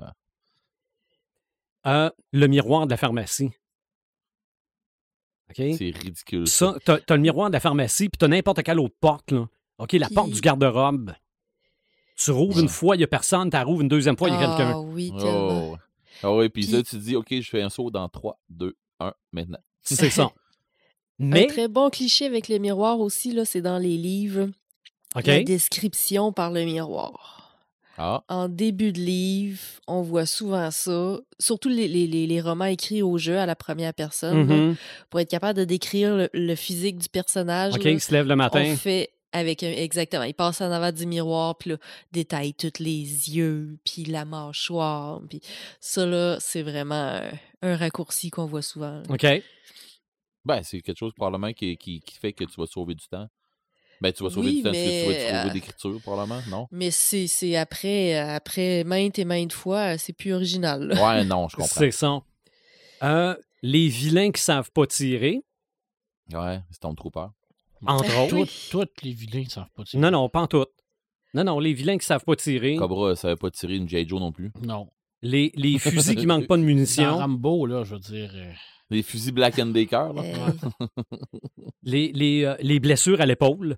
Euh, 1.88 2.08
le 2.30 2.46
miroir 2.46 2.86
de 2.86 2.92
la 2.92 2.96
pharmacie. 2.96 3.50
OK? 5.48 5.56
c'est 5.56 5.90
ridicule. 5.90 6.46
Ça. 6.46 6.74
Ça, 6.74 6.78
t'as, 6.84 6.98
t'as 6.98 7.16
le 7.16 7.22
miroir 7.22 7.48
de 7.48 7.54
la 7.54 7.60
pharmacie, 7.60 8.08
puis 8.08 8.18
t'as 8.18 8.28
n'importe 8.28 8.62
quelle 8.62 8.78
autre 8.78 8.94
porte, 9.00 9.32
là. 9.32 9.48
OK, 9.78 9.90
la 9.94 10.10
porte 10.10 10.30
du 10.30 10.40
garde-robe. 10.40 11.12
Tu 12.16 12.30
rouvres 12.30 12.60
une 12.60 12.68
fois, 12.68 12.94
il 12.94 12.98
n'y 12.98 13.04
a 13.04 13.08
personne, 13.08 13.50
tu 13.50 13.56
rouvres 13.56 13.80
une 13.80 13.88
deuxième 13.88 14.16
fois, 14.16 14.28
il 14.28 14.34
y 14.34 14.36
a 14.36 14.46
quelqu'un. 14.46 14.74
Ah 14.74 14.80
oui, 14.80 15.10
tellement. 15.18 15.72
Oh. 15.72 15.76
Ah 16.22 16.32
ouais, 16.36 16.50
puis 16.50 16.62
ça, 16.62 16.84
tu 16.84 16.90
te 16.90 16.96
dis 17.02 17.16
OK, 17.16 17.26
je 17.32 17.50
fais 17.50 17.62
un 17.62 17.68
saut 17.68 17.90
dans 17.90 18.08
3, 18.08 18.38
2, 18.48 18.76
1, 19.00 19.12
maintenant. 19.32 19.58
C'est 19.80 20.08
ça. 20.10 20.30
Un 21.20 21.46
très 21.46 21.68
bon 21.68 21.90
cliché 21.90 22.26
avec 22.26 22.48
le 22.48 22.58
miroir 22.58 23.00
aussi, 23.00 23.32
là, 23.32 23.44
c'est 23.44 23.60
dans 23.62 23.78
les 23.78 23.96
livres. 23.96 24.48
OK, 25.16 25.26
La 25.26 25.42
description 25.42 26.32
par 26.32 26.50
le 26.50 26.64
miroir. 26.64 27.36
Ah, 27.98 28.22
En 28.28 28.48
début 28.48 28.92
de 28.92 29.00
livre, 29.00 29.60
on 29.86 30.00
voit 30.00 30.24
souvent 30.24 30.70
ça, 30.70 31.18
surtout 31.38 31.68
les, 31.68 31.86
les- 31.86 32.06
les- 32.06 32.26
les 32.26 32.40
romans 32.40 32.64
écrits 32.64 33.02
au 33.02 33.18
jeu 33.18 33.36
à 33.38 33.44
la 33.44 33.54
première 33.54 33.92
personne, 33.92 34.48
là, 34.48 34.54
mhm. 34.56 34.76
pour 35.10 35.20
être 35.20 35.28
capable 35.28 35.58
de 35.58 35.64
décrire 35.64 36.16
le, 36.16 36.30
le 36.32 36.54
physique 36.54 36.96
du 36.96 37.08
personnage. 37.10 37.74
OK, 37.74 37.84
là, 37.84 37.90
il 37.90 38.00
se 38.00 38.12
lève 38.12 38.26
le 38.26 38.36
matin. 38.36 38.62
on 38.66 38.76
fait 38.76 39.10
Avec 39.32 39.62
un, 39.62 39.70
exactement. 39.70 40.22
Il 40.24 40.32
passe 40.34 40.60
en 40.62 40.70
avant 40.72 40.90
du 40.92 41.04
miroir, 41.06 41.56
puis 41.58 41.70
là, 41.70 41.76
détaille 42.10 42.54
tous 42.54 42.78
les 42.80 43.02
yeux, 43.36 43.76
puis 43.84 44.04
la 44.04 44.24
mâchoire. 44.24 45.20
Puis 45.28 45.40
ça, 45.80 46.06
là, 46.06 46.38
c'est 46.40 46.62
vraiment 46.62 46.94
un, 47.20 47.30
un 47.62 47.76
raccourci 47.76 48.30
qu'on 48.30 48.46
voit 48.46 48.62
souvent. 48.62 48.92
là. 48.96 49.02
OK. 49.10 49.42
Ben, 50.44 50.62
c'est 50.62 50.80
quelque 50.80 50.98
chose 50.98 51.12
probablement 51.14 51.52
qui, 51.52 51.76
qui, 51.76 52.00
qui 52.00 52.16
fait 52.18 52.32
que 52.32 52.44
tu 52.44 52.54
vas 52.60 52.66
sauver 52.66 52.94
du 52.94 53.06
temps. 53.08 53.28
Ben, 54.00 54.12
tu 54.12 54.22
vas 54.22 54.30
sauver 54.30 54.48
Oui, 54.48 54.56
du 54.56 54.62
temps, 54.62 54.72
est-ce 54.72 54.78
que 54.84 55.02
tu 55.02 55.06
vas 55.08 55.14
te 55.14 55.20
sauver 55.36 55.50
euh, 55.50 55.52
d'écriture, 55.52 56.00
probablement, 56.00 56.40
non? 56.48 56.66
Mais 56.70 56.90
c'est 56.90 57.26
c'est 57.26 57.56
après, 57.56 58.18
euh, 58.18 58.36
après 58.36 58.82
maintes 58.84 59.18
et 59.18 59.26
maintes 59.26 59.52
fois, 59.52 59.98
c'est 59.98 60.14
plus 60.14 60.32
original. 60.32 60.86
là. 60.88 61.06
Ouais, 61.18 61.24
non, 61.24 61.48
je 61.48 61.56
comprends. 61.56 61.68
C'est 61.78 61.90
ça. 61.90 62.20
Euh, 63.02 63.36
les 63.62 63.88
vilains 63.88 64.30
qui 64.32 64.40
savent 64.40 64.70
pas 64.72 64.86
tirer, 64.86 65.42
Ouais, 66.32 66.60
c'est 66.70 66.80
ton 66.80 66.94
trooper. 66.94 67.26
entre 67.86 68.04
autres. 68.24 68.34
Oui. 68.36 68.46
Tous 68.70 68.84
tous 68.86 69.04
les 69.04 69.12
vilains 69.12 69.42
ne 69.44 69.48
savent 69.50 69.70
pas 69.76 69.84
tirer. 69.84 70.00
Non, 70.00 70.10
non, 70.10 70.28
pas 70.30 70.40
en 70.42 70.46
toutes. 70.46 70.70
Non, 71.34 71.44
non, 71.44 71.58
les 71.60 71.72
vilains 71.74 71.98
qui 71.98 72.06
savent 72.06 72.24
pas 72.24 72.36
tirer, 72.36 72.76
Cobra, 72.76 73.14
ça 73.16 73.22
savait 73.22 73.36
pas 73.36 73.50
tirer 73.50 73.76
une 73.76 73.88
J. 73.88 74.08
Joe 74.08 74.18
non 74.20 74.32
plus. 74.32 74.50
Non. 74.64 74.88
les, 75.22 75.52
les 75.56 75.78
fusils 75.78 76.16
qui 76.16 76.26
manquent 76.26 76.46
pas 76.46 76.56
de 76.56 76.62
Dans 76.62 76.66
munitions, 76.66 77.16
Rambo, 77.18 77.66
là, 77.66 77.84
je 77.84 77.94
veux 77.94 78.00
dire. 78.00 78.32
Les 78.90 79.02
fusils 79.02 79.32
Black 79.32 79.58
and 79.58 79.66
Decker, 79.66 80.12
là. 80.14 80.22
Euh, 80.22 80.52
les, 81.82 82.12
les, 82.12 82.44
euh, 82.44 82.56
les 82.60 82.80
blessures 82.80 83.20
à 83.20 83.26
l'épaule. 83.26 83.76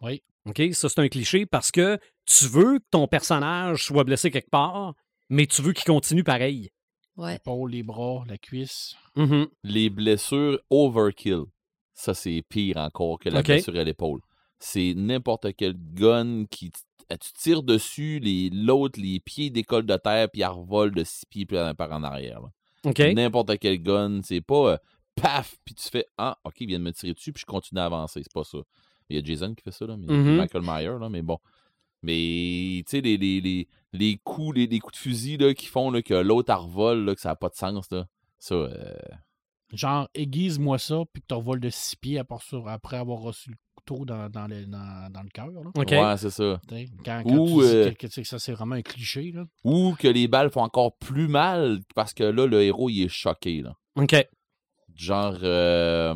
Oui. 0.00 0.22
OK, 0.46 0.60
ça 0.72 0.88
c'est 0.88 1.00
un 1.00 1.08
cliché 1.08 1.46
parce 1.46 1.70
que 1.70 1.98
tu 2.26 2.46
veux 2.46 2.78
que 2.78 2.84
ton 2.90 3.06
personnage 3.06 3.84
soit 3.84 4.04
blessé 4.04 4.30
quelque 4.30 4.50
part, 4.50 4.94
mais 5.28 5.46
tu 5.46 5.62
veux 5.62 5.72
qu'il 5.72 5.84
continue 5.84 6.24
pareil. 6.24 6.70
ouais. 7.16 7.34
L'épaule, 7.34 7.70
les 7.70 7.82
bras, 7.82 8.24
la 8.28 8.38
cuisse. 8.38 8.96
Mhm. 9.16 9.46
Les 9.64 9.90
blessures 9.90 10.58
overkill. 10.70 11.44
Ça, 11.94 12.14
c'est 12.14 12.42
pire 12.48 12.78
encore 12.78 13.18
que 13.18 13.28
la 13.28 13.42
blessure 13.56 13.76
à 13.76 13.84
l'épaule. 13.84 14.20
C'est 14.58 14.94
n'importe 14.96 15.54
quel 15.56 15.74
gun 15.76 16.46
qui. 16.50 16.70
Tu 17.10 17.32
tires 17.34 17.62
dessus, 17.62 18.18
les- 18.20 18.48
l'autre, 18.50 18.98
les 18.98 19.20
pieds 19.20 19.50
décollent 19.50 19.84
de 19.86 19.96
terre, 19.96 20.30
puis 20.30 20.40
il 20.40 20.46
revole 20.46 20.92
de 20.94 21.04
six 21.04 21.26
pieds 21.26 21.44
par 21.44 21.74
par 21.76 21.92
en 21.92 22.02
arrière. 22.02 22.40
là. 22.40 22.48
N'importe 23.14 23.58
quel 23.58 23.80
gun, 23.82 24.20
c'est 24.22 24.40
pas 24.40 24.72
euh, 24.72 24.76
paf, 25.14 25.56
puis 25.64 25.74
tu 25.74 25.88
fais 25.88 26.06
Ah, 26.18 26.38
ok, 26.44 26.54
il 26.60 26.66
vient 26.68 26.78
de 26.78 26.84
me 26.84 26.92
tirer 26.92 27.12
dessus, 27.14 27.32
puis 27.32 27.40
je 27.42 27.46
continue 27.46 27.80
à 27.80 27.84
avancer. 27.86 28.22
C'est 28.22 28.32
pas 28.32 28.44
ça. 28.44 28.58
Il 29.08 29.16
y 29.16 29.18
a 29.20 29.24
Jason 29.24 29.54
qui 29.54 29.62
fait 29.62 29.70
ça, 29.72 29.86
là, 29.86 29.96
mais 29.96 30.06
Mhm. 30.12 30.36
Michael 30.36 30.62
Myers, 30.62 30.98
là, 31.00 31.08
mais 31.08 31.22
bon. 31.22 31.38
Mais, 32.02 32.82
tu 32.84 32.84
sais, 32.88 33.00
les, 33.00 33.16
les, 33.16 33.40
les, 33.40 33.68
les 33.92 34.16
coups, 34.24 34.56
les, 34.56 34.66
les 34.66 34.80
coups 34.80 34.94
de 34.94 34.98
fusil 34.98 35.36
là, 35.36 35.54
qui 35.54 35.66
font 35.66 35.90
là, 35.90 36.02
que 36.02 36.14
l'autre 36.14 36.50
elle 36.52 36.58
revole, 36.60 37.04
là, 37.04 37.14
que 37.14 37.20
ça 37.20 37.28
n'a 37.30 37.36
pas 37.36 37.48
de 37.48 37.54
sens, 37.54 37.90
là. 37.90 38.06
Ça, 38.38 38.54
euh, 38.54 38.94
Genre, 39.72 40.08
aiguise-moi 40.14 40.78
ça, 40.78 41.02
puis 41.12 41.22
que 41.22 41.26
tu 41.28 41.34
revoles 41.34 41.60
de 41.60 41.70
six 41.70 41.94
pieds 41.96 42.18
après 42.18 42.96
avoir 42.96 43.20
reçu 43.20 43.50
le 43.50 43.56
couteau 43.84 44.04
dans, 44.04 44.28
dans 44.28 44.46
le, 44.46 44.66
dans, 44.66 45.10
dans 45.10 45.22
le 45.22 45.28
cœur. 45.28 45.48
ouais, 45.76 46.16
c'est 46.16 46.30
ça. 46.30 46.60
Quand, 47.04 47.22
quand 47.24 47.36
Ou, 47.36 47.60
tu 47.62 47.66
dis 47.68 47.74
euh, 47.74 47.90
que, 47.92 48.08
ça, 48.24 48.38
c'est 48.38 48.52
vraiment 48.52 48.74
un 48.76 48.82
cliché. 48.82 49.32
Là. 49.32 49.44
Ou 49.64 49.94
que 49.98 50.08
les 50.08 50.28
balles 50.28 50.50
font 50.50 50.62
encore 50.62 50.96
plus 50.96 51.28
mal 51.28 51.80
parce 51.94 52.14
que 52.14 52.24
là, 52.24 52.46
le 52.46 52.62
héros, 52.62 52.88
il 52.90 53.02
est 53.04 53.08
choqué, 53.08 53.62
là. 53.62 53.74
OK. 53.96 54.14
Genre, 54.94 55.36
euh, 55.42 56.14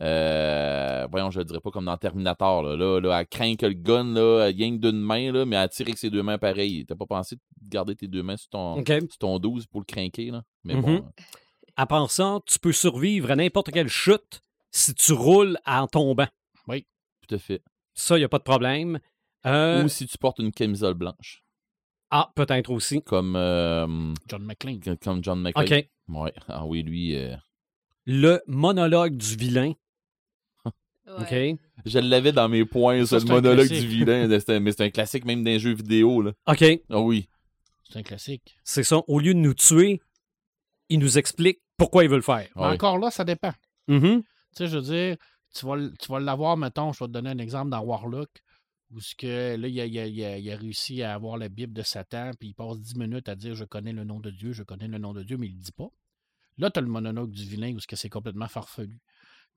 euh, 0.00 1.06
voyons, 1.10 1.30
je 1.30 1.38
le 1.40 1.44
dirais 1.44 1.60
pas 1.60 1.70
comme 1.70 1.84
dans 1.84 1.96
Terminator, 1.96 2.62
là. 2.62 2.76
Là, 2.76 3.00
là, 3.00 3.20
elle 3.20 3.26
craint 3.26 3.54
que 3.56 3.66
le 3.66 3.74
gun, 3.74 4.12
là, 4.14 4.46
elle 4.48 4.56
gagne 4.56 4.78
d'une 4.80 5.00
main, 5.00 5.30
là, 5.32 5.44
mais 5.44 5.56
elle 5.56 5.68
tire 5.68 5.86
avec 5.86 5.98
ses 5.98 6.10
deux 6.10 6.22
mains 6.22 6.38
pareil. 6.38 6.84
T'as 6.86 6.96
pas 6.96 7.06
pensé 7.06 7.36
de 7.36 7.40
garder 7.68 7.94
tes 7.94 8.08
deux 8.08 8.22
mains 8.22 8.36
sur 8.36 8.48
ton, 8.50 8.84
sur 8.84 9.18
ton 9.18 9.38
12 9.38 9.66
pour 9.66 9.80
le 9.80 9.84
craquer, 9.86 10.30
là? 10.30 10.42
Mais 10.64 10.74
Mhm. 10.74 10.82
bon. 10.82 11.04
À 11.76 11.86
part 11.86 12.10
ça, 12.10 12.38
tu 12.46 12.58
peux 12.58 12.72
survivre 12.72 13.30
à 13.30 13.36
n'importe 13.36 13.70
quelle 13.72 13.88
chute 13.88 14.40
si 14.70 14.94
tu 14.94 15.12
roules 15.12 15.58
en 15.66 15.86
tombant. 15.86 16.28
Tout 17.26 17.34
à 17.34 17.38
fait. 17.38 17.62
Ça, 17.94 18.16
il 18.16 18.20
n'y 18.20 18.24
a 18.24 18.28
pas 18.28 18.38
de 18.38 18.44
problème. 18.44 18.98
Euh, 19.46 19.84
Ou 19.84 19.88
si 19.88 20.06
tu 20.06 20.16
portes 20.18 20.38
une 20.38 20.52
camisole 20.52 20.94
blanche, 20.94 21.44
Ah, 22.10 22.30
peut-être 22.34 22.70
aussi. 22.70 23.02
comme, 23.02 23.36
euh, 23.36 23.86
John 24.28 24.42
McClane. 24.44 24.80
comme 25.02 25.22
John 25.22 25.40
McClane. 25.40 25.64
OK. 25.66 25.88
Ouais. 26.08 26.32
Ah 26.48 26.64
oui, 26.66 26.82
lui. 26.82 27.16
euh, 27.16 27.36
Le 28.06 28.42
monologue 28.46 29.16
du 29.16 29.36
vilain. 29.36 29.72
Ouais. 31.06 31.52
OK. 31.54 31.58
Je 31.84 31.98
l'avais 31.98 32.32
dans 32.32 32.48
mes 32.48 32.64
points, 32.64 33.04
Ça, 33.04 33.20
ça, 33.20 33.26
le 33.26 33.30
monologue 33.32 33.68
du 33.68 33.86
vilain. 33.86 34.26
mais 34.26 34.40
c'est 34.40 34.54
un- 34.56 34.60
Mais 34.60 34.72
c'est 34.72 34.84
un 34.84 34.90
classique 34.90 35.24
même 35.26 35.44
d'un 35.44 35.58
jeu 35.58 35.74
vidéo, 35.74 36.22
là. 36.22 36.32
OK. 36.46 36.64
Ah 36.90 37.00
oui. 37.00 37.28
C'est 37.88 37.98
un 37.98 38.02
classique. 38.02 38.56
C'est 38.64 38.82
ça. 38.84 39.02
Au 39.06 39.20
lieu 39.20 39.34
de 39.34 39.38
nous 39.38 39.52
tuer, 39.54 40.00
il 40.88 40.98
nous 40.98 41.18
explique 41.18 41.60
pourquoi 41.76 42.04
il 42.04 42.10
veut 42.10 42.16
le 42.16 42.22
faire. 42.22 42.48
Ah 42.56 42.70
encore 42.72 42.98
là, 42.98 43.10
ça 43.10 43.24
dépend. 43.24 43.52
Mhm. 43.88 44.22
Tu 44.22 44.28
sais, 44.56 44.66
je 44.68 44.76
veux 44.78 44.82
dire, 44.82 45.16
tu 45.54 45.66
vas, 45.66 45.76
tu 46.00 46.10
vas 46.10 46.20
l'avoir, 46.20 46.56
mettons, 46.56 46.92
je 46.92 47.00
vais 47.04 47.08
te 47.08 47.12
donner 47.12 47.30
un 47.30 47.38
exemple 47.38 47.70
dans 47.70 47.80
Warlock, 47.80 48.42
où 48.90 49.00
ce 49.00 49.14
que, 49.14 49.56
là, 49.56 49.68
il 49.68 49.80
a, 49.80 49.86
il 49.86 49.98
a- 49.98 50.38
il 50.38 50.50
a- 50.50 50.56
réussi 50.56 51.02
à 51.02 51.14
avoir 51.14 51.36
la 51.36 51.48
Bible 51.48 51.72
de 51.72 51.82
Satan, 51.82 52.30
puis 52.38 52.50
il 52.50 52.54
passe 52.54 52.80
10 52.80 52.96
minutes 52.96 53.28
à 53.28 53.34
dire 53.36 53.54
Je 53.54 53.64
connais 53.64 53.92
le 53.92 54.04
nom 54.04 54.20
de 54.20 54.30
Dieu, 54.30 54.52
je 54.52 54.62
connais 54.62 54.88
le 54.88 54.98
nom 54.98 55.12
de 55.12 55.22
Dieu, 55.22 55.36
mais 55.36 55.46
il 55.48 55.54
le 55.54 55.60
dit 55.60 55.72
pas. 55.72 55.88
Là, 56.58 56.70
tu 56.70 56.78
as 56.78 56.82
le 56.82 56.88
monologue 56.88 57.30
du 57.30 57.44
vilain, 57.44 57.74
où 57.74 57.80
ce 57.80 57.86
que 57.86 57.96
c'est 57.96 58.08
complètement 58.10 58.48
farfelu. 58.48 58.98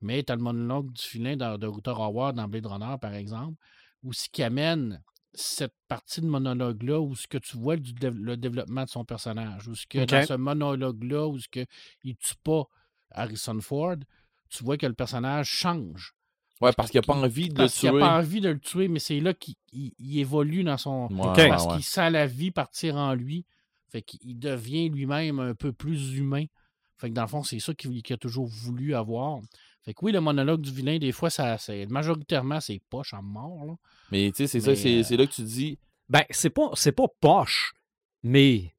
Mais 0.00 0.22
tu 0.22 0.32
as 0.32 0.36
le 0.36 0.42
monologue 0.42 0.92
du 0.92 1.02
vilain 1.12 1.36
dans, 1.36 1.58
de 1.58 1.66
Router 1.66 1.90
Howard 1.92 2.36
dans 2.36 2.48
Blade 2.48 2.66
Runner, 2.66 2.96
par 3.00 3.14
exemple, 3.14 3.56
où 4.02 4.12
ce 4.12 4.28
qui 4.28 4.42
amène 4.42 5.02
cette 5.34 5.74
partie 5.88 6.20
de 6.20 6.26
monologue-là, 6.26 7.00
où 7.00 7.14
ce 7.14 7.26
que 7.28 7.38
tu 7.38 7.56
vois 7.56 7.76
du 7.76 7.92
le 8.00 8.36
développement 8.36 8.84
de 8.84 8.88
son 8.88 9.04
personnage, 9.04 9.68
où 9.68 9.74
ce 9.74 9.86
que 9.86 9.98
dans 9.98 10.26
ce 10.26 10.34
monologue-là, 10.34 11.28
où 11.28 11.38
ce 11.38 11.48
que 11.48 11.64
il 12.02 12.16
tue 12.16 12.34
pas 12.42 12.64
Harrison 13.10 13.60
Ford, 13.60 13.96
tu 14.48 14.64
vois 14.64 14.76
que 14.76 14.86
le 14.86 14.94
personnage 14.94 15.48
change. 15.48 16.14
Ouais, 16.60 16.72
parce 16.76 16.90
qu'il 16.90 16.98
a 16.98 17.02
pas 17.02 17.14
envie 17.14 17.44
de 17.48 17.54
le 17.54 17.56
Parce 17.58 17.74
qu'il 17.78 17.88
tuer. 17.90 17.98
n'a 18.00 18.06
pas 18.06 18.18
envie 18.18 18.40
de 18.40 18.48
le 18.48 18.58
tuer, 18.58 18.88
mais 18.88 18.98
c'est 18.98 19.20
là 19.20 19.32
qu'il 19.32 19.54
il- 19.72 19.92
il 19.98 20.18
évolue 20.18 20.64
dans 20.64 20.76
son. 20.76 21.06
Ouais, 21.12 21.28
Ok. 21.28 21.36
ouais, 21.36 21.48
Parce 21.48 21.66
ouais. 21.66 21.74
qu'il 21.74 21.84
sent 21.84 22.10
la 22.10 22.26
vie 22.26 22.50
partir 22.50 22.96
en 22.96 23.14
lui. 23.14 23.44
Fait 23.90 24.02
qu'il 24.02 24.38
devient 24.38 24.88
lui-même 24.88 25.38
un 25.38 25.54
peu 25.54 25.72
plus 25.72 26.14
humain. 26.16 26.44
Fait 26.98 27.08
que 27.10 27.14
dans 27.14 27.22
le 27.22 27.28
fond, 27.28 27.42
c'est 27.44 27.60
ça 27.60 27.72
qu'il 27.74 28.02
a 28.10 28.16
toujours 28.16 28.46
voulu 28.48 28.94
avoir. 28.94 29.38
Fait 29.84 29.94
que 29.94 30.04
oui, 30.04 30.10
le 30.12 30.20
monologue 30.20 30.60
du 30.60 30.72
vilain, 30.72 30.98
des 30.98 31.12
fois, 31.12 31.30
ça, 31.30 31.56
c'est 31.58 31.86
majoritairement, 31.86 32.60
c'est 32.60 32.82
poche 32.90 33.14
en 33.14 33.22
mort. 33.22 33.64
Là. 33.64 33.74
Mais 34.10 34.30
tu 34.32 34.38
sais, 34.38 34.46
c'est 34.48 34.60
ça, 34.60 34.74
c'est 34.74 34.98
euh, 34.98 35.02
c'est 35.04 35.16
là 35.16 35.26
que 35.26 35.32
tu 35.32 35.42
dis, 35.42 35.78
Ben, 36.08 36.24
c'est 36.30 36.50
pas, 36.50 36.70
c'est 36.74 36.92
pas 36.92 37.06
poche, 37.20 37.72
mais 38.22 38.74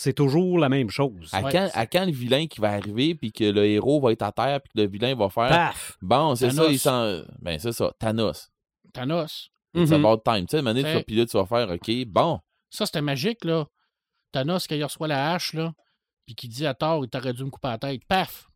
c'est 0.00 0.12
toujours 0.12 0.58
la 0.58 0.68
même 0.68 0.90
chose. 0.90 1.28
à, 1.32 1.42
Ouais. 1.42 1.50
quand, 1.52 1.68
à 1.74 1.86
quand 1.86 2.04
le 2.06 2.12
vilain 2.12 2.46
qui 2.46 2.60
va 2.60 2.70
arriver, 2.70 3.16
puis 3.16 3.32
que 3.32 3.42
le 3.44 3.66
héros 3.66 4.00
va 4.00 4.12
être 4.12 4.22
à 4.22 4.30
terre, 4.32 4.60
puis 4.62 4.70
que 4.72 4.78
le 4.80 4.86
vilain 4.88 5.14
va 5.16 5.28
faire 5.28 5.48
Paf! 5.48 5.98
Bon, 6.00 6.36
c'est 6.36 6.50
ça, 6.50 6.66
il 6.68 6.78
sent. 6.78 7.24
Ben, 7.40 7.58
c'est 7.58 7.72
ça, 7.72 7.92
Thanos. 7.98 8.48
Thanos. 8.92 9.50
It's 9.74 9.90
Mhm. 9.90 10.04
about 10.04 10.22
time. 10.24 10.46
Tu 10.46 10.56
sais, 10.56 10.62
Fait- 10.62 10.94
vas, 10.94 11.02
puis 11.02 11.16
là, 11.16 11.26
tu 11.26 11.36
vas 11.36 11.44
faire, 11.46 11.68
OK, 11.68 11.90
bon. 12.06 12.40
Ça, 12.70 12.86
c'était 12.86 13.02
magique, 13.02 13.44
là. 13.44 13.66
Thanos, 14.32 14.66
quand 14.68 14.76
il 14.76 14.84
reçoit 14.84 15.08
la 15.08 15.32
hache, 15.34 15.52
là, 15.52 15.72
puis 16.24 16.34
qu'il 16.34 16.50
dit 16.50 16.66
à 16.66 16.74
Thor, 16.74 17.04
il 17.04 17.08
t'aurait 17.10 17.32
dû 17.32 17.44
me 17.44 17.50
couper 17.50 17.68
la 17.68 17.78
tête. 17.78 18.02
Paf! 18.06 18.46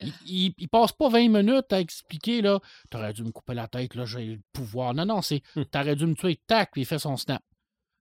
Il, 0.00 0.12
il- 0.26 0.54
il 0.58 0.68
passe 0.68 0.92
pas 0.92 1.08
20 1.08 1.28
minutes 1.28 1.72
à 1.72 1.80
expliquer, 1.80 2.40
là, 2.42 2.60
t'aurais 2.90 3.12
dû 3.12 3.24
me 3.24 3.30
couper 3.32 3.54
la 3.54 3.66
tête, 3.68 3.94
là, 3.96 4.04
j'ai 4.04 4.26
le 4.26 4.40
pouvoir. 4.52 4.94
Non, 4.94 5.04
non, 5.06 5.22
c'est, 5.22 5.42
Hmm. 5.56 5.64
t'aurais 5.64 5.96
dû 5.96 6.06
me 6.06 6.14
tuer, 6.14 6.38
tac, 6.46 6.70
puis 6.72 6.82
il 6.82 6.84
fait 6.84 6.98
son 7.00 7.16
snap. 7.16 7.42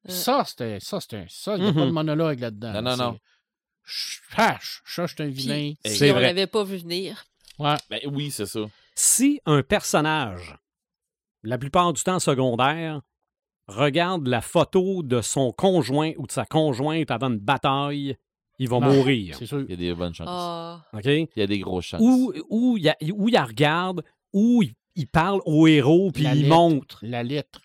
Euh. 0.07 0.11
Ça, 0.11 0.43
c'était, 0.45 0.79
ça, 0.79 0.99
c'était, 0.99 1.25
ça, 1.29 1.55
il 1.57 1.63
n'y 1.63 1.69
a 1.69 1.73
pas 1.73 1.85
de 1.85 1.91
monologue 1.91 2.39
là-dedans. 2.39 2.73
Non, 2.73 2.81
non, 2.81 2.97
non. 2.97 3.19
Ch- 3.85 4.21
Hache, 4.35 4.81
ça, 4.85 5.05
je 5.05 5.13
suis 5.15 5.23
un 5.23 5.27
vilain. 5.27 5.73
Puis, 5.83 5.93
si 5.93 6.03
on 6.11 6.19
l'avait 6.19 6.47
pas 6.47 6.63
vu 6.63 6.77
venir. 6.77 7.25
Ouais. 7.59 7.75
Ben 7.89 7.99
oui, 8.05 8.31
c'est 8.31 8.45
ça. 8.45 8.59
Si 8.95 9.39
un 9.45 9.63
personnage, 9.63 10.55
la 11.43 11.57
plupart 11.57 11.93
du 11.93 12.01
temps 12.03 12.19
secondaire, 12.19 13.01
regarde 13.67 14.27
la 14.27 14.41
photo 14.41 15.03
de 15.03 15.21
son 15.21 15.51
conjoint 15.51 16.11
ou 16.17 16.27
de 16.27 16.31
sa 16.31 16.45
conjointe 16.45 17.11
avant 17.11 17.27
une 17.29 17.39
bataille, 17.39 18.15
il 18.59 18.69
va 18.69 18.79
Non, 18.79 18.93
mourir. 18.93 19.35
C'est 19.37 19.45
sûr. 19.45 19.61
Il 19.61 19.69
y 19.69 19.73
a 19.73 19.75
des 19.77 19.93
bonnes 19.93 20.13
chances. 20.13 20.27
Ah, 20.29 20.83
OK? 20.93 21.05
Il 21.05 21.27
y 21.35 21.41
a 21.41 21.47
des 21.47 21.59
grosses 21.59 21.85
chances. 21.85 22.01
Ou, 22.01 22.33
ou, 22.49 22.77
il, 22.77 22.83
y 22.85 22.89
a- 22.89 22.97
ou 23.13 23.29
il 23.29 23.33
la 23.33 23.45
regarde, 23.45 24.03
ou 24.33 24.63
il, 24.63 24.73
il 24.95 25.07
parle 25.07 25.41
au 25.45 25.67
héros, 25.67 26.11
puis 26.11 26.23
La 26.23 26.33
il 26.33 26.43
lettre. 26.43 26.49
montre 26.55 26.99
La 27.03 27.23
lettre. 27.23 27.61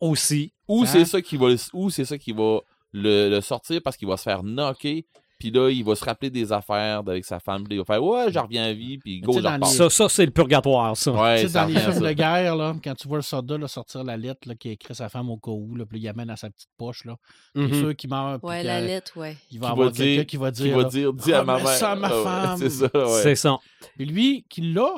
aussi. 0.00 0.52
Ou 0.68 0.82
Hein? 0.82 0.86
c'est 0.86 1.04
ça 1.04 1.20
qui 1.22 1.36
va, 1.36 1.48
le- 1.48 1.56
ou 1.72 1.90
c'est 1.90 2.04
ça 2.04 2.18
qui 2.18 2.32
va 2.32 2.60
le, 2.92 3.28
le 3.30 3.40
sortir 3.40 3.80
parce 3.84 3.96
qu'il 3.96 4.08
va 4.08 4.16
se 4.16 4.22
faire 4.24 4.42
knocker. 4.42 5.04
Puis 5.38 5.50
là, 5.50 5.68
il 5.68 5.84
va 5.84 5.94
se 5.94 6.02
rappeler 6.02 6.30
des 6.30 6.50
affaires 6.50 7.00
avec 7.06 7.22
sa 7.26 7.38
femme. 7.38 7.64
Puis 7.64 7.74
il 7.76 7.78
va 7.78 7.84
faire 7.84 8.02
Ouais, 8.02 8.32
je 8.32 8.38
reviens 8.38 8.64
à 8.64 8.72
vie. 8.72 8.96
Puis 8.96 9.20
go, 9.20 9.34
je 9.34 9.40
dans 9.40 9.52
repars. 9.52 9.68
les- 9.68 9.76
Ça, 9.76 9.90
ça 9.90 10.08
c'est 10.08 10.24
le 10.24 10.30
purgatoire, 10.32 10.96
ça. 10.96 11.12
Ouais, 11.12 11.36
tu 11.42 11.42
sais, 11.42 11.52
ça 11.52 11.66
dans 11.66 11.74
les 11.74 11.78
films 11.78 12.00
de 12.06 12.12
guerre, 12.12 12.56
là, 12.56 12.74
quand 12.82 12.94
tu 12.94 13.06
vois 13.06 13.18
le 13.18 13.22
soldat 13.22 13.58
là, 13.58 13.68
sortir 13.68 14.02
la 14.02 14.16
lettre 14.16 14.48
là, 14.48 14.54
qui 14.54 14.70
a 14.70 14.72
écrit 14.72 14.94
sa 14.94 15.10
femme 15.10 15.28
au 15.28 15.36
cas 15.36 15.50
où, 15.50 15.76
là, 15.76 15.84
puis 15.84 16.00
il 16.00 16.08
amène 16.08 16.30
à 16.30 16.36
sa 16.36 16.48
petite 16.48 16.70
poche, 16.78 17.04
là. 17.04 17.16
Mhm. 17.54 17.68
C'est 17.70 17.78
sûr 17.80 17.96
qu'il 17.96 18.08
meurt. 18.08 18.40
puis 18.40 18.48
ouais, 18.48 18.62
la 18.62 18.80
lettre, 18.80 19.12
ouais. 19.18 19.36
Il 19.50 19.60
va 19.60 19.66
Qui 19.66 19.72
avoir 19.72 19.88
va 19.88 19.92
quelqu'un 19.94 20.12
dire- 20.14 20.26
qui 20.26 20.36
va 20.38 20.50
Qui 20.52 20.62
dire. 20.62 20.76
va 20.78 20.82
là, 20.84 20.88
dire 20.88 21.12
Dis 21.12 21.32
à 21.34 21.44
ma 21.44 21.56
mère. 21.58 21.68
ça 21.68 21.90
à 21.92 21.96
ma 21.96 22.08
Ah 22.08 22.16
ouais, 22.16 22.24
femme. 22.24 22.58
C'est 22.58 22.70
ça, 22.70 22.86
ouais. 22.94 23.22
C'est 23.22 23.34
ça. 23.36 23.58
Et 23.98 24.04
lui, 24.06 24.46
qui 24.48 24.62
l'a, 24.72 24.88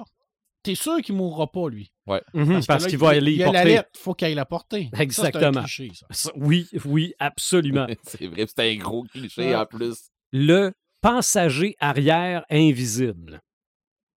t'es 0.69 0.75
sûr 0.75 1.01
qu'il 1.01 1.15
mourra 1.15 1.51
pas, 1.51 1.69
lui? 1.69 1.91
Mhm, 2.35 2.61
parce 2.67 2.67
que 2.67 2.73
là, 2.85 2.89
qu'il 2.91 2.99
va 2.99 3.15
il- 3.15 3.19
aller 3.19 3.33
il 3.33 3.41
y 3.41 3.45
porter. 3.45 3.65
lettre, 3.65 3.91
faut 3.99 4.15
qu'il 4.15 4.27
aille 4.27 4.35
la 4.35 4.45
porter. 4.47 4.91
Exactement. 4.99 5.53
c'est 5.53 5.59
un 5.59 5.63
cliché, 5.87 5.91
ça. 5.95 6.07
Ça, 6.11 6.31
Oui, 6.37 6.69
oui, 6.85 7.15
absolument. 7.19 7.87
c'est 8.03 8.27
vrai, 8.27 8.45
c'est 8.47 8.61
un 8.71 8.77
gros 8.77 9.05
cliché 9.05 9.43
Ouais. 9.43 9.55
en 9.57 9.67
plus. 9.67 10.11
le 10.33 10.73
passager 11.01 11.75
arrière 11.81 12.45
invisible. 12.51 13.41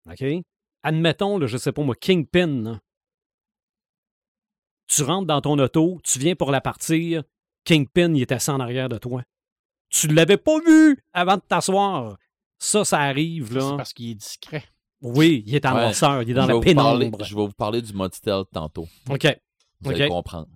OK? 0.10 0.24
Admettons, 0.84 1.38
là, 1.38 1.48
je 1.48 1.58
sais 1.58 1.72
pas 1.72 1.84
moi, 1.84 1.96
Kingpin. 1.96 2.48
là. 2.64 2.80
tu 4.88 5.04
rentres 5.04 5.28
dans 5.28 5.40
ton 5.42 5.58
auto, 5.60 6.00
tu 6.04 6.20
viens 6.20 6.36
pour 6.36 6.52
la 6.52 6.60
partir, 6.60 7.24
Kingpin, 7.64 8.14
il 8.14 8.22
est 8.24 8.32
assis 8.34 8.50
en 8.50 8.60
arrière 8.60 8.90
de 8.90 8.98
toi. 8.98 9.24
Tu 9.90 10.08
ne 10.08 10.14
l'avais 10.14 10.38
pas 10.38 10.60
vu 10.60 10.98
avant 11.14 11.36
de 11.38 11.42
t'asseoir. 11.48 12.18
Ça, 12.60 12.84
ça 12.84 13.00
arrive, 13.00 13.48
C'est 13.54 13.78
parce 13.78 13.94
qu'il 13.94 14.10
est 14.12 14.16
discret. 14.16 14.64
Oui, 15.02 15.44
il 15.48 15.56
est 15.56 15.66
en 15.66 15.74
Ouais. 15.74 15.82
noirceur, 15.82 16.22
il 16.22 16.30
est 16.30 16.34
dans 16.34 16.44
je 16.44 16.48
la 16.48 16.54
parler- 16.54 16.66
pénombre. 17.06 17.24
je 17.24 17.36
vais 17.36 17.42
vous 17.42 17.52
parler 17.54 17.82
du 17.82 17.92
stealth 18.14 18.48
tantôt. 18.54 18.88
OK. 19.10 19.26
Vous 19.82 19.90
Ok. 19.92 19.96
allez 20.00 20.08
comprendre. 20.10 20.48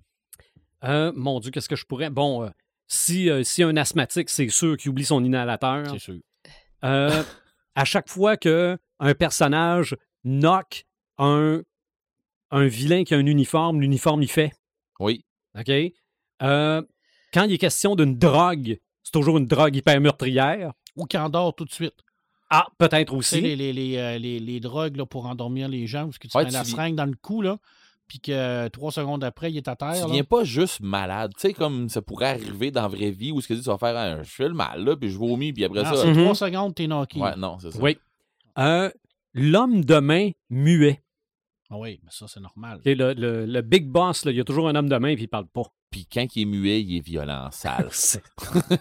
Euh, 0.84 1.12
mon 1.16 1.40
Dieu, 1.40 1.50
qu'est-ce 1.50 1.68
que 1.68 1.74
je 1.76 1.84
pourrais. 1.84 2.10
Bon, 2.10 2.44
euh, 2.44 2.48
si, 2.86 3.28
euh, 3.28 3.42
si 3.42 3.62
un 3.64 3.76
asthmatique, 3.76 4.28
c'est 4.30 4.48
sûr 4.48 4.76
qu'il 4.76 4.90
oublie 4.90 5.04
son 5.04 5.24
inhalateur. 5.24 5.84
C'est 5.90 5.98
sûr. 5.98 6.18
Euh, 6.84 7.22
à 7.74 7.84
chaque 7.84 8.08
fois 8.08 8.36
que 8.36 8.78
un 9.00 9.14
personnage 9.14 9.96
knock 10.24 10.84
un, 11.18 11.62
un 12.50 12.66
vilain 12.66 13.02
qui 13.04 13.14
a 13.14 13.16
un 13.18 13.26
uniforme, 13.26 13.80
l'uniforme 13.80 14.22
il 14.22 14.30
fait. 14.30 14.52
Oui. 15.00 15.24
OK? 15.58 15.70
Euh, 16.42 16.82
quand 17.32 17.42
il 17.44 17.52
est 17.54 17.58
question 17.58 17.96
d'une 17.96 18.16
drogue, 18.16 18.78
c'est 19.02 19.12
toujours 19.12 19.38
une 19.38 19.46
drogue 19.46 19.74
hyper 19.74 20.00
meurtrière. 20.00 20.72
Ou 20.94 21.04
qu'il 21.04 21.18
endort 21.20 21.54
tout 21.54 21.64
de 21.66 21.72
suite. 21.72 21.94
Ah, 22.50 22.66
peut-être 22.78 23.08
Tu 23.16 23.22
sais, 23.22 23.36
aussi. 23.36 23.40
les, 23.40 23.56
les, 23.56 23.72
les, 23.72 23.96
euh, 23.96 24.18
les- 24.18 24.38
les 24.40 24.60
drogues 24.60 24.96
là, 24.96 25.04
pour 25.06 25.26
endormir 25.26 25.68
les 25.68 25.86
gens, 25.86 26.04
parce 26.04 26.18
que 26.18 26.28
tu 26.28 26.36
Ouais, 26.36 26.44
mets 26.44 26.50
la 26.50 26.64
seringue 26.64 26.94
dans 26.94 27.04
le 27.06 27.14
cou, 27.20 27.42
là, 27.42 27.58
puis 28.06 28.20
que 28.20 28.30
euh, 28.30 28.68
trois 28.68 28.92
secondes 28.92 29.24
après, 29.24 29.50
il 29.50 29.56
est 29.56 29.66
à 29.66 29.74
terre. 29.74 29.94
Tu 29.94 30.00
là. 30.00 30.06
viens 30.08 30.22
pas 30.24 30.44
juste 30.44 30.80
malade. 30.80 31.32
Tu 31.34 31.40
sais, 31.48 31.52
comme 31.54 31.88
ça 31.88 32.02
pourrait 32.02 32.30
arriver 32.30 32.70
dans 32.70 32.82
la 32.82 32.88
vraie 32.88 33.10
vie 33.10 33.32
où 33.32 33.40
ce 33.40 33.48
que 33.48 33.54
tu 33.54 33.60
vas 33.62 33.78
faire, 33.78 33.96
un, 33.96 34.22
je 34.22 34.30
fais 34.30 34.46
le 34.48 34.54
mal, 34.54 34.84
là, 34.84 34.96
puis 34.96 35.10
je 35.10 35.18
vomis, 35.18 35.52
puis 35.52 35.64
après 35.64 35.82
Non, 35.82 35.90
ça. 35.90 35.96
c'est 36.02 36.08
Mhm. 36.14 36.22
trois 36.22 36.34
secondes, 36.36 36.74
t'es 36.74 36.86
knocké. 36.86 37.18
Ouais, 37.20 37.34
non, 37.36 37.58
c'est 37.60 37.72
ça. 37.72 37.78
Oui. 37.80 37.98
Euh, 38.58 38.90
L'homme 39.38 39.84
de 39.84 39.98
main 39.98 40.30
muet. 40.48 41.02
Ah 41.70 41.78
oui, 41.78 41.98
mais 42.04 42.10
ça, 42.12 42.26
c'est 42.28 42.40
normal. 42.40 42.76
OK, 42.78 42.84
Le, 42.86 43.12
le- 43.14 43.44
le 43.46 43.60
big 43.62 43.88
boss, 43.88 44.24
là, 44.24 44.30
il 44.30 44.36
y 44.36 44.40
a 44.40 44.44
toujours 44.44 44.68
un 44.68 44.74
homme 44.76 44.88
de 44.88 44.96
main 44.96 45.08
et 45.08 45.16
il 45.18 45.28
parle 45.28 45.48
pas. 45.48 45.62
Puis 45.90 46.06
quand 46.12 46.24
il 46.36 46.42
est 46.42 46.44
muet, 46.44 46.80
il 46.82 46.96
est 46.98 47.00
violent, 47.00 47.48
sale. 47.50 47.88
C'est 47.92 48.22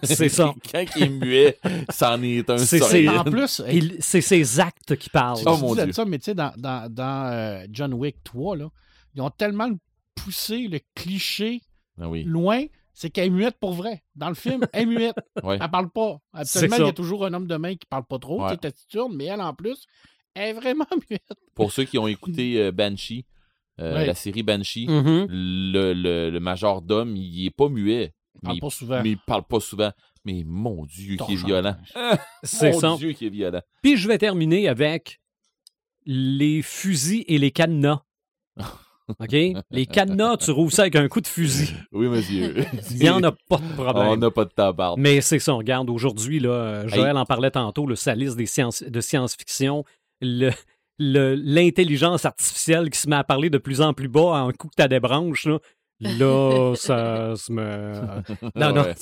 c'est 0.04 0.30
ça. 0.30 0.54
quand 0.72 0.84
il 0.96 1.04
est 1.04 1.10
muet, 1.10 1.58
c'en 1.90 2.22
est 2.22 2.50
un 2.50 2.58
C'est- 2.58 3.08
En 3.10 3.24
plus, 3.24 3.62
C'est 4.00 4.22
ses 4.22 4.60
actes 4.60 4.96
qui 4.98 5.10
parlent. 5.10 5.40
Oh, 5.46 5.58
mon 5.58 5.74
disais 5.74 5.86
Dieu. 5.86 5.94
ça, 5.94 6.06
mais 6.06 6.20
tu 6.20 6.26
sais, 6.26 6.36
dans, 6.36 6.54
dans, 6.58 6.92
dans 6.92 7.32
euh, 7.32 7.66
John 7.72 7.94
Wick 7.94 8.24
3, 8.24 8.58
là, 8.58 8.70
ils 9.16 9.22
ont 9.22 9.30
tellement 9.32 9.70
poussé 10.14 10.68
le 10.68 10.80
cliché 10.94 11.62
Ah 12.00 12.10
oui. 12.10 12.24
loin, 12.24 12.64
c'est 12.94 13.10
qu'elle 13.10 13.28
est 13.28 13.30
muette 13.30 13.58
pour 13.60 13.74
vrai. 13.74 14.04
Dans 14.16 14.30
le 14.30 14.36
film, 14.36 14.66
elle 14.74 14.84
est 14.84 14.86
muette. 14.86 15.16
Ouais. 15.44 15.58
Elle 15.62 15.70
parle 15.72 15.90
pas. 15.90 16.18
Absolument, 16.34 16.76
ça. 16.78 16.84
il 16.84 16.86
y 16.88 16.90
a 16.90 16.94
toujours 16.94 17.26
un 17.26 17.34
homme 17.34 17.48
de 17.48 17.56
main 17.56 17.76
qui 17.76 17.86
parle 17.90 18.06
pas 18.06 18.20
trop, 18.20 18.42
Ouais. 18.42 18.50
qui 18.50 18.54
est 18.56 18.70
taciturne, 18.72 19.16
mais 19.16 19.26
elle, 19.26 19.42
en 19.42 19.54
plus, 19.54 19.86
elle 20.36 20.50
est 20.50 20.54
vraiment 20.54 20.86
muette. 21.10 21.24
Pour 21.56 21.72
ceux 21.72 21.86
qui 21.86 21.98
ont 21.98 22.08
écouté 22.08 22.60
euh, 22.62 22.72
Banshee, 22.72 23.26
euh, 23.82 23.94
Ouais. 23.96 24.06
la 24.06 24.14
série 24.16 24.44
Banshee, 24.44 24.88
Mhm. 24.88 25.28
le, 25.30 25.94
le, 25.94 26.30
le 26.30 26.40
majordome, 26.40 27.16
il 27.16 27.46
est 27.48 27.56
pas 27.56 27.70
muet. 27.70 28.14
Elle 28.36 28.42
parle 28.42 28.56
mais, 28.56 28.60
pas 28.62 28.70
souvent. 28.70 29.02
mais 29.04 29.10
il 29.12 29.18
parle 29.18 29.44
pas 29.44 29.60
souvent. 29.60 29.92
Mais 30.26 30.44
mon 30.46 30.86
Dieu, 30.86 31.18
qui 31.18 31.34
est 31.34 31.46
violent. 31.46 31.76
C'est 32.44 32.72
mon 32.74 32.80
ça. 32.80 32.96
Dieu, 32.98 33.12
qui 33.14 33.28
est 33.28 33.30
violent. 33.30 33.62
Puis 33.82 33.96
je 33.98 34.08
vais 34.08 34.18
terminer 34.18 34.68
avec 34.68 35.20
les 36.06 36.62
fusils 36.62 37.24
et 37.28 37.38
les 37.38 37.52
cadenas. 37.52 38.02
OK? 39.20 39.36
Les 39.70 39.86
cadenas, 39.86 40.38
tu 40.38 40.50
rouvres 40.52 40.72
ça 40.72 40.84
avec 40.84 40.96
un 40.96 41.08
coup 41.08 41.22
de 41.22 41.28
fusil. 41.28 41.70
Oui, 41.92 42.08
monsieur. 42.08 42.56
Il 42.92 42.98
n'y 43.02 43.10
en 43.10 43.22
a 43.24 43.32
pas 43.32 43.58
de 43.58 43.64
On 43.80 43.84
problème. 43.84 44.20
n'a 44.20 44.32
pas 44.32 44.46
de 44.46 44.50
temps 44.50 44.68
à 44.70 44.74
parler. 44.74 45.02
Mais 45.02 45.22
c'est 45.22 45.38
ça, 45.40 45.54
regarde, 45.54 45.90
aujourd'hui, 45.92 46.40
là, 46.40 46.50
euh, 46.50 46.88
Joël 46.88 47.16
en 47.16 47.26
parlait 47.26 47.52
tantôt, 47.52 47.86
le, 47.86 47.96
sa 47.96 48.16
liste 48.16 48.36
des 48.36 48.48
sciences, 48.48 48.82
de 48.82 49.02
science-fiction, 49.02 49.84
le- 50.22 50.52
l'intelligence 51.36 52.26
artificielle 52.26 52.90
qui 52.90 53.00
se 53.00 53.10
met 53.10 53.16
à 53.18 53.24
parler 53.24 53.50
de 53.50 53.58
plus 53.58 53.82
en 53.82 53.94
plus 53.94 54.08
bas 54.08 54.44
en 54.44 54.52
coup 54.52 54.68
que 54.68 54.76
t'as 54.76 54.88
des 54.88 55.00
branches, 55.00 55.46
là, 55.46 55.60
là 56.00 56.74
ça 56.76 57.34
se 57.36 57.52
me... 57.52 57.94
Non, 58.56 58.74
non. 58.74 58.84
Ouais. 58.84 58.94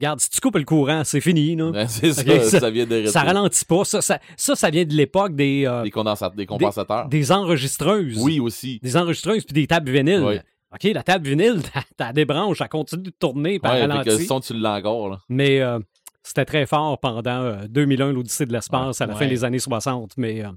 Regarde, 0.00 0.18
si 0.20 0.30
tu 0.30 0.40
coupes 0.40 0.56
le 0.56 0.64
courant, 0.64 1.04
c'est 1.04 1.20
fini. 1.20 1.54
Là. 1.54 1.86
C'est 1.88 2.12
ça, 2.12 2.22
ça, 2.42 2.60
ça- 2.60 2.70
vient 2.70 2.86
de 2.86 3.06
Ça 3.06 3.22
ralentit 3.22 3.64
pas. 3.64 3.84
Ça, 3.84 4.00
ça, 4.02 4.18
ça, 4.36 4.70
vient 4.70 4.84
de 4.84 4.94
l'époque 4.94 5.36
des, 5.36 5.64
euh, 5.64 5.82
Des, 5.84 5.90
des 6.36 6.46
compensateurs. 6.46 7.08
des 7.08 7.30
enregistreuses. 7.30 8.18
Oui, 8.18 8.40
aussi. 8.40 8.80
Des 8.82 8.96
enregistreuses 8.96 9.44
puis 9.44 9.54
des 9.54 9.66
tables 9.68 9.92
vinyles. 9.92 10.24
Oui. 10.24 10.36
OK, 10.74 10.84
la 10.94 11.02
table 11.04 11.28
vinyle, 11.28 11.60
t'as- 11.96 12.12
des 12.12 12.24
branches, 12.24 12.60
elle 12.60 12.68
continue 12.68 13.02
de 13.02 13.10
tourner 13.10 13.60
par 13.60 13.74
Ouais, 13.74 13.86
que 14.04 14.10
le 14.10 14.18
son, 14.24 14.40
tu 14.40 14.54
l'as 14.54 14.72
encore. 14.74 15.08
Là. 15.10 15.18
Mais 15.28 15.60
euh, 15.60 15.78
c'était 16.22 16.44
très 16.44 16.66
fort 16.66 16.98
pendant 17.00 17.42
euh, 17.42 17.66
2001, 17.68 18.12
l'Odyssée 18.12 18.46
de 18.46 18.52
l'espace, 18.52 19.00
à 19.00 19.06
la 19.06 19.14
fin 19.14 19.26
des 19.26 19.44
années 19.44 19.58
60. 19.58 20.16
Mais 20.16 20.44
euh, 20.44 20.50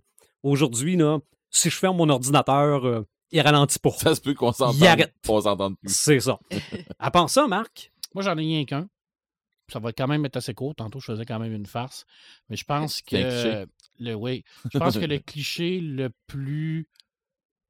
aujourd'hui, 0.44 0.96
là, 0.96 1.20
si 1.50 1.70
je 1.70 1.78
ferme 1.78 1.98
mon 1.98 2.10
ordinateur, 2.10 2.86
euh, 2.86 3.08
il 3.32 3.42
ralentit 3.42 3.80
pas. 3.80 3.92
Ça 3.92 4.16
se 4.16 4.22
peut 4.22 4.34
qu'on 4.34 4.52
s'entende. 4.52 5.76
Plus. 5.78 5.94
C'est 5.94 6.20
ça. 6.20 6.40
à 7.00 7.12
part 7.12 7.30
ça, 7.30 7.48
Marc, 7.48 7.92
Moi, 8.14 8.24
j'en 8.24 8.38
ai 8.38 8.42
rien 8.42 8.66
qu'un. 8.66 8.88
Ça 9.72 9.80
va 9.80 9.92
quand 9.92 10.08
même 10.08 10.24
être 10.26 10.38
assez 10.38 10.54
court. 10.54 10.76
Tantôt, 10.76 11.00
je 11.00 11.12
faisais 11.12 11.26
quand 11.26 11.40
même 11.40 11.54
une 11.54 11.66
farce. 11.66 12.06
Mais 12.50 12.56
je 12.56 12.66
pense 12.66 13.02
que. 13.02 13.66
Le, 14.00 14.14
oui. 14.14 14.44
Je 14.72 14.78
pense 14.78 14.98
que 14.98 15.06
le 15.06 15.18
cliché 15.20 15.80
le 15.80 16.12
plus 16.28 16.88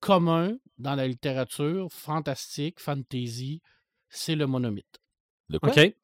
commun 0.02 0.58
dans 0.78 0.96
la 0.96 1.08
littérature 1.08 1.88
fantastique, 1.92 2.82
fantasy, 2.82 3.62
c'est 4.10 4.36
le 4.36 4.46
monomythe. 4.48 5.00
Le 5.48 5.60
quoi? 5.60 5.70
OK? 5.72 5.96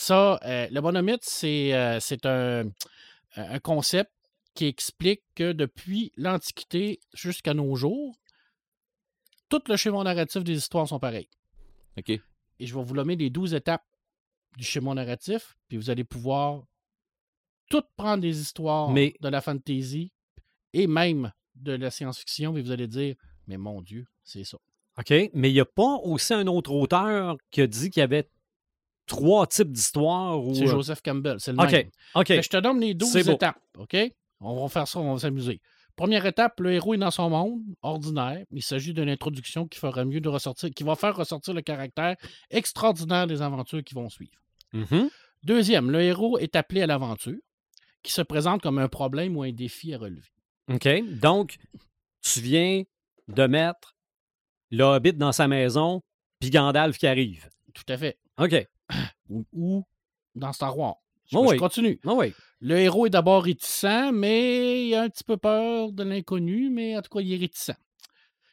Ça, 0.00 0.40
euh, 0.46 0.66
le 0.70 1.18
c'est 1.20 1.74
euh, 1.74 2.00
c'est 2.00 2.24
un, 2.24 2.70
un 3.36 3.58
concept 3.58 4.10
qui 4.54 4.64
explique 4.64 5.20
que 5.34 5.52
depuis 5.52 6.10
l'Antiquité 6.16 7.00
jusqu'à 7.12 7.52
nos 7.52 7.76
jours, 7.76 8.16
tout 9.50 9.60
le 9.68 9.76
schéma 9.76 10.02
narratif 10.02 10.42
des 10.42 10.56
histoires 10.56 10.88
sont 10.88 10.98
pareils. 10.98 11.28
OK. 11.98 12.08
Et 12.08 12.22
je 12.66 12.74
vais 12.74 12.82
vous 12.82 12.94
nommer 12.94 13.14
les 13.14 13.28
12 13.28 13.52
étapes 13.52 13.84
du 14.56 14.64
schéma 14.64 14.94
narratif, 14.94 15.58
puis 15.68 15.76
vous 15.76 15.90
allez 15.90 16.04
pouvoir 16.04 16.62
toutes 17.68 17.88
prendre 17.94 18.22
des 18.22 18.40
histoires 18.40 18.88
Mais- 18.90 19.14
de 19.20 19.28
la 19.28 19.42
fantasy 19.42 20.12
et 20.72 20.86
même 20.86 21.30
de 21.56 21.72
la 21.72 21.90
science-fiction, 21.90 22.56
et 22.56 22.62
vous 22.62 22.70
allez 22.70 22.88
dire, 22.88 23.16
mais 23.46 23.58
mon 23.58 23.82
Dieu, 23.82 24.06
c'est 24.24 24.44
ça. 24.44 24.56
OK? 24.98 25.10
Mais 25.34 25.50
il 25.50 25.54
n'y 25.54 25.60
a 25.60 25.66
pas 25.66 25.96
aussi 26.04 26.32
un 26.32 26.46
autre 26.46 26.72
auteur 26.72 27.36
qui 27.50 27.60
a 27.60 27.66
dit 27.66 27.90
qu'il 27.90 28.00
y 28.00 28.04
avait 28.04 28.30
trois 29.10 29.46
types 29.46 29.70
d'histoires. 29.72 30.42
Ou... 30.42 30.54
C'est 30.54 30.64
euh, 30.64 30.68
Joseph 30.68 31.02
Campbell, 31.02 31.36
c'est 31.38 31.52
le 31.52 31.58
OK. 31.60 31.72
même. 31.72 31.90
OK. 32.14 32.26
Fait 32.28 32.42
je 32.42 32.48
te 32.48 32.56
donne 32.56 32.80
les 32.80 32.94
12 32.94 33.10
C'est 33.10 33.24
beau. 33.24 33.32
étapes, 33.32 33.60
OK? 33.76 33.96
On 34.40 34.62
va 34.62 34.68
faire 34.68 34.88
ça, 34.88 35.00
on 35.00 35.12
va 35.12 35.20
s'amuser. 35.20 35.60
Première 35.96 36.24
étape, 36.24 36.60
le 36.60 36.72
héros 36.72 36.94
est 36.94 36.98
dans 36.98 37.10
son 37.10 37.28
monde 37.28 37.60
ordinaire. 37.82 38.42
Il 38.52 38.62
s'agit 38.62 38.94
d'une 38.94 39.10
introduction 39.10 39.66
qui 39.66 39.78
fera 39.78 40.04
mieux 40.06 40.20
de 40.20 40.28
ressortir, 40.30 40.70
qui 40.70 40.82
va 40.82 40.94
faire 40.94 41.14
ressortir 41.14 41.52
le 41.52 41.60
caractère 41.60 42.16
extraordinaire 42.50 43.26
des 43.26 43.42
aventures 43.42 43.84
qui 43.84 43.94
vont 43.94 44.08
suivre. 44.08 44.32
Mhm. 44.72 45.10
Deuxième, 45.42 45.90
le 45.90 46.00
héros 46.00 46.38
est 46.38 46.56
appelé 46.56 46.82
à 46.82 46.86
l'aventure, 46.86 47.36
qui 48.02 48.12
se 48.12 48.22
présente 48.22 48.62
comme 48.62 48.78
un 48.78 48.88
problème 48.88 49.36
ou 49.36 49.42
un 49.42 49.52
défi 49.52 49.92
à 49.92 49.98
relever. 49.98 50.32
OK. 50.72 50.88
Donc, 51.20 51.56
tu 52.22 52.40
viens 52.40 52.84
de 53.28 53.46
mettre 53.46 53.94
le 54.70 54.84
Hobbit 54.84 55.14
dans 55.14 55.32
sa 55.32 55.48
maison, 55.48 56.00
puis 56.38 56.50
Gandalf 56.50 56.96
qui 56.96 57.06
arrive. 57.08 57.50
Tout 57.74 57.84
à 57.88 57.98
fait. 57.98 58.18
OK. 58.38 58.66
Ou, 59.30 59.46
ou 59.52 59.84
dans 60.34 60.52
Star 60.52 60.76
Wars. 60.76 60.96
Je, 61.26 61.36
Oh 61.36 61.52
continue. 61.56 62.00
Oui. 62.04 62.34
Le 62.60 62.78
héros 62.78 63.06
est 63.06 63.10
d'abord 63.10 63.44
réticent, 63.44 64.10
mais 64.12 64.88
il 64.88 64.94
a 64.94 65.02
un 65.02 65.08
petit 65.08 65.24
peu 65.24 65.36
peur 65.36 65.92
de 65.92 66.02
l'inconnu, 66.02 66.70
mais 66.70 66.96
en 66.96 67.02
tout 67.02 67.10
cas, 67.10 67.20
il 67.20 67.32
est 67.32 67.36
réticent. 67.36 67.76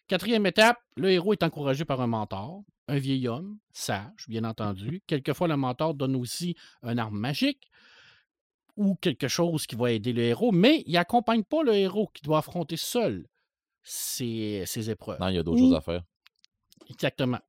Quatrième 0.07 0.45
étape, 0.45 0.77
le 0.95 1.11
héros 1.11 1.33
est 1.33 1.43
encouragé 1.43 1.83
par 1.83 1.99
un 2.01 2.07
mentor, 2.07 2.63
un 2.87 2.97
vieil 2.97 3.27
homme, 3.27 3.57
sage, 3.73 4.27
bien 4.27 4.43
entendu. 4.43 5.01
Quelquefois, 5.07 5.47
le 5.47 5.57
mentor 5.57 5.95
donne 5.95 6.15
aussi 6.15 6.55
un 6.83 6.97
arme 6.97 7.17
magique 7.17 7.67
ou 8.77 8.95
quelque 8.95 9.27
chose 9.27 9.65
qui 9.65 9.75
va 9.75 9.91
aider 9.91 10.13
le 10.13 10.21
héros, 10.21 10.51
mais 10.51 10.83
il 10.85 10.93
n'accompagne 10.93 11.43
pas 11.43 11.63
le 11.63 11.73
héros 11.73 12.09
qui 12.13 12.21
doit 12.21 12.37
affronter 12.37 12.77
seul 12.77 13.27
ses, 13.81 14.63
ses 14.65 14.89
épreuves. 14.89 15.19
Non, 15.19 15.29
il 15.29 15.35
y 15.35 15.39
a 15.39 15.43
d'autres 15.43 15.59
choses 15.59 15.73
à 15.73 15.81
faire. 15.81 16.03
Exactement. 16.89 17.39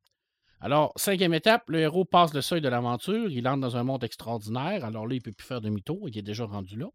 Alors, 0.61 0.91
cinquième 0.97 1.33
étape, 1.33 1.69
le 1.69 1.79
héros 1.79 2.05
passe 2.05 2.33
le 2.33 2.41
seuil 2.41 2.59
de 2.61 2.67
l'aventure, 2.67 3.31
il 3.31 3.47
entre 3.47 3.61
dans 3.61 3.77
un 3.77 3.83
monde 3.83 4.03
extraordinaire, 4.03 4.83
alors 4.83 5.07
là, 5.07 5.13
il 5.15 5.19
ne 5.19 5.23
peut 5.23 5.31
plus 5.31 5.47
faire 5.47 5.61
demi-tour, 5.61 6.09
il 6.09 6.17
est 6.17 6.21
déjà 6.21 6.45
rendu 6.45 6.77
là. 6.77 6.87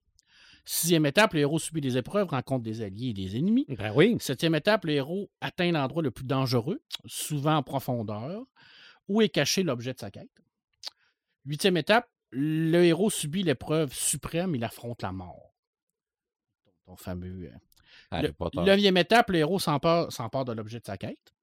Sixième 0.66 1.04
étape, 1.04 1.34
le 1.34 1.40
héros 1.40 1.58
subit 1.58 1.82
des 1.82 1.98
épreuves, 1.98 2.28
rencontre 2.28 2.62
des 2.62 2.80
alliés 2.80 3.08
et 3.08 3.12
des 3.12 3.36
ennemis. 3.36 3.66
Ben 3.68 3.92
oui. 3.94 4.16
Septième 4.18 4.54
étape, 4.54 4.86
le 4.86 4.92
héros 4.92 5.30
atteint 5.42 5.70
l'endroit 5.72 6.02
le 6.02 6.10
plus 6.10 6.24
dangereux, 6.24 6.82
souvent 7.04 7.56
en 7.56 7.62
profondeur, 7.62 8.44
où 9.08 9.20
est 9.20 9.28
caché 9.28 9.62
l'objet 9.62 9.92
de 9.92 9.98
sa 9.98 10.10
quête. 10.10 10.30
Huitième 11.44 11.76
étape, 11.76 12.08
le 12.30 12.82
héros 12.82 13.10
subit 13.10 13.42
l'épreuve 13.42 13.92
suprême, 13.92 14.54
il 14.54 14.64
affronte 14.64 15.02
la 15.02 15.12
mort. 15.12 15.54
Ton 16.86 16.96
fameux. 16.96 17.50
euh, 18.12 18.22
le-. 18.22 18.64
Neuvième 18.64 18.96
étape, 18.96 19.30
le 19.30 19.38
héros 19.38 19.58
s'empare 19.58 20.44
de 20.46 20.52
l'objet 20.52 20.80
de 20.80 20.86
sa 20.86 20.96
quête, 20.96 21.33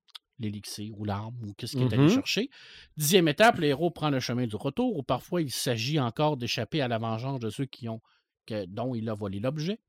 l'élixir 0.42 1.00
ou 1.00 1.06
l'arme 1.06 1.36
ou 1.44 1.54
qu'est-ce 1.54 1.74
qu'il 1.78 1.84
est 1.84 1.94
allé 1.94 2.04
Mhm. 2.04 2.10
chercher. 2.10 2.50
Dixième 2.98 3.28
étape, 3.28 3.58
le 3.60 3.68
héros 3.68 3.92
prend 3.92 4.10
le 4.10 4.20
chemin 4.20 4.48
du 4.48 4.56
retour 4.56 4.98
ou 4.98 5.04
parfois 5.04 5.42
il 5.42 5.52
s'agit 5.52 6.00
encore 6.00 6.38
d'échapper 6.38 6.82
à 6.82 6.88
la 6.88 6.98
vengeance 6.98 7.40
de 7.40 7.50
ceux 7.50 7.66
qui 7.66 7.88
ont, 7.90 8.02
que- 8.46 8.66
dont 8.66 8.96
il 8.96 9.08
a 9.10 9.14
volé 9.14 9.40
l'objet. 9.40 9.80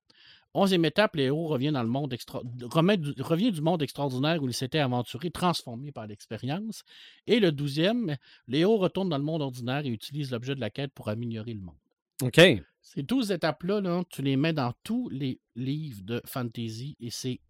Onzième 0.54 0.84
étape, 0.84 1.16
le 1.16 1.22
héros 1.22 1.46
revient 1.48 1.72
dans 1.72 1.82
le 1.82 1.88
monde 1.88 2.12
extra... 2.12 2.42
remet 2.70 2.98
du- 2.98 3.14
revient 3.22 3.50
du 3.50 3.62
monde 3.62 3.80
extraordinaire 3.82 4.42
où 4.42 4.48
il 4.48 4.52
s'était 4.52 4.80
aventuré, 4.80 5.30
transformé 5.30 5.92
par 5.92 6.06
l'expérience. 6.06 6.84
Et 7.26 7.40
le 7.40 7.52
douzième, 7.52 8.16
le 8.48 8.58
héros 8.58 8.76
retourne 8.76 9.08
dans 9.08 9.16
le 9.16 9.24
monde 9.24 9.40
ordinaire 9.40 9.86
et 9.86 9.88
utilise 9.88 10.30
l'objet 10.30 10.54
de 10.54 10.60
la 10.60 10.68
quête 10.68 10.92
pour 10.92 11.08
améliorer 11.08 11.54
le 11.54 11.60
monde. 11.62 11.76
OK. 12.22 12.38
Ces 12.82 13.02
12 13.02 13.30
étapes-là, 13.32 13.80
là, 13.80 14.02
tu 14.10 14.20
les 14.20 14.36
mets 14.36 14.52
dans 14.52 14.74
tous 14.84 15.08
les 15.08 15.40
livres 15.56 16.02
de 16.02 16.20
fantasy 16.26 16.96
et 17.00 17.08
c'est 17.08 17.40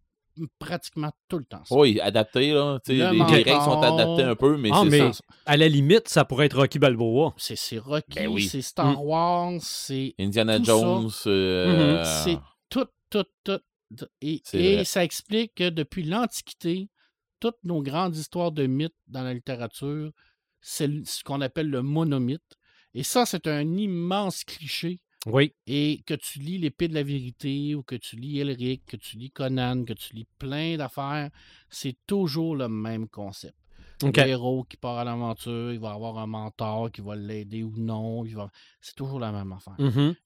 pratiquement 0.59 1.11
tout 1.29 1.39
le 1.39 1.45
temps 1.45 1.65
ça. 1.65 1.75
Oui, 1.75 2.01
adapté, 2.01 2.53
là. 2.53 2.79
tu 2.85 2.93
sais, 2.93 2.99
Le 2.99 3.11
Les, 3.13 3.19
les 3.19 3.25
règles 3.25 3.51
sont 3.63 3.81
adaptées 3.81 4.23
un 4.25 4.35
peu, 4.35 4.57
mais 4.57 4.71
Ah, 4.73 4.83
c'est 4.91 5.13
ça. 5.13 5.21
À 5.47 5.57
la 5.57 5.69
limite, 5.69 6.09
ça 6.09 6.25
pourrait 6.25 6.47
être 6.47 6.57
Rocky 6.59 6.79
Balboa. 6.79 7.35
C'est 7.37 7.57
c'est 7.57 7.79
Rocky, 7.79 8.15
Ben 8.17 8.29
oui. 8.29 8.43
c'est 8.43 8.63
Star 8.63 9.05
Wars, 9.05 9.53
c'est 9.61 10.15
Indiana 10.19 10.59
tout 10.59 10.65
ça. 10.65 10.73
Jones. 10.73 11.11
euh, 11.27 12.05
c'est 12.25 12.39
tout, 12.69 12.87
tout, 13.11 13.25
tout. 13.45 13.61
Et, 14.23 14.43
et 14.55 14.85
ça 14.85 15.05
explique 15.05 15.55
que 15.57 15.69
depuis 15.69 16.03
l'Antiquité, 16.03 16.89
toutes 17.41 17.63
nos 17.65 17.83
grandes 17.83 18.17
histoires 18.17 18.53
de 18.53 18.67
mythes 18.67 18.95
dans 19.09 19.23
la 19.23 19.35
littérature, 19.35 20.11
c'est 20.61 20.89
ce 21.05 21.23
qu'on 21.25 21.41
appelle 21.43 21.69
le 21.69 21.83
monomythe. 21.83 22.41
Et 22.95 23.03
ça, 23.03 23.27
c'est 23.27 23.47
un 23.47 23.77
immense 23.77 24.45
cliché. 24.45 25.01
Oui. 25.27 25.53
Et 25.67 26.03
que 26.07 26.15
tu 26.15 26.41
lis 26.41 26.59
l'épée 26.59 26.89
de 26.89 26.95
la 26.95 27.03
vérité 27.03 27.75
ou 27.75 27.83
que 27.83 27.95
tu 27.95 28.17
lis 28.17 28.41
Elric, 28.41 28.85
que 28.87 28.97
tu 28.97 29.17
lis 29.17 29.31
Conan, 29.31 29.85
que 29.85 29.93
tu 29.93 30.15
lis 30.15 30.27
plein 30.39 30.77
d'affaires, 30.77 31.31
c'est 31.71 31.97
toujours 32.07 32.57
le 32.57 32.69
même 32.69 33.09
concept. 33.09 33.55
OK. 34.03 34.17
Le 34.17 34.27
héros 34.27 34.65
qui 34.65 34.77
part 34.77 34.99
à 34.99 35.05
l'aventure, 35.05 35.73
il 35.73 35.79
va 35.79 35.93
avoir 35.93 36.19
un 36.19 36.27
mentor 36.27 36.91
qui 36.91 37.01
va 37.03 37.15
l'aider 37.15 37.63
ou 37.63 37.73
non. 37.77 38.25
va- 38.25 38.51
C'est 38.81 38.97
toujours 38.97 39.21
la 39.21 39.31
même 39.31 39.53
affaire. 39.53 39.77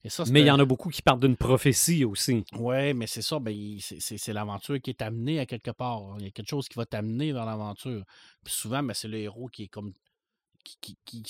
Et 0.03 0.09
ça, 0.09 0.25
c'est 0.25 0.31
Mais 0.31 0.41
il 0.41 0.47
y 0.47 0.51
en 0.51 0.57
a 0.57 0.65
beaucoup 0.65 0.89
qui 0.89 1.03
partent 1.03 1.19
d'une 1.19 1.35
prophétie 1.37 2.03
aussi. 2.03 2.43
Ouais, 2.57 2.95
mais 2.95 3.05
c'est 3.05 3.21
ça, 3.21 3.37
ben, 3.37 3.55
c'est 3.79 4.33
l'aventure 4.33 4.81
qui 4.81 4.89
est 4.89 5.01
amenée 5.03 5.39
à 5.39 5.45
quelque 5.45 5.69
part. 5.69 6.01
Il 6.17 6.23
y 6.25 6.27
a 6.27 6.31
quelque 6.31 6.49
chose 6.49 6.67
qui 6.67 6.73
va 6.75 6.87
t'amener 6.87 7.31
vers 7.33 7.45
l'aventure. 7.45 8.03
Puis 8.43 8.51
souvent, 8.55 8.81
ben, 8.81 8.95
c'est 8.95 9.07
le 9.07 9.19
héros 9.19 9.47
qui 9.47 9.63
est 9.65 9.67
comme. 9.67 9.93
Qui, 10.81 11.23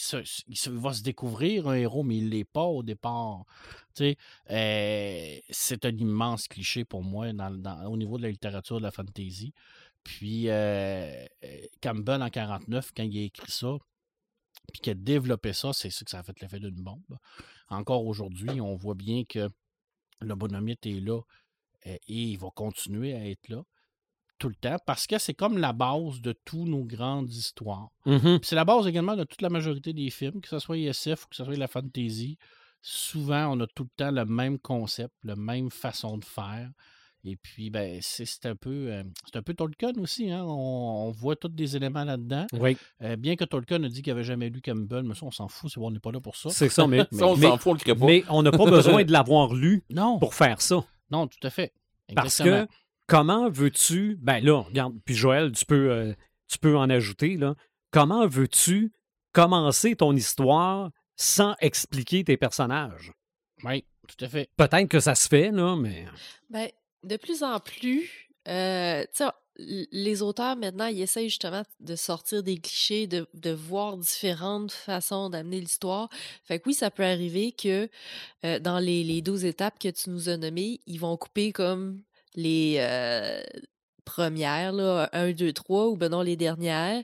va 0.68 0.94
se 0.94 1.04
découvrir 1.04 1.68
un 1.68 1.76
héros, 1.76 2.04
mais 2.04 2.18
il 2.18 2.30
l'est 2.30 2.44
pas 2.44 2.64
au 2.64 2.84
départ. 2.84 3.44
Euh, 4.02 5.40
c'est 5.50 5.86
un 5.86 5.96
immense 5.96 6.48
cliché 6.48 6.86
pour 6.86 7.04
moi 7.04 7.28
au 7.86 7.98
niveau 7.98 8.18
de 8.18 8.24
la 8.24 8.30
littérature 8.30 8.78
de 8.78 8.84
la 8.84 8.92
fantasy. 8.92 9.54
Puis 10.04 10.50
euh, 10.50 11.26
euh, 11.44 11.62
Campbell 11.82 12.22
en 12.22 12.30
49, 12.30 12.92
quand 12.96 13.04
il 13.04 13.18
a 13.20 13.24
écrit 13.24 13.52
ça, 13.52 13.78
puis 14.72 14.82
qu'il 14.82 14.92
a 14.92 14.96
développé 14.96 15.54
ça, 15.54 15.74
c'est 15.74 15.90
ça 15.90 16.06
que 16.06 16.12
ça 16.12 16.20
a 16.20 16.24
fait 16.24 16.40
l'effet 16.42 16.60
d'une 16.60 16.82
bombe. 16.82 17.18
Encore 17.70 18.06
aujourd'hui, 18.06 18.62
on 18.62 18.76
voit 18.76 18.96
bien 18.96 19.24
que 19.26 19.50
le 20.22 20.36
bonhomite 20.36 20.86
est 20.86 21.00
là 21.00 21.22
et 21.86 22.00
il 22.08 22.38
va 22.38 22.50
continuer 22.54 23.14
à 23.14 23.26
être 23.28 23.50
là 23.50 23.64
tout 24.38 24.50
le 24.50 24.56
temps 24.56 24.78
parce 24.86 25.08
que 25.08 25.18
c'est 25.18 25.34
comme 25.34 25.58
la 25.58 25.74
base 25.74 26.22
de 26.22 26.34
toutes 26.46 26.68
nos 26.68 26.84
grandes 26.84 27.32
histoires. 27.32 27.90
Mhm. 28.06 28.40
Puis 28.40 28.48
c'est 28.50 28.56
la 28.56 28.66
base 28.66 28.88
également 28.88 29.16
de 29.16 29.24
toute 29.24 29.42
la 29.42 29.50
majorité 29.50 29.94
des 29.94 30.10
films, 30.10 30.42
que 30.42 30.48
ce 30.50 30.60
soit 30.60 30.78
ISF 30.78 31.26
ou 31.26 31.28
que 31.30 31.36
ce 31.36 31.44
soit 31.44 31.56
la 31.56 31.68
fantasy. 31.68 32.38
Souvent, 32.82 33.48
on 33.56 33.60
a 33.62 33.68
tout 33.68 33.84
le 33.84 33.90
temps 33.98 34.12
le 34.12 34.26
même 34.26 34.60
concept, 34.60 35.14
la 35.24 35.36
même 35.36 35.70
façon 35.72 36.18
de 36.18 36.26
faire. 36.26 36.70
Et 37.24 37.36
puis, 37.36 37.70
ben, 37.70 38.00
c'est 38.02 38.46
un 38.46 38.56
peu 38.56 38.90
euh, 38.92 39.04
c'est 39.26 39.36
un 39.36 39.42
peu 39.42 39.54
Tolkien 39.54 39.92
aussi. 39.98 40.32
Hein? 40.32 40.44
On, 40.46 41.08
on 41.08 41.12
voit 41.12 41.36
tous 41.36 41.50
des 41.50 41.76
éléments 41.76 42.06
là-dedans. 42.06 42.46
Oui, 42.54 42.78
Euh, 43.02 43.18
bien 43.18 43.36
que 43.36 43.44
Tolkien 43.44 43.84
a 43.84 43.90
dit 43.90 44.02
qu'il 44.02 44.14
n'avait 44.14 44.24
jamais 44.24 44.50
lu 44.50 44.62
Campbell, 44.62 45.04
mais 45.04 45.16
ça, 45.16 45.26
on 45.26 45.32
s'en 45.32 45.48
fout, 45.50 45.70
c'est 45.74 45.80
bon, 45.80 45.88
on 45.88 45.92
n'est 45.92 46.00
pas 46.00 46.12
là 46.12 46.22
pour 46.22 46.38
ça. 46.38 46.50
c'est 46.52 46.70
ça. 46.70 46.88
Mais, 46.88 47.00
Ça, 47.12 47.28
on 47.28 47.36
s'en 47.36 47.58
fout, 47.58 47.72
on 47.72 47.74
le 47.74 47.80
crée 47.80 47.96
pas. 47.96 48.06
mais 48.06 48.24
on 48.30 48.44
n'a 48.44 48.52
pas 48.52 48.66
besoin 48.70 49.04
de 49.04 49.12
l'avoir 49.12 49.54
lu 49.54 49.84
Non, 49.90 50.20
pour 50.20 50.36
faire 50.36 50.62
ça. 50.62 50.86
non, 51.12 51.28
tout 51.28 51.40
à 51.46 51.50
fait. 51.50 51.74
Parce 52.16 52.40
Exactement. 52.40 52.68
que 52.68 52.72
comment 53.08 53.50
veux-tu. 53.50 54.18
Ben 54.22 54.44
là, 54.44 54.62
regarde, 54.62 54.96
puis 55.06 55.16
Joël, 55.16 55.52
tu 55.52 55.66
peux, 55.66 55.92
euh, 55.92 56.14
tu 56.48 56.60
peux 56.60 56.78
en 56.78 56.90
ajouter, 56.90 57.38
là. 57.38 57.56
Comment 57.92 58.28
veux-tu 58.28 58.92
commencer 59.32 59.96
ton 59.96 60.16
histoire 60.16 60.92
sans 61.16 61.56
expliquer 61.60 62.24
tes 62.24 62.38
personnages? 62.38 63.14
Oui, 63.64 63.86
tout 64.08 64.24
à 64.24 64.28
fait. 64.28 64.50
Peut-être 64.56 64.90
que 64.90 65.00
ça 65.00 65.16
se 65.16 65.28
fait, 65.28 65.52
là, 65.52 65.76
mais. 65.76 66.06
Ben, 66.50 66.70
de 67.04 67.18
plus 67.18 67.44
en 67.44 67.60
plus, 67.60 68.30
euh, 68.48 69.04
tu 69.16 69.24
sais, 69.24 69.32
les 69.58 70.22
auteurs 70.22 70.56
maintenant, 70.56 70.86
ils 70.86 71.02
essayent 71.02 71.30
justement 71.30 71.64
de 71.80 71.96
sortir 71.96 72.44
des 72.44 72.58
clichés, 72.58 73.08
de, 73.08 73.28
de 73.34 73.52
voir 73.52 73.98
différentes 73.98 74.72
façons 74.72 75.30
d'amener 75.30 75.60
l'histoire. 75.60 76.10
Fait 76.44 76.60
que 76.60 76.68
oui, 76.68 76.74
ça 76.74 76.92
peut 76.92 77.04
arriver 77.04 77.52
que 77.52 77.90
euh, 78.46 78.60
dans 78.60 78.80
les, 78.80 79.04
les 79.04 79.22
12 79.22 79.46
étapes 79.46 79.80
que 79.80 79.90
tu 79.90 80.10
nous 80.10 80.30
as 80.30 80.38
nommées, 80.38 80.80
ils 80.86 81.00
vont 81.00 81.18
couper 81.18 81.52
comme 81.52 82.04
les 82.38 82.78
euh, 82.80 83.42
premières, 84.06 84.72
là, 84.72 85.10
1, 85.12 85.32
2, 85.32 85.52
3, 85.52 85.88
ou 85.88 85.98
ben 85.98 86.10
non, 86.10 86.22
les 86.22 86.38
dernières. 86.38 87.04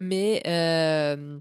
Mais, 0.00 0.42
euh, 0.46 1.38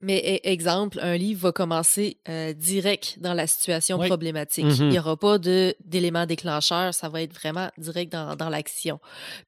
mais 0.00 0.40
e- 0.44 0.48
exemple, 0.48 1.00
un 1.00 1.16
livre 1.16 1.40
va 1.40 1.52
commencer 1.52 2.18
euh, 2.28 2.52
direct 2.52 3.18
dans 3.18 3.34
la 3.34 3.46
situation 3.48 3.98
Oui. 3.98 4.06
problématique. 4.06 4.66
Il 4.78 4.88
n'y 4.88 4.98
aura 4.98 5.16
pas 5.16 5.38
d'éléments 5.38 6.26
déclencheurs, 6.26 6.94
ça 6.94 7.08
va 7.08 7.22
être 7.22 7.32
vraiment 7.32 7.70
direct 7.78 8.12
dans, 8.12 8.36
dans 8.36 8.50
l'action. 8.50 9.00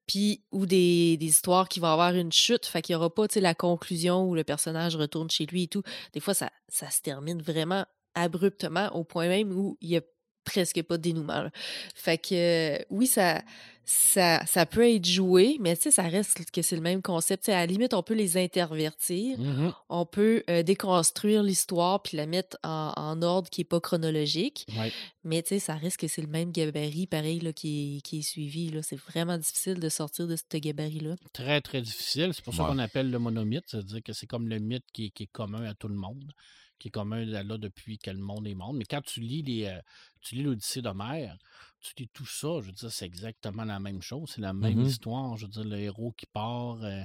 Puis, 0.06 0.42
ou 0.50 0.66
des, 0.66 1.16
des 1.18 1.26
histoires 1.26 1.68
qui 1.68 1.78
vont 1.78 1.88
avoir 1.88 2.14
une 2.14 2.32
chute, 2.32 2.66
fait 2.66 2.82
qu'il 2.82 2.94
n'y 2.94 2.98
aura 2.98 3.14
pas 3.14 3.28
tu 3.28 3.34
sais, 3.34 3.40
la 3.40 3.54
conclusion 3.54 4.24
où 4.24 4.34
le 4.34 4.42
personnage 4.42 4.96
retourne 4.96 5.30
chez 5.30 5.46
lui 5.46 5.64
et 5.64 5.68
tout. 5.68 5.82
Des 6.14 6.20
fois, 6.20 6.34
ça, 6.34 6.50
ça 6.68 6.90
se 6.90 7.02
termine 7.02 7.42
vraiment 7.42 7.84
abruptement 8.14 8.88
au 8.96 9.04
point 9.04 9.28
même 9.28 9.52
où 9.52 9.76
il 9.80 9.90
n'y 9.90 9.96
a 9.98 10.00
presque 10.44 10.82
pas 10.82 10.96
de 10.96 11.02
dénouement. 11.02 11.42
là. 11.42 11.50
Fait 11.94 12.18
que 12.18 12.34
euh, 12.34 12.78
oui, 12.90 13.06
ça, 13.06 13.42
ça, 13.84 14.44
ça 14.46 14.66
peut 14.66 14.86
être 14.88 15.06
joué, 15.06 15.56
mais 15.60 15.74
tu 15.76 15.84
sais, 15.84 15.90
ça 15.90 16.02
reste 16.02 16.50
que 16.50 16.60
c'est 16.62 16.76
le 16.76 16.82
même 16.82 17.00
concept. 17.00 17.44
Tu 17.44 17.46
sais, 17.46 17.52
à 17.56 17.60
la 17.60 17.66
limite, 17.66 17.94
on 17.94 18.02
peut 18.02 18.14
les 18.14 18.36
intervertir. 18.36 19.38
Mhm. 19.38 19.72
On 19.88 20.04
peut 20.04 20.42
euh, 20.50 20.62
déconstruire 20.62 21.42
l'histoire 21.42 22.02
puis 22.02 22.16
la 22.18 22.26
mettre 22.26 22.58
en, 22.62 22.92
en 22.96 23.22
ordre 23.22 23.48
qui 23.48 23.60
n'est 23.62 23.66
pas 23.66 23.80
chronologique. 23.80 24.66
Ouais. 24.78 24.92
Mais 25.24 25.42
tu 25.42 25.50
sais, 25.50 25.58
ça 25.58 25.74
risque 25.74 26.00
que 26.00 26.08
c'est 26.08 26.20
le 26.22 26.28
même 26.28 26.52
gabarit, 26.52 27.06
pareil, 27.06 27.40
là, 27.40 27.52
qui, 27.54 27.96
est, 27.96 28.00
qui 28.02 28.18
est 28.18 28.22
suivi. 28.22 28.68
là. 28.70 28.82
C'est 28.82 28.96
vraiment 29.00 29.38
difficile 29.38 29.80
de 29.80 29.88
sortir 29.88 30.26
de 30.26 30.36
ce 30.36 30.58
gabarit-là. 30.58 31.14
Très, 31.32 31.60
très 31.62 31.80
difficile. 31.80 32.32
C'est 32.34 32.44
pour 32.44 32.54
ça 32.54 32.64
Ouais. 32.64 32.68
qu'on 32.70 32.78
appelle 32.78 33.10
le 33.10 33.18
monomythe. 33.18 33.64
C'est-à-dire 33.68 34.02
que 34.04 34.12
c'est 34.12 34.26
comme 34.26 34.48
le 34.48 34.58
mythe 34.58 34.84
qui 34.92 35.06
est, 35.06 35.10
qui 35.10 35.22
est 35.24 35.32
commun 35.32 35.64
à 35.64 35.74
tout 35.74 35.88
le 35.88 35.94
monde, 35.94 36.32
qui 36.78 36.88
est 36.88 36.90
commun 36.90 37.24
là, 37.24 37.42
là, 37.42 37.58
depuis 37.58 37.98
que 37.98 38.10
le 38.10 38.18
monde 38.18 38.46
est 38.46 38.54
monde. 38.54 38.76
Mais 38.76 38.84
quand 38.84 39.02
tu 39.02 39.20
lis 39.20 39.42
les, 39.42 39.64
euh, 39.66 39.80
tu 40.20 40.34
lis 40.36 40.42
l'Odyssée 40.42 40.82
d'Homère, 40.82 41.36
tu 41.80 41.92
lis 41.98 42.08
tout 42.12 42.26
ça, 42.26 42.60
je 42.60 42.66
veux 42.66 42.72
dire, 42.72 42.90
c'est 42.90 43.06
exactement 43.06 43.64
la 43.64 43.80
même 43.80 44.02
chose. 44.02 44.30
C'est 44.34 44.40
la 44.40 44.52
même 44.52 44.78
Mhm. 44.80 44.86
histoire. 44.86 45.36
Je 45.36 45.46
veux 45.46 45.50
dire, 45.52 45.64
le 45.64 45.78
héros 45.78 46.12
qui 46.12 46.26
part, 46.26 46.82
euh, 46.82 47.02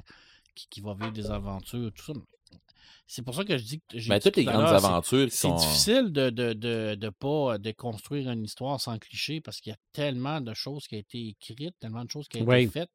qui, 0.56 0.68
qui 0.70 0.82
va 0.82 0.94
vivre 0.94 1.12
des 1.12 1.32
aventures, 1.32 1.92
tout 1.94 2.06
ça. 2.06 2.14
C'est 3.08 3.22
pour 3.24 3.36
ça 3.36 3.44
que 3.44 3.58
je 3.58 3.64
dis 3.64 3.80
que 3.80 3.98
j'ai 4.00 4.10
Ben, 4.10 4.18
dit 4.20 4.24
toutes 4.24 4.38
les 4.38 4.46
grandes 4.46 4.66
aventures 4.66 5.28
c'est 5.32 5.48
sont. 5.48 5.56
difficile 5.56 6.12
de 6.12 6.30
de, 6.30 6.54
de, 6.54 6.96
de 6.96 7.10
pas 7.10 7.58
déconstruire 7.58 8.30
une 8.30 8.44
histoire 8.44 8.80
sans 8.80 8.98
cliché 9.00 9.42
parce 9.42 9.60
qu'il 9.60 9.72
y 9.72 9.74
a 9.74 9.80
tellement 9.92 10.42
de 10.42 10.54
choses 10.54 10.88
qui 10.88 10.96
ont 10.96 11.00
été 11.00 11.28
écrites, 11.30 11.76
tellement 11.80 12.06
de 12.06 12.10
choses 12.12 12.28
qui 12.28 12.42
ont 12.42 12.46
Oui. 12.46 12.64
été 12.64 12.72
faites. 12.72 12.92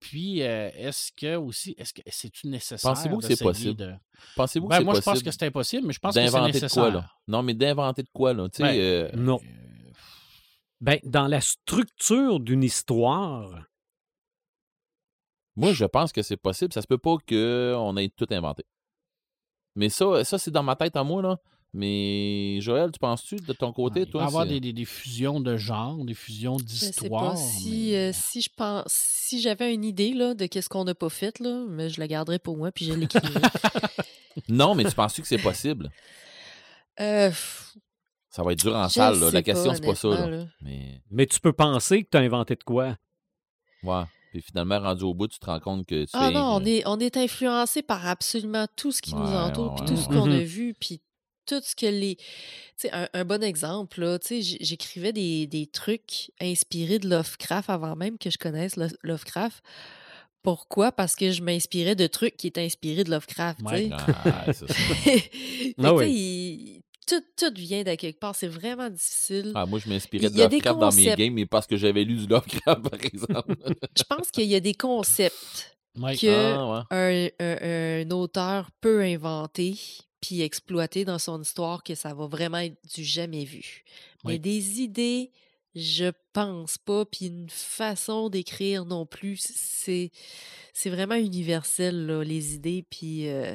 Puis, 0.00 0.42
euh, 0.42 0.70
est-ce 0.74 1.10
que 1.12 1.36
aussi, 1.36 1.74
est-ce 1.78 1.94
que 1.94 2.02
c'est-tu 2.06 2.48
nécessaire? 2.48 2.90
Pensez-vous 2.92 3.18
que 3.18 3.26
c'est 3.26 3.42
possible? 3.42 3.76
de- 3.76 3.94
Pensez-vous 4.36 4.66
que 4.66 4.70
Ben, 4.70 4.78
c'est 4.78 4.84
moi, 4.84 4.94
je 4.94 5.00
pense 5.00 5.22
que 5.22 5.30
c'est 5.30 5.42
impossible, 5.44 5.86
mais 5.86 5.92
je 5.94 5.98
pense 5.98 6.14
que 6.14 6.20
c'est 6.20 6.26
d'inventer 6.26 6.52
de 6.52 6.54
nécessaire. 6.56 6.82
quoi, 6.82 6.90
là? 6.92 7.10
Non, 7.26 7.42
mais 7.42 7.54
d'inventer 7.54 8.02
de 8.02 8.10
quoi, 8.12 8.34
là? 8.34 8.48
Ben, 8.58 8.76
euh, 8.78 9.10
Non. 9.14 9.40
Euh, 9.42 9.90
Ben, 10.80 10.98
dans 11.04 11.26
la 11.28 11.40
structure 11.40 12.40
d'une 12.40 12.62
histoire, 12.62 13.64
moi, 15.56 15.72
je 15.72 15.84
pense 15.84 16.12
que 16.12 16.20
c'est 16.22 16.36
possible. 16.36 16.72
Ça 16.72 16.82
se 16.82 16.86
peut 16.86 16.98
pas 16.98 17.16
qu'on 17.26 17.96
ait 17.96 18.08
tout 18.10 18.26
inventé. 18.30 18.64
Mais 19.76 19.88
ça, 19.88 20.22
ça 20.24 20.36
c'est 20.38 20.50
dans 20.50 20.62
ma 20.62 20.76
tête 20.76 20.96
à 20.96 21.04
moi, 21.04 21.22
là. 21.22 21.38
Mais 21.76 22.60
Joël, 22.60 22.92
tu 22.92 23.00
penses-tu 23.00 23.36
de 23.40 23.52
ton 23.52 23.72
côté, 23.72 24.00
il 24.00 24.06
va 24.06 24.10
toi? 24.12 24.22
y 24.22 24.26
avoir 24.26 24.46
des, 24.46 24.60
des- 24.60 24.72
des 24.72 24.84
fusions 24.84 25.40
de 25.40 25.56
genres, 25.56 26.04
des 26.04 26.14
fusions 26.14 26.56
Je 26.56 26.62
sais 26.66 26.90
d'histoires. 26.92 27.32
pas 27.32 27.36
si, 27.36 27.88
mais- 27.90 27.96
euh, 27.96 28.10
si 28.12 28.40
je 28.42 28.48
pense 28.56 28.84
si 28.86 29.40
j'avais 29.40 29.74
une 29.74 29.82
idée 29.84 30.12
là, 30.14 30.34
de 30.34 30.46
qu'est-ce 30.46 30.68
qu'on 30.68 30.84
n'a 30.84 30.94
pas 30.94 31.08
fait, 31.08 31.40
là, 31.40 31.64
mais 31.68 31.88
je 31.90 31.98
la 31.98 32.06
garderais 32.06 32.38
pour 32.38 32.56
moi 32.56 32.70
puis 32.70 32.84
je 32.84 32.92
l'écrirais. 32.92 33.40
Non, 34.48 34.74
mais 34.74 34.84
tu 34.84 34.94
penses-tu 34.94 35.22
que 35.22 35.28
c'est 35.28 35.38
possible? 35.38 35.90
euh, 37.00 37.30
Ça 38.30 38.42
va 38.42 38.52
être 38.52 38.58
dur 38.60 38.74
en 38.74 38.88
je 38.88 38.94
salle, 38.94 39.18
là. 39.20 39.30
La 39.32 39.42
question, 39.42 39.74
c'est 39.74 39.84
pas 39.84 39.94
ça, 39.94 40.08
honnêtement, 40.08 40.30
là. 40.30 40.36
là. 40.38 40.46
Mais, 40.62 41.00
mais 41.10 41.26
tu 41.26 41.40
peux 41.40 41.52
penser 41.52 42.02
que 42.04 42.08
tu 42.10 42.16
as 42.16 42.20
inventé 42.20 42.54
de 42.56 42.62
quoi? 42.64 42.96
ouais. 43.82 44.02
Puis 44.32 44.42
finalement, 44.42 44.80
rendu 44.80 45.04
au 45.04 45.14
bout, 45.14 45.28
tu 45.28 45.38
te 45.38 45.46
rends 45.46 45.60
compte 45.60 45.86
que 45.86 46.04
tu 46.04 46.10
Ah 46.12 46.26
fais. 46.26 46.32
non, 46.32 46.56
on 46.56 46.64
est, 46.64 46.82
on 46.86 46.98
est 46.98 47.16
influencé 47.16 47.82
par 47.82 48.06
absolument 48.06 48.66
tout 48.76 48.90
ce 48.90 49.00
qui 49.00 49.14
nous 49.14 49.28
Ouais, 49.30 49.36
entoure, 49.36 49.72
ouais, 49.72 49.74
puis 49.76 49.82
ouais, 49.82 49.86
tout 49.86 49.96
ce 49.96 50.08
ouais. 50.08 50.14
qu'on 50.16 50.30
a 50.30 50.38
Mhm. 50.38 50.42
vu, 50.42 50.74
puis 50.74 51.00
tout 51.46 51.60
ce 51.62 51.74
que 51.76 51.86
les... 51.86 52.16
Tu 52.16 52.22
sais, 52.76 52.90
un, 52.92 53.08
un 53.14 53.24
bon 53.24 53.42
exemple, 53.42 54.00
là, 54.00 54.18
tu 54.18 54.42
sais, 54.42 54.56
j'écrivais 54.60 55.12
des, 55.12 55.46
des 55.46 55.66
trucs 55.66 56.30
inspirés 56.40 56.98
de 56.98 57.08
Lovecraft 57.08 57.70
avant 57.70 57.96
même 57.96 58.18
que 58.18 58.30
je 58.30 58.38
connaisse 58.38 58.76
Lo- 58.76 58.86
Lovecraft. 59.02 59.62
Pourquoi? 60.42 60.92
Parce 60.92 61.16
que 61.16 61.30
je 61.30 61.42
m'inspirais 61.42 61.94
de 61.94 62.06
trucs 62.06 62.36
qui 62.36 62.48
étaient 62.48 62.64
inspirés 62.64 63.04
de 63.04 63.10
Lovecraft, 63.10 63.60
tu 63.60 63.64
Ouais. 63.66 63.90
sais. 64.52 65.30
Ah, 65.78 65.94
oui. 65.94 66.82
tout, 67.06 67.22
tout 67.36 67.52
vient 67.54 67.82
de 67.82 67.94
quelque 67.94 68.18
part. 68.18 68.34
C'est 68.34 68.48
vraiment 68.48 68.90
difficile. 68.90 69.52
Ah, 69.54 69.66
moi, 69.66 69.78
je 69.78 69.88
m'inspirais 69.88 70.30
de 70.30 70.36
Lovecraft 70.38 70.78
dans 70.78 70.92
mes 70.92 71.14
games, 71.14 71.32
mais 71.34 71.46
parce 71.46 71.66
que 71.66 71.76
j'avais 71.76 72.04
lu 72.04 72.16
du 72.16 72.26
Lovecraft, 72.26 72.82
par 72.90 73.00
exemple. 73.00 73.56
Je 73.96 74.02
pense 74.04 74.30
qu'il 74.30 74.44
y 74.46 74.54
a 74.54 74.60
des 74.60 74.74
concepts 74.74 75.70
Ouais. 75.96 76.16
que 76.16 76.26
Ah, 76.54 76.84
ouais. 76.90 77.30
un, 77.38 77.44
un- 77.44 78.02
un 78.06 78.10
auteur 78.10 78.68
peut 78.80 79.00
inventer 79.02 79.78
puis 80.24 80.40
exploiter 80.40 81.04
dans 81.04 81.18
son 81.18 81.42
histoire 81.42 81.82
que 81.82 81.94
ça 81.94 82.14
va 82.14 82.26
vraiment 82.26 82.58
être 82.58 82.76
du 82.94 83.04
jamais 83.04 83.44
vu. 83.44 83.84
Mais 84.24 84.38
des 84.38 84.80
idées, 84.80 85.30
je 85.74 86.10
pense 86.32 86.78
pas, 86.78 87.04
puis 87.04 87.26
une 87.26 87.50
façon 87.50 88.30
d'écrire 88.30 88.86
non 88.86 89.04
plus, 89.04 89.38
c'est 89.54 90.10
c'est 90.72 90.88
vraiment 90.88 91.16
universel 91.16 92.06
là, 92.06 92.24
les 92.24 92.54
idées 92.54 92.86
puis 92.88 93.28
euh, 93.28 93.54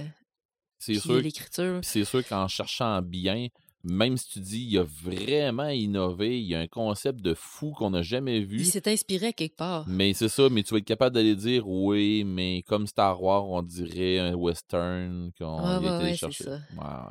C'est 0.77 0.93
puis 0.93 1.01
sûr. 1.01 1.21
l'écriture. 1.21 1.79
C'est 1.81 2.05
sûr 2.05 2.25
qu'en 2.27 2.47
cherchant 2.47 3.01
bien, 3.01 3.47
même 3.83 4.17
si 4.17 4.27
tu 4.29 4.39
dis 4.39 4.61
il 4.61 4.77
a 4.77 4.83
vraiment 4.83 5.69
innové, 5.69 6.39
il 6.39 6.47
y 6.47 6.55
a 6.55 6.59
un 6.59 6.67
concept 6.67 7.21
de 7.21 7.33
fou 7.33 7.71
qu'on 7.71 7.91
n'a 7.91 8.01
jamais 8.01 8.41
vu. 8.41 8.57
Il 8.59 8.65
s'est 8.65 8.91
inspiré 8.91 9.27
à 9.27 9.33
quelque 9.33 9.55
part. 9.55 9.85
Mais 9.87 10.13
c'est 10.13 10.27
ça, 10.29 10.49
mais 10.49 10.63
tu 10.63 10.73
vas 10.73 10.79
être 10.79 10.85
capable 10.85 11.15
d'aller 11.15 11.35
dire 11.35 11.67
oui, 11.67 12.23
mais 12.25 12.63
comme 12.67 12.87
Star 12.87 13.21
Wars, 13.21 13.47
on 13.49 13.61
dirait 13.61 14.19
un 14.19 14.33
western 14.33 15.31
qu'on 15.37 15.57
Ah, 15.59 15.77
a 15.77 15.99
ouais, 16.01 16.15
c'est 16.17 16.31
ça. 16.33 16.59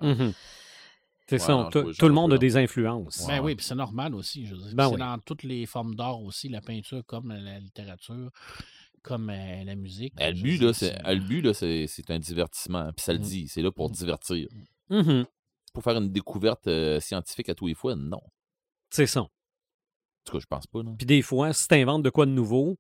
Ouais. 0.03 0.09
Mhm. 0.15 0.33
C'est 1.31 1.35
Ouais, 1.37 1.39
ça, 1.41 1.69
tout, 1.71 2.09
le 2.09 2.15
monde 2.15 2.33
a 2.33 2.39
des 2.39 2.57
influences. 2.57 3.27
Ben 3.27 3.35
Ouais. 3.35 3.41
oui, 3.41 3.55
puis 3.55 3.65
c'est 3.67 3.75
normal 3.75 4.15
aussi. 4.15 4.47
Je. 4.47 4.55
Ben 4.75 4.87
c'est 4.87 4.93
oui. 4.95 4.99
dans 4.99 5.19
toutes 5.19 5.43
les 5.43 5.67
formes 5.67 5.95
d'art 5.95 6.23
aussi, 6.23 6.49
la 6.49 6.63
peinture 6.63 7.03
comme 7.07 7.29
la 7.33 7.59
littérature, 7.59 8.31
comme 9.03 9.29
euh, 9.29 9.65
la 9.65 9.75
musique. 9.75 10.15
Le 10.19 10.33
but, 10.33 10.59
là, 10.59 10.73
c'est, 10.73 10.97
le 11.07 11.21
but, 11.21 11.43
là, 11.43 11.53
c'est, 11.53 11.87
c'est 11.87 12.11
un 12.11 12.19
divertissement. 12.19 12.91
Puis 12.97 13.05
ça 13.05 13.13
le 13.13 13.19
Mm. 13.19 13.23
dit, 13.23 13.49
c'est 13.49 13.61
là 13.61 13.71
pour 13.71 13.91
Mm. 13.91 13.93
divertir. 13.93 14.49
Pour 15.73 15.83
faire 15.83 15.97
une 15.97 16.11
découverte 16.11 16.67
euh, 16.67 17.01
scientifique 17.01 17.49
à 17.49 17.55
tous 17.55 17.67
les 17.67 17.75
fois, 17.75 17.95
non. 17.95 18.17
En 18.19 18.31
C'est 18.91 19.07
ça. 19.07 19.27
tout 20.25 20.33
cas, 20.33 20.39
je 20.41 20.47
pense 20.47 20.67
pas. 20.67 20.81
Puis 20.97 21.07
des 21.07 21.23
fois, 21.23 21.53
si 21.53 21.69
tu 21.69 21.75
inventes 21.75 22.03
de 22.03 22.11
quoi 22.11 22.27
de 22.27 22.31
nouveau, 22.31 22.79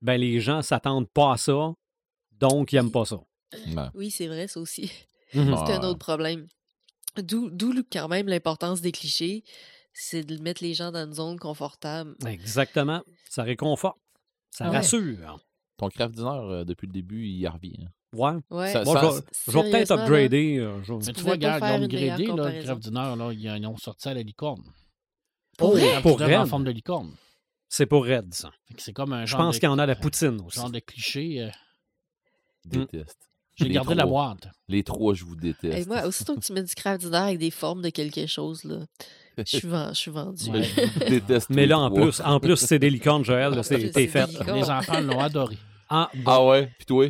ben 0.00 0.16
les 0.16 0.40
gens 0.40 0.62
s'attendent 0.62 1.10
pas 1.10 1.32
à 1.32 1.36
ça, 1.36 1.74
donc 2.32 2.72
ils 2.72 2.76
n'aiment 2.76 2.92
pas 2.92 3.04
ça. 3.04 3.18
Ouais. 3.52 3.88
Oui, 3.94 4.10
c'est 4.10 4.28
vrai, 4.28 4.46
ça 4.48 4.60
aussi. 4.60 4.90
Mhm. 5.34 5.56
C'est 5.66 5.74
un 5.74 5.82
autre 5.82 5.98
problème. 5.98 6.46
D'où 7.16 7.50
quand 7.90 8.08
même 8.08 8.28
l'importance 8.28 8.80
des 8.80 8.92
clichés, 8.92 9.42
c'est 9.92 10.22
de 10.22 10.40
mettre 10.40 10.62
les 10.62 10.74
gens 10.74 10.92
dans 10.92 11.06
une 11.06 11.14
zone 11.14 11.38
confortable. 11.38 12.16
Exactement. 12.26 13.02
Ça 13.28 13.42
réconforte. 13.42 13.98
Ça 14.50 14.70
ouais. 14.70 14.76
rassure. 14.76 15.44
Ton 15.76 15.88
craft 15.88 16.14
dinner, 16.14 16.30
euh, 16.30 16.64
depuis 16.64 16.86
le 16.86 16.92
début, 16.92 17.26
il 17.26 17.38
y 17.38 17.46
revient. 17.48 17.88
Ouais. 18.14 18.32
Ouais. 18.50 18.72
Ça- 18.72 18.84
Bon, 18.84 18.94
ça- 18.94 19.00
je 19.02 19.06
vais- 19.16 19.22
je 19.66 19.70
peut-être 19.70 19.90
upgrader. 19.92 20.56
euh, 20.58 20.82
je- 20.82 20.92
Mais 20.94 21.12
Tu 21.12 21.20
vois, 21.22 21.32
regarde, 21.32 21.62
ils 21.62 21.80
ont 21.80 21.84
upgradé, 21.84 22.26
là. 22.26 22.62
Crève 22.62 22.78
du 22.78 22.90
Nord, 22.90 23.16
là, 23.16 23.32
ils 23.32 23.66
ont 23.66 23.76
sorti 23.76 24.08
à 24.08 24.14
la 24.14 24.22
licorne. 24.22 24.62
Oh, 25.60 25.76
pour 26.02 26.16
Crève 26.16 26.26
du 26.28 26.32
Nord 26.32 26.38
en 26.38 26.42
Red? 26.42 26.48
forme 26.48 26.64
de 26.64 26.70
licorne. 26.70 27.10
C'est 27.68 27.84
pour 27.86 28.06
Red, 28.06 28.32
ça. 28.32 28.50
C'est 28.78 28.92
comme 28.94 29.12
un 29.12 29.26
Je 29.26 29.32
genre 29.32 29.40
pense 29.40 29.56
de- 29.56 29.60
qu'il 29.60 29.68
y 29.68 29.72
en 29.72 29.78
a 29.78 29.84
la 29.84 29.94
poutine 29.96 30.40
aussi. 30.46 30.58
genre 30.58 30.70
de 30.70 30.78
cliché. 30.78 31.42
euh. 31.42 31.50
Déteste. 32.64 33.18
J'ai 33.56 33.64
Les 33.66 33.74
gardé 33.74 33.94
la 33.94 34.04
trois. 34.04 34.34
boîte. 34.36 34.48
Les 34.68 34.84
trois, 34.84 35.14
je 35.14 35.24
vous 35.24 35.34
déteste. 35.34 35.88
moi, 35.88 36.06
aussitôt 36.06 36.36
que 36.36 36.40
tu 36.40 36.52
mets 36.52 36.62
du 36.62 36.74
craft 36.74 37.00
dinner 37.02 37.16
avec 37.16 37.38
des 37.38 37.50
formes 37.50 37.82
de 37.82 37.90
quelque 37.90 38.26
chose, 38.26 38.62
là, 38.64 38.78
je 39.36 39.42
suis, 39.44 39.58
ven- 39.68 39.88
je 39.90 39.98
suis 39.98 40.10
vendu. 40.12 40.48
Ouais. 40.50 40.62
je 40.62 41.04
déteste. 41.08 41.50
Mais 41.50 41.66
là, 41.66 41.78
en 41.80 41.90
trois. 41.90 42.02
plus, 42.02 42.20
en 42.20 42.38
plus 42.40 42.56
c'est 42.56 42.78
des 42.78 42.88
licornes, 42.90 43.24
Joël. 43.24 43.62
c'est 43.64 43.90
fait. 44.06 44.26
Les 44.46 44.70
enfants 44.70 45.00
l'ont 45.00 45.18
adoré. 45.20 45.58
Ah, 45.90 46.08
bon. 46.14 46.22
Ah 46.26 46.44
ouais, 46.46 46.70
puis 46.78 46.86
toi? 46.86 47.06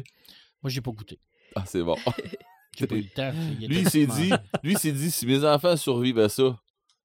Moi, 0.63 0.71
j'ai 0.71 0.81
pas 0.81 0.91
goûté. 0.91 1.19
Ah, 1.55 1.65
c'est 1.67 1.83
bon. 1.83 1.97
J'ai 2.79 2.87
pas 2.87 2.95
eu 2.95 3.03
le 3.03 3.09
temps. 3.09 3.33
Lui, 3.59 3.81
il 3.81 3.91
s'est 3.91 4.07
dit, 4.07 4.31
lui, 4.63 4.73
il 4.75 4.79
s'est 4.79 4.93
dit, 4.93 5.11
si 5.11 5.27
mes 5.27 5.45
enfants 5.45 5.77
survivent 5.77 6.21
à 6.21 6.29
ça, 6.29 6.57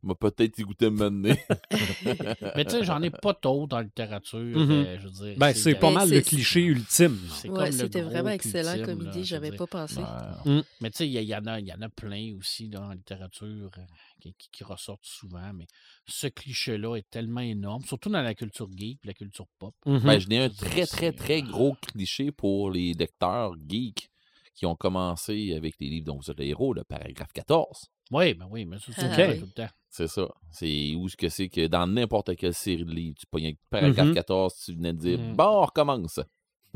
il 0.03 0.07
va 0.09 0.15
peut-être 0.15 0.59
y 0.59 0.63
goûter 0.63 0.89
maintenant. 0.89 1.33
Mais 2.55 2.65
tu 2.65 2.71
sais, 2.71 2.83
j'en 2.83 3.01
ai 3.01 3.09
pas 3.09 3.33
tôt 3.33 3.67
dans 3.67 3.77
la 3.77 3.83
littérature. 3.83 4.39
Mhm. 4.39 4.71
euh, 4.71 4.97
je 4.99 5.07
veux 5.07 5.27
dire, 5.29 5.37
Ben, 5.37 5.53
c'est 5.53 5.75
pas 5.75 5.91
mal 5.91 6.09
le 6.09 6.21
cliché 6.21 6.61
ultime. 6.61 7.17
c'est 7.31 7.49
Ouais, 7.49 7.55
comme 7.55 7.65
le 7.65 7.71
c'était 7.71 8.01
gros 8.01 8.09
vraiment 8.09 8.29
excellent 8.29 8.73
ultime, 8.75 8.85
comme 8.85 9.01
idée, 9.07 9.19
je 9.19 9.23
j'avais 9.23 9.51
pas 9.51 9.67
pensé. 9.67 9.99
Ouais. 10.45 10.61
Mais 10.81 10.91
tu 10.91 10.97
sais, 10.97 11.07
il 11.07 11.13
y, 11.13 11.23
y 11.25 11.35
en 11.35 11.45
a, 11.45 11.59
il 11.59 11.67
y 11.67 11.73
en 11.73 11.81
a 11.81 11.89
plein 11.89 12.33
aussi 12.37 12.67
dans 12.69 12.87
la 12.87 12.95
littérature 12.95 13.71
euh, 13.77 13.81
qui, 14.21 14.33
qui- 14.33 14.49
qui 14.51 14.63
ressortent 14.63 15.05
souvent. 15.05 15.51
Mais 15.53 15.67
ce 16.07 16.27
cliché-là 16.27 16.97
est 16.97 17.09
tellement 17.09 17.41
énorme, 17.41 17.83
surtout 17.85 18.09
dans 18.09 18.21
la 18.21 18.35
culture 18.35 18.67
geek, 18.75 18.99
la 19.05 19.13
culture 19.13 19.47
pop. 19.59 19.73
Mhm. 19.85 19.99
Ben, 19.99 20.19
je 20.19 20.27
n'ai 20.27 20.39
un 20.39 20.49
très, 20.49 20.85
très, 20.85 20.85
c'est, 20.85 21.13
très 21.13 21.39
euh, 21.41 21.45
gros 21.45 21.75
cliché 21.93 22.31
pour 22.31 22.71
les 22.71 22.93
lecteurs 22.93 23.53
geeks 23.67 24.09
qui 24.55 24.65
ont 24.67 24.75
commencé 24.75 25.53
avec 25.55 25.75
les 25.79 25.89
livres 25.89 26.05
dont 26.07 26.17
vous 26.17 26.29
êtes 26.29 26.37
le 26.37 26.45
héros, 26.45 26.73
le 26.73 26.83
paragraphe 26.83 27.31
14. 27.33 27.85
Oui, 28.11 28.33
ben 28.35 28.45
oui, 28.51 28.65
mais 28.65 28.77
ça, 28.77 28.91
c'est 28.95 29.05
Ah, 29.05 29.15
ça, 29.15 29.27
oui. 29.29 29.39
tout 29.39 29.45
le 29.47 29.51
temps. 29.51 29.69
C'est 29.95 30.07
ça. 30.07 30.27
C'est 30.51 30.95
où 30.95 31.07
ce 31.07 31.15
que 31.15 31.29
c'est 31.29 31.49
que 31.49 31.67
dans 31.67 31.85
n'importe 31.85 32.35
quelle 32.35 32.55
série 32.55 32.83
de 32.83 32.91
livres, 32.91 33.15
tu 33.19 33.27
pognes 33.27 33.55
paragraphe 33.69 34.07
Mhm. 34.07 34.13
14, 34.15 34.55
tu 34.65 34.73
venais 34.73 34.91
de 34.91 34.97
dire 34.97 35.19
Mhm. 35.19 35.35
Bon, 35.35 35.43
on 35.45 35.65
recommence. 35.65 36.19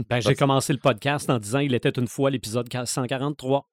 Ben, 0.07 0.19
j'ai 0.19 0.35
commencé 0.35 0.72
le 0.72 0.77
podcast 0.77 1.27
en 1.27 1.39
disant 1.39 1.57
il 1.57 1.73
était 1.73 1.89
une 1.89 2.07
fois 2.07 2.30
l'épisode 2.30 2.69
143. 2.72 3.68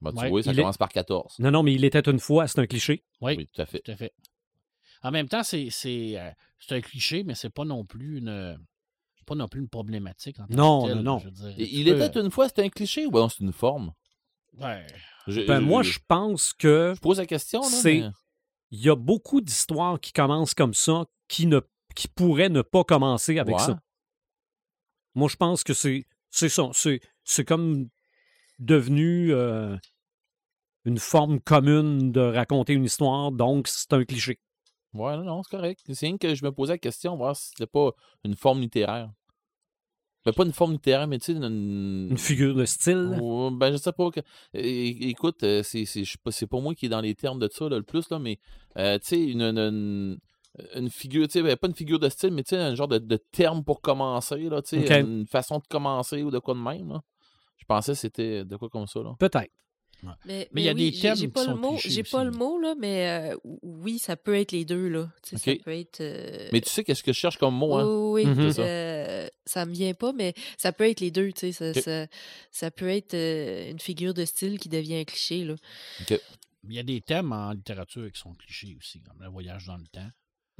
Ben, 0.00 0.12
tu 0.12 0.18
Ouais, 0.18 0.30
vois, 0.30 0.42
ça 0.42 0.52
il 0.52 0.58
est- 0.58 0.62
commence 0.62 0.78
par 0.78 0.88
14. 0.88 1.34
Non, 1.38 1.50
non, 1.50 1.62
mais 1.62 1.74
il 1.74 1.84
était 1.84 2.00
une 2.10 2.18
fois, 2.18 2.48
c'est 2.48 2.58
un 2.58 2.66
cliché. 2.66 3.04
Oui, 3.20 3.34
Oui, 3.36 3.48
tout 3.52 3.60
à 3.60 3.66
fait. 3.66 3.80
tout 3.80 3.90
à 3.90 3.96
fait. 3.96 4.14
En 5.02 5.10
même 5.10 5.28
temps, 5.28 5.42
c'est 5.42 5.68
c'est 5.70 6.18
euh, 6.18 6.30
c'est 6.58 6.74
un 6.76 6.80
cliché, 6.80 7.22
mais 7.22 7.34
c'est 7.34 7.50
pas 7.50 7.66
non 7.66 7.84
plus 7.84 8.16
une 8.20 8.58
pas 9.26 9.34
non 9.34 9.46
plus 9.46 9.60
une 9.60 9.68
problématique. 9.68 10.40
En 10.40 10.46
Non, 10.48 10.88
non, 10.88 11.02
non. 11.02 11.22
il 11.58 11.84
peux- 11.84 12.02
était 12.02 12.18
une 12.20 12.30
fois, 12.30 12.48
c'était 12.48 12.64
un 12.64 12.68
cliché 12.70 13.04
ou 13.04 13.10
non, 13.10 13.28
c'est 13.28 13.44
une 13.44 13.52
forme? 13.52 13.92
Ouais. 14.58 14.86
Je, 15.26 15.42
Ben, 15.42 15.60
je- 15.60 15.66
moi, 15.66 15.82
je 15.82 15.98
pense 16.08 16.54
que 16.54 16.94
je 16.96 17.00
pose 17.00 17.18
la 17.18 17.26
question. 17.26 17.60
là, 17.60 17.66
c'est- 17.68 18.00
mais- 18.00 18.10
il 18.70 18.80
y 18.80 18.88
a 18.88 18.96
beaucoup 18.96 19.40
d'histoires 19.40 19.98
qui 20.00 20.12
commencent 20.12 20.54
comme 20.54 20.74
ça 20.74 21.06
qui, 21.28 21.46
ne, 21.46 21.60
qui 21.94 22.08
pourraient 22.08 22.48
ne 22.48 22.62
pas 22.62 22.84
commencer 22.84 23.38
avec 23.38 23.58
ça. 23.60 23.80
Moi, 25.14 25.28
je 25.28 25.36
pense 25.36 25.64
que 25.64 25.74
c'est 25.74 26.06
c'est 26.30 26.48
ça. 26.48 26.70
C'est 26.72 27.00
c'est 27.24 27.44
comme 27.44 27.88
devenu 28.58 29.32
euh, 29.32 29.76
une 30.84 30.98
forme 30.98 31.40
commune 31.40 32.12
de 32.12 32.20
raconter 32.20 32.74
une 32.74 32.84
histoire, 32.84 33.32
donc 33.32 33.66
c'est 33.68 33.92
un 33.92 34.04
cliché. 34.04 34.38
Ouais, 34.92 35.16
non, 35.16 35.24
non, 35.24 35.42
c'est 35.42 35.56
correct. 35.56 35.80
C'est 35.92 36.06
rien 36.06 36.18
que 36.18 36.34
je 36.34 36.44
me 36.44 36.52
posais 36.52 36.74
la 36.74 36.78
question, 36.78 37.16
voir 37.16 37.36
si 37.36 37.48
c'était 37.48 37.66
pas 37.66 37.90
une 38.24 38.36
forme 38.36 38.60
littéraire. 38.60 39.10
Ben, 40.26 40.32
pas 40.32 40.44
une 40.44 40.52
forme 40.52 40.72
littéraire, 40.72 41.06
mais 41.06 41.18
tu 41.18 41.32
sais, 41.32 41.38
une... 41.38 42.08
Une 42.10 42.18
figure 42.18 42.54
de 42.54 42.64
style. 42.66 43.18
Ouais, 43.20 43.50
Ben, 43.52 43.72
je 43.72 43.78
sais 43.78 43.92
pas. 43.92 44.10
que- 44.10 44.20
Écoute, 44.54 45.42
euh, 45.44 45.62
c'est 45.62 45.84
c'est 45.86 46.02
c'est 46.30 46.46
pas 46.46 46.60
moi 46.60 46.74
qui 46.74 46.86
est 46.86 46.90
dans 46.90 47.00
les 47.00 47.14
termes 47.14 47.38
de 47.38 47.48
ça 47.50 47.68
là, 47.68 47.76
le 47.78 47.82
plus, 47.82 48.10
là, 48.10 48.18
mais 48.18 48.38
euh, 48.76 48.98
tu 48.98 49.06
sais, 49.08 49.22
une, 49.22 49.40
une, 49.42 50.18
une 50.74 50.90
figure, 50.90 51.26
tu 51.26 51.32
sais, 51.32 51.42
ben, 51.42 51.56
pas 51.56 51.68
une 51.68 51.74
figure 51.74 51.98
de 51.98 52.08
style, 52.08 52.32
mais 52.32 52.42
tu 52.42 52.50
sais, 52.50 52.56
un 52.58 52.74
genre 52.74 52.88
de, 52.88 52.98
de 52.98 53.16
terme 53.16 53.64
pour 53.64 53.80
commencer, 53.80 54.48
là, 54.50 54.60
tu 54.62 54.78
sais, 54.80 54.86
une 55.00 55.26
façon 55.26 55.58
de 55.58 55.64
commencer 55.68 56.22
ou 56.22 56.30
de 56.30 56.38
quoi 56.38 56.54
de 56.54 56.60
même. 56.60 56.90
Là. 56.90 57.00
Je 57.56 57.64
pensais 57.64 57.92
que 57.92 57.98
c'était 57.98 58.44
de 58.44 58.56
quoi 58.56 58.68
comme 58.68 58.86
ça. 58.86 59.00
Là. 59.00 59.14
Peut-être. 59.18 59.50
Mais, 60.24 60.48
Mais 60.52 60.62
il 60.62 60.64
y 60.64 60.68
a 60.68 60.72
oui, 60.72 60.90
des 60.90 60.96
j'ai- 60.96 61.02
thèmes 61.02 61.16
J'ai 61.16 61.26
qui 61.26 61.32
pas 61.32 61.40
le 61.40 61.46
sont 61.52 61.56
mot, 61.56 61.70
clichés 61.72 61.90
j'ai 61.90 62.00
aussi, 62.02 62.10
pas 62.10 62.24
le 62.24 62.30
mot 62.30 62.58
là, 62.58 62.74
mais 62.78 63.32
euh, 63.32 63.36
oui, 63.62 63.98
ça 63.98 64.16
peut 64.16 64.34
être 64.34 64.52
les 64.52 64.64
deux 64.64 64.88
là. 64.88 65.10
Ça 65.22 65.36
peut 65.64 65.72
être. 65.76 66.00
euh, 66.00 66.48
Mais 66.52 66.60
tu 66.60 66.70
sais 66.70 66.84
qu'est-ce 66.84 67.02
que 67.02 67.12
je 67.12 67.18
cherche 67.18 67.36
comme 67.38 67.54
mot, 67.54 67.74
hein? 67.74 67.84
Oui, 67.86 68.24
oui, 68.24 68.32
oui. 68.36 68.48
C'est 68.48 68.52
ça. 68.54 68.62
euh, 68.62 69.28
ça 69.46 69.66
me 69.66 69.72
vient 69.72 69.94
pas, 69.94 70.12
mais 70.12 70.34
ça 70.56 70.72
peut 70.72 70.88
être 70.88 71.00
les 71.00 71.10
deux, 71.10 71.32
tu 71.32 71.52
sais. 71.52 71.52
Ça, 71.52 71.74
ça, 71.74 72.06
ça 72.50 72.70
peut 72.70 72.88
être 72.88 73.14
euh, 73.14 73.70
une 73.70 73.80
figure 73.80 74.14
de 74.14 74.24
style 74.24 74.58
qui 74.58 74.68
devient 74.68 74.96
un 74.96 75.04
cliché, 75.04 75.44
là. 75.44 75.54
Il 76.68 76.74
y 76.74 76.78
a 76.78 76.82
des 76.82 77.00
thèmes 77.00 77.32
en 77.32 77.52
littérature 77.52 78.10
qui 78.12 78.20
sont 78.20 78.34
clichés 78.34 78.76
aussi, 78.78 79.00
comme 79.00 79.22
le 79.22 79.28
voyage 79.30 79.66
dans 79.66 79.76
le 79.78 79.86
temps. 79.86 80.08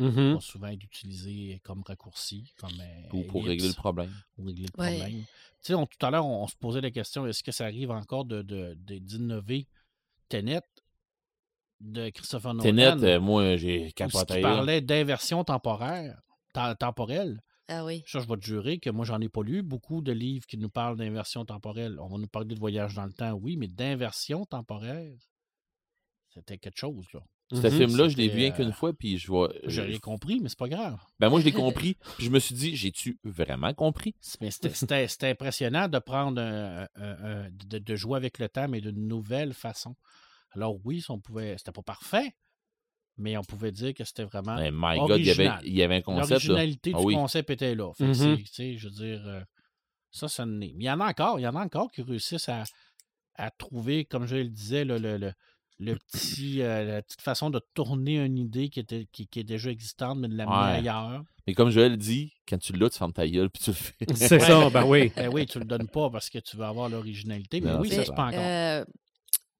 Mhm. 0.00 0.32
vont 0.34 0.40
souvent 0.40 0.68
être 0.68 0.82
utilisés 0.82 1.60
comme 1.62 1.82
raccourci, 1.86 2.52
comme 2.56 2.80
euh, 2.80 3.08
Ou 3.12 3.22
pour 3.24 3.44
régler 3.44 3.68
le 3.68 3.74
problème. 3.74 4.12
pour 4.34 4.46
régler 4.46 4.66
le 4.74 4.80
Ouais. 4.82 4.96
problème. 4.98 5.20
Tu 5.22 5.26
sais, 5.62 5.74
on- 5.74 5.86
tout 5.86 6.04
à 6.06 6.10
l'heure, 6.10 6.26
on, 6.26 6.42
on 6.44 6.46
se 6.48 6.56
posait 6.56 6.80
la 6.80 6.90
question 6.90 7.26
est-ce 7.26 7.42
que 7.42 7.52
ça 7.52 7.64
arrive 7.66 7.90
encore 7.90 8.24
de, 8.24 8.42
de, 8.42 8.74
de- 8.78 8.98
d'innover 8.98 9.68
Tenet 10.28 10.62
de 11.80 12.10
Christopher 12.10 12.54
Nolan? 12.54 12.70
Tenet, 12.70 13.04
euh, 13.04 13.20
moi, 13.20 13.56
j'ai 13.56 13.92
capoté. 13.92 14.36
qui 14.36 14.40
parlait 14.42 14.80
d'inversion 14.80 15.44
temporaire, 15.44 16.20
tem- 16.54 16.74
temporelle. 16.76 17.40
Ah 17.68 17.84
oui. 17.84 18.02
Ça, 18.06 18.18
je 18.20 18.26
vais 18.26 18.36
te 18.36 18.44
jurer 18.44 18.78
que 18.80 18.90
moi, 18.90 19.04
j'en 19.04 19.20
ai 19.20 19.28
pas 19.28 19.42
lu 19.42 19.62
beaucoup 19.62 20.00
de 20.02 20.10
livres 20.12 20.44
qui 20.46 20.58
nous 20.58 20.70
parlent 20.70 20.96
d'inversion 20.96 21.44
temporelle. 21.44 21.98
On 22.00 22.08
va 22.08 22.18
nous 22.18 22.26
parler 22.26 22.48
de 22.54 22.58
voyage 22.58 22.94
dans 22.94 23.06
le 23.06 23.12
temps, 23.12 23.32
oui, 23.34 23.56
mais 23.56 23.68
d'inversion 23.68 24.44
temporaire, 24.44 25.12
c'était 26.30 26.58
quelque 26.58 26.78
chose, 26.78 27.06
là. 27.12 27.20
Ce 27.52 27.66
Mhm. 27.66 27.70
film-là, 27.70 28.08
je 28.08 28.16
l'ai 28.16 28.28
vu 28.28 28.36
rien 28.38 28.52
qu'une 28.52 28.68
euh, 28.68 28.72
fois, 28.72 28.92
puis 28.92 29.18
je 29.18 29.26
vois. 29.26 29.52
J'ai 29.64 29.82
rien 29.82 29.98
compris, 29.98 30.38
mais 30.40 30.48
c'est 30.48 30.58
pas 30.58 30.68
grave. 30.68 30.98
Ben 31.18 31.28
moi, 31.28 31.40
je 31.40 31.44
l'ai 31.44 31.52
compris, 31.92 31.96
puis 32.16 32.26
je 32.26 32.30
me 32.30 32.38
suis 32.38 32.54
dit, 32.54 32.76
j'ai-tu 32.76 33.18
vraiment 33.24 33.74
compris? 33.74 34.14
Mais 34.40 34.50
c'était- 34.52 34.70
c'était 34.70 35.08
c'était 35.08 35.28
impressionnant 35.30 35.88
de 35.88 35.98
prendre 35.98 36.40
un- 36.40 36.86
un- 36.94 37.24
un- 37.46 37.50
de, 37.50 37.78
de 37.78 37.96
jouer 37.96 38.16
avec 38.16 38.38
le 38.38 38.48
temps, 38.48 38.68
mais 38.68 38.80
d'une 38.80 39.08
nouvelle 39.08 39.52
façon. 39.52 39.96
Alors 40.52 40.76
oui, 40.84 41.04
on 41.08 41.18
pouvait. 41.18 41.56
C'était 41.58 41.72
pas 41.72 41.82
parfait, 41.82 42.34
mais 43.16 43.36
on 43.36 43.42
pouvait 43.42 43.72
dire 43.72 43.94
que 43.94 44.04
c'était 44.04 44.24
vraiment. 44.24 44.54
Ben, 44.54 44.72
my 44.72 44.98
God, 44.98 45.18
il 45.18 45.26
y, 45.26 45.30
avait, 45.30 45.48
original. 45.48 45.60
il 45.64 45.74
y 45.74 45.82
avait 45.82 45.96
un 45.96 46.02
concept. 46.02 46.28
là. 46.30 46.36
L'originalité 46.36 46.92
Ah 46.94 46.98
du 47.00 47.04
oui. 47.04 47.14
concept 47.14 47.50
était 47.50 47.74
là. 47.74 47.92
Fait 47.94 48.04
que 48.04 48.10
Mhm. 48.10 48.44
c'est- 48.46 48.76
je 48.76 48.88
veux 48.88 48.94
dire, 48.94 49.26
euh, 49.26 49.42
ça, 50.12 50.28
ça 50.28 50.46
n'est. 50.46 50.72
Mais 50.76 50.84
il 50.84 50.86
y 50.86 50.90
en 50.90 51.00
a 51.00 51.08
encore, 51.10 51.40
il 51.40 51.42
y 51.42 51.48
en 51.48 51.56
a 51.56 51.64
encore 51.64 51.90
qui 51.90 52.02
réussissent 52.02 52.48
à, 52.48 52.62
à 53.34 53.50
trouver, 53.50 54.04
comme 54.04 54.26
je 54.26 54.36
le 54.36 54.48
disais, 54.48 54.84
le, 54.84 54.98
le- 54.98 55.16
le- 55.18 55.32
le 55.80 55.96
petit, 55.96 56.60
euh, 56.62 56.84
la 56.84 57.02
petite 57.02 57.20
façon 57.22 57.50
de 57.50 57.60
tourner 57.74 58.18
une 58.24 58.38
idée 58.38 58.68
qui, 58.68 58.80
était, 58.80 59.06
qui, 59.10 59.26
qui 59.26 59.40
est 59.40 59.44
déjà 59.44 59.70
existante, 59.70 60.18
mais 60.18 60.28
de 60.28 60.34
l'amener 60.36 60.56
Ouais. 60.56 60.78
ailleurs. 60.78 61.24
Mais 61.46 61.54
comme 61.54 61.70
Joël 61.70 61.96
dit, 61.96 62.32
quand 62.46 62.58
tu 62.58 62.72
l'as, 62.74 62.90
tu 62.90 62.98
fermes 62.98 63.12
ta 63.14 63.26
gueule 63.26 63.50
puis 63.50 63.62
tu 63.62 63.70
le 63.70 63.74
fais. 63.74 63.94
C'est 64.14 64.38
ça, 64.40 64.68
ben 64.70 64.84
oui. 64.84 65.10
Ben 65.16 65.28
oui, 65.32 65.46
tu 65.46 65.58
le 65.58 65.64
donnes 65.64 65.88
pas 65.88 66.10
parce 66.10 66.28
que 66.30 66.38
tu 66.38 66.56
veux 66.56 66.64
avoir 66.64 66.88
l'originalité, 66.88 67.60
mais 67.60 67.72
Non, 67.72 67.80
oui, 67.80 67.88
c'est 67.88 67.96
ça 67.96 68.04
se 68.04 68.10
encore. 68.12 68.28
euh, 68.34 68.84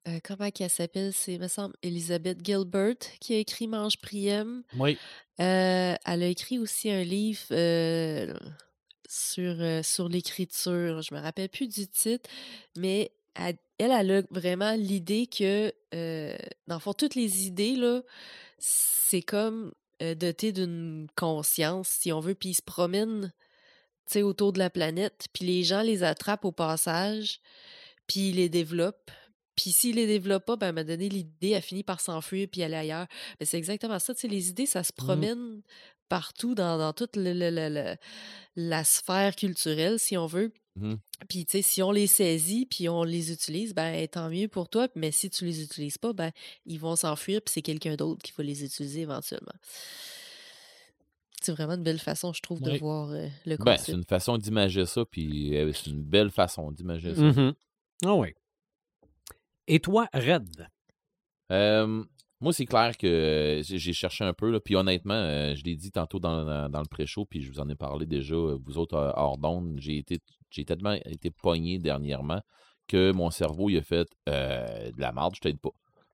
euh, 0.08 0.18
comment 0.22 0.50
qu'elle 0.50 0.70
s'appelle? 0.70 1.12
C'est, 1.12 1.38
me 1.38 1.48
semble, 1.48 1.74
Elizabeth 1.82 2.44
Gilbert 2.44 2.94
qui 3.20 3.34
a 3.34 3.38
écrit 3.38 3.66
Mange 3.66 3.96
Priem. 3.98 4.62
Oui, 4.78 4.96
Euh, 5.40 5.94
elle 6.04 6.22
a 6.22 6.26
écrit 6.26 6.58
aussi 6.58 6.90
un 6.90 7.02
livre 7.02 7.40
euh, 7.50 8.34
sur, 9.08 9.56
euh, 9.60 9.82
sur 9.82 10.08
l'écriture. 10.08 11.00
Je 11.02 11.14
me 11.14 11.20
rappelle 11.20 11.48
plus 11.48 11.66
du 11.66 11.88
titre, 11.88 12.28
mais 12.76 13.10
elle, 13.34 13.56
elle, 13.78 13.90
elle 13.92 14.10
a 14.10 14.22
vraiment 14.30 14.74
l'idée 14.74 15.26
que, 15.26 15.72
euh, 15.94 16.36
dans 16.66 16.76
le 16.76 16.80
fond, 16.80 16.92
toutes 16.92 17.14
les 17.14 17.46
idées, 17.46 17.76
là, 17.76 18.02
c'est 18.58 19.22
comme 19.22 19.72
euh, 20.02 20.14
doté 20.14 20.52
d'une 20.52 21.06
conscience, 21.16 21.88
si 21.88 22.12
on 22.12 22.20
veut, 22.20 22.34
puis 22.34 22.50
ils 22.50 22.54
se 22.54 22.62
promènent 22.62 23.32
autour 24.18 24.52
de 24.52 24.58
la 24.58 24.70
planète, 24.70 25.26
puis 25.32 25.44
les 25.44 25.62
gens 25.62 25.82
les 25.82 26.02
attrapent 26.02 26.44
au 26.44 26.52
passage, 26.52 27.40
puis 28.06 28.30
ils 28.30 28.36
les 28.36 28.48
développent. 28.48 29.10
Puis 29.54 29.70
s'ils 29.70 29.96
les 29.96 30.06
développent 30.06 30.46
pas, 30.46 30.56
ben, 30.56 30.68
un 30.68 30.72
moment 30.72 30.86
donné, 30.86 31.08
l'idée 31.08 31.54
a 31.54 31.60
fini 31.60 31.84
par 31.84 32.00
s'enfuir 32.00 32.48
puis 32.50 32.62
aller 32.62 32.76
ailleurs. 32.76 33.06
Mais 33.38 33.46
c'est 33.46 33.58
exactement 33.58 33.98
ça. 33.98 34.14
Tu 34.14 34.22
sais, 34.22 34.28
les 34.28 34.48
idées, 34.48 34.66
ça 34.66 34.82
se 34.82 34.92
promène 34.92 35.62
partout 36.10 36.54
dans, 36.54 36.76
dans 36.76 36.92
toute 36.92 37.16
le- 37.16 37.32
le- 37.32 37.48
le- 37.50 37.70
le- 37.70 37.96
la 38.56 38.84
sphère 38.84 39.34
culturelle, 39.34 39.98
si 39.98 40.18
on 40.18 40.26
veut. 40.26 40.52
Mhm. 40.76 40.98
Puis, 41.28 41.44
tu 41.46 41.52
sais, 41.52 41.62
si 41.62 41.82
on 41.82 41.90
les 41.92 42.06
saisit 42.06 42.66
puis 42.66 42.88
on 42.88 43.02
les 43.04 43.32
utilise, 43.32 43.74
ben 43.74 44.06
tant 44.08 44.28
mieux 44.28 44.48
pour 44.48 44.68
toi. 44.68 44.88
Mais 44.94 45.10
si 45.12 45.30
tu 45.30 45.44
les 45.46 45.62
utilises 45.62 45.98
pas, 45.98 46.12
ben 46.12 46.30
ils 46.66 46.78
vont 46.78 46.96
s'enfuir 46.96 47.40
puis 47.42 47.52
c'est 47.52 47.62
quelqu'un 47.62 47.94
d'autre 47.96 48.22
qui 48.22 48.32
va 48.36 48.44
les 48.44 48.64
utiliser 48.64 49.00
éventuellement. 49.02 49.52
C'est 51.42 51.52
vraiment 51.52 51.74
une 51.74 51.82
belle 51.82 51.98
façon, 51.98 52.32
je 52.34 52.42
trouve, 52.42 52.60
de 52.60 52.70
Oui. 52.72 52.78
voir 52.78 53.10
euh, 53.12 53.26
le 53.46 53.56
Ben, 53.56 53.76
c'est 53.78 53.92
concept. 53.92 53.98
une 53.98 54.04
façon 54.04 54.36
d'imager 54.36 54.84
ça, 54.84 55.04
puis 55.06 55.56
euh, 55.56 55.72
c'est 55.72 55.88
une 55.90 56.02
belle 56.02 56.30
façon 56.30 56.70
d'imager 56.70 57.14
ça. 57.14 57.22
Mhm. 57.22 57.54
Ah 58.04 58.14
oui. 58.14 58.34
Et 59.66 59.80
toi, 59.80 60.06
Red? 60.12 60.68
Euh, 61.52 62.04
moi, 62.40 62.52
c'est 62.52 62.64
clair 62.66 62.96
que 62.96 63.06
euh, 63.06 63.62
j'ai 63.62 63.92
cherché 63.92 64.24
un 64.24 64.32
peu, 64.32 64.50
là, 64.50 64.60
puis 64.60 64.74
honnêtement, 64.76 65.14
euh, 65.14 65.54
je 65.54 65.62
l'ai 65.64 65.76
dit 65.76 65.90
tantôt 65.90 66.18
dans, 66.18 66.44
dans- 66.44 66.68
dans 66.68 66.80
le 66.80 66.86
pré-show, 66.88 67.24
puis 67.26 67.42
je 67.42 67.50
vous 67.50 67.60
en 67.60 67.68
ai 67.68 67.74
parlé 67.74 68.06
déjà, 68.06 68.34
euh, 68.34 68.58
vous 68.64 68.78
autres 68.78 68.94
euh, 68.96 69.12
hors 69.14 69.36
d'onde, 69.38 69.74
j'ai 69.78 69.98
été, 69.98 70.18
j'ai 70.50 70.64
tellement 70.64 70.92
été 70.92 71.30
pogné 71.30 71.78
dernièrement 71.78 72.40
que 72.88 73.12
mon 73.12 73.30
cerveau, 73.30 73.68
il 73.70 73.78
a 73.78 73.82
fait 73.82 74.08
de 74.26 75.00
la 75.00 75.12
merde, 75.12 75.34
je 75.36 75.40
t'aide 75.40 75.60
pas. 75.60 75.70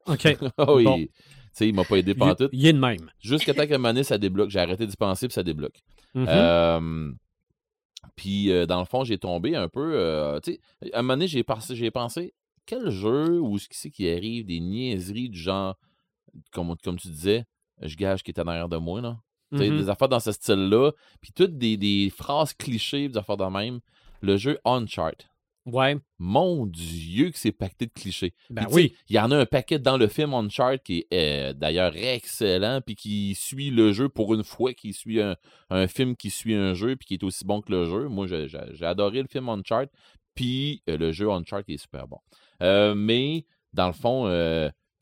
OK. 0.06 0.36
Oui, 0.68 0.84
Bon. 0.84 0.98
tu 0.98 1.08
sais, 1.52 1.68
il 1.68 1.74
m'a 1.74 1.84
pas 1.84 1.96
aidé 1.96 2.12
Il, 2.12 2.18
pantoute. 2.18 2.50
il 2.52 2.66
est 2.66 2.72
de 2.72 2.78
même. 2.78 3.10
Jusqu'à 3.20 3.54
temps 3.54 3.66
qu'à 3.66 3.74
un 3.76 3.78
moment 3.78 3.88
donné, 3.90 4.04
ça 4.04 4.18
débloque. 4.18 4.50
J'ai 4.50 4.58
arrêté 4.60 4.86
d'y 4.86 4.96
penser, 4.96 5.26
puis 5.28 5.32
ça 5.34 5.42
débloque. 5.42 5.80
Mhm. 6.14 6.26
Euh, 6.28 7.12
puis, 8.14 8.50
dans 8.66 8.78
le 8.78 8.84
fond, 8.84 9.04
j'ai 9.04 9.18
tombé 9.18 9.56
un 9.56 9.68
peu. 9.68 10.38
tu 10.42 10.52
sais, 10.52 10.60
à 10.92 10.98
un 10.98 11.02
moment 11.02 11.14
donné, 11.14 11.26
j'ai 11.28 11.42
pensé, 11.44 11.74
j'ai 11.76 11.90
pensé 11.90 12.34
quel 12.66 12.90
jeu 12.90 13.40
ou 13.40 13.58
ce 13.58 13.68
qui 13.68 13.78
c'est 13.78 13.90
qui 13.90 14.08
arrive, 14.10 14.44
des 14.46 14.60
niaiseries 14.60 15.28
du 15.28 15.38
genre, 15.38 15.76
comme, 16.52 16.76
comme 16.82 16.98
tu 16.98 17.08
disais, 17.08 17.44
je 17.82 17.96
gage 17.96 18.22
qui 18.22 18.30
est 18.30 18.40
en 18.40 18.46
arrière 18.46 18.68
de 18.68 18.76
moi, 18.76 19.00
là. 19.00 19.18
Mhm. 19.52 19.78
Des 19.78 19.88
affaires 19.88 20.08
dans 20.08 20.20
ce 20.20 20.32
style-là. 20.32 20.92
Puis, 21.20 21.32
toutes 21.32 21.56
des, 21.56 21.76
des 21.76 22.10
phrases 22.10 22.52
clichés, 22.52 23.08
des 23.08 23.16
affaires 23.16 23.36
de 23.36 23.44
même. 23.44 23.80
Le 24.20 24.36
jeu 24.36 24.58
Uncharted. 24.64 25.28
Ouais. 25.66 25.96
Mon 26.18 26.64
Dieu, 26.66 27.30
que 27.30 27.38
c'est 27.38 27.52
pacté 27.52 27.86
de 27.86 27.92
clichés. 27.92 28.34
Ben 28.50 28.66
oui. 28.70 28.94
Il 29.08 29.16
y 29.16 29.18
en 29.18 29.30
a 29.32 29.36
un 29.36 29.46
paquet 29.46 29.78
dans 29.78 29.96
le 29.96 30.06
film 30.06 30.32
Uncharted 30.32 30.82
qui 30.82 31.06
est 31.10 31.50
euh, 31.50 31.52
d'ailleurs 31.52 31.96
excellent, 31.96 32.80
puis 32.80 32.94
qui 32.94 33.34
suit 33.34 33.70
le 33.70 33.92
jeu 33.92 34.08
pour 34.08 34.32
une 34.34 34.44
fois, 34.44 34.72
qui 34.74 34.92
suit 34.92 35.20
un, 35.20 35.36
un 35.70 35.88
film 35.88 36.16
qui 36.16 36.30
suit 36.30 36.54
un 36.54 36.74
jeu, 36.74 36.94
puis 36.96 37.06
qui 37.06 37.14
est 37.14 37.24
aussi 37.24 37.44
bon 37.44 37.60
que 37.60 37.72
le 37.72 37.84
jeu. 37.84 38.08
Moi, 38.08 38.26
j'ai 38.26 38.86
adoré 38.86 39.22
le 39.22 39.28
film 39.28 39.48
Uncharted, 39.48 39.90
puis 40.34 40.82
euh, 40.88 40.96
le 40.96 41.10
jeu 41.12 41.30
Uncharted 41.30 41.74
est 41.74 41.78
super 41.78 42.06
bon. 42.06 42.18
Euh, 42.62 42.94
mais, 42.94 43.44
dans 43.72 43.88
le 43.88 43.92
fond, 43.92 44.26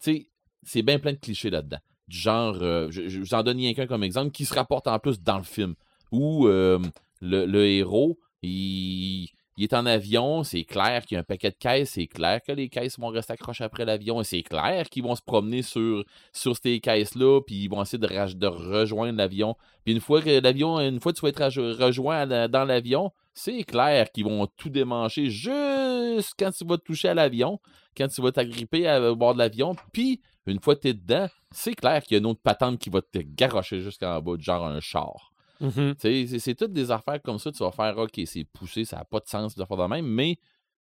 tu 0.02 0.12
sais, 0.12 0.28
c'est 0.65 0.82
bien 0.82 0.99
plein 0.99 1.12
de 1.12 1.19
clichés 1.19 1.51
là-dedans. 1.51 1.78
Du 2.09 2.19
genre, 2.19 2.57
euh, 2.61 2.89
je, 2.91 3.19
vous 3.19 3.35
en 3.35 3.43
donne 3.43 3.57
rien 3.57 3.74
comme 3.86 4.05
exemple, 4.05 4.31
qui 4.31 4.45
se 4.45 4.55
rapporte 4.55 4.86
en 4.86 4.99
plus 4.99 5.20
dans 5.20 5.39
le 5.39 5.45
film, 5.45 5.74
où 6.12 6.47
euh, 6.47 6.78
le, 7.23 7.65
héros, 7.65 8.19
il, 8.43 9.28
il 9.57 9.65
est 9.65 9.73
en 9.73 9.86
avion, 9.86 10.43
c'est 10.43 10.65
clair 10.65 11.07
qu'il 11.07 11.15
y 11.15 11.19
a 11.19 11.20
un 11.20 11.24
paquet 11.24 11.51
de 11.51 11.57
caisses, 11.57 11.91
c'est 11.91 12.09
clair 12.09 12.41
que 12.43 12.51
les 12.51 12.69
caisses 12.69 12.99
vont 12.99 13.09
rester 13.09 13.35
accrochées 13.35 13.65
après 13.65 13.85
l'avion, 13.85 14.20
et 14.20 14.24
c'est 14.24 14.43
clair 14.43 14.89
qu'ils 14.91 15.05
vont 15.05 15.15
se 15.15 15.23
promener 15.23 15.62
sur, 15.62 16.05
sur 16.32 16.57
ces 16.57 16.81
caisses-là, 16.81 17.41
puis 17.41 17.65
ils 17.65 17.69
vont 17.69 17.82
essayer 17.82 17.99
de, 17.99 18.47
rejoindre 18.47 19.16
l'avion. 19.16 19.57
Puis 19.85 19.95
une 19.95 20.01
fois 20.01 20.20
que 20.23 20.41
l'avion, 20.41 20.81
une 20.81 21.01
fois 21.01 21.12
tu 21.12 21.20
vas 21.20 21.28
être 21.28 21.45
rejoint 21.45 22.27
dans 22.49 22.65
l'avion, 22.65 23.12
c'est 23.32 23.62
clair 23.65 24.11
qu'ils 24.11 24.24
vont 24.24 24.47
tout 24.57 24.70
démancher 24.70 25.31
juste 25.31 26.32
quand 26.39 26.51
tu 26.51 26.65
vas 26.65 26.78
toucher 26.78 27.09
à 27.09 27.15
l'avion, 27.15 27.61
quand 27.97 28.09
tu 28.09 28.23
vas 28.23 28.32
t'agripper 28.32 28.89
à- 28.89 29.15
bord 29.15 29.35
de 29.35 29.39
l'avion, 29.39 29.77
puis 29.93 30.20
une 30.46 30.60
fois 30.60 30.76
que 30.76 30.82
tu 30.82 30.88
es 30.88 30.94
dedans, 30.94 31.28
c'est 31.50 31.74
clair 31.74 32.02
qu'il 32.02 32.14
y 32.14 32.16
a 32.16 32.18
une 32.20 32.26
autre 32.26 32.40
patente 32.42 32.78
qui 32.78 32.90
va 32.90 33.00
te 33.02 33.18
garrocher 33.18 33.80
jusqu'en 33.80 34.20
bas, 34.20 34.32
genre 34.38 34.66
un 34.66 34.80
char. 34.80 35.32
Mhm. 35.60 35.94
Sais, 35.98 36.26
C'est 36.38 36.54
toutes 36.54 36.72
des 36.72 36.90
affaires 36.90 37.22
comme 37.22 37.38
ça, 37.38 37.50
tu 37.52 37.58
vas 37.62 37.70
faire 37.70 37.96
OK, 37.98 38.20
c'est 38.26 38.44
poussé, 38.44 38.84
ça 38.84 38.96
n'a 38.98 39.04
pas 39.04 39.20
de 39.20 39.26
sens, 39.28 39.54
des 39.54 39.62
affaires 39.62 39.76
de 39.76 39.86
même, 39.86 40.06
mais 40.06 40.36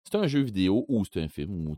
c'est 0.04 0.16
un 0.16 0.26
jeu 0.26 0.40
vidéo 0.40 0.84
ou 0.88 1.04
c'est 1.04 1.20
un 1.22 1.28
film, 1.28 1.66
ou 1.68 1.76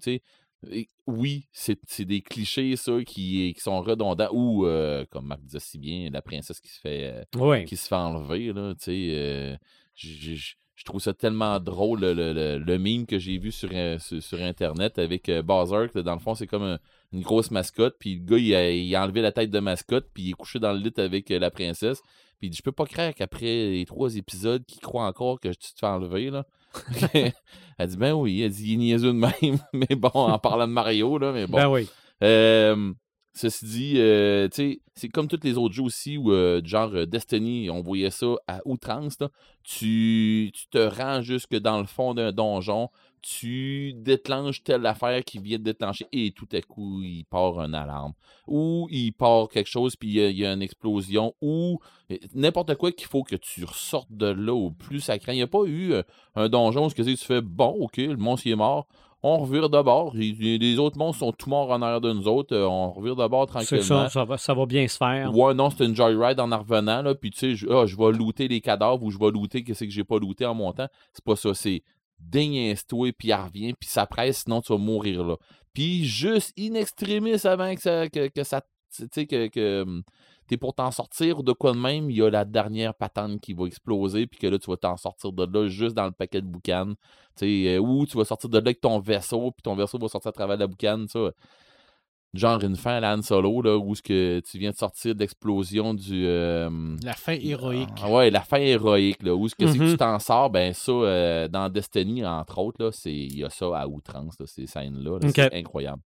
oui, 1.07 1.47
c'est 1.52 2.05
des 2.05 2.20
clichés, 2.20 2.77
ça, 2.77 3.02
qui, 3.05 3.55
qui 3.55 3.61
sont 3.61 3.81
redondants, 3.81 4.28
ou 4.32 4.66
euh, 4.66 5.07
comme 5.11 5.27
Marc 5.27 5.40
disait 5.43 5.61
si 5.61 5.78
bien, 5.78 6.11
la 6.12 6.20
princesse 6.20 6.61
qui 6.61 6.69
se 6.69 6.81
fait, 6.81 7.05
euh, 7.05 7.24
Oui. 7.36 7.65
qui 7.65 7.77
se 7.77 7.89
fait 7.89 7.94
enlever, 7.94 8.52
là, 8.52 8.74
tu 8.74 8.85
sais, 8.85 9.09
euh, 9.15 9.57
je- 9.94 10.55
trouve 10.85 11.01
ça 11.01 11.15
tellement 11.15 11.59
drôle, 11.61 12.01
le, 12.01 12.12
le, 12.59 12.59
que 13.07 13.19
j'ai 13.19 13.39
vu 13.39 13.52
sur, 13.52 13.70
euh, 13.73 13.98
sur, 13.98 14.23
sur 14.23 14.40
Internet 14.40 14.98
avec 14.98 15.31
Bowser, 15.43 15.86
que 15.93 15.98
dans 15.98 16.15
le 16.15 16.20
fond, 16.20 16.35
c'est 16.35 16.47
comme 16.47 16.62
un- 16.62 16.78
une 17.12 17.23
grosse 17.23 17.51
mascotte, 17.51 17.97
puis 17.99 18.16
le 18.16 18.24
gars, 18.24 18.39
il 18.39 18.55
a, 18.55 18.70
il 18.70 18.95
a 18.95 19.03
enlevé 19.03 19.20
la 19.20 19.32
tête 19.32 19.51
de 19.51 19.59
mascotte, 19.59 20.09
puis 20.15 20.24
il 20.24 20.31
est 20.31 20.35
couché 20.35 20.59
dans 20.59 20.73
le 20.73 20.78
lit 20.78 20.93
avec 20.97 21.31
euh, 21.31 21.39
la 21.39 21.51
princesse, 21.51 22.01
puis 22.39 22.49
il 22.49 22.51
dit, 22.51 22.57
je 22.59 22.62
peux 22.62 22.73
pas 22.73 22.87
croire 22.87 23.15
qu'après 23.15 23.70
les 23.70 23.85
trois 23.85 24.16
épisodes, 24.16 24.65
qu'il 24.65 24.81
croit 24.81 25.05
encore 25.05 25.41
que 25.41 25.49
tu 25.49 25.74
te 25.74 25.78
fais 25.78 25.87
enlever, 25.87 26.31
là. 26.31 26.47
elle 27.15 27.89
dit, 27.89 27.97
ben 27.97 28.12
oui, 28.12 28.43
elle 28.43 28.51
dit, 28.51 28.73
il 28.73 28.74
est 28.74 28.77
niaiseux 28.77 29.12
de 29.12 29.19
même, 29.19 29.59
mais 29.73 29.97
bon, 29.97 30.11
en 30.15 30.39
parlant 30.39 30.69
de 30.69 30.73
Mario, 30.73 31.19
là, 31.19 31.32
mais 31.32 31.47
bon. 31.47 31.57
Ben 31.57 31.69
oui. 31.69 31.89
Euh, 32.23 32.93
ceci 33.35 33.65
dit, 33.65 33.95
euh, 33.97 34.49
tu 34.49 34.55
sais, 34.55 34.81
c'est 34.95 35.09
comme 35.09 35.27
tous 35.27 35.41
les 35.43 35.57
autres 35.57 35.74
jeux 35.74 35.82
aussi, 35.82 36.16
où, 36.16 36.32
euh, 36.32 36.61
genre 36.65 37.07
Destiny, 37.07 37.70
on 37.70 37.82
voyait 37.82 38.11
ça 38.11 38.35
à 38.47 38.61
outrance. 38.65 39.19
là. 39.20 39.31
Tu, 39.65 40.51
tu 40.55 40.69
te 40.69 40.78
rends 40.78 41.23
jusque 41.23 41.57
dans 41.57 41.78
le 41.78 41.87
fond 41.87 42.15
d'un 42.15 42.32
donjon, 42.32 42.89
tu 43.23 43.93
déclenches 43.95 44.63
telle 44.63 44.85
affaire 44.87 45.25
qui 45.25 45.39
vient 45.39 45.59
de 45.59 45.65
déclencher 45.65 46.07
et 46.13 46.33
tout 46.33 46.49
à 46.53 46.61
coup, 46.61 47.03
il 47.03 47.25
part 47.25 47.61
une 47.61 47.75
alarme. 47.75 48.13
Ou 48.47 48.89
il 48.91 49.13
part 49.13 49.49
quelque 49.49 49.69
chose, 49.69 49.97
puis 49.97 50.09
il 50.09 50.15
y 50.15 50.21
a- 50.23 50.29
il 50.31 50.39
y, 50.39 50.47
a 50.47 50.53
une 50.53 50.63
explosion. 50.63 51.35
Ou 51.41 51.79
euh, 52.11 52.17
n'importe 52.35 52.75
quoi 52.77 52.93
qu'il 52.93 53.07
faut 53.07 53.23
que 53.23 53.37
tu 53.37 53.65
ressortes 53.65 54.11
de 54.11 54.27
là 54.27 54.55
au 54.55 54.71
plus 54.71 55.01
sacré. 55.01 55.33
Il 55.33 55.37
n'y 55.37 55.43
a 55.43 55.47
pas 55.47 55.65
eu 55.65 55.93
euh, 55.93 56.03
un 56.35 56.49
donjon 56.49 56.87
où 56.87 56.91
tu 56.91 57.17
fais 57.17 57.41
bon, 57.41 57.77
ok, 57.81 57.97
le 57.99 58.17
monstre 58.17 58.47
est 58.47 58.55
mort 58.55 58.87
on 59.23 59.39
revire 59.39 59.69
de 59.69 59.83
bord. 59.83 60.15
Les, 60.15 60.79
autres 60.79 60.97
monstres 60.97 61.21
sont 61.21 61.33
tout 61.33 61.51
morts 61.51 61.71
en 61.71 61.83
arrière 61.83 62.01
de 62.01 62.13
nous 62.13 62.27
autres. 62.27 62.55
euh, 62.55 62.67
on 62.67 62.91
revire 62.91 63.17
de 63.17 63.27
bord 63.27 63.47
tranquillement. 63.47 63.83
ça, 63.83 64.09
ça 64.09 64.25
va, 64.25 64.39
ça 64.39 64.55
va 64.55 64.67
bien 64.67 64.89
se 64.89 64.97
faire. 64.97 65.37
Ouais, 65.37 65.53
non, 65.55 65.71
c'est 65.71 65.85
une 65.85 65.95
joyride 65.95 66.41
en 66.41 66.51
en 66.53 66.59
revenant. 66.59 67.03
Là, 67.03 67.15
puis 67.15 67.31
tu 67.31 67.39
sais, 67.39 67.55
je, 67.55 67.69
ah, 67.69 67.87
je 67.87 67.97
vais 67.97 68.13
looter 68.13 68.49
les 68.49 68.61
cadavres 68.61 69.03
ou 69.03 69.11
je 69.11 69.19
vais 69.19 69.31
looter 69.31 69.63
qu'est-ce 69.63 69.85
que 69.85 69.91
j'ai 69.91 70.05
pas 70.05 70.19
looté 70.19 70.47
en 70.47 70.55
montant. 70.55 70.87
C'est 71.13 71.25
pas 71.25 71.37
ça. 71.37 71.53
C'est 71.55 71.83
déniaise-toi, 72.21 73.13
puis 73.17 73.33
revient, 73.33 73.75
puis 73.75 73.89
ça 73.89 74.07
presse, 74.07 74.43
sinon 74.45 74.61
tu 74.61 74.73
vas 74.73 74.79
mourir 74.79 75.25
là. 75.25 75.37
Puis 75.73 76.05
juste 76.05 76.53
in 76.59 76.75
extremis 76.75 77.47
avant 77.47 77.75
que 77.75 77.81
ça. 77.81 78.09
Que, 78.09 78.45
ça 78.45 78.63
tu 78.95 79.07
sais, 79.13 79.27
que, 79.27 79.47
que 79.47 79.83
hum, 79.83 80.03
t'es 80.49 80.57
pour 80.57 80.75
t'en 80.75 80.91
sortir 80.91 81.39
ou 81.39 81.43
de 81.43 81.53
quoi 81.53 81.73
de 81.73 81.79
même, 81.79 82.11
il 82.11 82.17
y 82.17 82.23
a 82.23 82.31
la 82.31 82.45
dernière 82.45 82.93
patente 82.95 83.41
qui 83.41 83.53
va 83.53 83.67
exploser, 83.67 84.27
puis 84.27 84.39
que 84.39 84.49
là, 84.49 84.59
tu 84.59 84.69
vas 84.69 84.77
t'en 84.77 84.97
sortir 84.97 85.33
de 85.33 85.45
là 85.45 85.69
juste 85.69 85.95
dans 85.95 86.07
le 86.07 86.13
paquet 86.13 86.41
de 86.41 86.47
boucanes. 86.47 86.97
Tu 87.37 87.47
sais, 87.47 87.77
euh, 87.77 87.79
ou 87.79 88.05
tu 88.05 88.17
vas 88.17 88.25
sortir 88.25 88.51
de 88.51 88.59
là 88.59 88.63
avec 88.63 88.81
ton 88.81 88.99
vaisseau, 88.99 89.53
puis 89.53 89.63
ton 89.63 89.77
vaisseau 89.77 89.99
va 89.99 90.09
sortir 90.09 90.31
à 90.31 90.33
travers 90.33 90.57
la 90.57 90.67
boucane. 90.67 91.07
Genre 92.32 92.62
une 92.62 92.77
fin 92.77 92.93
à 92.93 93.01
la 93.01 93.15
Han 93.16 93.23
Solo, 93.23 93.61
là, 93.61 93.77
où 93.77 93.93
ce 93.97 94.02
que 94.02 94.40
tu 94.48 94.57
viens 94.59 94.70
de 94.70 94.77
sortir 94.77 95.16
de 95.16 95.20
l'explosion 95.20 95.94
du. 95.94 96.27
euh, 96.27 96.70
La 97.02 97.15
fin 97.15 97.32
héroïque. 97.32 97.89
ah 98.02 98.09
ouais, 98.11 98.31
la 98.31 98.40
fin 98.43 98.59
héroïque, 98.59 99.23
là, 99.24 99.35
où 99.35 99.48
ce 99.48 99.57
que 99.57 99.65
Mhm. 99.65 99.90
tu 99.90 99.97
t'en 99.97 100.16
sors, 100.20 100.48
ben 100.48 100.73
ça, 100.73 100.93
euh, 100.93 101.48
dans 101.48 101.69
Destiny, 101.69 102.24
entre 102.24 102.59
autres, 102.59 102.85
là, 102.85 102.93
c'est- 102.93 103.12
il 103.12 103.36
y 103.39 103.43
a 103.44 103.51
ça 103.51 103.66
à 103.77 103.89
outrance, 103.89 104.39
là, 104.39 104.47
ces 104.47 104.66
scènes-là. 104.69 105.19
là. 105.20 105.28
C'est 105.35 105.55
incroyable. 105.55 106.02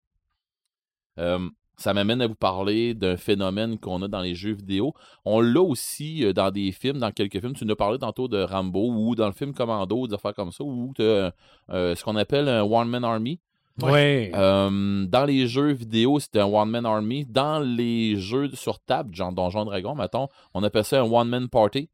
Euh, 1.19 1.47
ça 1.77 1.93
m'amène 1.93 2.21
à 2.21 2.27
vous 2.27 2.35
parler 2.35 2.93
d'un 2.93 3.17
phénomène 3.17 3.77
qu'on 3.77 4.01
a 4.01 4.07
dans 4.07 4.21
les 4.21 4.33
jeux 4.33 4.53
vidéo. 4.53 4.93
On 5.25 5.41
l'a 5.41 5.61
aussi 5.61 6.25
euh, 6.25 6.33
dans 6.33 6.49
des 6.49 6.71
films, 6.71 6.97
dans 6.99 7.11
quelques 7.11 7.39
films. 7.39 7.53
Tu 7.53 7.65
nous 7.65 7.73
as 7.73 7.75
parlé 7.75 7.99
tantôt 7.99 8.27
de 8.27 8.41
Rambo 8.41 8.89
ou 8.91 9.13
dans 9.15 9.27
le 9.27 9.33
film 9.33 9.53
Commando, 9.53 10.07
des 10.07 10.13
affaires 10.15 10.33
comme 10.33 10.51
ça, 10.51 10.63
tu 10.95 11.03
as 11.03 11.31
ce 11.69 12.03
qu'on 12.03 12.15
appelle 12.15 12.49
un 12.49 12.63
One-Man 12.63 13.03
Army. 13.03 13.39
Ouais. 13.81 14.31
Euh, 14.33 15.05
dans 15.05 15.25
les 15.25 15.47
jeux 15.47 15.71
vidéo, 15.71 16.19
c'était 16.19 16.39
un 16.39 16.45
One-Man 16.45 16.85
Army. 16.85 17.25
Dans 17.25 17.59
les 17.59 18.15
jeux 18.17 18.49
sur 18.53 18.79
table, 18.79 19.13
genre 19.13 19.33
Donjon 19.33 19.65
Dragon, 19.65 19.95
mettons, 19.95 20.29
on 20.53 20.63
appelle 20.63 20.85
ça 20.85 21.01
un 21.01 21.11
One-Man 21.11 21.49
Party. 21.49 21.89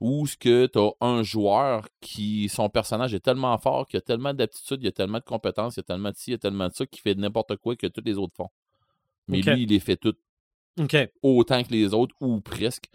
Où 0.00 0.26
ce 0.26 0.36
que 0.36 0.66
tu 0.66 0.80
as 0.80 0.90
un 1.00 1.22
joueur 1.22 1.86
qui, 2.00 2.48
son 2.48 2.68
personnage 2.68 3.14
est 3.14 3.20
tellement 3.20 3.56
fort, 3.58 3.86
qu'il 3.86 3.98
a 3.98 4.00
tellement 4.00 4.34
d'aptitudes, 4.34 4.80
il 4.82 4.88
a 4.88 4.92
tellement 4.92 5.18
de 5.18 5.24
compétences, 5.24 5.76
il 5.76 5.80
a 5.80 5.84
tellement 5.84 6.10
de 6.10 6.16
ci, 6.16 6.32
il 6.32 6.34
a 6.34 6.38
tellement 6.38 6.66
de 6.66 6.72
ça, 6.72 6.84
qu'il 6.86 7.00
fait 7.00 7.14
n'importe 7.14 7.56
quoi 7.58 7.76
que 7.76 7.86
tous 7.86 8.02
les 8.04 8.18
autres 8.18 8.34
font. 8.36 8.48
Mais 9.28 9.42
lui, 9.42 9.62
il 9.62 9.68
les 9.68 9.78
fait 9.78 9.96
toutes 9.96 10.18
autant 11.22 11.62
que 11.62 11.70
les 11.70 11.94
autres, 11.94 12.16
ou 12.20 12.40
presque. 12.40 12.86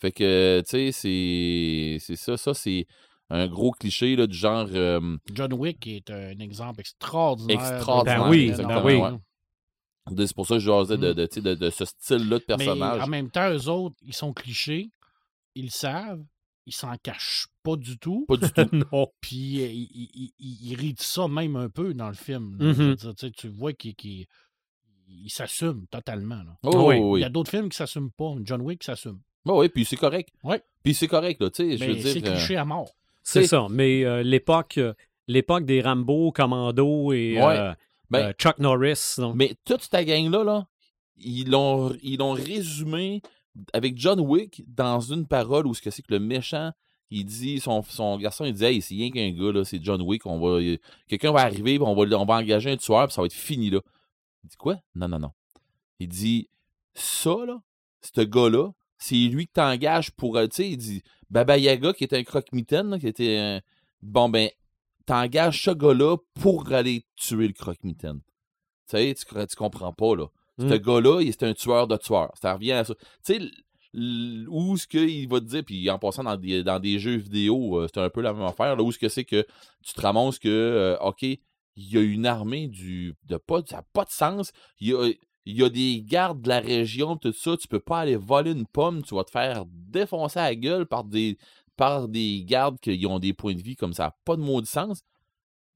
Fait 0.00 0.10
que, 0.10 0.60
tu 0.66 0.70
sais, 0.70 0.92
c'est 0.92 1.98
c'est 2.00 2.16
ça. 2.16 2.36
Ça, 2.36 2.52
c'est 2.52 2.86
un 3.30 3.46
gros 3.48 3.72
cliché 3.72 4.14
là, 4.16 4.26
du 4.26 4.36
genre. 4.36 4.68
euh, 4.72 5.16
John 5.32 5.52
Wick 5.54 5.86
est 5.86 6.10
un 6.10 6.38
exemple 6.38 6.80
extraordinaire. 6.80 7.60
Extraordinaire, 7.74 8.24
Ben 8.24 8.30
oui, 8.30 8.48
exactement, 8.48 8.82
ben 8.82 8.86
oui. 8.86 10.14
ouais. 10.16 10.26
c'est 10.26 10.34
pour 10.34 10.46
ça 10.46 10.54
que 10.54 10.60
je 10.60 10.66
jasais 10.66 10.96
de, 10.96 11.10
Mm. 11.10 11.14
de, 11.14 11.26
tu 11.26 11.34
sais, 11.34 11.40
de, 11.40 11.54
de 11.54 11.70
ce 11.70 11.84
style-là 11.84 12.38
de 12.38 12.44
Mais 12.48 12.56
personnage. 12.56 13.02
en 13.02 13.06
même 13.08 13.30
temps, 13.30 13.50
eux 13.50 13.68
autres, 13.68 13.96
ils 14.02 14.14
sont 14.14 14.32
clichés, 14.32 14.90
ils 15.56 15.64
le 15.64 15.70
savent, 15.70 16.22
ils 16.66 16.74
s'en 16.74 16.94
cachent 17.02 17.48
pas 17.62 17.76
du 17.76 17.98
tout. 17.98 18.24
Pas 18.28 18.36
du 18.36 18.50
tout. 18.52 18.84
non. 18.92 19.08
Puis 19.20 19.62
euh, 19.62 19.66
ils 19.68 20.32
il, 20.38 20.80
il, 20.80 20.94
ça 20.98 21.26
même 21.28 21.56
un 21.56 21.68
peu 21.68 21.94
dans 21.94 22.08
le 22.08 22.14
film. 22.14 22.56
Mhm. 22.60 22.94
Dire, 22.94 23.14
tu 23.36 23.48
vois 23.48 23.72
qu'il 23.72 24.26
il 25.08 25.30
s'assume 25.30 25.86
totalement. 25.88 26.42
là. 26.42 26.56
Oh, 26.64 26.88
Oui. 26.88 26.96
oui, 26.98 27.20
Il 27.20 27.22
y 27.22 27.26
a 27.26 27.28
d'autres 27.28 27.50
films 27.50 27.68
qui 27.68 27.76
s'assument 27.76 28.10
pas. 28.10 28.34
John 28.42 28.60
Wick 28.62 28.82
s'assume. 28.82 29.20
Oh, 29.44 29.60
oui, 29.60 29.68
puis 29.68 29.84
c'est 29.84 29.96
correct. 29.96 30.30
Ouais. 30.42 30.60
Puis 30.82 30.94
c'est 30.94 31.06
correct, 31.06 31.40
là, 31.40 31.50
tu 31.50 31.62
sais, 31.70 31.76
je 31.78 31.84
veux 31.84 31.94
Mais 31.94 32.00
dire. 32.00 32.12
c'est 32.12 32.26
euh, 32.28 32.32
cliché 32.34 32.56
à 32.56 32.64
mort. 32.64 32.90
C'est 33.28 33.46
ça. 33.46 33.66
Mais 33.70 34.04
euh, 34.04 34.22
l'époque 34.22 34.78
euh, 34.78 34.94
l'époque 35.26 35.64
des 35.64 35.82
Rambo, 35.82 36.30
Commando 36.32 37.12
et 37.12 37.36
Ouais. 37.38 37.58
euh, 37.58 37.74
ben, 38.10 38.32
Chuck 38.34 38.58
Norris. 38.58 39.16
Mais 39.34 39.56
toute 39.64 39.88
ta 39.90 40.04
gang-là, 40.04 40.44
là, 40.44 40.66
ils 41.16 41.50
l'ont 41.50 41.92
ils 42.02 42.18
l'ont 42.18 42.32
résumé 42.32 43.20
avec 43.72 43.98
John 43.98 44.20
Wick 44.20 44.62
dans 44.68 45.00
une 45.00 45.26
parole 45.26 45.66
où 45.66 45.74
ce 45.74 45.82
que 45.82 45.90
c'est 45.90 46.02
que 46.02 46.12
le 46.12 46.20
méchant, 46.20 46.70
il 47.10 47.24
dit, 47.24 47.58
son, 47.60 47.82
son 47.82 48.16
garçon, 48.18 48.44
il 48.44 48.52
dit 48.52 48.64
Hey, 48.64 48.82
c'est 48.82 48.94
rien 48.94 49.10
qu'un 49.10 49.30
gars, 49.32 49.52
là, 49.52 49.64
c'est 49.64 49.82
John 49.82 50.00
Wick, 50.02 50.26
on 50.26 50.38
va. 50.38 50.60
Quelqu'un 51.08 51.32
va 51.32 51.40
arriver, 51.40 51.78
on 51.80 51.94
va, 51.94 52.16
on 52.16 52.24
va 52.24 52.34
engager 52.34 52.70
un 52.70 52.76
tueur, 52.76 53.06
puis 53.06 53.14
ça 53.14 53.22
va 53.22 53.26
être 53.26 53.32
fini 53.32 53.70
là. 53.70 53.80
Il 54.44 54.50
dit 54.50 54.56
quoi? 54.56 54.76
Non, 54.94 55.08
non, 55.08 55.18
non. 55.18 55.30
Il 55.98 56.08
dit 56.08 56.48
ça, 56.94 57.34
là, 57.46 57.60
ce 58.02 58.20
gars-là, 58.20 58.70
c'est 58.98 59.14
lui 59.16 59.46
que 59.46 59.52
t'engages 59.52 60.10
pour. 60.12 60.38
Tu 60.42 60.48
sais, 60.52 60.70
il 60.70 60.76
dit 60.76 61.02
Baba 61.30 61.58
Yaga, 61.58 61.92
qui 61.92 62.04
était 62.04 62.16
un 62.18 62.24
croque-mitaine, 62.24 62.98
qui 62.98 63.08
était 63.08 63.36
un. 63.38 63.60
Bon, 64.02 64.28
ben, 64.28 64.48
t'engages 65.06 65.62
ce 65.62 65.70
gars-là 65.70 66.16
pour 66.34 66.72
aller 66.72 67.04
tuer 67.16 67.46
le 67.48 67.52
croque-mitaine. 67.52 68.20
Tu 68.88 68.96
sais, 68.96 69.14
tu, 69.14 69.56
comprends 69.56 69.92
pas, 69.92 70.14
là. 70.16 70.26
Ce 70.58 70.64
Mm. 70.64 70.78
gars-là, 70.78 71.20
il- 71.22 71.32
c'est 71.32 71.42
un 71.44 71.54
tueur 71.54 71.86
de 71.86 71.96
tueurs. 71.96 72.32
Ça 72.40 72.54
revient 72.54 72.72
à 72.72 72.84
ça. 72.84 72.94
Tu 73.24 73.34
sais, 73.34 73.40
où 74.48 74.76
ce 74.76 74.86
qu'il 74.86 75.28
va 75.28 75.40
te 75.40 75.46
dire, 75.46 75.64
puis 75.64 75.88
en 75.90 75.98
passant 75.98 76.22
dans 76.24 76.36
des, 76.36 76.62
dans 76.62 76.78
des 76.78 76.98
jeux 76.98 77.16
vidéo, 77.16 77.78
euh, 77.80 77.88
c'est 77.92 78.00
un 78.00 78.10
peu 78.10 78.20
la 78.20 78.32
même 78.32 78.42
affaire, 78.42 78.76
là, 78.76 78.82
où 78.82 78.92
ce 78.92 78.98
que 78.98 79.08
c'est 79.08 79.24
que 79.24 79.46
tu 79.82 79.94
te 79.94 80.00
ramasses 80.00 80.38
que, 80.38 80.48
euh, 80.48 80.98
OK, 81.00 81.22
il 81.22 81.40
y 81.76 81.96
a 81.96 82.00
une 82.02 82.26
armée 82.26 82.68
du 82.68 83.14
de 83.24 83.36
pas, 83.36 83.60
ça 83.66 83.76
n'a 83.76 83.82
pas 83.92 84.04
de 84.04 84.10
sens. 84.10 84.52
Il 84.80 84.88
y 84.88 84.94
a, 84.94 85.10
il 85.46 85.56
y 85.56 85.62
a 85.62 85.68
des 85.68 86.02
gardes 86.02 86.42
de 86.42 86.48
la 86.48 86.60
région, 86.60 87.16
tout 87.16 87.32
ça. 87.32 87.56
Tu 87.56 87.68
peux 87.68 87.80
pas 87.80 88.00
aller 88.00 88.16
voler 88.16 88.50
une 88.50 88.66
pomme, 88.66 89.02
tu 89.02 89.14
vas 89.14 89.24
te 89.24 89.30
faire 89.30 89.64
défoncer 89.66 90.40
la 90.40 90.54
gueule 90.56 90.86
par 90.86 91.04
des, 91.04 91.38
par 91.76 92.08
des 92.08 92.44
gardes 92.44 92.78
qui 92.80 93.06
ont 93.06 93.20
des 93.20 93.32
points 93.32 93.54
de 93.54 93.62
vie 93.62 93.76
comme 93.76 93.92
ça. 93.92 94.16
pas 94.24 94.36
de 94.36 94.42
mot 94.42 94.60
de 94.60 94.66
sens. 94.66 95.02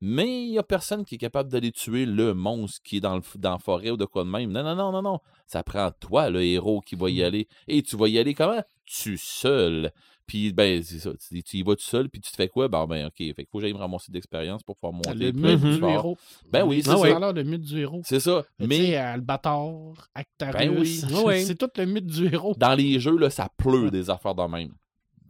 Mais 0.03 0.45
il 0.45 0.51
n'y 0.53 0.59
a 0.59 0.63
personne 0.63 1.05
qui 1.05 1.17
est 1.17 1.19
capable 1.19 1.51
d'aller 1.51 1.73
tuer 1.73 2.07
le 2.07 2.33
monstre 2.33 2.81
qui 2.83 2.97
est 2.97 3.01
dans, 3.01 3.17
le, 3.17 3.23
dans 3.37 3.53
la 3.53 3.59
forêt 3.59 3.91
ou 3.91 3.97
de 3.99 4.07
quoi 4.07 4.25
de 4.25 4.31
même. 4.31 4.51
Non, 4.51 4.63
non, 4.63 4.75
non, 4.75 4.93
non, 4.93 5.03
non. 5.03 5.19
Ça 5.47 5.63
prend 5.63 5.91
toi, 6.01 6.31
le 6.31 6.43
héros, 6.43 6.81
qui 6.81 6.97
va 6.97 7.11
y 7.11 7.23
aller. 7.23 7.49
Et 7.69 7.83
tu 7.83 7.97
vas 7.97 8.09
y 8.09 8.19
aller 8.19 8.35
comment? 8.35 8.63
Tu 8.87 9.19
seul. 9.19 9.93
Puis, 10.31 10.53
ben, 10.53 10.81
c'est 10.81 11.01
ça. 11.01 11.11
Tu, 11.29 11.43
tu 11.43 11.57
y 11.57 11.63
vas 11.65 11.75
tout 11.75 11.83
seul, 11.83 12.09
puis 12.09 12.21
tu 12.21 12.31
te 12.31 12.37
fais 12.37 12.47
quoi? 12.47 12.69
Ben, 12.69 12.87
ben, 12.87 13.07
OK. 13.07 13.15
Fait 13.19 13.35
qu'il 13.35 13.47
faut 13.51 13.59
que 13.59 13.63
j'aille 13.63 13.73
me 13.75 13.79
ramasser 13.81 14.13
d'expérience 14.13 14.63
pour 14.63 14.77
pouvoir 14.77 14.93
monter. 14.93 15.13
Le 15.15 15.33
mythe 15.33 15.61
du 15.61 15.79
fort. 15.81 15.91
héros. 15.91 16.19
Ben 16.53 16.65
oui, 16.65 16.83
c'est 16.85 16.91
c'est 16.97 17.11
ça. 17.19 17.33
le 17.33 17.43
mythe 17.43 17.63
du 17.63 17.81
héros. 17.81 18.01
C'est 18.05 18.21
ça. 18.21 18.45
Mais, 18.61 18.67
Mais 18.69 18.95
Albator, 18.97 20.07
Actarus, 20.15 20.55
Ben 20.55 20.79
oui. 20.79 21.01
Ouais. 21.25 21.41
c'est 21.43 21.57
tout 21.57 21.69
le 21.77 21.85
mythe 21.85 22.07
du 22.07 22.27
héros. 22.33 22.55
dans 22.57 22.75
les 22.75 23.01
jeux, 23.01 23.19
là, 23.19 23.29
ça 23.29 23.49
pleut 23.57 23.91
des 23.91 24.09
affaires 24.09 24.37
de 24.37 24.43
même. 24.45 24.73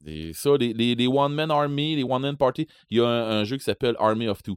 Et 0.07 0.33
ça, 0.35 0.51
les, 0.59 0.75
les, 0.75 0.95
les 0.95 1.07
One 1.07 1.33
Man 1.35 1.51
Army, 1.51 1.97
les 1.97 2.05
One 2.05 2.21
Man 2.23 2.37
Party, 2.37 2.67
il 2.91 2.99
y 2.99 3.01
a 3.01 3.07
un, 3.07 3.41
un 3.41 3.45
jeu 3.45 3.57
qui 3.57 3.65
s'appelle 3.65 3.97
Army 3.99 4.29
of 4.29 4.43
Two. 4.43 4.57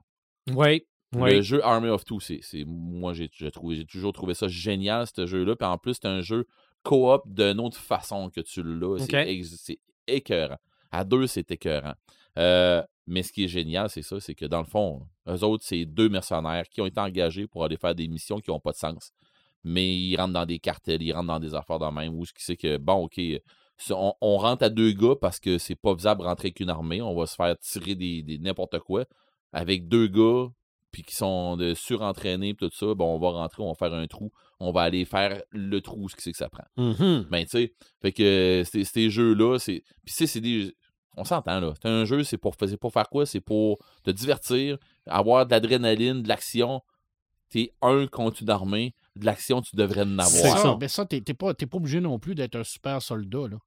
Oui. 0.54 0.84
Oui. 1.16 1.36
Le 1.36 1.42
jeu 1.42 1.64
Army 1.64 1.90
of 1.90 2.04
Two, 2.06 2.20
c'est, 2.20 2.40
c'est- 2.42 2.64
moi 2.66 3.14
j'ai, 3.14 3.30
j'ai 3.34 3.52
trouvé, 3.52 3.76
j'ai 3.76 3.86
toujours 3.86 4.14
trouvé 4.14 4.34
ça 4.34 4.48
génial, 4.48 5.06
ce 5.16 5.26
jeu-là. 5.26 5.56
Puis 5.56 5.66
en 5.68 5.78
plus, 5.78 5.94
c'est 6.02 6.08
un 6.08 6.22
jeu 6.22 6.46
coop 6.84 7.24
d'une 7.26 7.60
autre 7.60 7.78
façon 7.78 8.30
que 8.30 8.42
tu 8.42 8.62
l'as. 8.64 9.00
C'est, 9.00 9.80
écœurant. 10.08 10.60
À 10.92 11.04
deux, 11.04 11.28
c'est 11.28 11.50
écœurant. 11.50 11.94
Euh, 12.38 12.84
mais 13.08 13.24
ce 13.24 13.32
qui 13.32 13.46
est 13.46 13.48
génial, 13.48 13.90
c'est 13.90 14.02
ça, 14.02 14.20
c'est 14.20 14.36
que 14.36 14.46
dans 14.46 14.60
le 14.60 14.66
fond, 14.66 15.08
eux 15.28 15.44
autres, 15.44 15.64
c'est 15.66 15.86
deux 15.86 16.10
mercenaires 16.10 16.68
qui 16.70 16.82
ont 16.82 16.86
été 16.86 17.00
engagés 17.00 17.48
pour 17.48 17.64
aller 17.64 17.78
faire 17.78 17.96
des 17.96 18.08
missions 18.08 18.40
qui 18.40 18.50
n'ont 18.50 18.60
pas 18.60 18.72
de 18.72 18.78
sens. 18.78 19.12
Mais 19.64 19.94
ils 19.96 20.16
rentrent 20.18 20.34
dans 20.34 20.46
des 20.46 20.60
cartels, 20.60 21.02
ils 21.02 21.14
rentrent 21.14 21.28
dans 21.28 21.40
des 21.40 21.56
affaires 21.56 21.80
de 21.80 21.86
même. 21.86 22.18
Où 22.18 22.26
ce 22.26 22.34
qui 22.34 22.44
c'est 22.44 22.58
que, 22.58 22.78
bon, 22.78 23.06
OK, 23.06 23.20
on, 23.90 24.14
on 24.22 24.38
rentre 24.38 24.64
à 24.64 24.70
deux 24.70 24.92
gars 24.92 25.16
parce 25.20 25.40
que 25.40 25.58
c'est 25.58 25.76
pas 25.76 25.96
de 25.96 26.24
rentrer 26.24 26.48
avec 26.48 26.60
une 26.60 26.70
armée. 26.70 27.02
On 27.02 27.16
va 27.16 27.26
se 27.26 27.36
faire 27.36 27.58
tirer 27.60 27.96
des, 27.96 28.24
des 28.24 28.38
n'importe 28.40 28.80
quoi. 28.80 29.06
Avec 29.52 29.88
deux 29.88 30.08
gars, 30.08 30.50
puis 30.92 31.04
qui 31.04 31.16
sont 31.16 31.58
de 31.58 31.74
surentraînés, 31.74 32.54
tout 32.54 32.70
ça, 32.72 32.94
bon, 32.94 33.16
on 33.16 33.20
va 33.20 33.32
rentrer, 33.32 33.64
on 33.64 33.70
va 33.70 33.76
faire 33.76 33.94
un 33.94 34.08
trou. 34.08 34.32
On 34.64 34.72
va 34.72 34.82
aller 34.84 35.06
faire 35.06 35.42
le 35.52 35.82
trou, 35.82 36.10
ce 36.10 36.16
que 36.16 36.22
c'est 36.22 36.32
que 36.32 36.38
ça 36.38 36.50
prend. 36.50 36.64
Mhm. 36.78 37.28
Ben, 37.30 37.44
tu 37.44 37.50
sais, 37.52 37.74
fait 38.02 38.12
que 38.12 38.24
euh, 38.24 38.64
ces, 38.64 39.10
jeux-là, 39.10 39.58
c'est. 39.60 39.84
Puis, 40.06 40.14
tu 40.14 40.14
sais, 40.14 40.28
c'est 40.28 40.42
des. 40.42 40.76
On 41.16 41.24
s'entend, 41.24 41.60
là. 41.60 41.74
C'est 41.82 41.90
un 41.90 42.06
jeu, 42.06 42.24
c'est 42.24 42.38
pour, 42.38 42.56
c'est 42.60 42.78
pour 42.78 42.92
faire 42.92 43.10
quoi? 43.10 43.26
C'est 43.26 43.42
pour 43.42 43.78
te 44.04 44.10
divertir, 44.12 44.78
avoir 45.06 45.46
de 45.46 45.52
l'adrénaline, 45.52 46.24
de 46.24 46.28
l'action. 46.28 46.82
T'es 47.50 47.72
un 47.82 48.08
contre 48.08 48.42
une 48.42 48.50
armée. 48.50 48.96
De 49.16 49.26
l'action, 49.26 49.62
tu 49.62 49.76
devrais 49.76 50.02
en 50.02 50.20
C'est 50.22 50.48
avoir. 50.48 50.58
ça. 50.60 50.72
Mais 50.72 50.78
Ben 50.80 50.90
ça, 50.90 51.06
t'es 51.06 51.22
t'es 51.22 51.36
pas, 51.36 51.54
t'es 51.54 51.68
pas 51.68 51.78
obligé 51.78 52.02
non 52.02 52.18
plus 52.18 52.34
d'être 52.34 52.56
un 52.56 52.64
super 52.64 53.00
soldat. 53.00 53.48
Là. 53.48 53.58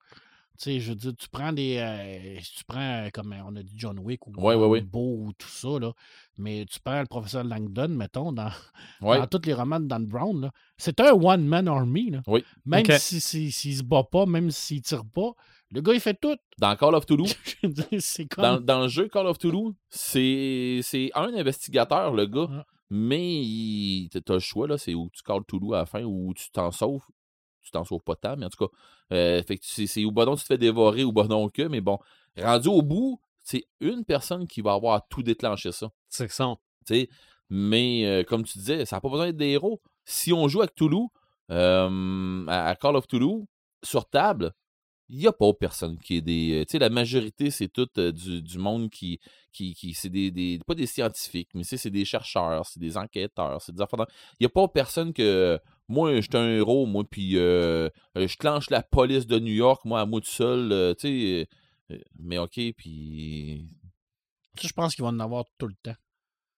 Tu 0.58 0.64
sais, 0.64 0.80
je 0.80 0.90
veux 0.90 0.96
dire, 0.96 1.12
tu 1.18 1.28
prends 1.28 1.52
des. 1.52 1.76
euh, 1.78 2.38
tu 2.40 2.64
prends, 2.64 2.80
euh, 3.06 3.08
comme 3.12 3.32
euh, 3.32 3.40
on 3.46 3.54
a 3.56 3.62
dit, 3.62 3.74
John 3.76 3.98
Wick 3.98 4.26
ou 4.26 4.32
Ouais, 4.36 4.54
ouais, 4.54 4.66
ouais. 4.66 4.80
Rambo 4.80 5.24
ou 5.26 5.32
tout 5.36 5.48
ça, 5.48 5.78
là. 5.78 5.92
Mais 6.38 6.64
tu 6.66 6.78
prends 6.82 7.00
le 7.00 7.06
professeur 7.06 7.44
Langdon, 7.44 7.88
mettons, 7.88 8.32
dans, 8.32 8.50
dans 9.00 9.26
tous 9.26 9.42
les 9.46 9.54
romans 9.54 9.80
de 9.80 9.86
Dan 9.86 10.06
Brown. 10.06 10.50
C'est 10.78 10.98
un 11.00 11.12
one-man 11.12 11.68
army, 11.68 12.10
là. 12.10 12.22
Oui. 12.26 12.44
Même 12.64 12.80
Ok. 12.88 12.92
si- 12.98 13.20
si- 13.20 13.50
s'il 13.52 13.76
se 13.76 13.82
bat 13.82 14.04
pas, 14.04 14.26
même 14.26 14.50
s'il 14.50 14.82
tire 14.82 15.04
pas, 15.04 15.32
le 15.72 15.80
gars, 15.80 15.94
il 15.94 16.00
fait 16.00 16.18
tout. 16.20 16.36
Dans 16.58 16.74
Call 16.76 16.94
of 16.94 17.06
Toulouse, 17.06 17.34
comme. 18.30 18.42
dans, 18.44 18.60
dans 18.60 18.80
le 18.82 18.88
jeu 18.88 19.08
Call 19.08 19.26
of 19.26 19.38
Toulouse, 19.38 19.74
c'est 19.90 20.80
c'est 20.82 21.10
un 21.14 21.34
investigateur, 21.34 22.12
le 22.14 22.26
gars. 22.26 22.48
Ah. 22.50 22.64
Mais 22.88 24.08
t'as 24.24 24.34
le 24.34 24.38
choix, 24.38 24.68
là. 24.68 24.78
C'est 24.78 24.94
où 24.94 25.08
tu 25.12 25.22
calls 25.22 25.44
Toulouse 25.44 25.74
à 25.74 25.78
la 25.78 25.86
fin 25.86 26.02
ou 26.04 26.32
tu 26.34 26.50
t'en 26.52 26.70
sauves. 26.70 27.02
Tu 27.66 27.72
t'en 27.72 27.84
sauves 27.84 28.02
pas 28.02 28.14
tant, 28.14 28.36
mais 28.36 28.46
en 28.46 28.48
tout 28.48 28.64
cas. 28.64 28.72
euh, 29.12 29.42
fait 29.42 29.58
que 29.58 29.64
c'est 29.66 30.04
ou 30.04 30.12
bon 30.12 30.24
non, 30.24 30.36
tu 30.36 30.42
te 30.42 30.46
fais 30.46 30.56
dévorer 30.58 31.02
ou 31.02 31.10
bon 31.12 31.26
non 31.28 31.48
que, 31.48 31.62
mais 31.62 31.80
bon. 31.80 31.98
Rendu 32.38 32.68
au 32.68 32.80
bout, 32.82 33.20
c'est 33.42 33.64
une 33.80 34.04
personne 34.04 34.46
qui 34.46 34.60
va 34.60 34.74
avoir 34.74 34.94
à 34.94 35.00
tout 35.00 35.22
déclencher 35.24 35.72
ça. 35.72 35.90
C'est 36.08 36.30
ça. 36.30 36.54
Mais 37.50 38.04
euh, 38.04 38.22
comme 38.22 38.44
tu 38.44 38.58
disais, 38.58 38.84
ça 38.84 38.96
n'a 38.96 39.00
pas 39.00 39.08
besoin 39.08 39.26
d'être 39.26 39.36
des 39.36 39.48
héros. 39.50 39.80
Si 40.04 40.32
on 40.32 40.46
joue 40.46 40.60
avec 40.60 40.74
Toulouse, 40.76 41.08
euh, 41.50 42.46
à 42.46 42.76
Call 42.76 42.96
of 42.96 43.06
Toulouse, 43.08 43.44
sur 43.82 44.08
table, 44.08 44.52
il 45.08 45.18
n'y 45.18 45.26
a 45.26 45.32
pas 45.32 45.52
personne 45.52 45.98
qui 45.98 46.16
est 46.16 46.20
des. 46.20 46.60
euh, 46.60 46.64
Tu 46.64 46.72
sais, 46.72 46.78
la 46.78 46.90
majorité, 46.90 47.50
c'est 47.50 47.68
tout 47.68 47.88
euh, 47.98 48.12
du, 48.12 48.42
du 48.42 48.58
monde 48.58 48.90
qui. 48.90 49.20
qui, 49.52 49.74
qui 49.74 49.94
c'est 49.94 50.08
des, 50.10 50.30
des- 50.30 50.58
Pas 50.66 50.74
des 50.74 50.86
scientifiques, 50.86 51.50
mais 51.54 51.64
c'est 51.64 51.90
des 51.90 52.04
chercheurs, 52.04 52.66
c'est 52.66 52.80
des 52.80 52.96
enquêteurs, 52.96 53.60
c'est 53.62 53.72
des 53.72 53.78
dans- 53.78 53.88
Il 54.40 54.42
n'y 54.42 54.46
a 54.46 54.50
pas 54.50 54.68
personne 54.68 55.12
que. 55.12 55.58
Moi, 55.88 56.16
je 56.16 56.22
suis 56.22 56.36
un 56.36 56.48
héros, 56.48 56.84
moi, 56.86 57.04
puis 57.08 57.36
euh, 57.38 57.88
je 58.16 58.36
clenche 58.36 58.70
la 58.70 58.82
police 58.82 59.26
de 59.26 59.38
New 59.38 59.52
York, 59.54 59.84
moi, 59.84 60.00
à 60.00 60.06
moi 60.06 60.20
tout 60.20 60.26
seul, 60.28 60.72
euh, 60.72 60.94
tu 60.94 61.46
sais. 61.88 61.98
mais 62.18 62.38
OK, 62.38 62.58
puis. 62.76 63.68
Je 64.60 64.72
pense 64.72 64.94
qu'il 64.94 65.04
va 65.04 65.10
en 65.10 65.20
avoir 65.20 65.44
tout 65.58 65.68
le 65.68 65.74
temps. 65.82 65.94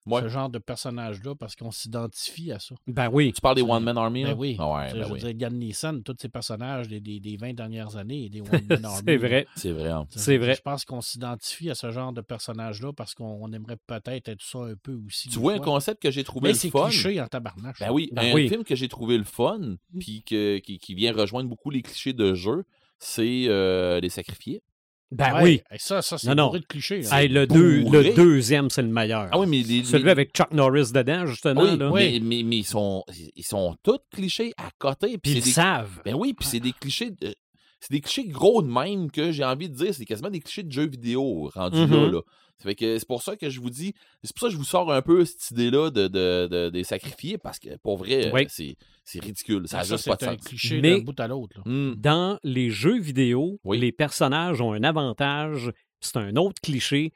Ouais. 0.06 0.22
Ce 0.22 0.28
genre 0.28 0.48
de 0.48 0.58
personnage-là, 0.58 1.34
parce 1.34 1.54
qu'on 1.54 1.70
s'identifie 1.70 2.50
à 2.52 2.58
ça. 2.58 2.74
Ben 2.86 3.10
oui. 3.12 3.30
Tu 3.34 3.40
parles 3.42 3.56
des 3.56 3.62
C'est- 3.62 3.70
One 3.70 3.84
Man 3.84 3.98
Army, 3.98 4.22
Ben 4.22 4.30
là? 4.30 4.34
oui. 4.36 4.56
Ah 4.58 4.72
ouais, 4.72 4.92
ben 4.92 5.02
je 5.02 5.08
veux 5.08 5.12
oui. 5.14 5.20
dire, 5.20 5.34
Gad 5.34 5.52
Nissan, 5.52 6.02
tous 6.02 6.16
ces 6.18 6.30
personnages 6.30 6.88
des, 6.88 7.00
des, 7.00 7.20
des 7.20 7.36
20 7.36 7.52
dernières 7.52 7.96
années, 7.96 8.24
et 8.24 8.28
des 8.30 8.40
one-man 8.40 8.84
army. 8.86 9.02
C'est 9.06 9.16
vrai. 9.18 9.46
C'est 9.56 9.72
vrai. 9.72 9.90
hein. 9.90 10.06
C'est 10.10 10.36
je- 10.36 10.40
vrai. 10.40 10.54
Je 10.54 10.62
pense 10.62 10.84
qu'on 10.86 11.02
s'identifie 11.02 11.68
à 11.68 11.74
ce 11.74 11.90
genre 11.90 12.12
de 12.14 12.22
personnage-là 12.22 12.92
parce 12.94 13.14
qu'on 13.14 13.38
on 13.42 13.52
aimerait 13.52 13.76
peut-être 13.86 14.28
être 14.28 14.42
ça 14.42 14.60
un 14.60 14.74
peu 14.82 14.98
aussi. 15.06 15.28
Tu 15.28 15.38
vois 15.38 15.52
un 15.54 15.58
concept 15.58 16.00
que 16.02 16.10
j'ai 16.10 16.24
trouvé 16.24 16.48
Mais 16.48 16.52
le 16.54 16.58
c'est 16.58 16.70
fun. 16.70 16.88
cliché 16.88 17.20
en 17.20 17.26
tabarnache. 17.26 17.78
Ben 17.80 17.90
oui, 17.92 18.08
Ben 18.12 18.30
un 18.30 18.32
oui. 18.34 18.48
film 18.48 18.64
que 18.64 18.74
j'ai 18.76 18.88
trouvé 18.88 19.18
le 19.18 19.24
fun, 19.24 19.76
puis 19.98 20.22
que- 20.22 20.58
qui, 20.58 20.78
qui 20.78 20.94
vient 20.94 21.12
rejoindre 21.12 21.50
beaucoup 21.50 21.68
les 21.70 21.82
clichés 21.82 22.14
de 22.14 22.32
jeu, 22.34 22.64
c'est 22.98 23.44
euh, 23.48 24.00
Les 24.00 24.08
Sacrifiés. 24.08 24.62
Ben 25.10 25.34
Ouais, 25.36 25.42
oui. 25.42 25.60
hey, 25.70 25.78
ça, 25.80 26.02
ça 26.02 26.18
c'est 26.18 26.28
Non, 26.28 26.34
non. 26.34 26.52
de 26.52 26.58
clichés. 26.58 27.00
là. 27.02 27.22
Hey, 27.22 27.28
le, 27.28 27.46
deux- 27.46 27.80
le 27.82 28.14
deuxième, 28.14 28.68
c'est 28.68 28.82
le 28.82 28.88
meilleur. 28.88 29.28
Ah 29.32 29.38
oui, 29.38 29.46
mais 29.46 29.62
les, 29.62 29.82
Celui 29.84 30.04
les- 30.04 30.10
avec 30.10 30.32
Chuck 30.36 30.52
Norris 30.52 30.92
dedans, 30.92 31.24
justement. 31.26 31.62
Oui, 31.62 31.78
là. 31.78 31.90
mais, 31.94 32.20
mais, 32.22 32.42
mais 32.42 32.56
ils, 32.58 32.64
sont, 32.66 33.04
ils 33.34 33.44
sont 33.44 33.74
tous 33.82 33.98
clichés 34.12 34.52
à 34.58 34.68
côté. 34.78 35.16
Puis 35.16 35.32
ils 35.32 35.42
des 35.42 35.50
savent. 35.50 36.02
Ben 36.04 36.14
oui, 36.14 36.34
puis 36.34 36.46
c'est 36.46 36.60
des 36.60 36.72
clichés. 36.72 37.10
de- 37.10 37.34
C'est 37.80 37.92
des 37.92 38.00
clichés 38.00 38.26
gros 38.28 38.60
de 38.60 38.68
même 38.68 39.10
que 39.10 39.30
j'ai 39.32 39.44
envie 39.44 39.70
de 39.70 39.74
dire. 39.76 39.94
C'est 39.94 40.04
quasiment 40.04 40.30
des 40.30 40.40
clichés 40.40 40.64
de 40.64 40.72
jeux 40.72 40.88
vidéo 40.88 41.50
rendus 41.54 41.86
là, 41.86 41.86
Mhm. 41.86 42.12
là. 42.12 42.20
Fait 42.60 42.74
que 42.74 42.98
c'est 42.98 43.06
pour 43.06 43.22
ça 43.22 43.36
que 43.36 43.48
je 43.50 43.60
vous 43.60 43.70
dis. 43.70 43.94
C'est 44.24 44.34
pour 44.34 44.40
ça 44.40 44.46
que 44.48 44.52
je 44.52 44.58
vous 44.58 44.64
sors 44.64 44.92
un 44.92 45.00
peu 45.02 45.24
cette 45.24 45.50
idée-là 45.52 45.90
de, 45.90 46.08
de, 46.08 46.48
de- 46.50 46.70
des 46.70 46.82
sacrifiés 46.84 47.38
parce 47.38 47.58
que 47.58 47.76
pour 47.78 47.96
vrai, 47.98 48.32
Oui. 48.32 48.46
c'est, 48.48 48.74
c'est 49.04 49.22
ridicule. 49.22 49.68
Ça 49.68 49.78
n'a 49.78 49.84
ça, 49.84 49.94
juste 49.96 50.08
pas 50.08 50.16
de 50.16 50.20
c'est 50.20 50.26
un 50.28 50.32
sens. 50.38 50.44
cliché 50.48 50.80
Mais- 50.80 50.98
d'un 50.98 51.04
bout 51.04 51.20
à 51.20 51.28
l'autre. 51.28 51.56
là. 51.58 51.62
Hmm. 51.70 51.94
Dans 51.94 52.38
les 52.42 52.70
jeux 52.70 52.98
vidéo, 52.98 53.60
Oui. 53.64 53.78
les 53.78 53.92
personnages 53.92 54.60
ont 54.60 54.72
un 54.72 54.82
avantage. 54.82 55.72
C'est 56.00 56.16
un 56.16 56.34
autre 56.36 56.60
cliché 56.62 57.12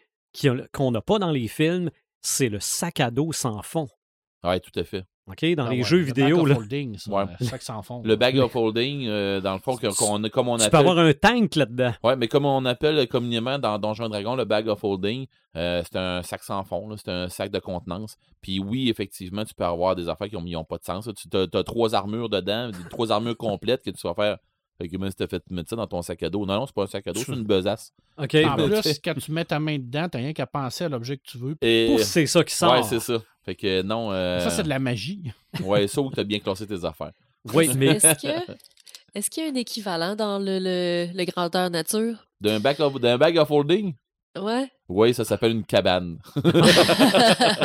qu'on 0.73 0.91
n'a 0.93 1.01
pas 1.03 1.19
dans 1.19 1.31
les 1.33 1.49
films. 1.49 1.91
C'est 2.21 2.49
le 2.49 2.61
sac 2.61 3.01
à 3.01 3.11
dos 3.11 3.33
sans 3.33 3.63
fond. 3.63 3.89
Ouais, 4.45 4.61
tout 4.61 4.77
à 4.79 4.85
fait. 4.85 5.05
OK? 5.33 5.55
Dans 5.57 5.67
Ah 5.67 5.71
les 5.71 5.79
ouais, 5.79 5.83
jeux 5.85 5.99
le 5.99 6.05
vidéo, 6.05 6.47
là, 6.47 6.57
holding, 6.57 6.97
ça, 6.99 7.11
Ouais. 7.13 7.25
sac 7.41 7.63
sans 7.63 7.83
fond. 7.83 8.03
Le 8.05 8.15
bag 8.17 8.39
of 8.39 8.55
holding, 8.55 9.07
euh, 9.09 9.41
dans 9.41 9.55
le 9.55 9.59
fond, 9.59 9.77
que- 9.77 9.87
qu'on, 9.89 10.23
comme 10.31 10.49
on 10.49 10.57
tu 10.57 10.63
peux 10.71 10.77
appelle. 10.77 10.81
avoir 10.89 10.99
un 10.99 11.13
tank 11.13 11.57
là-dedans. 11.57 11.93
Ouais, 12.05 12.17
mais 12.17 12.29
comme 12.29 12.45
on 12.47 12.65
appelle 12.65 13.07
communément 13.09 13.59
dans 13.59 13.79
Donjon 13.79 14.09
Dragon, 14.09 14.37
le 14.37 14.45
bag 14.45 14.69
of 14.69 14.83
holding, 14.85 15.27
euh, 15.57 15.83
c'est 15.85 15.99
un 15.99 16.23
sac 16.23 16.43
sans 16.43 16.63
fond, 16.65 16.89
là, 16.89 16.97
c'est 16.97 17.11
un 17.11 17.29
sac 17.29 17.51
de 17.51 17.59
contenance. 17.59 18.17
Puis 18.41 18.59
oui, 18.61 18.89
effectivement, 18.89 19.45
tu 19.45 19.55
peux 19.55 19.65
avoir 19.65 19.97
des 19.97 20.09
affaires 20.09 20.29
qui 20.29 20.37
n'ont 20.37 20.65
pas 20.65 20.79
de 20.79 20.85
sens. 20.85 21.07
là. 21.07 21.13
Tu 21.15 21.57
as, 21.59 21.65
trois 21.65 21.95
armures 21.95 22.29
dedans, 22.29 22.71
trois 22.91 23.11
armures 23.13 23.37
complètes 23.37 23.83
que 23.83 23.91
tu 23.91 24.07
vas 24.07 24.15
faire. 24.15 24.39
Fait 24.79 24.89
que 24.89 24.97
même 24.97 25.11
si 25.11 25.17
t'as 25.17 25.27
fait 25.27 25.43
mettre 25.51 25.69
ça 25.71 25.77
dans 25.77 25.87
ton 25.87 26.03
sac 26.03 26.23
à 26.23 26.31
dos. 26.31 26.45
Non, 26.47 26.55
non, 26.57 26.67
c'est 26.67 26.75
pas 26.75 26.85
un 26.85 26.87
sac 26.87 27.07
à 27.07 27.13
dos, 27.13 27.21
c'est 27.25 27.33
une 27.33 27.45
besace. 27.45 27.93
OK? 28.19 28.35
En 28.35 28.57
ben, 28.57 28.69
plus, 28.81 29.01
quand 29.05 29.15
tu 29.15 29.31
mets 29.33 29.45
ta 29.45 29.61
main 29.61 29.79
dedans, 29.79 30.09
t'as 30.11 30.19
rien 30.19 30.33
qu'à 30.33 30.47
penser 30.47 30.85
à 30.85 30.89
l'objet 30.89 31.17
que 31.19 31.23
tu 31.25 31.39
veux. 31.39 31.57
Et... 31.61 31.97
C'est 31.99 32.27
ça 32.27 32.43
qui 32.43 32.55
sort. 32.55 32.73
Ouais, 32.73 32.83
c'est 32.83 33.01
ça. 33.01 33.23
Fait 33.45 33.55
que 33.55 33.83
non. 33.83 34.13
euh, 34.13 34.41
Ça, 34.41 34.51
c'est 34.51 34.63
de 34.63 34.69
la 34.69 34.79
magie. 34.79 35.23
Ouais, 35.63 35.87
ça 35.87 36.01
ou 36.01 36.11
t'as 36.11 36.25
bien 36.25 36.39
classé 36.39 36.67
tes 36.67 36.85
affaires. 36.85 37.13
Oui, 37.53 37.69
mais 37.77 37.97
Est-ce 37.97 38.23
que 38.27 38.53
est-ce 39.15 39.29
qu'il 39.29 39.45
y 39.45 39.47
a 39.47 39.51
un 39.51 39.55
équivalent 39.55 40.17
dans 40.17 40.39
le, 40.39 40.59
le, 40.59 41.09
le 41.15 41.25
grandeur 41.27 41.69
nature? 41.71 42.27
D'un 42.41 42.61
bag 42.61 42.79
bag 43.19 43.37
of 43.37 43.51
holding? 43.51 43.95
Ouais. 44.41 44.71
Oui, 44.89 45.13
ça 45.13 45.25
s'appelle 45.25 45.53
une 45.53 45.65
cabane. 45.65 46.19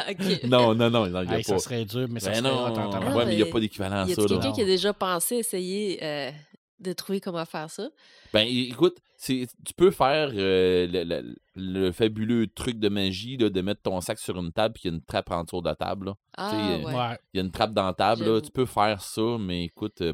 Ok. 0.09 0.43
non, 0.45 0.73
non, 0.75 0.89
non, 0.89 1.07
non, 1.07 1.23
il 1.23 1.29
y 1.29 1.33
a 1.33 1.37
Hey, 1.37 1.43
ça 1.43 1.53
pas. 1.53 1.59
serait 1.59 1.85
dur, 1.85 2.07
mais 2.09 2.19
ça 2.19 2.31
Ben 2.31 2.41
serait 2.43 2.49
non, 2.49 2.59
en 2.59 3.15
ouais, 3.15 3.25
mais 3.25 3.33
il 3.33 3.37
n'y 3.37 3.49
a 3.49 3.51
pas 3.51 3.59
d'équivalent 3.59 4.03
à 4.03 4.07
Y 4.07 4.15
ça. 4.15 4.21
a-t-il 4.21 4.35
là. 4.35 4.41
quelqu'un 4.41 4.51
qui 4.55 4.61
a 4.61 4.65
déjà 4.65 4.93
pensé 4.93 5.35
essayer 5.35 5.99
euh, 6.03 6.31
de 6.79 6.93
trouver 6.93 7.19
comment 7.21 7.45
faire 7.45 7.69
ça? 7.69 7.89
Ben, 8.33 8.47
écoute, 8.47 8.97
c'est, 9.15 9.47
tu 9.65 9.73
peux 9.73 9.89
faire 9.91 10.29
euh, 10.33 10.87
le, 10.87 11.03
le- 11.03 11.35
le 11.55 11.91
fabuleux 11.91 12.47
truc 12.47 12.77
de 12.79 12.87
magie 12.89 13.35
là, 13.37 13.49
de 13.49 13.61
mettre 13.61 13.81
ton 13.81 13.99
sac 13.99 14.19
sur 14.19 14.37
une 14.37 14.51
table 14.51 14.73
puis 14.75 14.83
il 14.85 14.91
y 14.91 14.93
a 14.93 14.95
une 14.95 15.01
trappe 15.01 15.31
en 15.31 15.43
dessous 15.43 15.61
de 15.61 15.67
la 15.69 15.75
table. 15.75 16.07
là. 16.07 16.13
Ah, 16.37 16.51
euh, 16.71 16.77
ouais. 16.83 16.93
Ouais. 16.93 17.17
Il 17.33 17.37
y 17.37 17.39
a 17.41 17.43
une 17.43 17.51
trappe 17.51 17.73
dans 17.73 17.85
la 17.87 17.93
table. 17.93 18.25
là. 18.25 18.41
Tu 18.41 18.51
peux 18.51 18.65
faire 18.67 19.01
ça, 19.01 19.37
mais 19.39 19.65
écoute. 19.65 20.01
euh, 20.01 20.13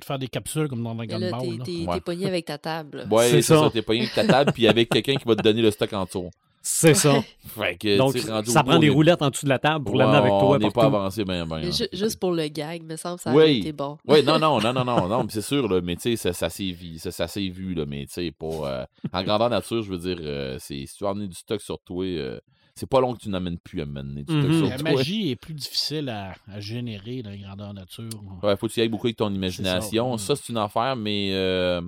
De 0.00 0.04
faire 0.04 0.18
des 0.18 0.26
capsules 0.28 0.66
comme 0.68 0.82
dans 0.82 0.94
Dragon 0.94 1.18
Ball. 1.20 1.40
t'es, 1.40 1.56
là. 1.58 1.64
t'es- 1.64 1.86
Ouais. 1.86 2.00
pogné 2.00 2.26
avec 2.26 2.46
ta 2.46 2.58
table. 2.58 3.06
ouais, 3.10 3.28
C'est 3.30 3.42
ça. 3.42 3.60
ça. 3.60 3.70
T'es 3.70 3.84
rien 3.86 4.06
que 4.06 4.14
ta 4.14 4.26
table 4.26 4.52
puis 4.52 4.66
avec 4.66 4.88
quelqu'un 4.88 5.14
qui 5.14 5.24
va 5.26 5.36
te 5.36 5.42
donner 5.42 5.62
le 5.62 5.70
stock 5.70 5.92
en 5.92 6.04
dessous. 6.04 6.30
C'est 6.62 6.94
ça. 6.94 7.22
Fait 7.46 7.76
que, 7.76 7.96
Donc, 7.96 8.16
ça 8.18 8.62
prend 8.62 8.78
des 8.78 8.88
on 8.88 8.92
est- 8.92 8.94
roulettes 8.94 9.22
en 9.22 9.30
dessous 9.30 9.46
de 9.46 9.50
la 9.50 9.58
table 9.58 9.84
pour 9.84 9.94
Ouais, 9.94 10.00
l'amener 10.00 10.18
avec 10.18 10.32
On 10.32 10.40
toi. 10.40 10.58
n'est 10.58 10.70
pas 10.70 10.84
avancé, 10.86 11.24
ben, 11.24 11.46
ben. 11.46 11.72
Ju- 11.72 11.88
juste 11.92 12.20
pour 12.20 12.32
le 12.32 12.46
gag, 12.48 12.82
me 12.82 12.96
semble, 12.96 13.18
ça 13.18 13.30
Oui. 13.30 13.36
aurait 13.36 13.56
été 13.58 13.72
bon. 13.72 13.96
Oui, 14.06 14.22
non, 14.24 14.38
non, 14.38 14.60
non, 14.60 14.72
non, 14.72 14.84
non, 14.84 15.08
non, 15.08 15.26
c'est 15.30 15.40
sûr, 15.42 15.66
là, 15.68 15.80
mais 15.82 15.96
tu 15.96 16.02
sais, 16.02 16.16
ça, 16.16 16.32
ça 16.32 16.50
s'est 16.50 16.70
vu, 16.72 16.98
ça, 16.98 17.10
ça 17.10 17.26
s'est 17.28 17.48
vu, 17.48 17.74
là, 17.74 17.84
mais 17.86 18.04
tu 18.06 18.12
sais, 18.12 18.30
pour, 18.30 18.66
euh, 18.66 18.84
en 19.12 19.22
grandeur 19.22 19.48
nature, 19.50 19.82
je 19.82 19.90
veux 19.90 19.98
dire, 19.98 20.18
euh, 20.20 20.56
c'est, 20.60 20.84
si 20.86 20.96
tu 20.96 21.04
veux 21.04 21.10
emmener 21.10 21.28
du 21.28 21.34
stock 21.34 21.60
sur 21.62 21.78
toi, 21.80 22.04
euh, 22.04 22.38
c'est 22.74 22.88
pas 22.88 23.00
long 23.00 23.14
que 23.14 23.20
tu 23.20 23.28
n'amènes 23.30 23.58
plus 23.58 23.80
à 23.82 23.86
mener 23.86 24.22
du 24.22 24.32
stock 24.32 24.50
Mhm. 24.50 24.58
sur 24.58 24.68
La 24.68 24.76
toi. 24.78 24.92
magie 24.92 25.30
est 25.30 25.36
plus 25.36 25.54
difficile 25.54 26.08
à, 26.08 26.34
à 26.50 26.60
générer 26.60 27.22
dans 27.22 27.30
les 27.30 27.38
grandeurs 27.38 27.74
nature. 27.74 28.04
Ouais, 28.42 28.56
faut 28.56 28.68
que 28.68 28.72
tu 28.72 28.80
y 28.80 28.82
ailles 28.82 28.88
beaucoup 28.88 29.06
avec 29.06 29.16
ton 29.16 29.32
imagination. 29.32 30.16
ça, 30.18 30.34
Ça, 30.36 30.42
c'est 30.42 30.52
une 30.52 30.58
affaire, 30.58 30.94
mais 30.96 31.30
euh, 31.32 31.80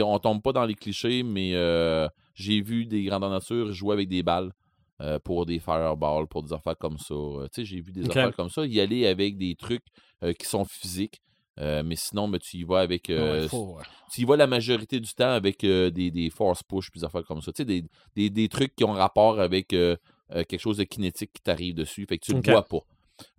on 0.00 0.18
tombe 0.18 0.42
pas 0.42 0.52
dans 0.52 0.64
les 0.64 0.74
clichés, 0.74 1.22
mais 1.22 1.52
euh, 1.54 2.06
j'ai 2.38 2.60
vu 2.60 2.86
des 2.86 3.02
grandeurs 3.04 3.30
nature 3.30 3.72
jouer 3.72 3.92
avec 3.94 4.08
des 4.08 4.22
balles 4.22 4.52
euh, 5.00 5.18
pour 5.18 5.46
des 5.46 5.58
fireballs, 5.58 6.26
pour 6.28 6.42
des 6.42 6.52
affaires 6.52 6.76
comme 6.78 6.98
ça. 6.98 7.14
Euh, 7.14 7.44
tu 7.52 7.60
sais, 7.60 7.64
j'ai 7.64 7.80
vu 7.80 7.92
des 7.92 8.02
affaires 8.10 8.36
comme 8.36 8.48
ça. 8.50 8.64
Y 8.66 8.80
aller 8.80 9.06
avec 9.06 9.36
des 9.36 9.54
trucs 9.54 9.84
euh, 10.22 10.32
qui 10.32 10.46
sont 10.46 10.64
physiques. 10.64 11.20
Euh, 11.60 11.82
mais 11.84 11.96
sinon, 11.96 12.28
ben, 12.28 12.38
tu 12.38 12.56
y 12.58 12.62
vas 12.64 12.80
avec. 12.80 13.10
euh, 13.10 13.42
Ouais, 13.42 13.48
faut, 13.48 13.74
ouais. 13.76 13.82
tu 14.12 14.20
y 14.20 14.24
vas 14.24 14.36
la 14.36 14.46
majorité 14.46 15.00
du 15.00 15.12
temps 15.12 15.30
avec 15.30 15.64
euh, 15.64 15.90
des, 15.90 16.10
des 16.12 16.30
force 16.30 16.62
push 16.62 16.90
puis 16.90 17.00
des 17.00 17.04
affaires 17.04 17.24
comme 17.24 17.40
ça. 17.42 17.52
Tu 17.52 17.62
sais, 17.62 17.64
des, 17.64 17.84
des, 18.14 18.30
des 18.30 18.48
trucs 18.48 18.76
qui 18.76 18.84
ont 18.84 18.92
rapport 18.92 19.40
avec 19.40 19.68
quelque 19.68 20.58
chose 20.58 20.76
de 20.76 20.84
kinétique 20.84 21.32
qui 21.32 21.42
t'arrive 21.42 21.74
dessus. 21.74 22.06
Fait 22.06 22.18
que 22.18 22.24
tu 22.26 22.32
Ok. 22.32 22.46
le 22.46 22.52
vois 22.52 22.64
pas. 22.64 22.78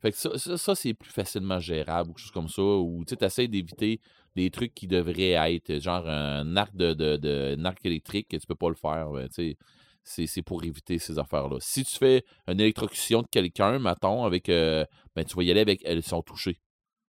Fait 0.02 0.12
que 0.12 0.18
ça, 0.18 0.38
ça, 0.38 0.58
ça, 0.58 0.76
c'est 0.76 0.94
plus 0.94 1.12
facilement 1.12 1.60
gérable 1.60 2.10
ou 2.10 2.14
quelque 2.14 2.24
chose 2.24 2.32
comme 2.32 2.50
ça. 2.50 2.62
Ou 2.62 3.06
tu 3.06 3.16
essaies 3.24 3.48
d'éviter 3.48 4.02
des 4.44 4.52
trucs 4.52 4.74
qui 4.74 4.88
devraient 4.88 5.32
être 5.56 5.80
genre 5.80 6.08
un 6.08 6.56
arc 6.58 6.76
de, 6.76 6.94
de, 6.94 7.18
de- 7.18 7.56
un 7.58 7.66
arc 7.66 7.86
électrique 7.86 8.28
que 8.30 8.38
tu 8.38 8.48
peux 8.48 8.56
pas 8.56 8.70
le 8.70 8.76
faire. 8.76 9.10
ben, 9.12 9.28
tu 9.28 9.34
sais. 9.52 9.58
c'est, 10.04 10.28
c'est 10.28 10.42
pour 10.42 10.64
éviter 10.64 10.98
ces 11.00 11.20
affaires-là. 11.20 11.58
Si 11.60 11.84
tu 11.84 11.96
fais 11.98 12.24
une 12.48 12.60
électrocution 12.60 13.22
de 13.22 13.28
quelqu'un, 13.32 13.80
mettons, 13.80 14.24
avec 14.26 14.50
euh, 14.50 14.86
ben, 15.16 15.24
tu 15.26 15.36
vas 15.36 15.44
y 15.44 15.52
aller 15.52 15.60
avec 15.62 15.82
elles 15.86 16.04
sont 16.04 16.22
touchées. 16.22 16.60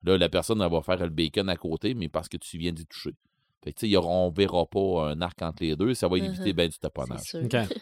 Là, 0.05 0.17
la 0.19 0.29
personne 0.29 0.61
elle 0.63 0.71
va 0.71 0.83
faire 0.83 0.99
le 1.03 1.09
bacon 1.11 1.49
à 1.49 1.57
côté, 1.57 1.95
mais 1.95 2.09
parce 2.09 2.29
que 2.29 2.37
tu 2.37 2.59
viens 2.59 2.73
d'y 2.73 2.87
toucher. 2.87 3.11
Fait 3.65 3.73
que, 3.73 3.79
tu 3.79 3.81
sais, 3.81 3.89
il 3.89 3.93
y 3.93 3.97
aura- 3.97 4.09
on 4.09 4.31
verra 4.31 4.65
pas 4.67 5.09
un 5.11 5.21
arc 5.21 5.43
entre 5.43 5.63
les 5.65 5.75
deux, 5.75 5.95
ça 5.95 6.07
va 6.09 6.19
éviter 6.19 6.51
Mhm. 6.51 6.53
ben 6.53 6.69
du 6.69 6.75
C'est 6.75 6.81
taponnage. 6.81 7.21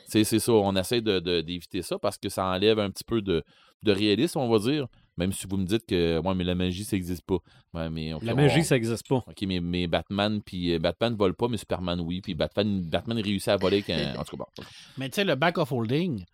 C'est 0.06 0.24
c'est 0.24 0.38
ça, 0.38 0.52
on 0.52 0.74
essaie 0.76 1.02
de- 1.02 1.18
de- 1.18 1.42
d'éviter 1.42 1.82
ça 1.82 1.98
parce 1.98 2.16
que 2.16 2.28
ça 2.30 2.46
enlève 2.46 2.78
un 2.78 2.90
petit 2.90 3.04
peu 3.04 3.20
de, 3.20 3.42
de 3.82 3.92
réalisme, 3.92 4.38
on 4.38 4.48
va 4.48 4.58
dire. 4.58 4.86
Même 5.16 5.32
si 5.32 5.46
vous 5.46 5.56
me 5.56 5.64
dites 5.64 5.86
que 5.86 6.18
ouais, 6.18 6.34
mais 6.34 6.44
la 6.44 6.54
magie, 6.54 6.84
ça 6.84 6.96
n'existe 6.96 7.24
pas. 7.24 7.38
Ouais, 7.72 7.88
mais, 7.90 8.10
La 8.22 8.32
on- 8.32 8.36
magie, 8.36 8.64
ça 8.64 8.74
n'existe 8.74 9.06
pas. 9.08 9.16
OK, 9.26 9.42
mais, 9.46 9.60
mais 9.60 9.86
Batman, 9.86 10.40
puis 10.42 10.72
euh, 10.74 10.78
Batman 10.78 11.12
ne 11.12 11.16
vole 11.18 11.34
pas, 11.34 11.48
mais 11.48 11.56
Superman, 11.56 12.00
oui. 12.00 12.20
Puis 12.20 12.34
Batman, 12.34 12.82
Batman 12.82 13.18
réussit 13.20 13.48
à 13.48 13.56
voler. 13.56 13.82
Quand... 13.82 13.94
En 14.18 14.24
tout 14.24 14.36
cas, 14.36 14.44
bon. 14.56 14.64
Mais 14.98 15.08
tu 15.08 15.16
sais, 15.16 15.24
le 15.24 15.36
back 15.36 15.58
of 15.58 15.70
holding, 15.72 16.24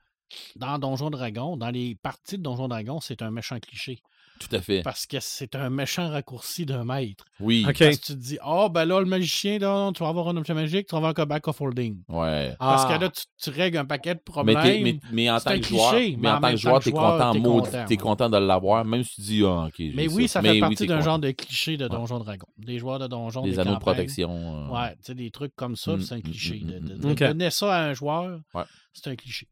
dans 0.56 0.78
Donjon 0.78 1.10
Dragon, 1.10 1.56
dans 1.56 1.70
les 1.70 1.94
parties 1.96 2.38
de 2.38 2.42
Donjon 2.42 2.68
Dragon, 2.68 3.00
c'est 3.00 3.20
un 3.22 3.30
méchant 3.30 3.58
cliché. 3.60 3.98
Tout 4.40 4.56
à 4.56 4.60
fait. 4.62 4.82
Parce 4.82 5.04
que 5.06 5.18
c'est 5.20 5.54
un 5.54 5.68
méchant 5.68 6.08
raccourci 6.08 6.64
d'un 6.64 6.82
maître. 6.82 7.24
Oui. 7.40 7.62
OK. 7.68 7.76
Parce 7.78 7.98
que 7.98 8.06
tu 8.06 8.12
te 8.14 8.18
dis, 8.18 8.38
oh, 8.44 8.68
ben 8.70 8.86
là, 8.86 8.98
le 8.98 9.04
magicien, 9.04 9.58
là, 9.58 9.92
tu 9.94 10.02
vas 10.02 10.08
avoir 10.08 10.28
un 10.28 10.36
objet 10.38 10.54
magique, 10.54 10.86
tu 10.86 10.92
vas 10.92 10.96
avoir 10.96 11.12
un 11.18 11.26
back 11.26 11.46
of 11.46 11.60
holding. 11.60 11.98
Ouais. 12.08 12.56
Parce 12.58 12.84
Ah. 12.86 12.96
que 12.96 13.02
là, 13.02 13.10
tu, 13.10 13.22
tu 13.38 13.50
règles 13.50 13.76
un 13.76 13.84
paquet 13.84 14.14
de 14.14 14.20
problèmes. 14.20 14.56
mais, 14.82 14.98
mais 15.12 15.30
en 15.30 15.38
c'est 15.38 15.44
tant 15.44 15.50
un 15.50 15.58
que 15.60 15.66
joueur, 15.66 15.90
cliché, 15.92 16.16
mais 16.16 16.22
mais 16.22 16.28
en 16.30 16.36
en 16.36 16.40
tant 16.40 16.50
que 16.52 16.56
joueur, 16.56 16.80
t'es 16.82 16.90
content, 16.90 17.32
t'es 17.32 17.38
maudit, 17.38 17.66
content, 17.70 17.84
t'es 17.86 17.94
ouais. 17.94 17.96
content 17.98 18.30
de 18.30 18.36
l'avoir, 18.38 18.84
même 18.86 19.04
si 19.04 19.14
tu 19.16 19.20
dis, 19.20 19.42
ah, 19.44 19.66
ok. 19.66 19.78
Mais 19.94 20.08
oui, 20.08 20.26
ça 20.26 20.40
fait 20.40 20.48
Mais 20.48 20.54
oui, 20.54 20.60
partie 20.60 20.86
d'un 20.86 21.00
genre 21.02 21.18
de 21.18 21.30
cliché 21.32 21.76
de 21.76 21.86
Donjon 21.86 22.18
Dragon. 22.20 22.46
Des 22.56 22.78
joueurs 22.78 22.98
de 22.98 23.06
Donjon, 23.08 23.42
Des 23.42 23.50
des 23.50 23.58
anneaux 23.58 23.74
de 23.74 23.78
protection. 23.80 24.30
euh, 24.32 24.68
Ouais, 24.74 24.92
tu 24.92 24.98
sais, 25.02 25.14
des 25.14 25.30
trucs 25.30 25.54
comme 25.54 25.76
ça, 25.76 25.96
Mm, 25.96 26.00
c'est 26.00 26.14
un 26.14 26.18
mm, 26.18 26.22
cliché. 26.22 26.60
mm, 26.64 26.66
de- 26.80 26.94
de 26.96 27.14
donner 27.14 27.50
ça 27.50 27.74
à 27.74 27.82
un 27.90 27.92
joueur, 27.92 28.40
Ouais. 28.54 28.64
c'est 28.94 29.10
un 29.10 29.16
cliché. 29.16 29.46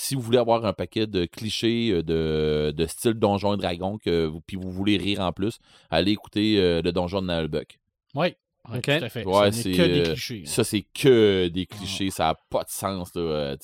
Si 0.00 0.14
vous 0.14 0.20
voulez 0.22 0.38
avoir 0.38 0.64
un 0.64 0.72
paquet 0.72 1.06
de 1.06 1.26
clichés 1.26 1.90
euh, 1.90 2.02
de, 2.02 2.72
de 2.76 2.86
style 2.86 3.14
Donjon 3.14 3.54
et 3.54 3.56
Dragon, 3.58 3.98
que 3.98 4.26
vous, 4.26 4.40
puis 4.40 4.56
vous 4.56 4.70
voulez 4.70 4.96
rire 4.96 5.20
en 5.20 5.32
plus, 5.32 5.58
allez 5.90 6.12
écouter 6.12 6.56
euh, 6.58 6.80
le 6.82 6.90
Donjon 6.92 7.20
de 7.20 7.26
Nalbuck. 7.26 7.78
Oui, 8.14 8.28
ouais, 8.68 8.78
Ok. 8.78 8.82
tout 8.84 8.90
à 9.04 9.08
fait. 9.08 9.24
Ouais, 9.26 9.52
Ce 9.52 9.62
c'est, 9.62 9.72
que 9.72 9.82
des 9.82 10.00
euh, 10.00 10.12
clichés. 10.12 10.42
Ça, 10.46 10.64
c'est 10.64 10.84
que 10.94 11.48
des 11.48 11.66
clichés. 11.66 12.10
Ça 12.10 12.24
n'a 12.24 12.34
pas 12.48 12.64
de 12.64 12.70
sens. 12.70 13.14
Là. 13.14 13.56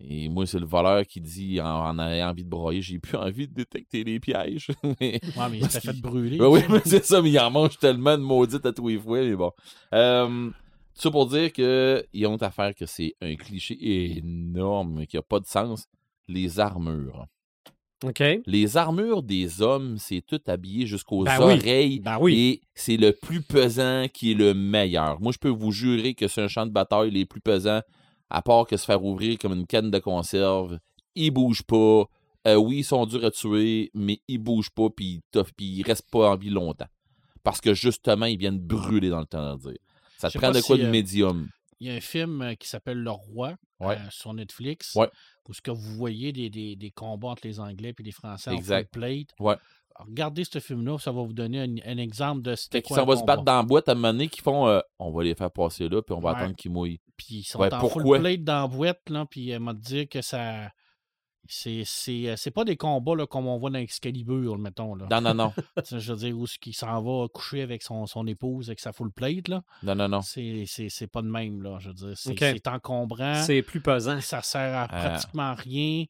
Et 0.00 0.28
moi, 0.28 0.46
c'est 0.46 0.60
le 0.60 0.66
voleur 0.66 1.04
qui 1.04 1.20
dit 1.20 1.60
en, 1.60 1.66
en 1.66 1.98
ayant 1.98 2.30
envie 2.30 2.44
de 2.44 2.48
broyer, 2.48 2.80
j'ai 2.80 2.98
plus 3.00 3.16
envie 3.16 3.48
de 3.48 3.54
détecter 3.54 4.04
les 4.04 4.20
pièges. 4.20 4.68
mais, 5.00 5.20
Ouais, 5.36 5.48
mais 5.50 5.58
il 5.58 5.70
s'est 5.70 5.80
fait 5.80 6.00
brûler. 6.00 6.38
Ben 6.38 6.46
oui, 6.46 6.60
mais 6.70 6.80
c'est 6.84 7.04
ça, 7.04 7.20
mais 7.20 7.30
il 7.30 7.38
en 7.40 7.50
mange 7.50 7.78
tellement 7.78 8.16
de 8.16 8.22
maudites 8.22 8.64
à 8.64 8.72
tous 8.72 8.88
les 8.88 8.98
fois, 8.98 9.20
mais 9.20 9.34
bon. 9.34 9.50
Euh, 9.92 10.50
ça 11.02 11.10
pour 11.10 11.26
dire 11.26 11.52
qu'ils 11.52 12.26
ont 12.26 12.36
à 12.36 12.50
faire 12.50 12.74
que 12.74 12.86
c'est 12.86 13.14
un 13.20 13.36
cliché 13.36 13.76
énorme 14.16 15.06
qui 15.06 15.16
n'a 15.16 15.22
pas 15.22 15.40
de 15.40 15.46
sens. 15.46 15.86
Les 16.28 16.60
armures. 16.60 17.26
OK. 18.04 18.22
Les 18.46 18.76
armures 18.76 19.22
des 19.22 19.60
hommes, 19.60 19.96
c'est 19.98 20.20
tout 20.20 20.40
habillé 20.46 20.86
jusqu'aux 20.86 21.24
Ben 21.24 21.38
oui. 21.38 21.54
oreilles. 21.54 22.00
Ben 22.00 22.18
oui. 22.20 22.38
Et 22.38 22.62
c'est 22.74 22.96
le 22.96 23.12
plus 23.12 23.40
pesant 23.42 24.06
qui 24.12 24.32
est 24.32 24.34
le 24.34 24.54
meilleur. 24.54 25.20
Moi, 25.20 25.32
je 25.32 25.38
peux 25.38 25.48
vous 25.48 25.72
jurer 25.72 26.14
que 26.14 26.28
c'est 26.28 26.42
un 26.42 26.48
champ 26.48 26.66
de 26.66 26.70
bataille 26.70 27.10
les 27.10 27.26
plus 27.26 27.40
pesants, 27.40 27.82
à 28.30 28.42
part 28.42 28.66
que 28.66 28.76
se 28.76 28.84
faire 28.84 29.04
ouvrir 29.04 29.36
comme 29.38 29.52
une 29.52 29.66
canne 29.66 29.90
de 29.90 29.98
conserve. 29.98 30.78
Ils 31.16 31.30
bougent 31.30 31.64
pas. 31.64 32.04
Euh, 32.46 32.54
oui, 32.54 32.78
ils 32.78 32.84
sont 32.84 33.04
durs 33.04 33.24
à 33.24 33.30
tuer, 33.32 33.90
mais 33.94 34.20
ils 34.28 34.38
bougent 34.38 34.70
pas, 34.70 34.88
puis 34.90 35.20
ils, 35.34 35.42
puis 35.56 35.66
ils 35.66 35.82
restent 35.82 36.08
pas 36.10 36.30
en 36.30 36.36
vie 36.36 36.50
longtemps. 36.50 36.86
Parce 37.42 37.60
que 37.60 37.74
justement, 37.74 38.26
ils 38.26 38.38
viennent 38.38 38.60
brûler 38.60 39.08
dans 39.10 39.20
le 39.20 39.26
temps 39.26 39.56
de 39.56 39.60
dire. 39.70 39.78
Ça 40.18 40.30
te 40.30 40.38
prend 40.38 40.50
de 40.50 40.60
quoi 40.60 40.76
si, 40.76 40.82
de 40.82 40.86
euh, 40.86 40.90
médium. 40.90 41.48
Il 41.80 41.86
y 41.86 41.90
a 41.90 41.94
un 41.94 42.00
film 42.00 42.42
euh, 42.42 42.54
qui 42.54 42.68
s'appelle 42.68 42.98
Le 42.98 43.10
Roi 43.10 43.54
Ouais. 43.80 43.94
euh, 43.96 44.10
sur 44.10 44.34
Netflix. 44.34 44.94
Ouais. 44.96 45.08
où 45.48 45.54
ce 45.54 45.60
que 45.62 45.70
vous 45.70 45.94
voyez 45.96 46.32
des, 46.32 46.50
des, 46.50 46.74
des 46.76 46.90
combats 46.90 47.28
entre 47.28 47.46
les 47.46 47.60
Anglais 47.60 47.94
et 47.98 48.02
les 48.02 48.10
Français 48.12 48.52
Exact. 48.52 48.88
en 48.96 49.00
plate. 49.00 49.28
Ouais. 49.38 49.54
Regardez 50.00 50.44
ce 50.44 50.58
film-là, 50.60 50.98
ça 50.98 51.10
va 51.10 51.22
vous 51.22 51.32
donner 51.32 51.60
un, 51.60 51.74
un 51.86 51.98
exemple 51.98 52.42
de 52.42 52.54
c'était 52.54 52.82
quoi 52.82 53.00
un 53.00 53.04
vont 53.04 53.16
se 53.16 53.24
battre 53.24 53.42
dans 53.44 53.56
la 53.56 53.62
boîte 53.62 53.88
à 53.88 53.92
un 53.92 53.94
moment 53.96 54.12
donné, 54.12 54.28
qui 54.28 54.40
font 54.40 54.68
euh, 54.68 54.80
on 54.98 55.10
va 55.10 55.24
les 55.24 55.34
faire 55.34 55.50
passer 55.50 55.88
là, 55.88 56.02
puis 56.02 56.14
on 56.14 56.20
va 56.20 56.32
Ouais. 56.32 56.36
attendre 56.38 56.54
qu'ils 56.56 56.70
mouillent. 56.70 57.00
Puis 57.16 57.36
ils 57.38 57.44
sont 57.44 57.60
en 57.60 57.68
pourquoi? 57.80 58.02
full 58.16 58.20
plate 58.20 58.44
dans 58.44 58.62
la 58.62 58.66
boîte, 58.68 59.10
là, 59.10 59.24
puis 59.28 59.50
elle 59.50 59.60
m'a 59.60 59.74
dit 59.74 60.06
que 60.08 60.20
ça. 60.22 60.70
C'est, 61.46 61.82
c'est, 61.86 62.28
euh, 62.28 62.36
c'est 62.36 62.50
pas 62.50 62.64
des 62.64 62.76
combats 62.76 63.14
là, 63.16 63.26
comme 63.26 63.46
on 63.46 63.56
voit 63.58 63.70
dans 63.70 63.78
Excalibur, 63.78 64.58
mettons. 64.58 64.94
Là. 64.94 65.06
Non, 65.10 65.20
non, 65.20 65.34
non. 65.34 65.52
Je 65.90 66.12
veux 66.12 66.18
dire, 66.18 66.38
où 66.38 66.46
ce 66.46 66.58
qui 66.58 66.72
s'en 66.72 67.00
va 67.02 67.26
coucher 67.28 67.62
avec 67.62 67.82
son, 67.82 68.06
son 68.06 68.26
épouse 68.26 68.68
avec 68.68 68.80
sa 68.80 68.92
full 68.92 69.10
plate, 69.10 69.48
là. 69.48 69.62
Non, 69.82 69.94
non, 69.94 70.08
non. 70.08 70.22
C'est, 70.22 70.64
c'est, 70.66 70.88
c'est 70.88 71.06
pas 71.06 71.22
de 71.22 71.28
même, 71.28 71.62
là. 71.62 71.78
Je 71.80 71.88
veux 71.88 71.94
dire, 71.94 72.12
c'est, 72.16 72.68
encombrant. 72.68 73.42
C'est 73.42 73.62
plus 73.62 73.80
pesant. 73.80 74.20
Ça 74.20 74.42
sert 74.42 74.76
à 74.76 74.88
Ah. 74.90 75.08
pratiquement 75.10 75.54
rien. 75.54 76.04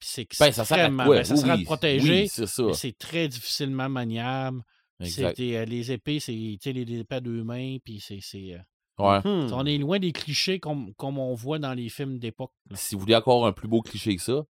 Puis 0.00 0.08
c'est 0.12 0.28
Ben, 0.40 0.50
ça 0.50 0.64
sert 0.64 0.86
à 0.86 0.88
ben, 0.88 1.24
ça 1.24 1.34
Oui, 1.34 1.40
sert 1.40 1.50
à 1.50 1.58
te 1.58 1.64
protéger. 1.64 2.28
Oui, 2.38 2.74
c'est 2.74 2.98
très 2.98 3.28
difficilement 3.28 3.88
maniable. 3.88 4.62
C'était, 5.02 5.56
euh, 5.56 5.64
les 5.64 5.92
épées, 5.92 6.20
c'est 6.20 6.32
tu 6.32 6.58
sais, 6.60 6.72
les, 6.72 6.98
épées 6.98 7.14
à 7.14 7.20
deux 7.20 7.42
mains. 7.42 7.76
Puis 7.84 8.00
c'est, 8.00 8.18
c'est, 8.20 8.54
euh, 8.54 8.58
Ouais. 9.00 9.20
Hmm. 9.24 9.50
On 9.52 9.64
est 9.64 9.78
loin 9.78 9.98
des 9.98 10.12
clichés 10.12 10.60
comme, 10.60 10.92
comme 10.94 11.18
on 11.18 11.34
voit 11.34 11.58
dans 11.58 11.72
les 11.72 11.88
films 11.88 12.18
d'époque. 12.18 12.52
Si 12.74 12.94
vous 12.94 13.00
voulez 13.00 13.16
encore 13.16 13.46
un 13.46 13.52
plus 13.52 13.68
beau 13.68 13.80
cliché 13.80 14.14
que 14.14 14.22
ça, 14.22 14.44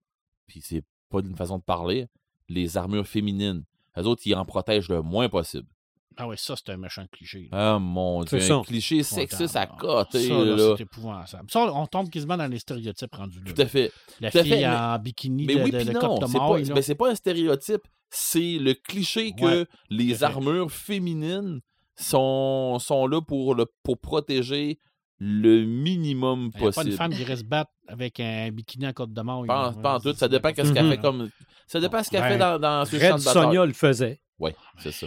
puis 0.50 0.60
c'est 0.60 0.82
pas 1.08 1.22
d'une 1.22 1.36
façon 1.36 1.58
de 1.58 1.62
parler, 1.62 2.08
les 2.48 2.76
armures 2.76 3.06
féminines. 3.06 3.62
Les 3.96 4.04
autres, 4.04 4.22
ils 4.24 4.34
en 4.34 4.44
protègent 4.44 4.88
le 4.88 5.00
moins 5.00 5.28
possible. 5.28 5.68
Ah 6.16 6.26
ouais, 6.26 6.36
ça, 6.36 6.54
c'est 6.56 6.72
un 6.72 6.76
méchant 6.76 7.06
cliché. 7.12 7.48
là. 7.52 7.74
Ah 7.74 7.78
mon 7.78 8.24
dieu, 8.24 8.40
C'est 8.40 8.50
un 8.52 8.62
ça. 8.62 8.66
cliché 8.66 9.02
sexiste 9.04 9.54
à 9.54 9.66
côté, 9.66 10.26
Ça, 10.26 10.34
là, 10.34 10.56
là. 10.56 10.74
c'est 10.76 10.82
épouvantable. 10.82 11.48
Ça, 11.50 11.72
on 11.72 11.86
tombe 11.86 12.10
quasiment 12.10 12.36
dans 12.36 12.48
les 12.48 12.58
stéréotypes 12.58 13.14
rendus 13.14 13.40
là. 13.44 13.52
Tout 13.52 13.62
à 13.62 13.66
fait. 13.66 13.92
La 14.20 14.30
tout 14.32 14.38
à 14.38 14.42
fille 14.42 14.50
fait, 14.52 14.60
mais- 14.62 14.66
en 14.68 14.98
bikini 14.98 15.46
Mais 15.46 15.54
de, 15.54 15.62
oui, 15.62 15.70
de, 15.70 15.76
puis 15.78 15.86
de 15.86 15.92
non, 15.92 16.26
c'est 16.26 16.36
pas, 16.38 16.58
là. 16.58 16.74
ben, 16.74 16.82
c'est 16.82 16.94
pas 16.96 17.10
un 17.10 17.14
stéréotype. 17.14 17.82
C'est 18.10 18.58
le 18.58 18.74
cliché 18.74 19.32
que 19.32 19.66
les 19.88 20.14
fait. 20.16 20.24
armures 20.24 20.72
féminines 20.72 21.60
sont, 21.94 22.78
sont 22.80 23.06
là 23.06 23.20
pour, 23.20 23.54
le, 23.54 23.66
pour 23.84 23.98
protéger 23.98 24.78
le 25.20 25.64
minimum 25.66 26.50
Il 26.54 26.60
n'y 26.62 26.66
a 26.66 26.70
pas 26.70 26.72
possible. 26.72 26.90
une 26.92 26.96
femme 26.96 27.12
qui 27.14 27.24
reste 27.24 27.44
battre 27.44 27.70
avec 27.86 28.18
un 28.20 28.50
bikini 28.50 28.86
en 28.88 28.92
Côte 28.92 29.12
de 29.12 29.20
Maille. 29.22 29.46
Pas, 29.46 29.68
en- 29.68 29.76
là. 29.76 29.82
pas 29.82 29.94
en 29.96 30.00
tout, 30.00 30.14
ça 30.14 30.28
dépend 30.28 30.52
qu'est-ce 30.52 30.72
qu'elle 30.72 30.88
fait 30.88 30.98
comme. 30.98 31.28
Ça 31.66 31.78
dépend 31.80 32.02
ce 32.02 32.10
qu'elle 32.10 32.22
Ben, 32.22 32.32
fait 32.32 32.38
dans, 32.38 32.58
dans 32.58 32.84
ce 32.84 32.98
champ 32.98 33.16
de 33.18 33.24
bataille. 33.24 33.42
Sonia 33.44 33.66
le 33.66 33.72
faisait. 33.72 34.20
Oui, 34.38 34.50
c'est 34.78 34.92
ça. 34.92 35.06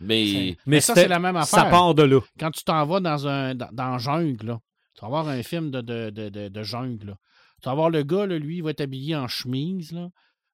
Mais 0.00 0.56
Mais 0.66 0.80
ça, 0.80 0.94
c'est 0.94 1.08
la 1.08 1.18
même 1.18 1.40
Ça 1.42 1.58
affaire. 1.60 1.70
part 1.70 1.94
de 1.94 2.02
là. 2.02 2.20
Quand 2.38 2.50
tu 2.50 2.62
t'en 2.64 2.84
vas 2.86 3.00
dans 3.00 3.26
un 3.28 3.54
dans, 3.54 3.98
jungle, 3.98 4.46
là, 4.46 4.60
tu 4.94 5.00
vas 5.02 5.08
voir 5.08 5.28
un 5.28 5.42
film 5.42 5.70
de, 5.70 5.80
de, 5.80 6.10
de, 6.10 6.28
de, 6.28 6.48
de 6.48 6.62
jungle. 6.62 7.06
là. 7.08 7.14
Tu 7.62 7.68
vas 7.68 7.74
voir 7.74 7.90
le 7.90 8.02
gars, 8.02 8.26
là, 8.26 8.38
lui, 8.38 8.56
il 8.58 8.62
va 8.62 8.70
être 8.70 8.82
habillé 8.82 9.16
en 9.16 9.28
chemise, 9.28 9.92
là, 9.92 10.08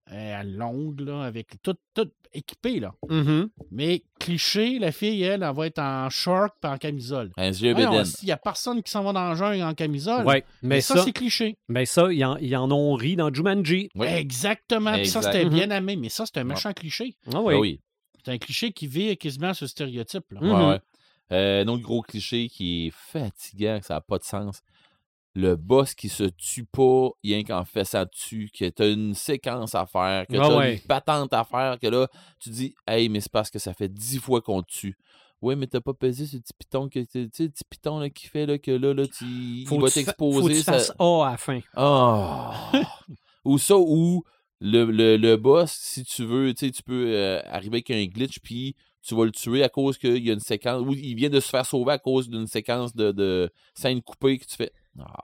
à 0.06 0.42
longue, 0.44 1.00
là, 1.00 1.22
avec 1.22 1.60
tout, 1.62 1.74
tout 1.94 2.10
équipé. 2.34 2.80
Là. 2.80 2.94
Mhm. 3.08 3.48
Mais 3.70 4.02
cliché, 4.18 4.78
la 4.78 4.90
fille, 4.92 5.22
elle, 5.22 5.42
elle 5.42 5.54
va 5.54 5.66
être 5.66 5.78
en 5.78 6.08
short 6.10 6.54
et 6.64 6.66
en 6.66 6.76
camisole. 6.78 7.30
un 7.36 7.50
yeux. 7.50 7.74
Il 7.78 8.24
n'y 8.24 8.30
a 8.32 8.36
personne 8.36 8.82
qui 8.82 8.90
s'en 8.90 9.02
va 9.04 9.12
dans 9.12 9.28
la 9.28 9.34
jungle 9.34 9.62
en 9.62 9.74
camisole. 9.74 10.26
Ouais, 10.26 10.44
mais, 10.62 10.68
mais 10.76 10.80
ça, 10.80 10.96
ça, 10.96 11.04
c'est 11.04 11.12
cliché. 11.12 11.56
mais 11.68 11.84
ça, 11.86 12.12
ils 12.12 12.24
en, 12.24 12.36
ils 12.38 12.56
en 12.56 12.70
ont 12.70 12.94
ri 12.94 13.16
dans 13.16 13.32
Jumanji. 13.32 13.90
Oui. 13.94 14.06
Exactement. 14.08 14.94
Puis 14.94 15.06
ça, 15.08 15.20
Exact. 15.20 15.32
c'était 15.32 15.44
Mhm. 15.46 15.54
bien 15.54 15.70
aimé. 15.70 15.96
Mais 15.96 16.08
ça, 16.08 16.24
c'est 16.26 16.38
un 16.40 16.44
méchant 16.44 16.72
cliché. 16.72 17.16
Ah 17.26 17.30
Ah 17.36 17.42
oui. 17.42 17.54
oui. 17.56 17.80
C'est 18.24 18.32
un 18.32 18.38
cliché 18.38 18.72
qui 18.72 18.86
vit 18.86 19.16
quasiment 19.16 19.52
ce 19.52 19.66
stéréotype. 19.66 20.24
Là. 20.32 20.40
Ouais, 20.40 20.68
ouais. 20.74 20.80
Euh, 21.32 21.64
un 21.64 21.68
autre 21.68 21.82
gros 21.82 22.02
cliché 22.02 22.48
qui 22.48 22.86
est 22.88 22.92
fatigant, 22.94 23.80
que 23.80 23.86
ça 23.86 23.94
n'a 23.94 24.00
pas 24.00 24.18
de 24.18 24.24
sens. 24.24 24.62
Le 25.34 25.56
boss 25.56 25.94
qui 25.94 26.08
se 26.10 26.24
tue 26.24 26.64
pas, 26.66 27.08
rien 27.24 27.42
qu'en 27.42 27.64
fait 27.64 27.84
ça 27.84 28.04
tue, 28.04 28.50
que 28.52 28.68
t'as 28.68 28.90
une 28.90 29.14
séquence 29.14 29.74
à 29.74 29.86
faire, 29.86 30.26
que 30.26 30.36
Ah 30.36 30.48
t'as 30.48 30.56
ouais. 30.58 30.74
une 30.74 30.80
patente 30.80 31.32
à 31.32 31.42
faire, 31.44 31.78
que 31.80 31.86
là, 31.86 32.06
tu 32.38 32.50
dis, 32.50 32.74
hey, 32.86 33.08
mais 33.08 33.20
c'est 33.20 33.32
parce 33.32 33.48
que 33.50 33.58
ça 33.58 33.72
fait 33.72 33.88
dix 33.88 34.18
fois 34.18 34.42
qu'on 34.42 34.62
te 34.62 34.70
tue. 34.70 34.96
Oui, 35.40 35.56
mais 35.56 35.66
t'as 35.66 35.80
pas 35.80 35.94
pesé 35.94 36.26
ce 36.26 36.36
petit 36.36 36.52
piton, 36.56 36.88
que, 36.88 37.00
tu 37.00 37.28
sais, 37.32 37.42
le 37.44 37.48
petit 37.48 37.64
piton 37.68 37.98
là, 37.98 38.10
qui 38.10 38.28
fait 38.28 38.46
là, 38.46 38.58
que 38.58 38.70
là, 38.70 38.92
là 38.94 39.06
tu, 39.08 39.24
il 39.24 39.66
Faut 39.66 39.78
va 39.80 39.88
fa- 39.88 40.00
Faut 40.00 40.00
que 40.00 40.04
t'exposer. 40.50 40.62
ça- 40.62 40.94
A 40.98 41.26
à 41.26 41.30
la 41.32 41.36
fin. 41.38 41.60
Ah! 41.74 42.70
ou 43.44 43.58
ça, 43.58 43.76
ou 43.76 44.22
le, 44.60 44.84
le, 44.84 45.16
le 45.16 45.36
boss, 45.36 45.72
si 45.72 46.04
tu 46.04 46.24
veux, 46.24 46.52
tu 46.54 46.66
sais, 46.66 46.72
tu 46.72 46.82
peux 46.82 47.06
euh, 47.08 47.40
arriver 47.46 47.76
avec 47.78 47.90
un 47.90 48.04
glitch, 48.04 48.38
puis 48.40 48.76
tu 49.02 49.16
vas 49.16 49.24
le 49.24 49.32
tuer 49.32 49.64
à 49.64 49.68
cause 49.68 49.98
qu'il 49.98 50.24
y 50.24 50.30
a 50.30 50.34
une 50.34 50.40
séquence, 50.40 50.82
ou 50.86 50.92
il 50.92 51.14
vient 51.16 51.30
de 51.30 51.40
se 51.40 51.48
faire 51.48 51.66
sauver 51.66 51.92
à 51.92 51.98
cause 51.98 52.28
d'une 52.28 52.46
séquence 52.46 52.94
de, 52.94 53.10
de 53.10 53.50
scène 53.74 54.00
coupée 54.02 54.38
que 54.38 54.44
tu 54.44 54.54
fais. 54.54 54.70
Ah, 54.98 55.22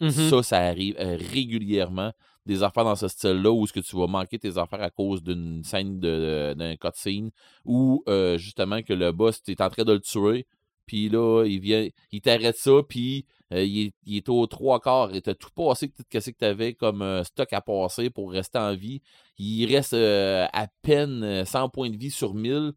Mhm. 0.00 0.10
Ça, 0.10 0.42
ça 0.42 0.58
arrive 0.58 0.96
euh, 0.98 1.16
régulièrement. 1.32 2.12
Des 2.46 2.62
affaires 2.62 2.84
dans 2.84 2.96
ce 2.96 3.08
style-là 3.08 3.50
où 3.52 3.66
ce 3.66 3.72
que 3.72 3.80
tu 3.80 3.96
vas 3.96 4.06
manquer 4.06 4.38
tes 4.38 4.58
affaires 4.58 4.82
à 4.82 4.90
cause 4.90 5.22
d'une 5.22 5.62
scène 5.64 5.98
de- 6.00 6.54
d'un 6.58 6.76
cutscene 6.76 7.30
ou 7.64 8.02
euh, 8.08 8.36
justement 8.38 8.82
que 8.82 8.92
le 8.92 9.12
boss, 9.12 9.42
tu 9.42 9.52
es 9.52 9.62
en 9.62 9.70
train 9.70 9.84
de 9.84 9.92
le 9.92 10.00
tuer, 10.00 10.46
puis 10.86 11.08
là, 11.08 11.44
il 11.46 11.60
vient, 11.60 11.88
il 12.12 12.20
t'arrête 12.20 12.56
ça, 12.58 12.72
puis 12.86 13.24
euh, 13.52 13.64
il, 13.64 13.86
est, 13.86 13.94
il 14.04 14.16
est 14.18 14.28
au 14.28 14.46
trois 14.46 14.80
quarts 14.80 15.14
et 15.14 15.22
t'as 15.22 15.34
tout 15.34 15.48
passé, 15.54 15.88
tout 15.90 16.02
ce 16.12 16.30
que 16.30 16.36
t'avais 16.36 16.74
comme 16.74 17.00
euh, 17.02 17.24
stock 17.24 17.52
à 17.52 17.60
passer 17.62 18.10
pour 18.10 18.32
rester 18.32 18.58
en 18.58 18.74
vie. 18.74 19.00
Il 19.38 19.66
reste 19.74 19.94
euh, 19.94 20.46
à 20.52 20.66
peine 20.82 21.22
euh, 21.22 21.44
100 21.46 21.68
points 21.70 21.88
de 21.90 21.96
vie 21.96 22.10
sur 22.10 22.34
1000. 22.34 22.72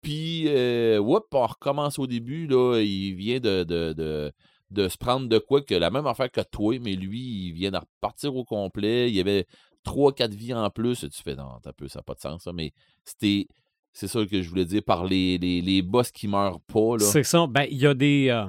Puis, 0.00 0.44
euh, 0.48 0.98
whoop, 0.98 1.26
on 1.32 1.46
recommence 1.46 1.98
au 1.98 2.06
début, 2.08 2.46
là, 2.48 2.80
il 2.80 3.14
vient 3.14 3.38
de, 3.38 3.62
de, 3.62 3.92
de, 3.92 4.32
de 4.72 4.88
se 4.88 4.96
prendre 4.98 5.28
de 5.28 5.38
quoi 5.38 5.62
que 5.62 5.74
la 5.74 5.90
même 5.90 6.06
affaire 6.06 6.30
que 6.30 6.40
toi, 6.40 6.78
mais 6.80 6.94
lui, 6.94 7.20
il 7.48 7.52
vient 7.52 7.70
de 7.70 7.78
repartir 7.78 8.34
au 8.34 8.44
complet. 8.44 9.08
Il 9.08 9.14
y 9.14 9.20
avait 9.20 9.46
3-4 9.84 10.30
vies 10.34 10.54
en 10.54 10.68
plus. 10.70 11.04
Et 11.04 11.08
tu 11.10 11.22
fais, 11.22 11.34
non, 11.34 11.58
t'as 11.62 11.72
peu, 11.72 11.88
ça 11.88 11.98
n'a 11.98 12.02
pas 12.02 12.14
de 12.14 12.20
sens, 12.20 12.42
ça. 12.44 12.52
Mais 12.52 12.72
c'était, 13.04 13.46
c'est 13.92 14.08
ça 14.08 14.24
que 14.24 14.42
je 14.42 14.48
voulais 14.48 14.64
dire 14.64 14.82
par 14.82 15.04
les, 15.04 15.38
les, 15.38 15.60
les 15.60 15.82
boss 15.82 16.10
qui 16.10 16.28
meurent 16.28 16.60
pas. 16.60 16.98
C'est 16.98 17.24
ça. 17.24 17.46
Ben, 17.46 17.66
il 17.70 17.78
y 17.78 17.86
a 17.86 17.94
des, 17.94 18.28
euh, 18.30 18.48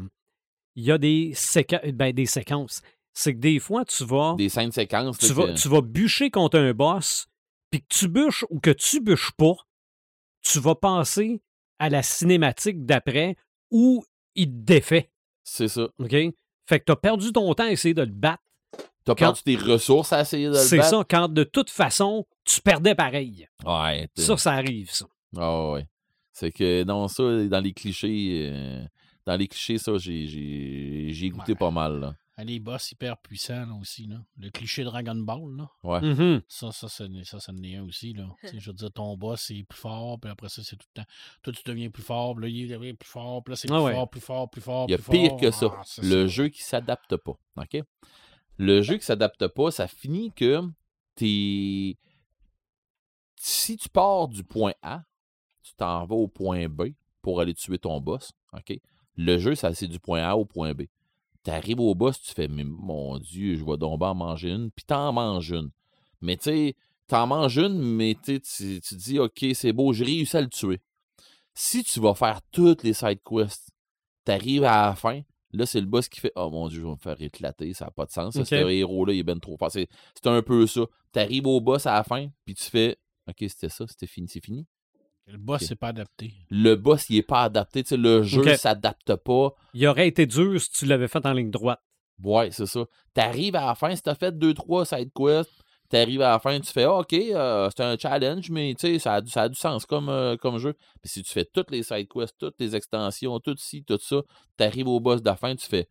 il 0.76 0.84
y 0.86 0.92
a 0.92 0.98
des, 0.98 1.34
ben, 1.94 2.14
des 2.14 2.26
séquences. 2.26 2.82
C'est 3.14 3.34
que 3.36 3.40
des 3.40 3.60
fois, 3.60 3.86
tu 3.86 4.04
vas, 4.06 4.36
Des 4.38 4.50
scènes 4.50 4.72
séquences. 4.72 5.20
tu, 5.20 5.34
vas, 5.34 5.54
que- 5.54 5.60
tu 5.60 5.68
vas 5.70 5.82
bûcher 5.82 6.32
contre 6.32 6.58
un 6.58 6.74
boss, 6.74 7.28
puis 7.70 7.82
que 7.82 7.88
tu 7.90 8.08
bûches 8.08 8.46
ou 8.50 8.60
que 8.60 8.72
tu 8.72 9.02
bûches 9.02 9.32
pas, 9.38 9.54
tu 10.42 10.60
vas 10.60 10.76
penser 10.76 11.42
à 11.80 11.90
la 11.90 12.02
cinématique 12.04 12.86
d'après 12.86 13.36
où 13.72 14.04
il 14.36 14.48
te 14.48 14.52
défait. 14.66 15.12
C'est 15.44 15.68
ça. 15.68 15.84
OK? 16.00 16.12
Fait 16.66 16.80
que 16.80 16.86
tu 16.86 16.92
as 16.92 16.96
perdu 16.96 17.32
ton 17.32 17.54
temps 17.54 17.66
à 17.66 17.72
essayer 17.72 17.94
de 17.94 18.02
le 18.04 18.12
battre. 18.12 18.42
T'as 19.06 19.14
Quand- 19.16 19.34
perdu 19.34 19.42
tes 19.44 19.56
ressources 19.58 20.14
à 20.14 20.22
essayer 20.22 20.46
de 20.46 20.52
le 20.52 20.58
C'est 20.58 20.78
battre? 20.78 20.90
ça, 20.90 21.04
quand 21.10 21.28
de 21.28 21.44
toute 21.44 21.70
façon, 21.70 22.26
tu 22.46 22.62
perdais 22.62 22.96
pareil. 22.96 23.48
Ouais. 23.66 24.08
t'es- 24.16 24.22
Ça, 24.22 24.38
ça 24.38 24.54
arrive, 24.54 24.90
ça. 24.92 25.06
Ah 25.38 25.72
ouais. 25.72 25.88
C'est 26.32 26.52
que, 26.52 26.84
non, 26.86 27.08
ça, 27.10 27.24
dans 27.48 27.60
les 27.60 27.74
clichés, 27.74 28.50
euh, 28.52 28.84
dans 29.26 29.36
les 29.36 29.48
clichés, 29.48 29.78
ça, 29.78 29.98
j'ai, 29.98 30.26
j'ai, 30.28 31.08
j'ai 31.12 31.30
goûté 31.30 31.52
Ouais. 31.52 31.58
pas 31.58 31.70
mal, 31.72 32.00
là. 32.00 32.16
Ah, 32.36 32.44
Les 32.44 32.60
boss 32.60 32.92
hyper 32.92 33.18
puissants 33.18 33.66
là, 33.68 33.74
aussi. 33.80 34.08
Là. 34.08 34.18
Le 34.40 34.50
cliché 34.50 34.84
Dragon 34.84 35.14
Ball, 35.16 35.56
là. 35.56 35.70
Ouais. 35.84 36.02
Mhm. 36.02 36.42
Ça, 36.48 36.72
ça, 36.72 36.90
ça, 36.90 37.06
ça, 37.26 37.40
ça 37.40 37.52
en 37.52 37.62
est 37.64 37.76
un 37.76 37.84
aussi. 37.84 38.14
Là. 38.14 38.28
Tu 38.42 38.48
sais, 38.48 38.60
je 38.60 38.70
veux 38.72 38.74
dire, 38.76 38.92
ton 38.92 39.16
boss 39.18 39.52
est 39.52 39.64
plus 39.64 39.78
fort, 39.80 40.20
puis 40.20 40.32
après 40.32 40.50
ça, 40.50 40.64
c'est 40.64 40.76
tout 40.76 40.88
le 40.96 41.02
temps. 41.04 41.10
Toi, 41.44 41.54
tu 41.54 41.62
deviens 41.66 41.90
plus 41.92 42.02
fort, 42.04 42.34
puis 42.36 42.44
là, 42.46 42.50
il 42.50 42.68
devient 42.68 42.94
plus 42.94 43.10
fort, 43.10 43.44
puis 43.44 43.52
là, 43.52 43.56
c'est 43.56 43.68
plus 43.68 43.76
Ah 43.78 43.84
ouais. 43.84 43.94
fort, 43.94 44.10
plus 44.10 44.22
fort, 44.22 44.50
plus 44.50 44.62
fort. 44.62 44.86
Il 44.88 44.92
y 44.92 44.96
a 44.96 44.98
plus 44.98 45.12
pire 45.12 45.30
fort. 45.30 45.40
que 45.42 45.52
ça. 45.52 45.66
Ah, 45.72 45.84
le 46.02 46.28
ça. 46.28 46.34
jeu 46.34 46.50
qui 46.50 46.64
s'adapte 46.64 47.16
pas. 47.18 47.38
OK? 47.58 47.78
Le 48.58 48.82
jeu 48.82 48.98
qui 48.98 49.06
s'adapte 49.06 49.48
pas, 49.50 49.70
ça 49.72 49.88
finit 49.88 50.32
que 50.32 50.62
t'es. 51.16 51.98
Si 53.36 53.78
tu 53.78 53.90
pars 53.90 54.28
du 54.28 54.44
point 54.44 54.74
A, 54.82 55.04
tu 55.62 55.74
t'en 55.76 56.06
vas 56.06 56.16
au 56.16 56.28
point 56.28 56.68
B 56.68 56.94
pour 57.22 57.42
aller 57.42 57.54
tuer 57.54 57.78
ton 57.78 58.00
boss. 58.02 58.32
OK? 58.54 58.80
Le 59.18 59.38
jeu, 59.38 59.54
ça, 59.56 59.74
c'est 59.74 59.88
du 59.88 60.00
point 60.00 60.24
A 60.24 60.36
au 60.36 60.46
point 60.46 60.74
B. 60.74 60.84
Tu 61.44 61.52
arrives 61.52 61.80
au 61.80 61.94
boss, 61.94 62.22
tu 62.22 62.32
fais, 62.34 62.48
mais 62.48 62.64
mon 62.64 63.18
Dieu, 63.20 63.56
je 63.56 63.66
vais 63.66 63.78
donc 63.78 64.02
en 64.02 64.16
manger 64.16 64.50
une, 64.50 64.72
puis 64.72 64.86
t'en 64.86 65.12
manges 65.12 65.52
une. 65.52 65.72
Mais 66.22 66.38
tu 66.38 66.44
sais, 66.44 66.76
t'en 67.08 67.28
manges 67.28 67.58
une, 67.58 67.80
mais 67.80 68.16
tu, 68.24 68.40
tu 68.40 68.96
dis, 68.96 69.20
OK, 69.20 69.46
c'est 69.54 69.74
beau, 69.74 69.92
j'ai 69.92 70.06
réussi 70.06 70.38
à 70.38 70.42
le 70.42 70.48
tuer. 70.48 70.80
Si 71.54 71.84
tu 71.84 72.00
vas 72.00 72.14
faire 72.14 72.42
toutes 72.52 72.84
les 72.84 72.94
side 72.94 73.20
quests, 73.24 73.70
t'arrives 74.24 74.64
à 74.64 74.88
la 74.88 74.96
fin, 74.96 75.22
là, 75.52 75.66
c'est 75.66 75.82
le 75.82 75.86
boss 75.86 76.08
qui 76.08 76.20
fait 76.20 76.32
Oh 76.36 76.50
mon 76.50 76.68
Dieu, 76.68 76.80
je 76.80 76.86
vais 76.86 76.92
me 76.92 76.98
faire 76.98 77.22
éclater, 77.22 77.74
ça 77.74 77.86
n'a 77.86 77.92
pas 77.92 78.06
de 78.06 78.12
sens. 78.12 78.34
ça, 78.34 78.42
Ok. 78.42 78.48
Ce 78.48 78.56
héros-là, 78.56 79.14
il 79.14 79.20
est 79.20 79.24
ben 79.24 79.40
trop 79.40 79.58
fort. 79.58 79.72
C'est 79.72 79.88
c'est 80.16 80.28
un 80.30 80.42
peu 80.42 80.66
ça. 80.66 80.82
T'arrives 81.12 81.46
au 81.48 81.62
boss 81.62 81.86
à 81.86 81.94
la 81.94 82.04
fin, 82.04 82.28
puis 82.46 82.56
tu 82.56 82.64
fais 82.64 82.98
OK, 83.28 83.36
c'était 83.40 83.70
ça, 83.70 83.86
c'était 83.88 84.08
fini, 84.08 84.28
c'est 84.28 84.44
fini. 84.44 84.66
Le 85.28 85.38
boss, 85.38 85.62
Ok. 85.62 85.68
c'est 85.70 85.76
pas 85.76 85.88
adapté. 85.90 86.34
Le 86.50 86.76
boss, 86.76 87.10
il 87.10 87.18
est 87.18 87.22
pas 87.24 87.44
adapté. 87.44 87.84
tu 87.84 87.90
sais, 87.90 87.98
le 87.98 88.24
jeu 88.24 88.42
Ok. 88.42 88.58
s'adapte 88.58 89.16
pas. 89.16 89.54
Il 89.74 89.88
aurait 89.88 90.08
été 90.08 90.26
dur 90.26 90.60
si 90.60 90.70
tu 90.72 90.86
l'avais 90.86 91.08
fait 91.08 91.26
en 91.26 91.34
ligne 91.34 91.50
droite. 91.52 91.80
Ouais, 92.24 92.52
c'est 92.52 92.66
ça. 92.66 92.86
T'arrives 93.14 93.56
à 93.56 93.66
la 93.68 93.76
fin, 93.76 93.96
si 93.96 94.02
t'as 94.02 94.16
fait 94.16 94.38
2-3 94.38 94.86
side 94.86 95.12
quests, 95.16 95.50
t'arrives 95.90 96.22
à 96.22 96.32
la 96.32 96.40
fin, 96.40 96.60
tu 96.60 96.72
fais 96.72 96.84
Ah, 96.84 97.00
OK, 97.00 97.14
euh, 97.14 97.70
c'est 97.76 97.84
un 97.84 97.98
challenge, 97.98 98.50
mais 98.50 98.76
tu 98.78 98.88
sais, 98.88 99.00
ça, 99.00 99.16
a 99.16 99.22
du- 99.22 99.30
ça 99.32 99.44
a 99.44 99.50
du 99.50 99.56
sens 99.56 99.86
comme, 99.86 100.10
euh, 100.10 100.36
comme 100.38 100.58
jeu. 100.58 100.76
Mais 101.04 101.10
si 101.10 101.24
tu 101.24 101.32
fais 101.32 101.46
toutes 101.46 101.72
les 101.72 101.84
side 101.84 102.08
quests, 102.08 102.36
toutes 102.38 102.60
les 102.60 102.76
extensions, 102.76 103.40
tout 103.40 103.56
ci, 103.58 103.84
tout 103.84 104.00
ça, 104.02 104.22
t'arrives 104.58 104.88
au 104.88 105.00
boss 105.00 105.22
de 105.22 105.30
la 105.30 105.36
fin, 105.36 105.56
tu 105.56 105.66
fais 105.68 105.88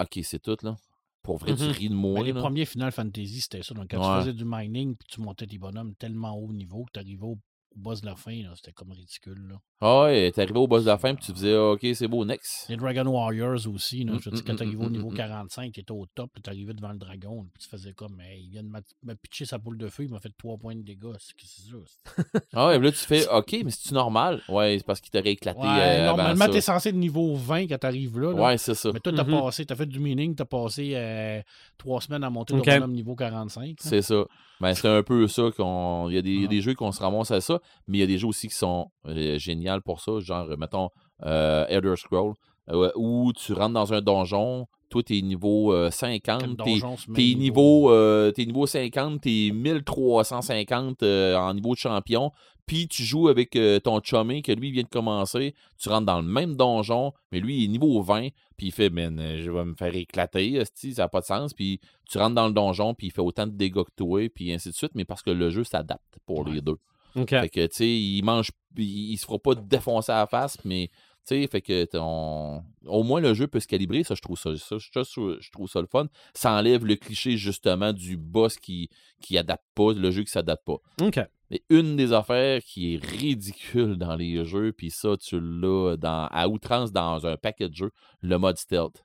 OK, 0.00 0.20
c'est 0.22 0.40
tout 0.42 0.56
là. 0.62 0.76
pour 1.22 1.38
vrai, 1.38 1.54
tu 1.54 1.62
Mhm. 1.62 1.70
ris 1.70 1.88
de 1.88 1.94
moi. 1.94 2.14
Ben, 2.20 2.24
les 2.26 2.32
là. 2.32 2.40
premiers 2.40 2.64
Final 2.64 2.90
Fantasy, 2.90 3.40
c'était 3.42 3.62
ça. 3.62 3.74
Donc, 3.74 3.86
quand 3.90 3.98
Ouais. 4.00 4.16
tu 4.18 4.20
faisais 4.22 4.32
du 4.32 4.44
mining 4.44 4.96
puis 4.96 5.06
tu 5.08 5.20
montais 5.20 5.46
tes 5.46 5.56
bonhommes 5.58 5.94
tellement 5.94 6.34
haut 6.36 6.52
niveau 6.52 6.84
que 6.84 6.90
tu 6.94 6.98
arrivais 7.00 7.22
au, 7.26 7.38
au 7.74 7.78
boss 7.78 8.00
de 8.00 8.06
la 8.06 8.14
fin, 8.16 8.40
c'était 8.54 8.72
comme 8.72 8.92
ridicule. 8.92 9.48
Là. 9.48 9.56
Ah 9.80 10.02
ouais, 10.04 10.30
t'arrivais 10.32 10.58
au 10.58 10.66
boss 10.66 10.82
de 10.84 10.88
la 10.88 10.98
fin, 10.98 11.14
puis 11.14 11.24
tu 11.26 11.32
faisais, 11.32 11.56
OK, 11.56 11.80
c'est 11.94 12.06
beau, 12.08 12.24
next. 12.24 12.68
Les 12.68 12.76
Dragon 12.76 13.06
Warriors 13.06 13.66
aussi, 13.66 14.04
là, 14.04 14.12
Mm, 14.12 14.20
je 14.20 14.30
veux 14.30 14.36
dire, 14.36 14.44
mm, 14.44 14.46
quand 14.46 14.52
mm, 14.52 14.56
tu 14.56 14.62
arrivais 14.62 14.82
mm, 14.82 14.86
au 14.86 14.90
niveau 14.90 15.10
mm. 15.10 15.14
45, 15.16 15.72
tu 15.72 15.80
étais 15.80 15.90
au 15.92 16.06
top, 16.14 16.30
tu 16.42 16.48
arrivais 16.50 16.74
devant 16.74 16.92
le 16.92 16.98
dragon, 16.98 17.46
puis 17.52 17.62
tu 17.64 17.68
faisais 17.68 17.92
comme, 17.92 18.20
hey, 18.20 18.42
il 18.44 18.50
vient 18.50 18.62
de 18.62 18.68
m'a- 18.68 18.80
me 19.02 19.14
pitcher 19.14 19.44
sa 19.44 19.58
boule 19.58 19.78
de 19.78 19.88
feu, 19.88 20.04
il 20.04 20.10
m'a 20.10 20.20
fait 20.20 20.32
3 20.38 20.56
points 20.58 20.74
de 20.76 20.82
dégâts. 20.82 21.16
C'est 21.18 21.34
ça? 21.46 21.76
Ah 22.54 22.66
ouais, 22.68 22.76
puis 22.78 22.86
là, 22.86 22.92
tu 22.92 22.98
fais, 22.98 23.26
OK, 23.28 23.56
mais 23.64 23.70
c'est-tu 23.70 23.94
normal? 23.94 24.42
Ouais, 24.48 24.76
c'est 24.78 24.84
parce 24.86 25.00
qu'il 25.00 25.10
t'aurait 25.10 25.32
éclaté. 25.32 25.60
Ouais, 25.60 25.66
euh, 25.68 26.06
normalement, 26.06 26.48
t'es 26.48 26.60
censé 26.60 26.90
être 26.90 26.94
niveau 26.96 27.34
20 27.34 27.66
quand 27.68 27.78
t'arrives 27.78 28.18
là. 28.18 28.32
là. 28.32 28.42
Ouais, 28.42 28.58
c'est 28.58 28.74
ça. 28.74 28.90
Mais 28.92 29.00
toi, 29.00 29.12
t'as 29.14 29.24
Mhm. 29.24 29.40
passé, 29.40 29.64
t'as 29.66 29.74
fait 29.76 29.86
du 29.86 29.98
mining, 30.00 30.34
t'as 30.34 30.44
passé 30.44 30.92
euh, 30.94 31.40
trois 31.78 32.00
semaines 32.00 32.24
à 32.24 32.30
monter 32.30 32.54
Ok. 32.54 32.64
ton 32.64 32.88
niveau 32.88 33.14
45. 33.14 33.68
là. 33.68 33.74
C'est 33.78 34.02
ça. 34.02 34.24
Ben, 34.60 34.74
c'est 34.74 34.86
un 34.88 35.02
peu 35.02 35.26
ça 35.26 35.44
qu'on. 35.56 36.08
Il 36.08 36.14
y 36.14 36.18
a 36.18 36.22
des, 36.22 36.42
Ah. 36.44 36.48
des 36.48 36.60
jeux 36.60 36.74
qu'on 36.74 36.92
se 36.92 37.00
ramasse 37.00 37.30
à 37.32 37.40
ça, 37.40 37.60
mais 37.86 37.98
il 37.98 38.00
y 38.00 38.04
a 38.04 38.06
des 38.06 38.18
jeux 38.18 38.28
aussi 38.28 38.48
qui 38.48 38.54
sont 38.54 38.90
euh, 39.06 39.38
géniaux 39.38 39.80
pour 39.84 40.00
ça. 40.00 40.20
Genre, 40.20 40.50
euh, 40.50 40.56
mettons, 40.56 40.90
euh, 41.24 41.66
Elder 41.68 41.96
Scroll, 41.96 42.34
euh, 42.70 42.90
où 42.96 43.32
tu 43.32 43.52
rentres 43.52 43.74
dans 43.74 43.92
un 43.92 44.00
donjon, 44.00 44.66
toi, 44.88 45.02
t'es 45.02 45.22
niveau 45.22 45.72
euh, 45.72 45.90
Quel 45.90 46.20
50, 46.22 46.58
t'es, 47.14 47.34
niveau, 47.34 47.90
t'es 48.32 48.44
niveau 48.44 48.66
50, 48.66 49.22
t'es 49.22 49.50
1350 49.52 51.02
euh, 51.02 51.34
en 51.34 51.54
niveau 51.54 51.72
de 51.72 51.78
champion, 51.78 52.30
puis 52.66 52.88
tu 52.88 53.02
joues 53.02 53.28
avec 53.28 53.56
euh, 53.56 53.80
ton 53.80 54.00
chummy 54.02 54.42
que 54.42 54.52
lui 54.52 54.68
il 54.68 54.72
vient 54.72 54.82
de 54.82 54.88
commencer, 54.88 55.54
tu 55.78 55.88
rentres 55.88 56.06
dans 56.06 56.20
le 56.20 56.28
même 56.28 56.56
donjon, 56.56 57.12
mais 57.30 57.40
lui 57.40 57.58
il 57.58 57.64
est 57.64 57.68
niveau 57.68 58.02
20, 58.02 58.28
puis 58.56 58.68
il 58.68 58.72
fait 58.72 58.92
euh, 58.92 59.42
je 59.42 59.50
vais 59.50 59.64
me 59.64 59.74
faire 59.74 59.94
éclater, 59.94 60.62
ça 60.74 61.02
n'a 61.02 61.08
pas 61.08 61.20
de 61.20 61.26
sens, 61.26 61.54
puis 61.54 61.80
tu 62.08 62.18
rentres 62.18 62.34
dans 62.34 62.46
le 62.46 62.54
donjon, 62.54 62.94
puis 62.94 63.08
il 63.08 63.10
fait 63.10 63.22
autant 63.22 63.46
de 63.46 63.52
dégâts 63.52 63.82
que 63.82 63.90
toi, 63.96 64.28
puis 64.28 64.52
ainsi 64.52 64.68
de 64.68 64.74
suite, 64.74 64.92
mais 64.94 65.04
parce 65.04 65.22
que 65.22 65.30
le 65.30 65.50
jeu 65.50 65.64
s'adapte 65.64 66.18
pour 66.26 66.44
les 66.44 66.60
deux. 66.60 66.76
Fait 67.40 67.48
que, 67.48 67.66
tu 67.66 67.76
sais, 67.76 67.88
il 67.88 68.22
mange, 68.22 68.50
il, 68.76 69.12
il 69.12 69.16
se 69.16 69.26
fera 69.26 69.38
pas 69.38 69.54
défoncer 69.54 70.12
à 70.12 70.20
la 70.20 70.26
face, 70.26 70.56
mais, 70.64 70.88
tu 71.26 71.36
sais, 71.42 71.46
fait 71.46 71.60
que, 71.60 71.84
ton- 71.84 72.64
au 72.86 73.02
moins, 73.02 73.20
le 73.20 73.34
jeu 73.34 73.46
peut 73.46 73.60
se 73.60 73.66
calibrer, 73.66 74.02
ça, 74.02 74.14
je 74.14 74.22
trouve 74.22 74.38
ça, 74.38 74.56
ça, 74.56 74.76
je, 74.78 75.50
trouve 75.50 75.68
ça 75.68 75.80
le 75.80 75.86
fun. 75.86 76.06
Ça 76.34 76.52
enlève 76.52 76.84
le 76.84 76.96
cliché, 76.96 77.36
justement, 77.36 77.92
du 77.92 78.16
boss 78.16 78.56
qui, 78.56 78.88
qui 79.20 79.38
adapte 79.38 79.66
pas, 79.74 79.92
le 79.92 80.10
jeu 80.10 80.22
qui 80.22 80.32
s'adapte 80.32 80.64
pas. 80.64 80.78
OK. 81.02 81.20
Mais 81.50 81.62
une 81.68 81.96
des 81.96 82.14
affaires 82.14 82.62
qui 82.62 82.94
est 82.94 83.04
ridicule 83.04 83.96
dans 83.96 84.16
les 84.16 84.44
jeux, 84.46 84.72
puis 84.72 84.90
ça, 84.90 85.16
tu 85.18 85.38
l'as 85.38 85.96
dans, 85.98 86.26
à 86.30 86.48
outrance 86.48 86.92
dans 86.92 87.26
un 87.26 87.36
paquet 87.36 87.68
de 87.68 87.74
jeux, 87.74 87.90
le 88.22 88.38
mode 88.38 88.56
stealth. 88.56 89.04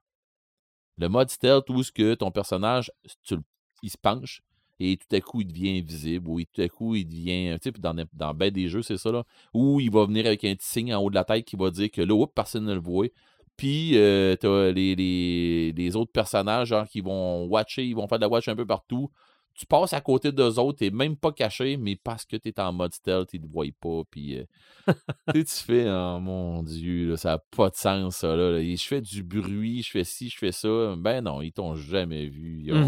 Le 0.98 1.10
mode 1.10 1.30
stealth 1.30 1.70
où 1.70 1.84
ce 1.84 1.92
que 1.92 2.16
ton 2.16 2.32
personnage, 2.32 2.92
tu 3.24 3.36
il 3.84 3.92
se 3.92 3.98
penche 3.98 4.42
et 4.80 4.98
tout 4.98 5.16
à 5.16 5.22
coup, 5.22 5.42
il 5.42 5.48
devient 5.48 5.80
invisible 5.80 6.30
ou 6.30 6.40
tout 6.42 6.62
à 6.62 6.68
coup, 6.70 6.96
il 6.96 7.06
devient. 7.06 7.58
Tu 7.62 7.70
sais, 7.70 7.80
dans, 7.80 7.96
dans 8.14 8.34
ben 8.34 8.52
des 8.52 8.68
jeux, 8.70 8.82
c'est 8.82 8.98
ça, 8.98 9.12
là. 9.12 9.24
Où 9.54 9.80
il 9.80 9.92
va 9.92 10.06
venir 10.06 10.26
avec 10.28 10.44
un 10.44 10.54
petit 10.56 10.68
signe 10.68 10.94
en 10.94 11.02
haut 11.02 11.10
de 11.10 11.16
la 11.16 11.24
tête 11.24 11.46
qui 11.46 11.56
va 11.56 11.72
dire 11.72 11.90
que 11.92 12.02
là, 12.02 12.14
oups, 12.14 12.32
personne 12.34 12.66
ne 12.66 12.74
le 12.74 12.80
voit. 12.80 13.08
Puis, 13.56 13.98
euh, 13.98 14.36
t'as 14.36 14.72
les, 14.72 14.96
les, 14.96 15.72
les 15.72 15.96
autres 15.96 16.12
personnages, 16.12 16.68
genre, 16.68 16.88
qui 16.88 17.02
vont 17.02 17.46
watcher, 17.46 17.86
ils 17.86 17.96
vont 17.96 18.08
faire 18.08 18.20
de 18.20 18.24
la 18.24 18.30
watch 18.30 18.48
un 18.48 18.56
peu 18.56 18.68
partout. 18.68 19.10
Tu 19.56 19.66
passes 19.66 19.94
à 19.94 20.02
côté 20.02 20.32
d'eux 20.32 20.60
autres, 20.60 20.78
t'es 20.78 20.92
même 20.92 21.18
pas 21.18 21.32
caché, 21.32 21.78
mais 21.78 21.96
parce 21.96 22.24
que 22.26 22.36
t'es 22.38 22.60
en 22.60 22.72
mode 22.72 22.94
stealth, 22.94 23.30
ils 23.34 23.42
te 23.42 23.48
voient 23.48 23.66
pas. 23.82 24.04
Puis, 24.12 24.38
euh, 24.38 24.44
tu 25.34 25.44
fais, 25.48 25.86
oh 25.90 26.20
mon 26.20 26.62
Dieu, 26.62 27.10
là, 27.10 27.18
ça 27.18 27.30
n'a 27.32 27.38
pas 27.40 27.72
de 27.72 27.76
sens, 27.76 28.18
ça. 28.18 28.36
Là, 28.36 28.52
là. 28.52 28.60
Et 28.60 28.76
Je 28.78 28.84
fais 28.86 29.02
du 29.02 29.24
bruit, 29.24 29.82
je 29.82 29.90
fais 29.90 30.04
ci, 30.04 30.30
je 30.30 30.38
fais 30.38 30.52
ça. 30.52 30.94
Ben 30.96 31.24
non, 31.24 31.42
ils 31.42 31.52
t'ont 31.52 31.74
jamais 31.74 32.28
vu. 32.28 32.62
Ils 32.64 32.74
ont- 32.74 32.86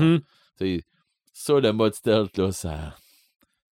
tu 0.60 0.66
sais, 0.78 0.84
ça, 1.42 1.60
le 1.60 1.72
mode 1.74 1.94
stealth, 1.94 2.38
là, 2.38 2.52
ça. 2.52 2.96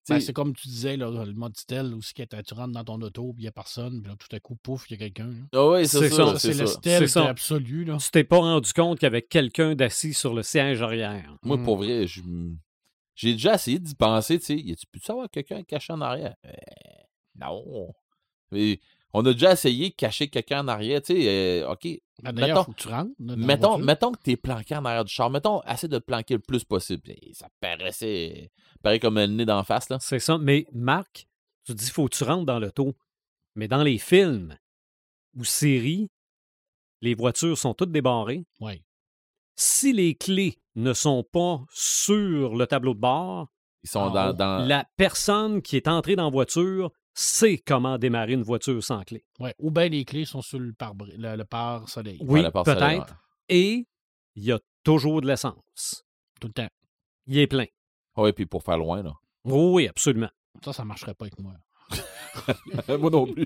Ben, 0.09 0.19
c'est 0.19 0.33
comme 0.33 0.53
tu 0.55 0.67
disais, 0.67 0.97
là, 0.97 1.09
le 1.23 1.33
mode 1.33 1.55
stealth, 1.55 1.93
aussi, 1.93 2.13
que 2.13 2.23
tu 2.23 2.53
rentres 2.53 2.73
dans 2.73 2.83
ton 2.83 2.99
auto, 3.01 3.33
puis 3.33 3.43
il 3.43 3.45
n'y 3.45 3.47
a 3.47 3.51
personne, 3.51 4.01
puis 4.01 4.11
là, 4.11 4.17
tout 4.17 4.35
à 4.35 4.39
coup, 4.39 4.55
pouf, 4.55 4.89
il 4.89 4.93
y 4.93 4.95
a 4.95 4.97
quelqu'un. 4.97 5.31
ah 5.53 5.67
ouais, 5.67 5.85
c'est 5.85 5.99
c'est 5.99 6.09
ça. 6.09 6.37
c'est 6.39 6.53
le 6.53 6.65
stealth 6.65 7.17
absolu. 7.17 7.85
Là. 7.85 7.97
Tu 7.97 8.09
t'es 8.09 8.23
pas 8.23 8.37
rendu 8.39 8.73
compte 8.73 8.97
qu'il 8.99 9.05
y 9.05 9.07
avait 9.07 9.21
quelqu'un 9.21 9.75
d'assis 9.75 10.13
sur 10.13 10.33
le 10.33 10.41
siège 10.43 10.81
arrière. 10.81 11.33
Moi, 11.43 11.57
Mm. 11.57 11.63
pour 11.63 11.77
vrai, 11.77 12.07
je 12.07 12.21
m- 12.21 12.57
j'ai 13.15 13.33
déjà 13.33 13.53
essayé 13.53 13.77
d'y 13.79 13.93
penser, 13.95 14.39
tu 14.39 14.45
sais. 14.45 14.57
Y 14.57 14.71
a-tu 14.73 14.87
pu 14.87 14.99
savoir 14.99 15.29
quelqu'un 15.29 15.61
caché 15.63 15.93
en 15.93 16.01
arrière? 16.01 16.35
Euh, 16.45 16.51
non. 17.39 17.93
Mais 18.51 18.79
on 19.13 19.25
a 19.25 19.33
déjà 19.33 19.51
essayé 19.53 19.89
de 19.89 19.95
cacher 19.95 20.29
quelqu'un 20.29 20.63
en 20.63 20.67
arrière, 20.67 21.01
tu 21.01 21.13
sais. 21.13 21.61
euh, 21.63 21.71
OK. 21.71 21.87
Ben, 22.23 22.33
mettons, 22.33 22.63
faut 22.63 22.71
que 22.73 22.81
tu 22.81 22.87
rentres. 22.87 23.11
mettons, 23.19 23.77
mettons 23.79 24.11
que 24.11 24.21
t'es 24.21 24.37
planqué 24.37 24.75
en 24.75 24.85
arrière 24.85 25.03
du 25.05 25.11
char. 25.11 25.29
Mettons, 25.29 25.61
essaie 25.63 25.87
de 25.87 25.97
te 25.97 26.03
planquer 26.03 26.35
le 26.35 26.39
plus 26.39 26.63
possible. 26.63 27.09
Et 27.09 27.33
ça 27.33 27.49
paraissait. 27.59 28.51
paraît 28.83 28.99
comme 28.99 29.15
le 29.15 29.25
nez 29.27 29.45
d'en 29.45 29.63
face, 29.63 29.89
là. 29.89 29.97
C'est 29.99 30.19
ça. 30.19 30.37
Mais 30.37 30.65
Marc, 30.71 31.27
tu 31.65 31.73
dis 31.73 31.89
faut 31.89 32.07
que 32.07 32.15
tu 32.15 32.23
rentres 32.23 32.45
dans 32.45 32.59
l'auto. 32.59 32.93
Mais 33.55 33.67
dans 33.67 33.83
les 33.83 33.97
films 33.97 34.55
ou 35.35 35.43
séries, 35.43 36.09
les 37.01 37.15
voitures 37.15 37.57
sont 37.57 37.73
toutes 37.73 37.91
débarrées. 37.91 38.45
Ouais. 38.59 38.83
Si 39.55 39.91
les 39.91 40.15
clés 40.15 40.57
ne 40.75 40.93
sont 40.93 41.23
pas 41.23 41.61
sur 41.73 42.55
le 42.55 42.65
tableau 42.67 42.93
de 42.93 42.99
bord, 42.99 43.47
Ils 43.83 43.89
sont 43.89 44.11
dans- 44.11 44.65
la 44.65 44.85
personne 44.95 45.61
qui 45.63 45.75
est 45.75 45.87
entrée 45.87 46.15
dans 46.15 46.25
la 46.25 46.29
voiture 46.31 46.91
sait 47.13 47.57
comment 47.57 47.97
démarrer 47.97 48.33
une 48.33 48.43
voiture 48.43 48.83
sans 48.83 49.01
clé. 49.03 49.23
Ouais. 49.39 49.53
Ou 49.59 49.71
bien 49.71 49.87
les 49.89 50.05
clés 50.05 50.25
sont 50.25 50.41
sur 50.41 50.59
le 50.59 50.73
pare-soleil. 50.73 51.17
Le, 51.17 51.35
le 51.35 51.43
pare-soleil. 51.45 52.17
Oui, 52.21 52.41
Ouais, 52.41 52.51
peut-être. 52.51 53.15
Et 53.49 53.87
il 54.35 54.43
y 54.43 54.51
a 54.51 54.59
toujours 54.83 55.21
de 55.21 55.27
l'essence. 55.27 56.05
Tout 56.39 56.47
le 56.47 56.53
temps. 56.53 56.69
Il 57.27 57.37
est 57.37 57.47
plein. 57.47 57.65
Ouais, 58.15 58.23
Ouais, 58.23 58.33
puis 58.33 58.45
pour 58.45 58.63
faire 58.63 58.77
loin, 58.77 59.03
là. 59.03 59.13
Oui, 59.43 59.87
absolument. 59.87 60.29
Ça, 60.63 60.73
ça 60.73 60.83
marcherait 60.85 61.13
pas 61.13 61.25
avec 61.25 61.39
moi. 61.39 61.53
Moi 62.87 63.09
non 63.09 63.25
plus. 63.27 63.45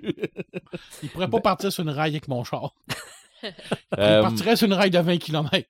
Il 1.01 1.09
pourrait 1.09 1.29
pas 1.29 1.39
partir 1.39 1.71
sur 1.71 1.83
une 1.83 1.89
rail 1.89 2.11
avec 2.11 2.27
mon 2.27 2.43
char. 2.43 2.75
Il 3.97 3.99
Euh, 3.99 4.22
partirait 4.22 4.55
sur 4.55 4.67
une 4.67 4.73
rail 4.73 4.89
de 4.89 4.99
20 4.99 5.17
km. 5.17 5.67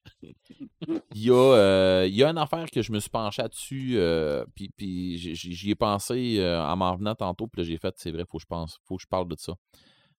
Il 0.88 1.23
y, 1.23 1.30
a, 1.31 1.34
euh, 1.34 2.07
y 2.10 2.23
a 2.23 2.30
une 2.30 2.38
affaire 2.38 2.69
que 2.69 2.81
je 2.81 2.91
me 2.91 2.99
suis 2.99 3.10
penché 3.10 3.41
là-dessus, 3.41 3.93
euh, 3.95 4.45
puis, 4.56 4.69
puis 4.76 5.18
j'y- 5.18 5.72
ai 5.72 5.76
pensé 5.76 6.38
euh, 6.39 6.61
en 6.64 6.76
m'en 6.76 6.95
venant 6.95 7.15
tantôt, 7.15 7.47
puis 7.47 7.61
là 7.61 7.68
j'ai 7.68 7.77
fait, 7.77 7.93
c'est 7.97 8.11
vrai, 8.11 8.23
faut 8.30 8.38
que 8.38 8.41
je 8.43 8.47
pense, 8.47 8.77
faut 8.85 8.97
que 8.97 9.02
je 9.03 9.07
parle 9.07 9.27
de 9.27 9.35
ça. 9.38 9.53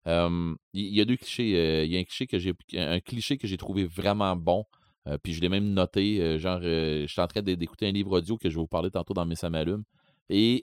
Il 0.06 0.56
y 0.94 1.00
a 1.00 1.04
deux 1.04 1.16
clichés. 1.16 1.84
il 1.84 1.92
y 1.92 1.96
a 1.96 2.00
un 2.00 2.04
cliché 2.04 2.26
que 2.26 2.38
j'ai 2.38 2.52
un 2.74 3.00
cliché 3.00 3.38
que 3.38 3.46
j'ai 3.46 3.56
trouvé 3.56 3.84
vraiment 3.84 4.36
bon, 4.36 4.64
puis 5.22 5.32
je 5.32 5.40
l'ai 5.40 5.48
même 5.48 5.72
noté. 5.72 6.38
genre, 6.38 6.60
je 6.62 7.06
suis 7.08 7.20
en 7.20 7.26
train 7.26 7.42
d'é- 7.42 7.56
d'écouter 7.56 7.86
un 7.88 7.92
livre 7.92 8.12
audio 8.18 8.36
que 8.36 8.48
je 8.48 8.54
vais 8.54 8.60
vous 8.60 8.66
parler 8.68 8.90
tantôt 8.90 9.14
dans 9.14 9.26
mes 9.26 9.36
samalumes. 9.36 9.84
Et 10.28 10.62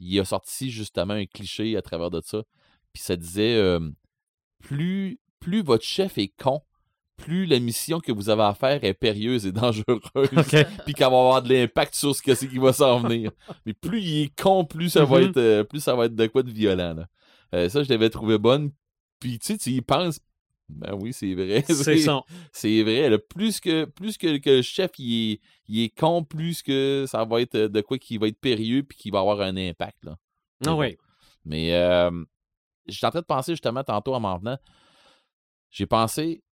il 0.00 0.20
a 0.20 0.24
sorti 0.24 0.70
justement 0.70 1.14
un 1.14 1.26
cliché 1.26 1.76
à 1.76 1.82
travers 1.82 2.10
de 2.10 2.20
ça. 2.24 2.42
Puis 2.92 3.02
ça 3.02 3.16
disait 3.16 3.78
plus, 4.62 5.18
plus 5.42 5.62
votre 5.62 5.84
chef 5.84 6.18
est 6.18 6.32
con, 6.40 6.62
plus 7.16 7.46
la 7.46 7.58
mission 7.58 7.98
que 8.00 8.12
vous 8.12 8.30
avez 8.30 8.42
à 8.44 8.54
faire 8.54 8.82
est 8.84 8.94
périlleuse 8.94 9.44
et 9.46 9.52
dangereuse. 9.52 9.84
OK. 10.14 10.56
puis 10.84 10.94
qu'elle 10.94 11.10
va 11.10 11.18
avoir 11.18 11.42
de 11.42 11.52
l'impact 11.52 11.94
sur 11.94 12.14
ce 12.14 12.22
que 12.22 12.34
c'est 12.34 12.48
qui 12.48 12.58
va 12.58 12.72
s'en 12.72 13.00
venir. 13.00 13.32
Mais 13.66 13.74
plus 13.74 14.00
il 14.00 14.22
est 14.24 14.40
con, 14.40 14.64
plus 14.64 14.90
ça 14.90 15.04
va 15.04 15.18
Mhm. 15.20 15.28
être 15.28 15.36
euh, 15.36 15.64
plus 15.64 15.80
ça 15.80 15.94
va 15.94 16.06
être 16.06 16.14
de 16.14 16.26
quoi 16.28 16.42
de 16.42 16.50
violent. 16.50 16.94
là. 16.94 17.06
Euh, 17.54 17.68
ça, 17.68 17.82
je 17.82 17.88
l'avais 17.90 18.08
trouvé 18.10 18.38
bonne. 18.38 18.70
Puis 19.20 19.38
tu 19.38 19.46
sais, 19.48 19.58
tu 19.58 19.70
y 19.70 19.80
penses. 19.82 20.20
Ben 20.68 20.94
oui, 20.98 21.12
c'est 21.12 21.34
vrai. 21.34 21.62
C'est. 21.68 21.98
C'est 22.52 22.82
vrai. 22.82 23.10
là. 23.10 23.18
Plus 23.18 23.60
que 23.60 23.84
plus 23.84 24.16
que, 24.16 24.38
que 24.38 24.50
le 24.50 24.62
chef 24.62 24.92
il 24.98 25.32
est, 25.34 25.40
il 25.68 25.82
est 25.82 25.90
con, 25.98 26.24
plus 26.24 26.62
que 26.62 27.04
ça 27.06 27.24
va 27.24 27.40
être 27.42 27.56
de 27.58 27.80
quoi 27.82 27.98
qui 27.98 28.16
va 28.16 28.28
être 28.28 28.40
périlleux 28.40 28.82
puis 28.84 28.96
qui 28.96 29.10
va 29.10 29.18
avoir 29.20 29.40
un 29.42 29.56
impact. 29.56 30.04
Là. 30.04 30.16
Ah 30.66 30.74
oui. 30.74 30.96
Mais 31.44 31.74
euh, 31.74 32.10
j'étais 32.86 33.06
en 33.06 33.10
train 33.10 33.20
de 33.20 33.26
penser 33.26 33.52
justement 33.52 33.84
tantôt 33.84 34.14
en 34.14 34.20
m'en 34.20 34.38
venant. 34.38 34.56
J'ai 35.72 35.86
pensé 35.86 36.44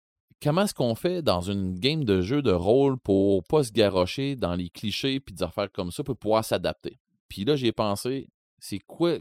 comment 0.43 0.63
est-ce 0.63 0.75
qu'on 0.75 0.95
fait 0.95 1.23
dans 1.23 1.43
une 1.43 1.79
game 1.79 2.05
de 2.05 2.23
jeu 2.23 2.43
de 2.43 2.51
rôle 2.51 2.99
pour 2.99 3.45
pas 3.45 3.63
se 3.63 3.71
garrocher 3.71 4.35
dans 4.35 4.55
les 4.55 4.71
clichés 4.71 5.21
puis 5.21 5.35
des 5.35 5.43
affaires 5.43 5.71
comme 5.71 5.93
ça 5.93 6.03
pour 6.03 6.17
pouvoir 6.17 6.45
s'adapter? 6.45 6.99
Puis 7.29 7.45
là, 7.45 7.55
j'ai 7.55 7.71
pensé, 7.71 8.29
c'est 8.59 8.81
quoi 8.81 9.19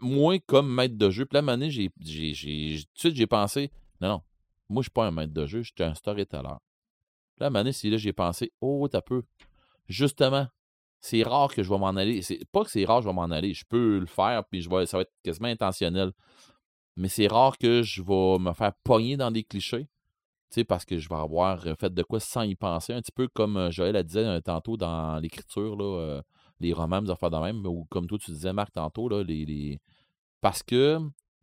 moi 0.00 0.38
comme 0.46 0.72
maître 0.72 0.96
de 0.96 1.10
jeu. 1.10 1.26
Puis 1.26 1.40
là, 1.40 1.52
à 1.52 1.68
j'ai, 1.68 1.90
j'ai, 2.00 2.32
j'ai- 2.32 2.78
tout 2.78 2.94
de 2.94 2.98
suite, 2.98 3.16
j'ai 3.16 3.26
pensé, 3.26 3.70
non, 4.00 4.08
non, 4.08 4.22
moi, 4.68 4.82
je 4.82 4.84
suis 4.84 4.92
pas 4.92 5.06
un 5.06 5.10
maître 5.10 5.34
de 5.34 5.46
jeu, 5.46 5.62
je 5.62 5.72
suis 5.74 5.84
un 5.84 5.94
storyteller. 5.94 6.54
Puis 7.36 7.50
là, 7.50 7.60
à 7.60 7.72
c'est 7.72 7.90
là, 7.90 7.96
j'ai 7.96 8.12
pensé, 8.12 8.52
oh, 8.60 8.86
t'as 8.88 9.00
peu. 9.00 9.22
Justement, 9.88 10.46
c'est 11.00 11.22
rare 11.22 11.52
que 11.54 11.62
je 11.62 11.68
vais 11.68 11.78
m'en 11.78 11.88
aller. 11.88 12.22
C'est 12.22 12.44
pas 12.50 12.64
que 12.64 12.70
c'est 12.70 12.84
rare 12.84 12.98
que 12.98 13.04
je 13.04 13.08
vais 13.08 13.14
m'en 13.14 13.30
aller. 13.30 13.54
Je 13.54 13.64
peux 13.64 13.98
le 13.98 14.06
faire, 14.06 14.44
puis 14.44 14.62
je 14.62 14.70
vais, 14.70 14.86
ça 14.86 14.98
va 14.98 15.02
être 15.02 15.12
quasiment 15.22 15.48
intentionnel. 15.48 16.12
Mais 16.98 17.08
c'est 17.08 17.26
rare 17.28 17.56
que 17.58 17.82
je 17.82 18.02
vais 18.02 18.38
me 18.38 18.52
faire 18.52 18.72
pogner 18.84 19.16
dans 19.16 19.30
des 19.30 19.44
clichés. 19.44 19.86
Parce 20.66 20.84
que 20.86 20.98
je 20.98 21.08
vais 21.08 21.14
avoir 21.14 21.66
euh, 21.66 21.74
fait 21.78 21.92
de 21.92 22.02
quoi 22.02 22.20
sans 22.20 22.42
y 22.42 22.54
penser. 22.54 22.92
Un 22.94 23.00
petit 23.02 23.12
peu 23.12 23.28
comme 23.28 23.56
euh, 23.58 23.70
Joël 23.70 23.94
a 23.96 24.02
disait 24.02 24.24
euh, 24.24 24.40
tantôt 24.40 24.76
dans 24.78 25.18
l'écriture, 25.20 25.76
là, 25.76 25.84
euh, 26.00 26.22
les 26.60 26.72
romans, 26.72 27.02
des 27.02 27.10
affaires 27.10 27.30
de 27.30 27.36
même, 27.36 27.64
ou 27.66 27.86
comme 27.90 28.06
toi 28.06 28.18
tu 28.18 28.30
disais, 28.32 28.52
Marc, 28.52 28.72
tantôt, 28.72 29.08
là, 29.08 29.22
les, 29.22 29.44
les- 29.44 29.78
parce 30.40 30.62
que 30.62 30.98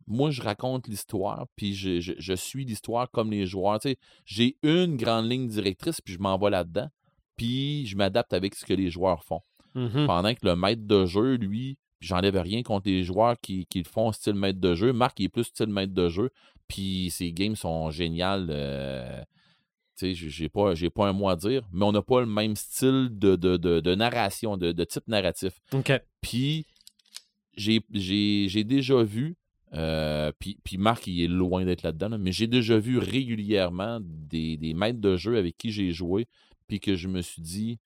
moi, 0.08 0.30
je 0.30 0.42
raconte 0.42 0.88
l'histoire, 0.88 1.46
puis 1.56 1.74
je, 1.74 2.00
je- 2.00 2.12
je 2.18 2.32
suis 2.34 2.64
l'histoire 2.64 3.08
comme 3.10 3.30
les 3.30 3.46
joueurs. 3.46 3.78
J'ai 4.24 4.56
une 4.62 4.96
grande 4.96 5.30
ligne 5.30 5.46
directrice, 5.48 6.00
puis 6.00 6.14
je 6.14 6.18
m'en 6.18 6.36
vais 6.36 6.50
là-dedans, 6.50 6.88
puis 7.36 7.86
je 7.86 7.96
m'adapte 7.96 8.32
avec 8.32 8.54
ce 8.56 8.64
que 8.66 8.74
les 8.74 8.90
joueurs 8.90 9.22
font. 9.24 9.40
Mhm. 9.74 10.06
Pendant 10.06 10.34
que 10.34 10.44
le 10.44 10.56
maître 10.56 10.82
de 10.84 11.06
jeu, 11.06 11.36
lui, 11.36 11.78
j'enlève 12.00 12.36
rien 12.36 12.62
contre 12.62 12.88
les 12.88 13.04
joueurs 13.04 13.36
qui, 13.40 13.66
qui 13.66 13.78
le 13.78 13.88
font 13.88 14.12
style 14.12 14.34
maître 14.34 14.60
de 14.60 14.74
jeu. 14.74 14.92
Marc, 14.92 15.18
il 15.20 15.24
est 15.24 15.28
plus 15.28 15.44
style 15.44 15.68
maître 15.68 15.92
de 15.94 16.08
jeu, 16.08 16.30
puis 16.68 17.10
ses 17.10 17.32
games 17.32 17.56
sont 17.56 17.90
géniales. 17.90 18.48
euh, 18.50 19.22
tu 19.98 20.14
sais, 20.14 20.28
j'ai- 20.28 20.48
pas, 20.50 20.74
j'ai 20.74 20.90
pas 20.90 21.08
un 21.08 21.12
mot 21.14 21.28
à 21.30 21.36
dire, 21.36 21.62
mais 21.72 21.84
on 21.86 21.92
n'a 21.92 22.02
pas 22.02 22.20
le 22.20 22.26
même 22.26 22.54
style 22.54 23.08
de, 23.12 23.34
de, 23.36 23.56
de- 23.56 23.80
de 23.80 23.94
narration, 23.94 24.56
de, 24.58 24.72
de 24.72 24.84
type 24.84 25.08
narratif. 25.08 25.54
OK. 25.72 25.90
Puis, 26.20 26.66
j'ai 27.56 27.80
j'ai- 27.90 28.46
j'ai 28.50 28.62
déjà 28.64 29.02
vu, 29.02 29.36
euh, 29.72 30.32
puis, 30.38 30.58
puis 30.62 30.76
Marc, 30.76 31.06
il 31.06 31.22
est 31.22 31.28
loin 31.28 31.64
d'être 31.64 31.82
là-dedans, 31.82 32.10
là, 32.10 32.18
mais 32.18 32.30
j'ai 32.30 32.46
déjà 32.46 32.78
vu 32.78 32.98
régulièrement 32.98 33.98
des, 34.02 34.58
des 34.58 34.74
maîtres 34.74 35.00
de 35.00 35.16
jeu 35.16 35.38
avec 35.38 35.56
qui 35.56 35.72
j'ai 35.72 35.92
joué, 35.92 36.26
puis 36.68 36.78
que 36.78 36.94
je 36.94 37.08
me 37.08 37.22
suis 37.22 37.40
dit, 37.40 37.78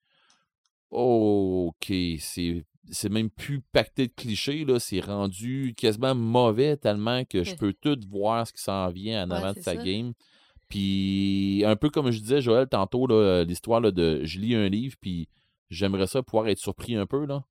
OK, 0.89 1.93
c'est 2.19 2.65
c'est 2.89 3.09
même 3.09 3.29
plus 3.29 3.61
pacté 3.61 4.07
de 4.07 4.13
clichés, 4.13 4.65
là, 4.65 4.79
c'est 4.79 4.99
rendu 5.01 5.73
quasiment 5.77 6.15
mauvais 6.15 6.77
tellement 6.77 7.23
que 7.25 7.43
je 7.43 7.53
peux 7.55 7.73
tout 7.73 7.97
voir 8.09 8.47
ce 8.47 8.53
qui 8.53 8.61
s'en 8.61 8.89
vient 8.89 9.23
en 9.25 9.29
Ouais, 9.31 9.37
avant 9.37 9.53
de 9.53 9.59
sa 9.59 9.75
ça. 9.75 9.83
game. 9.83 10.13
Puis, 10.69 11.63
un 11.65 11.75
peu 11.75 11.89
comme 11.89 12.11
je 12.11 12.19
disais, 12.19 12.41
Joël, 12.41 12.67
tantôt, 12.67 13.05
l'histoire 13.43 13.81
de 13.81 14.21
je 14.23 14.39
lis 14.39 14.55
un 14.55 14.69
livre, 14.69 14.95
puis 15.01 15.27
j'aimerais 15.69 16.07
ça 16.07 16.23
pouvoir 16.23 16.47
être 16.47 16.59
surpris 16.59 16.95
un 16.95 17.05
peu, 17.05 17.25
là. 17.25 17.43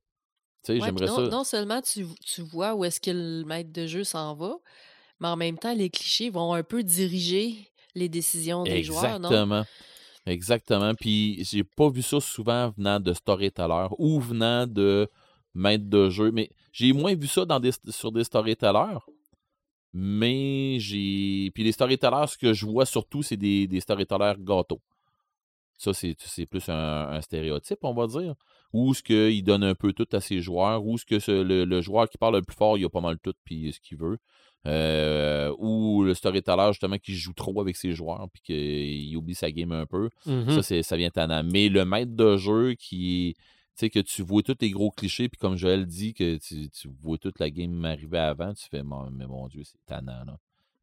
Tu 0.65 0.73
sais, 0.79 0.81
Ouais, 0.81 0.91
puis 0.93 0.99
j'aimerais 1.05 1.07
non, 1.07 1.31
ça. 1.31 1.37
non 1.37 1.45
seulement 1.45 1.81
tu, 1.83 2.07
tu 2.25 2.43
vois 2.43 2.75
où 2.75 2.85
est-ce 2.85 3.01
que 3.01 3.11
le 3.11 3.45
maître 3.45 3.73
de 3.73 3.87
jeu 3.87 4.05
s'en 4.05 4.35
va, 4.35 4.57
mais 5.21 5.29
en 5.29 5.37
même 5.37 5.59
temps, 5.59 5.75
les 5.75 5.91
clichés 5.91 6.31
vont 6.31 6.55
un 6.55 6.63
peu 6.63 6.83
diriger 6.83 7.69
les 7.95 8.09
décisions 8.09 8.63
des 8.65 8.83
joueurs, 8.83 9.21
non? 9.21 9.29
Exactement. 9.29 9.65
Exactement. 10.27 10.95
Puis 10.95 11.45
j'ai 11.45 11.65
pas 11.65 11.89
vu 11.89 12.03
ça 12.03 12.21
souvent 12.21 12.71
venant 12.71 13.01
de 13.01 13.13
storytellers 13.13 13.89
ou 13.99 14.21
venant 14.21 14.67
de 14.67 15.09
maître 15.55 15.85
de 15.89 16.11
jeu. 16.11 16.31
Mais 16.31 16.51
j'ai 16.73 16.93
moins 16.93 17.15
vu 17.15 17.27
ça 17.27 17.45
dans 17.45 17.61
des, 17.61 17.73
sur 17.89 18.13
des 18.13 18.25
storytellers. 18.25 18.99
Mais 19.93 20.79
j'ai. 20.79 21.51
Puis 21.55 21.65
les 21.65 21.73
storytellers, 21.73 22.27
ce 22.29 22.39
que 22.39 22.53
je 22.53 22.67
vois 22.67 22.87
surtout, 22.87 23.23
c'est 23.23 23.37
des, 23.37 23.67
des 23.67 23.81
storytellers 23.81 24.35
gâteaux. 24.39 24.81
Ça, 25.83 25.95
c'est 25.95 26.15
c'est 26.19 26.45
plus 26.45 26.69
un, 26.69 27.09
un 27.09 27.21
stéréotype, 27.23 27.79
on 27.83 27.95
va 27.95 28.07
dire. 28.07 28.35
Ou 28.75 28.93
ce 28.93 29.03
qu'il 29.03 29.43
donne 29.43 29.65
un 29.65 29.75
peu 29.75 29.93
tout 29.95 30.07
à 30.13 30.21
ses 30.21 30.41
joueurs, 30.41 30.85
ou 30.85 30.99
ce 30.99 31.07
que 31.07 31.19
ce- 31.19 31.43
le, 31.43 31.65
le 31.65 31.81
joueur 31.81 32.09
qui 32.09 32.19
parle 32.19 32.37
le 32.37 32.43
plus 32.43 32.55
fort, 32.55 32.77
il 32.77 32.85
a 32.85 32.91
pas 32.91 33.01
mal 33.01 33.19
tout, 33.19 33.33
puis 33.45 33.73
ce 33.73 33.81
qu'il 33.81 33.97
veut. 33.97 34.19
Euh, 34.67 35.55
ou 35.59 36.03
le 36.05 36.13
storyteller, 36.13 36.69
justement, 36.73 36.99
qui 36.99 37.15
joue 37.15 37.33
trop 37.33 37.59
avec 37.63 37.77
ses 37.77 37.93
joueurs, 37.93 38.29
puis 38.33 38.43
qu'il 38.43 39.17
oublie 39.17 39.35
sa 39.35 39.51
game 39.51 39.73
un 39.73 39.87
peu. 39.87 40.11
Mhm. 40.27 40.51
Ça, 40.51 40.63
c'est- 40.63 40.83
ça 40.83 40.97
vient 40.99 41.09
tannant. 41.11 41.43
Mais 41.45 41.69
le 41.71 41.85
maître 41.87 42.15
de 42.15 42.37
jeu 42.37 42.75
qui. 42.75 43.35
Tu 43.77 43.87
sais, 43.87 43.91
que 43.91 44.01
tu 44.01 44.21
vois 44.23 44.43
tous 44.43 44.57
les 44.61 44.71
gros 44.71 44.91
clichés, 44.91 45.31
puis 45.31 45.39
comme 45.39 45.57
Joël 45.57 45.87
dit, 45.87 46.13
que 46.13 46.37
tu, 46.37 46.69
tu 46.69 46.89
vois 47.01 47.17
toute 47.17 47.39
la 47.39 47.49
game 47.51 47.83
arriver 47.87 48.19
avant, 48.19 48.53
tu 48.53 48.67
fais, 48.71 48.83
mais 48.83 49.27
mon 49.27 49.49
Dieu, 49.49 49.63
c'est 49.65 49.79
tannant, 49.87 50.25
là. 50.27 50.37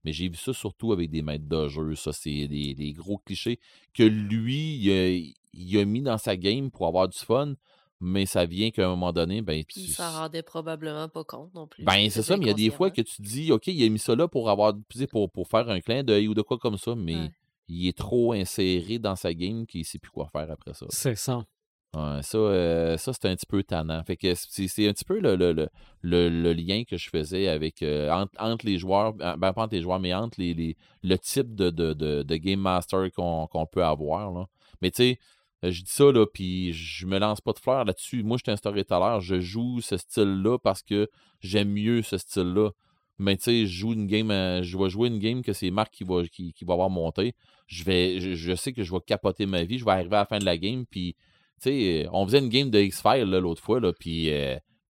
Mais 0.07 0.13
j'ai 0.13 0.29
vu 0.29 0.37
ça 0.37 0.53
surtout 0.53 0.93
avec 0.93 1.09
des 1.11 1.21
maîtres 1.21 1.49
de 1.49 1.67
jeu. 1.67 1.93
Ça, 1.95 2.13
c'est 2.13 2.47
des, 2.47 2.73
des 2.73 2.93
gros 2.93 3.17
clichés 3.17 3.59
que 3.93 4.03
lui, 4.03 4.77
il 4.77 4.89
a, 4.89 5.09
il 5.53 5.77
a 5.79 5.83
mis 5.83 6.01
dans 6.01 6.17
sa 6.17 6.37
game 6.37 6.71
pour 6.71 6.87
avoir 6.87 7.09
du 7.09 7.17
fun, 7.17 7.55
mais 7.99 8.25
ça 8.25 8.45
vient 8.45 8.71
qu'à 8.71 8.85
un 8.85 8.89
moment 8.91 9.11
donné, 9.11 9.41
ben, 9.41 9.61
Puis 9.65 9.83
tu- 9.83 9.91
s'en 9.91 10.09
rendait 10.09 10.43
probablement 10.43 11.09
pas 11.09 11.25
compte 11.25 11.53
non 11.53 11.67
plus. 11.67 11.83
ben, 11.83 12.09
c'est 12.09 12.21
ça, 12.21 12.37
mais 12.37 12.45
il 12.45 12.47
y 12.47 12.51
a 12.51 12.53
des 12.53 12.69
fois 12.69 12.89
que 12.89 13.01
tu 13.01 13.21
dis, 13.21 13.51
OK, 13.51 13.67
il 13.67 13.83
a 13.85 13.89
mis 13.89 13.99
ça 13.99 14.15
là 14.15 14.29
pour 14.29 14.49
avoir 14.49 14.73
pour, 15.11 15.29
pour 15.29 15.45
faire 15.49 15.67
un 15.69 15.81
clin 15.81 16.03
d'œil 16.05 16.29
ou 16.29 16.33
de 16.33 16.41
quoi 16.41 16.57
comme 16.57 16.77
ça, 16.77 16.95
mais 16.95 17.15
Ouais. 17.15 17.31
il 17.67 17.85
est 17.89 17.97
trop 17.97 18.31
inséré 18.31 18.99
dans 18.99 19.17
sa 19.17 19.33
game 19.33 19.65
qu'il 19.65 19.81
ne 19.81 19.85
sait 19.85 19.99
plus 19.99 20.11
quoi 20.11 20.29
faire 20.29 20.49
après 20.49 20.73
ça. 20.73 20.85
C'est 20.89 21.15
ça. 21.17 21.45
Ça, 22.21 22.37
euh, 22.37 22.97
ça 22.97 23.13
c'est 23.13 23.25
un 23.25 23.35
petit 23.35 23.45
peu 23.45 23.63
tannant. 23.63 24.03
Fait 24.03 24.17
que 24.17 24.33
c'est 24.35 24.87
un 24.87 24.93
petit 24.93 25.05
peu 25.05 25.19
le, 25.19 25.35
le, 25.35 25.53
le, 25.53 26.29
le- 26.29 26.53
lien 26.53 26.83
que 26.83 26.97
je 26.97 27.09
faisais 27.09 27.47
avec 27.47 27.81
euh, 27.81 28.11
entre, 28.37 28.65
les 28.65 28.77
joueurs, 28.77 29.13
ben 29.13 29.37
pas 29.37 29.63
entre 29.63 29.73
les 29.75 29.81
joueurs, 29.81 29.99
mais 29.99 30.13
entre 30.13 30.39
les, 30.39 30.53
les- 30.53 30.77
le 31.03 31.17
type 31.17 31.55
de, 31.55 31.69
de, 31.69 31.93
de, 31.93 32.35
Game 32.35 32.59
Master 32.59 33.09
qu'on 33.11 33.65
peut 33.71 33.83
avoir. 33.83 34.31
Là. 34.31 34.45
Mais 34.81 34.91
tu 34.91 35.03
sais, 35.03 35.19
je 35.63 35.81
dis 35.81 35.91
ça, 35.91 36.11
là, 36.11 36.25
puis 36.25 36.73
je 36.73 37.05
me 37.05 37.17
lance 37.19 37.41
pas 37.41 37.53
de 37.53 37.59
fleurs 37.59 37.85
là-dessus. 37.85 38.23
Moi, 38.23 38.37
je 38.37 38.43
suis 38.43 38.51
un 38.51 38.57
storyteller, 38.57 39.19
je 39.21 39.39
joue 39.39 39.81
ce 39.81 39.97
style-là 39.97 40.57
parce 40.59 40.81
que 40.83 41.09
j'aime 41.41 41.69
mieux 41.71 42.01
ce 42.03 42.17
style-là. 42.17 42.71
Mais 43.19 43.35
tu 43.37 43.43
sais, 43.43 43.65
je 43.65 43.79
joue 43.79 43.93
une 43.93 44.05
game, 44.05 44.29
euh, 44.29 44.61
je 44.61 44.77
vais 44.77 44.89
jouer 44.89 45.07
une 45.07 45.17
game 45.19 45.41
que 45.41 45.53
c'est 45.53 45.71
Marc 45.71 45.91
qui 45.91 46.03
va, 46.03 46.23
qui, 46.27 46.53
qui 46.53 46.65
va 46.65 46.73
avoir 46.73 46.89
monté. 46.89 47.33
Je 47.65 47.83
vais, 47.83 48.19
je, 48.19 48.55
sais 48.55 48.73
que 48.73 48.83
je 48.83 48.91
vais 48.91 48.99
capoter 49.05 49.45
ma 49.45 49.63
vie, 49.63 49.79
je 49.79 49.85
vais 49.85 49.91
arriver 49.91 50.15
à 50.15 50.19
la 50.19 50.25
fin 50.25 50.37
de 50.39 50.45
la 50.45 50.57
game, 50.57 50.85
puis 50.85 51.15
sais, 51.63 52.07
on 52.11 52.25
faisait 52.25 52.39
une 52.39 52.49
game 52.49 52.69
de 52.69 52.79
X-Files 52.79 53.29
l'autre 53.29 53.61
fois, 53.61 53.81
puis 53.93 54.31
euh, 54.31 54.57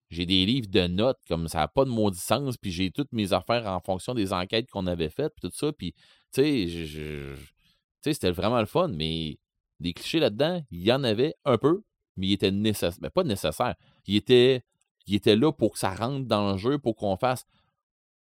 j'ai 0.10 0.26
des 0.26 0.46
livres 0.46 0.68
de 0.70 0.88
notes, 0.88 1.20
comme 1.28 1.48
ça 1.48 1.60
n'a 1.60 1.68
pas 1.68 1.86
de 1.86 1.90
maudit 1.90 2.20
sens, 2.20 2.58
puis 2.58 2.72
j'ai 2.72 2.92
toutes 2.92 3.12
mes 3.14 3.34
affaires 3.34 3.68
en 3.68 3.80
fonction 3.80 4.14
des 4.14 4.34
enquêtes 4.34 4.70
qu'on 4.70 4.88
avait 4.88 5.10
faites, 5.10 5.34
puis 5.36 5.50
tout 5.50 5.56
ça, 5.56 5.72
puis 5.72 5.94
tu 6.34 6.42
sais, 6.42 8.14
c'était 8.14 8.32
vraiment 8.32 8.60
le 8.60 8.66
fun, 8.66 8.90
mais 8.90 9.38
des 9.80 9.94
clichés 9.94 10.20
là-dedans, 10.20 10.62
il 10.72 10.82
y 10.82 10.92
en 10.92 11.04
avait 11.04 11.36
un 11.46 11.58
peu, 11.58 11.84
mais 12.18 12.28
il 12.28 12.34
était 12.34 12.52
nécessaire. 12.52 13.00
Ben, 13.02 13.10
pas 13.10 13.24
nécessaire. 13.24 13.76
Il 14.08 14.16
était, 14.16 14.62
il 15.08 15.16
était 15.16 15.36
là 15.36 15.52
pour 15.52 15.74
que 15.74 15.80
ça 15.80 15.94
rentre 15.96 16.28
dans 16.28 16.52
le 16.52 16.58
jeu, 16.58 16.78
pour 16.78 16.96
qu'on 16.96 17.16
fasse. 17.18 17.46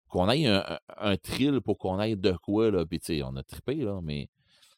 qu'on 0.08 0.28
aille 0.28 0.46
un, 0.46 0.78
un, 0.96 1.16
thrill, 1.16 1.60
pour 1.60 1.78
qu'on 1.78 1.98
aille 1.98 2.16
de 2.16 2.32
quoi, 2.32 2.70
là. 2.70 2.86
Puis, 2.86 3.00
tu 3.00 3.06
sais, 3.06 3.22
on 3.22 3.36
a 3.36 3.42
trippé, 3.42 3.76
là, 3.76 4.00
mais 4.02 4.28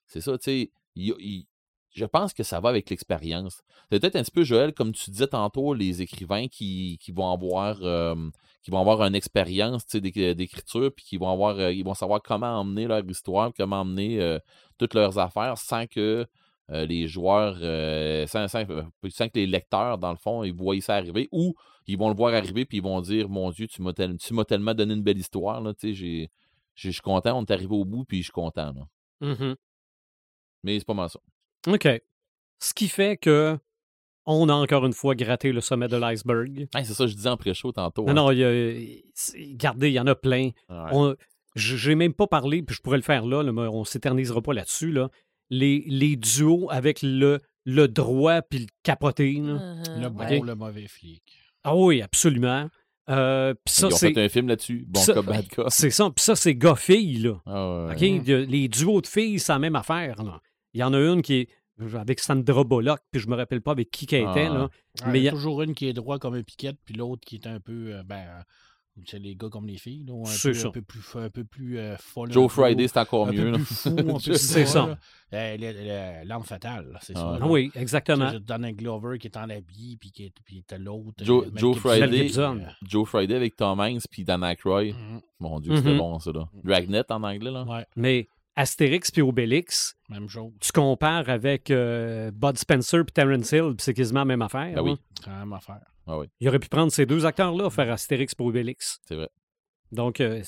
c'est 0.06 0.20
ça, 0.20 0.36
tu 0.39 0.44
sais. 0.44 0.70
Je 1.97 2.05
pense 2.05 2.32
que 2.35 2.43
ça 2.43 2.60
va 2.60 2.68
avec 2.68 2.90
l'expérience. 2.90 3.62
C'est 3.90 3.98
peut-être 4.01 4.16
un 4.16 4.23
petit 4.23 4.31
peu, 4.31 4.44
Joël, 4.44 4.73
comme 4.74 4.93
tu 4.93 5.10
disais 5.10 5.27
tantôt, 5.28 5.73
les 5.74 6.02
écrivains 6.02 6.47
qui, 6.48 6.98
qui 7.01 7.10
vont 7.10 7.32
avoir 7.32 7.78
euh, 7.82 8.14
qui 8.62 8.70
vont 8.70 8.81
avoir 8.81 9.02
une 9.02 9.14
expérience 9.14 9.86
d'éc- 9.97 10.35
d'écriture, 10.35 10.90
puis 10.94 11.05
qui 11.05 11.16
vont 11.16 11.31
avoir 11.31 11.59
euh, 11.59 11.73
ils 11.73 11.85
vont 11.85 11.94
savoir 11.94 12.20
comment 12.23 12.60
emmener 12.60 12.86
leur 12.86 13.02
histoire, 13.09 13.51
comment 13.56 13.81
emmener 13.81 14.20
euh, 14.20 14.39
toutes 14.78 14.94
leurs 14.94 15.18
affaires 15.18 15.56
sans 15.56 15.86
que 15.86 16.27
euh, 16.70 16.85
les 16.85 17.06
joueurs, 17.09 17.56
euh, 17.62 18.27
sans, 18.27 18.47
sans- 18.48 18.68
euh, 18.70 18.82
sans 19.09 19.28
que 19.28 19.39
les 19.39 19.47
lecteurs, 19.47 19.98
dans 19.98 20.10
le 20.10 20.18
fond, 20.18 20.43
ils 20.44 20.52
voient 20.52 20.81
ça 20.81 20.97
arriver, 20.97 21.28
ou 21.32 21.55
ils 21.86 21.97
vont 21.97 22.09
le 22.10 22.16
voir 22.16 22.35
arriver, 22.35 22.64
puis 22.66 22.78
ils 22.78 22.82
vont 22.82 23.01
dire 23.01 23.28
Mon 23.28 23.51
Dieu, 23.52 23.68
tu 23.68 23.81
m'as 23.82 23.93
tel- 23.94 24.18
tu 24.18 24.35
m'as 24.35 24.44
tellement 24.44 24.74
donné 24.74 24.93
une 24.94 25.02
belle 25.02 25.18
histoire, 25.18 25.60
là, 25.62 25.73
tu 25.73 25.89
sais, 25.89 25.94
j'ai- 25.94 26.31
j'ai- 26.74 26.89
je 26.90 26.94
suis 26.94 27.01
content, 27.02 27.39
on 27.39 27.44
est 27.44 27.51
arrivé 27.52 27.74
au 27.74 27.85
bout, 27.86 28.05
puis 28.05 28.18
je 28.18 28.24
suis 28.24 28.32
content. 28.32 28.73
là. 28.74 28.86
Mhm. 29.28 29.55
Mais 30.64 30.78
c'est 30.78 30.85
pas 30.85 30.94
mal 30.94 31.09
ça. 31.09 31.20
OK. 31.66 31.88
Ce 32.60 32.74
qui 32.74 32.88
fait 32.88 33.16
que 33.16 33.59
on 34.28 34.48
a 34.48 34.52
encore 34.55 34.84
une 34.86 34.93
fois 34.93 35.14
gratté 35.14 35.52
le 35.52 35.60
sommet 35.60 35.86
de 35.88 35.97
l'iceberg. 35.97 36.66
Hey, 36.74 36.84
c'est 36.84 36.94
ça 36.94 37.05
que 37.05 37.10
je 37.10 37.14
disais 37.16 37.28
en 37.28 37.36
pré-show 37.36 37.70
tantôt. 37.72 38.02
Non, 38.05 38.10
hein. 38.10 38.14
non, 38.14 38.30
il 38.32 38.38
y 38.38 38.44
a- 38.44 39.51
regardez, 39.52 39.88
il 39.90 39.94
y 39.94 40.01
en 40.01 40.06
a 40.06 40.14
plein. 40.16 40.51
Ouais. 40.68 41.14
J'ai 41.55 41.94
même 41.94 42.12
pas 42.12 42.26
parlé, 42.26 42.62
puis 42.62 42.74
je 42.76 42.82
pourrais 42.82 42.97
le 42.98 43.02
faire 43.02 43.24
là, 43.24 43.43
là, 43.43 43.52
mais 43.52 43.62
on 43.62 43.84
s'éternisera 43.84 44.43
pas 44.43 44.52
là-dessus. 44.52 44.90
Là. 44.90 45.10
Les, 45.48 45.84
les 45.86 46.16
duos 46.16 46.68
avec 46.70 47.01
le, 47.02 47.40
le 47.64 47.86
droit 47.88 48.43
puis 48.43 48.59
le 48.60 48.66
capoté. 48.82 49.34
là. 49.34 49.55
Uh-huh, 49.55 50.02
Le 50.02 50.09
bon, 50.09 50.24
ouais. 50.24 50.40
le 50.44 50.55
mauvais 50.55 50.88
flic. 50.88 51.22
Ah 51.62 51.76
oui, 51.76 52.02
absolument. 52.02 52.68
Euh, 53.09 53.55
ça, 53.66 53.86
Ils 53.88 53.94
ont 53.94 53.97
c'est. 53.97 54.12
fait 54.12 54.24
un 54.24 54.28
film 54.28 54.48
là-dessus. 54.48 54.84
Bon 54.88 55.01
ça- 55.01 55.14
cop, 55.14 55.26
bad 55.26 55.48
cop. 55.48 55.66
C'est 55.70 55.90
ça. 55.90 56.10
Puis 56.10 56.24
ça, 56.24 56.34
c'est 56.34 56.56
gars-filles, 56.56 57.18
là. 57.20 57.40
Ah 57.47 57.86
ouais. 57.86 57.94
OK? 57.94 58.01
Il 58.02 58.28
y 58.28 58.34
a- 58.34 58.40
Les 58.40 58.68
duos 58.68 59.01
de 59.01 59.06
filles, 59.06 59.38
c'est 59.38 59.52
la 59.52 59.60
même 59.60 59.76
affaire. 59.76 60.20
là. 60.24 60.40
Il 60.74 60.80
y 60.80 60.82
en 60.82 60.93
a 60.93 60.98
une 60.98 61.22
qui 61.22 61.34
est 61.36 61.48
avec 61.98 62.20
Sandra 62.20 62.65
Bullock, 62.65 63.01
puis 63.11 63.20
je 63.20 63.28
me 63.28 63.36
rappelle 63.36 63.61
pas 63.61 63.73
avec 63.73 63.90
qui 63.90 64.07
qu'elle 64.07 64.24
Ah, 64.27 64.31
était. 64.32 64.48
Là. 64.48 64.62
Ouais, 65.05 65.12
Mais 65.12 65.20
il 65.20 65.24
y 65.24 65.28
a 65.28 65.32
toujours 65.32 65.62
une 65.62 65.74
qui 65.74 65.86
est 65.89 65.93
droit 65.93 66.19
comme 66.19 66.35
un 66.35 66.43
piquette, 66.43 66.78
puis 66.85 66.94
l'autre 66.94 67.23
qui 67.27 67.36
est 67.36 67.47
un 67.47 67.61
peu. 67.61 67.94
euh, 67.94 68.03
ben, 68.03 68.16
euh, 68.16 68.40
c'est 69.05 69.19
les 69.19 69.36
gars 69.36 69.51
comme 69.51 69.66
les 69.66 69.77
filles, 69.77 70.05
là, 70.09 70.15
un, 70.15 70.24
peu, 70.43 70.55
ça. 70.55 70.69
un 70.69 70.70
peu 70.70 70.81
plus, 70.81 71.03
un 71.16 71.28
peu 71.28 71.44
plus 71.44 71.78
euh, 71.78 71.97
folle. 71.98 72.32
Joe 72.32 72.51
Friday, 72.51 72.89
c'est 72.89 72.98
encore 72.98 73.28
un 73.28 73.32
mieux. 73.32 73.53
peu 73.53 73.59
plus 73.59 73.65
fou, 73.66 74.19
C'est 74.20 74.65
ça. 74.65 74.97
Euh, 75.35 76.24
L'arme 76.24 76.44
fatale, 76.44 76.93
là, 76.93 76.98
c'est 77.03 77.12
Ah, 77.15 77.20
ça. 77.20 77.39
Ah 77.43 77.47
oui, 77.47 77.70
exactement. 77.74 78.32
Donald 78.40 78.74
Glover 78.77 79.19
qui 79.19 79.27
est 79.27 79.36
en 79.36 79.51
habit, 79.51 79.98
puis 80.01 80.11
qui 80.12 80.24
est, 80.24 80.32
puis 80.44 80.65
l'autre. 80.78 81.23
Joe- 81.23 81.47
euh, 81.47 81.73
Friday. 81.74 82.39
euh, 82.39 82.59
Joe 82.89 83.07
Friday 83.07 83.35
avec 83.35 83.57
Tom 83.57 83.81
Hanks 83.81 84.05
puis 84.11 84.24
Dan 84.24 84.43
Aykroyd. 84.43 84.94
mhm, 84.94 85.20
Mon 85.40 85.61
Dieu, 85.61 85.77
c'était 85.77 85.90
Mhm. 85.93 85.98
bon, 85.98 86.19
ça. 86.19 86.32
là. 86.32 86.48
Dragnet 86.65 87.03
en 87.11 87.23
anglais, 87.23 87.51
là. 87.51 87.65
Ouais, 87.65 87.85
Mais 87.97 88.28
Astérix 88.57 89.11
puis 89.11 89.23
Obélix, 89.23 89.97
même 90.09 90.28
chose. 90.28 90.53
tu 90.61 90.73
compares 90.73 91.28
avec 91.28 91.70
euh, 91.70 92.31
Bud 92.33 92.57
Spencer 92.59 93.05
puis 93.05 93.12
Terence 93.12 93.53
Hill, 93.53 93.74
puis 93.77 93.85
c'est 93.85 93.95
quasiment 93.95 94.20
la 94.20 94.24
même 94.24 94.43
affaire. 94.43 94.74
Ben 94.74 94.83
oui. 94.83 94.97
C'est 95.23 95.31
la 95.31 95.41
même 95.41 95.53
affaire. 95.53 95.81
Ah 96.07 96.19
oui, 96.19 96.27
Il 96.41 96.49
aurait 96.49 96.59
pu 96.59 96.69
prendre 96.69 96.91
ces 96.93 97.05
deux 97.05 97.27
acteurs-là, 97.27 97.69
faire 97.69 97.93
Astérix 97.93 98.35
pour 98.35 98.47
Obélix. 98.47 99.01
c'est 99.07 99.16
vrai. 99.16 99.28
Donc, 99.93 100.20
euh, 100.20 100.43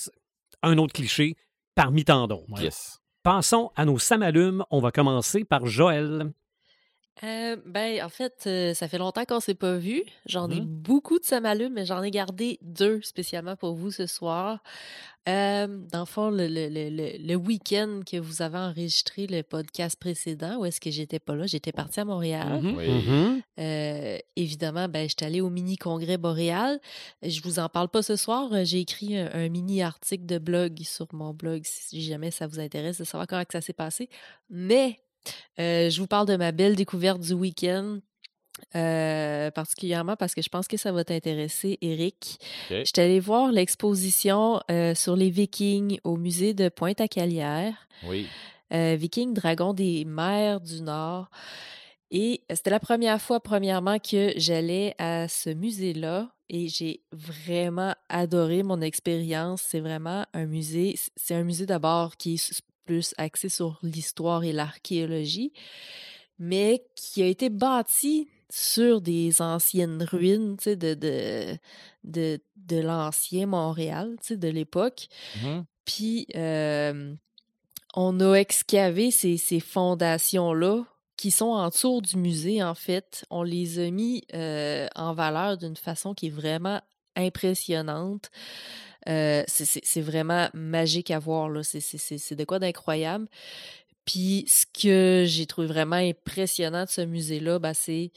un 0.63 0.79
autre 0.79 0.93
cliché 0.95 1.37
parmi 1.75 2.05
tant 2.05 2.27
d'autres. 2.27 2.51
Ouais. 2.53 2.63
Yes. 2.63 3.01
Passons 3.23 3.71
à 3.77 3.85
nos 3.85 3.99
samalumes. 3.99 4.65
On 4.71 4.81
va 4.81 4.91
commencer 4.91 5.45
par 5.45 5.67
Joël. 5.67 6.33
Euh, 7.25 7.57
ben, 7.67 8.03
en 8.05 8.09
fait, 8.09 8.45
euh, 8.47 8.75
ça 8.75 8.87
fait 8.89 8.99
longtemps 8.99 9.25
qu'on 9.25 9.41
s'est 9.41 9.55
pas 9.55 9.77
vu. 9.77 10.03
J'en 10.27 10.49
ai 10.51 10.61
Mhm. 10.61 10.67
beaucoup 10.67 11.19
de 11.19 11.25
samalumes, 11.25 11.73
mais 11.75 11.85
j'en 11.87 12.03
ai 12.03 12.11
gardé 12.11 12.59
deux 12.63 13.01
spécialement 13.03 13.57
pour 13.57 13.75
vous 13.75 13.91
ce 13.91 14.07
soir. 14.07 14.63
Euh, 15.29 15.67
dans 15.93 16.01
le 16.01 16.05
fond, 16.07 16.31
le, 16.31 16.47
le- 16.47 16.69
le- 16.69 16.89
le- 16.89 17.19
le 17.27 17.35
week-end 17.35 18.01
que 18.11 18.17
vous 18.17 18.41
avez 18.41 18.57
enregistré 18.57 19.27
le 19.27 19.43
podcast 19.43 19.99
précédent, 20.01 20.59
où 20.59 20.65
est-ce 20.65 20.81
que 20.81 20.91
j'étais 20.91 21.19
pas 21.19 21.35
là, 21.35 21.47
j'étais 21.47 21.73
partie 21.73 22.01
à 22.01 22.05
Montréal. 22.07 22.61
Oui. 22.63 22.89
Mhm. 22.89 23.43
Euh, 23.59 24.19
évidemment, 24.37 24.89
ben, 24.89 25.07
j'étais 25.09 25.27
allée 25.27 25.43
au 25.43 25.51
mini-congrès 25.51 26.17
boréal. 26.17 26.81
Je 27.23 27.43
vous 27.43 27.59
en 27.59 27.69
parle 27.69 27.89
pas 27.89 28.03
ce 28.03 28.17
soir. 28.17 28.49
J'ai 28.65 28.79
écrit 28.81 29.19
un, 29.19 29.29
un 29.35 29.49
mini-article 29.51 30.25
de 30.25 30.39
blog 30.39 30.79
sur 30.85 31.09
mon 31.13 31.35
blog 31.35 31.63
si 31.65 32.01
jamais 32.01 32.31
ça 32.31 32.47
vous 32.47 32.61
intéresse 32.61 32.99
de 32.99 33.05
savoir 33.05 33.27
comment 33.27 33.45
que 33.45 33.53
ça 33.53 33.61
s'est 33.61 33.73
passé. 33.75 34.09
Mais 34.49 34.99
euh, 35.59 35.91
je 35.91 36.01
vous 36.01 36.07
parle 36.07 36.27
de 36.27 36.37
ma 36.37 36.53
belle 36.53 36.77
découverte 36.77 37.21
du 37.21 37.33
week-end. 37.33 37.99
euh, 38.75 39.51
particulièrement 39.51 40.17
parce 40.17 40.35
que 40.35 40.43
je 40.43 40.49
pense 40.49 40.67
que 40.69 40.77
ça 40.77 40.93
va 40.93 41.05
t'intéresser, 41.05 41.79
Eric. 41.81 42.39
Ok. 42.71 42.79
J'étais 42.85 43.03
allée 43.03 43.21
voir 43.21 43.53
l'exposition 43.53 44.61
euh, 44.71 44.95
sur 44.95 45.17
les 45.17 45.31
Vikings 45.31 46.01
au 46.05 46.17
musée 46.17 46.55
de 46.55 46.69
Pointe-à-Calière. 46.69 47.87
Oui. 48.05 48.27
Euh, 48.73 48.97
Viking 48.99 49.33
Dragon 49.33 49.73
des 49.73 50.05
mers 50.05 50.61
du 50.61 50.83
Nord. 50.83 51.31
Et 52.11 52.43
c'était 52.51 52.71
la 52.71 52.81
première 52.81 53.21
fois, 53.21 53.41
premièrement, 53.41 53.99
que 53.99 54.33
j'allais 54.37 54.95
à 54.99 55.29
ce 55.29 55.51
musée-là 55.51 56.31
et 56.49 56.69
j'ai 56.69 57.03
vraiment 57.13 57.95
adoré 58.09 58.63
mon 58.63 58.81
expérience. 58.81 59.63
C'est 59.67 59.81
vraiment 59.81 60.25
un 60.33 60.47
musée, 60.47 60.99
c'est 61.17 61.35
un 61.35 61.45
musée 61.45 61.67
d'abord 61.67 62.17
qui 62.17 62.35
est 62.35 62.63
plus 62.89 63.15
axé 63.19 63.51
sur 63.51 63.79
l'histoire 63.83 64.45
et 64.45 64.53
l'archéologie, 64.53 65.53
mais 66.39 66.87
qui 66.95 67.23
a 67.23 67.27
été 67.27 67.51
bâti 67.51 68.29
sur 68.49 69.03
des 69.03 69.43
anciennes 69.43 70.03
ruines, 70.03 70.57
de, 70.65 70.95
de, 70.95 71.59
de, 72.03 72.41
de 72.57 72.81
l'ancien 72.81 73.47
Montréal, 73.47 74.17
de 74.31 74.49
l'époque. 74.49 75.09
Mhm. 75.43 75.67
Puis, 75.85 76.27
euh, 76.35 77.15
on 77.95 78.21
a 78.21 78.35
excavé 78.37 79.11
ces, 79.11 79.37
ces 79.37 79.61
fondations-là 79.61 80.85
qui 81.19 81.31
sont 81.31 81.63
autour 81.63 82.01
du 82.01 82.17
musée, 82.17 82.63
en 82.63 82.75
fait. 82.75 83.27
On 83.29 83.43
les 83.43 83.81
a 83.81 83.91
mis 83.91 84.25
euh, 84.33 84.89
en 84.97 85.13
valeur 85.13 85.59
d'une 85.59 85.77
façon 85.77 86.15
qui 86.15 86.29
est 86.29 86.31
vraiment 86.31 86.81
impressionnante. 87.17 88.31
Euh, 89.09 89.43
c'est- 89.47 90.01
vraiment 90.01 90.49
magique 90.55 91.11
à 91.11 91.19
voir. 91.19 91.51
C'est- 91.65 92.35
de 92.35 92.45
quoi 92.45 92.59
d'incroyable. 92.59 93.27
Puis, 94.05 94.45
ce 94.49 94.65
que 94.67 95.25
j'ai 95.27 95.47
trouvé 95.47 95.67
vraiment 95.67 95.97
impressionnant 95.97 96.85
de 96.85 96.91
ce 96.91 97.01
musée-là, 97.03 97.59
ben, 97.59 97.75
c'est 97.75 98.11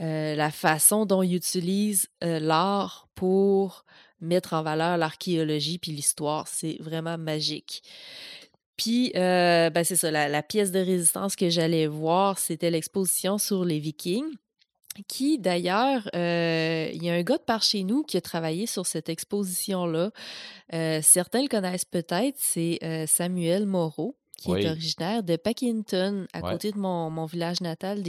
euh, 0.00 0.34
la 0.36 0.50
façon 0.50 1.06
dont 1.06 1.22
ils 1.22 1.34
utilisent 1.36 2.08
euh, 2.22 2.38
l'art 2.38 3.08
pour 3.14 3.84
mettre 4.20 4.52
en 4.52 4.62
valeur 4.62 4.98
l'archéologie 4.98 5.78
puis 5.78 5.92
l'histoire. 5.92 6.46
C'est 6.48 6.76
vraiment 6.80 7.16
magique. 7.18 7.82
Puis, 8.76 9.10
ben, 9.14 9.84
c'est 9.84 9.96
ça, 9.96 10.10
la 10.10 10.42
pièce 10.42 10.70
de 10.70 10.80
résistance 10.80 11.34
que 11.34 11.48
j'allais 11.48 11.86
voir, 11.86 12.38
c'était 12.38 12.70
l'exposition 12.70 13.38
sur 13.38 13.64
les 13.64 13.78
Vikings. 13.78 14.36
Qui, 15.08 15.38
d'ailleurs, 15.38 16.08
euh, 16.14 16.90
il 16.92 17.02
y 17.02 17.10
a 17.10 17.14
un 17.14 17.22
gars 17.22 17.38
de 17.38 17.42
par 17.42 17.62
chez 17.62 17.84
nous 17.84 18.02
qui 18.02 18.16
a 18.16 18.20
travaillé 18.20 18.66
sur 18.66 18.86
cette 18.86 19.08
exposition-là. 19.08 20.10
Euh, 20.74 21.00
certains 21.02 21.42
le 21.42 21.48
connaissent 21.48 21.84
peut-être, 21.84 22.36
c'est 22.38 22.78
euh, 22.82 23.06
Samuel 23.06 23.66
Moreau, 23.66 24.16
qui 24.36 24.50
Oui. 24.50 24.62
est 24.64 24.70
originaire 24.70 25.22
de 25.22 25.36
Packinton, 25.36 26.26
à 26.34 26.40
Ouais. 26.42 26.52
côté 26.52 26.70
de 26.72 26.78
mon, 26.78 27.08
mon 27.10 27.24
village 27.24 27.60
natal. 27.62 28.02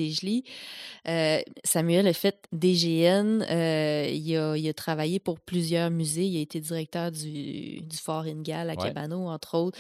Euh, 1.08 1.40
Samuel 1.64 2.08
a 2.08 2.14
fait 2.14 2.38
DGN, 2.52 3.46
euh, 3.50 4.10
il, 4.12 4.36
a, 4.38 4.56
il 4.58 4.68
a 4.68 4.74
travaillé 4.74 5.20
pour 5.20 5.40
plusieurs 5.40 5.90
musées, 5.90 6.26
il 6.26 6.38
a 6.38 6.42
été 6.42 6.60
directeur 6.60 7.12
du, 7.12 7.82
du 7.82 7.98
Fort 7.98 8.24
Ingal 8.24 8.70
à 8.70 8.74
Ouais. 8.74 8.88
Cabano, 8.88 9.28
entre 9.28 9.58
autres. 9.58 9.80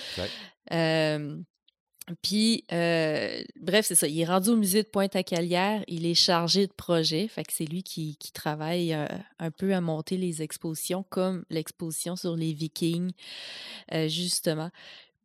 Euh, 0.71 1.37
puis, 2.21 2.63
euh, 2.71 3.43
bref, 3.59 3.85
c'est 3.85 3.95
ça. 3.95 4.07
Il 4.07 4.19
est 4.19 4.25
rendu 4.25 4.49
au 4.49 4.55
musée 4.55 4.83
de 4.83 4.87
Pointe-à-Calière. 4.87 5.83
Il 5.87 6.05
est 6.05 6.13
chargé 6.13 6.65
de 6.65 6.71
projet. 6.71 7.27
Fait 7.27 7.43
que 7.43 7.51
c'est 7.51 7.65
lui 7.65 7.83
qui, 7.83 8.15
qui 8.17 8.31
travaille 8.31 8.93
euh, 8.93 9.07
un 9.39 9.51
peu 9.51 9.73
à 9.73 9.81
monter 9.81 10.15
les 10.15 10.41
expositions, 10.41 11.03
comme 11.09 11.43
l'exposition 11.49 12.15
sur 12.15 12.35
les 12.35 12.53
Vikings, 12.53 13.11
euh, 13.93 14.07
justement. 14.07 14.71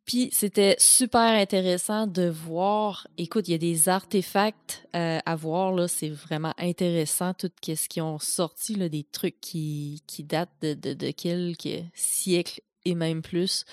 Puis 0.05 0.29
c'était 0.33 0.75
super 0.79 1.39
intéressant 1.39 2.07
de 2.07 2.27
voir. 2.27 3.07
Écoute, 3.17 3.47
il 3.47 3.51
y 3.51 3.55
a 3.55 3.59
des 3.59 3.87
artefacts 3.87 4.85
euh, 4.95 5.19
à 5.25 5.35
voir 5.37 5.71
là. 5.71 5.87
C'est 5.87 6.09
vraiment 6.09 6.53
intéressant 6.57 7.33
tout 7.33 7.49
ce 7.65 7.87
qu'ils 7.87 8.03
ont 8.03 8.19
sorti 8.19 8.75
là, 8.75 8.89
des 8.89 9.05
trucs 9.05 9.39
qui, 9.39 10.03
qui 10.05 10.25
datent 10.25 10.49
de, 10.61 10.73
de, 10.73 10.93
de 10.93 11.11
quelques 11.11 11.85
siècles 11.93 12.59
et 12.83 12.95
même 12.95 13.21
plus. 13.21 13.63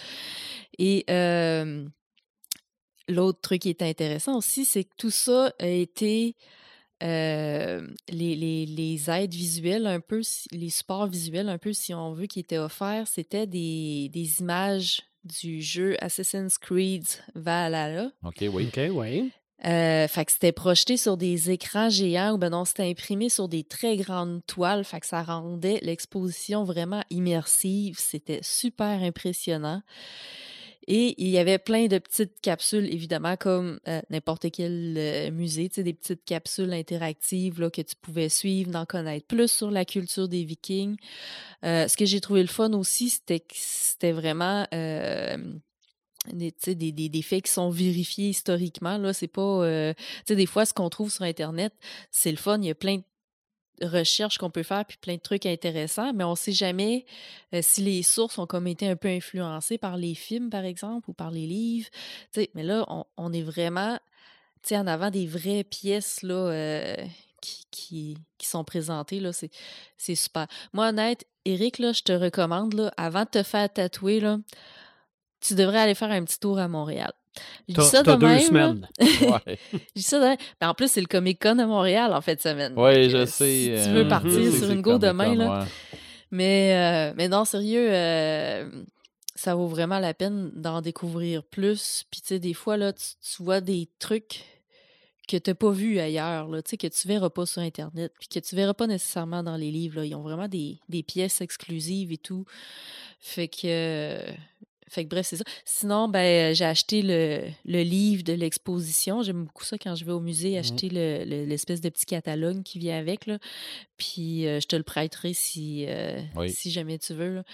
Et 0.78 1.04
euh, 1.10 1.88
l'autre 3.10 3.40
truc 3.40 3.62
qui 3.62 3.70
est 3.70 3.82
intéressant 3.82 4.36
aussi, 4.36 4.64
c'est 4.64 4.84
que 4.84 4.94
tout 4.96 5.10
ça 5.10 5.52
a 5.58 5.66
été 5.66 6.36
euh, 7.02 7.86
les, 8.08 8.36
les, 8.36 8.66
les 8.66 9.10
aides 9.10 9.34
visuelles, 9.34 9.86
un 9.86 10.00
peu, 10.00 10.20
les 10.52 10.70
supports 10.70 11.06
visuels, 11.06 11.48
un 11.48 11.58
peu, 11.58 11.72
si 11.72 11.94
on 11.94 12.12
veut, 12.12 12.26
qui 12.26 12.40
étaient 12.40 12.58
offerts, 12.58 13.08
c'était 13.08 13.46
des, 13.46 14.10
des 14.12 14.40
images 14.40 15.02
du 15.24 15.62
jeu 15.62 15.96
Assassin's 16.02 16.58
Creed 16.58 17.06
Valhalla. 17.34 18.10
OK, 18.24 18.44
oui. 18.52 18.68
OK, 18.68 18.80
oui. 18.92 19.30
Euh, 19.66 20.08
fait 20.08 20.24
que 20.24 20.32
c'était 20.32 20.52
projeté 20.52 20.96
sur 20.96 21.18
des 21.18 21.50
écrans 21.50 21.90
géants 21.90 22.32
ou 22.32 22.38
ben 22.38 22.48
non, 22.48 22.64
c'était 22.64 22.88
imprimé 22.88 23.28
sur 23.28 23.46
des 23.46 23.62
très 23.62 23.96
grandes 23.96 24.40
toiles. 24.46 24.84
Fait 24.84 25.00
que 25.00 25.06
ça 25.06 25.22
rendait 25.22 25.80
l'exposition 25.82 26.64
vraiment 26.64 27.04
immersive. 27.10 27.96
C'était 27.98 28.40
super 28.42 29.02
impressionnant. 29.02 29.82
Et 30.86 31.14
il 31.22 31.28
y 31.28 31.38
avait 31.38 31.58
plein 31.58 31.86
de 31.86 31.98
petites 31.98 32.40
capsules, 32.40 32.86
évidemment, 32.92 33.36
comme 33.36 33.80
euh, 33.86 34.00
n'importe 34.10 34.50
quel 34.50 34.94
euh, 34.96 35.30
musée, 35.30 35.68
des 35.68 35.92
petites 35.92 36.24
capsules 36.24 36.72
interactives 36.72 37.60
là, 37.60 37.70
que 37.70 37.82
tu 37.82 37.94
pouvais 38.00 38.28
suivre, 38.28 38.70
d'en 38.70 38.86
connaître 38.86 39.26
plus 39.26 39.50
sur 39.50 39.70
la 39.70 39.84
culture 39.84 40.28
des 40.28 40.44
Vikings. 40.44 40.96
Euh, 41.64 41.86
ce 41.86 41.96
que 41.96 42.06
j'ai 42.06 42.20
trouvé 42.20 42.40
le 42.42 42.48
fun 42.48 42.72
aussi, 42.72 43.10
c'était 43.10 43.40
que 43.40 43.54
c'était 43.54 44.12
vraiment 44.12 44.66
des, 44.70 46.52
des, 46.66 46.92
des, 46.92 47.08
des 47.08 47.22
faits 47.22 47.44
qui 47.44 47.52
sont 47.52 47.70
vérifiés 47.70 48.30
historiquement. 48.30 48.98
Là, 48.98 49.12
c'est 49.12 49.28
pas. 49.28 49.94
des 50.28 50.46
fois, 50.46 50.64
ce 50.64 50.72
qu'on 50.72 50.88
trouve 50.88 51.10
sur 51.10 51.24
Internet, 51.24 51.72
c'est 52.10 52.30
le 52.30 52.36
fun. 52.36 52.58
Il 52.58 52.66
y 52.66 52.70
a 52.70 52.74
plein 52.74 52.96
de 52.96 53.04
recherches 53.82 54.38
qu'on 54.38 54.50
peut 54.50 54.62
faire 54.62 54.84
puis 54.84 54.98
plein 54.98 55.14
de 55.14 55.20
trucs 55.20 55.46
intéressants, 55.46 56.12
mais 56.12 56.24
on 56.24 56.34
sait 56.34 56.52
jamais 56.52 57.06
euh, 57.54 57.60
si 57.62 57.82
les 57.82 58.02
sources 58.02 58.38
ont 58.38 58.46
été 58.66 58.88
un 58.88 58.96
peu 58.96 59.08
influencées 59.08 59.78
par 59.78 59.96
les 59.96 60.14
films, 60.14 60.50
par 60.50 60.64
exemple, 60.64 61.10
ou 61.10 61.12
par 61.12 61.30
les 61.30 61.46
livres. 61.46 61.88
Mais 62.54 62.62
là, 62.62 62.86
on, 63.16 63.32
est 63.32 63.42
vraiment 63.42 63.98
en 64.72 64.86
avant 64.86 65.10
des 65.10 65.26
vraies 65.26 65.64
pièces 65.64 66.22
là, 66.22 66.34
euh, 66.34 66.96
qui, 67.40 68.16
sont 68.42 68.64
présentées. 68.64 69.20
Là, 69.20 69.32
c'est, 69.32 69.50
c'est 69.96 70.14
super. 70.14 70.46
Moi, 70.72 70.88
honnête, 70.88 71.26
Eric, 71.44 71.76
je 71.78 72.02
te 72.02 72.12
recommande, 72.12 72.74
là, 72.74 72.92
avant 72.96 73.24
de 73.24 73.30
te 73.30 73.42
faire 73.42 73.72
tatouer, 73.72 74.20
là, 74.20 74.38
tu 75.40 75.54
devrais 75.54 75.78
aller 75.78 75.94
faire 75.94 76.10
un 76.10 76.24
petit 76.24 76.38
tour 76.38 76.58
à 76.58 76.68
Montréal. 76.68 77.12
Je 77.68 77.74
dis 77.74 77.86
ça 77.86 78.02
de 78.02 78.12
deux 78.14 78.26
même, 78.26 78.36
là. 78.36 78.40
semaines. 78.40 78.88
Ouais. 78.98 79.58
Je 79.72 79.78
dis 79.96 80.02
ça 80.02 80.18
de 80.18 80.24
même. 80.24 80.36
Mais 80.60 80.66
en 80.66 80.74
plus, 80.74 80.90
c'est 80.90 81.00
le 81.00 81.06
Comic 81.06 81.40
Con 81.40 81.58
à 81.58 81.66
Montréal 81.66 82.12
en 82.12 82.20
fin 82.20 82.34
de 82.34 82.40
semaine. 82.40 82.74
Fait 82.74 83.08
je 83.08 83.24
sais. 83.26 83.44
Si 83.44 83.64
tu 83.66 83.90
euh, 83.90 83.92
veux 83.94 84.02
Mhm. 84.04 84.08
partir 84.08 84.52
sur 84.52 84.70
une 84.70 84.82
go 84.82 84.98
demain, 84.98 85.34
là. 85.34 85.60
ouais. 85.60 85.66
Mais, 86.32 86.74
euh, 87.10 87.14
mais 87.16 87.28
non, 87.28 87.44
sérieux, 87.44 87.88
euh, 87.90 88.68
ça 89.34 89.54
vaut 89.54 89.66
vraiment 89.68 89.98
la 89.98 90.14
peine 90.14 90.50
d'en 90.54 90.80
découvrir 90.80 91.42
plus. 91.44 92.04
Puis, 92.10 92.20
tu 92.20 92.28
sais, 92.28 92.38
des 92.38 92.54
fois, 92.54 92.76
là, 92.76 92.92
tu, 92.92 93.04
tu 93.20 93.42
vois 93.42 93.60
des 93.60 93.88
trucs 93.98 94.44
que 95.28 95.36
tu 95.36 95.50
n'as 95.50 95.54
pas 95.54 95.70
vus 95.70 96.00
ailleurs, 96.00 96.48
là, 96.48 96.60
tu 96.62 96.70
sais, 96.70 96.76
que 96.76 96.88
tu 96.88 97.06
verras 97.06 97.30
pas 97.30 97.46
sur 97.46 97.62
Internet, 97.62 98.12
puis 98.18 98.28
que 98.28 98.40
tu 98.44 98.56
verras 98.56 98.74
pas 98.74 98.88
nécessairement 98.88 99.44
dans 99.44 99.56
les 99.56 99.70
livres. 99.70 99.96
Là. 100.00 100.04
Ils 100.04 100.14
ont 100.16 100.22
vraiment 100.22 100.48
des, 100.48 100.80
des 100.88 101.04
pièces 101.04 101.40
exclusives 101.40 102.10
et 102.12 102.18
tout. 102.18 102.44
Fait 103.20 103.46
que. 103.48 104.20
Euh, 104.90 104.94
fait 104.94 105.04
que 105.04 105.08
bref, 105.10 105.26
c'est 105.26 105.36
ça. 105.36 105.44
Sinon, 105.64 106.08
ben, 106.08 106.54
j'ai 106.54 106.64
acheté 106.64 107.02
le, 107.02 107.42
le 107.64 107.82
livre 107.82 108.22
de 108.24 108.32
l'exposition. 108.32 109.22
J'aime 109.22 109.44
beaucoup 109.44 109.64
ça 109.64 109.78
quand 109.78 109.94
je 109.94 110.04
vais 110.04 110.12
au 110.12 110.20
musée, 110.20 110.58
acheter 110.58 110.88
le- 110.88 111.24
le- 111.24 111.44
l'espèce 111.44 111.80
de 111.80 111.88
petit 111.88 112.06
catalogue 112.06 112.62
qui 112.62 112.78
vient 112.78 112.98
avec. 112.98 113.26
Là. 113.26 113.38
Puis 113.96 114.46
euh, 114.46 114.60
je 114.60 114.66
te 114.66 114.76
le 114.76 114.82
prêterai 114.82 115.32
si, 115.34 115.84
euh, 115.88 116.20
Oui. 116.36 116.50
si 116.50 116.70
jamais 116.70 116.98
tu 116.98 117.14
veux. 117.14 117.36
là. 117.36 117.44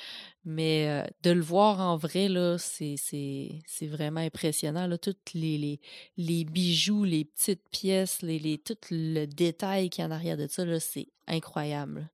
Mais 0.45 0.87
euh, 0.89 1.03
de 1.25 1.33
le 1.33 1.41
voir 1.41 1.81
en 1.81 1.97
vrai, 1.97 2.29
là, 2.29 2.57
c'est, 2.59 2.95
vraiment 3.83 4.21
impressionnant. 4.21 4.87
Là. 4.87 4.97
Tous 4.97 5.15
les, 5.35 5.59
les, 5.59 5.81
les 6.17 6.45
bijoux, 6.45 7.05
les 7.05 7.25
petites 7.25 7.69
pièces, 7.71 8.23
les, 8.23 8.39
les, 8.39 8.57
tout 8.59 8.77
le 8.91 9.27
détail 9.27 9.91
qu'il 9.91 10.03
y 10.03 10.05
a 10.05 10.09
en 10.09 10.13
arrière 10.13 10.37
de 10.37 10.47
ça, 10.49 10.65
là, 10.65 10.79
c'est 10.81 11.09
incroyable. 11.27 12.09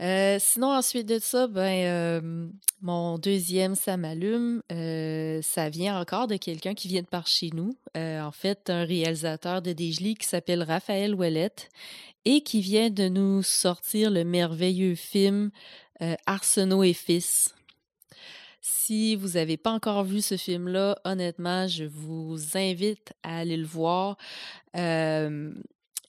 Euh, 0.00 0.36
sinon, 0.40 0.68
ensuite 0.68 1.08
de 1.08 1.18
ça, 1.18 1.48
ben, 1.48 2.60
mon 2.80 3.18
deuxième 3.18 3.74
Ça 3.74 3.96
m'allume, 3.96 4.62
euh, 4.70 5.40
ça 5.42 5.68
vient 5.68 6.00
encore 6.00 6.28
de 6.28 6.36
quelqu'un 6.36 6.74
qui 6.74 6.86
vient 6.86 7.02
de 7.02 7.06
par 7.06 7.26
chez 7.26 7.50
nous. 7.52 7.74
Euh, 7.96 8.20
en 8.20 8.30
fait, 8.30 8.70
un 8.70 8.84
réalisateur 8.84 9.60
de 9.62 9.72
Desjely 9.72 10.14
qui 10.14 10.26
s'appelle 10.26 10.62
Raphaël 10.62 11.14
Ouellette 11.14 11.68
et 12.24 12.42
qui 12.42 12.60
vient 12.60 12.90
de 12.90 13.08
nous 13.08 13.42
sortir 13.42 14.10
le 14.10 14.24
merveilleux 14.24 14.94
film 14.94 15.50
Arsenault 16.26 16.84
et 16.84 16.92
Fils. 16.92 17.54
Si 18.60 19.16
vous 19.16 19.30
n'avez 19.30 19.56
pas 19.56 19.72
encore 19.72 20.04
vu 20.04 20.20
ce 20.20 20.36
film-là, 20.36 20.98
honnêtement, 21.04 21.66
je 21.66 21.84
vous 21.84 22.38
invite 22.54 23.12
à 23.24 23.38
aller 23.38 23.56
le 23.56 23.66
voir. 23.66 24.16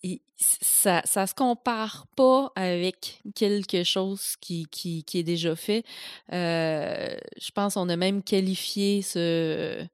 Et 0.03 0.21
ça, 0.38 1.01
ça 1.05 1.27
se 1.27 1.34
compare 1.35 2.07
pas 2.15 2.51
avec 2.55 3.21
quelque 3.35 3.84
chose 3.84 4.35
qui, 4.39 4.65
qui, 4.71 5.03
qui 5.03 5.19
est 5.19 5.23
déjà 5.23 5.55
fait. 5.55 5.84
Euh, 6.31 7.15
je 7.39 7.51
pense 7.51 7.73
qu'on 7.73 7.89
a 7.89 7.95
même 7.97 8.23
qualifié 8.23 9.01
ce, 9.01 9.85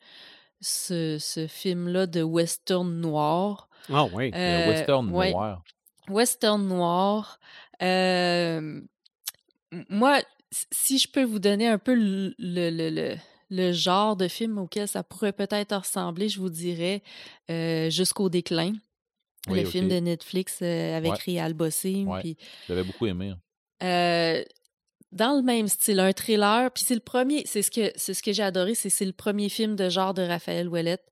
ce, 0.62 1.18
ce 1.20 1.48
film-là 1.48 2.06
de 2.06 2.22
western 2.22 2.88
noir. 3.02 3.68
Ah 3.92 4.06
oui. 4.14 4.32
Euh, 4.36 4.70
western 4.70 5.10
ouais, 5.12 5.32
noir. 5.32 5.64
western 6.10 6.68
noir. 6.68 7.40
Euh, 7.82 8.80
moi, 9.90 10.20
si 10.72 10.98
je 11.00 11.08
peux 11.08 11.24
vous 11.24 11.40
donner 11.40 11.68
un 11.68 11.78
peu 11.80 11.94
le, 11.96 12.34
le, 12.38 12.70
le, 12.70 12.90
le- 12.90 13.16
le 13.52 13.72
genre 13.74 14.16
de 14.16 14.28
film 14.28 14.58
auquel 14.58 14.88
ça 14.88 15.04
pourrait 15.04 15.32
peut-être 15.32 15.76
ressembler, 15.76 16.30
je 16.30 16.40
vous 16.40 16.50
dirais 16.50 17.04
euh, 17.52 17.92
Jusqu'au 17.92 18.28
déclin. 18.28 18.74
Oui, 19.54 19.60
le 19.62 19.66
film 19.66 19.88
de 19.88 19.96
Netflix 19.96 20.60
euh, 20.62 20.98
avec 20.98 21.12
Ouais. 21.14 21.18
Réal 21.26 21.54
Bossé. 21.54 22.04
Ouais. 22.06 22.20
Puis, 22.22 22.38
J'avais 22.68 22.84
beaucoup 22.84 23.06
aimé. 23.06 23.30
hein. 23.30 23.40
euh, 23.86 24.44
dans 25.12 25.38
le 25.38 25.44
même 25.44 25.68
style, 25.70 26.00
un 26.02 26.12
thriller. 26.12 26.70
Puis 26.72 26.84
c'est 26.86 26.94
le 26.96 27.00
premier, 27.00 27.44
c'est 27.46 27.62
ce 27.62 27.72
que 27.72 27.92
c'est 27.96 28.14
ce 28.14 28.22
que 28.22 28.34
j'ai 28.34 28.44
adoré, 28.44 28.76
c'est 28.76 28.90
c'est 28.90 29.06
le 29.06 29.14
premier 29.14 29.48
film 29.50 29.76
de 29.78 29.88
genre 29.90 30.14
de 30.14 30.22
Raphaël 30.24 30.68
Ouellette. 30.68 31.06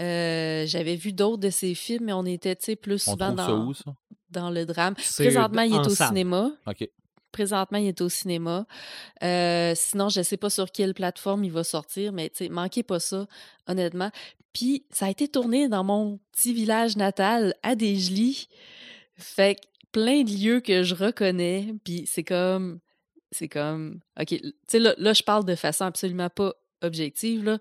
Euh, 0.00 0.64
J'avais 0.66 0.96
vu 0.96 1.12
d'autres 1.12 1.40
de 1.42 1.50
ses 1.50 1.74
films, 1.74 2.04
mais 2.06 2.12
on 2.12 2.24
était, 2.24 2.56
tu 2.56 2.64
sais, 2.64 2.76
plus 2.76 3.06
On 3.08 3.12
souvent 3.12 3.36
ça 3.36 3.46
dans, 3.46 3.66
où, 3.66 3.74
ça? 3.74 3.94
dans 4.30 4.50
le 4.50 4.64
drame. 4.64 4.94
Présentement, 4.94 5.62
il 5.62 5.74
est 5.74 5.78
au 5.86 5.90
salle. 5.90 6.08
cinéma. 6.08 6.52
OK. 6.66 6.88
Présentement, 7.34 7.78
il 7.78 7.88
est 7.88 8.00
au 8.00 8.08
cinéma. 8.08 8.64
Euh, 9.24 9.72
sinon, 9.74 10.08
je 10.08 10.20
ne 10.20 10.22
sais 10.22 10.36
pas 10.36 10.50
sur 10.50 10.70
quelle 10.70 10.94
plateforme 10.94 11.42
il 11.42 11.50
va 11.50 11.64
sortir, 11.64 12.12
mais 12.12 12.30
manquez 12.48 12.84
pas 12.84 13.00
ça, 13.00 13.26
honnêtement. 13.66 14.12
Puis, 14.52 14.84
ça 14.90 15.06
a 15.06 15.10
été 15.10 15.26
tourné 15.26 15.68
dans 15.68 15.82
mon 15.82 16.20
petit 16.30 16.54
village 16.54 16.96
natal, 16.96 17.56
à 17.64 17.74
Desjely. 17.74 18.48
Fait 19.16 19.56
que 19.56 19.62
plein 19.90 20.22
de 20.22 20.30
lieux 20.30 20.60
que 20.60 20.84
je 20.84 20.94
reconnais. 20.94 21.74
Puis, 21.82 22.04
c'est 22.06 22.22
comme. 22.22 22.78
C'est 23.32 23.48
comme. 23.48 23.98
OK, 24.16 24.28
tu 24.28 24.54
sais, 24.68 24.78
là, 24.78 24.94
là, 24.96 25.12
je 25.12 25.24
parle 25.24 25.44
de 25.44 25.56
façon 25.56 25.86
absolument 25.86 26.30
pas 26.30 26.54
objective, 26.82 27.44
là. 27.44 27.58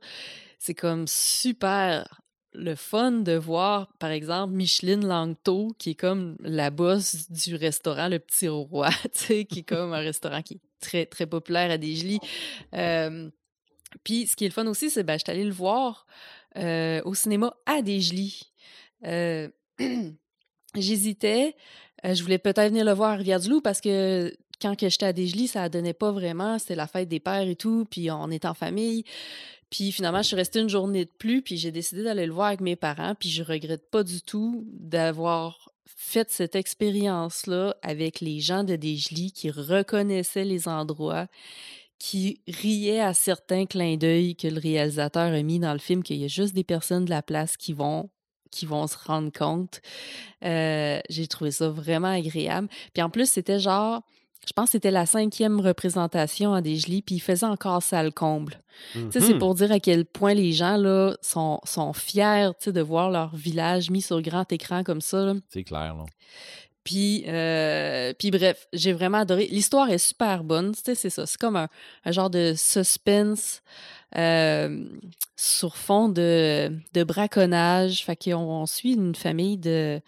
C'est 0.59 0.75
comme 0.75 1.07
super 1.07 2.21
le 2.53 2.75
fun 2.75 3.11
de 3.11 3.33
voir, 3.33 3.91
par 3.99 4.11
exemple, 4.11 4.53
Micheline 4.53 5.05
Langto, 5.05 5.73
qui 5.77 5.91
est 5.91 5.95
comme 5.95 6.37
la 6.41 6.69
boss 6.69 7.29
du 7.31 7.55
restaurant 7.55 8.07
Le 8.07 8.19
Petit 8.19 8.47
Roi, 8.47 8.89
qui 9.13 9.33
est 9.33 9.67
comme 9.67 9.93
un 9.93 9.99
restaurant 9.99 10.41
qui 10.41 10.55
est 10.55 10.61
très, 10.79 11.05
très 11.05 11.25
populaire 11.25 11.71
à 11.71 11.77
Desjely. 11.77 12.19
Euh, 12.75 13.29
puis, 14.03 14.27
ce 14.27 14.35
qui 14.35 14.45
est 14.45 14.49
le 14.49 14.53
fun 14.53 14.67
aussi, 14.67 14.89
c'est 14.89 15.03
ben, 15.03 15.17
je 15.17 15.23
suis 15.23 15.31
allée 15.31 15.45
le 15.45 15.53
voir 15.53 16.05
euh, 16.57 17.01
au 17.05 17.13
cinéma 17.13 17.55
à 17.65 17.81
Desjely. 17.81 18.51
Euh, 19.05 19.49
J'hésitais. 20.75 21.55
Je 22.03 22.21
voulais 22.21 22.39
peut-être 22.39 22.69
venir 22.69 22.83
le 22.83 22.91
voir 22.91 23.11
à 23.11 23.15
Rivière-du-Loup 23.15 23.61
parce 23.61 23.79
que 23.79 24.35
quand 24.61 24.75
que 24.75 24.89
j'étais 24.89 25.05
à 25.05 25.13
Desjely, 25.13 25.47
ça 25.47 25.69
donnait 25.69 25.93
pas 25.93 26.11
vraiment. 26.11 26.59
C'était 26.59 26.75
la 26.75 26.87
fête 26.87 27.07
des 27.07 27.19
pères 27.19 27.47
et 27.47 27.55
tout, 27.55 27.85
puis 27.89 28.11
on 28.11 28.29
est 28.29 28.45
en 28.45 28.53
famille. 28.53 29.03
Puis 29.73 29.91
finalement, 29.91 30.21
je 30.21 30.27
suis 30.27 30.35
restée 30.35 30.59
une 30.59 30.69
journée 30.69 31.05
de 31.05 31.11
plus, 31.17 31.41
puis 31.41 31.57
j'ai 31.57 31.71
décidé 31.71 32.03
d'aller 32.03 32.27
le 32.27 32.31
voir 32.31 32.49
avec 32.49 32.61
mes 32.61 32.75
parents, 32.75 33.15
puis 33.15 33.29
je 33.29 33.41
regrette 33.41 33.89
pas 33.89 34.03
du 34.03 34.21
tout 34.21 34.67
d'avoir 34.67 35.71
fait 35.87 36.29
cette 36.29 36.55
expérience-là 36.55 37.75
avec 37.81 38.21
les 38.21 38.39
gens 38.39 38.63
de 38.63 38.75
Desjely 38.75 39.31
qui 39.31 39.49
reconnaissaient 39.49 40.45
les 40.45 40.67
endroits, 40.67 41.25
qui 41.97 42.39
riaient 42.47 42.99
à 42.99 43.15
certains 43.15 43.65
clins 43.65 43.97
d'œil 43.97 44.35
que 44.35 44.47
le 44.47 44.59
réalisateur 44.59 45.33
a 45.33 45.41
mis 45.41 45.57
dans 45.57 45.73
le 45.73 45.79
film, 45.79 46.03
qu'il 46.03 46.17
y 46.17 46.25
a 46.25 46.27
juste 46.27 46.53
des 46.53 46.63
personnes 46.63 47.05
de 47.05 47.09
la 47.09 47.23
place 47.23 47.57
qui 47.57 47.73
vont 47.73 48.11
qui 48.51 48.67
vont 48.67 48.85
se 48.85 48.97
rendre 49.07 49.31
compte. 49.31 49.81
Euh, 50.45 50.99
j'ai 51.09 51.25
trouvé 51.25 51.49
ça 51.49 51.69
vraiment 51.69 52.09
agréable. 52.09 52.67
Puis 52.93 53.01
en 53.01 53.09
plus, 53.09 53.27
c'était 53.27 53.57
genre, 53.57 54.03
je 54.47 54.53
pense 54.53 54.65
que 54.67 54.71
c'était 54.73 54.91
la 54.91 55.05
cinquième 55.05 55.59
représentation 55.59 56.53
à 56.53 56.61
Desjely, 56.61 57.01
puis 57.01 57.15
il 57.15 57.19
faisait 57.19 57.45
encore 57.45 57.81
ça 57.83 58.03
le 58.03 58.11
comble. 58.11 58.61
Tu 58.93 58.99
sais, 59.11 59.19
c'est 59.21 59.33
Mhm. 59.33 59.39
pour 59.39 59.55
dire 59.55 59.71
à 59.71 59.79
quel 59.79 60.05
point 60.05 60.33
les 60.33 60.51
gens 60.51 60.77
là 60.77 61.15
sont, 61.21 61.59
sont 61.63 61.93
fiers 61.93 62.49
tu 62.59 62.65
sais, 62.65 62.71
de 62.71 62.81
voir 62.81 63.09
leur 63.11 63.35
village 63.35 63.89
mis 63.89 64.01
sur 64.01 64.21
grand 64.21 64.51
écran 64.51 64.83
comme 64.83 65.01
ça. 65.01 65.33
C'est 65.49 65.63
clair, 65.63 65.95
là. 65.95 66.05
Puis, 66.83 67.23
euh, 67.27 68.11
puis 68.19 68.29
bref, 68.29 68.67
j'ai 68.73 68.91
vraiment 68.91 69.19
adoré. 69.19 69.47
L'histoire 69.49 69.89
est 69.89 69.97
super 69.97 70.43
bonne, 70.43 70.73
tu 70.75 70.81
sais, 70.83 70.95
c'est 70.95 71.09
ça. 71.09 71.25
C'est 71.25 71.37
comme 71.39 71.55
un, 71.55 71.69
un 72.03 72.11
genre 72.11 72.29
de 72.29 72.53
suspense 72.57 73.61
euh, 74.17 74.85
sur 75.37 75.77
fond 75.77 76.09
de, 76.09 76.69
de 76.93 77.03
braconnage. 77.05 78.03
Fait 78.03 78.17
qu'on 78.17 78.35
on 78.35 78.65
suit 78.65 78.93
une 78.95 79.15
famille 79.15 79.57
de, 79.57 80.01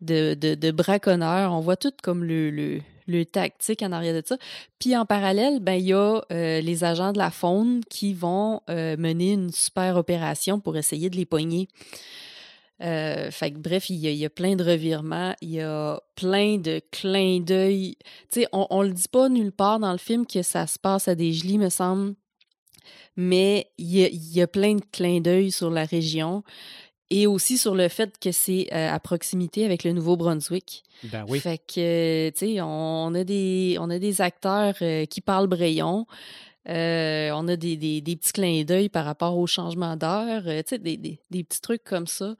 de, 0.00 0.34
de, 0.34 0.54
de 0.54 0.70
braconneurs. 0.70 1.52
On 1.52 1.60
voit 1.60 1.76
tout 1.76 1.92
comme 2.04 2.22
le, 2.24 2.50
le, 2.50 2.80
le 3.06 3.24
tactique 3.24 3.82
en 3.82 3.92
arrière 3.92 4.20
de 4.20 4.26
ça. 4.26 4.36
Puis 4.78 4.96
en 4.96 5.06
parallèle, 5.06 5.60
ben 5.60 5.74
il 5.74 5.86
y 5.86 5.92
a 5.92 6.22
euh, 6.32 6.60
les 6.60 6.84
agents 6.84 7.12
de 7.12 7.18
la 7.18 7.30
faune 7.30 7.82
qui 7.88 8.14
vont 8.14 8.60
euh, 8.70 8.96
mener 8.96 9.32
une 9.32 9.52
super 9.52 9.96
opération 9.96 10.60
pour 10.60 10.76
essayer 10.76 11.10
de 11.10 11.16
les 11.16 11.26
pogner. 11.26 11.68
Euh, 12.82 13.30
bref, 13.52 13.90
il 13.90 13.96
y, 13.96 14.24
a, 14.24 14.30
plein 14.30 14.56
de 14.56 14.64
revirements, 14.64 15.36
il 15.40 15.50
y 15.50 15.60
a 15.60 16.00
plein 16.16 16.58
de 16.58 16.80
clins 16.90 17.38
d'œil. 17.38 17.96
Tu 18.30 18.40
sais, 18.40 18.48
on, 18.52 18.66
on 18.70 18.82
le 18.82 18.90
dit 18.90 19.08
pas 19.08 19.28
nulle 19.28 19.52
part 19.52 19.78
dans 19.78 19.92
le 19.92 19.98
film 19.98 20.26
que 20.26 20.42
ça 20.42 20.66
se 20.66 20.80
passe 20.80 21.06
à 21.06 21.14
Desjely, 21.14 21.58
me 21.58 21.68
semble, 21.68 22.14
mais 23.16 23.70
il 23.78 23.96
y 23.96 24.04
a, 24.04 24.08
il 24.08 24.32
y 24.32 24.42
a 24.42 24.48
plein 24.48 24.74
de 24.74 24.82
clins 24.90 25.20
d'œil 25.20 25.52
sur 25.52 25.70
la 25.70 25.84
région 25.84 26.42
et 27.12 27.26
aussi 27.26 27.58
sur 27.58 27.74
le 27.74 27.88
fait 27.88 28.18
que 28.18 28.32
c'est 28.32 28.68
euh, 28.72 28.90
à 28.90 28.98
proximité 28.98 29.66
avec 29.66 29.84
le 29.84 29.92
Nouveau-Brunswick. 29.92 30.82
Ben 31.04 31.26
oui. 31.28 31.40
Fait 31.40 31.58
que, 31.58 32.30
tu 32.30 32.54
sais, 32.54 32.60
on 32.62 33.14
a 33.14 33.22
des, 33.22 33.76
on 33.78 33.90
a 33.90 33.98
des 33.98 34.22
acteurs 34.22 34.74
euh, 34.80 35.04
qui 35.04 35.20
parlent 35.20 35.46
brayon. 35.46 36.06
Euh, 36.70 37.30
on 37.34 37.48
a 37.48 37.56
des, 37.56 37.76
des, 37.76 38.00
des 38.00 38.16
petits 38.16 38.32
clins 38.32 38.64
d'œil 38.64 38.88
par 38.88 39.04
rapport 39.04 39.36
au 39.36 39.46
changement 39.46 39.94
d'heure. 39.94 40.44
tu 40.44 40.62
sais, 40.66 40.78
des, 40.78 40.96
des, 40.96 41.18
des 41.30 41.44
petits 41.44 41.60
trucs 41.60 41.84
comme 41.84 42.06
ça 42.06 42.34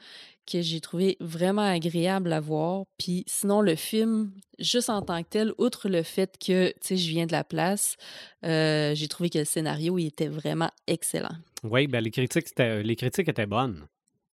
que 0.51 0.63
j'ai 0.63 0.81
trouvé 0.81 1.19
vraiment 1.21 1.69
agréable 1.71 2.33
à 2.33 2.41
voir. 2.41 2.85
Puis 2.99 3.25
sinon, 3.27 3.61
le 3.61 3.75
film, 3.75 4.33
juste 4.59 4.89
en 4.89 5.03
tant 5.03 5.23
que 5.23 5.29
tel, 5.29 5.53
outre 5.59 5.91
le 5.91 6.03
fait 6.03 6.39
que, 6.39 6.69
tu 6.69 6.75
sais, 6.81 6.97
je 6.97 7.11
viens 7.11 7.27
de 7.27 7.33
la 7.33 7.45
place, 7.45 7.97
j'ai 8.43 9.09
trouvé 9.09 9.29
que 9.29 9.39
le 9.39 9.45
scénario, 9.45 9.99
il 9.99 10.07
était 10.07 10.29
vraiment 10.29 10.71
excellent. 10.87 11.37
Oui, 11.63 11.87
ben 11.87 12.03
les 12.03 12.11
critiques, 12.11 12.49
les 12.59 12.97
critiques 12.97 13.29
étaient 13.29 13.47
bonnes. 13.47 13.87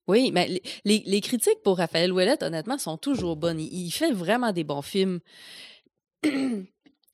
Oui, 0.10 0.31
mais 0.34 0.48
les, 0.48 0.61
les- 0.86 1.03
les 1.06 1.22
critiques 1.22 1.61
pour 1.64 1.77
Raphaël 1.77 2.11
Ouellette, 2.11 2.44
honnêtement, 2.44 2.77
sont 2.77 2.98
toujours 2.98 3.36
bonnes. 3.38 3.60
Il, 3.60 3.72
il 3.86 3.91
fait 3.91 4.11
vraiment 4.11 4.52
des 4.52 4.64
bons 4.64 4.81
films. 4.81 5.19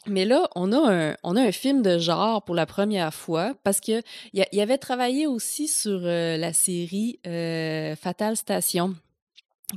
Mais 0.07 0.23
là, 0.25 0.47
on 0.55 0.71
a, 0.71 0.93
un, 1.11 1.15
on 1.23 1.35
a 1.35 1.41
un 1.41 1.51
film 1.51 1.81
de 1.81 1.97
genre 1.97 2.43
pour 2.45 2.53
la 2.53 2.67
première 2.67 3.11
fois 3.13 3.55
parce 3.63 3.79
que 3.79 4.03
il 4.33 4.41
a- 4.41 4.47
il 4.51 4.59
avait 4.61 4.77
travaillé 4.77 5.25
aussi 5.25 5.67
sur 5.67 5.99
euh, 6.03 6.37
la 6.37 6.53
série 6.53 7.19
euh, 7.25 7.95
Fatal 7.95 8.37
Station 8.37 8.95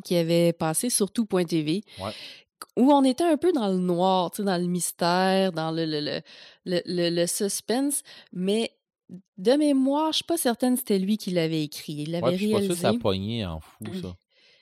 qui 0.04 0.16
avait 0.16 0.52
passé 0.52 0.90
sur 0.90 1.10
tout.tv 1.10 1.82
Ouais. 1.98 2.10
où 2.76 2.92
on 2.92 3.04
était 3.04 3.24
un 3.24 3.38
peu 3.38 3.52
dans 3.52 3.68
le 3.68 3.78
noir, 3.78 4.30
dans 4.38 4.58
le 4.60 4.66
mystère, 4.68 5.50
dans 5.52 5.70
le- 5.70 6.20
le 6.66 7.26
suspense, 7.26 8.02
mais 8.32 8.72
de 9.38 9.52
mémoire, 9.52 10.12
je 10.12 10.16
suis 10.16 10.24
pas 10.24 10.36
certaine 10.36 10.74
que 10.74 10.80
c'était 10.80 10.98
lui 10.98 11.16
qui 11.16 11.30
l'avait 11.30 11.62
écrit. 11.62 11.94
Il 11.94 12.10
l'avait 12.12 12.24
Ouais, 12.26 12.36
puis 12.36 12.38
je 12.38 12.44
suis 12.46 12.52
pas 12.52 12.58
sûr 12.60 12.68
réalisé. 12.68 12.74
que 12.74 12.80
ça 12.80 12.88
a 12.96 12.98
pogné 12.98 13.46
en 13.46 13.60
fou, 13.60 13.84
ça. 14.02 14.16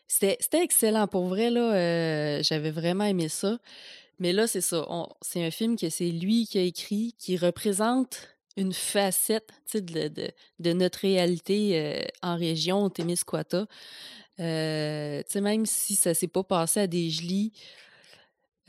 C'était 0.09 0.62
excellent. 0.62 1.09
Pour 1.09 1.27
vrai, 1.27 1.51
là, 1.51 1.74
euh, 1.74 2.43
j'avais 2.43 2.70
vraiment 2.70 3.05
aimé 3.05 3.28
ça. 3.28 3.59
Mais 4.20 4.32
là, 4.32 4.47
c'est 4.47 4.60
ça. 4.60 4.86
C'est 5.20 5.44
un 5.44 5.51
film 5.51 5.77
que 5.77 5.90
c'est 5.90 6.10
lui 6.10 6.47
qui 6.47 6.59
a 6.59 6.62
écrit, 6.62 7.14
qui 7.18 7.36
représente 7.36 8.28
une 8.56 8.73
facette 8.73 9.51
de, 9.74 10.09
de- 10.09 10.31
de 10.60 10.73
notre 10.73 11.01
réalité 11.01 11.73
euh, 11.78 12.05
en 12.23 12.36
région, 12.36 12.85
au 12.85 12.89
Témiscouata. 12.89 13.66
Euh, 14.39 15.23
même 15.35 15.66
si 15.66 15.97
ça 15.97 16.14
s'est 16.14 16.28
pas 16.28 16.44
passé 16.44 16.81
à 16.81 16.86
des 16.86 17.10
gelis, 17.10 17.52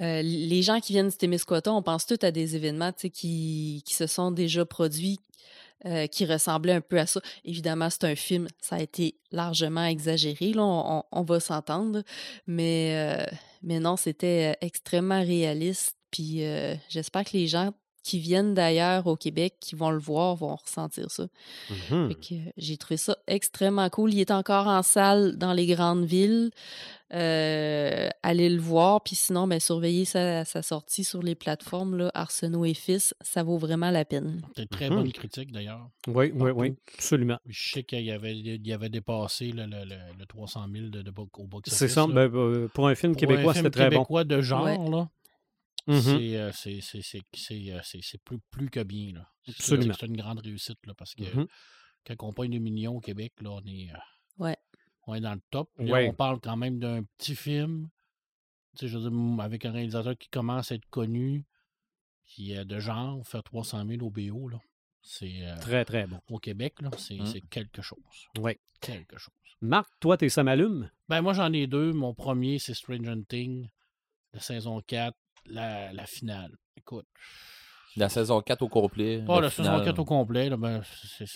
euh, 0.02 0.22
les 0.22 0.62
gens 0.62 0.80
qui 0.80 0.94
viennent 0.94 1.10
du 1.10 1.18
Témiscouata, 1.18 1.72
on 1.72 1.82
pense 1.82 2.06
tous 2.06 2.20
à 2.24 2.32
des 2.32 2.56
événements 2.56 2.92
qui 2.92 3.84
se 3.88 4.08
sont 4.08 4.32
déjà 4.32 4.66
produits, 4.66 5.20
euh, 5.86 6.08
qui 6.08 6.26
ressemblaient 6.26 6.74
un 6.74 6.82
peu 6.82 7.00
à 7.00 7.06
ça. 7.06 7.22
Évidemment, 7.46 7.92
c'est 7.92 8.06
un 8.06 8.16
film, 8.16 8.48
ça 8.60 8.78
a 8.78 8.80
été 8.82 9.20
largement 9.32 9.86
exagéré, 9.86 10.52
là, 10.52 10.64
on, 11.12 11.22
va 11.24 11.40
s'entendre, 11.40 12.02
mais, 12.48 12.94
euh, 12.96 13.24
mais 13.62 13.80
non, 13.80 13.96
c'était 13.96 14.54
euh, 14.54 14.66
extrêmement 14.66 15.22
réaliste. 15.22 15.96
Puis 16.10 16.42
j'espère 16.90 17.26
que 17.26 17.34
les 17.34 17.48
gens 17.48 17.74
qui 18.08 18.20
viennent 18.20 18.54
d'ailleurs 18.54 19.06
au 19.08 19.18
Québec, 19.18 19.56
qui 19.60 19.76
vont 19.76 19.90
le 19.92 19.98
voir, 20.00 20.36
vont 20.36 20.56
ressentir 20.56 21.12
ça. 21.12 21.28
Que, 21.90 21.94
euh, 21.94 22.40
j'ai 22.56 22.78
trouvé 22.78 22.96
ça 22.98 23.18
extrêmement 23.28 23.90
cool. 23.90 24.14
Il 24.14 24.20
est 24.22 24.32
encore 24.32 24.68
en 24.68 24.82
salle 24.82 25.38
dans 25.38 25.52
les 25.52 25.66
grandes 25.68 26.06
villes. 26.06 26.52
Euh, 27.14 28.10
allez 28.24 28.50
le 28.50 28.60
voir. 28.62 29.02
Puis 29.02 29.16
sinon, 29.16 29.48
ben, 29.48 29.60
surveillez 29.60 30.06
sa, 30.06 30.46
sa 30.46 30.62
sortie 30.62 31.04
sur 31.04 31.22
les 31.22 31.36
plateformes, 31.36 31.98
là, 31.98 32.12
Arsenault 32.14 32.66
et 32.66 32.74
Fils. 32.74 33.14
Ça 33.22 33.44
vaut 33.44 33.58
vraiment 33.58 33.92
la 33.92 34.06
peine. 34.06 34.42
C'était 34.50 34.62
une 34.64 34.68
très 34.68 34.90
Mhm. 34.90 34.96
bonne 34.96 35.12
critique 35.12 35.52
d'ailleurs. 35.52 35.90
Oui, 36.08 36.32
oui, 36.36 36.52
oui, 36.52 36.76
absolument. 36.96 37.38
Je 37.46 37.70
sais 37.72 37.84
qu'il 37.84 38.02
y 38.04 38.12
avait, 38.12 38.38
il 38.38 38.66
y 38.68 38.74
avait 38.74 38.90
dépassé 38.90 39.52
le, 39.52 39.66
le, 39.66 39.86
le, 39.86 39.96
le 40.20 40.26
300 40.26 40.66
000 40.72 40.88
de, 40.90 41.02
de, 41.02 41.12
bo- 41.12 41.30
au 41.38 41.44
box 41.48 41.70
C'est 41.72 41.88
ça. 41.88 42.06
ben, 42.08 42.30
euh, 42.34 42.68
pour 42.74 42.88
un 42.88 42.96
film 42.96 43.14
Pour 43.14 43.22
québécois, 43.22 43.54
c'était 43.54 43.70
très 43.70 43.86
bon. 43.86 43.98
québécois 43.98 44.24
de 44.24 44.42
genre, 44.42 44.64
Ouais. 44.66 44.78
là, 44.90 45.10
C'est, 45.88 46.36
euh, 46.38 46.52
c'est, 46.52 46.82
euh, 47.72 47.80
plus, 48.24 48.40
plus 48.52 48.70
que 48.70 48.84
bien. 48.84 49.14
Là. 49.14 49.28
C'est- 49.46 49.52
Absolument. 49.52 49.94
C'est 50.00 50.06
une 50.08 50.18
grande 50.18 50.40
réussite 50.40 50.86
là, 50.86 50.94
parce 50.94 51.16
que 51.16 51.24
Mhm. 51.24 51.48
quand 52.06 52.16
on 52.24 52.34
des 52.50 52.60
millions 52.60 52.96
au 52.98 53.00
Québec, 53.00 53.34
là, 53.42 53.52
on 53.52 53.66
est, 53.66 53.90
euh, 53.92 53.98
Ouais. 54.38 54.58
on 55.08 55.16
est 55.16 55.22
dans 55.22 55.34
le 55.34 55.42
top. 55.50 55.70
Puis 55.78 55.86
là, 55.88 55.94
Ouais. 55.94 56.10
on 56.10 56.14
parle 56.14 56.40
quand 56.42 56.58
même 56.58 56.80
d'un 56.80 57.04
petit 57.18 57.36
film, 57.36 57.90
je 58.82 58.88
veux 58.98 59.10
dire, 59.10 59.42
avec 59.44 59.66
un 59.66 59.72
réalisateur 59.72 60.18
qui 60.18 60.28
commence 60.30 60.72
à 60.72 60.76
être 60.76 60.86
connu, 60.90 61.46
qui 62.26 62.52
est 62.52 62.66
de 62.66 62.80
genre, 62.80 63.26
faire 63.26 63.44
300 63.44 63.86
000 63.86 64.06
au 64.06 64.10
BO, 64.10 64.50
là. 64.50 64.60
C'est, 65.02 65.48
euh, 65.48 65.56
Très, 65.60 65.86
très 65.86 66.06
bon. 66.06 66.20
au 66.30 66.38
Québec, 66.40 66.82
là, 66.82 66.90
c'est, 66.98 67.16
Mm. 67.16 67.26
c'est 67.28 67.42
quelque 67.42 67.82
chose. 67.82 68.28
Oui. 68.40 68.58
Quelque 68.82 69.18
chose. 69.18 69.34
Marc, 69.62 69.90
toi, 70.02 70.18
t'es 70.18 70.28
ça 70.30 70.44
m'allume? 70.44 70.92
Ben, 71.08 71.22
moi, 71.22 71.32
j'en 71.34 71.52
ai 71.54 71.66
deux. 71.66 71.94
Mon 71.94 72.14
premier, 72.14 72.60
c'est 72.60 72.74
Stranger 72.74 73.16
Things, 73.28 73.70
la 74.34 74.40
saison 74.42 74.82
4, 74.82 75.18
la, 75.48 75.94
la 75.94 76.06
finale. 76.06 76.52
Écoute. 76.76 77.06
La 77.96 78.10
saison 78.10 78.42
4 78.42 78.62
au 78.62 78.70
complet. 78.70 79.24
Oh, 79.28 79.36
la 79.36 79.42
la 79.42 79.50
saison 79.50 79.64
finale. 79.72 79.86
4 79.86 80.00
au 80.00 80.06
complet, 80.06 80.50
ben, 80.52 80.82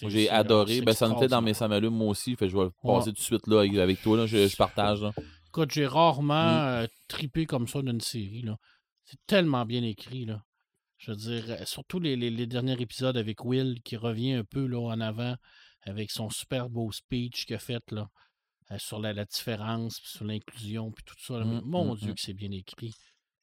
J'ai 0.08 0.30
adoré. 0.30 0.82
Ben, 0.82 0.94
ça 0.94 1.10
en 1.10 1.18
était 1.18 1.28
dans 1.28 1.42
mes 1.42 1.56
samalumes, 1.56 1.96
moi 1.96 2.10
aussi. 2.10 2.36
Fait 2.36 2.48
je 2.50 2.56
vais 2.56 2.64
Ouais. 2.66 2.70
passer 2.84 3.10
tout 3.12 3.18
de 3.18 3.20
suite 3.22 3.48
là 3.48 3.62
avec, 3.62 4.02
toi. 4.02 4.18
Là. 4.18 4.26
Je, 4.28 4.48
je 4.48 4.56
partage. 4.56 5.02
Là. 5.02 5.12
Écoute, 5.48 5.72
j'ai 5.72 5.88
rarement 5.88 6.34
Mm. 6.52 6.58
euh, 6.84 6.88
trippé 7.08 7.46
comme 7.46 7.68
ça 7.68 7.82
d'une 7.82 8.00
série. 8.02 8.46
C'est 9.06 9.20
tellement 9.26 9.66
bien 9.66 9.82
écrit. 9.84 10.26
Là. 10.26 10.44
Je 11.00 11.12
veux 11.12 11.18
dire, 11.18 11.46
euh, 11.50 11.66
surtout 11.66 12.00
les, 12.00 12.16
les- 12.16 12.30
les 12.30 12.46
derniers 12.46 12.80
épisodes 12.80 13.18
avec 13.18 13.44
Will 13.44 13.82
qui 13.84 13.98
revient 13.98 14.34
un 14.34 14.44
peu 14.44 14.66
là, 14.68 14.80
en 14.80 15.02
avant 15.02 15.36
avec 15.84 16.12
son 16.12 16.30
super 16.30 16.70
beau 16.70 16.92
speech 16.92 17.48
qu'il 17.48 17.56
a 17.56 17.60
fait 17.60 17.82
là, 17.92 18.08
euh, 18.70 18.76
sur 18.78 19.00
la, 19.00 19.12
la 19.14 19.26
différence, 19.26 20.00
puis 20.00 20.12
sur 20.12 20.26
l'inclusion, 20.26 20.92
puis 20.92 21.04
tout 21.04 21.16
ça. 21.20 21.40
là. 21.40 21.46
Mm, 21.46 21.62
Mon 21.66 21.96
mm, 21.96 21.98
Dieu, 21.98 22.14
que 22.14 22.22
c'est 22.22 22.36
bien 22.36 22.52
écrit. 22.52 22.94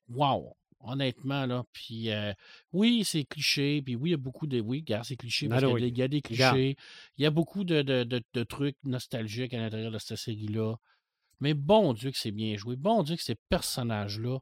Wow! 0.08 0.54
Honnêtement, 0.80 1.44
là, 1.46 1.64
puis 1.72 2.10
euh, 2.10 2.32
oui, 2.72 3.02
c'est 3.04 3.24
cliché, 3.24 3.82
puis 3.82 3.96
oui, 3.96 4.10
il 4.10 4.12
y 4.12 4.14
a 4.14 4.18
beaucoup 4.18 4.46
de... 4.46 4.60
Oui, 4.60 4.82
gars, 4.82 5.02
c'est 5.02 5.16
cliché, 5.16 5.48
parce 5.48 5.64
Ah 5.64 5.66
qu'il 5.66 5.74
y 5.74 5.76
a 5.76 5.80
des- 5.80 5.88
il 5.88 5.98
y, 5.98 6.02
a 6.02 6.08
des 6.08 6.22
Regarde. 6.24 6.54
clichés, 6.56 6.76
il 7.16 7.22
y 7.24 7.26
a 7.26 7.30
beaucoup 7.30 7.64
de, 7.64 7.82
de- 7.82 8.04
de- 8.04 8.22
de 8.32 8.42
trucs 8.44 8.76
nostalgiques 8.84 9.52
à 9.54 9.58
l'intérieur 9.58 9.90
de 9.90 9.98
cette 9.98 10.18
série-là. 10.18 10.76
Mais 11.40 11.54
bon 11.54 11.94
Dieu 11.94 12.12
que 12.12 12.16
c'est 12.18 12.30
bien 12.30 12.56
joué. 12.56 12.76
Bon 12.76 13.02
Dieu 13.02 13.16
que 13.16 13.22
ces 13.22 13.34
personnages-là 13.48 14.38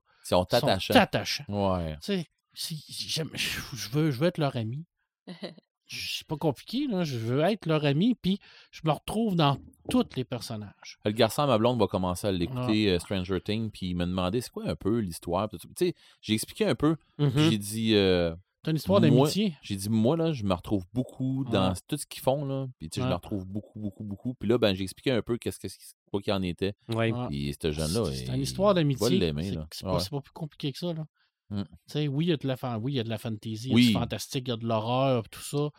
sont 0.61 0.99
attachants. 0.99 1.45
Ouais. 1.49 1.95
Tu 1.97 2.01
sais, 2.03 2.27
si- 2.53 2.85
je 2.89 3.89
veux, 3.91 4.11
je 4.11 4.19
veux 4.19 4.27
être 4.29 4.39
leur 4.39 4.57
ami. 4.57 4.85
C'est 5.89 6.27
pas 6.27 6.37
compliqué, 6.37 6.87
là. 6.89 7.05
Je 7.05 7.17
veux 7.19 7.41
être 7.43 7.67
leur 7.67 7.85
ami, 7.85 8.15
puis 8.15 8.39
je 8.73 8.81
me 8.85 8.91
retrouve 8.91 9.37
dans 9.37 9.57
tous 9.89 10.05
les 10.17 10.25
personnages. 10.25 10.99
Le 11.05 11.13
garçon 11.13 11.43
à 11.43 11.47
ma 11.47 11.59
blonde 11.59 11.79
va 11.79 11.87
commencer 11.87 12.27
à 12.27 12.31
Ah. 12.31 12.33
l'écouter, 12.33 12.91
euh, 12.91 12.99
Stranger 12.99 13.41
Things, 13.41 13.71
puis 13.71 13.91
il 13.91 13.95
m'a 13.95 14.07
demandé 14.07 14.41
c'est 14.41 14.51
quoi 14.51 14.69
un 14.69 14.75
peu 14.77 14.99
l'histoire. 14.99 15.49
puis 15.49 15.59
tout 15.59 15.69
ça. 15.69 15.75
Tu 15.77 15.87
sais, 15.87 15.95
j'ai 16.21 16.35
expliqué 16.35 16.65
un 16.67 16.75
peu. 16.75 16.97
Mhm. 17.19 17.31
puis 17.31 17.51
J'ai 17.51 17.59
dit, 17.59 17.95
euh, 17.95 18.35
C'est 18.65 18.71
une 18.73 18.79
histoire 18.79 19.01
Moi- 19.01 19.09
d'amitié. 19.11 19.55
j'ai 19.63 19.77
dit, 19.77 19.89
moi, 19.89 20.17
là, 20.17 20.33
je 20.33 20.43
me 20.43 20.53
retrouve 20.53 20.85
beaucoup 20.93 21.45
dans 21.53 21.69
Ouais. 21.69 21.75
tout 21.87 21.97
ce 21.97 22.05
qu'ils 22.05 22.21
font, 22.23 22.45
là. 22.45 22.67
Puis, 22.81 22.91
tu 22.91 22.99
sais, 22.99 23.05
je 23.07 23.09
me 23.09 23.15
retrouve 23.15 23.47
beaucoup, 23.47 23.79
beaucoup, 23.79 24.03
beaucoup. 24.03 24.35
Puis 24.35 24.49
là, 24.49 24.59
ben, 24.59 24.75
j'ai 24.75 24.83
expliqué 24.83 25.13
un 25.13 25.23
peu 25.23 25.39
qu'est-ce 25.39 25.61
que, 25.61 25.69
quoi 26.11 26.21
qu'il 26.21 26.33
en 26.33 26.43
était. 26.43 26.75
Ouais. 26.93 27.13
Ah. 27.15 27.29
Puis, 27.31 27.55
ce 27.63 27.71
jeune-là. 27.71 28.07
C'est 28.13 28.27
une 28.35 28.41
histoire 28.43 28.73
il 28.73 28.75
va 28.75 28.81
d'amitié. 28.81 29.19
l'aimer, 29.21 29.45
C'est 29.45 29.55
là. 29.55 29.67
c'est 29.71 29.85
pas, 29.87 29.95
Ouais. 29.95 30.01
c'est 30.01 30.11
pas 30.11 30.21
plus 30.21 30.33
compliqué 30.33 30.73
que 30.73 30.79
ça. 30.79 30.93
Là. 30.93 31.07
Mm. 31.51 31.63
Oui, 32.09 32.27
il 32.27 32.29
y 32.29 32.33
a 32.33 32.37
de 32.37 32.47
la, 32.49 32.79
oui, 32.79 32.93
il 32.93 32.97
y 32.97 33.01
a 33.01 33.05
de 33.05 33.09
la 33.09 33.19
fantasy, 33.19 33.69
il 33.71 33.79
y 33.79 33.85
a 33.85 33.87
du 33.89 33.93
fantastique, 33.93 34.45
il 34.47 34.51
y 34.51 34.53
a 34.53 34.57
de 34.57 34.67
l'horreur, 34.67 35.29
tout 35.29 35.41
ça. 35.43 35.71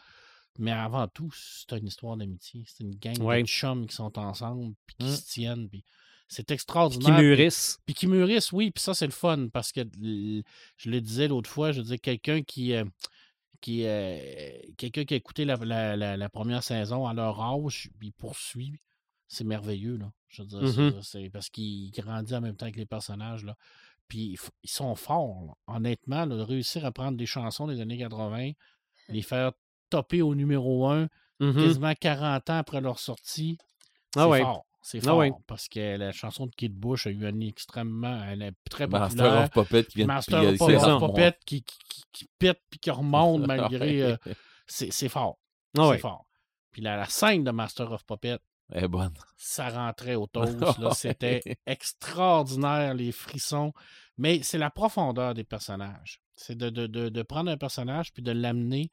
Mais 0.59 0.71
avant 0.71 1.07
tout, 1.07 1.29
c'est 1.33 1.77
une 1.77 1.87
histoire 1.87 2.17
d'amitié. 2.17 2.63
C'est 2.67 2.83
une 2.83 2.95
gang 2.95 3.17
Ouais. 3.21 3.41
de 3.43 3.47
chums 3.47 3.85
qui 3.85 3.95
sont 3.95 4.17
ensemble, 4.17 4.73
puis 4.87 4.95
qui 4.99 5.05
Mm. 5.05 5.15
se 5.15 5.25
tiennent. 5.31 5.69
Puis 5.69 5.83
c'est 6.27 6.45
Qui 6.47 6.53
extraordinaire. 6.53 7.15
puis- 7.17 7.25
mûrissent. 7.25 7.79
Puis 7.85 7.93
qui 7.95 8.07
mûrissent, 8.07 8.51
oui, 8.51 8.71
puis 8.71 8.81
ça, 8.81 8.93
c'est 8.93 9.05
le 9.05 9.11
fun, 9.11 9.49
parce 9.49 9.71
que 9.71 9.81
je 10.01 10.89
le 10.89 11.01
disais 11.01 11.27
l'autre 11.27 11.49
fois, 11.49 11.71
je 11.71 11.81
disais 11.81 11.99
quelqu'un 11.99 12.41
qui. 12.43 12.73
euh, 12.73 12.85
qui 13.59 13.85
euh, 13.85 14.19
quelqu'un 14.77 15.03
qui 15.03 15.15
a 15.15 15.17
écouté 15.17 15.43
la, 15.43 15.55
la- 15.57 15.95
la- 15.95 16.15
la 16.15 16.29
première 16.29 16.61
saison 16.63 17.07
à 17.07 17.13
leur 17.15 17.41
âge, 17.41 17.89
il 18.01 18.13
poursuit, 18.13 18.79
c'est 19.27 19.43
merveilleux, 19.43 19.97
là. 19.97 20.11
Je 20.29 20.43
veux 20.43 20.47
dire, 20.47 21.03
c'est 21.03 21.29
parce 21.31 21.49
qu'il 21.49 21.89
grandit 21.91 22.35
en 22.35 22.41
même 22.41 22.55
temps 22.55 22.69
que 22.71 22.77
les 22.77 22.85
personnages, 22.85 23.43
là. 23.43 23.55
Puis 24.07 24.37
ils 24.63 24.69
sont 24.69 24.95
forts, 24.95 25.43
là. 25.47 25.75
honnêtement, 25.75 26.25
là, 26.25 26.35
de 26.37 26.41
réussir 26.41 26.85
à 26.85 26.91
prendre 26.91 27.17
des 27.17 27.25
chansons 27.25 27.67
des 27.67 27.81
années 27.81 27.97
80, 27.97 28.51
les 29.09 29.21
faire 29.21 29.51
topper 29.89 30.21
au 30.21 30.33
numéro 30.35 30.87
1 30.87 31.07
Mhm. 31.39 31.53
quasiment 31.55 31.93
40 31.93 32.49
ans 32.49 32.57
après 32.57 32.81
leur 32.81 32.99
sortie, 32.99 33.57
c'est 34.13 34.19
Ah 34.19 34.27
ouais. 34.29 34.41
fort. 34.41 34.65
C'est 34.81 34.99
Ah 34.99 35.09
fort, 35.09 35.17
ouais. 35.17 35.31
parce 35.45 35.67
que 35.67 35.97
la 35.97 36.11
chanson 36.13 36.45
de 36.47 36.55
Kid 36.55 36.73
Bush 36.73 37.05
a 37.07 37.09
eu 37.11 37.25
un 37.27 37.39
extrêmement, 37.41 38.07
un 38.07 38.37
très 38.69 38.87
Master 38.87 39.09
populaire. 39.25 39.43
of 39.43 39.49
Puppet 39.51 39.83
qui 39.83 39.95
vient 39.97 40.05
de 40.05 40.11
Master 40.13 40.39
puis, 40.39 40.47
of 40.77 40.99
Puppet, 40.99 41.33
qui, 41.45 41.63
qui, 41.63 41.77
qui- 41.89 42.03
qui 42.13 42.29
pète 42.39 42.61
puis 42.69 42.79
qui 42.79 42.89
remonte 42.89 43.45
malgré. 43.47 44.01
euh, 44.01 44.17
c'est 44.65 45.09
fort. 45.09 45.37
Ah 45.77 45.81
c'est 45.83 45.89
ouais. 45.89 45.97
fort. 45.99 46.25
Puis 46.71 46.81
la, 46.81 46.95
la 46.95 47.05
scène 47.05 47.43
de 47.43 47.51
Master 47.51 47.91
of 47.91 48.05
Puppet, 48.05 48.37
est 48.71 48.87
bonne. 48.87 49.13
ça 49.37 49.69
rentrait 49.69 50.15
au 50.15 50.27
toast. 50.33 50.57
C'était 50.93 51.41
extraordinaire, 51.65 52.93
les 52.93 53.11
frissons. 53.11 53.73
Mais 54.17 54.41
c'est 54.43 54.57
la 54.57 54.69
profondeur 54.69 55.33
des 55.33 55.43
personnages. 55.43 56.21
C'est 56.35 56.57
de, 56.57 56.69
de, 56.69 56.87
de, 56.87 57.09
de 57.09 57.21
prendre 57.21 57.51
un 57.51 57.57
personnage 57.57 58.13
puis 58.13 58.23
de 58.23 58.31
l'amener 58.31 58.91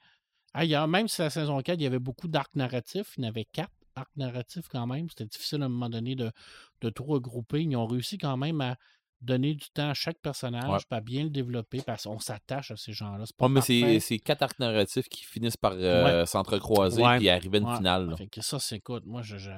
ailleurs. 0.52 0.88
Même 0.88 1.08
si 1.08 1.20
la 1.22 1.30
saison 1.30 1.60
4, 1.60 1.78
il 1.78 1.82
y 1.82 1.86
avait 1.86 1.98
beaucoup 1.98 2.28
d'arcs 2.28 2.54
narratifs, 2.54 3.14
il 3.16 3.24
y 3.24 3.26
en 3.26 3.30
avait 3.30 3.46
quatre 3.46 3.72
arcs 3.96 4.16
narratifs 4.16 4.68
quand 4.68 4.86
même. 4.86 5.08
C'était 5.08 5.26
difficile 5.26 5.62
à 5.62 5.66
un 5.66 5.68
moment 5.68 5.88
donné 5.88 6.14
de, 6.14 6.30
de 6.80 6.90
tout 6.90 7.04
regrouper. 7.04 7.62
Ils 7.62 7.76
ont 7.76 7.86
réussi 7.86 8.18
quand 8.18 8.36
même 8.36 8.60
à 8.60 8.76
donner 9.24 9.54
du 9.54 9.66
temps 9.70 9.90
à 9.90 9.94
chaque 9.94 10.18
personnage, 10.20 10.64
Ouais. 10.70 10.78
à 10.96 11.00
bien 11.00 11.24
le 11.24 11.30
développer, 11.30 11.80
parce 11.84 12.04
qu'on 12.04 12.18
s'attache 12.18 12.70
à 12.70 12.76
ces 12.76 12.92
gens-là. 12.92 13.24
C'est 13.26 13.36
pas 13.36 13.46
Ouais, 13.46 13.60
mais 13.66 14.00
c'est 14.00 14.18
quatre 14.18 14.42
arcs 14.42 14.58
narratifs 14.58 15.08
qui 15.08 15.24
finissent 15.24 15.56
par 15.56 15.72
euh, 15.74 16.24
s'entrecroiser 16.26 17.02
Ouais. 17.02 17.18
puis 17.18 17.28
arriver 17.28 17.58
à 17.58 17.60
une 17.60 17.66
Ouais. 17.68 17.76
finale. 17.76 18.10
là. 18.10 18.16
Fait 18.16 18.26
que 18.28 18.40
ça, 18.42 18.58
c'est 18.58 18.76
écoute, 18.76 19.04
moi, 19.06 19.22
je. 19.22 19.36
je- 19.36 19.50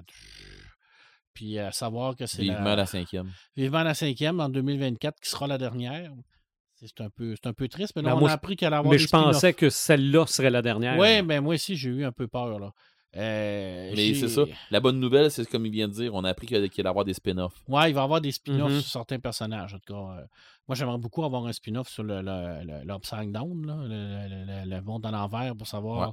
Puis 1.35 1.59
à 1.59 1.71
savoir 1.71 2.17
que 2.17 2.25
c'est 2.27 2.43
Vivement 2.43 2.61
la, 2.65 2.77
la 2.77 2.87
cinquième. 2.87 3.31
vivement 3.57 3.83
la 3.83 3.93
cinquième 3.95 4.41
en 4.41 4.49
2024 4.49 5.21
qui 5.21 5.29
sera 5.29 5.47
la 5.47 5.59
dernière. 5.59 6.11
C'est 6.77 7.01
un 7.01 7.09
peu, 7.11 7.35
c'est 7.35 7.47
un 7.49 7.53
peu 7.55 7.69
triste, 7.69 7.93
mais 7.97 8.03
là, 8.03 8.11
Ben, 8.11 8.17
on 8.17 8.21
moi, 8.21 8.29
a 8.29 8.33
je- 8.33 8.35
appris 8.37 8.57
qu'elle 8.57 8.69
allait 8.69 8.77
avoir 8.77 8.91
Mais 8.93 8.99
des 8.99 9.05
je 9.05 9.09
pensais 9.09 9.53
que 9.55 9.69
celle-là 9.71 10.27
serait 10.27 10.51
la 10.51 10.63
dernière. 10.63 10.99
Ouais, 10.99 11.23
mais 11.23 11.41
moi 11.41 11.55
aussi, 11.55 11.75
j'ai 11.77 11.89
eu 11.91 12.05
un 12.05 12.13
peu 12.13 12.27
peur. 12.29 12.59
Là. 12.59 12.71
Euh, 13.15 13.93
Mais 13.97 14.15
c'est 14.15 14.29
ça. 14.29 14.45
La 14.71 14.81
bonne 14.81 14.99
nouvelle, 15.01 15.31
c'est 15.31 15.49
comme 15.49 15.65
il 15.67 15.73
vient 15.73 15.89
de 15.89 15.93
dire, 15.95 16.15
on 16.15 16.25
a 16.25 16.31
appris 16.31 16.47
qu'il 16.47 16.57
allait 16.57 16.69
y 16.75 16.81
avoir 16.87 17.05
des 17.05 17.15
spin-offs. 17.15 17.63
Ouais, 17.69 17.91
il 17.91 17.95
va 17.95 18.01
y 18.03 18.05
avoir 18.05 18.21
des 18.21 18.33
spin-offs 18.33 18.73
Mhm. 18.73 18.81
sur 18.81 18.91
certains 18.91 19.19
personnages. 19.19 19.73
En 19.75 19.79
tout 19.79 19.95
cas, 19.95 20.21
euh, 20.21 20.27
moi, 20.69 20.75
j'aimerais 20.75 20.99
beaucoup 20.99 21.25
avoir 21.25 21.47
un 21.47 21.53
spin-off 21.53 21.89
sur 21.89 22.03
le, 22.03 22.21
le, 22.21 22.65
le- 22.65 22.85
Down, 23.33 23.67
là, 23.67 23.77
le, 23.83 23.89
le- 23.89 24.65
le- 24.65 24.71
le 24.77 24.83
monde 24.83 25.07
à 25.07 25.11
l'envers, 25.11 25.57
pour 25.57 25.67
savoir 25.67 26.13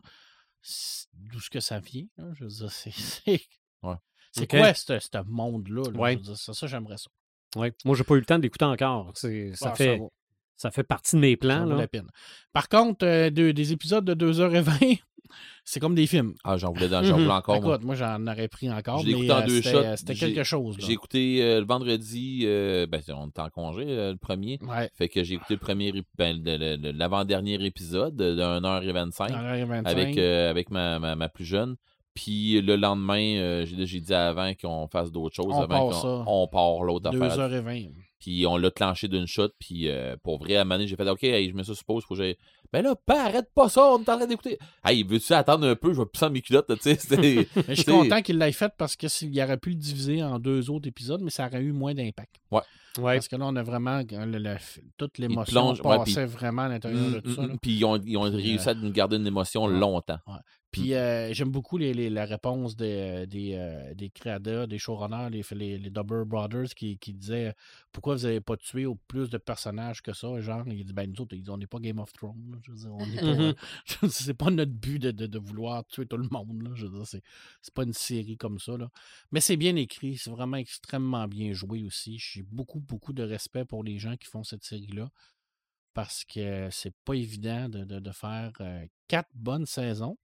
d'où 1.14 1.40
ce 1.40 1.50
que 1.50 1.60
ça 1.60 1.80
vient. 1.80 2.06
là. 2.18 2.26
Je 2.36 2.44
veux 2.46 2.50
dire, 2.50 2.72
c'est. 2.72 2.92
Ouais. 3.84 4.48
quoi 4.48 4.74
ce 4.74 4.98
ce 5.00 5.24
monde-là? 5.28 5.84
là? 5.92 6.00
Ouais. 6.00 6.20
Ça, 6.36 6.54
ça, 6.54 6.66
j'aimerais 6.68 6.98
ça. 6.98 7.10
Ouais. 7.56 7.72
Moi, 7.86 7.96
j'ai 7.96 8.04
pas 8.04 8.16
eu 8.16 8.20
le 8.20 8.26
temps 8.26 8.40
d'écouter 8.40 8.66
encore. 8.66 9.12
C'est- 9.14 9.54
Ça, 9.56 9.70
Ah, 9.72 9.76
fait, 9.76 9.98
vaut- 9.98 10.12
ça 10.58 10.72
fait 10.72 10.84
partie 10.84 11.16
de 11.16 11.22
mes 11.22 11.36
plans. 11.38 11.66
là. 11.66 11.76
la 11.76 11.88
peine. 11.88 12.08
Par 12.54 12.70
contre, 12.70 13.06
euh, 13.06 13.30
de- 13.30 13.52
des 13.52 13.72
épisodes 13.74 14.06
de 14.06 14.14
2h20, 14.14 15.00
c'est 15.66 15.80
comme 15.80 15.96
des 15.96 16.06
films. 16.08 16.34
Ah, 16.44 16.58
j'en 16.58 16.72
voulais, 16.72 16.88
dans- 16.90 17.04
j'en 17.04 17.16
Mhm. 17.18 17.24
voulais 17.24 17.34
encore. 17.36 17.62
moi. 17.62 17.76
Écoute, 17.76 17.86
moi, 17.86 17.96
j'en 17.96 18.26
aurais 18.28 18.48
pris 18.48 18.72
encore. 18.72 19.04
Mais, 19.04 19.12
écouté 19.12 19.32
en 19.32 19.42
euh, 19.42 19.46
deux 19.46 19.62
c'était- 19.62 19.72
shots. 19.72 19.96
C'était 19.98 20.16
J'ai- 20.16 20.34
quelque 20.34 20.44
chose. 20.44 20.76
J'ai 20.80 20.92
écouté 20.94 21.42
euh, 21.44 21.60
le 21.60 21.66
vendredi, 21.66 22.42
euh, 22.46 22.86
ben, 22.86 23.02
on 23.10 23.28
était 23.28 23.42
en 23.42 23.50
congé 23.50 23.86
euh, 23.88 24.12
le 24.12 24.18
premier. 24.18 24.60
Ouais. 24.62 24.90
Fait 24.96 25.10
que 25.10 25.24
j'ai 25.24 25.36
écouté 25.36 25.56
le 25.56 25.60
premier, 25.60 25.92
ben, 26.18 26.42
l'avant-dernier 26.96 27.64
épisode 27.66 28.16
de 28.16 28.36
1h25 28.36 29.32
1h25. 29.32 29.86
avec, 29.86 30.18
euh, 30.18 30.50
avec 30.50 30.70
ma, 30.72 31.00
ma, 31.00 31.16
ma 31.16 31.30
plus 31.30 31.46
jeune. 31.46 31.76
Puis 32.14 32.62
le 32.62 32.76
lendemain, 32.76 33.38
euh, 33.38 33.66
j'ai 33.66 34.00
dit 34.00 34.14
avant 34.14 34.54
qu'on 34.54 34.88
fasse 34.88 35.12
d'autres 35.12 35.36
choses. 35.36 35.48
On 35.50 35.62
avant 35.64 35.90
part 35.90 36.24
on 36.28 36.48
part 36.48 36.84
l'autre 36.84 37.10
affaire. 37.10 37.50
2h20. 37.50 37.90
Puis 38.24 38.48
on 38.48 38.56
l'a 38.56 38.72
clenché 38.72 39.10
d'une 39.10 39.28
shot. 39.28 39.50
Puis 39.60 39.90
euh, 39.90 40.16
pour 40.24 40.38
vrai, 40.40 40.56
à 40.56 40.62
un 40.62 40.64
moment 40.64 40.76
donné, 40.76 40.88
j'ai 40.88 40.96
fait 40.96 41.10
OK, 41.10 41.24
hey, 41.26 41.50
je 41.50 41.54
mets 41.54 41.66
ça 41.66 41.76
sur 41.76 41.84
pause. 41.84 42.06
Faut 42.08 42.14
que 42.16 42.22
j'aille- 42.22 42.38
Ben 42.72 42.82
là, 42.82 42.96
pas, 42.96 43.26
arrête 43.26 43.50
pas 43.54 43.68
ça, 43.68 43.84
on 43.92 43.98
est 44.02 44.10
en 44.10 44.18
train 44.18 44.26
d'écouter. 44.26 44.58
Hey, 44.86 45.04
veux-tu 45.04 45.34
attendre 45.34 45.68
un 45.68 45.76
peu? 45.76 45.94
Je 45.94 46.00
vais 46.00 46.06
pousser 46.06 46.30
mes 46.30 46.42
culottes, 46.42 46.72
tu 46.82 46.96
sais. 46.96 46.98
Mais 47.68 47.76
je 47.76 47.82
suis 47.82 47.84
content 47.84 48.22
qu'il 48.22 48.38
l'ait 48.38 48.54
fait 48.54 48.72
parce 48.78 48.96
que 48.96 49.10
s'il 49.10 49.38
aurait 49.42 49.58
pu 49.58 49.72
le 49.72 49.76
diviser 49.76 50.24
en 50.24 50.40
deux 50.40 50.70
autres 50.70 50.88
épisodes, 50.88 51.22
mais 51.22 51.32
ça 51.32 51.48
aurait 51.48 51.62
eu 51.62 51.74
moins 51.74 51.94
d'impact. 51.94 52.36
Ouais. 52.50 52.62
Parce 52.96 53.28
que 53.28 53.36
là, 53.36 53.46
on 53.46 53.56
a 53.58 53.64
vraiment 53.64 54.00
le- 54.10 54.38
le- 54.40 54.56
toute 54.98 55.18
l'émotion 55.18 55.74
ouais, 55.74 55.98
passait 55.98 56.26
vraiment 56.26 56.62
à 56.64 56.70
l'intérieur 56.70 57.10
de 57.12 57.20
tout 57.20 57.34
ça. 57.36 57.42
Mm, 57.42 57.48
là. 57.48 57.54
mm, 57.56 57.58
Puis 57.62 57.72
ils 57.74 57.84
ont, 57.86 57.98
ils 58.06 58.16
ont 58.18 58.22
réussi 58.22 58.70
à 58.70 58.74
nous 58.74 58.92
garder 58.92 59.18
une 59.18 59.28
émotion 59.28 59.66
Ouais. 59.66 59.78
longtemps. 59.78 60.20
Puis 60.74 60.94
euh, 60.96 61.32
j'aime 61.34 61.52
beaucoup 61.52 61.78
les, 61.78 61.94
les- 61.94 62.10
la 62.10 62.26
réponse 62.26 62.76
des, 62.76 63.26
des, 63.28 63.54
euh, 63.54 63.94
des 63.94 64.10
créateurs, 64.10 64.68
des 64.68 64.78
showrunners, 64.80 65.30
les, 65.30 65.44
les, 65.56 65.78
les 65.78 65.90
Double 65.90 66.26
Brothers 66.26 66.70
qui, 66.76 66.98
qui 66.98 67.14
disaient 67.14 67.50
euh, 67.50 67.54
pourquoi 67.92 68.16
vous 68.16 68.24
n'avez 68.24 68.42
pas 68.42 68.58
tué 68.58 68.86
au 68.86 68.96
plus 68.96 69.30
de 69.30 69.38
personnages 69.38 70.02
que 70.02 70.14
ça. 70.14 70.42
Genre, 70.42 70.64
ils 70.68 70.84
disent 70.84 70.94
ben 70.94 71.10
nous 71.10 71.22
autres, 71.22 71.36
ils 71.36 71.42
disent, 71.42 71.50
on 71.52 71.58
n'est 71.58 71.68
pas 71.68 71.80
Game 71.80 72.00
of 72.00 72.12
Thrones. 72.12 72.60
Je 72.64 72.72
veux 72.72 72.78
dire, 72.78 72.94
on 72.94 73.06
n'est 73.06 73.16
pas. 73.22 73.24
Mhm. 73.34 73.40
euh, 73.42 73.54
dire, 74.02 74.12
c'est 74.12 74.34
pas 74.34 74.50
notre 74.50 74.72
but 74.74 75.00
de, 75.00 75.12
de- 75.12 75.28
de 75.28 75.40
vouloir 75.40 75.86
tuer 75.86 76.06
tout 76.08 76.18
le 76.18 76.28
monde. 76.32 76.64
Là. 76.64 76.72
Je 76.74 76.88
veux 76.88 76.98
dire, 76.98 77.08
c'est, 77.08 77.22
c'est 77.62 77.74
pas 77.74 77.84
une 77.84 77.94
série 77.94 78.36
comme 78.38 78.58
ça. 78.60 78.76
Là. 78.76 78.90
Mais 79.32 79.40
c'est 79.42 79.58
bien 79.58 79.76
écrit, 79.76 80.18
c'est 80.18 80.32
vraiment 80.32 80.58
extrêmement 80.58 81.28
bien 81.28 81.54
joué 81.54 81.84
aussi. 81.84 82.18
J'ai 82.20 82.42
beaucoup, 82.42 82.80
beaucoup 82.80 83.14
de 83.14 83.22
respect 83.24 83.64
pour 83.66 83.84
les 83.84 84.00
gens 84.00 84.18
qui 84.18 84.28
font 84.28 84.44
cette 84.44 84.64
série-là. 84.64 85.10
Parce 85.94 86.24
que 86.26 86.70
c'est 86.72 86.96
pas 87.06 87.14
évident 87.14 87.70
de, 87.70 87.84
de- 87.84 88.00
de 88.00 88.12
faire 88.12 88.52
euh, 88.62 88.84
quatre 89.08 89.30
bonnes 89.36 89.68
saisons 89.68 90.18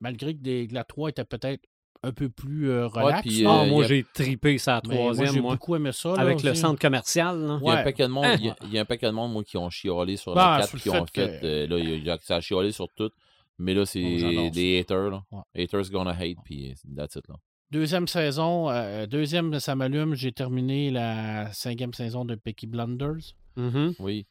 malgré 0.00 0.34
que, 0.34 0.40
des- 0.40 0.66
que 0.68 0.74
la 0.74 0.84
3 0.84 1.10
était 1.10 1.24
peut-être 1.24 1.62
un 2.02 2.12
peu 2.12 2.30
plus 2.30 2.70
euh, 2.70 2.86
relax. 2.86 3.20
puis, 3.20 3.42
là, 3.42 3.50
Ah, 3.52 3.62
euh, 3.64 3.66
moi, 3.68 3.84
a- 3.84 3.88
j'ai 3.88 4.04
tripé 4.14 4.56
sa 4.56 4.80
mais 4.88 4.94
moi, 4.94 5.02
troisième, 5.12 5.34
j'ai 5.34 5.40
moi. 5.40 5.52
beaucoup 5.52 5.76
aimé 5.76 5.92
ça. 5.92 6.10
là, 6.14 6.20
Avec 6.22 6.42
le 6.42 6.54
centre 6.54 6.80
commercial. 6.80 7.58
Il 7.60 7.66
y 7.66 7.70
a 7.70 7.78
un 7.78 7.82
paquet 7.84 8.04
de 8.04 8.08
monde, 8.08 8.24
Hein. 8.24 8.36
il 8.40 8.46
y 8.46 8.48
a, 8.48 8.56
il 8.64 8.72
y 8.72 8.78
a 8.78 8.80
un 8.80 8.84
paquet 8.86 9.06
de 9.06 9.12
monde, 9.12 9.32
moi, 9.32 9.44
qui 9.44 9.56
ont 9.58 9.68
chiolé 9.68 10.16
sur 10.16 10.34
Bah, 10.34 10.56
la 10.58 10.60
4 10.66 10.68
sur 10.68 10.76
le 10.76 10.82
qui 10.82 10.90
ont 11.02 11.06
fait 11.06 11.12
que- 11.40 11.46
euh, 11.46 11.66
là, 11.66 11.78
il 11.78 12.04
y 12.04 12.10
a, 12.10 12.18
ça 12.22 12.36
a 12.36 12.40
chiolé 12.40 12.72
sur 12.72 12.86
tout. 12.96 13.10
Mais 13.58 13.74
là, 13.74 13.84
c'est 13.84 14.02
Oh, 14.02 14.18
j'adore 14.18 14.50
des 14.50 14.78
haters, 14.80 15.10
là. 15.10 15.22
Ouais. 15.30 15.62
Haters 15.64 15.90
gonna 15.90 16.12
hate, 16.18 16.38
puis 16.44 16.74
that's 16.96 17.16
it, 17.16 17.28
là. 17.28 17.34
Deuxième 17.70 18.08
saison, 18.08 18.70
euh, 18.70 19.06
deuxième, 19.06 19.60
ça 19.60 19.76
m'allume. 19.76 20.14
J'ai 20.14 20.32
terminé 20.32 20.90
la 20.90 21.52
cinquième 21.52 21.92
saison 21.92 22.24
de 22.24 22.34
Peaky 22.34 22.66
Blunders. 22.66 23.34
Mhm. 23.56 23.94
Oui. 23.98 24.26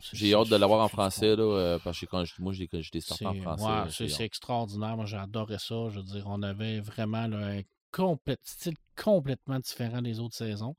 C'est 0.00 0.16
J'ai 0.16 0.34
hâte 0.34 0.48
de 0.48 0.56
l'avoir 0.56 0.84
en 0.84 0.88
français, 0.88 1.34
là, 1.36 1.42
euh, 1.42 1.78
parce 1.82 1.98
que 1.98 2.06
quand 2.06 2.24
je- 2.24 2.34
moi, 2.40 2.52
sorti 3.00 3.26
en 3.26 3.34
français. 3.34 3.64
ouais, 3.64 4.08
c'est- 4.08 4.24
extraordinaire. 4.24 4.96
Moi, 4.96 5.06
j'adorais 5.06 5.58
ça. 5.58 5.88
Je 5.90 5.98
veux 5.98 6.04
dire, 6.04 6.24
on 6.26 6.42
avait 6.42 6.80
vraiment 6.80 7.26
là, 7.26 7.38
un 7.58 7.60
complète, 7.90 8.40
style 8.44 8.74
complètement 8.96 9.58
différent 9.58 10.02
des 10.02 10.20
autres 10.20 10.36
saisons. 10.36 10.76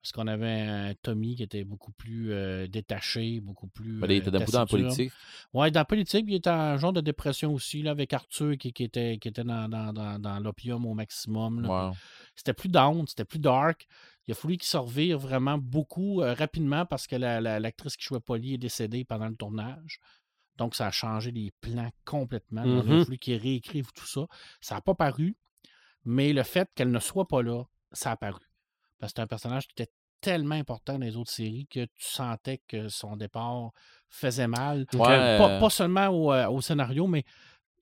Parce 0.00 0.12
qu'on 0.12 0.28
avait 0.28 0.60
un 0.62 0.94
Tommy 1.02 1.34
qui 1.34 1.42
était 1.42 1.64
beaucoup 1.64 1.90
plus 1.92 2.32
euh, 2.32 2.68
détaché, 2.68 3.40
beaucoup 3.40 3.66
plus. 3.66 3.98
Ben, 4.00 4.10
il 4.10 4.18
était 4.18 4.28
euh, 4.28 4.30
d'un 4.30 4.44
bout 4.44 4.52
dans 4.52 4.58
la 4.60 4.66
politique. 4.66 5.12
Ouais, 5.52 5.70
dans 5.72 5.80
la 5.80 5.84
politique, 5.84 6.24
il 6.28 6.34
était 6.36 6.50
en 6.50 6.78
genre 6.78 6.92
de 6.92 7.00
dépression 7.00 7.52
aussi, 7.52 7.82
là, 7.82 7.90
avec 7.90 8.12
Arthur 8.12 8.56
qui, 8.56 8.72
qui 8.72 8.84
était, 8.84 9.18
qui 9.18 9.28
était 9.28 9.42
dans, 9.44 9.68
dans, 9.68 9.92
dans, 9.92 10.18
dans 10.20 10.38
l'opium 10.38 10.86
au 10.86 10.94
maximum. 10.94 11.66
C'était 12.36 12.54
plus 12.54 12.68
down, 12.68 13.06
c'était 13.08 13.24
plus 13.24 13.40
dark. 13.40 13.86
Il 14.28 14.32
a 14.32 14.34
fallu 14.34 14.56
qu'il 14.58 14.68
se 14.68 14.76
revire 14.76 15.18
vraiment 15.18 15.58
beaucoup 15.58 16.20
euh, 16.22 16.34
rapidement 16.34 16.84
parce 16.86 17.06
que 17.06 17.16
la- 17.16 17.40
la- 17.40 17.58
l'actrice 17.58 17.96
qui 17.96 18.04
jouait 18.04 18.20
Polly 18.20 18.54
est 18.54 18.58
décédée 18.58 19.04
pendant 19.04 19.26
le 19.28 19.34
tournage. 19.34 19.98
Donc, 20.56 20.74
ça 20.74 20.86
a 20.88 20.90
changé 20.90 21.30
les 21.30 21.50
plans 21.60 21.90
complètement. 22.04 22.62
Donc, 22.76 22.84
Il 22.86 22.92
a 22.92 23.04
fallu 23.04 23.18
qu'il 23.18 23.36
réécrive 23.36 23.90
tout 23.92 24.06
ça. 24.06 24.26
Ça 24.60 24.74
n'a 24.76 24.80
pas 24.82 24.94
paru, 24.94 25.36
mais 26.04 26.32
le 26.32 26.42
fait 26.42 26.68
qu'elle 26.74 26.90
ne 26.90 26.98
soit 26.98 27.26
pas 27.26 27.42
là, 27.42 27.64
ça 27.92 28.10
a 28.12 28.16
paru. 28.16 28.44
Parce 28.98 29.12
que 29.12 29.16
c'est 29.16 29.22
un 29.22 29.26
personnage 29.26 29.66
qui 29.68 29.80
était 29.82 29.92
tellement 30.20 30.56
important 30.56 30.94
dans 30.98 31.04
les 31.06 31.16
autres 31.16 31.30
séries 31.30 31.66
que 31.70 31.84
tu 31.84 32.04
sentais 32.04 32.60
que 32.66 32.88
son 32.88 33.16
départ 33.16 33.70
faisait 34.08 34.48
mal. 34.48 34.84
Ouais, 34.98 35.16
euh, 35.16 35.38
pas 35.60 35.70
seulement 35.70 36.08
au, 36.08 36.32
euh, 36.32 36.48
au 36.48 36.60
scénario, 36.60 37.06
mais 37.06 37.24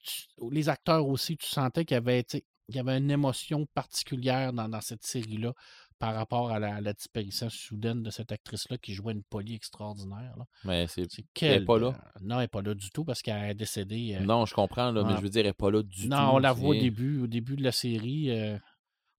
tu- 0.03 0.27
les 0.51 0.69
acteurs 0.69 1.07
aussi, 1.07 1.35
tu 1.35 1.47
sentais 1.47 1.83
qu'il 1.83 1.95
y 1.95 1.97
avait, 1.97 2.23
tu 2.23 2.37
sais, 2.37 2.45
il 2.69 2.75
y 2.75 2.79
avait 2.79 2.97
une 2.97 3.09
émotion 3.09 3.65
particulière 3.73 4.53
dans, 4.53 4.67
dans 4.69 4.81
cette 4.81 5.03
série-là 5.05 5.53
par 5.99 6.13
rapport 6.15 6.51
à 6.51 6.59
la, 6.59 6.75
à 6.75 6.81
la 6.81 6.93
disparition 6.93 7.49
soudaine 7.49 8.03
de 8.03 8.09
cette 8.09 8.31
actrice-là 8.31 8.77
qui 8.77 8.93
jouait 8.93 9.13
une 9.13 9.23
poly 9.23 9.55
extraordinaire. 9.55 10.33
là. 10.37 10.45
mais 10.63 10.87
c'est. 10.87 11.05
C'est 11.11 11.21
Elle 11.21 11.23
est 11.23 11.55
quelle- 11.55 11.65
pas 11.65 11.79
là? 11.79 11.99
non, 12.21 12.35
elle 12.35 12.41
n'est 12.41 12.47
pas 12.47 12.61
là 12.61 12.73
du 12.75 12.89
tout 12.91 13.03
parce 13.03 13.21
qu'elle 13.21 13.49
est 13.51 13.55
décédée. 13.55 14.15
euh, 14.15 14.19
Non, 14.25 14.45
je 14.45 14.53
comprends, 14.53 14.91
là, 14.91 15.03
mais 15.03 15.09
Ouais. 15.11 15.17
je 15.17 15.21
veux 15.23 15.29
dire, 15.29 15.41
elle 15.41 15.47
n'est 15.47 15.53
pas 15.53 15.71
là 15.71 15.81
du 15.83 16.03
tout. 16.03 16.07
non, 16.09 16.33
on 16.35 16.37
la 16.39 16.53
voit 16.53 16.69
au 16.69 16.73
début, 16.79 17.19
au 17.21 17.27
début 17.27 17.55
de 17.55 17.63
la 17.63 17.71
série. 17.71 18.29
euh, 18.31 18.57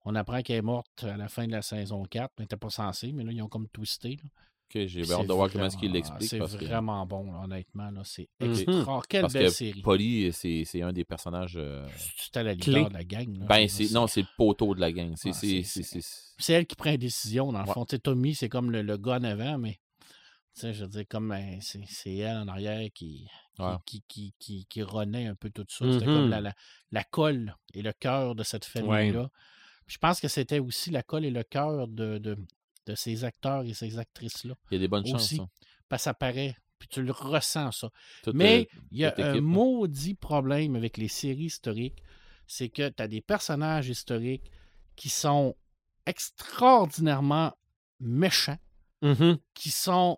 on 0.06 0.16
apprend 0.16 0.42
qu'elle 0.42 0.58
est 0.58 0.62
morte 0.62 1.04
à 1.04 1.18
la 1.18 1.28
fin 1.28 1.48
de 1.48 1.52
la 1.52 1.62
saison 1.62 2.04
4, 2.06 2.32
mais 2.38 2.44
elle 2.44 2.44
n'était 2.44 2.56
pas 2.58 2.70
censée, 2.70 3.12
mais 3.12 3.24
là, 3.24 3.32
ils 3.34 3.42
ont 3.42 3.50
comme 3.50 3.68
twisté. 3.68 4.18
là. 4.24 4.30
Ok, 4.70 4.86
j'ai 4.86 5.06
C'est 5.06 5.14
hâte 5.14 5.28
de 5.28 5.34
voir 5.34 5.50
comment 5.50 5.66
est-ce 5.66 5.78
qu'il 5.78 5.92
l'explique. 5.94 6.30
C'est 6.30 6.40
que 6.40 6.66
vraiment 6.66 7.06
bon, 7.06 7.32
là, 7.32 7.40
honnêtement. 7.46 7.90
là, 7.90 8.02
C'est 8.04 8.28
Mhm. 8.42 8.52
extra. 8.52 9.02
Quelle 9.08 9.22
Parce 9.22 9.34
belle 9.34 9.44
que 9.46 9.50
série. 9.54 9.82
Polly, 9.82 10.34
c'est 10.34 10.64
c'est 10.66 10.82
un 10.82 10.92
des 10.92 11.06
personnages. 11.06 11.54
euh, 11.56 11.88
C'était 12.18 12.44
la 12.44 12.54
Clé. 12.56 12.74
leader 12.74 12.90
de 12.90 12.94
la 12.96 13.04
gang. 13.06 13.38
là, 13.40 13.46
Ben, 13.46 13.68
c'est 13.70 13.90
non, 13.94 14.08
c'est 14.08 14.22
le 14.22 14.28
poteau 14.36 14.76
de 14.76 14.82
la 14.82 14.92
gang. 14.92 15.14
C'est 15.16 15.32
c'est- 15.32 15.64
c'est- 15.64 15.84
c'est- 15.84 16.02
c'est- 16.02 16.34
c'est 16.38 16.54
elle 16.54 16.66
qui 16.68 16.76
prend 16.76 16.90
les 16.92 16.98
décisions, 16.98 17.54
dans 17.54 17.62
le 17.62 17.68
Ouais. 17.68 17.74
fond. 17.74 17.86
Tommy, 17.86 18.36
c'est 18.36 18.50
comme 18.50 18.70
le, 18.72 18.82
le 18.82 18.98
gars 18.98 19.20
en 19.20 19.24
avant, 19.24 19.58
mais 19.58 19.80
je 20.62 20.68
veux 20.84 20.88
dire, 20.90 21.06
comme 21.10 21.30
ben, 21.30 21.60
c'est 21.62 21.80
c'est 21.88 22.16
elle 22.18 22.36
en 22.38 22.48
arrière 22.50 22.90
qui, 22.94 23.26
qui, 23.56 23.62
Ouais. 23.64 23.76
qui, 23.86 24.04
qui, 24.08 24.34
qui- 24.38 24.66
qui 24.66 24.82
renaît 24.84 25.28
un 25.28 25.36
peu 25.36 25.50
tout 25.50 25.66
ça. 25.70 25.86
C'était 25.94 26.06
comme 26.06 26.26
Mhm. 26.26 26.30
la, 26.30 26.42
la, 26.42 26.54
la 26.92 27.04
colle 27.06 27.56
et 27.74 27.82
le 27.82 27.94
cœur 27.94 28.36
de 28.36 28.44
cette 28.44 28.66
famille-là. 28.66 29.30
Je 29.88 29.98
pense 29.98 30.20
que 30.20 30.28
c'était 30.28 30.60
aussi 30.60 30.92
la 30.92 31.04
colle 31.04 31.24
et 31.24 31.32
le 31.32 31.44
cœur 31.44 31.88
de, 31.88 32.18
de, 32.18 32.38
de 32.88 32.96
ces 32.96 33.24
acteurs 33.24 33.64
et 33.66 33.74
ces 33.76 34.00
actrices-là. 34.00 34.56
il 34.72 34.76
y 34.76 34.78
a 34.78 34.80
des 34.80 34.88
bonnes 34.88 35.06
chances. 35.06 35.26
Aussi. 35.34 35.40
hein. 35.42 35.50
Parce 35.90 36.02
que 36.02 36.06
ça 36.06 36.14
paraît, 36.16 36.56
puis 36.80 36.88
tu 36.88 37.02
le 37.04 37.12
ressens, 37.12 37.72
ça. 37.74 37.90
Toute, 38.24 38.36
Mais 38.36 38.62
euh, 38.74 38.80
il 38.92 38.98
y 39.00 39.06
a 39.06 39.10
un 39.10 39.12
équipe, 39.12 39.26
là. 39.36 39.42
maudit 39.42 40.16
problème 40.16 40.76
avec 40.76 40.98
les 40.98 41.08
séries 41.08 41.46
historiques, 41.46 42.02
c'est 42.48 42.70
que 42.70 42.90
tu 42.90 43.04
as 43.04 43.08
des 43.08 43.22
personnages 43.22 43.90
historiques 43.90 44.50
qui 44.96 45.10
sont 45.10 45.56
extraordinairement 46.06 47.54
méchants, 48.00 48.58
Mhm. 49.02 49.38
qui 49.54 49.70
sont 49.72 50.18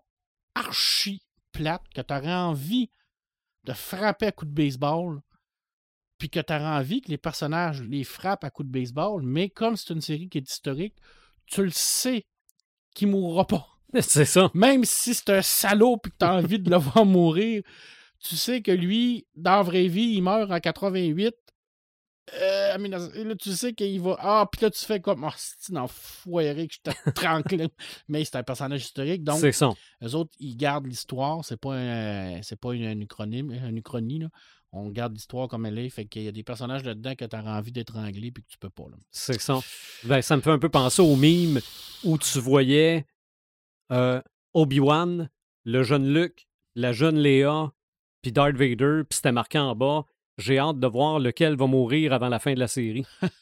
archi 0.54 1.22
plates, 1.52 1.86
que 1.94 2.00
tu 2.00 2.14
aurais 2.14 2.32
envie 2.34 2.90
de 3.64 3.72
frapper 3.72 4.26
à 4.26 4.32
coups 4.32 4.50
de 4.50 4.54
baseball, 4.54 5.20
puis 6.18 6.30
que 6.30 6.40
tu 6.40 6.52
aurais 6.52 6.66
envie 6.66 7.00
que 7.00 7.10
les 7.10 7.18
personnages 7.18 7.82
les 7.82 8.04
frappent 8.04 8.44
à 8.44 8.50
coups 8.50 8.68
de 8.68 8.72
baseball, 8.72 9.22
mais 9.22 9.50
comme 9.50 9.76
c'est 9.76 9.92
une 9.92 10.00
série 10.00 10.28
qui 10.28 10.38
est 10.38 10.48
historique, 10.50 10.94
tu 11.46 11.62
le 11.64 11.70
sais 11.70 12.26
qu'il 12.94 13.08
mourra 13.08 13.46
pas. 13.46 13.66
C'est 14.00 14.24
ça. 14.24 14.50
Même 14.54 14.84
si 14.84 15.14
c'est 15.14 15.30
un 15.30 15.42
salaud 15.42 15.96
et 16.04 16.08
que 16.08 16.14
tu 16.18 16.24
as 16.24 16.34
envie 16.34 16.58
de 16.58 16.70
le 16.70 16.76
voir 16.76 17.04
mourir, 17.04 17.62
tu 18.20 18.36
sais 18.36 18.62
que 18.62 18.70
lui, 18.70 19.26
dans 19.34 19.56
la 19.56 19.62
vraie 19.62 19.88
vie, 19.88 20.12
il 20.14 20.22
meurt 20.22 20.50
en 20.50 20.60
88. 20.60 21.34
Euh, 22.40 22.76
en 22.76 22.78
1900 22.78 23.12
et 23.14 23.24
là, 23.24 23.34
tu 23.34 23.50
sais 23.52 23.72
qu'il 23.72 24.00
va. 24.00 24.16
Ah, 24.20 24.48
puis 24.50 24.62
là, 24.62 24.70
tu 24.70 24.84
fais 24.84 25.00
comme. 25.00 25.24
Oh, 25.24 25.32
c'est 25.36 25.76
enfoiré 25.76 26.68
que 26.68 26.74
je 26.74 26.90
te 26.90 27.10
tranquille. 27.14 27.68
Mais 28.06 28.24
c'est 28.24 28.36
un 28.36 28.44
personnage 28.44 28.82
historique. 28.82 29.24
Donc, 29.24 29.40
ça. 29.52 29.70
eux 30.04 30.14
autres, 30.14 30.30
ils 30.38 30.56
gardent 30.56 30.86
l'histoire. 30.86 31.44
C'est 31.44 31.56
pas, 31.56 31.74
un, 31.74 32.42
c'est 32.42 32.60
pas 32.60 32.74
une, 32.74 32.84
une 32.84 33.02
uchronie, 33.02 33.40
une 33.40 33.78
uchronie, 33.78 34.20
là. 34.20 34.28
On 34.72 34.88
garde 34.90 35.14
l'histoire 35.14 35.48
comme 35.48 35.66
elle 35.66 35.78
est. 35.78 35.90
Fait 35.90 36.04
qu'il 36.06 36.22
y 36.22 36.28
a 36.28 36.32
des 36.32 36.42
personnages 36.44 36.84
là-dedans 36.84 37.14
que 37.16 37.24
tu 37.24 37.34
as 37.36 37.42
envie 37.44 37.72
d'étrangler 37.72 38.30
puis 38.30 38.42
que 38.44 38.48
tu 38.48 38.58
peux 38.58 38.70
pas. 38.70 38.84
Là. 38.90 38.96
C'est 39.10 39.40
ça. 39.40 39.58
Ben, 40.04 40.22
ça 40.22 40.36
me 40.36 40.42
fait 40.42 40.50
un 40.50 40.58
peu 40.60 40.68
penser 40.68 41.02
au 41.02 41.16
mime 41.16 41.60
où 42.04 42.16
tu 42.18 42.38
voyais 42.38 43.04
euh, 43.90 44.20
Obi-Wan, 44.54 45.28
le 45.64 45.82
jeune 45.82 46.12
Luke, 46.14 46.46
la 46.76 46.92
jeune 46.92 47.18
Léa, 47.18 47.72
puis 48.22 48.30
Darth 48.32 48.54
Vader, 48.56 49.02
puis 49.08 49.16
c'était 49.16 49.32
marqué 49.32 49.58
en 49.58 49.74
bas. 49.74 50.04
J'ai 50.38 50.58
hâte 50.58 50.78
de 50.78 50.86
voir 50.86 51.18
lequel 51.18 51.56
va 51.56 51.66
mourir 51.66 52.12
avant 52.12 52.28
la 52.28 52.38
fin 52.38 52.54
de 52.54 52.60
la 52.60 52.68
série. 52.68 53.04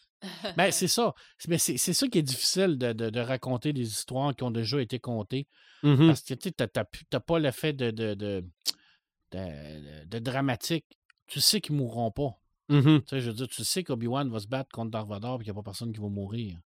Ben, 0.56 0.72
c'est 0.72 0.88
ça. 0.88 1.14
C'est- 1.38 1.48
Mais 1.48 1.58
c'est, 1.58 1.76
c'est 1.76 1.92
ça 1.92 2.08
qui 2.08 2.18
est 2.18 2.22
difficile 2.22 2.76
de, 2.76 2.92
de- 2.92 3.08
de 3.08 3.20
raconter 3.20 3.72
des 3.72 3.86
histoires 3.86 4.34
qui 4.34 4.42
ont 4.42 4.50
déjà 4.50 4.82
été 4.82 4.98
contées. 4.98 5.46
Mhm. 5.84 6.08
Parce 6.08 6.22
que 6.22 6.34
tu 6.34 6.50
n'as 6.58 7.20
pas 7.20 7.38
l'effet 7.38 7.72
de, 7.72 7.92
de, 7.92 8.14
de, 8.14 8.44
de- 9.30 10.04
de 10.06 10.18
dramatique. 10.18 10.97
Tu 11.28 11.40
sais 11.40 11.60
qu'ils 11.60 11.76
mourront 11.76 12.10
pas. 12.10 12.38
Mhm. 12.68 13.00
Tu 13.02 13.08
sais, 13.08 13.20
je 13.20 13.28
veux 13.30 13.36
dire, 13.36 13.48
tu 13.48 13.64
sais 13.64 13.82
qu'Obi-Wan 13.84 14.28
va 14.30 14.40
se 14.40 14.46
battre 14.46 14.70
contre 14.72 14.90
Darth 14.90 15.08
Vader 15.08 15.34
et 15.34 15.44
qu'il 15.44 15.44
n'y 15.44 15.50
a 15.50 15.54
pas 15.54 15.62
personne 15.62 15.92
qui 15.92 16.00
va 16.00 16.08
mourir. 16.08 16.58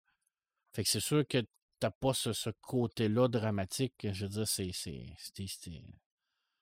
Fait 0.72 0.82
que 0.82 0.88
c'est 0.88 1.00
sûr 1.00 1.26
que 1.28 1.44
t'as 1.78 1.90
pas 1.90 2.14
ce, 2.14 2.32
ce 2.32 2.50
côté-là 2.60 3.28
dramatique. 3.28 3.94
Je 4.12 4.24
veux 4.24 4.30
dire, 4.30 4.48
c'est. 4.48 4.70
c'est, 4.72 5.06
c'est- 5.18 5.46
c'est- 5.46 5.82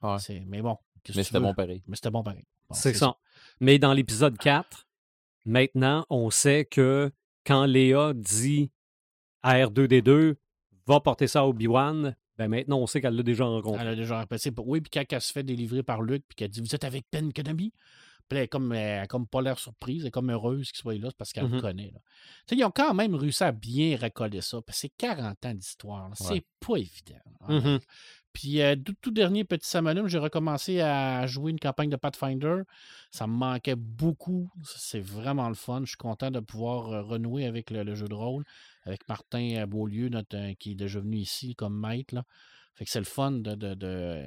Ouais. 0.02 0.18
c'est- 0.18 0.40
Mais 0.46 0.60
bon. 0.62 0.76
qu'est-ce 1.04 1.16
Mais 1.18 1.22
que 1.22 1.28
tu 1.28 1.32
c'était 1.34 1.40
bon 1.44 1.54
pareil. 1.54 1.82
Mais 1.86 1.96
c'était 1.96 2.10
bon 2.10 2.22
pareil. 2.22 2.44
Bon, 2.68 2.74
c'est 2.74 2.94
ça. 2.94 3.16
Mais 3.60 3.78
dans 3.78 3.92
l'épisode 3.92 4.36
4, 4.38 4.86
maintenant, 5.44 6.06
on 6.10 6.30
sait 6.30 6.64
que 6.64 7.12
quand 7.44 7.64
Léa 7.66 8.12
dit 8.14 8.70
à 9.42 9.54
R2D2 9.58 10.36
va 10.86 11.00
porter 11.00 11.26
ça 11.26 11.40
à 11.40 11.44
Obi-Wan, 11.44 12.16
ben 12.40 12.48
maintenant, 12.48 12.78
on 12.78 12.86
sait 12.86 13.00
qu'elle 13.02 13.14
l'a 13.14 13.22
déjà 13.22 13.44
rencontré. 13.44 13.82
Elle 13.82 13.88
a 13.88 13.94
déjà 13.94 14.18
répété. 14.20 14.50
Oui, 14.64 14.80
puis 14.80 14.90
quand 14.90 15.04
elle 15.14 15.20
se 15.20 15.30
fait 15.32 15.42
délivrer 15.42 15.82
par 15.82 16.00
Luke, 16.00 16.24
puis 16.26 16.36
qu'elle 16.36 16.48
dit 16.50 16.60
Vous 16.60 16.74
êtes 16.74 16.84
avec 16.84 17.04
Ben 17.12 17.32
Kenobi? 17.32 17.72
Puis 18.28 18.38
elle 18.38 18.44
est 18.44 18.48
comme, 18.48 18.72
elle 18.72 19.06
comme 19.08 19.26
pas 19.26 19.42
l'air 19.42 19.58
surprise, 19.58 20.02
elle 20.02 20.06
est 20.08 20.10
comme 20.12 20.30
heureuse 20.30 20.70
qu'il 20.70 20.78
soit 20.80 20.94
là 20.94 21.10
parce 21.18 21.32
qu'elle 21.32 21.46
Mhm. 21.48 21.54
le 21.56 21.60
connaît. 21.60 21.90
là. 21.92 22.00
Ils 22.52 22.64
ont 22.64 22.70
quand 22.70 22.94
même 22.94 23.14
réussi 23.16 23.42
à 23.44 23.50
bien 23.52 23.96
recoller 24.00 24.40
ça. 24.40 24.62
Parce 24.62 24.78
que 24.78 24.80
c'est 24.82 24.92
40 24.96 25.44
ans 25.44 25.52
d'histoire. 25.54 26.10
C'est 26.14 26.28
Ouais. 26.34 26.44
pas 26.60 26.76
évident. 26.76 27.68
Puis, 28.32 28.62
euh, 28.62 28.76
tout, 28.76 28.94
tout 29.00 29.10
dernier 29.10 29.44
petit 29.44 29.68
samalume, 29.68 30.06
j'ai 30.06 30.18
recommencé 30.18 30.80
à 30.80 31.26
jouer 31.26 31.50
une 31.50 31.58
campagne 31.58 31.90
de 31.90 31.96
Pathfinder. 31.96 32.62
Ça 33.10 33.26
me 33.26 33.32
manquait 33.32 33.74
beaucoup. 33.76 34.48
C'est 34.62 35.00
vraiment 35.00 35.48
le 35.48 35.54
fun. 35.54 35.80
Je 35.82 35.88
suis 35.88 35.96
content 35.96 36.30
de 36.30 36.40
pouvoir 36.40 36.92
euh, 36.92 37.02
renouer 37.02 37.46
avec 37.46 37.70
le, 37.70 37.82
le 37.82 37.94
jeu 37.94 38.06
de 38.08 38.14
rôle, 38.14 38.44
avec 38.84 39.08
Martin 39.08 39.56
euh, 39.56 39.66
Beaulieu, 39.66 40.08
notre, 40.08 40.36
euh, 40.36 40.54
qui 40.58 40.72
est 40.72 40.76
déjà 40.76 41.00
venu 41.00 41.16
ici 41.18 41.54
comme 41.56 41.78
maître. 41.78 42.14
Là. 42.14 42.24
Fait 42.76 42.84
que 42.84 42.90
c'est 42.90 43.00
le 43.00 43.04
fun 43.04 43.32
de. 43.32 43.54
de- 43.54 43.74
de- 43.74 44.24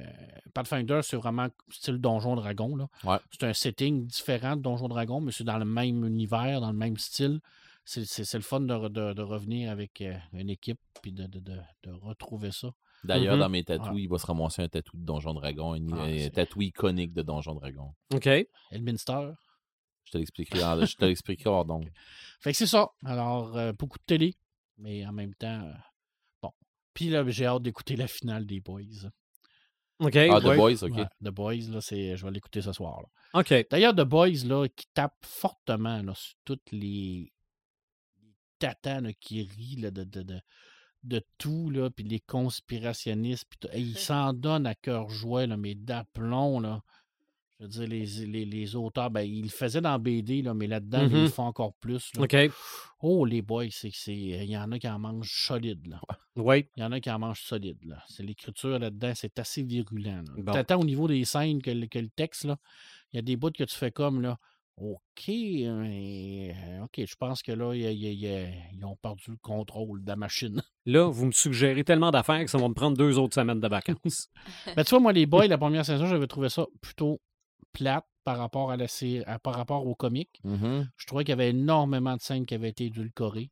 Pathfinder, 0.52 1.00
c'est 1.02 1.16
vraiment 1.16 1.48
style 1.70 1.98
Donjon 1.98 2.36
Dragon. 2.36 2.88
Ouais. 3.04 3.16
C'est 3.32 3.44
un 3.46 3.52
setting 3.52 4.06
différent 4.06 4.54
de 4.56 4.62
Donjon 4.62 4.86
Dragon, 4.88 5.20
mais 5.20 5.32
c'est 5.32 5.42
dans 5.44 5.58
le 5.58 5.64
même 5.64 6.04
univers, 6.06 6.60
dans 6.60 6.70
le 6.70 6.76
même 6.78 6.96
style. 6.98 7.40
C'est, 7.84 8.04
c'est- 8.06 8.24
c'est 8.24 8.38
le 8.38 8.42
fun 8.44 8.60
de, 8.60 8.88
de- 8.88 9.12
de 9.12 9.22
revenir 9.22 9.70
avec 9.70 10.00
euh, 10.00 10.16
une 10.32 10.48
équipe 10.50 10.80
puis 11.02 11.12
de, 11.12 11.26
de- 11.26 11.60
retrouver 12.00 12.50
ça. 12.50 12.70
D'ailleurs, 13.04 13.34
Mhm. 13.34 13.40
dans 13.40 13.48
mes 13.50 13.62
tatous, 13.64 13.98
il 13.98 14.08
va 14.08 14.18
se 14.18 14.24
ramasser 14.26 14.62
un 14.62 14.68
tatou 14.68 14.96
de 14.96 15.04
Donjon 15.04 15.34
Dragon, 15.34 15.74
un, 15.74 15.92
Ah, 15.92 16.04
un 16.04 16.30
tatou 16.30 16.62
iconique 16.62 17.12
de 17.12 17.20
Donjon 17.22 17.54
Dragon. 17.54 17.94
OK. 18.14 18.28
Elminster. 18.70 19.32
Je 20.04 20.12
te 20.12 20.18
l'expliquerai 20.18 20.86
je 20.86 20.96
te 20.96 21.04
l'expliquerai 21.04 21.50
hors 21.50 21.64
donc. 21.66 21.84
Fait 22.40 22.52
que 22.52 22.56
c'est 22.58 22.66
ça. 22.66 22.88
Alors, 23.04 23.56
euh, 23.58 23.72
beaucoup 23.72 23.98
de 23.98 24.04
télé, 24.04 24.34
mais 24.78 25.04
en 25.06 25.12
même 25.12 25.34
temps, 25.34 25.62
euh, 25.66 25.72
bon. 26.42 26.52
Puis 26.94 27.10
là, 27.10 27.22
j'ai 27.28 27.44
hâte 27.46 27.62
d'écouter 27.62 27.96
la 27.96 28.06
finale 28.06 28.46
des 28.46 28.60
Boys. 28.60 29.10
OK. 30.00 30.16
Ah, 30.16 30.40
The 30.40 30.44
ouais. 30.44 30.56
Boys, 30.56 30.82
ok. 30.82 30.96
Ouais, 30.96 31.06
The 31.22 31.28
Boys, 31.30 31.70
là, 31.70 31.80
c'est, 31.82 32.16
je 32.16 32.24
vais 32.24 32.32
l'écouter 32.32 32.62
ce 32.62 32.72
soir. 32.72 33.00
là. 33.02 33.40
OK. 33.40 33.66
D'ailleurs, 33.70 33.94
The 33.94 34.00
Boys, 34.04 34.44
là, 34.46 34.66
qui 34.68 34.86
tape 34.94 35.14
fortement 35.22 36.02
là, 36.02 36.14
sur 36.14 36.34
toutes 36.44 36.72
les, 36.72 37.32
là, 38.84 39.12
qui 39.20 39.44
là, 39.78 39.90
de, 39.90 40.04
de, 40.04 40.22
de, 40.22 40.40
de 41.04 41.22
tout, 41.38 41.70
là, 41.70 41.90
puis 41.90 42.04
les 42.04 42.20
conspirationnistes, 42.20 43.46
puis. 43.48 43.68
Hey, 43.72 43.82
ils 43.90 43.98
s'en 43.98 44.32
donnent 44.32 44.66
à 44.66 44.74
cœur 44.74 45.08
joie, 45.10 45.46
là, 45.46 45.56
mais 45.56 45.74
d'aplomb, 45.74 46.60
là. 46.60 46.82
Je 47.60 47.64
veux 47.66 47.68
dire, 47.70 47.86
les, 47.86 48.04
les, 48.26 48.44
les 48.44 48.74
auteurs, 48.74 49.10
ben, 49.12 49.20
ils 49.22 49.42
le 49.44 49.48
faisaient 49.48 49.80
dans 49.80 49.96
BD, 49.98 50.42
là, 50.42 50.54
mais 50.54 50.66
là-dedans, 50.66 51.04
Mhm. 51.04 51.16
ils 51.16 51.22
le 51.22 51.28
font 51.28 51.44
encore 51.44 51.72
plus. 51.74 52.10
là. 52.16 52.22
OK. 52.24 52.52
Oh, 53.00 53.24
les 53.24 53.42
boys, 53.42 53.66
c'est. 53.70 53.90
Il 54.08 54.44
y 54.50 54.56
en 54.58 54.72
a 54.72 54.78
qui 54.78 54.88
en 54.88 54.98
mangent 54.98 55.30
solide, 55.46 55.86
là. 55.86 56.00
Oui. 56.36 56.66
Il 56.76 56.80
y 56.80 56.84
en 56.84 56.90
a 56.90 56.98
qui 57.00 57.10
en 57.10 57.18
mangent 57.20 57.42
solide, 57.44 57.78
là. 57.84 58.02
C'est 58.08 58.24
l'écriture 58.24 58.78
là-dedans, 58.80 59.12
c'est 59.14 59.38
assez 59.38 59.62
virulent. 59.62 60.22
là. 60.36 60.42
Bon. 60.52 60.64
Tant 60.64 60.80
au 60.80 60.84
niveau 60.84 61.06
des 61.06 61.24
scènes 61.24 61.62
que, 61.62 61.70
le- 61.70 61.86
que 61.86 62.00
le 62.00 62.08
texte, 62.08 62.44
là. 62.44 62.58
Il 63.12 63.16
y 63.16 63.18
a 63.20 63.22
des 63.22 63.36
bouts 63.36 63.52
que 63.52 63.64
tu 63.64 63.74
fais 63.76 63.92
comme, 63.92 64.20
là. 64.20 64.36
OK, 64.76 65.28
euh, 65.28 66.82
OK, 66.82 67.00
je 67.06 67.14
pense 67.14 67.42
que 67.42 67.52
là, 67.52 67.74
ils 67.74 68.84
ont 68.84 68.96
perdu 68.96 69.30
le 69.30 69.36
contrôle 69.36 70.02
de 70.02 70.08
la 70.08 70.16
machine. 70.16 70.60
Là, 70.86 71.08
vous 71.08 71.26
me 71.26 71.32
suggérez 71.32 71.84
tellement 71.84 72.10
d'affaires 72.10 72.44
que 72.44 72.50
ça 72.50 72.58
va 72.58 72.68
me 72.68 72.74
prendre 72.74 72.96
deux 72.96 73.18
autres 73.18 73.34
semaines 73.34 73.60
de 73.60 73.68
vacances. 73.68 74.28
Ben, 74.74 74.84
tu 74.84 74.90
vois, 74.90 75.00
moi, 75.00 75.12
les 75.12 75.26
boys, 75.26 75.46
la 75.48 75.58
première 75.58 75.86
saison, 75.86 76.06
j'avais 76.06 76.26
trouvé 76.26 76.48
ça 76.48 76.66
plutôt 76.82 77.20
plate 77.72 78.04
par 78.24 78.38
rapport 78.38 78.70
à 78.72 78.76
la 78.76 78.86
par 79.38 79.54
rapport 79.54 79.86
au 79.86 79.94
comique. 79.94 80.40
Mhm. 80.42 80.90
Je 80.96 81.06
trouvais 81.06 81.24
qu'il 81.24 81.32
y 81.32 81.34
avait 81.34 81.50
énormément 81.50 82.16
de 82.16 82.20
scènes 82.20 82.44
qui 82.44 82.54
avaient 82.54 82.70
été 82.70 82.86
édulcorées. 82.86 83.50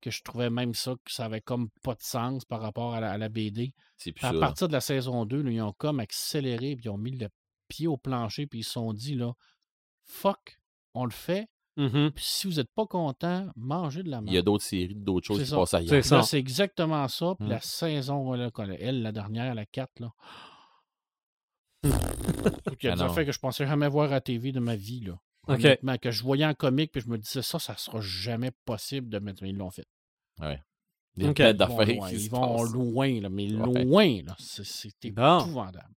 Que 0.00 0.10
je 0.10 0.22
trouvais 0.22 0.50
même 0.50 0.74
ça, 0.74 0.94
que 1.04 1.12
ça 1.12 1.24
avait 1.24 1.40
comme 1.40 1.70
pas 1.82 1.94
de 1.94 2.02
sens 2.02 2.44
par 2.44 2.60
rapport 2.60 2.94
à 2.94 3.00
la, 3.00 3.12
à 3.12 3.18
la 3.18 3.28
BD. 3.28 3.74
Plus 3.98 4.14
à 4.22 4.32
partir 4.32 4.68
de 4.68 4.72
la 4.72 4.80
saison 4.80 5.24
2, 5.24 5.42
là, 5.42 5.50
ils 5.50 5.60
ont 5.60 5.72
comme 5.72 6.00
accéléré, 6.00 6.76
puis 6.76 6.86
ils 6.86 6.90
ont 6.90 6.98
mis 6.98 7.16
le 7.16 7.28
pied 7.68 7.86
au 7.86 7.96
plancher, 7.96 8.46
puis 8.46 8.60
ils 8.60 8.64
se 8.64 8.72
sont 8.72 8.92
dit, 8.92 9.14
là, 9.14 9.32
fuck, 10.08 10.58
on 10.94 11.04
le 11.04 11.10
fait. 11.12 11.48
Mhm. 11.76 12.10
Puis 12.10 12.24
si 12.24 12.46
vous 12.48 12.54
n'êtes 12.54 12.72
pas 12.74 12.86
content, 12.86 13.46
mangez 13.54 14.02
de 14.02 14.10
la 14.10 14.18
Il 14.26 14.26
y 14.26 14.30
a 14.30 14.32
merde. 14.32 14.46
d'autres 14.46 14.64
séries, 14.64 14.96
d'autres 14.96 15.26
choses 15.28 15.38
qui 15.40 15.46
ça. 15.46 15.56
passent 15.56 15.74
ailleurs. 15.74 16.04
C'est 16.04 16.22
c'est 16.24 16.38
exactement 16.38 17.06
ça. 17.06 17.34
Puis 17.38 17.46
Mm. 17.46 17.50
la 17.50 17.60
saison, 17.60 18.32
là, 18.32 18.50
elle, 18.80 19.02
la 19.02 19.12
dernière, 19.12 19.54
la 19.54 19.64
4, 19.64 20.00
là. 20.00 20.10
Il 21.84 21.90
y 22.82 22.88
a 22.88 22.96
des 22.96 23.02
affaires 23.02 23.24
que 23.24 23.32
je 23.32 23.38
pensais 23.38 23.66
jamais 23.66 23.88
voir 23.88 24.06
à 24.08 24.14
la 24.14 24.20
TV 24.20 24.50
de 24.52 24.60
ma 24.60 24.74
vie, 24.76 25.00
là. 25.00 25.18
Que 25.98 26.10
je 26.10 26.22
voyais 26.22 26.44
en 26.46 26.54
comique, 26.54 26.92
puis 26.92 27.00
je 27.00 27.08
me 27.08 27.16
disais, 27.16 27.42
ça, 27.42 27.58
ça 27.58 27.76
sera 27.76 28.00
jamais 28.00 28.50
possible 28.64 29.08
de 29.08 29.18
mettre. 29.18 29.42
Mais 29.42 29.50
ils 29.50 29.56
l'ont 29.56 29.70
fait. 29.70 29.86
Plein 30.36 30.58
Ils 31.16 31.26
vont 31.26 31.32
d'affaires 31.52 31.86
loin, 31.96 32.10
ils 32.10 32.30
vont 32.30 32.62
loin, 32.64 33.20
là, 33.20 33.28
mais 33.28 33.52
Ouais. 33.54 33.84
loin, 33.84 34.22
là. 34.24 34.36
C'est- 34.38 34.88
épouvantable. 35.04 35.88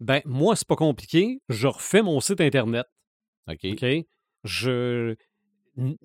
Ben, 0.00 0.20
moi, 0.24 0.56
c'est 0.56 0.66
pas 0.66 0.76
compliqué. 0.76 1.40
Je 1.48 1.66
refais 1.66 2.02
mon 2.02 2.20
site 2.20 2.40
Internet. 2.40 2.86
OK. 3.48 3.64
OK? 3.72 3.84
Je. 4.44 5.16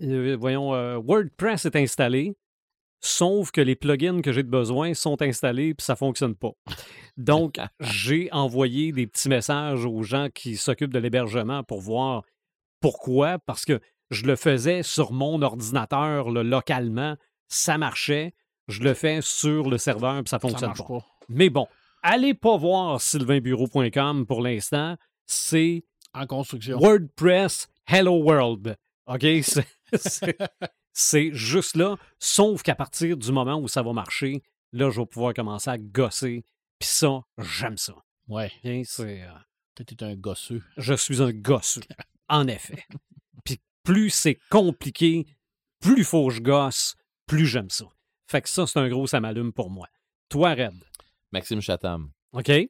euh, 0.01 0.37
voyons, 0.39 0.73
euh, 0.73 0.97
WordPress 0.97 1.65
est 1.65 1.75
installé, 1.75 2.35
sauf 3.01 3.51
que 3.51 3.61
les 3.61 3.75
plugins 3.75 4.21
que 4.21 4.31
j'ai 4.31 4.43
de 4.43 4.49
besoin 4.49 4.93
sont 4.93 5.21
installés 5.21 5.73
puis 5.73 5.85
ça 5.85 5.95
fonctionne 5.95 6.35
pas. 6.35 6.51
Donc, 7.17 7.57
j'ai 7.79 8.29
envoyé 8.31 8.91
des 8.91 9.07
petits 9.07 9.29
messages 9.29 9.85
aux 9.85 10.03
gens 10.03 10.27
qui 10.33 10.57
s'occupent 10.57 10.93
de 10.93 10.99
l'hébergement 10.99 11.63
pour 11.63 11.81
voir 11.81 12.23
pourquoi. 12.81 13.39
Parce 13.39 13.65
que 13.65 13.79
je 14.09 14.25
le 14.25 14.35
faisais 14.35 14.83
sur 14.83 15.11
mon 15.11 15.41
ordinateur 15.41 16.31
là, 16.31 16.43
localement, 16.43 17.15
ça 17.47 17.77
marchait. 17.77 18.33
Je 18.67 18.83
le 18.83 18.93
fais 18.93 19.21
sur 19.21 19.69
le 19.69 19.77
serveur 19.77 20.15
puis 20.23 20.29
ça 20.29 20.37
Ça 20.37 20.39
fonctionne 20.39 20.73
pas. 20.73 20.83
pas. 20.83 21.05
Mais 21.27 21.49
bon, 21.49 21.67
allez 22.03 22.33
pas 22.33 22.57
voir 22.57 23.01
sylvainbureau.com 23.01 24.25
pour 24.25 24.41
l'instant. 24.41 24.95
C'est 25.25 25.83
En 26.13 26.25
construction. 26.25 26.77
WordPress 26.79 27.67
Hello 27.87 28.21
World. 28.23 28.75
OK? 29.07 29.25
C'est- 30.93 31.31
juste 31.33 31.75
là, 31.75 31.97
sauf 32.19 32.61
qu'à 32.63 32.75
partir 32.75 33.15
du 33.17 33.31
moment 33.31 33.57
où 33.59 33.67
ça 33.67 33.81
va 33.81 33.93
marcher, 33.93 34.41
là, 34.73 34.89
je 34.89 34.99
vais 34.99 35.05
pouvoir 35.05 35.33
commencer 35.33 35.69
à 35.69 35.77
gosser. 35.77 36.43
Puis 36.77 36.89
ça, 36.89 37.21
j'aime 37.37 37.77
ça. 37.77 37.93
Ouais. 38.27 38.51
OK? 38.63 38.85
C'est, 38.85 39.23
euh, 39.23 39.29
t'es 39.75 40.03
un 40.03 40.15
gosseux. 40.15 40.61
je 40.77 40.93
suis 40.93 41.21
un 41.21 41.31
gosseux, 41.31 41.81
en 42.29 42.47
effet. 42.47 42.83
Puis 43.45 43.59
plus 43.83 44.09
c'est 44.09 44.37
compliqué, 44.49 45.25
plus 45.79 46.03
faut 46.03 46.27
que 46.27 46.33
je 46.35 46.41
gosse, 46.41 46.95
plus 47.25 47.45
j'aime 47.47 47.69
ça. 47.69 47.85
Fait 48.27 48.41
que 48.41 48.49
ça, 48.49 48.67
c'est 48.67 48.79
un 48.79 48.89
gros 48.89 49.07
ça 49.07 49.19
m'allume 49.19 49.51
pour 49.53 49.69
moi. 49.69 49.87
Toi, 50.29 50.51
Red? 50.53 50.83
Maxime 51.31 51.61
Chatham. 51.61 52.11
OK? 52.33 52.49
Il 52.49 52.69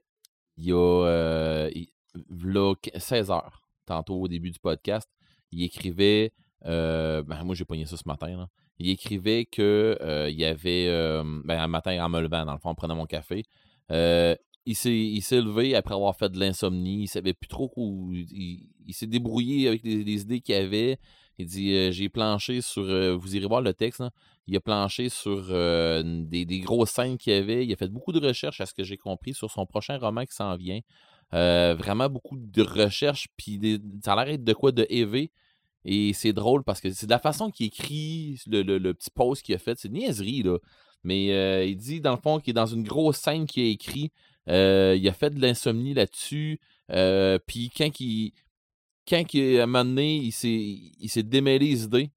y 0.57 0.71
a 0.71 0.75
euh, 1.05 1.69
il- 1.73 1.89
v'là 2.29 2.73
qu- 2.81 2.91
16 2.97 3.31
heures, 3.31 3.63
tantôt 3.85 4.21
au 4.21 4.27
début 4.27 4.51
du 4.51 4.59
podcast, 4.59 5.09
il 5.51 5.63
écrivait, 5.63 6.31
euh, 6.65 7.23
ben, 7.23 7.43
moi 7.43 7.55
j'ai 7.55 7.65
pogné 7.65 7.85
ça 7.85 7.97
ce 7.97 8.03
matin, 8.05 8.47
il 8.77 8.89
écrivait 8.89 9.45
que 9.45 9.97
euh, 10.01 10.29
il 10.29 10.39
y 10.39 10.45
avait, 10.45 10.87
euh, 10.87 11.23
ben, 11.43 11.59
un 11.59 11.67
matin 11.67 12.03
en 12.03 12.09
me 12.09 12.21
levant, 12.21 12.45
dans 12.45 12.53
le 12.53 12.59
fond, 12.59 12.69
en 12.69 12.75
prenant 12.75 12.95
mon 12.95 13.05
café, 13.05 13.43
il 13.89 14.75
s'est 14.75 15.41
levé 15.41 15.75
après 15.75 15.95
avoir 15.95 16.15
fait 16.15 16.29
de 16.29 16.39
l'insomnie, 16.39 17.03
il 17.03 17.07
savait 17.07 17.33
plus 17.33 17.47
trop 17.47 17.71
où, 17.75 18.13
il, 18.13 18.93
s'est 18.93 19.07
débrouillé 19.07 19.67
avec 19.67 19.83
les, 19.83 20.21
idées 20.21 20.41
qu'il 20.41 20.55
avait, 20.55 20.97
il 21.37 21.47
dit, 21.47 21.91
j'ai 21.91 22.09
planché 22.09 22.61
sur, 22.61 22.83
vous 23.17 23.35
irez 23.35 23.47
voir 23.47 23.61
le 23.61 23.73
texte, 23.73 24.03
il 24.45 24.55
a 24.55 24.59
planché 24.59 25.09
sur 25.09 25.47
des, 25.47 26.45
des 26.45 26.59
grosses 26.59 26.91
scènes 26.91 27.17
qu'il 27.17 27.33
avait, 27.33 27.65
il 27.65 27.73
a 27.73 27.75
fait 27.75 27.87
beaucoup 27.87 28.11
de 28.11 28.25
recherches, 28.25 28.61
à 28.61 28.65
ce 28.65 28.73
que 28.73 28.83
j'ai 28.83 28.97
compris, 28.97 29.33
sur 29.33 29.49
son 29.49 29.65
prochain 29.65 29.97
roman 29.97 30.25
qui 30.25 30.35
s'en 30.35 30.55
vient. 30.55 30.81
Euh, 31.33 31.75
vraiment 31.75 32.09
beaucoup 32.09 32.37
de 32.37 32.61
recherches, 32.63 33.27
puis 33.37 33.59
des- 33.59 33.79
ça 34.03 34.13
a 34.13 34.25
l'air 34.25 34.39
de 34.39 34.53
quoi 34.53 34.71
de 34.71 34.85
élevé. 34.89 35.31
Et 35.85 36.13
c'est 36.13 36.33
drôle 36.33 36.63
parce 36.63 36.81
que 36.81 36.91
c'est 36.91 37.05
de 37.05 37.11
la 37.11 37.19
façon 37.19 37.51
qu'il 37.51 37.67
écrit 37.67 38.41
le, 38.47 38.63
le- 38.63 38.93
petit 38.93 39.11
post 39.11 39.43
qu'il 39.43 39.55
a 39.55 39.59
fait, 39.59 39.77
c'est 39.77 39.87
une 39.87 39.95
niaiserie, 39.95 40.43
là. 40.43 40.57
Mais 41.03 41.31
euh, 41.31 41.63
il 41.65 41.77
dit, 41.77 42.01
dans 42.01 42.11
le 42.11 42.21
fond, 42.21 42.39
qu'il 42.39 42.51
est 42.51 42.53
dans 42.53 42.65
une 42.65 42.83
grosse 42.83 43.17
scène 43.17 43.45
qu'il 43.45 43.63
a 43.63 43.67
écrit. 43.69 44.11
Euh, 44.49 44.95
il 44.99 45.07
a 45.07 45.13
fait 45.13 45.29
de 45.29 45.39
l'insomnie 45.41 45.93
là-dessus. 45.93 46.59
Puis 47.47 47.69
quand 47.75 47.99
il, 48.01 48.33
quand 49.07 49.23
à 49.35 49.63
un 49.63 49.65
moment 49.65 49.85
donné, 49.85 50.17
il 50.17 50.31
s'est, 50.31 51.23
démêlé 51.23 51.67
les 51.67 51.83
idées, 51.83 52.11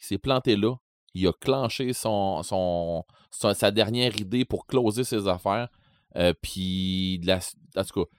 il 0.00 0.04
s'est 0.04 0.18
planté 0.18 0.56
là. 0.56 0.74
Il 1.14 1.26
a 1.28 1.32
clenché 1.32 1.92
son, 1.92 2.42
son, 2.42 3.04
son- 3.30 3.54
sa 3.54 3.70
dernière 3.70 4.18
idée 4.20 4.44
pour 4.44 4.66
closer 4.66 5.04
ses 5.04 5.28
affaires. 5.28 5.68
Puis, 6.42 7.20
en 7.76 7.84
tout 7.84 8.04
cas, 8.04 8.10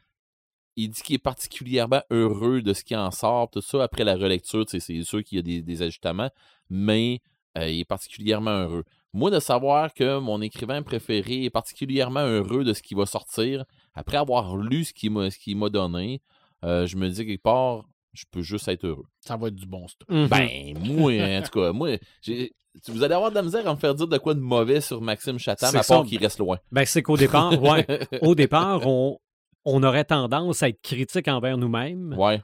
il 0.76 0.90
dit 0.90 1.02
qu'il 1.02 1.16
est 1.16 1.20
particulièrement 1.20 2.02
heureux 2.12 2.62
de 2.62 2.74
ce 2.74 2.84
qui 2.84 2.96
en 2.96 3.12
sort, 3.12 3.50
tout 3.50 3.62
ça. 3.62 3.84
Après 3.84 4.04
la 4.04 4.16
relecture, 4.16 4.66
tu 4.66 4.72
sais, 4.72 4.80
c'est 4.80 5.04
sûr 5.04 5.24
qu'il 5.24 5.38
y 5.38 5.40
a 5.40 5.42
des, 5.42 5.62
des 5.62 5.82
ajustements, 5.82 6.30
mais 6.70 7.22
euh, 7.58 7.70
il 7.70 7.80
est 7.82 7.86
particulièrement 7.86 8.52
heureux. 8.52 8.84
Moi, 9.14 9.32
de 9.32 9.40
savoir 9.40 9.94
que 9.94 10.20
mon 10.20 10.42
écrivain 10.42 10.82
préféré 10.84 11.46
est 11.46 11.50
particulièrement 11.50 12.26
heureux 12.26 12.66
de 12.66 12.74
ce 12.74 12.82
qui 12.82 12.96
va 12.96 13.06
sortir, 13.06 13.64
après 13.94 14.18
avoir 14.18 14.58
lu 14.58 14.84
ce 14.84 14.94
qu'il 14.94 15.12
m'a, 15.12 15.70
donné, 15.70 16.22
euh, 16.66 16.86
je 16.86 16.98
me 16.98 17.08
dis 17.08 17.26
quelque 17.26 17.42
part, 17.42 17.86
je 18.12 18.26
peux 18.30 18.42
juste 18.42 18.68
être 18.68 18.86
heureux. 18.86 19.06
Ça 19.22 19.38
va 19.38 19.48
être 19.48 19.56
du 19.56 19.66
bon 19.66 19.88
stuff. 19.88 20.08
Mhm. 20.10 20.28
Ben, 20.28 20.78
moi, 20.80 21.14
en 21.14 21.42
tout 21.44 21.60
cas, 21.60 21.72
moi, 21.72 21.98
j'ai- 22.22 22.54
vous 22.90 23.04
allez 23.04 23.14
avoir 23.14 23.30
de 23.30 23.36
la 23.36 23.42
misère 23.44 23.66
à 23.66 23.74
me 23.74 23.80
faire 23.80 23.96
dire 23.96 24.08
de 24.08 24.18
quoi 24.18 24.34
de 24.34 24.42
mauvais 24.42 24.82
sur 24.82 25.00
Maxime 25.02 25.40
Chatham, 25.40 25.70
à 25.70 25.84
part 25.84 25.84
ça. 25.84 26.04
qu'il 26.06 26.18
reste 26.18 26.40
loin. 26.40 26.58
Ben, 26.74 26.84
c'est 26.86 27.02
qu'au 27.02 27.16
départ, 27.16 27.54
ouais, 27.62 27.86
au 28.22 28.36
départ, 28.36 28.86
on, 28.86 29.18
on 29.66 29.82
aurait 29.84 30.06
tendance 30.06 30.64
à 30.64 30.70
être 30.70 30.82
critique 30.82 31.28
envers 31.28 31.58
nous-mêmes. 31.58 32.14
Ouais. 32.18 32.42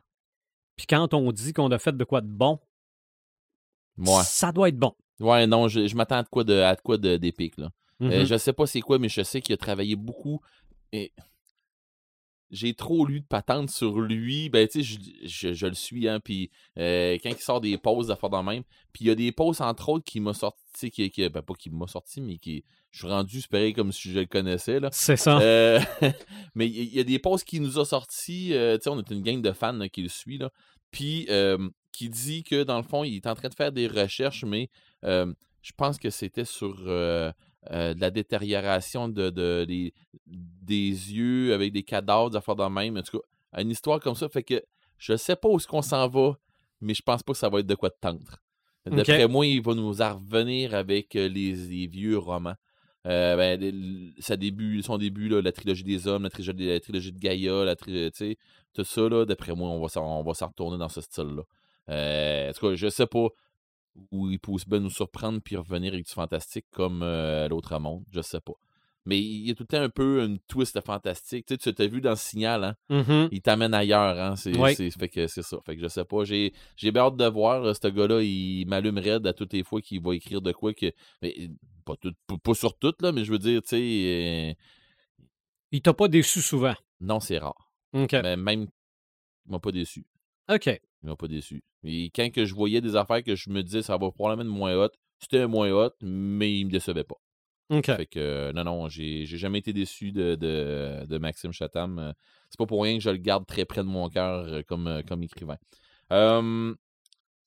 Puis 0.76 0.88
quand 0.88 1.14
on 1.14 1.32
dit 1.32 1.54
qu'on 1.54 1.70
a 1.72 1.78
fait 1.80 1.96
de 1.96 2.04
quoi 2.04 2.22
de 2.22 2.28
bon, 2.28 2.60
Ouais. 3.98 4.24
ça 4.24 4.52
doit 4.52 4.70
être 4.70 4.78
bon. 4.80 4.94
Ouais, 5.20 5.46
non, 5.46 5.68
je, 5.68 5.86
je 5.88 5.96
m'attends 5.96 6.18
à 6.18 6.24
de 6.24 6.30
quoi 6.30 6.44
de 6.44 6.56
à 6.60 6.76
de 6.76 6.82
quoi 6.82 6.98
d'épique, 6.98 7.58
là. 7.58 7.70
Euh, 8.02 8.22
Mhm. 8.22 8.26
je 8.26 8.38
sais 8.38 8.54
pas 8.54 8.66
c'est 8.66 8.82
quoi, 8.82 8.98
mais 8.98 9.10
je 9.10 9.22
sais 9.22 9.42
qu'il 9.42 9.54
a 9.54 9.58
travaillé 9.58 9.96
beaucoup. 9.96 10.42
Et 10.92 11.14
j'ai 12.52 12.74
trop 12.74 13.06
lu 13.06 13.22
de 13.22 13.26
patentes 13.26 13.70
sur 13.72 14.00
lui. 14.02 14.50
Ben, 14.50 14.68
tu 14.68 14.84
sais, 14.84 14.98
je, 15.24 15.28
je- 15.28 15.54
je 15.54 15.66
le 15.68 15.74
suis, 15.74 16.08
hein. 16.08 16.20
Puis 16.20 16.52
euh, 16.78 17.18
quand 17.24 17.30
il 17.30 17.38
sort 17.38 17.62
des 17.62 17.78
pauses 17.78 18.08
d'affaires 18.08 18.30
dans 18.30 18.44
même, 18.44 18.64
puis 18.94 19.06
il 19.06 19.08
y 19.08 19.10
a 19.10 19.16
des 19.16 19.32
pauses, 19.32 19.62
entre 19.62 19.90
autres, 19.90 20.04
qui 20.06 20.20
m'a 20.20 20.34
sorti, 20.34 20.92
qui, 20.92 21.10
qui, 21.10 21.28
ben, 21.30 21.42
pas 21.42 21.54
qui 21.54 21.70
m'a 21.70 21.88
sorti, 21.88 22.22
mais 22.22 22.38
qui. 22.38 22.64
Je 22.92 23.00
suis 23.00 23.08
rendu, 23.08 23.42
pareil 23.50 23.72
comme 23.74 23.94
si 23.94 24.12
je 24.12 24.20
le 24.20 24.26
connaissais, 24.26 24.82
là. 24.82 24.90
C'est 24.92 25.16
ça. 25.16 25.40
Euh, 25.40 25.80
mais 26.56 26.68
il 26.68 26.94
y, 26.94 27.00
a 27.00 27.04
des 27.06 27.20
posts 27.20 27.48
qui 27.48 27.62
nous 27.62 27.80
a 27.80 27.86
sortis. 27.86 28.54
euh, 28.54 28.76
tu 28.78 28.84
sais, 28.84 28.90
on 28.90 29.00
est 29.00 29.10
une 29.12 29.22
gang 29.22 29.42
de 29.42 29.52
fans 29.54 29.72
là, 29.72 29.88
qui 29.88 30.02
le 30.02 30.10
suit. 30.10 30.38
Là, 30.38 30.52
puis 30.92 31.26
euh, 31.30 31.70
qui 31.94 32.10
dit 32.10 32.44
que 32.44 32.64
dans 32.64 32.76
le 32.78 32.84
fond, 32.84 33.06
il 33.06 33.16
est 33.16 33.28
en 33.28 33.36
train 33.36 33.48
de 33.48 33.56
faire 33.56 33.72
des 33.72 33.88
recherches, 33.88 34.44
mais 34.44 34.70
je 35.04 35.72
pense 35.78 35.98
que 36.00 36.10
c'était 36.10 36.44
sur 36.44 36.84
euh, 37.70 37.94
de 37.94 38.02
la 38.02 38.10
détérioration 38.10 39.08
de, 39.08 39.30
de- 39.30 39.66
des, 39.68 39.94
des 40.26 40.90
yeux 40.90 41.54
avec 41.54 41.72
des 41.74 41.84
cadavres, 41.84 42.32
des 42.32 42.38
affaires 42.38 42.56
de 42.56 42.64
même. 42.66 42.98
En 42.98 43.02
tout 43.04 43.20
cas, 43.20 43.62
une 43.62 43.70
histoire 43.70 44.00
comme 44.00 44.16
ça. 44.16 44.28
Fait 44.30 44.44
que 44.44 44.64
je 44.98 45.16
sais 45.16 45.36
pas 45.36 45.48
où 45.50 45.58
est-ce 45.58 45.68
qu'on 45.68 45.82
s'en 45.82 46.08
va, 46.08 46.38
mais 46.80 46.94
je 46.94 47.02
pense 47.02 47.22
pas 47.22 47.34
que 47.34 47.38
ça 47.40 47.50
va 47.50 47.60
être 47.60 47.68
de 47.68 47.76
quoi 47.76 47.90
de 47.90 47.98
tendre. 48.00 48.38
D'après 48.86 49.28
moi, 49.28 49.46
il 49.46 49.62
va 49.62 49.76
nous 49.76 50.02
en 50.02 50.16
revenir 50.16 50.74
avec 50.74 51.16
euh, 51.16 51.28
les, 51.28 51.54
les 51.54 51.86
vieux 51.88 52.18
romans. 52.18 52.56
Euh, 53.08 53.36
ben, 53.36 53.60
le- 53.60 54.12
sa 54.20 54.38
début, 54.38 54.82
son 54.82 54.98
début, 54.98 55.28
là, 55.30 55.42
la 55.42 55.52
trilogie 55.52 55.84
des 55.84 56.08
hommes, 56.08 56.24
la 56.24 56.30
trilogie, 56.30 56.68
la 56.68 56.80
trilogie 56.80 57.12
de 57.12 57.20
Gaïa, 57.20 57.64
la 57.64 57.76
tri- 57.76 58.12
tu 58.12 58.18
sais, 58.18 58.38
tout 58.74 58.84
ça, 58.84 59.10
d'après 59.26 59.54
moi, 59.54 59.70
on 59.70 59.80
va 59.82 59.88
s'en 59.88 60.20
on 60.20 60.24
va 60.24 60.34
s'en 60.34 60.48
retourner 60.48 60.78
dans 60.78 60.90
ce 60.90 61.02
style-là. 61.02 61.44
Euh, 61.90 62.50
en 62.50 62.54
tout 62.54 62.70
cas, 62.70 62.76
je 62.76 62.90
sais 62.90 63.08
pas 63.08 63.28
où 64.12 64.30
il 64.30 64.40
peut 64.40 64.52
aussi 64.52 64.66
bien 64.70 64.80
nous 64.80 64.90
surprendre 64.90 65.40
puis 65.44 65.56
revenir 65.58 65.94
avec 65.94 66.06
du 66.06 66.12
fantastique 66.12 66.66
comme 66.72 67.02
euh, 67.04 67.48
l'autre 67.48 67.78
monde, 67.80 68.04
je 68.12 68.22
sais 68.22 68.40
pas. 68.42 68.54
Mais 69.06 69.20
il 69.20 69.48
y 69.48 69.52
a 69.52 69.56
tout 69.56 69.64
le 69.64 69.68
temps 69.68 69.82
un 69.82 69.90
peu 69.90 70.24
une 70.24 70.38
twist 70.42 70.80
fantastique. 70.86 71.48
Tu 71.48 71.56
sais, 71.56 71.58
tu 71.58 71.74
t'as 71.74 71.88
vu 71.88 72.02
dans 72.02 72.12
le 72.12 72.16
signal, 72.16 72.64
hein? 72.64 72.76
Mhm. 72.90 73.30
il 73.32 73.42
t'amène 73.42 73.74
ailleurs, 73.74 74.20
hein. 74.20 74.36
C'est, 74.36 74.52
fait 74.92 75.10
que 75.10 75.26
c'est 75.26 75.42
ça. 75.42 75.58
Fait 75.66 75.76
que 75.76 75.82
je 75.82 75.88
sais 75.88 76.06
pas. 76.06 76.24
J'ai, 76.24 76.54
j'ai 76.78 76.92
bien 76.92 77.02
hâte 77.06 77.16
de 77.18 77.26
voir. 77.26 77.64
euh, 77.66 77.74
Ce 77.74 77.88
gars-là, 77.88 78.22
il 78.22 78.66
m'allume 78.68 79.00
raide 79.00 79.26
à 79.26 79.34
toutes 79.34 79.54
les 79.54 79.64
fois 79.64 79.82
qu'il 79.82 80.02
va 80.04 80.14
écrire 80.16 80.40
de 80.42 80.52
quoi 80.52 80.74
que. 80.76 80.92
Mais, 81.24 81.34
euh, 81.40 81.48
pas, 81.84 81.96
tout, 81.96 82.14
pas, 82.28 82.38
pas 82.38 82.54
sur 82.54 82.78
tout, 82.78 82.94
là, 83.02 83.12
mais 83.12 83.26
je 83.26 83.32
veux 83.32 83.40
dire, 83.40 83.64
tu 83.64 83.70
sais. 83.70 83.78
euh, 83.82 84.54
Il 85.72 85.82
t'a 85.82 85.94
pas 85.96 86.08
déçu 86.08 86.40
souvent? 86.42 86.76
non, 87.00 87.20
c'est 87.20 87.40
rare. 87.40 87.72
Mais 88.22 88.38
même. 88.38 88.68
Il 89.48 89.52
m'a 89.52 89.60
pas 89.60 89.72
déçu. 89.72 90.06
OK. 90.48 90.80
Il 91.04 91.10
m'a 91.10 91.16
pas 91.16 91.28
déçu. 91.28 91.64
Et 91.84 92.12
quand 92.14 92.30
que 92.32 92.46
je 92.46 92.54
voyais 92.54 92.82
des 92.82 92.96
affaires 92.96 93.24
que 93.24 93.36
je 93.36 93.50
me 93.50 93.64
disais 93.64 93.82
ça 93.82 93.98
va 93.98 94.12
probablement 94.12 94.50
être 94.50 94.56
moins 94.56 94.76
hot, 94.76 94.92
c'était 95.20 95.48
moins 95.48 95.72
hot, 95.72 95.92
mais 96.02 96.54
il 96.60 96.66
me 96.66 96.72
décevait 96.72 97.04
pas. 97.04 97.16
OK. 97.70 97.86
Fait 97.86 98.06
que 98.06 98.52
non, 98.52 98.64
non, 98.66 98.90
j'ai 98.90 99.26
jamais 99.26 99.60
été 99.60 99.72
déçu 99.74 100.12
de, 100.12 100.36
de, 100.36 101.06
de 101.06 101.18
Maxime 101.18 101.54
Chatham. 101.54 102.00
Euh, 102.00 102.12
C'est 102.50 102.58
pas 102.58 102.66
pour 102.66 102.84
rien 102.84 102.96
que 102.98 103.04
je 103.04 103.10
le 103.10 103.18
garde 103.18 103.46
très 103.46 103.66
près 103.66 103.82
de 103.82 103.88
mon 103.88 104.10
cœur 104.10 104.46
euh, 104.46 104.62
comme, 104.62 104.88
euh, 104.88 105.02
comme 105.04 105.24
écrivain. 105.24 105.58
Euh, 106.12 106.76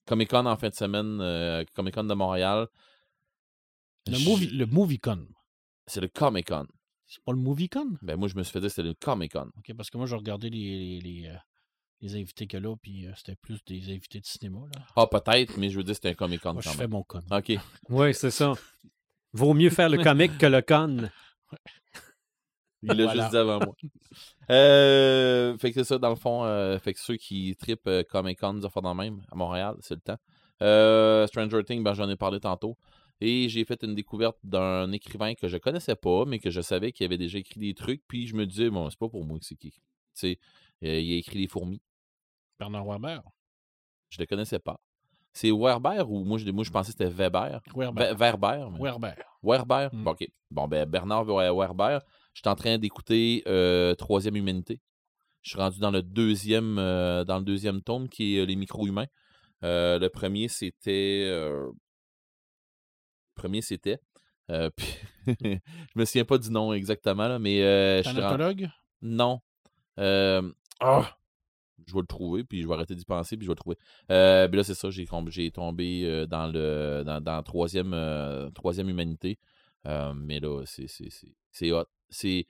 Comic 0.07 0.31
Con 0.31 0.47
en 0.47 0.57
fin 0.57 0.71
de 0.71 0.75
semaine, 0.75 1.19
euh, 1.21 1.65
Comic 1.75 1.95
Con 1.95 2.05
de 2.05 2.15
Montréal. 2.15 2.69
Le, 4.07 4.19
movie, 4.25 4.49
le 4.49 4.67
MovieCon. 4.67 5.27
C'est 5.87 6.01
le 6.01 6.09
Comic 6.09 6.49
Con. 6.49 6.67
C'est 7.07 7.23
pas 7.23 7.33
le 7.33 7.39
MovieCon? 7.39 7.99
Ben 8.01 8.17
moi 8.17 8.29
je 8.29 8.37
me 8.37 8.43
suis 8.43 8.53
fait 8.53 8.61
dire 8.61 8.69
que 8.69 8.75
c'était 8.75 8.89
le 8.89 8.95
Comic 8.95 9.33
Con. 9.33 9.51
OK, 9.59 9.75
parce 9.77 9.91
que 9.91 9.99
moi, 9.99 10.07
j'ai 10.07 10.17
regardé 10.17 10.49
les, 10.49 11.01
les, 11.01 11.01
les, 11.01 11.31
les 12.01 12.15
invités 12.17 12.47
que 12.47 12.57
là, 12.57 12.75
puis 12.77 13.07
euh, 13.07 13.13
c'était 13.17 13.37
plus 13.37 13.65
des 13.65 13.91
invités 13.91 14.21
de 14.21 14.27
cinéma. 14.27 14.61
Là. 14.75 14.83
Ah 14.97 15.07
peut-être, 15.07 15.57
mais 15.57 15.71
je 15.71 15.77
veux 15.79 15.85
dire 15.85 15.95
c'était 15.95 16.11
un 16.11 16.15
Comic 16.15 16.41
Con 16.43 16.53
Moi, 16.55 16.63
je 16.63 16.69
fais 16.71 16.87
mon 16.89 17.03
con. 17.03 17.21
Ok. 17.31 17.53
Oui, 17.89 18.13
c'est 18.15 18.31
ça. 18.31 18.53
Vaut 19.33 19.55
mieux 19.55 19.71
faire 19.71 19.89
le 19.89 20.03
comique 20.03 20.37
que 20.39 20.47
le 20.47 20.63
con. 20.63 21.09
Il 22.83 22.89
l'a 22.93 23.05
Voilà. 23.05 23.15
juste 23.23 23.31
dit 23.31 23.37
avant 23.39 23.59
moi. 23.61 23.75
Euh, 24.51 25.57
fait 25.57 25.71
que 25.73 25.75
c'est 25.83 25.85
ça, 25.89 25.97
dans 25.99 26.11
le 26.11 26.17
fond. 26.17 26.45
euh, 26.45 26.79
fait 26.79 26.93
que 26.93 27.01
ceux 27.01 27.17
qui 27.17 27.57
tripent 27.57 27.87
euh, 27.87 28.03
Comic 28.03 28.39
Con, 28.39 28.55
des 28.55 28.65
affaires 28.67 28.83
dans 28.83 28.93
le 28.93 28.99
même, 29.03 29.23
à 29.33 29.37
Montréal, 29.37 29.75
c'est 29.81 29.95
le 29.95 30.01
temps. 30.03 30.19
Euh, 30.63 31.27
Stranger 31.27 31.65
Things, 31.65 31.83
ben, 31.83 31.95
j'en 31.95 32.09
ai 32.11 32.17
parlé 32.17 32.41
tantôt. 32.41 32.77
Et 33.23 33.49
j'ai 33.49 33.65
fait 33.65 33.83
une 33.85 33.95
découverte 33.95 34.37
d'un 34.45 34.93
écrivain 34.93 35.35
que 35.35 35.49
je 35.49 35.57
connaissais 35.57 35.95
pas, 35.97 36.25
mais 36.27 36.39
que 36.41 36.51
je 36.51 36.61
savais 36.61 36.93
qu'il 36.93 37.07
avait 37.07 37.17
déjà 37.17 37.39
écrit 37.39 37.59
des 37.61 37.73
trucs. 37.73 38.03
Puis 38.07 38.27
je 38.27 38.35
me 38.35 38.45
disais, 38.45 38.69
bon, 38.69 38.91
c'est 38.91 38.99
pas 38.99 39.09
pour 39.09 39.25
moi 39.25 39.39
que 39.39 39.47
c'est 39.47 39.55
qui 39.55 39.69
écrit. 39.69 40.39
Euh, 40.85 41.01
il 41.01 41.15
a 41.15 41.17
écrit 41.17 41.39
Les 41.39 41.49
Fourmis. 41.49 41.81
Bernard 42.59 42.85
Werber. 42.87 43.19
Je 44.11 44.21
le 44.21 44.27
connaissais 44.27 44.59
pas. 44.59 44.79
C'est 45.33 45.51
Werber 45.51 46.03
ou 46.07 46.25
moi 46.25 46.39
je, 46.39 46.49
moi, 46.51 46.63
je 46.63 46.71
pensais 46.71 46.93
que 46.93 46.99
c'était 46.99 47.11
Weber? 47.11 47.61
Werber. 47.75 48.15
Werber. 48.17 48.69
mais- 48.71 48.79
Werber. 48.81 49.15
Werber? 49.43 49.89
Mm. 49.93 50.05
Bon, 50.05 50.11
OK. 50.13 50.29
Bon, 50.51 50.69
ben, 50.69 50.89
Bernard 50.89 51.25
Werber, 51.25 51.99
je 52.33 52.41
suis 52.41 52.49
en 52.49 52.55
train 52.55 52.79
d'écouter 52.79 53.43
euh, 53.49 53.95
Troisième 53.97 54.37
Humanité. 54.37 54.81
Je 55.43 55.51
suis 55.51 55.59
rendu 55.59 55.79
dans 55.81 55.91
le 55.91 56.03
deuxième, 56.03 56.79
euh, 56.79 57.25
dans 57.25 57.39
le 57.39 57.45
deuxième 57.45 57.83
tome 57.83 58.09
qui 58.09 58.37
est 58.37 58.41
euh, 58.41 58.45
Les 58.47 58.57
micro-humains. 58.57 59.07
Euh, 59.65 59.99
le 59.99 60.09
premier, 60.09 60.49
c'était. 60.49 61.25
Le 61.27 61.73
premier, 63.35 63.61
c'était. 63.61 63.99
puis 64.49 64.87
je 65.27 65.59
me 65.97 66.05
souviens 66.05 66.25
pas 66.25 66.39
du 66.39 66.51
nom 66.51 66.73
exactement, 66.73 67.27
là, 67.29 67.39
mais. 67.39 67.59
je 68.03 68.09
suis 68.11 68.17
non. 69.03 69.41
Ah! 70.81 71.17
je 71.87 71.93
vais 71.93 72.01
le 72.01 72.07
trouver, 72.07 72.45
puis 72.45 72.63
je 72.63 72.69
vais 72.69 72.75
arrêter 72.75 72.95
d'y 72.95 73.05
penser, 73.05 73.37
puis 73.37 73.45
je 73.45 73.51
vais 73.51 73.55
le 73.55 73.59
trouver. 73.59 73.77
Euh, 74.11 74.49
puis 74.49 74.57
là, 74.57 74.65
c'est 74.65 74.75
ça, 74.75 74.89
j'ai, 74.91 75.07
j'ai 75.29 75.51
tombé 75.51 76.25
dans 76.29 76.47
le 76.47 77.03
dans, 77.21 77.43
troisième, 77.43 77.93
euh, 77.93 78.49
troisième 78.51 78.89
humanité. 78.89 79.39
Euh, 79.87 80.15
mais 80.15 80.41
là, 80.41 80.63
c'est, 80.65 80.87
c'est, 80.87 81.11
c'est, 81.11 81.35
c'est 81.51 81.73
hot. 81.73 81.85
C'est 82.09 82.47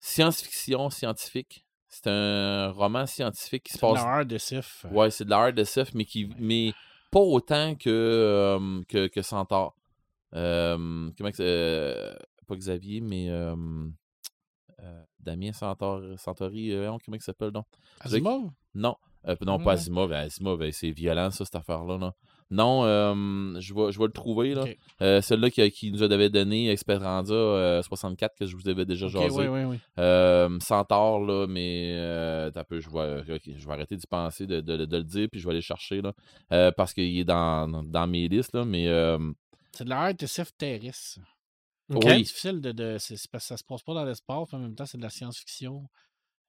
science-fiction 0.00 0.90
scientifique. 0.90 1.64
C'est 1.88 2.08
un 2.08 2.70
roman 2.70 3.06
scientifique 3.06 3.64
qui 3.64 3.72
se 3.72 3.78
C'est 3.78 3.86
de 3.86 3.92
passe. 3.92 4.02
la 4.04 4.10
hard 4.10 4.28
de 4.28 4.38
Sif. 4.38 4.86
Ouais, 4.90 5.10
c'est 5.10 5.24
de 5.24 5.30
la 5.30 5.38
hard 5.38 5.58
SF, 5.58 5.94
mais 5.94 6.04
qui 6.04 6.28
mais 6.38 6.72
pas 7.10 7.20
autant 7.20 7.74
que, 7.74 8.58
que, 8.88 9.06
que 9.06 9.22
Centaure. 9.22 9.74
Comment 10.32 11.10
que 11.30 11.36
c'est- 11.36 11.42
euh, 11.44 12.14
pas 12.46 12.56
Xavier, 12.56 13.00
mais 13.00 13.28
Damien 15.20 15.52
Centaure, 15.52 16.02
Centauri, 16.18 16.72
euh, 16.72 16.90
comment 17.04 17.16
il 17.16 17.22
s'appelle 17.22 17.50
donc? 17.50 17.66
Asimov? 18.00 18.50
Non, 18.74 18.96
euh, 19.28 19.36
non, 19.42 19.58
pas 19.58 19.72
Asimov. 19.72 20.12
Asimov, 20.12 20.60
euh, 20.62 20.70
c'est 20.72 20.90
violent, 20.90 21.30
ça, 21.30 21.44
cette 21.44 21.54
affaire-là. 21.56 21.98
là. 21.98 22.14
Non, 22.50 22.84
euh, 22.84 23.58
je, 23.60 23.72
vais, 23.72 23.92
je 23.92 23.98
vais 23.98 24.04
le 24.04 24.12
trouver. 24.12 24.54
Là. 24.54 24.64
Euh, 25.00 25.22
Celle-là 25.22 25.48
qui, 25.48 25.70
qui 25.70 25.90
nous 25.90 26.02
avait 26.02 26.28
donné 26.28 26.70
Esperanza 26.70 27.32
euh, 27.32 27.80
64, 27.82 28.36
que 28.36 28.44
je 28.44 28.54
vous 28.56 28.68
avais 28.68 28.84
déjà 28.84 29.06
Ok, 29.06 29.12
jasé. 29.12 29.28
oui, 29.40 29.46
oui, 29.48 29.64
oui. 29.64 29.78
Euh, 29.98 30.58
Centaure, 30.60 31.20
là, 31.24 31.46
mais 31.46 31.92
euh, 31.96 32.50
peu, 32.68 32.78
je 32.80 32.90
vais, 32.90 33.22
je 33.56 33.66
vais 33.66 33.72
arrêter 33.72 33.96
d'y 33.96 34.06
penser, 34.06 34.46
de, 34.46 34.60
de- 34.60 34.84
de 34.84 34.96
le 34.98 35.04
dire, 35.04 35.28
puis 35.32 35.40
je 35.40 35.46
vais 35.46 35.52
aller 35.52 35.62
chercher, 35.62 36.02
là, 36.02 36.12
euh, 36.52 36.70
parce 36.76 36.92
qu'il 36.92 37.18
est 37.18 37.24
dans, 37.24 37.68
dans 37.84 38.06
mes 38.06 38.28
listes, 38.28 38.54
là, 38.54 38.66
mais 38.66 38.86
euh, 38.88 39.18
C'est 39.72 39.84
de 39.84 39.88
la 39.88 40.00
hard 40.02 40.16
de 40.18 40.26
OK. 41.96 42.02
C'est 42.04 42.10
Oui. 42.10 42.22
difficile 42.22 42.60
de. 42.60 42.72
de 42.72 42.92
parce 43.30 43.44
que 43.44 43.48
ça 43.48 43.56
se 43.56 43.64
passe 43.64 43.82
pas 43.82 43.94
dans 43.94 44.04
l'espace, 44.04 44.48
mais 44.52 44.58
en 44.58 44.62
même 44.62 44.74
temps, 44.74 44.86
c'est 44.86 44.98
de 44.98 45.02
la 45.02 45.10
science-fiction 45.10 45.88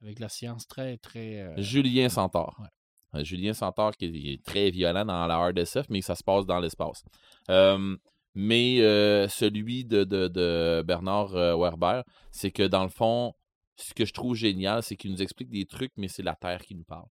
avec 0.02 0.20
la 0.20 0.30
science 0.30 0.68
très, 0.68 0.98
très. 0.98 1.42
euh, 1.42 1.54
Julien 1.62 2.10
Centaure. 2.10 2.56
Ouais. 2.60 3.20
Euh, 3.20 3.24
Julien 3.24 3.54
Centaure 3.54 3.96
qui 3.96 4.06
est, 4.34 4.44
très 4.44 4.70
violent 4.72 5.06
dans 5.06 5.26
la 5.28 5.38
RDSF, 5.48 5.88
mais 5.90 6.02
ça 6.02 6.16
se 6.16 6.24
passe 6.24 6.46
dans 6.46 6.60
l'espace. 6.60 7.04
Euh, 7.50 7.96
mais 8.36 8.82
euh, 8.82 9.28
celui 9.28 9.86
de, 9.86 10.04
de- 10.04 10.28
de 10.28 10.84
Bernard 10.86 11.32
Werber, 11.34 12.02
c'est 12.32 12.52
que 12.52 12.64
dans 12.64 12.84
le 12.84 12.90
fond, 12.90 13.34
ce 13.76 13.94
que 13.94 14.06
je 14.06 14.14
trouve 14.14 14.36
génial, 14.36 14.82
c'est 14.84 14.96
qu'il 14.98 15.12
nous 15.12 15.22
explique 15.22 15.50
des 15.50 15.66
trucs, 15.66 15.92
mais 15.98 16.08
c'est 16.08 16.24
la 16.24 16.36
Terre 16.36 16.62
qui 16.62 16.76
nous 16.76 16.84
parle. 16.84 17.06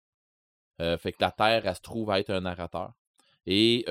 Fait 0.97 1.11
que 1.11 1.17
la 1.19 1.31
Terre, 1.31 1.65
elle 1.65 1.75
se 1.75 1.81
trouve 1.81 2.09
à 2.09 2.19
être 2.21 2.29
un 2.29 2.39
narrateur. 2.41 2.93
Et 3.45 3.83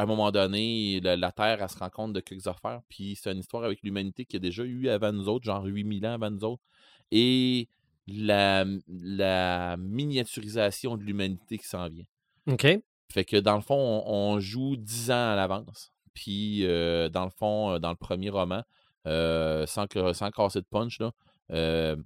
à 0.00 0.04
un 0.04 0.06
moment 0.06 0.30
donné, 0.30 0.98
la, 1.00 1.14
la 1.14 1.30
Terre, 1.30 1.58
elle 1.60 1.68
se 1.68 1.78
rend 1.78 1.90
compte 1.90 2.14
de 2.14 2.20
quelques 2.20 2.46
affaires. 2.46 2.80
Puis 2.88 3.18
c'est 3.20 3.30
une 3.30 3.40
histoire 3.40 3.64
avec 3.64 3.82
l'humanité 3.82 4.24
qu'il 4.24 4.42
y 4.42 4.42
a 4.42 4.48
déjà 4.48 4.64
eu 4.64 4.88
avant 4.88 5.12
nous 5.12 5.28
autres, 5.28 5.44
genre 5.44 5.62
8000 5.62 6.06
ans 6.06 6.14
avant 6.14 6.30
nous 6.30 6.42
autres. 6.42 6.62
Et 7.10 7.68
la, 8.06 8.64
la 8.88 9.76
miniaturisation 9.76 10.96
de 10.96 11.02
l'humanité 11.02 11.58
qui 11.58 11.66
s'en 11.66 11.86
vient. 11.90 12.06
OK. 12.46 12.66
Fait 13.12 13.24
que 13.26 13.36
dans 13.36 13.56
le 13.56 13.60
fond, 13.60 13.76
on, 13.76 14.36
on 14.36 14.40
joue 14.40 14.76
10 14.76 15.10
ans 15.10 15.32
à 15.32 15.36
l'avance. 15.36 15.92
Puis 16.14 16.64
euh, 16.64 17.10
dans 17.10 17.24
le 17.24 17.30
fond, 17.30 17.72
euh, 17.72 17.78
dans 17.78 17.90
le 17.90 17.96
premier 17.96 18.30
roman, 18.30 18.62
euh, 19.06 19.66
sans, 19.66 19.86
que, 19.86 20.14
sans 20.14 20.30
casser 20.30 20.60
de 20.60 20.66
punch, 20.70 20.98
là, 20.98 21.12
euh, 21.50 21.96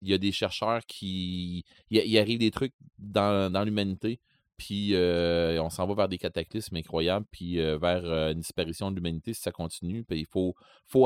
il 0.00 0.08
y 0.08 0.14
a 0.14 0.18
des 0.18 0.32
chercheurs 0.32 0.86
qui. 0.86 1.62
Il, 1.90 1.98
il 1.98 2.18
arrive 2.18 2.38
des 2.38 2.50
trucs 2.50 2.72
dans, 2.98 3.52
dans 3.52 3.64
l'humanité. 3.64 4.18
Puis 4.56 4.94
euh, 4.94 5.60
on 5.60 5.70
s'en 5.70 5.86
va 5.86 5.94
vers 5.94 6.08
des 6.08 6.18
cataclysmes 6.18 6.76
incroyables, 6.76 7.26
puis 7.30 7.58
euh, 7.58 7.76
vers 7.76 8.04
euh, 8.04 8.32
une 8.32 8.40
disparition 8.40 8.90
de 8.90 8.96
l'humanité 8.96 9.34
si 9.34 9.40
ça 9.40 9.50
continue. 9.50 10.04
Puis 10.04 10.20
il 10.20 10.26
faut, 10.26 10.54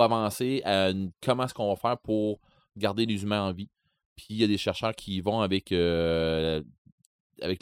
avancer 0.00 0.62
à 0.64 0.90
comment 1.22 1.44
est-ce 1.44 1.54
qu'on 1.54 1.68
va 1.68 1.76
faire 1.76 1.98
pour 1.98 2.40
garder 2.76 3.06
les 3.06 3.22
humains 3.22 3.42
en 3.42 3.52
vie. 3.52 3.70
Puis 4.16 4.26
il 4.30 4.36
y 4.36 4.44
a 4.44 4.46
des 4.46 4.58
chercheurs 4.58 4.94
qui 4.94 5.20
vont 5.20 5.40
avec 5.40 5.70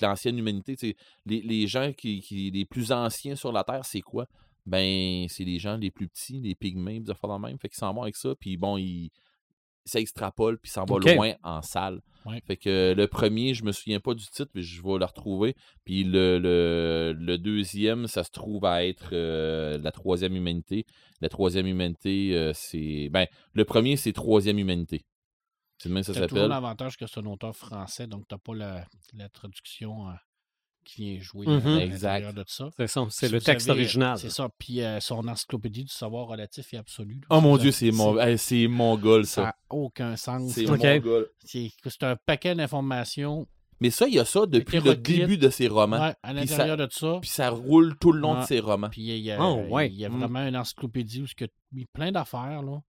l'ancienne 0.01 0.39
humanité. 0.39 0.97
Les, 1.25 1.43
les 1.43 1.67
gens 1.67 1.93
qui, 1.93 2.21
qui 2.21 2.51
les 2.51 2.65
plus 2.65 2.93
anciens 2.93 3.37
sur 3.37 3.53
la 3.53 3.63
Terre, 3.63 3.85
c'est 3.85 4.01
quoi? 4.01 4.27
Ben, 4.65 5.27
c'est 5.29 5.45
les 5.45 5.61
gens 5.61 5.77
les 5.77 5.93
plus 5.93 6.09
petits, 6.09 6.41
les 6.41 6.57
pygmées, 6.57 6.99
des 6.99 7.11
affaires 7.11 7.31
de 7.31 7.47
même. 7.47 7.59
Fait 7.59 7.73
s'en 7.73 7.95
vont 7.95 8.03
avec 8.03 8.17
ça, 8.17 8.35
puis 8.35 8.57
bon, 8.57 8.77
ils, 8.77 9.11
ça 9.87 10.01
extrapole, 10.01 10.59
puis 10.59 10.71
s'en 10.71 10.85
va 10.85 10.97
Ok. 10.97 11.15
loin 11.15 11.33
en 11.43 11.63
salle. 11.63 12.01
Ouais. 12.27 12.43
Fait 12.47 12.57
que 12.57 12.93
le 12.97 13.07
premier, 13.07 13.55
je 13.55 13.65
me 13.65 13.71
souviens 13.73 14.01
pas 14.01 14.13
du 14.15 14.27
titre, 14.27 14.51
mais 14.55 14.63
je 14.63 14.83
vais 14.83 14.99
le 14.99 15.05
retrouver. 15.05 15.55
Puis 15.85 16.03
le, 16.05 16.39
le, 16.39 17.15
le 17.17 17.39
deuxième, 17.39 18.09
ça 18.09 18.25
se 18.25 18.31
trouve 18.31 18.65
à 18.65 18.85
être 18.85 19.11
euh, 19.13 19.79
la 19.79 19.93
troisième 19.93 20.35
humanité. 20.35 20.85
La 21.21 21.29
troisième 21.29 21.67
humanité, 21.69 22.37
euh, 22.37 22.53
c'est. 22.53 23.09
Ben, 23.11 23.27
le 23.53 23.65
premier, 23.65 23.97
c'est 23.97 24.13
troisième 24.13 24.59
humanité. 24.59 25.07
C'est 25.79 25.89
le 25.89 25.95
même 25.95 26.03
que 26.05 26.13
ça 26.13 26.21
s'appelle. 26.21 26.49
l'avantage 26.49 26.97
que 26.97 27.07
c'est 27.07 27.21
un 27.21 27.27
auteur 27.27 27.55
français, 27.55 28.07
donc 28.07 28.27
t'as 28.27 28.39
pas 28.39 28.55
la, 28.55 28.85
la 29.15 29.29
traduction 29.29 30.09
euh, 30.09 30.13
qui 30.87 31.03
vient 31.11 31.21
jouer 31.21 31.47
euh, 31.49 31.59
à 31.79 31.81
Exact. 31.83 32.09
l'intérieur 32.21 32.33
de 32.33 32.45
ça. 32.47 32.71
C'est 32.77 32.87
ça, 32.87 33.07
c'est 33.11 33.27
Si 33.27 33.33
le 33.33 33.41
texte 33.41 33.69
avez- 33.69 33.81
original. 33.81 34.17
C'est 34.19 34.31
ça. 34.31 34.49
Puis 34.59 34.81
euh, 34.83 35.01
son 35.01 35.27
encyclopédie 35.29 35.85
du 35.85 35.93
savoir 35.93 36.27
relatif 36.29 36.73
et 36.73 36.79
absolu. 36.79 37.15
là, 37.21 37.27
Oh 37.37 37.41
mon 37.41 37.59
dieu, 37.59 37.73
c'est 37.73 37.91
mon, 37.91 38.19
hey, 38.19 38.39
c'est 38.39 38.67
mongol, 38.69 39.27
Ça 39.27 39.35
ça. 39.35 39.43
n'a 39.43 39.57
aucun 39.71 40.17
sens. 40.17 40.53
C'est 40.53 40.65
mongol. 40.67 41.27
C'est 41.45 41.71
c'est 41.85 42.03
un 42.05 42.17
paquet 42.17 42.55
d'informations 42.55 43.47
Mais 43.81 43.91
ça, 43.91 44.07
il 44.09 44.15
y 44.15 44.19
a 44.19 44.25
ça 44.25 44.47
depuis 44.47 44.81
le 44.81 44.95
début 44.95 45.37
de 45.37 45.51
ses 45.51 45.69
romans. 45.69 46.01
ouais, 46.01 46.15
à 46.23 46.33
l'intérieur 46.33 46.77
de 46.79 46.89
ça. 46.91 47.19
Puis 47.21 47.29
ça 47.29 47.51
roule 47.51 47.95
tout 47.99 48.13
le 48.13 48.21
long 48.21 48.41
de 48.41 48.45
ses 48.47 48.61
romans. 48.61 48.89
Puis 48.89 49.03
il 49.03 49.19
y 49.19 49.31
a, 49.33 49.39
Oh, 49.43 49.65
ouais. 49.69 49.89
il 49.89 49.97
y 49.97 50.05
a 50.07 50.09
Mm. 50.09 50.19
vraiment 50.19 50.47
une 50.47 50.57
encyclopédie 50.57 51.21
où 51.23 51.27
il 51.73 51.81
y 51.81 51.83
a 51.83 51.87
plein 51.93 52.11
d'affaires. 52.13 52.63
là. 52.63 52.81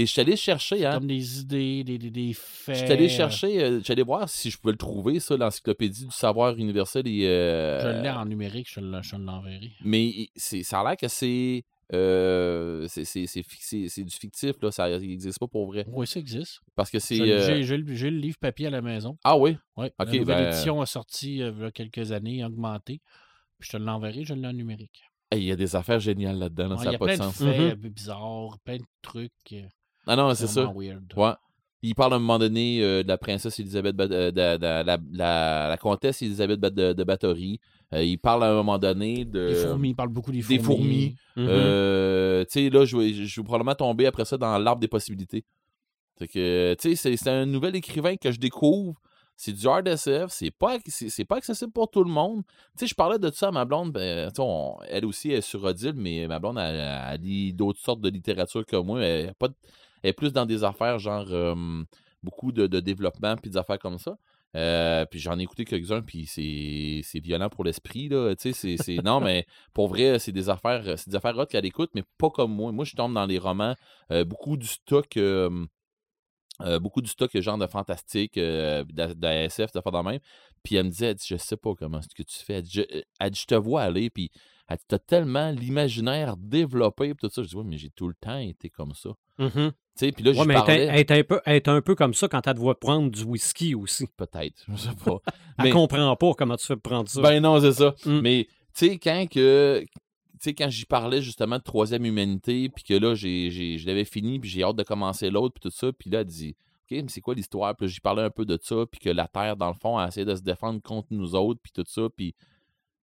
Et 0.00 0.06
je 0.06 0.12
suis 0.12 0.20
allé 0.22 0.34
chercher, 0.36 0.86
hein. 0.86 0.92
Comme 0.94 1.06
des 1.08 1.40
idées, 1.40 1.84
des, 1.84 1.98
des, 1.98 2.10
des 2.10 2.32
faits. 2.32 2.74
Je 2.76 2.84
suis 2.84 2.90
allé 2.92 3.04
euh, 3.04 3.08
chercher, 3.08 3.62
euh, 3.62 3.80
j'allais 3.84 4.02
voir 4.02 4.28
si 4.30 4.50
je 4.50 4.56
pouvais 4.58 4.72
le 4.72 4.78
trouver, 4.78 5.20
ça, 5.20 5.36
l'encyclopédie 5.36 6.06
du 6.06 6.10
savoir 6.10 6.56
universel. 6.56 7.06
Et, 7.06 7.26
euh, 7.26 7.80
Je 7.98 8.02
l'ai 8.02 8.08
en 8.10 8.24
numérique, 8.24 8.68
je 8.72 8.80
le- 8.80 9.02
je 9.02 9.16
l'enverrai. 9.16 9.72
Mais 9.84 10.28
ça 10.36 10.80
a 10.80 10.84
l'air 10.84 10.96
que 10.96 11.06
c'est, 11.08 11.64
euh, 11.92 12.86
c'est, 12.88 14.04
du 14.04 14.16
fictif, 14.16 14.54
là. 14.62 14.70
Ça 14.70 14.88
n'existe 14.98 15.38
pas 15.38 15.48
pour 15.48 15.66
vrai. 15.66 15.84
Oui, 15.88 16.06
ça 16.06 16.18
existe. 16.18 16.60
Parce 16.74 16.90
que 16.90 16.98
c'est. 16.98 17.16
J'ai 17.16 17.76
le 17.76 17.94
j'ai 17.94 18.10
le 18.10 18.18
livre 18.18 18.38
papier 18.40 18.68
à 18.68 18.70
la 18.70 18.80
maison. 18.80 19.18
Ah 19.22 19.36
oui? 19.36 19.56
Oui. 19.76 19.86
Ok, 19.86 19.92
la 19.98 20.18
nouvelle 20.18 20.44
ben- 20.44 20.48
édition 20.52 20.80
a 20.80 20.86
sorti 20.86 21.32
il 21.32 21.36
y 21.38 21.42
a 21.42 21.70
quelques 21.72 22.12
années, 22.12 22.42
augmentée. 22.42 23.00
Puis 23.58 23.68
je 23.70 23.76
te 23.76 23.82
l'enverrai, 23.82 24.24
je 24.24 24.32
l'ai 24.32 24.46
en 24.46 24.54
numérique. 24.54 25.02
Hey, 25.30 25.42
Il 25.42 25.46
y 25.46 25.52
a 25.52 25.56
des 25.56 25.76
affaires 25.76 26.00
géniales 26.00 26.38
là-dedans, 26.38 26.68
là, 26.68 26.74
Ouais, 26.76 26.84
ça 26.84 26.84
il 26.84 26.86
y 26.86 26.90
n'a 26.92 26.96
a 26.96 26.98
pas 26.98 27.06
de 27.06 27.16
plein 27.16 27.26
de 27.26 27.32
sens. 27.32 27.38
faits 27.38 27.60
Mhm. 27.76 27.80
peu 27.82 27.88
bizarres, 27.90 28.58
plein 28.64 28.76
de 28.78 28.84
trucs. 29.02 29.54
Ah 30.06 30.16
non, 30.16 30.34
c'est 30.34 30.46
ça. 30.46 30.64
vraiment 30.64 30.78
weird. 30.80 31.12
Ouais. 31.16 31.32
Il 31.82 31.94
parle 31.94 32.12
à 32.12 32.16
un 32.16 32.18
moment 32.18 32.38
donné 32.38 32.82
euh, 32.82 33.02
de 33.02 33.08
la 33.08 33.16
princesse 33.16 33.58
Elisabeth, 33.58 33.96
Bat- 33.96 34.10
euh, 34.10 34.30
de, 34.30 34.58
de- 34.58 34.62
la, 34.84 34.98
la- 35.12 35.68
la 35.70 35.76
comtesse 35.78 36.20
Elisabeth 36.20 36.60
de, 36.60 36.92
de 36.92 37.04
Bathory. 37.04 37.58
Euh, 37.94 38.04
il 38.04 38.18
parle 38.18 38.44
à 38.44 38.50
un 38.50 38.54
moment 38.54 38.78
donné 38.78 39.24
de. 39.24 39.40
Les 39.48 39.54
fourmis, 39.54 39.88
il 39.90 39.94
parle 39.96 40.10
beaucoup 40.10 40.30
des 40.30 40.42
des 40.42 40.58
fourmis. 40.58 40.62
fourmis. 40.68 41.16
Mhm. 41.36 41.46
Euh, 41.48 42.44
tu 42.44 42.50
sais, 42.64 42.70
là, 42.70 42.84
je 42.84 42.96
vais, 42.96 43.12
je 43.14 43.40
vais 43.40 43.44
probablement 43.44 43.74
tomber 43.74 44.06
après 44.06 44.24
ça 44.26 44.36
dans 44.36 44.58
l'arbre 44.58 44.80
des 44.80 44.88
possibilités. 44.88 45.44
Fait 46.18 46.28
que, 46.28 46.74
tu 46.78 46.90
sais, 46.90 46.96
c'est- 46.96 47.16
c'est 47.16 47.30
un 47.30 47.46
nouvel 47.46 47.74
écrivain 47.76 48.14
que 48.16 48.30
je 48.30 48.38
découvre. 48.38 49.00
C'est 49.36 49.52
du 49.54 49.66
hard 49.66 49.88
SF. 49.88 50.26
C'est 50.28 50.50
pas, 50.50 50.76
c'est 50.86 51.08
c'est 51.08 51.24
pas 51.24 51.36
accessible 51.36 51.72
pour 51.72 51.90
tout 51.90 52.04
le 52.04 52.10
monde. 52.10 52.42
Tu 52.76 52.80
sais, 52.80 52.86
je 52.88 52.94
parlais 52.94 53.18
de 53.18 53.30
ça 53.30 53.48
à 53.48 53.50
ma 53.52 53.64
blonde. 53.64 53.90
Ben, 53.92 54.28
tu 54.28 54.34
sais, 54.36 54.42
on- 54.44 54.76
elle 54.86 55.06
aussi 55.06 55.30
elle 55.30 55.38
est 55.38 55.40
sur 55.40 55.64
Odile, 55.64 55.94
mais 55.96 56.28
ma 56.28 56.38
blonde, 56.38 56.58
elle, 56.58 56.76
elle 57.10 57.20
lit 57.22 57.54
d'autres 57.54 57.80
sortes 57.80 58.02
de 58.02 58.10
littérature 58.10 58.66
que 58.66 58.76
moi. 58.76 59.00
Elle, 59.02 59.32
pas 59.34 59.48
de- 59.48 59.54
elle 60.02 60.10
est 60.10 60.12
plus 60.14 60.32
dans 60.32 60.46
des 60.46 60.64
affaires 60.64 60.98
genre 60.98 61.26
euh, 61.30 61.82
beaucoup 62.22 62.52
de, 62.52 62.66
de 62.66 62.80
développement 62.80 63.36
puis 63.36 63.50
des 63.50 63.56
affaires 63.56 63.78
comme 63.78 63.98
ça. 63.98 64.16
Euh, 64.56 65.04
puis 65.06 65.20
j'en 65.20 65.38
ai 65.38 65.42
écouté 65.42 65.64
quelques-uns, 65.64 66.02
puis 66.02 66.26
c'est 66.26 67.02
c'est 67.04 67.20
violent 67.20 67.48
pour 67.48 67.62
l'esprit, 67.64 68.08
là. 68.08 68.34
Tu 68.34 68.52
sais, 68.52 68.76
c'est-. 68.76 69.02
Non, 69.02 69.20
mais 69.20 69.46
pour 69.72 69.88
vrai, 69.88 70.18
c'est 70.18 70.32
des 70.32 70.48
affaires 70.48 70.98
c'est 70.98 71.10
des 71.10 71.16
affaires 71.16 71.38
hot 71.38 71.46
qu'elle 71.46 71.66
écoute, 71.66 71.90
mais 71.94 72.02
pas 72.18 72.30
comme 72.30 72.52
moi. 72.52 72.72
Moi, 72.72 72.84
je 72.84 72.96
tombe 72.96 73.14
dans 73.14 73.26
les 73.26 73.38
romans, 73.38 73.76
euh, 74.10 74.24
beaucoup 74.24 74.56
du 74.56 74.66
stock... 74.66 75.16
euh, 75.16 75.66
beaucoup 76.80 77.00
du 77.00 77.08
stock 77.08 77.30
genre 77.40 77.58
de 77.58 77.66
fantastique, 77.66 78.36
euh, 78.36 78.84
de, 78.84 79.14
de 79.14 79.26
SF, 79.26 79.72
de 79.72 79.80
faire 79.80 79.92
de 79.92 79.98
même. 79.98 80.20
Puis 80.62 80.74
elle 80.76 80.86
me 80.86 80.90
disait, 80.90 81.06
elle 81.06 81.14
dit, 81.14 81.26
je 81.26 81.36
sais 81.36 81.56
pas 81.56 81.74
comment 81.74 82.02
ce 82.02 82.08
que 82.08 82.22
tu 82.22 82.38
fais. 82.38 82.54
Elle 82.54 82.62
dit, 82.62 82.72
je, 82.72 82.82
elle 83.20 83.30
dit, 83.30 83.40
je 83.40 83.46
te 83.46 83.54
vois 83.54 83.82
aller, 83.82 84.10
puis 84.10 84.30
elle 84.70 84.76
dit, 84.76 84.84
t'as 84.88 84.98
tellement 84.98 85.50
l'imaginaire 85.50 86.36
développé, 86.36 87.12
puis 87.14 87.28
tout 87.28 87.34
ça. 87.34 87.42
Je 87.42 87.48
dis, 87.48 87.56
ouais, 87.56 87.64
mais 87.64 87.76
j'ai 87.76 87.90
tout 87.90 88.08
le 88.08 88.14
temps 88.14 88.38
été 88.38 88.70
comme 88.70 88.92
ça. 88.94 89.10
Tu 89.38 89.46
sais, 89.96 90.12
puis 90.12 90.22
là, 90.24 90.30
Ouais, 90.32 90.46
mais 90.46 90.54
parlais, 90.54 90.84
elle 90.86 90.98
est 91.00 91.10
un 91.10 91.22
peu, 91.24 91.40
un 91.44 91.80
peu 91.82 91.94
comme 91.94 92.14
ça 92.14 92.28
quand 92.28 92.46
elle 92.46 92.54
te 92.54 92.60
voit 92.60 92.78
prendre 92.78 93.10
du 93.10 93.24
whisky 93.24 93.74
aussi. 93.74 94.06
peut-être, 94.16 94.64
je 94.68 94.76
sais 94.76 94.94
pas. 95.04 95.18
Elle 95.58 95.64
Mais- 95.66 95.70
comprend 95.72 96.14
pas 96.16 96.32
comment 96.34 96.56
tu 96.56 96.66
fais 96.66 96.76
prendre 96.76 97.08
ça. 97.08 97.20
Ben 97.20 97.40
non, 97.42 97.60
c'est 97.60 97.72
ça. 97.72 97.94
Mm. 98.06 98.20
Mais 98.20 98.46
tu 98.74 98.86
sais, 98.86 98.98
quand 98.98 99.26
que. 99.30 99.80
Tu 99.82 99.88
sais, 100.38 100.54
quand 100.54 100.70
j'y 100.70 100.86
parlais 100.86 101.20
justement 101.20 101.58
de 101.58 101.62
troisième 101.62 102.06
humanité, 102.06 102.70
puis 102.70 102.82
que 102.82 102.94
là, 102.94 103.14
j'ai, 103.14 103.50
je 103.50 103.86
l'avais 103.86 104.06
fini, 104.06 104.38
puis 104.38 104.48
j'ai 104.48 104.62
hâte 104.62 104.76
de 104.76 104.84
commencer 104.84 105.28
l'autre, 105.28 105.54
puis 105.60 105.68
tout 105.70 105.76
ça, 105.76 105.92
puis 105.92 106.08
là, 106.08 106.20
elle 106.20 106.26
dit 106.26 106.56
OK, 106.90 106.98
mais 107.02 107.08
c'est 107.08 107.20
quoi 107.20 107.34
l'histoire? 107.34 107.76
Puis 107.76 107.88
j'y 107.88 108.00
parlais 108.00 108.22
un 108.22 108.30
peu 108.30 108.46
de 108.46 108.58
ça, 108.62 108.86
puis 108.90 109.00
que 109.00 109.10
la 109.10 109.26
Terre, 109.28 109.56
dans 109.56 109.68
le 109.68 109.74
fond, 109.74 109.98
a 109.98 110.08
essayé 110.08 110.24
de 110.24 110.34
se 110.34 110.40
défendre 110.42 110.80
contre 110.80 111.08
nous 111.10 111.34
autres, 111.34 111.60
puis 111.62 111.72
tout 111.74 111.84
ça, 111.86 112.08
puis 112.16 112.34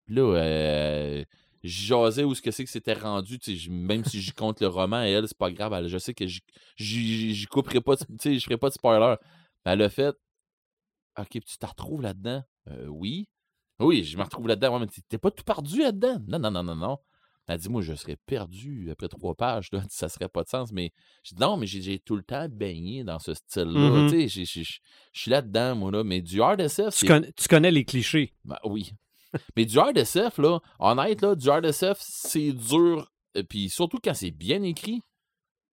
là, 0.08 0.22
euh, 0.22 1.24
jasais 1.62 2.24
où 2.24 2.34
ce 2.34 2.42
que 2.42 2.50
c'est 2.50 2.64
que 2.64 2.70
c'était 2.70 2.94
rendu, 2.94 3.38
même 3.68 4.04
si 4.04 4.20
j'y 4.20 4.32
compte 4.32 4.60
le 4.60 4.66
roman, 4.68 5.00
elle, 5.02 5.26
c'est 5.28 5.36
pas 5.36 5.50
grave, 5.50 5.72
elle- 5.74 5.88
je 5.88 5.98
sais 5.98 6.14
que 6.14 6.24
j'y- 6.26 7.46
couperai 7.50 7.80
pas, 7.80 7.94
je 8.24 8.38
ferai 8.38 8.56
pas 8.56 8.68
de 8.68 8.74
spoiler. 8.74 9.16
Elle 9.64 9.82
a 9.82 9.88
fait 9.90 10.14
OK, 11.18 11.28
tu 11.32 11.58
te 11.58 11.66
retrouves 11.66 12.02
là-dedans? 12.02 12.42
Euh, 12.68 12.86
oui. 12.86 13.28
Oui, 13.78 14.04
je 14.04 14.16
me 14.16 14.22
retrouve 14.22 14.46
là-dedans. 14.46 14.74
Ouais, 14.74 14.80
mais 14.86 15.02
t'es- 15.08 15.18
pas 15.18 15.30
tout 15.30 15.44
perdu 15.44 15.80
là-dedans? 15.80 16.18
Non, 16.28 16.38
non, 16.38 16.50
non, 16.50 16.62
non, 16.62 16.76
non. 16.76 16.98
Elle 17.46 17.58
dit, 17.58 17.68
moi, 17.68 17.82
je 17.82 17.94
serais 17.94 18.16
perdu 18.26 18.90
après 18.92 19.08
trois 19.08 19.34
pages. 19.34 19.70
Là. 19.72 19.82
Ça 19.90 20.08
serait 20.08 20.28
pas 20.28 20.44
de 20.44 20.48
sens. 20.48 20.70
Mais 20.72 20.92
je 21.24 21.34
dis, 21.34 21.40
non, 21.40 21.56
mais 21.56 21.66
j'ai 21.66 21.98
tout 21.98 22.14
le 22.14 22.22
temps 22.22 22.46
baigné 22.48 23.02
dans 23.02 23.18
ce 23.18 23.34
style-là. 23.34 24.06
J'ai- 24.28 24.44
je 24.44 24.78
suis 25.12 25.30
là-dedans, 25.30 25.74
moi, 25.74 25.90
là. 25.90 26.04
Mais 26.04 26.20
du 26.22 26.40
hard 26.40 26.60
SF, 26.60 26.94
tu, 26.94 27.06
tu 27.36 27.48
connais 27.48 27.70
les 27.72 27.84
clichés. 27.84 28.32
Ben, 28.44 28.58
oui. 28.64 28.92
Mais 29.56 29.64
du 29.64 29.78
hard 29.78 29.96
SF, 29.96 30.38
là, 30.38 30.60
honnête, 30.78 31.22
là, 31.22 31.34
du 31.34 31.48
hard 31.48 31.64
SF, 31.64 31.98
c'est 32.00 32.52
dur. 32.52 33.10
Et 33.34 33.44
puis 33.44 33.68
surtout 33.68 33.98
quand 34.02 34.14
c'est 34.14 34.30
bien 34.30 34.62
écrit, 34.62 35.02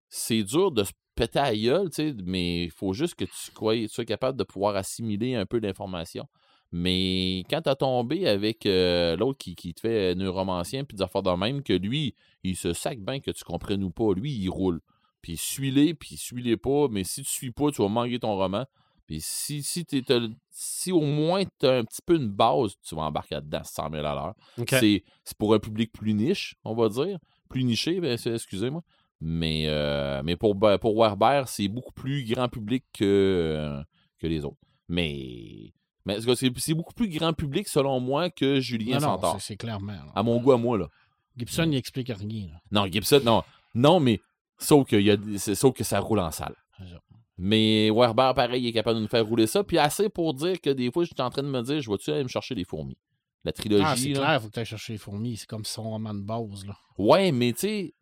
c'est 0.10 0.44
dur 0.44 0.72
de 0.72 0.84
se 0.84 0.92
péter 1.16 1.40
à 1.40 1.56
gueule, 1.56 1.90
tu 1.90 1.96
sais, 1.96 2.16
mais 2.26 2.66
il 2.66 2.72
faut 2.72 2.94
juste 2.94 3.16
que 3.16 3.26
tu, 3.26 3.32
tu 3.32 3.88
sois 3.88 4.06
capable 4.06 4.38
de 4.38 4.44
pouvoir 4.44 4.76
assimiler 4.76 5.36
un 5.36 5.46
peu 5.46 5.62
d'informations. 5.62 6.28
Mais 6.72 7.44
quand 7.50 7.62
t'as 7.62 7.76
tombé 7.76 8.28
avec 8.28 8.66
euh, 8.66 9.16
l'autre 9.16 9.38
qui, 9.38 9.56
qui 9.56 9.74
te 9.74 9.80
fait 9.80 10.12
euh, 10.12 10.16
neuromancien 10.16 10.84
puis 10.84 10.98
des 10.98 11.04
affaires 11.04 11.24
de 11.24 11.32
même, 11.32 11.64
que 11.64 11.74
lui, 11.74 12.16
il 12.44 12.58
se 12.58 12.74
sac 12.74 13.00
bien 13.00 13.20
que 13.20 13.32
tu 13.32 13.44
comprennes 13.46 13.84
ou 13.84 13.92
pas, 13.92 14.14
lui, 14.14 14.34
il 14.34 14.50
roule. 14.50 14.82
Puis 15.22 15.38
suis-les, 15.38 15.94
puis 15.94 16.18
suis-les 16.18 16.58
pas, 16.58 16.88
mais 16.90 17.04
si 17.04 17.24
tu 17.24 17.32
suis 17.32 17.52
pas, 17.52 17.72
tu 17.72 17.82
vas 17.82 17.88
manquer 17.88 18.20
ton 18.20 18.36
roman. 18.36 18.66
Puis 19.08 19.20
si, 19.22 19.62
si, 19.62 19.86
t'es- 19.86 20.04
si 20.50 20.92
au 20.92 21.02
moins 21.02 21.44
tu 21.60 21.66
as 21.68 21.74
un 21.78 21.84
petit 21.84 22.02
peu 22.06 22.16
une 22.16 22.30
base, 22.30 22.74
tu 22.88 22.96
vas 22.96 23.04
embarquer 23.04 23.36
là-dedans 23.36 23.62
100 23.64 23.90
000 23.92 24.06
à 24.06 24.16
l'heure. 24.16 24.34
C'est 24.80 25.04
c'est 25.24 25.38
pour 25.38 25.54
un 25.54 25.60
public 25.60 25.92
plus 25.92 26.14
niche, 26.14 26.56
on 26.64 26.74
va 26.74 26.90
dire. 26.90 27.20
Plus 27.50 27.64
niché, 27.64 28.00
ben, 28.00 28.18
excusez-moi. 28.26 28.82
Mais, 29.22 29.66
euh, 29.68 30.22
mais 30.24 30.36
pour, 30.36 30.56
Ba- 30.56 30.78
pour 30.78 30.96
Werber, 31.00 31.44
c'est 31.48 31.68
beaucoup 31.68 31.94
plus 31.94 32.26
grand 32.26 32.50
public 32.50 32.84
que, 32.94 33.04
euh, 33.06 33.84
que 34.20 34.28
les 34.28 34.44
autres. 34.44 34.58
Mais, 34.90 35.72
mais 36.06 36.20
c'est- 36.22 36.58
c'est 36.60 36.74
beaucoup 36.74 36.94
plus 36.94 37.08
grand 37.10 37.34
public, 37.34 37.68
selon 37.68 38.00
moi, 38.00 38.30
que 38.30 38.60
Julien 38.60 38.96
Non, 38.96 39.08
non, 39.08 39.08
Santor. 39.16 39.36
c'est- 39.40 39.48
c'est 39.54 39.58
clairement. 39.58 39.94
là. 39.94 40.12
À 40.16 40.24
mon 40.24 40.40
goût, 40.40 40.52
à 40.52 40.58
moi, 40.58 40.78
là. 40.78 40.90
Gibson, 41.38 41.68
il 41.72 41.76
explique 41.78 42.10
rien. 42.10 42.48
là. 42.48 42.62
Non, 42.72 42.88
Gibson, 42.92 43.22
non. 43.24 43.44
Non, 43.74 44.00
mais 44.00 44.20
sauf 44.58 44.88
que, 44.88 44.96
y 44.96 45.12
a, 45.12 45.18
sauf 45.56 45.74
que 45.76 45.84
ça 45.84 46.00
roule 46.00 46.20
en 46.20 46.32
salle. 46.32 46.56
Mais 47.38 47.90
Werber, 47.92 48.32
pareil, 48.36 48.64
il 48.64 48.68
est 48.68 48.72
capable 48.74 48.98
de 48.98 49.04
nous 49.04 49.10
faire 49.10 49.26
rouler 49.26 49.48
ça. 49.48 49.64
Puis 49.64 49.78
assez 49.78 50.08
pour 50.10 50.34
dire 50.34 50.60
que 50.62 50.70
des 50.70 50.92
fois, 50.92 51.04
je 51.04 51.08
suis 51.14 51.22
en 51.22 51.30
train 51.30 51.44
de 51.44 51.50
me 51.50 51.62
dire, 51.62 51.82
je 51.82 51.90
vais-tu 51.92 52.12
aller 52.12 52.24
me 52.24 52.30
chercher 52.30 52.56
des 52.56 52.64
fourmis? 52.64 52.98
La 53.44 53.52
trilogie. 53.52 53.84
Ah, 53.86 53.96
c'est 53.98 54.12
clair, 54.14 54.42
faut 54.42 54.48
que 54.48 54.54
tu 54.54 54.60
ailles 54.60 54.66
chercher 54.66 54.94
les 54.94 55.00
fourmis. 55.00 55.38
C'est 55.38 55.48
comme 55.48 55.66
son 55.66 55.84
roman 55.84 56.14
de 56.14 56.22
base. 56.22 56.66
Là. 56.66 56.78
Ouais, 56.98 57.32
mais 57.32 57.52
tu 57.54 57.60
sais, 57.60 57.94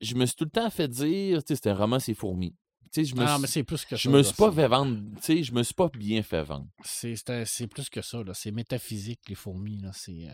je 0.00 0.14
me 0.14 0.26
suis 0.26 0.34
tout 0.36 0.44
le 0.44 0.50
temps 0.50 0.70
fait 0.70 0.88
dire, 0.88 1.38
tu 1.44 1.48
sais, 1.48 1.54
c'était 1.56 1.70
un 1.70 1.76
roman, 1.76 1.98
c'est 2.00 2.14
fourmis. 2.14 2.56
Tu 2.92 3.04
sais, 3.04 3.04
je 3.04 3.14
me 3.14 3.22
Ah, 3.22 3.34
suis, 3.34 3.42
mais 3.42 3.46
c'est 3.46 3.62
plus 3.64 3.84
que 3.84 3.94
je 3.96 4.02
ça. 4.04 4.08
me 4.10 4.16
là, 4.18 4.22
suis 4.24 4.34
pas 4.34 4.50
fait 4.50 4.68
vendre, 4.68 4.98
tu 5.16 5.22
sais, 5.22 5.42
je 5.42 5.52
me 5.52 5.62
suis 5.62 5.74
pas 5.74 5.88
bien 5.88 6.22
fait 6.22 6.42
vendre. 6.42 6.66
C'est 6.82 7.66
plus 7.68 7.88
que 7.90 8.00
ça. 8.02 8.22
là. 8.24 8.32
C'est 8.34 8.50
métaphysique, 8.52 9.20
les 9.28 9.34
fourmis. 9.34 9.78
là. 9.78 9.90
C'est. 9.92 10.28
euh, 10.28 10.32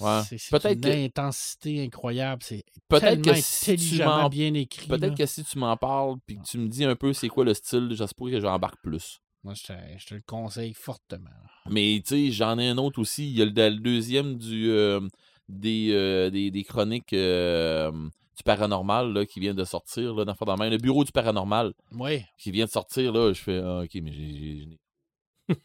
Ouais. 0.00 0.20
Peut-être 0.50 0.72
une 0.74 0.80
que- 0.80 1.04
intensité 1.06 1.82
incroyable. 1.84 2.42
C'est 2.44 2.64
Peut-être 2.88 3.22
que 3.22 3.34
si 3.34 3.76
tu 3.76 4.02
bien 4.30 4.54
écrit. 4.54 4.86
Peut-être 4.88 5.16
que 5.16 5.26
si 5.26 5.44
tu 5.44 5.58
m'en 5.58 5.76
parles 5.76 6.16
puis 6.26 6.36
que 6.38 6.42
tu 6.44 6.58
me 6.58 6.68
dis 6.68 6.84
un 6.84 6.96
peu 6.96 7.12
c'est 7.12 7.28
quoi 7.28 7.44
le 7.44 7.54
style, 7.54 7.88
j'espère 7.92 8.28
que 8.30 8.40
j'embarque 8.40 8.80
plus. 8.82 9.18
Moi, 9.44 9.54
je 9.54 9.64
te, 9.64 9.72
je 9.98 10.06
te 10.06 10.14
le 10.14 10.22
conseille 10.24 10.72
fortement. 10.72 11.28
Mais 11.68 12.00
tu 12.06 12.14
sais, 12.28 12.30
j'en 12.30 12.58
ai 12.58 12.68
un 12.68 12.78
autre 12.78 13.00
aussi. 13.00 13.28
Il 13.28 13.36
y 13.38 13.42
a 13.42 13.44
le, 13.44 13.50
le 13.50 13.80
deuxième 13.80 14.36
du 14.36 14.70
euh, 14.70 15.00
des, 15.48 15.88
euh, 15.90 16.30
des, 16.30 16.50
des 16.52 16.62
chroniques 16.62 17.12
euh, 17.12 17.90
du 17.90 18.42
paranormal 18.44 19.12
là, 19.12 19.26
qui 19.26 19.40
vient 19.40 19.52
de 19.54 19.64
sortir 19.64 20.14
là, 20.14 20.24
dans 20.24 20.34
le 20.70 20.76
bureau 20.78 21.02
du 21.04 21.10
paranormal 21.10 21.72
Oui. 21.90 22.22
qui 22.38 22.52
vient 22.52 22.66
de 22.66 22.70
sortir 22.70 23.12
là. 23.12 23.32
Je 23.32 23.40
fais 23.42 23.58
ah, 23.64 23.80
ok, 23.80 23.90
mais 24.02 24.12
j'ai- 24.12 24.78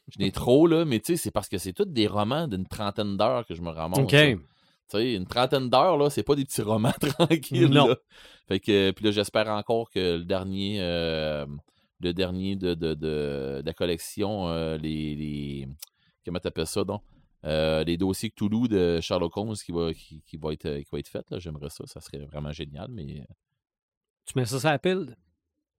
Je 0.09 0.19
n'ai 0.19 0.31
trop, 0.31 0.67
là, 0.67 0.85
mais 0.85 0.99
tu 0.99 1.13
sais, 1.13 1.17
c'est 1.17 1.31
parce 1.31 1.49
que 1.49 1.57
c'est 1.57 1.73
tous 1.73 1.85
des 1.85 2.07
romans 2.07 2.47
d'une 2.47 2.65
trentaine 2.65 3.17
d'heures 3.17 3.45
que 3.45 3.55
je 3.55 3.61
me 3.61 3.69
ramasse. 3.69 3.99
OK. 3.99 4.11
là. 4.11 4.35
Tu 4.89 4.97
sais, 4.97 5.13
une 5.13 5.25
trentaine 5.25 5.69
d'heures, 5.69 5.97
là, 5.97 6.09
c'est 6.09 6.23
pas 6.23 6.35
des 6.35 6.45
petits 6.45 6.61
romans 6.61 6.93
tranquilles. 7.17 7.69
Non. 7.69 7.87
là. 7.87 7.97
Fait 8.47 8.59
que, 8.59 8.91
puis 8.91 9.05
là, 9.05 9.11
j'espère 9.11 9.47
encore 9.49 9.89
que 9.89 10.17
le 10.17 10.23
dernier, 10.23 10.77
euh, 10.81 11.45
le 11.99 12.13
dernier 12.13 12.55
de, 12.55 12.73
de, 12.73 12.93
de, 12.93 13.61
de 13.61 13.63
la 13.65 13.73
collection, 13.73 14.47
euh, 14.47 14.77
les, 14.77 15.15
les. 15.15 15.67
Comment 16.25 16.39
t'appelles 16.39 16.67
ça, 16.67 16.83
donc? 16.83 17.01
Euh, 17.45 17.83
les 17.83 17.97
dossiers 17.97 18.29
Cthulhu 18.29 18.67
de 18.67 18.99
Sherlock 19.01 19.35
Holmes 19.37 19.55
qui 19.55 19.71
va, 19.71 19.93
qui, 19.93 20.21
qui 20.25 20.37
va, 20.37 20.53
être, 20.53 20.79
qui 20.79 20.89
va 20.91 20.99
être 20.99 21.07
fait, 21.07 21.25
là. 21.29 21.39
J'aimerais 21.39 21.69
ça. 21.69 21.85
Ça 21.85 21.99
serait 21.99 22.19
vraiment 22.25 22.53
génial, 22.53 22.87
mais. 22.89 23.25
Tu 24.25 24.33
mets 24.37 24.45
ça 24.45 24.59
sur 24.59 24.69
la 24.69 24.79
pile? 24.79 25.15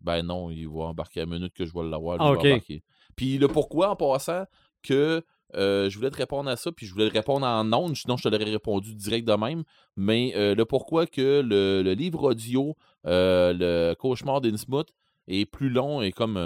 Ben 0.00 0.22
non, 0.22 0.50
il 0.50 0.68
va 0.68 0.84
embarquer 0.84 1.20
à 1.20 1.24
la 1.24 1.34
minute 1.34 1.52
que 1.54 1.64
je 1.64 1.72
vais 1.72 1.82
l'avoir. 1.82 2.18
Ah, 2.20 2.32
va 2.32 2.38
ok. 2.38 2.72
Puis 3.18 3.36
le 3.36 3.48
pourquoi, 3.48 3.90
en 3.90 3.96
passant, 3.96 4.44
que 4.80 5.24
euh, 5.56 5.90
je 5.90 5.96
voulais 5.96 6.10
te 6.10 6.16
répondre 6.16 6.48
à 6.48 6.54
ça, 6.54 6.70
puis 6.70 6.86
je 6.86 6.92
voulais 6.92 7.08
te 7.08 7.14
répondre 7.14 7.44
en 7.44 7.72
ondes, 7.72 7.96
sinon 7.96 8.16
je 8.16 8.22
te 8.22 8.28
l'aurais 8.28 8.44
répondu 8.44 8.94
direct 8.94 9.26
de 9.26 9.34
même. 9.34 9.64
Mais 9.96 10.32
euh, 10.36 10.54
le 10.54 10.64
pourquoi 10.64 11.08
que 11.08 11.42
le, 11.44 11.82
livre 11.94 12.30
audio, 12.30 12.76
euh, 13.06 13.52
le 13.52 13.94
cauchemar 13.94 14.40
d'Innsmouth, 14.40 14.94
est 15.26 15.46
plus 15.46 15.68
long 15.68 16.00
et 16.00 16.12
comme 16.12 16.36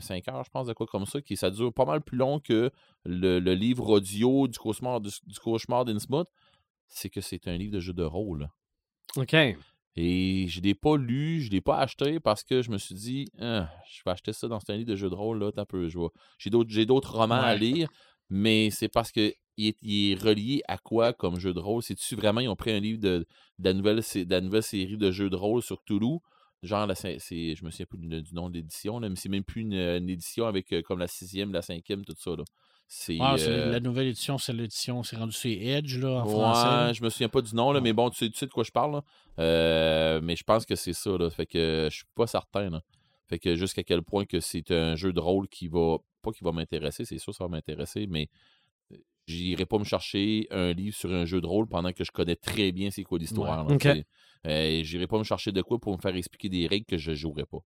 5 0.00 0.28
heures, 0.28 0.44
je 0.44 0.50
pense, 0.50 0.68
de 0.68 0.72
quoi 0.72 0.86
comme 0.86 1.04
ça, 1.04 1.20
qui 1.20 1.36
ça 1.36 1.50
dure 1.50 1.74
pas 1.74 1.84
mal 1.84 2.00
plus 2.00 2.16
long 2.16 2.38
que 2.38 2.70
le, 3.04 3.38
livre 3.52 3.90
audio 3.90 4.46
du 4.46 4.56
cauchemar, 4.56 5.00
du, 5.00 5.10
du 5.26 5.38
cauchemar 5.40 5.84
d'Innsmouth, 5.84 6.28
c'est 6.86 7.10
que 7.10 7.20
c'est 7.20 7.48
un 7.48 7.56
livre 7.56 7.74
de 7.74 7.80
jeu 7.80 7.92
de 7.92 8.04
rôle. 8.04 8.48
OK. 9.16 9.34
Et 9.96 10.46
je 10.48 10.60
ne 10.60 10.64
l'ai 10.64 10.74
pas 10.74 10.96
lu, 10.96 11.40
je 11.40 11.48
ne 11.48 11.52
l'ai 11.52 11.60
pas 11.60 11.78
acheté 11.78 12.20
parce 12.20 12.44
que 12.44 12.62
je 12.62 12.70
me 12.70 12.78
suis 12.78 12.94
dit, 12.94 13.28
Ah, 13.38 13.68
je 13.90 14.00
vais 14.04 14.12
acheter 14.12 14.32
ça 14.32 14.48
dans 14.48 14.60
un 14.68 14.76
livre 14.76 14.88
de 14.90 14.96
jeu 14.96 15.10
de 15.10 15.14
rôle, 15.14 15.40
là, 15.40 15.50
un 15.56 15.64
peu, 15.64 15.88
je 15.88 15.98
vais- 15.98 16.06
J'ai 16.38 16.50
d'autres, 16.50 16.70
j'ai 16.70 16.86
d'autres 16.86 17.14
romans 17.16 17.42
à 17.42 17.54
lire, 17.54 17.88
mais 18.28 18.70
c'est 18.70 18.88
parce 18.88 19.10
que 19.12 19.32
il 19.56 19.68
est, 19.68 19.76
il 19.82 20.12
est 20.12 20.14
relié 20.22 20.62
à 20.68 20.78
quoi 20.78 21.12
comme 21.12 21.38
jeu 21.38 21.52
de 21.52 21.58
rôle? 21.60 21.82
C'est-tu 21.82 22.14
vraiment, 22.16 22.40
ils 22.40 22.48
ont 22.48 22.56
pris 22.56 22.70
un 22.70 22.80
livre 22.80 23.00
de, 23.00 23.26
de 23.58 23.64
la, 23.64 23.74
nouvelle, 23.74 24.02
sé- 24.02 24.24
de 24.24 24.30
la 24.30 24.40
nouvelle 24.40 24.62
série 24.62 24.96
de 24.96 25.10
jeux 25.10 25.28
de 25.28 25.36
rôle 25.36 25.62
sur 25.62 25.82
Toulouse? 25.82 26.20
Genre, 26.62 26.86
la, 26.86 26.94
c'est, 26.94 27.18
je 27.18 27.64
me 27.64 27.70
souviens 27.70 27.86
plus 27.86 27.98
du, 27.98 28.22
du 28.22 28.34
nom 28.34 28.48
de 28.48 28.54
l'édition, 28.54 29.00
là, 29.00 29.08
mais 29.08 29.16
c'est 29.16 29.28
même 29.28 29.44
plus 29.44 29.62
une, 29.62 29.74
une 29.74 30.08
édition 30.08 30.46
avec 30.46 30.72
euh, 30.72 30.82
comme 30.82 30.98
la 30.98 31.08
sixième, 31.08 31.52
la 31.52 31.62
cinquième, 31.62 32.04
tout 32.04 32.14
ça. 32.18 32.30
Là. 32.36 32.44
Ah, 33.20 33.36
c'est 33.38 33.48
euh, 33.48 33.70
La 33.70 33.78
nouvelle 33.80 34.08
édition, 34.08 34.36
c'est 34.36 34.52
l'édition, 34.52 35.02
c'est 35.04 35.16
rendu 35.16 35.32
c'est 35.32 35.52
Edge 35.52 35.96
là, 35.98 36.22
en 36.22 36.24
Ouais, 36.24 36.30
français. 36.32 36.94
je 36.94 37.02
me 37.04 37.08
souviens 37.08 37.28
pas 37.28 37.40
du 37.40 37.54
nom, 37.54 37.70
là, 37.70 37.80
mais 37.80 37.92
bon, 37.92 38.10
tu 38.10 38.18
sais, 38.18 38.28
tu 38.30 38.36
sais 38.36 38.46
de 38.46 38.50
quoi 38.52 38.64
je 38.64 38.72
parle. 38.72 38.92
là. 38.94 39.04
Euh, 39.38 40.20
mais 40.22 40.34
je 40.34 40.42
pense 40.42 40.66
que 40.66 40.74
c'est 40.74 40.92
ça. 40.92 41.10
Là. 41.16 41.30
Fait 41.30 41.46
que 41.46 41.86
je 41.90 41.96
suis 41.98 42.04
pas 42.16 42.26
certain. 42.26 42.68
Là. 42.68 42.82
Fait 43.28 43.38
que 43.38 43.54
jusqu'à 43.54 43.84
quel 43.84 44.02
point 44.02 44.24
que 44.24 44.40
c'est 44.40 44.72
un 44.72 44.96
jeu 44.96 45.12
de 45.12 45.20
rôle 45.20 45.46
qui 45.48 45.68
va. 45.68 45.98
Pas 46.22 46.32
qui 46.32 46.44
va 46.44 46.52
m'intéresser, 46.52 47.04
c'est 47.06 47.16
sûr 47.18 47.32
ça 47.34 47.44
va 47.44 47.48
m'intéresser, 47.48 48.06
mais 48.06 48.28
euh, 48.92 48.96
j'irai 49.26 49.64
pas 49.64 49.78
me 49.78 49.84
chercher 49.84 50.46
un 50.50 50.72
livre 50.72 50.94
sur 50.94 51.10
un 51.12 51.24
jeu 51.24 51.40
de 51.40 51.46
rôle 51.46 51.66
pendant 51.66 51.92
que 51.94 52.04
je 52.04 52.10
connais 52.10 52.36
très 52.36 52.72
bien 52.72 52.90
c'est 52.90 53.04
quoi 53.04 53.18
l'histoire. 53.18 53.64
là, 53.66 53.72
Ok. 53.74 53.80
tu 53.80 53.88
sais. 53.88 54.06
Euh, 54.46 54.82
j'irai 54.82 55.06
pas 55.06 55.16
me 55.16 55.22
chercher 55.24 55.50
de 55.52 55.62
quoi 55.62 55.78
pour 55.78 55.96
me 55.96 56.00
faire 56.02 56.14
expliquer 56.16 56.48
des 56.50 56.66
règles 56.66 56.84
que 56.84 56.98
je 56.98 57.12
jouerais 57.14 57.46
pas. 57.46 57.60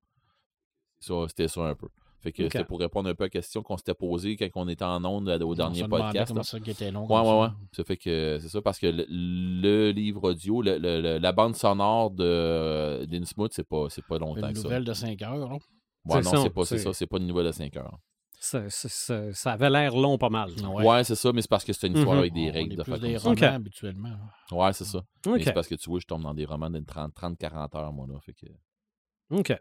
Ça, 1.00 1.14
c'était 1.28 1.48
ça 1.48 1.62
un 1.62 1.74
peu. 1.74 1.88
Fait 2.24 2.32
que 2.32 2.42
c'était 2.44 2.64
pour 2.64 2.80
répondre 2.80 3.08
un 3.08 3.14
peu 3.14 3.24
à 3.24 3.26
la 3.26 3.30
question 3.30 3.62
qu'on 3.62 3.76
s'était 3.76 3.94
posée 3.94 4.36
quand 4.36 4.48
on 4.56 4.66
était 4.68 4.84
en 4.84 5.04
onde 5.04 5.28
au 5.28 5.52
On 5.52 5.54
dernier 5.54 5.86
podcast. 5.86 6.28
Comment 6.32 6.42
ça 6.42 6.58
qui 6.58 6.70
était 6.70 6.90
long. 6.90 7.02
Ouais, 7.02 7.06
comme 7.08 7.20
ouais, 7.26 7.40
ouais. 7.42 7.48
ça. 7.48 7.54
Ça 7.76 7.84
fait 7.84 7.96
que 7.98 8.38
c'est 8.40 8.48
ça, 8.48 8.62
parce 8.62 8.78
que 8.78 8.86
le, 8.86 9.04
le 9.08 9.90
livre 9.92 10.30
audio, 10.30 10.62
le- 10.62 10.78
le- 10.78 11.00
le- 11.00 11.18
la 11.18 11.32
bande 11.32 11.54
sonore 11.54 12.10
de 12.10 13.04
d'Innsmouth, 13.04 13.52
c'est 13.52 13.68
pas, 13.68 13.86
c'est 13.90 14.04
pas 14.06 14.18
longtemps 14.18 14.48
Une 14.48 14.52
que 14.54 14.58
ça. 14.58 14.64
nouvelle 14.64 14.84
de 14.84 14.92
5 14.94 15.20
heures. 15.22 15.52
Ouais, 16.06 16.16
non, 16.16 16.22
ça, 16.22 16.36
c'est 16.42 16.50
pas 16.50 16.64
c'est 16.64 16.78
ça, 16.78 16.92
c'est 16.92 17.06
pas 17.06 17.18
une 17.18 17.26
nouvelle 17.26 17.46
de 17.46 17.52
5 17.52 17.76
heures. 17.76 17.98
Ça, 18.40 18.68
ça- 18.68 18.88
ça- 18.90 19.32
ça 19.32 19.52
avait 19.52 19.70
l'air 19.70 19.94
long 19.96 20.18
pas 20.18 20.28
mal. 20.28 20.50
Ouais, 20.82 21.02
c'est 21.04 21.14
ça, 21.14 21.32
mais 21.32 21.40
c'est 21.42 21.48
parce 21.50 21.64
que 21.64 21.72
c'est 21.72 21.86
une 21.86 21.94
histoire 21.96 22.14
Mhm. 22.16 22.20
avec 22.20 22.32
des 22.34 22.50
On 22.50 22.52
règles 22.52 22.72
est 22.74 22.76
de 22.76 22.82
plus 22.82 23.00
des 23.00 23.18
ça. 23.18 23.28
romans 23.30 23.42
habituellement. 23.56 24.16
Ouais, 24.52 24.72
c'est 24.74 24.84
ça. 24.84 25.02
Mais 25.26 25.32
OK. 25.32 25.40
c'est 25.44 25.52
parce 25.52 25.66
que 25.68 25.74
tu 25.76 25.88
vois, 25.88 25.98
je 26.00 26.06
tombe 26.06 26.22
dans 26.22 26.34
des 26.34 26.44
romans 26.44 26.68
de 26.70 26.80
30, 26.80 27.14
30 27.14 27.38
40 27.38 27.74
heures, 27.74 27.92
moi, 27.92 28.06
là. 28.08 28.18
Fait 28.20 28.34
que... 28.34 28.46
OK. 29.30 29.52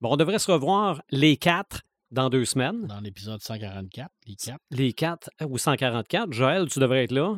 Bon, 0.00 0.12
on 0.12 0.16
devrait 0.16 0.38
se 0.38 0.50
revoir 0.50 1.02
les 1.10 1.36
quatre 1.36 1.82
dans 2.14 2.30
deux 2.30 2.44
semaines. 2.44 2.86
Dans 2.86 3.00
l'épisode 3.00 3.42
144, 3.42 4.10
les 4.26 4.36
quatre. 4.36 4.60
Les 4.70 4.92
quatre 4.92 5.30
ou 5.46 5.58
144. 5.58 6.32
Joël, 6.32 6.68
tu 6.68 6.78
devrais 6.78 7.04
être 7.04 7.12
là. 7.12 7.36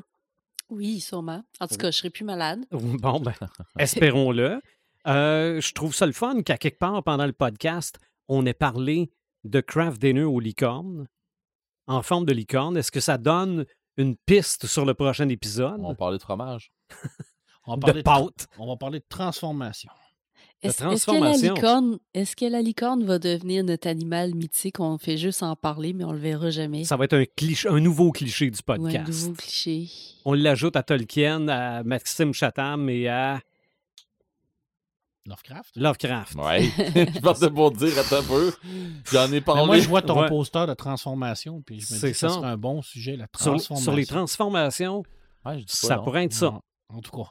Oui, 0.68 1.00
sûrement. 1.00 1.42
En 1.60 1.66
tout 1.66 1.76
cas, 1.76 1.90
je 1.90 1.98
serai 1.98 2.10
plus 2.10 2.24
malade. 2.24 2.64
Bon, 2.70 3.18
ben, 3.20 3.34
espérons-le. 3.78 4.60
Euh, 5.06 5.60
je 5.60 5.72
trouve 5.72 5.94
ça 5.94 6.06
le 6.06 6.12
fun 6.12 6.42
qu'à 6.42 6.58
quelque 6.58 6.78
part 6.78 7.02
pendant 7.02 7.26
le 7.26 7.32
podcast, 7.32 7.98
on 8.28 8.44
ait 8.44 8.54
parlé 8.54 9.10
de 9.44 9.60
craft 9.60 10.00
dinner 10.00 10.24
aux 10.24 10.40
licornes, 10.40 11.06
en 11.86 12.02
forme 12.02 12.26
de 12.26 12.32
licorne. 12.32 12.76
Est-ce 12.76 12.90
que 12.90 13.00
ça 13.00 13.16
donne 13.16 13.64
une 13.96 14.16
piste 14.16 14.66
sur 14.66 14.84
le 14.84 14.94
prochain 14.94 15.28
épisode? 15.28 15.80
On 15.80 15.94
parlait 15.94 16.18
de 16.18 16.22
fromage. 16.22 16.72
On 17.66 17.72
va 17.72 17.76
de 17.76 17.80
parler 17.80 18.00
de, 18.00 18.04
pâte. 18.04 18.48
on 18.58 18.66
va 18.66 18.76
parler 18.76 18.98
de 18.98 19.06
transformation. 19.08 19.90
Est-ce 20.62 20.82
est-ce 20.84 21.06
que 21.06 21.12
la 21.22 21.32
licorne, 21.32 21.98
est-ce 22.14 22.34
que 22.34 22.46
la 22.46 22.62
licorne 22.62 23.04
va 23.04 23.18
devenir 23.18 23.62
notre 23.62 23.86
animal 23.88 24.34
mythique? 24.34 24.80
On 24.80 24.96
fait 24.98 25.16
juste 25.18 25.42
en 25.42 25.54
parler, 25.54 25.92
mais 25.92 26.02
on 26.04 26.12
le 26.12 26.18
verra 26.18 26.50
jamais. 26.50 26.84
Ça 26.84 26.96
va 26.96 27.04
être 27.04 27.12
un, 27.16 27.24
cliché, 27.24 27.68
un 27.68 27.78
nouveau 27.78 28.10
cliché 28.10 28.50
du 28.50 28.58
Ou 28.66 28.72
un 28.72 28.76
podcast. 28.76 29.08
nouveau 29.26 29.32
cliché. 29.34 29.88
On 30.24 30.32
l'ajoute 30.32 30.74
à 30.76 30.82
Tolkien, 30.82 31.46
à 31.48 31.82
Maxime 31.84 32.32
Chatham 32.32 32.88
et 32.88 33.06
à 33.08 33.40
Lovecraft? 35.26 35.76
Lovecraft. 35.76 36.34
Ouais. 36.36 36.62
je 37.14 37.20
pensais 37.20 37.50
pour 37.50 37.72
te 37.72 37.78
dire, 37.84 37.98
attends 37.98 38.18
un 38.18 38.22
peu. 38.22 38.52
J'en 39.10 39.26
ai 39.26 39.30
Mais 39.30 39.40
parlé. 39.40 39.66
moi, 39.66 39.78
je 39.78 39.88
vois 39.88 40.02
ton 40.02 40.20
Ouais. 40.20 40.28
poster 40.28 40.66
de 40.66 40.74
transformation, 40.74 41.62
puis 41.62 41.80
je 41.80 41.94
me 41.94 41.98
C'est 41.98 42.06
dis 42.08 42.12
que 42.12 42.18
ça 42.18 42.28
ça. 42.28 42.34
serait 42.36 42.46
un 42.48 42.56
bon 42.56 42.80
sujet, 42.80 43.16
la 43.16 43.26
transformation. 43.26 43.76
sur 43.76 43.92
les 43.94 44.06
transformations, 44.06 45.02
Ouais, 45.44 45.54
je 45.54 45.64
dis 45.64 45.66
pas 45.66 45.88
ça 45.88 45.96
non. 45.96 46.04
pourrait 46.04 46.24
être 46.24 46.32
ça. 46.32 46.46
Non, 46.50 46.60
En 46.90 47.00
tout 47.00 47.10
cas. 47.10 47.28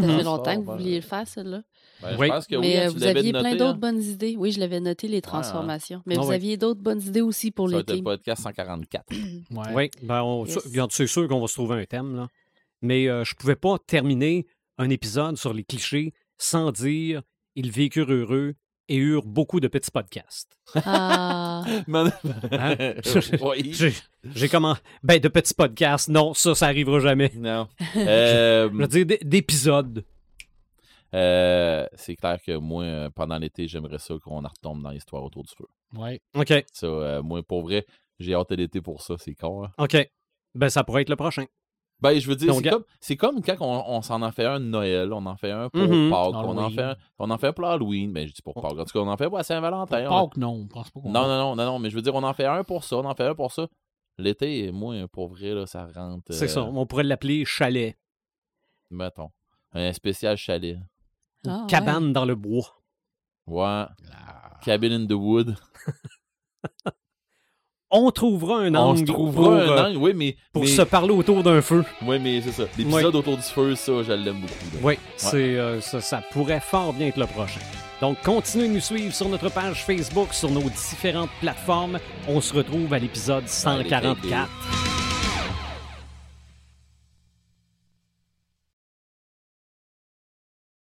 Ça 0.00 0.06
Mhm. 0.06 0.16
fait 0.18 0.22
longtemps 0.24 0.54
que 0.60 0.64
vous 0.64 0.72
vouliez 0.72 0.96
le 0.96 1.02
faire, 1.02 1.26
celle-là. 1.28 1.62
Ben, 2.02 2.16
Oui. 2.18 2.26
Je 2.28 2.32
pense 2.32 2.46
que 2.46 2.56
oui, 2.56 2.60
Mais 2.68 2.76
hein, 2.78 2.88
euh, 2.88 2.92
tu 2.92 2.98
vous 2.98 3.04
aviez 3.04 3.32
plein 3.32 3.52
d'autres 3.52 3.64
hein. 3.64 3.74
bonnes 3.74 4.02
idées. 4.02 4.34
Oui, 4.38 4.50
je 4.52 4.60
l'avais 4.60 4.80
noté, 4.80 5.06
les 5.08 5.20
transformations. 5.20 6.02
Mais 6.06 6.16
Ah 6.16 6.20
vous 6.22 6.28
oui. 6.28 6.34
aviez 6.34 6.56
d'autres 6.56 6.80
bonnes 6.80 7.00
idées 7.02 7.20
aussi 7.20 7.50
pour 7.50 7.68
Ça 7.70 7.76
l'été. 7.78 7.96
le 7.96 8.02
podcast 8.02 8.42
144. 8.42 9.06
Ouais. 9.50 9.62
Oui, 9.74 9.90
ben 10.02 10.22
on- 10.22 10.44
Yes. 10.46 10.58
regarde, 10.66 10.92
c'est 10.92 11.06
sûr 11.06 11.28
qu'on 11.28 11.40
va 11.40 11.46
se 11.46 11.54
trouver 11.54 11.80
un 11.82 11.84
thème. 11.84 12.16
Là. 12.16 12.28
Mais 12.80 13.08
euh, 13.08 13.24
je 13.24 13.34
pouvais 13.34 13.56
pas 13.56 13.76
terminer 13.86 14.46
un 14.78 14.88
épisode 14.90 15.36
sur 15.36 15.52
les 15.52 15.64
clichés 15.64 16.12
sans 16.38 16.72
dire 16.72 17.22
ils 17.54 17.70
vécurent 17.70 18.10
heureux 18.12 18.54
et 18.92 18.96
eurent 18.96 19.24
beaucoup 19.24 19.60
de 19.60 19.68
petits 19.68 19.90
podcasts. 19.90 20.56
Ah, 20.74 21.64
Man- 21.86 22.12
Hein? 22.50 22.76
Oui. 23.42 23.72
J'ai 23.74 23.92
j'ai 24.34 24.48
comment? 24.48 24.76
Ben, 25.02 25.18
de 25.20 25.28
petits 25.28 25.54
podcasts, 25.54 26.08
non, 26.08 26.34
ça, 26.34 26.54
ça 26.54 26.66
arrivera 26.66 27.00
jamais. 27.00 27.30
Non. 27.34 27.68
Euh, 27.96 28.68
Je 28.72 28.76
veux 28.76 28.86
dire, 28.88 29.06
d- 29.06 29.18
d'épisodes. 29.22 30.04
euh, 31.14 31.86
c'est 31.94 32.16
clair 32.16 32.38
que 32.44 32.56
moi, 32.56 32.84
euh, 32.84 33.10
pendant 33.14 33.38
l'été, 33.38 33.68
j'aimerais 33.68 33.98
ça 33.98 34.14
qu'on 34.22 34.44
en 34.44 34.48
retombe 34.48 34.82
dans 34.82 34.90
l'histoire 34.90 35.22
autour 35.22 35.44
du 35.44 35.52
feu. 35.56 35.66
Ouais. 35.94 36.20
OK, 36.34 36.52
Ça, 36.72 36.86
euh, 36.86 37.22
moi, 37.22 37.42
pour 37.42 37.62
vrai, 37.62 37.84
j'ai 38.18 38.34
hâte 38.34 38.52
à 38.52 38.56
l'été 38.56 38.80
pour 38.80 39.02
ça, 39.02 39.14
c'est 39.18 39.34
con. 39.34 39.64
hein. 39.64 39.70
OK. 39.78 39.96
Ben, 40.54 40.68
ça 40.68 40.84
pourrait 40.84 41.02
être 41.02 41.10
le 41.10 41.16
prochain. 41.16 41.44
Ben, 42.02 42.18
je 42.18 42.26
veux 42.28 42.34
dire, 42.36 42.52
c'est 42.54 42.68
comme, 42.68 42.84
c'est 43.00 43.16
comme 43.16 43.42
quand 43.42 43.56
on, 43.60 43.84
on 43.96 44.02
s'en 44.02 44.20
en 44.22 44.32
fait 44.32 44.44
un 44.44 44.58
de 44.60 44.64
Noël, 44.64 45.12
on 45.12 45.24
en 45.24 45.36
fait 45.36 45.52
un 45.52 45.68
pour 45.70 45.80
Mhm. 45.82 46.10
Pâques, 46.10 46.28
on 46.30 46.34
en, 46.34 46.50
Halloween. 46.58 46.70
fait 46.74 46.82
un, 46.82 46.96
on 47.20 47.30
en 47.30 47.38
fait 47.38 47.52
pour 47.52 47.64
Halloween, 47.66 48.12
ben, 48.12 48.26
je 48.26 48.32
dis 48.32 48.42
pour 48.42 48.54
Pâques, 48.54 48.72
en 48.72 48.84
tout 48.84 48.92
cas, 48.92 48.98
on 48.98 49.08
en 49.08 49.16
fait 49.16 49.28
pour 49.30 49.42
Saint-Valentin. 49.44 50.04
Pour 50.06 50.16
on- 50.16 50.28
Pâques, 50.28 50.36
non, 50.36 50.62
je 50.62 50.66
pense 50.74 50.90
pas 50.90 51.00
qu'on 51.00 51.10
Non, 51.12 51.22
non, 51.22 51.38
non, 51.38 51.56
non, 51.56 51.64
non, 51.64 51.78
mais 51.78 51.90
je 51.90 51.94
veux 51.94 52.02
dire, 52.02 52.14
on 52.14 52.22
en 52.24 52.34
fait 52.34 52.44
un 52.46 52.64
pour 52.64 52.82
ça, 52.84 52.96
on 52.96 53.04
en 53.04 53.14
fait 53.14 53.26
un 53.26 53.34
pour 53.36 53.52
ça. 53.52 53.68
L'été, 54.18 54.72
moi, 54.72 54.94
pour 55.12 55.28
vrai, 55.28 55.54
là, 55.54 55.66
ça 55.66 55.86
rentre. 55.94 56.24
C'est 56.34 56.44
euh, 56.44 56.48
ça. 56.48 56.62
On 56.62 56.84
pourrait 56.86 57.04
l'appeler 57.04 57.44
chalet. 57.44 57.96
Mettons. 58.90 59.30
Un 59.72 59.92
spécial 59.94 60.36
chalet. 60.36 60.76
ou 61.46 61.48
Ah, 61.50 61.60
ouais. 61.62 61.66
cabane 61.68 62.12
dans 62.12 62.24
le 62.26 62.34
bois. 62.34 62.82
Ouais. 63.46 63.62
Ah. 63.64 64.58
Cabin 64.64 64.92
in 64.92 65.06
the 65.06 65.12
wood. 65.12 65.56
On 67.94 68.10
trouvera 68.10 68.60
un 68.60 68.74
On 68.74 68.78
angle 68.78 69.04
pour, 69.04 69.52
un 69.52 69.58
euh, 69.58 69.86
angle, 69.86 69.98
oui, 69.98 70.12
mais. 70.16 70.36
pour 70.54 70.62
mais, 70.62 70.68
se 70.68 70.80
parler 70.80 71.12
autour 71.12 71.42
d'un 71.42 71.60
feu. 71.60 71.84
Oui, 72.06 72.18
mais 72.18 72.40
c'est 72.40 72.52
ça. 72.52 72.62
L'épisode 72.78 73.14
autour 73.14 73.36
du 73.36 73.42
feu, 73.42 73.74
ça, 73.74 73.92
je 74.02 74.12
l'aime 74.12 74.40
beaucoup. 74.40 74.86
Oui, 74.86 74.94
c'est, 75.16 75.36
euh, 75.36 75.80
ça, 75.82 76.00
ça 76.00 76.22
pourrait 76.32 76.60
fort 76.60 76.94
bien 76.94 77.08
être 77.08 77.18
le 77.18 77.26
prochain. 77.26 77.60
Donc, 78.00 78.16
continuez 78.22 78.68
de 78.68 78.72
nous 78.72 78.80
suivre 78.80 79.14
sur 79.14 79.28
notre 79.28 79.50
page 79.50 79.84
Facebook, 79.84 80.32
sur 80.32 80.50
nos 80.50 80.62
différentes 80.62 81.30
plateformes. 81.40 81.98
On 82.26 82.40
se 82.40 82.54
retrouve 82.54 82.92
à 82.94 82.98
l'épisode 82.98 83.46
144. 83.46 85.01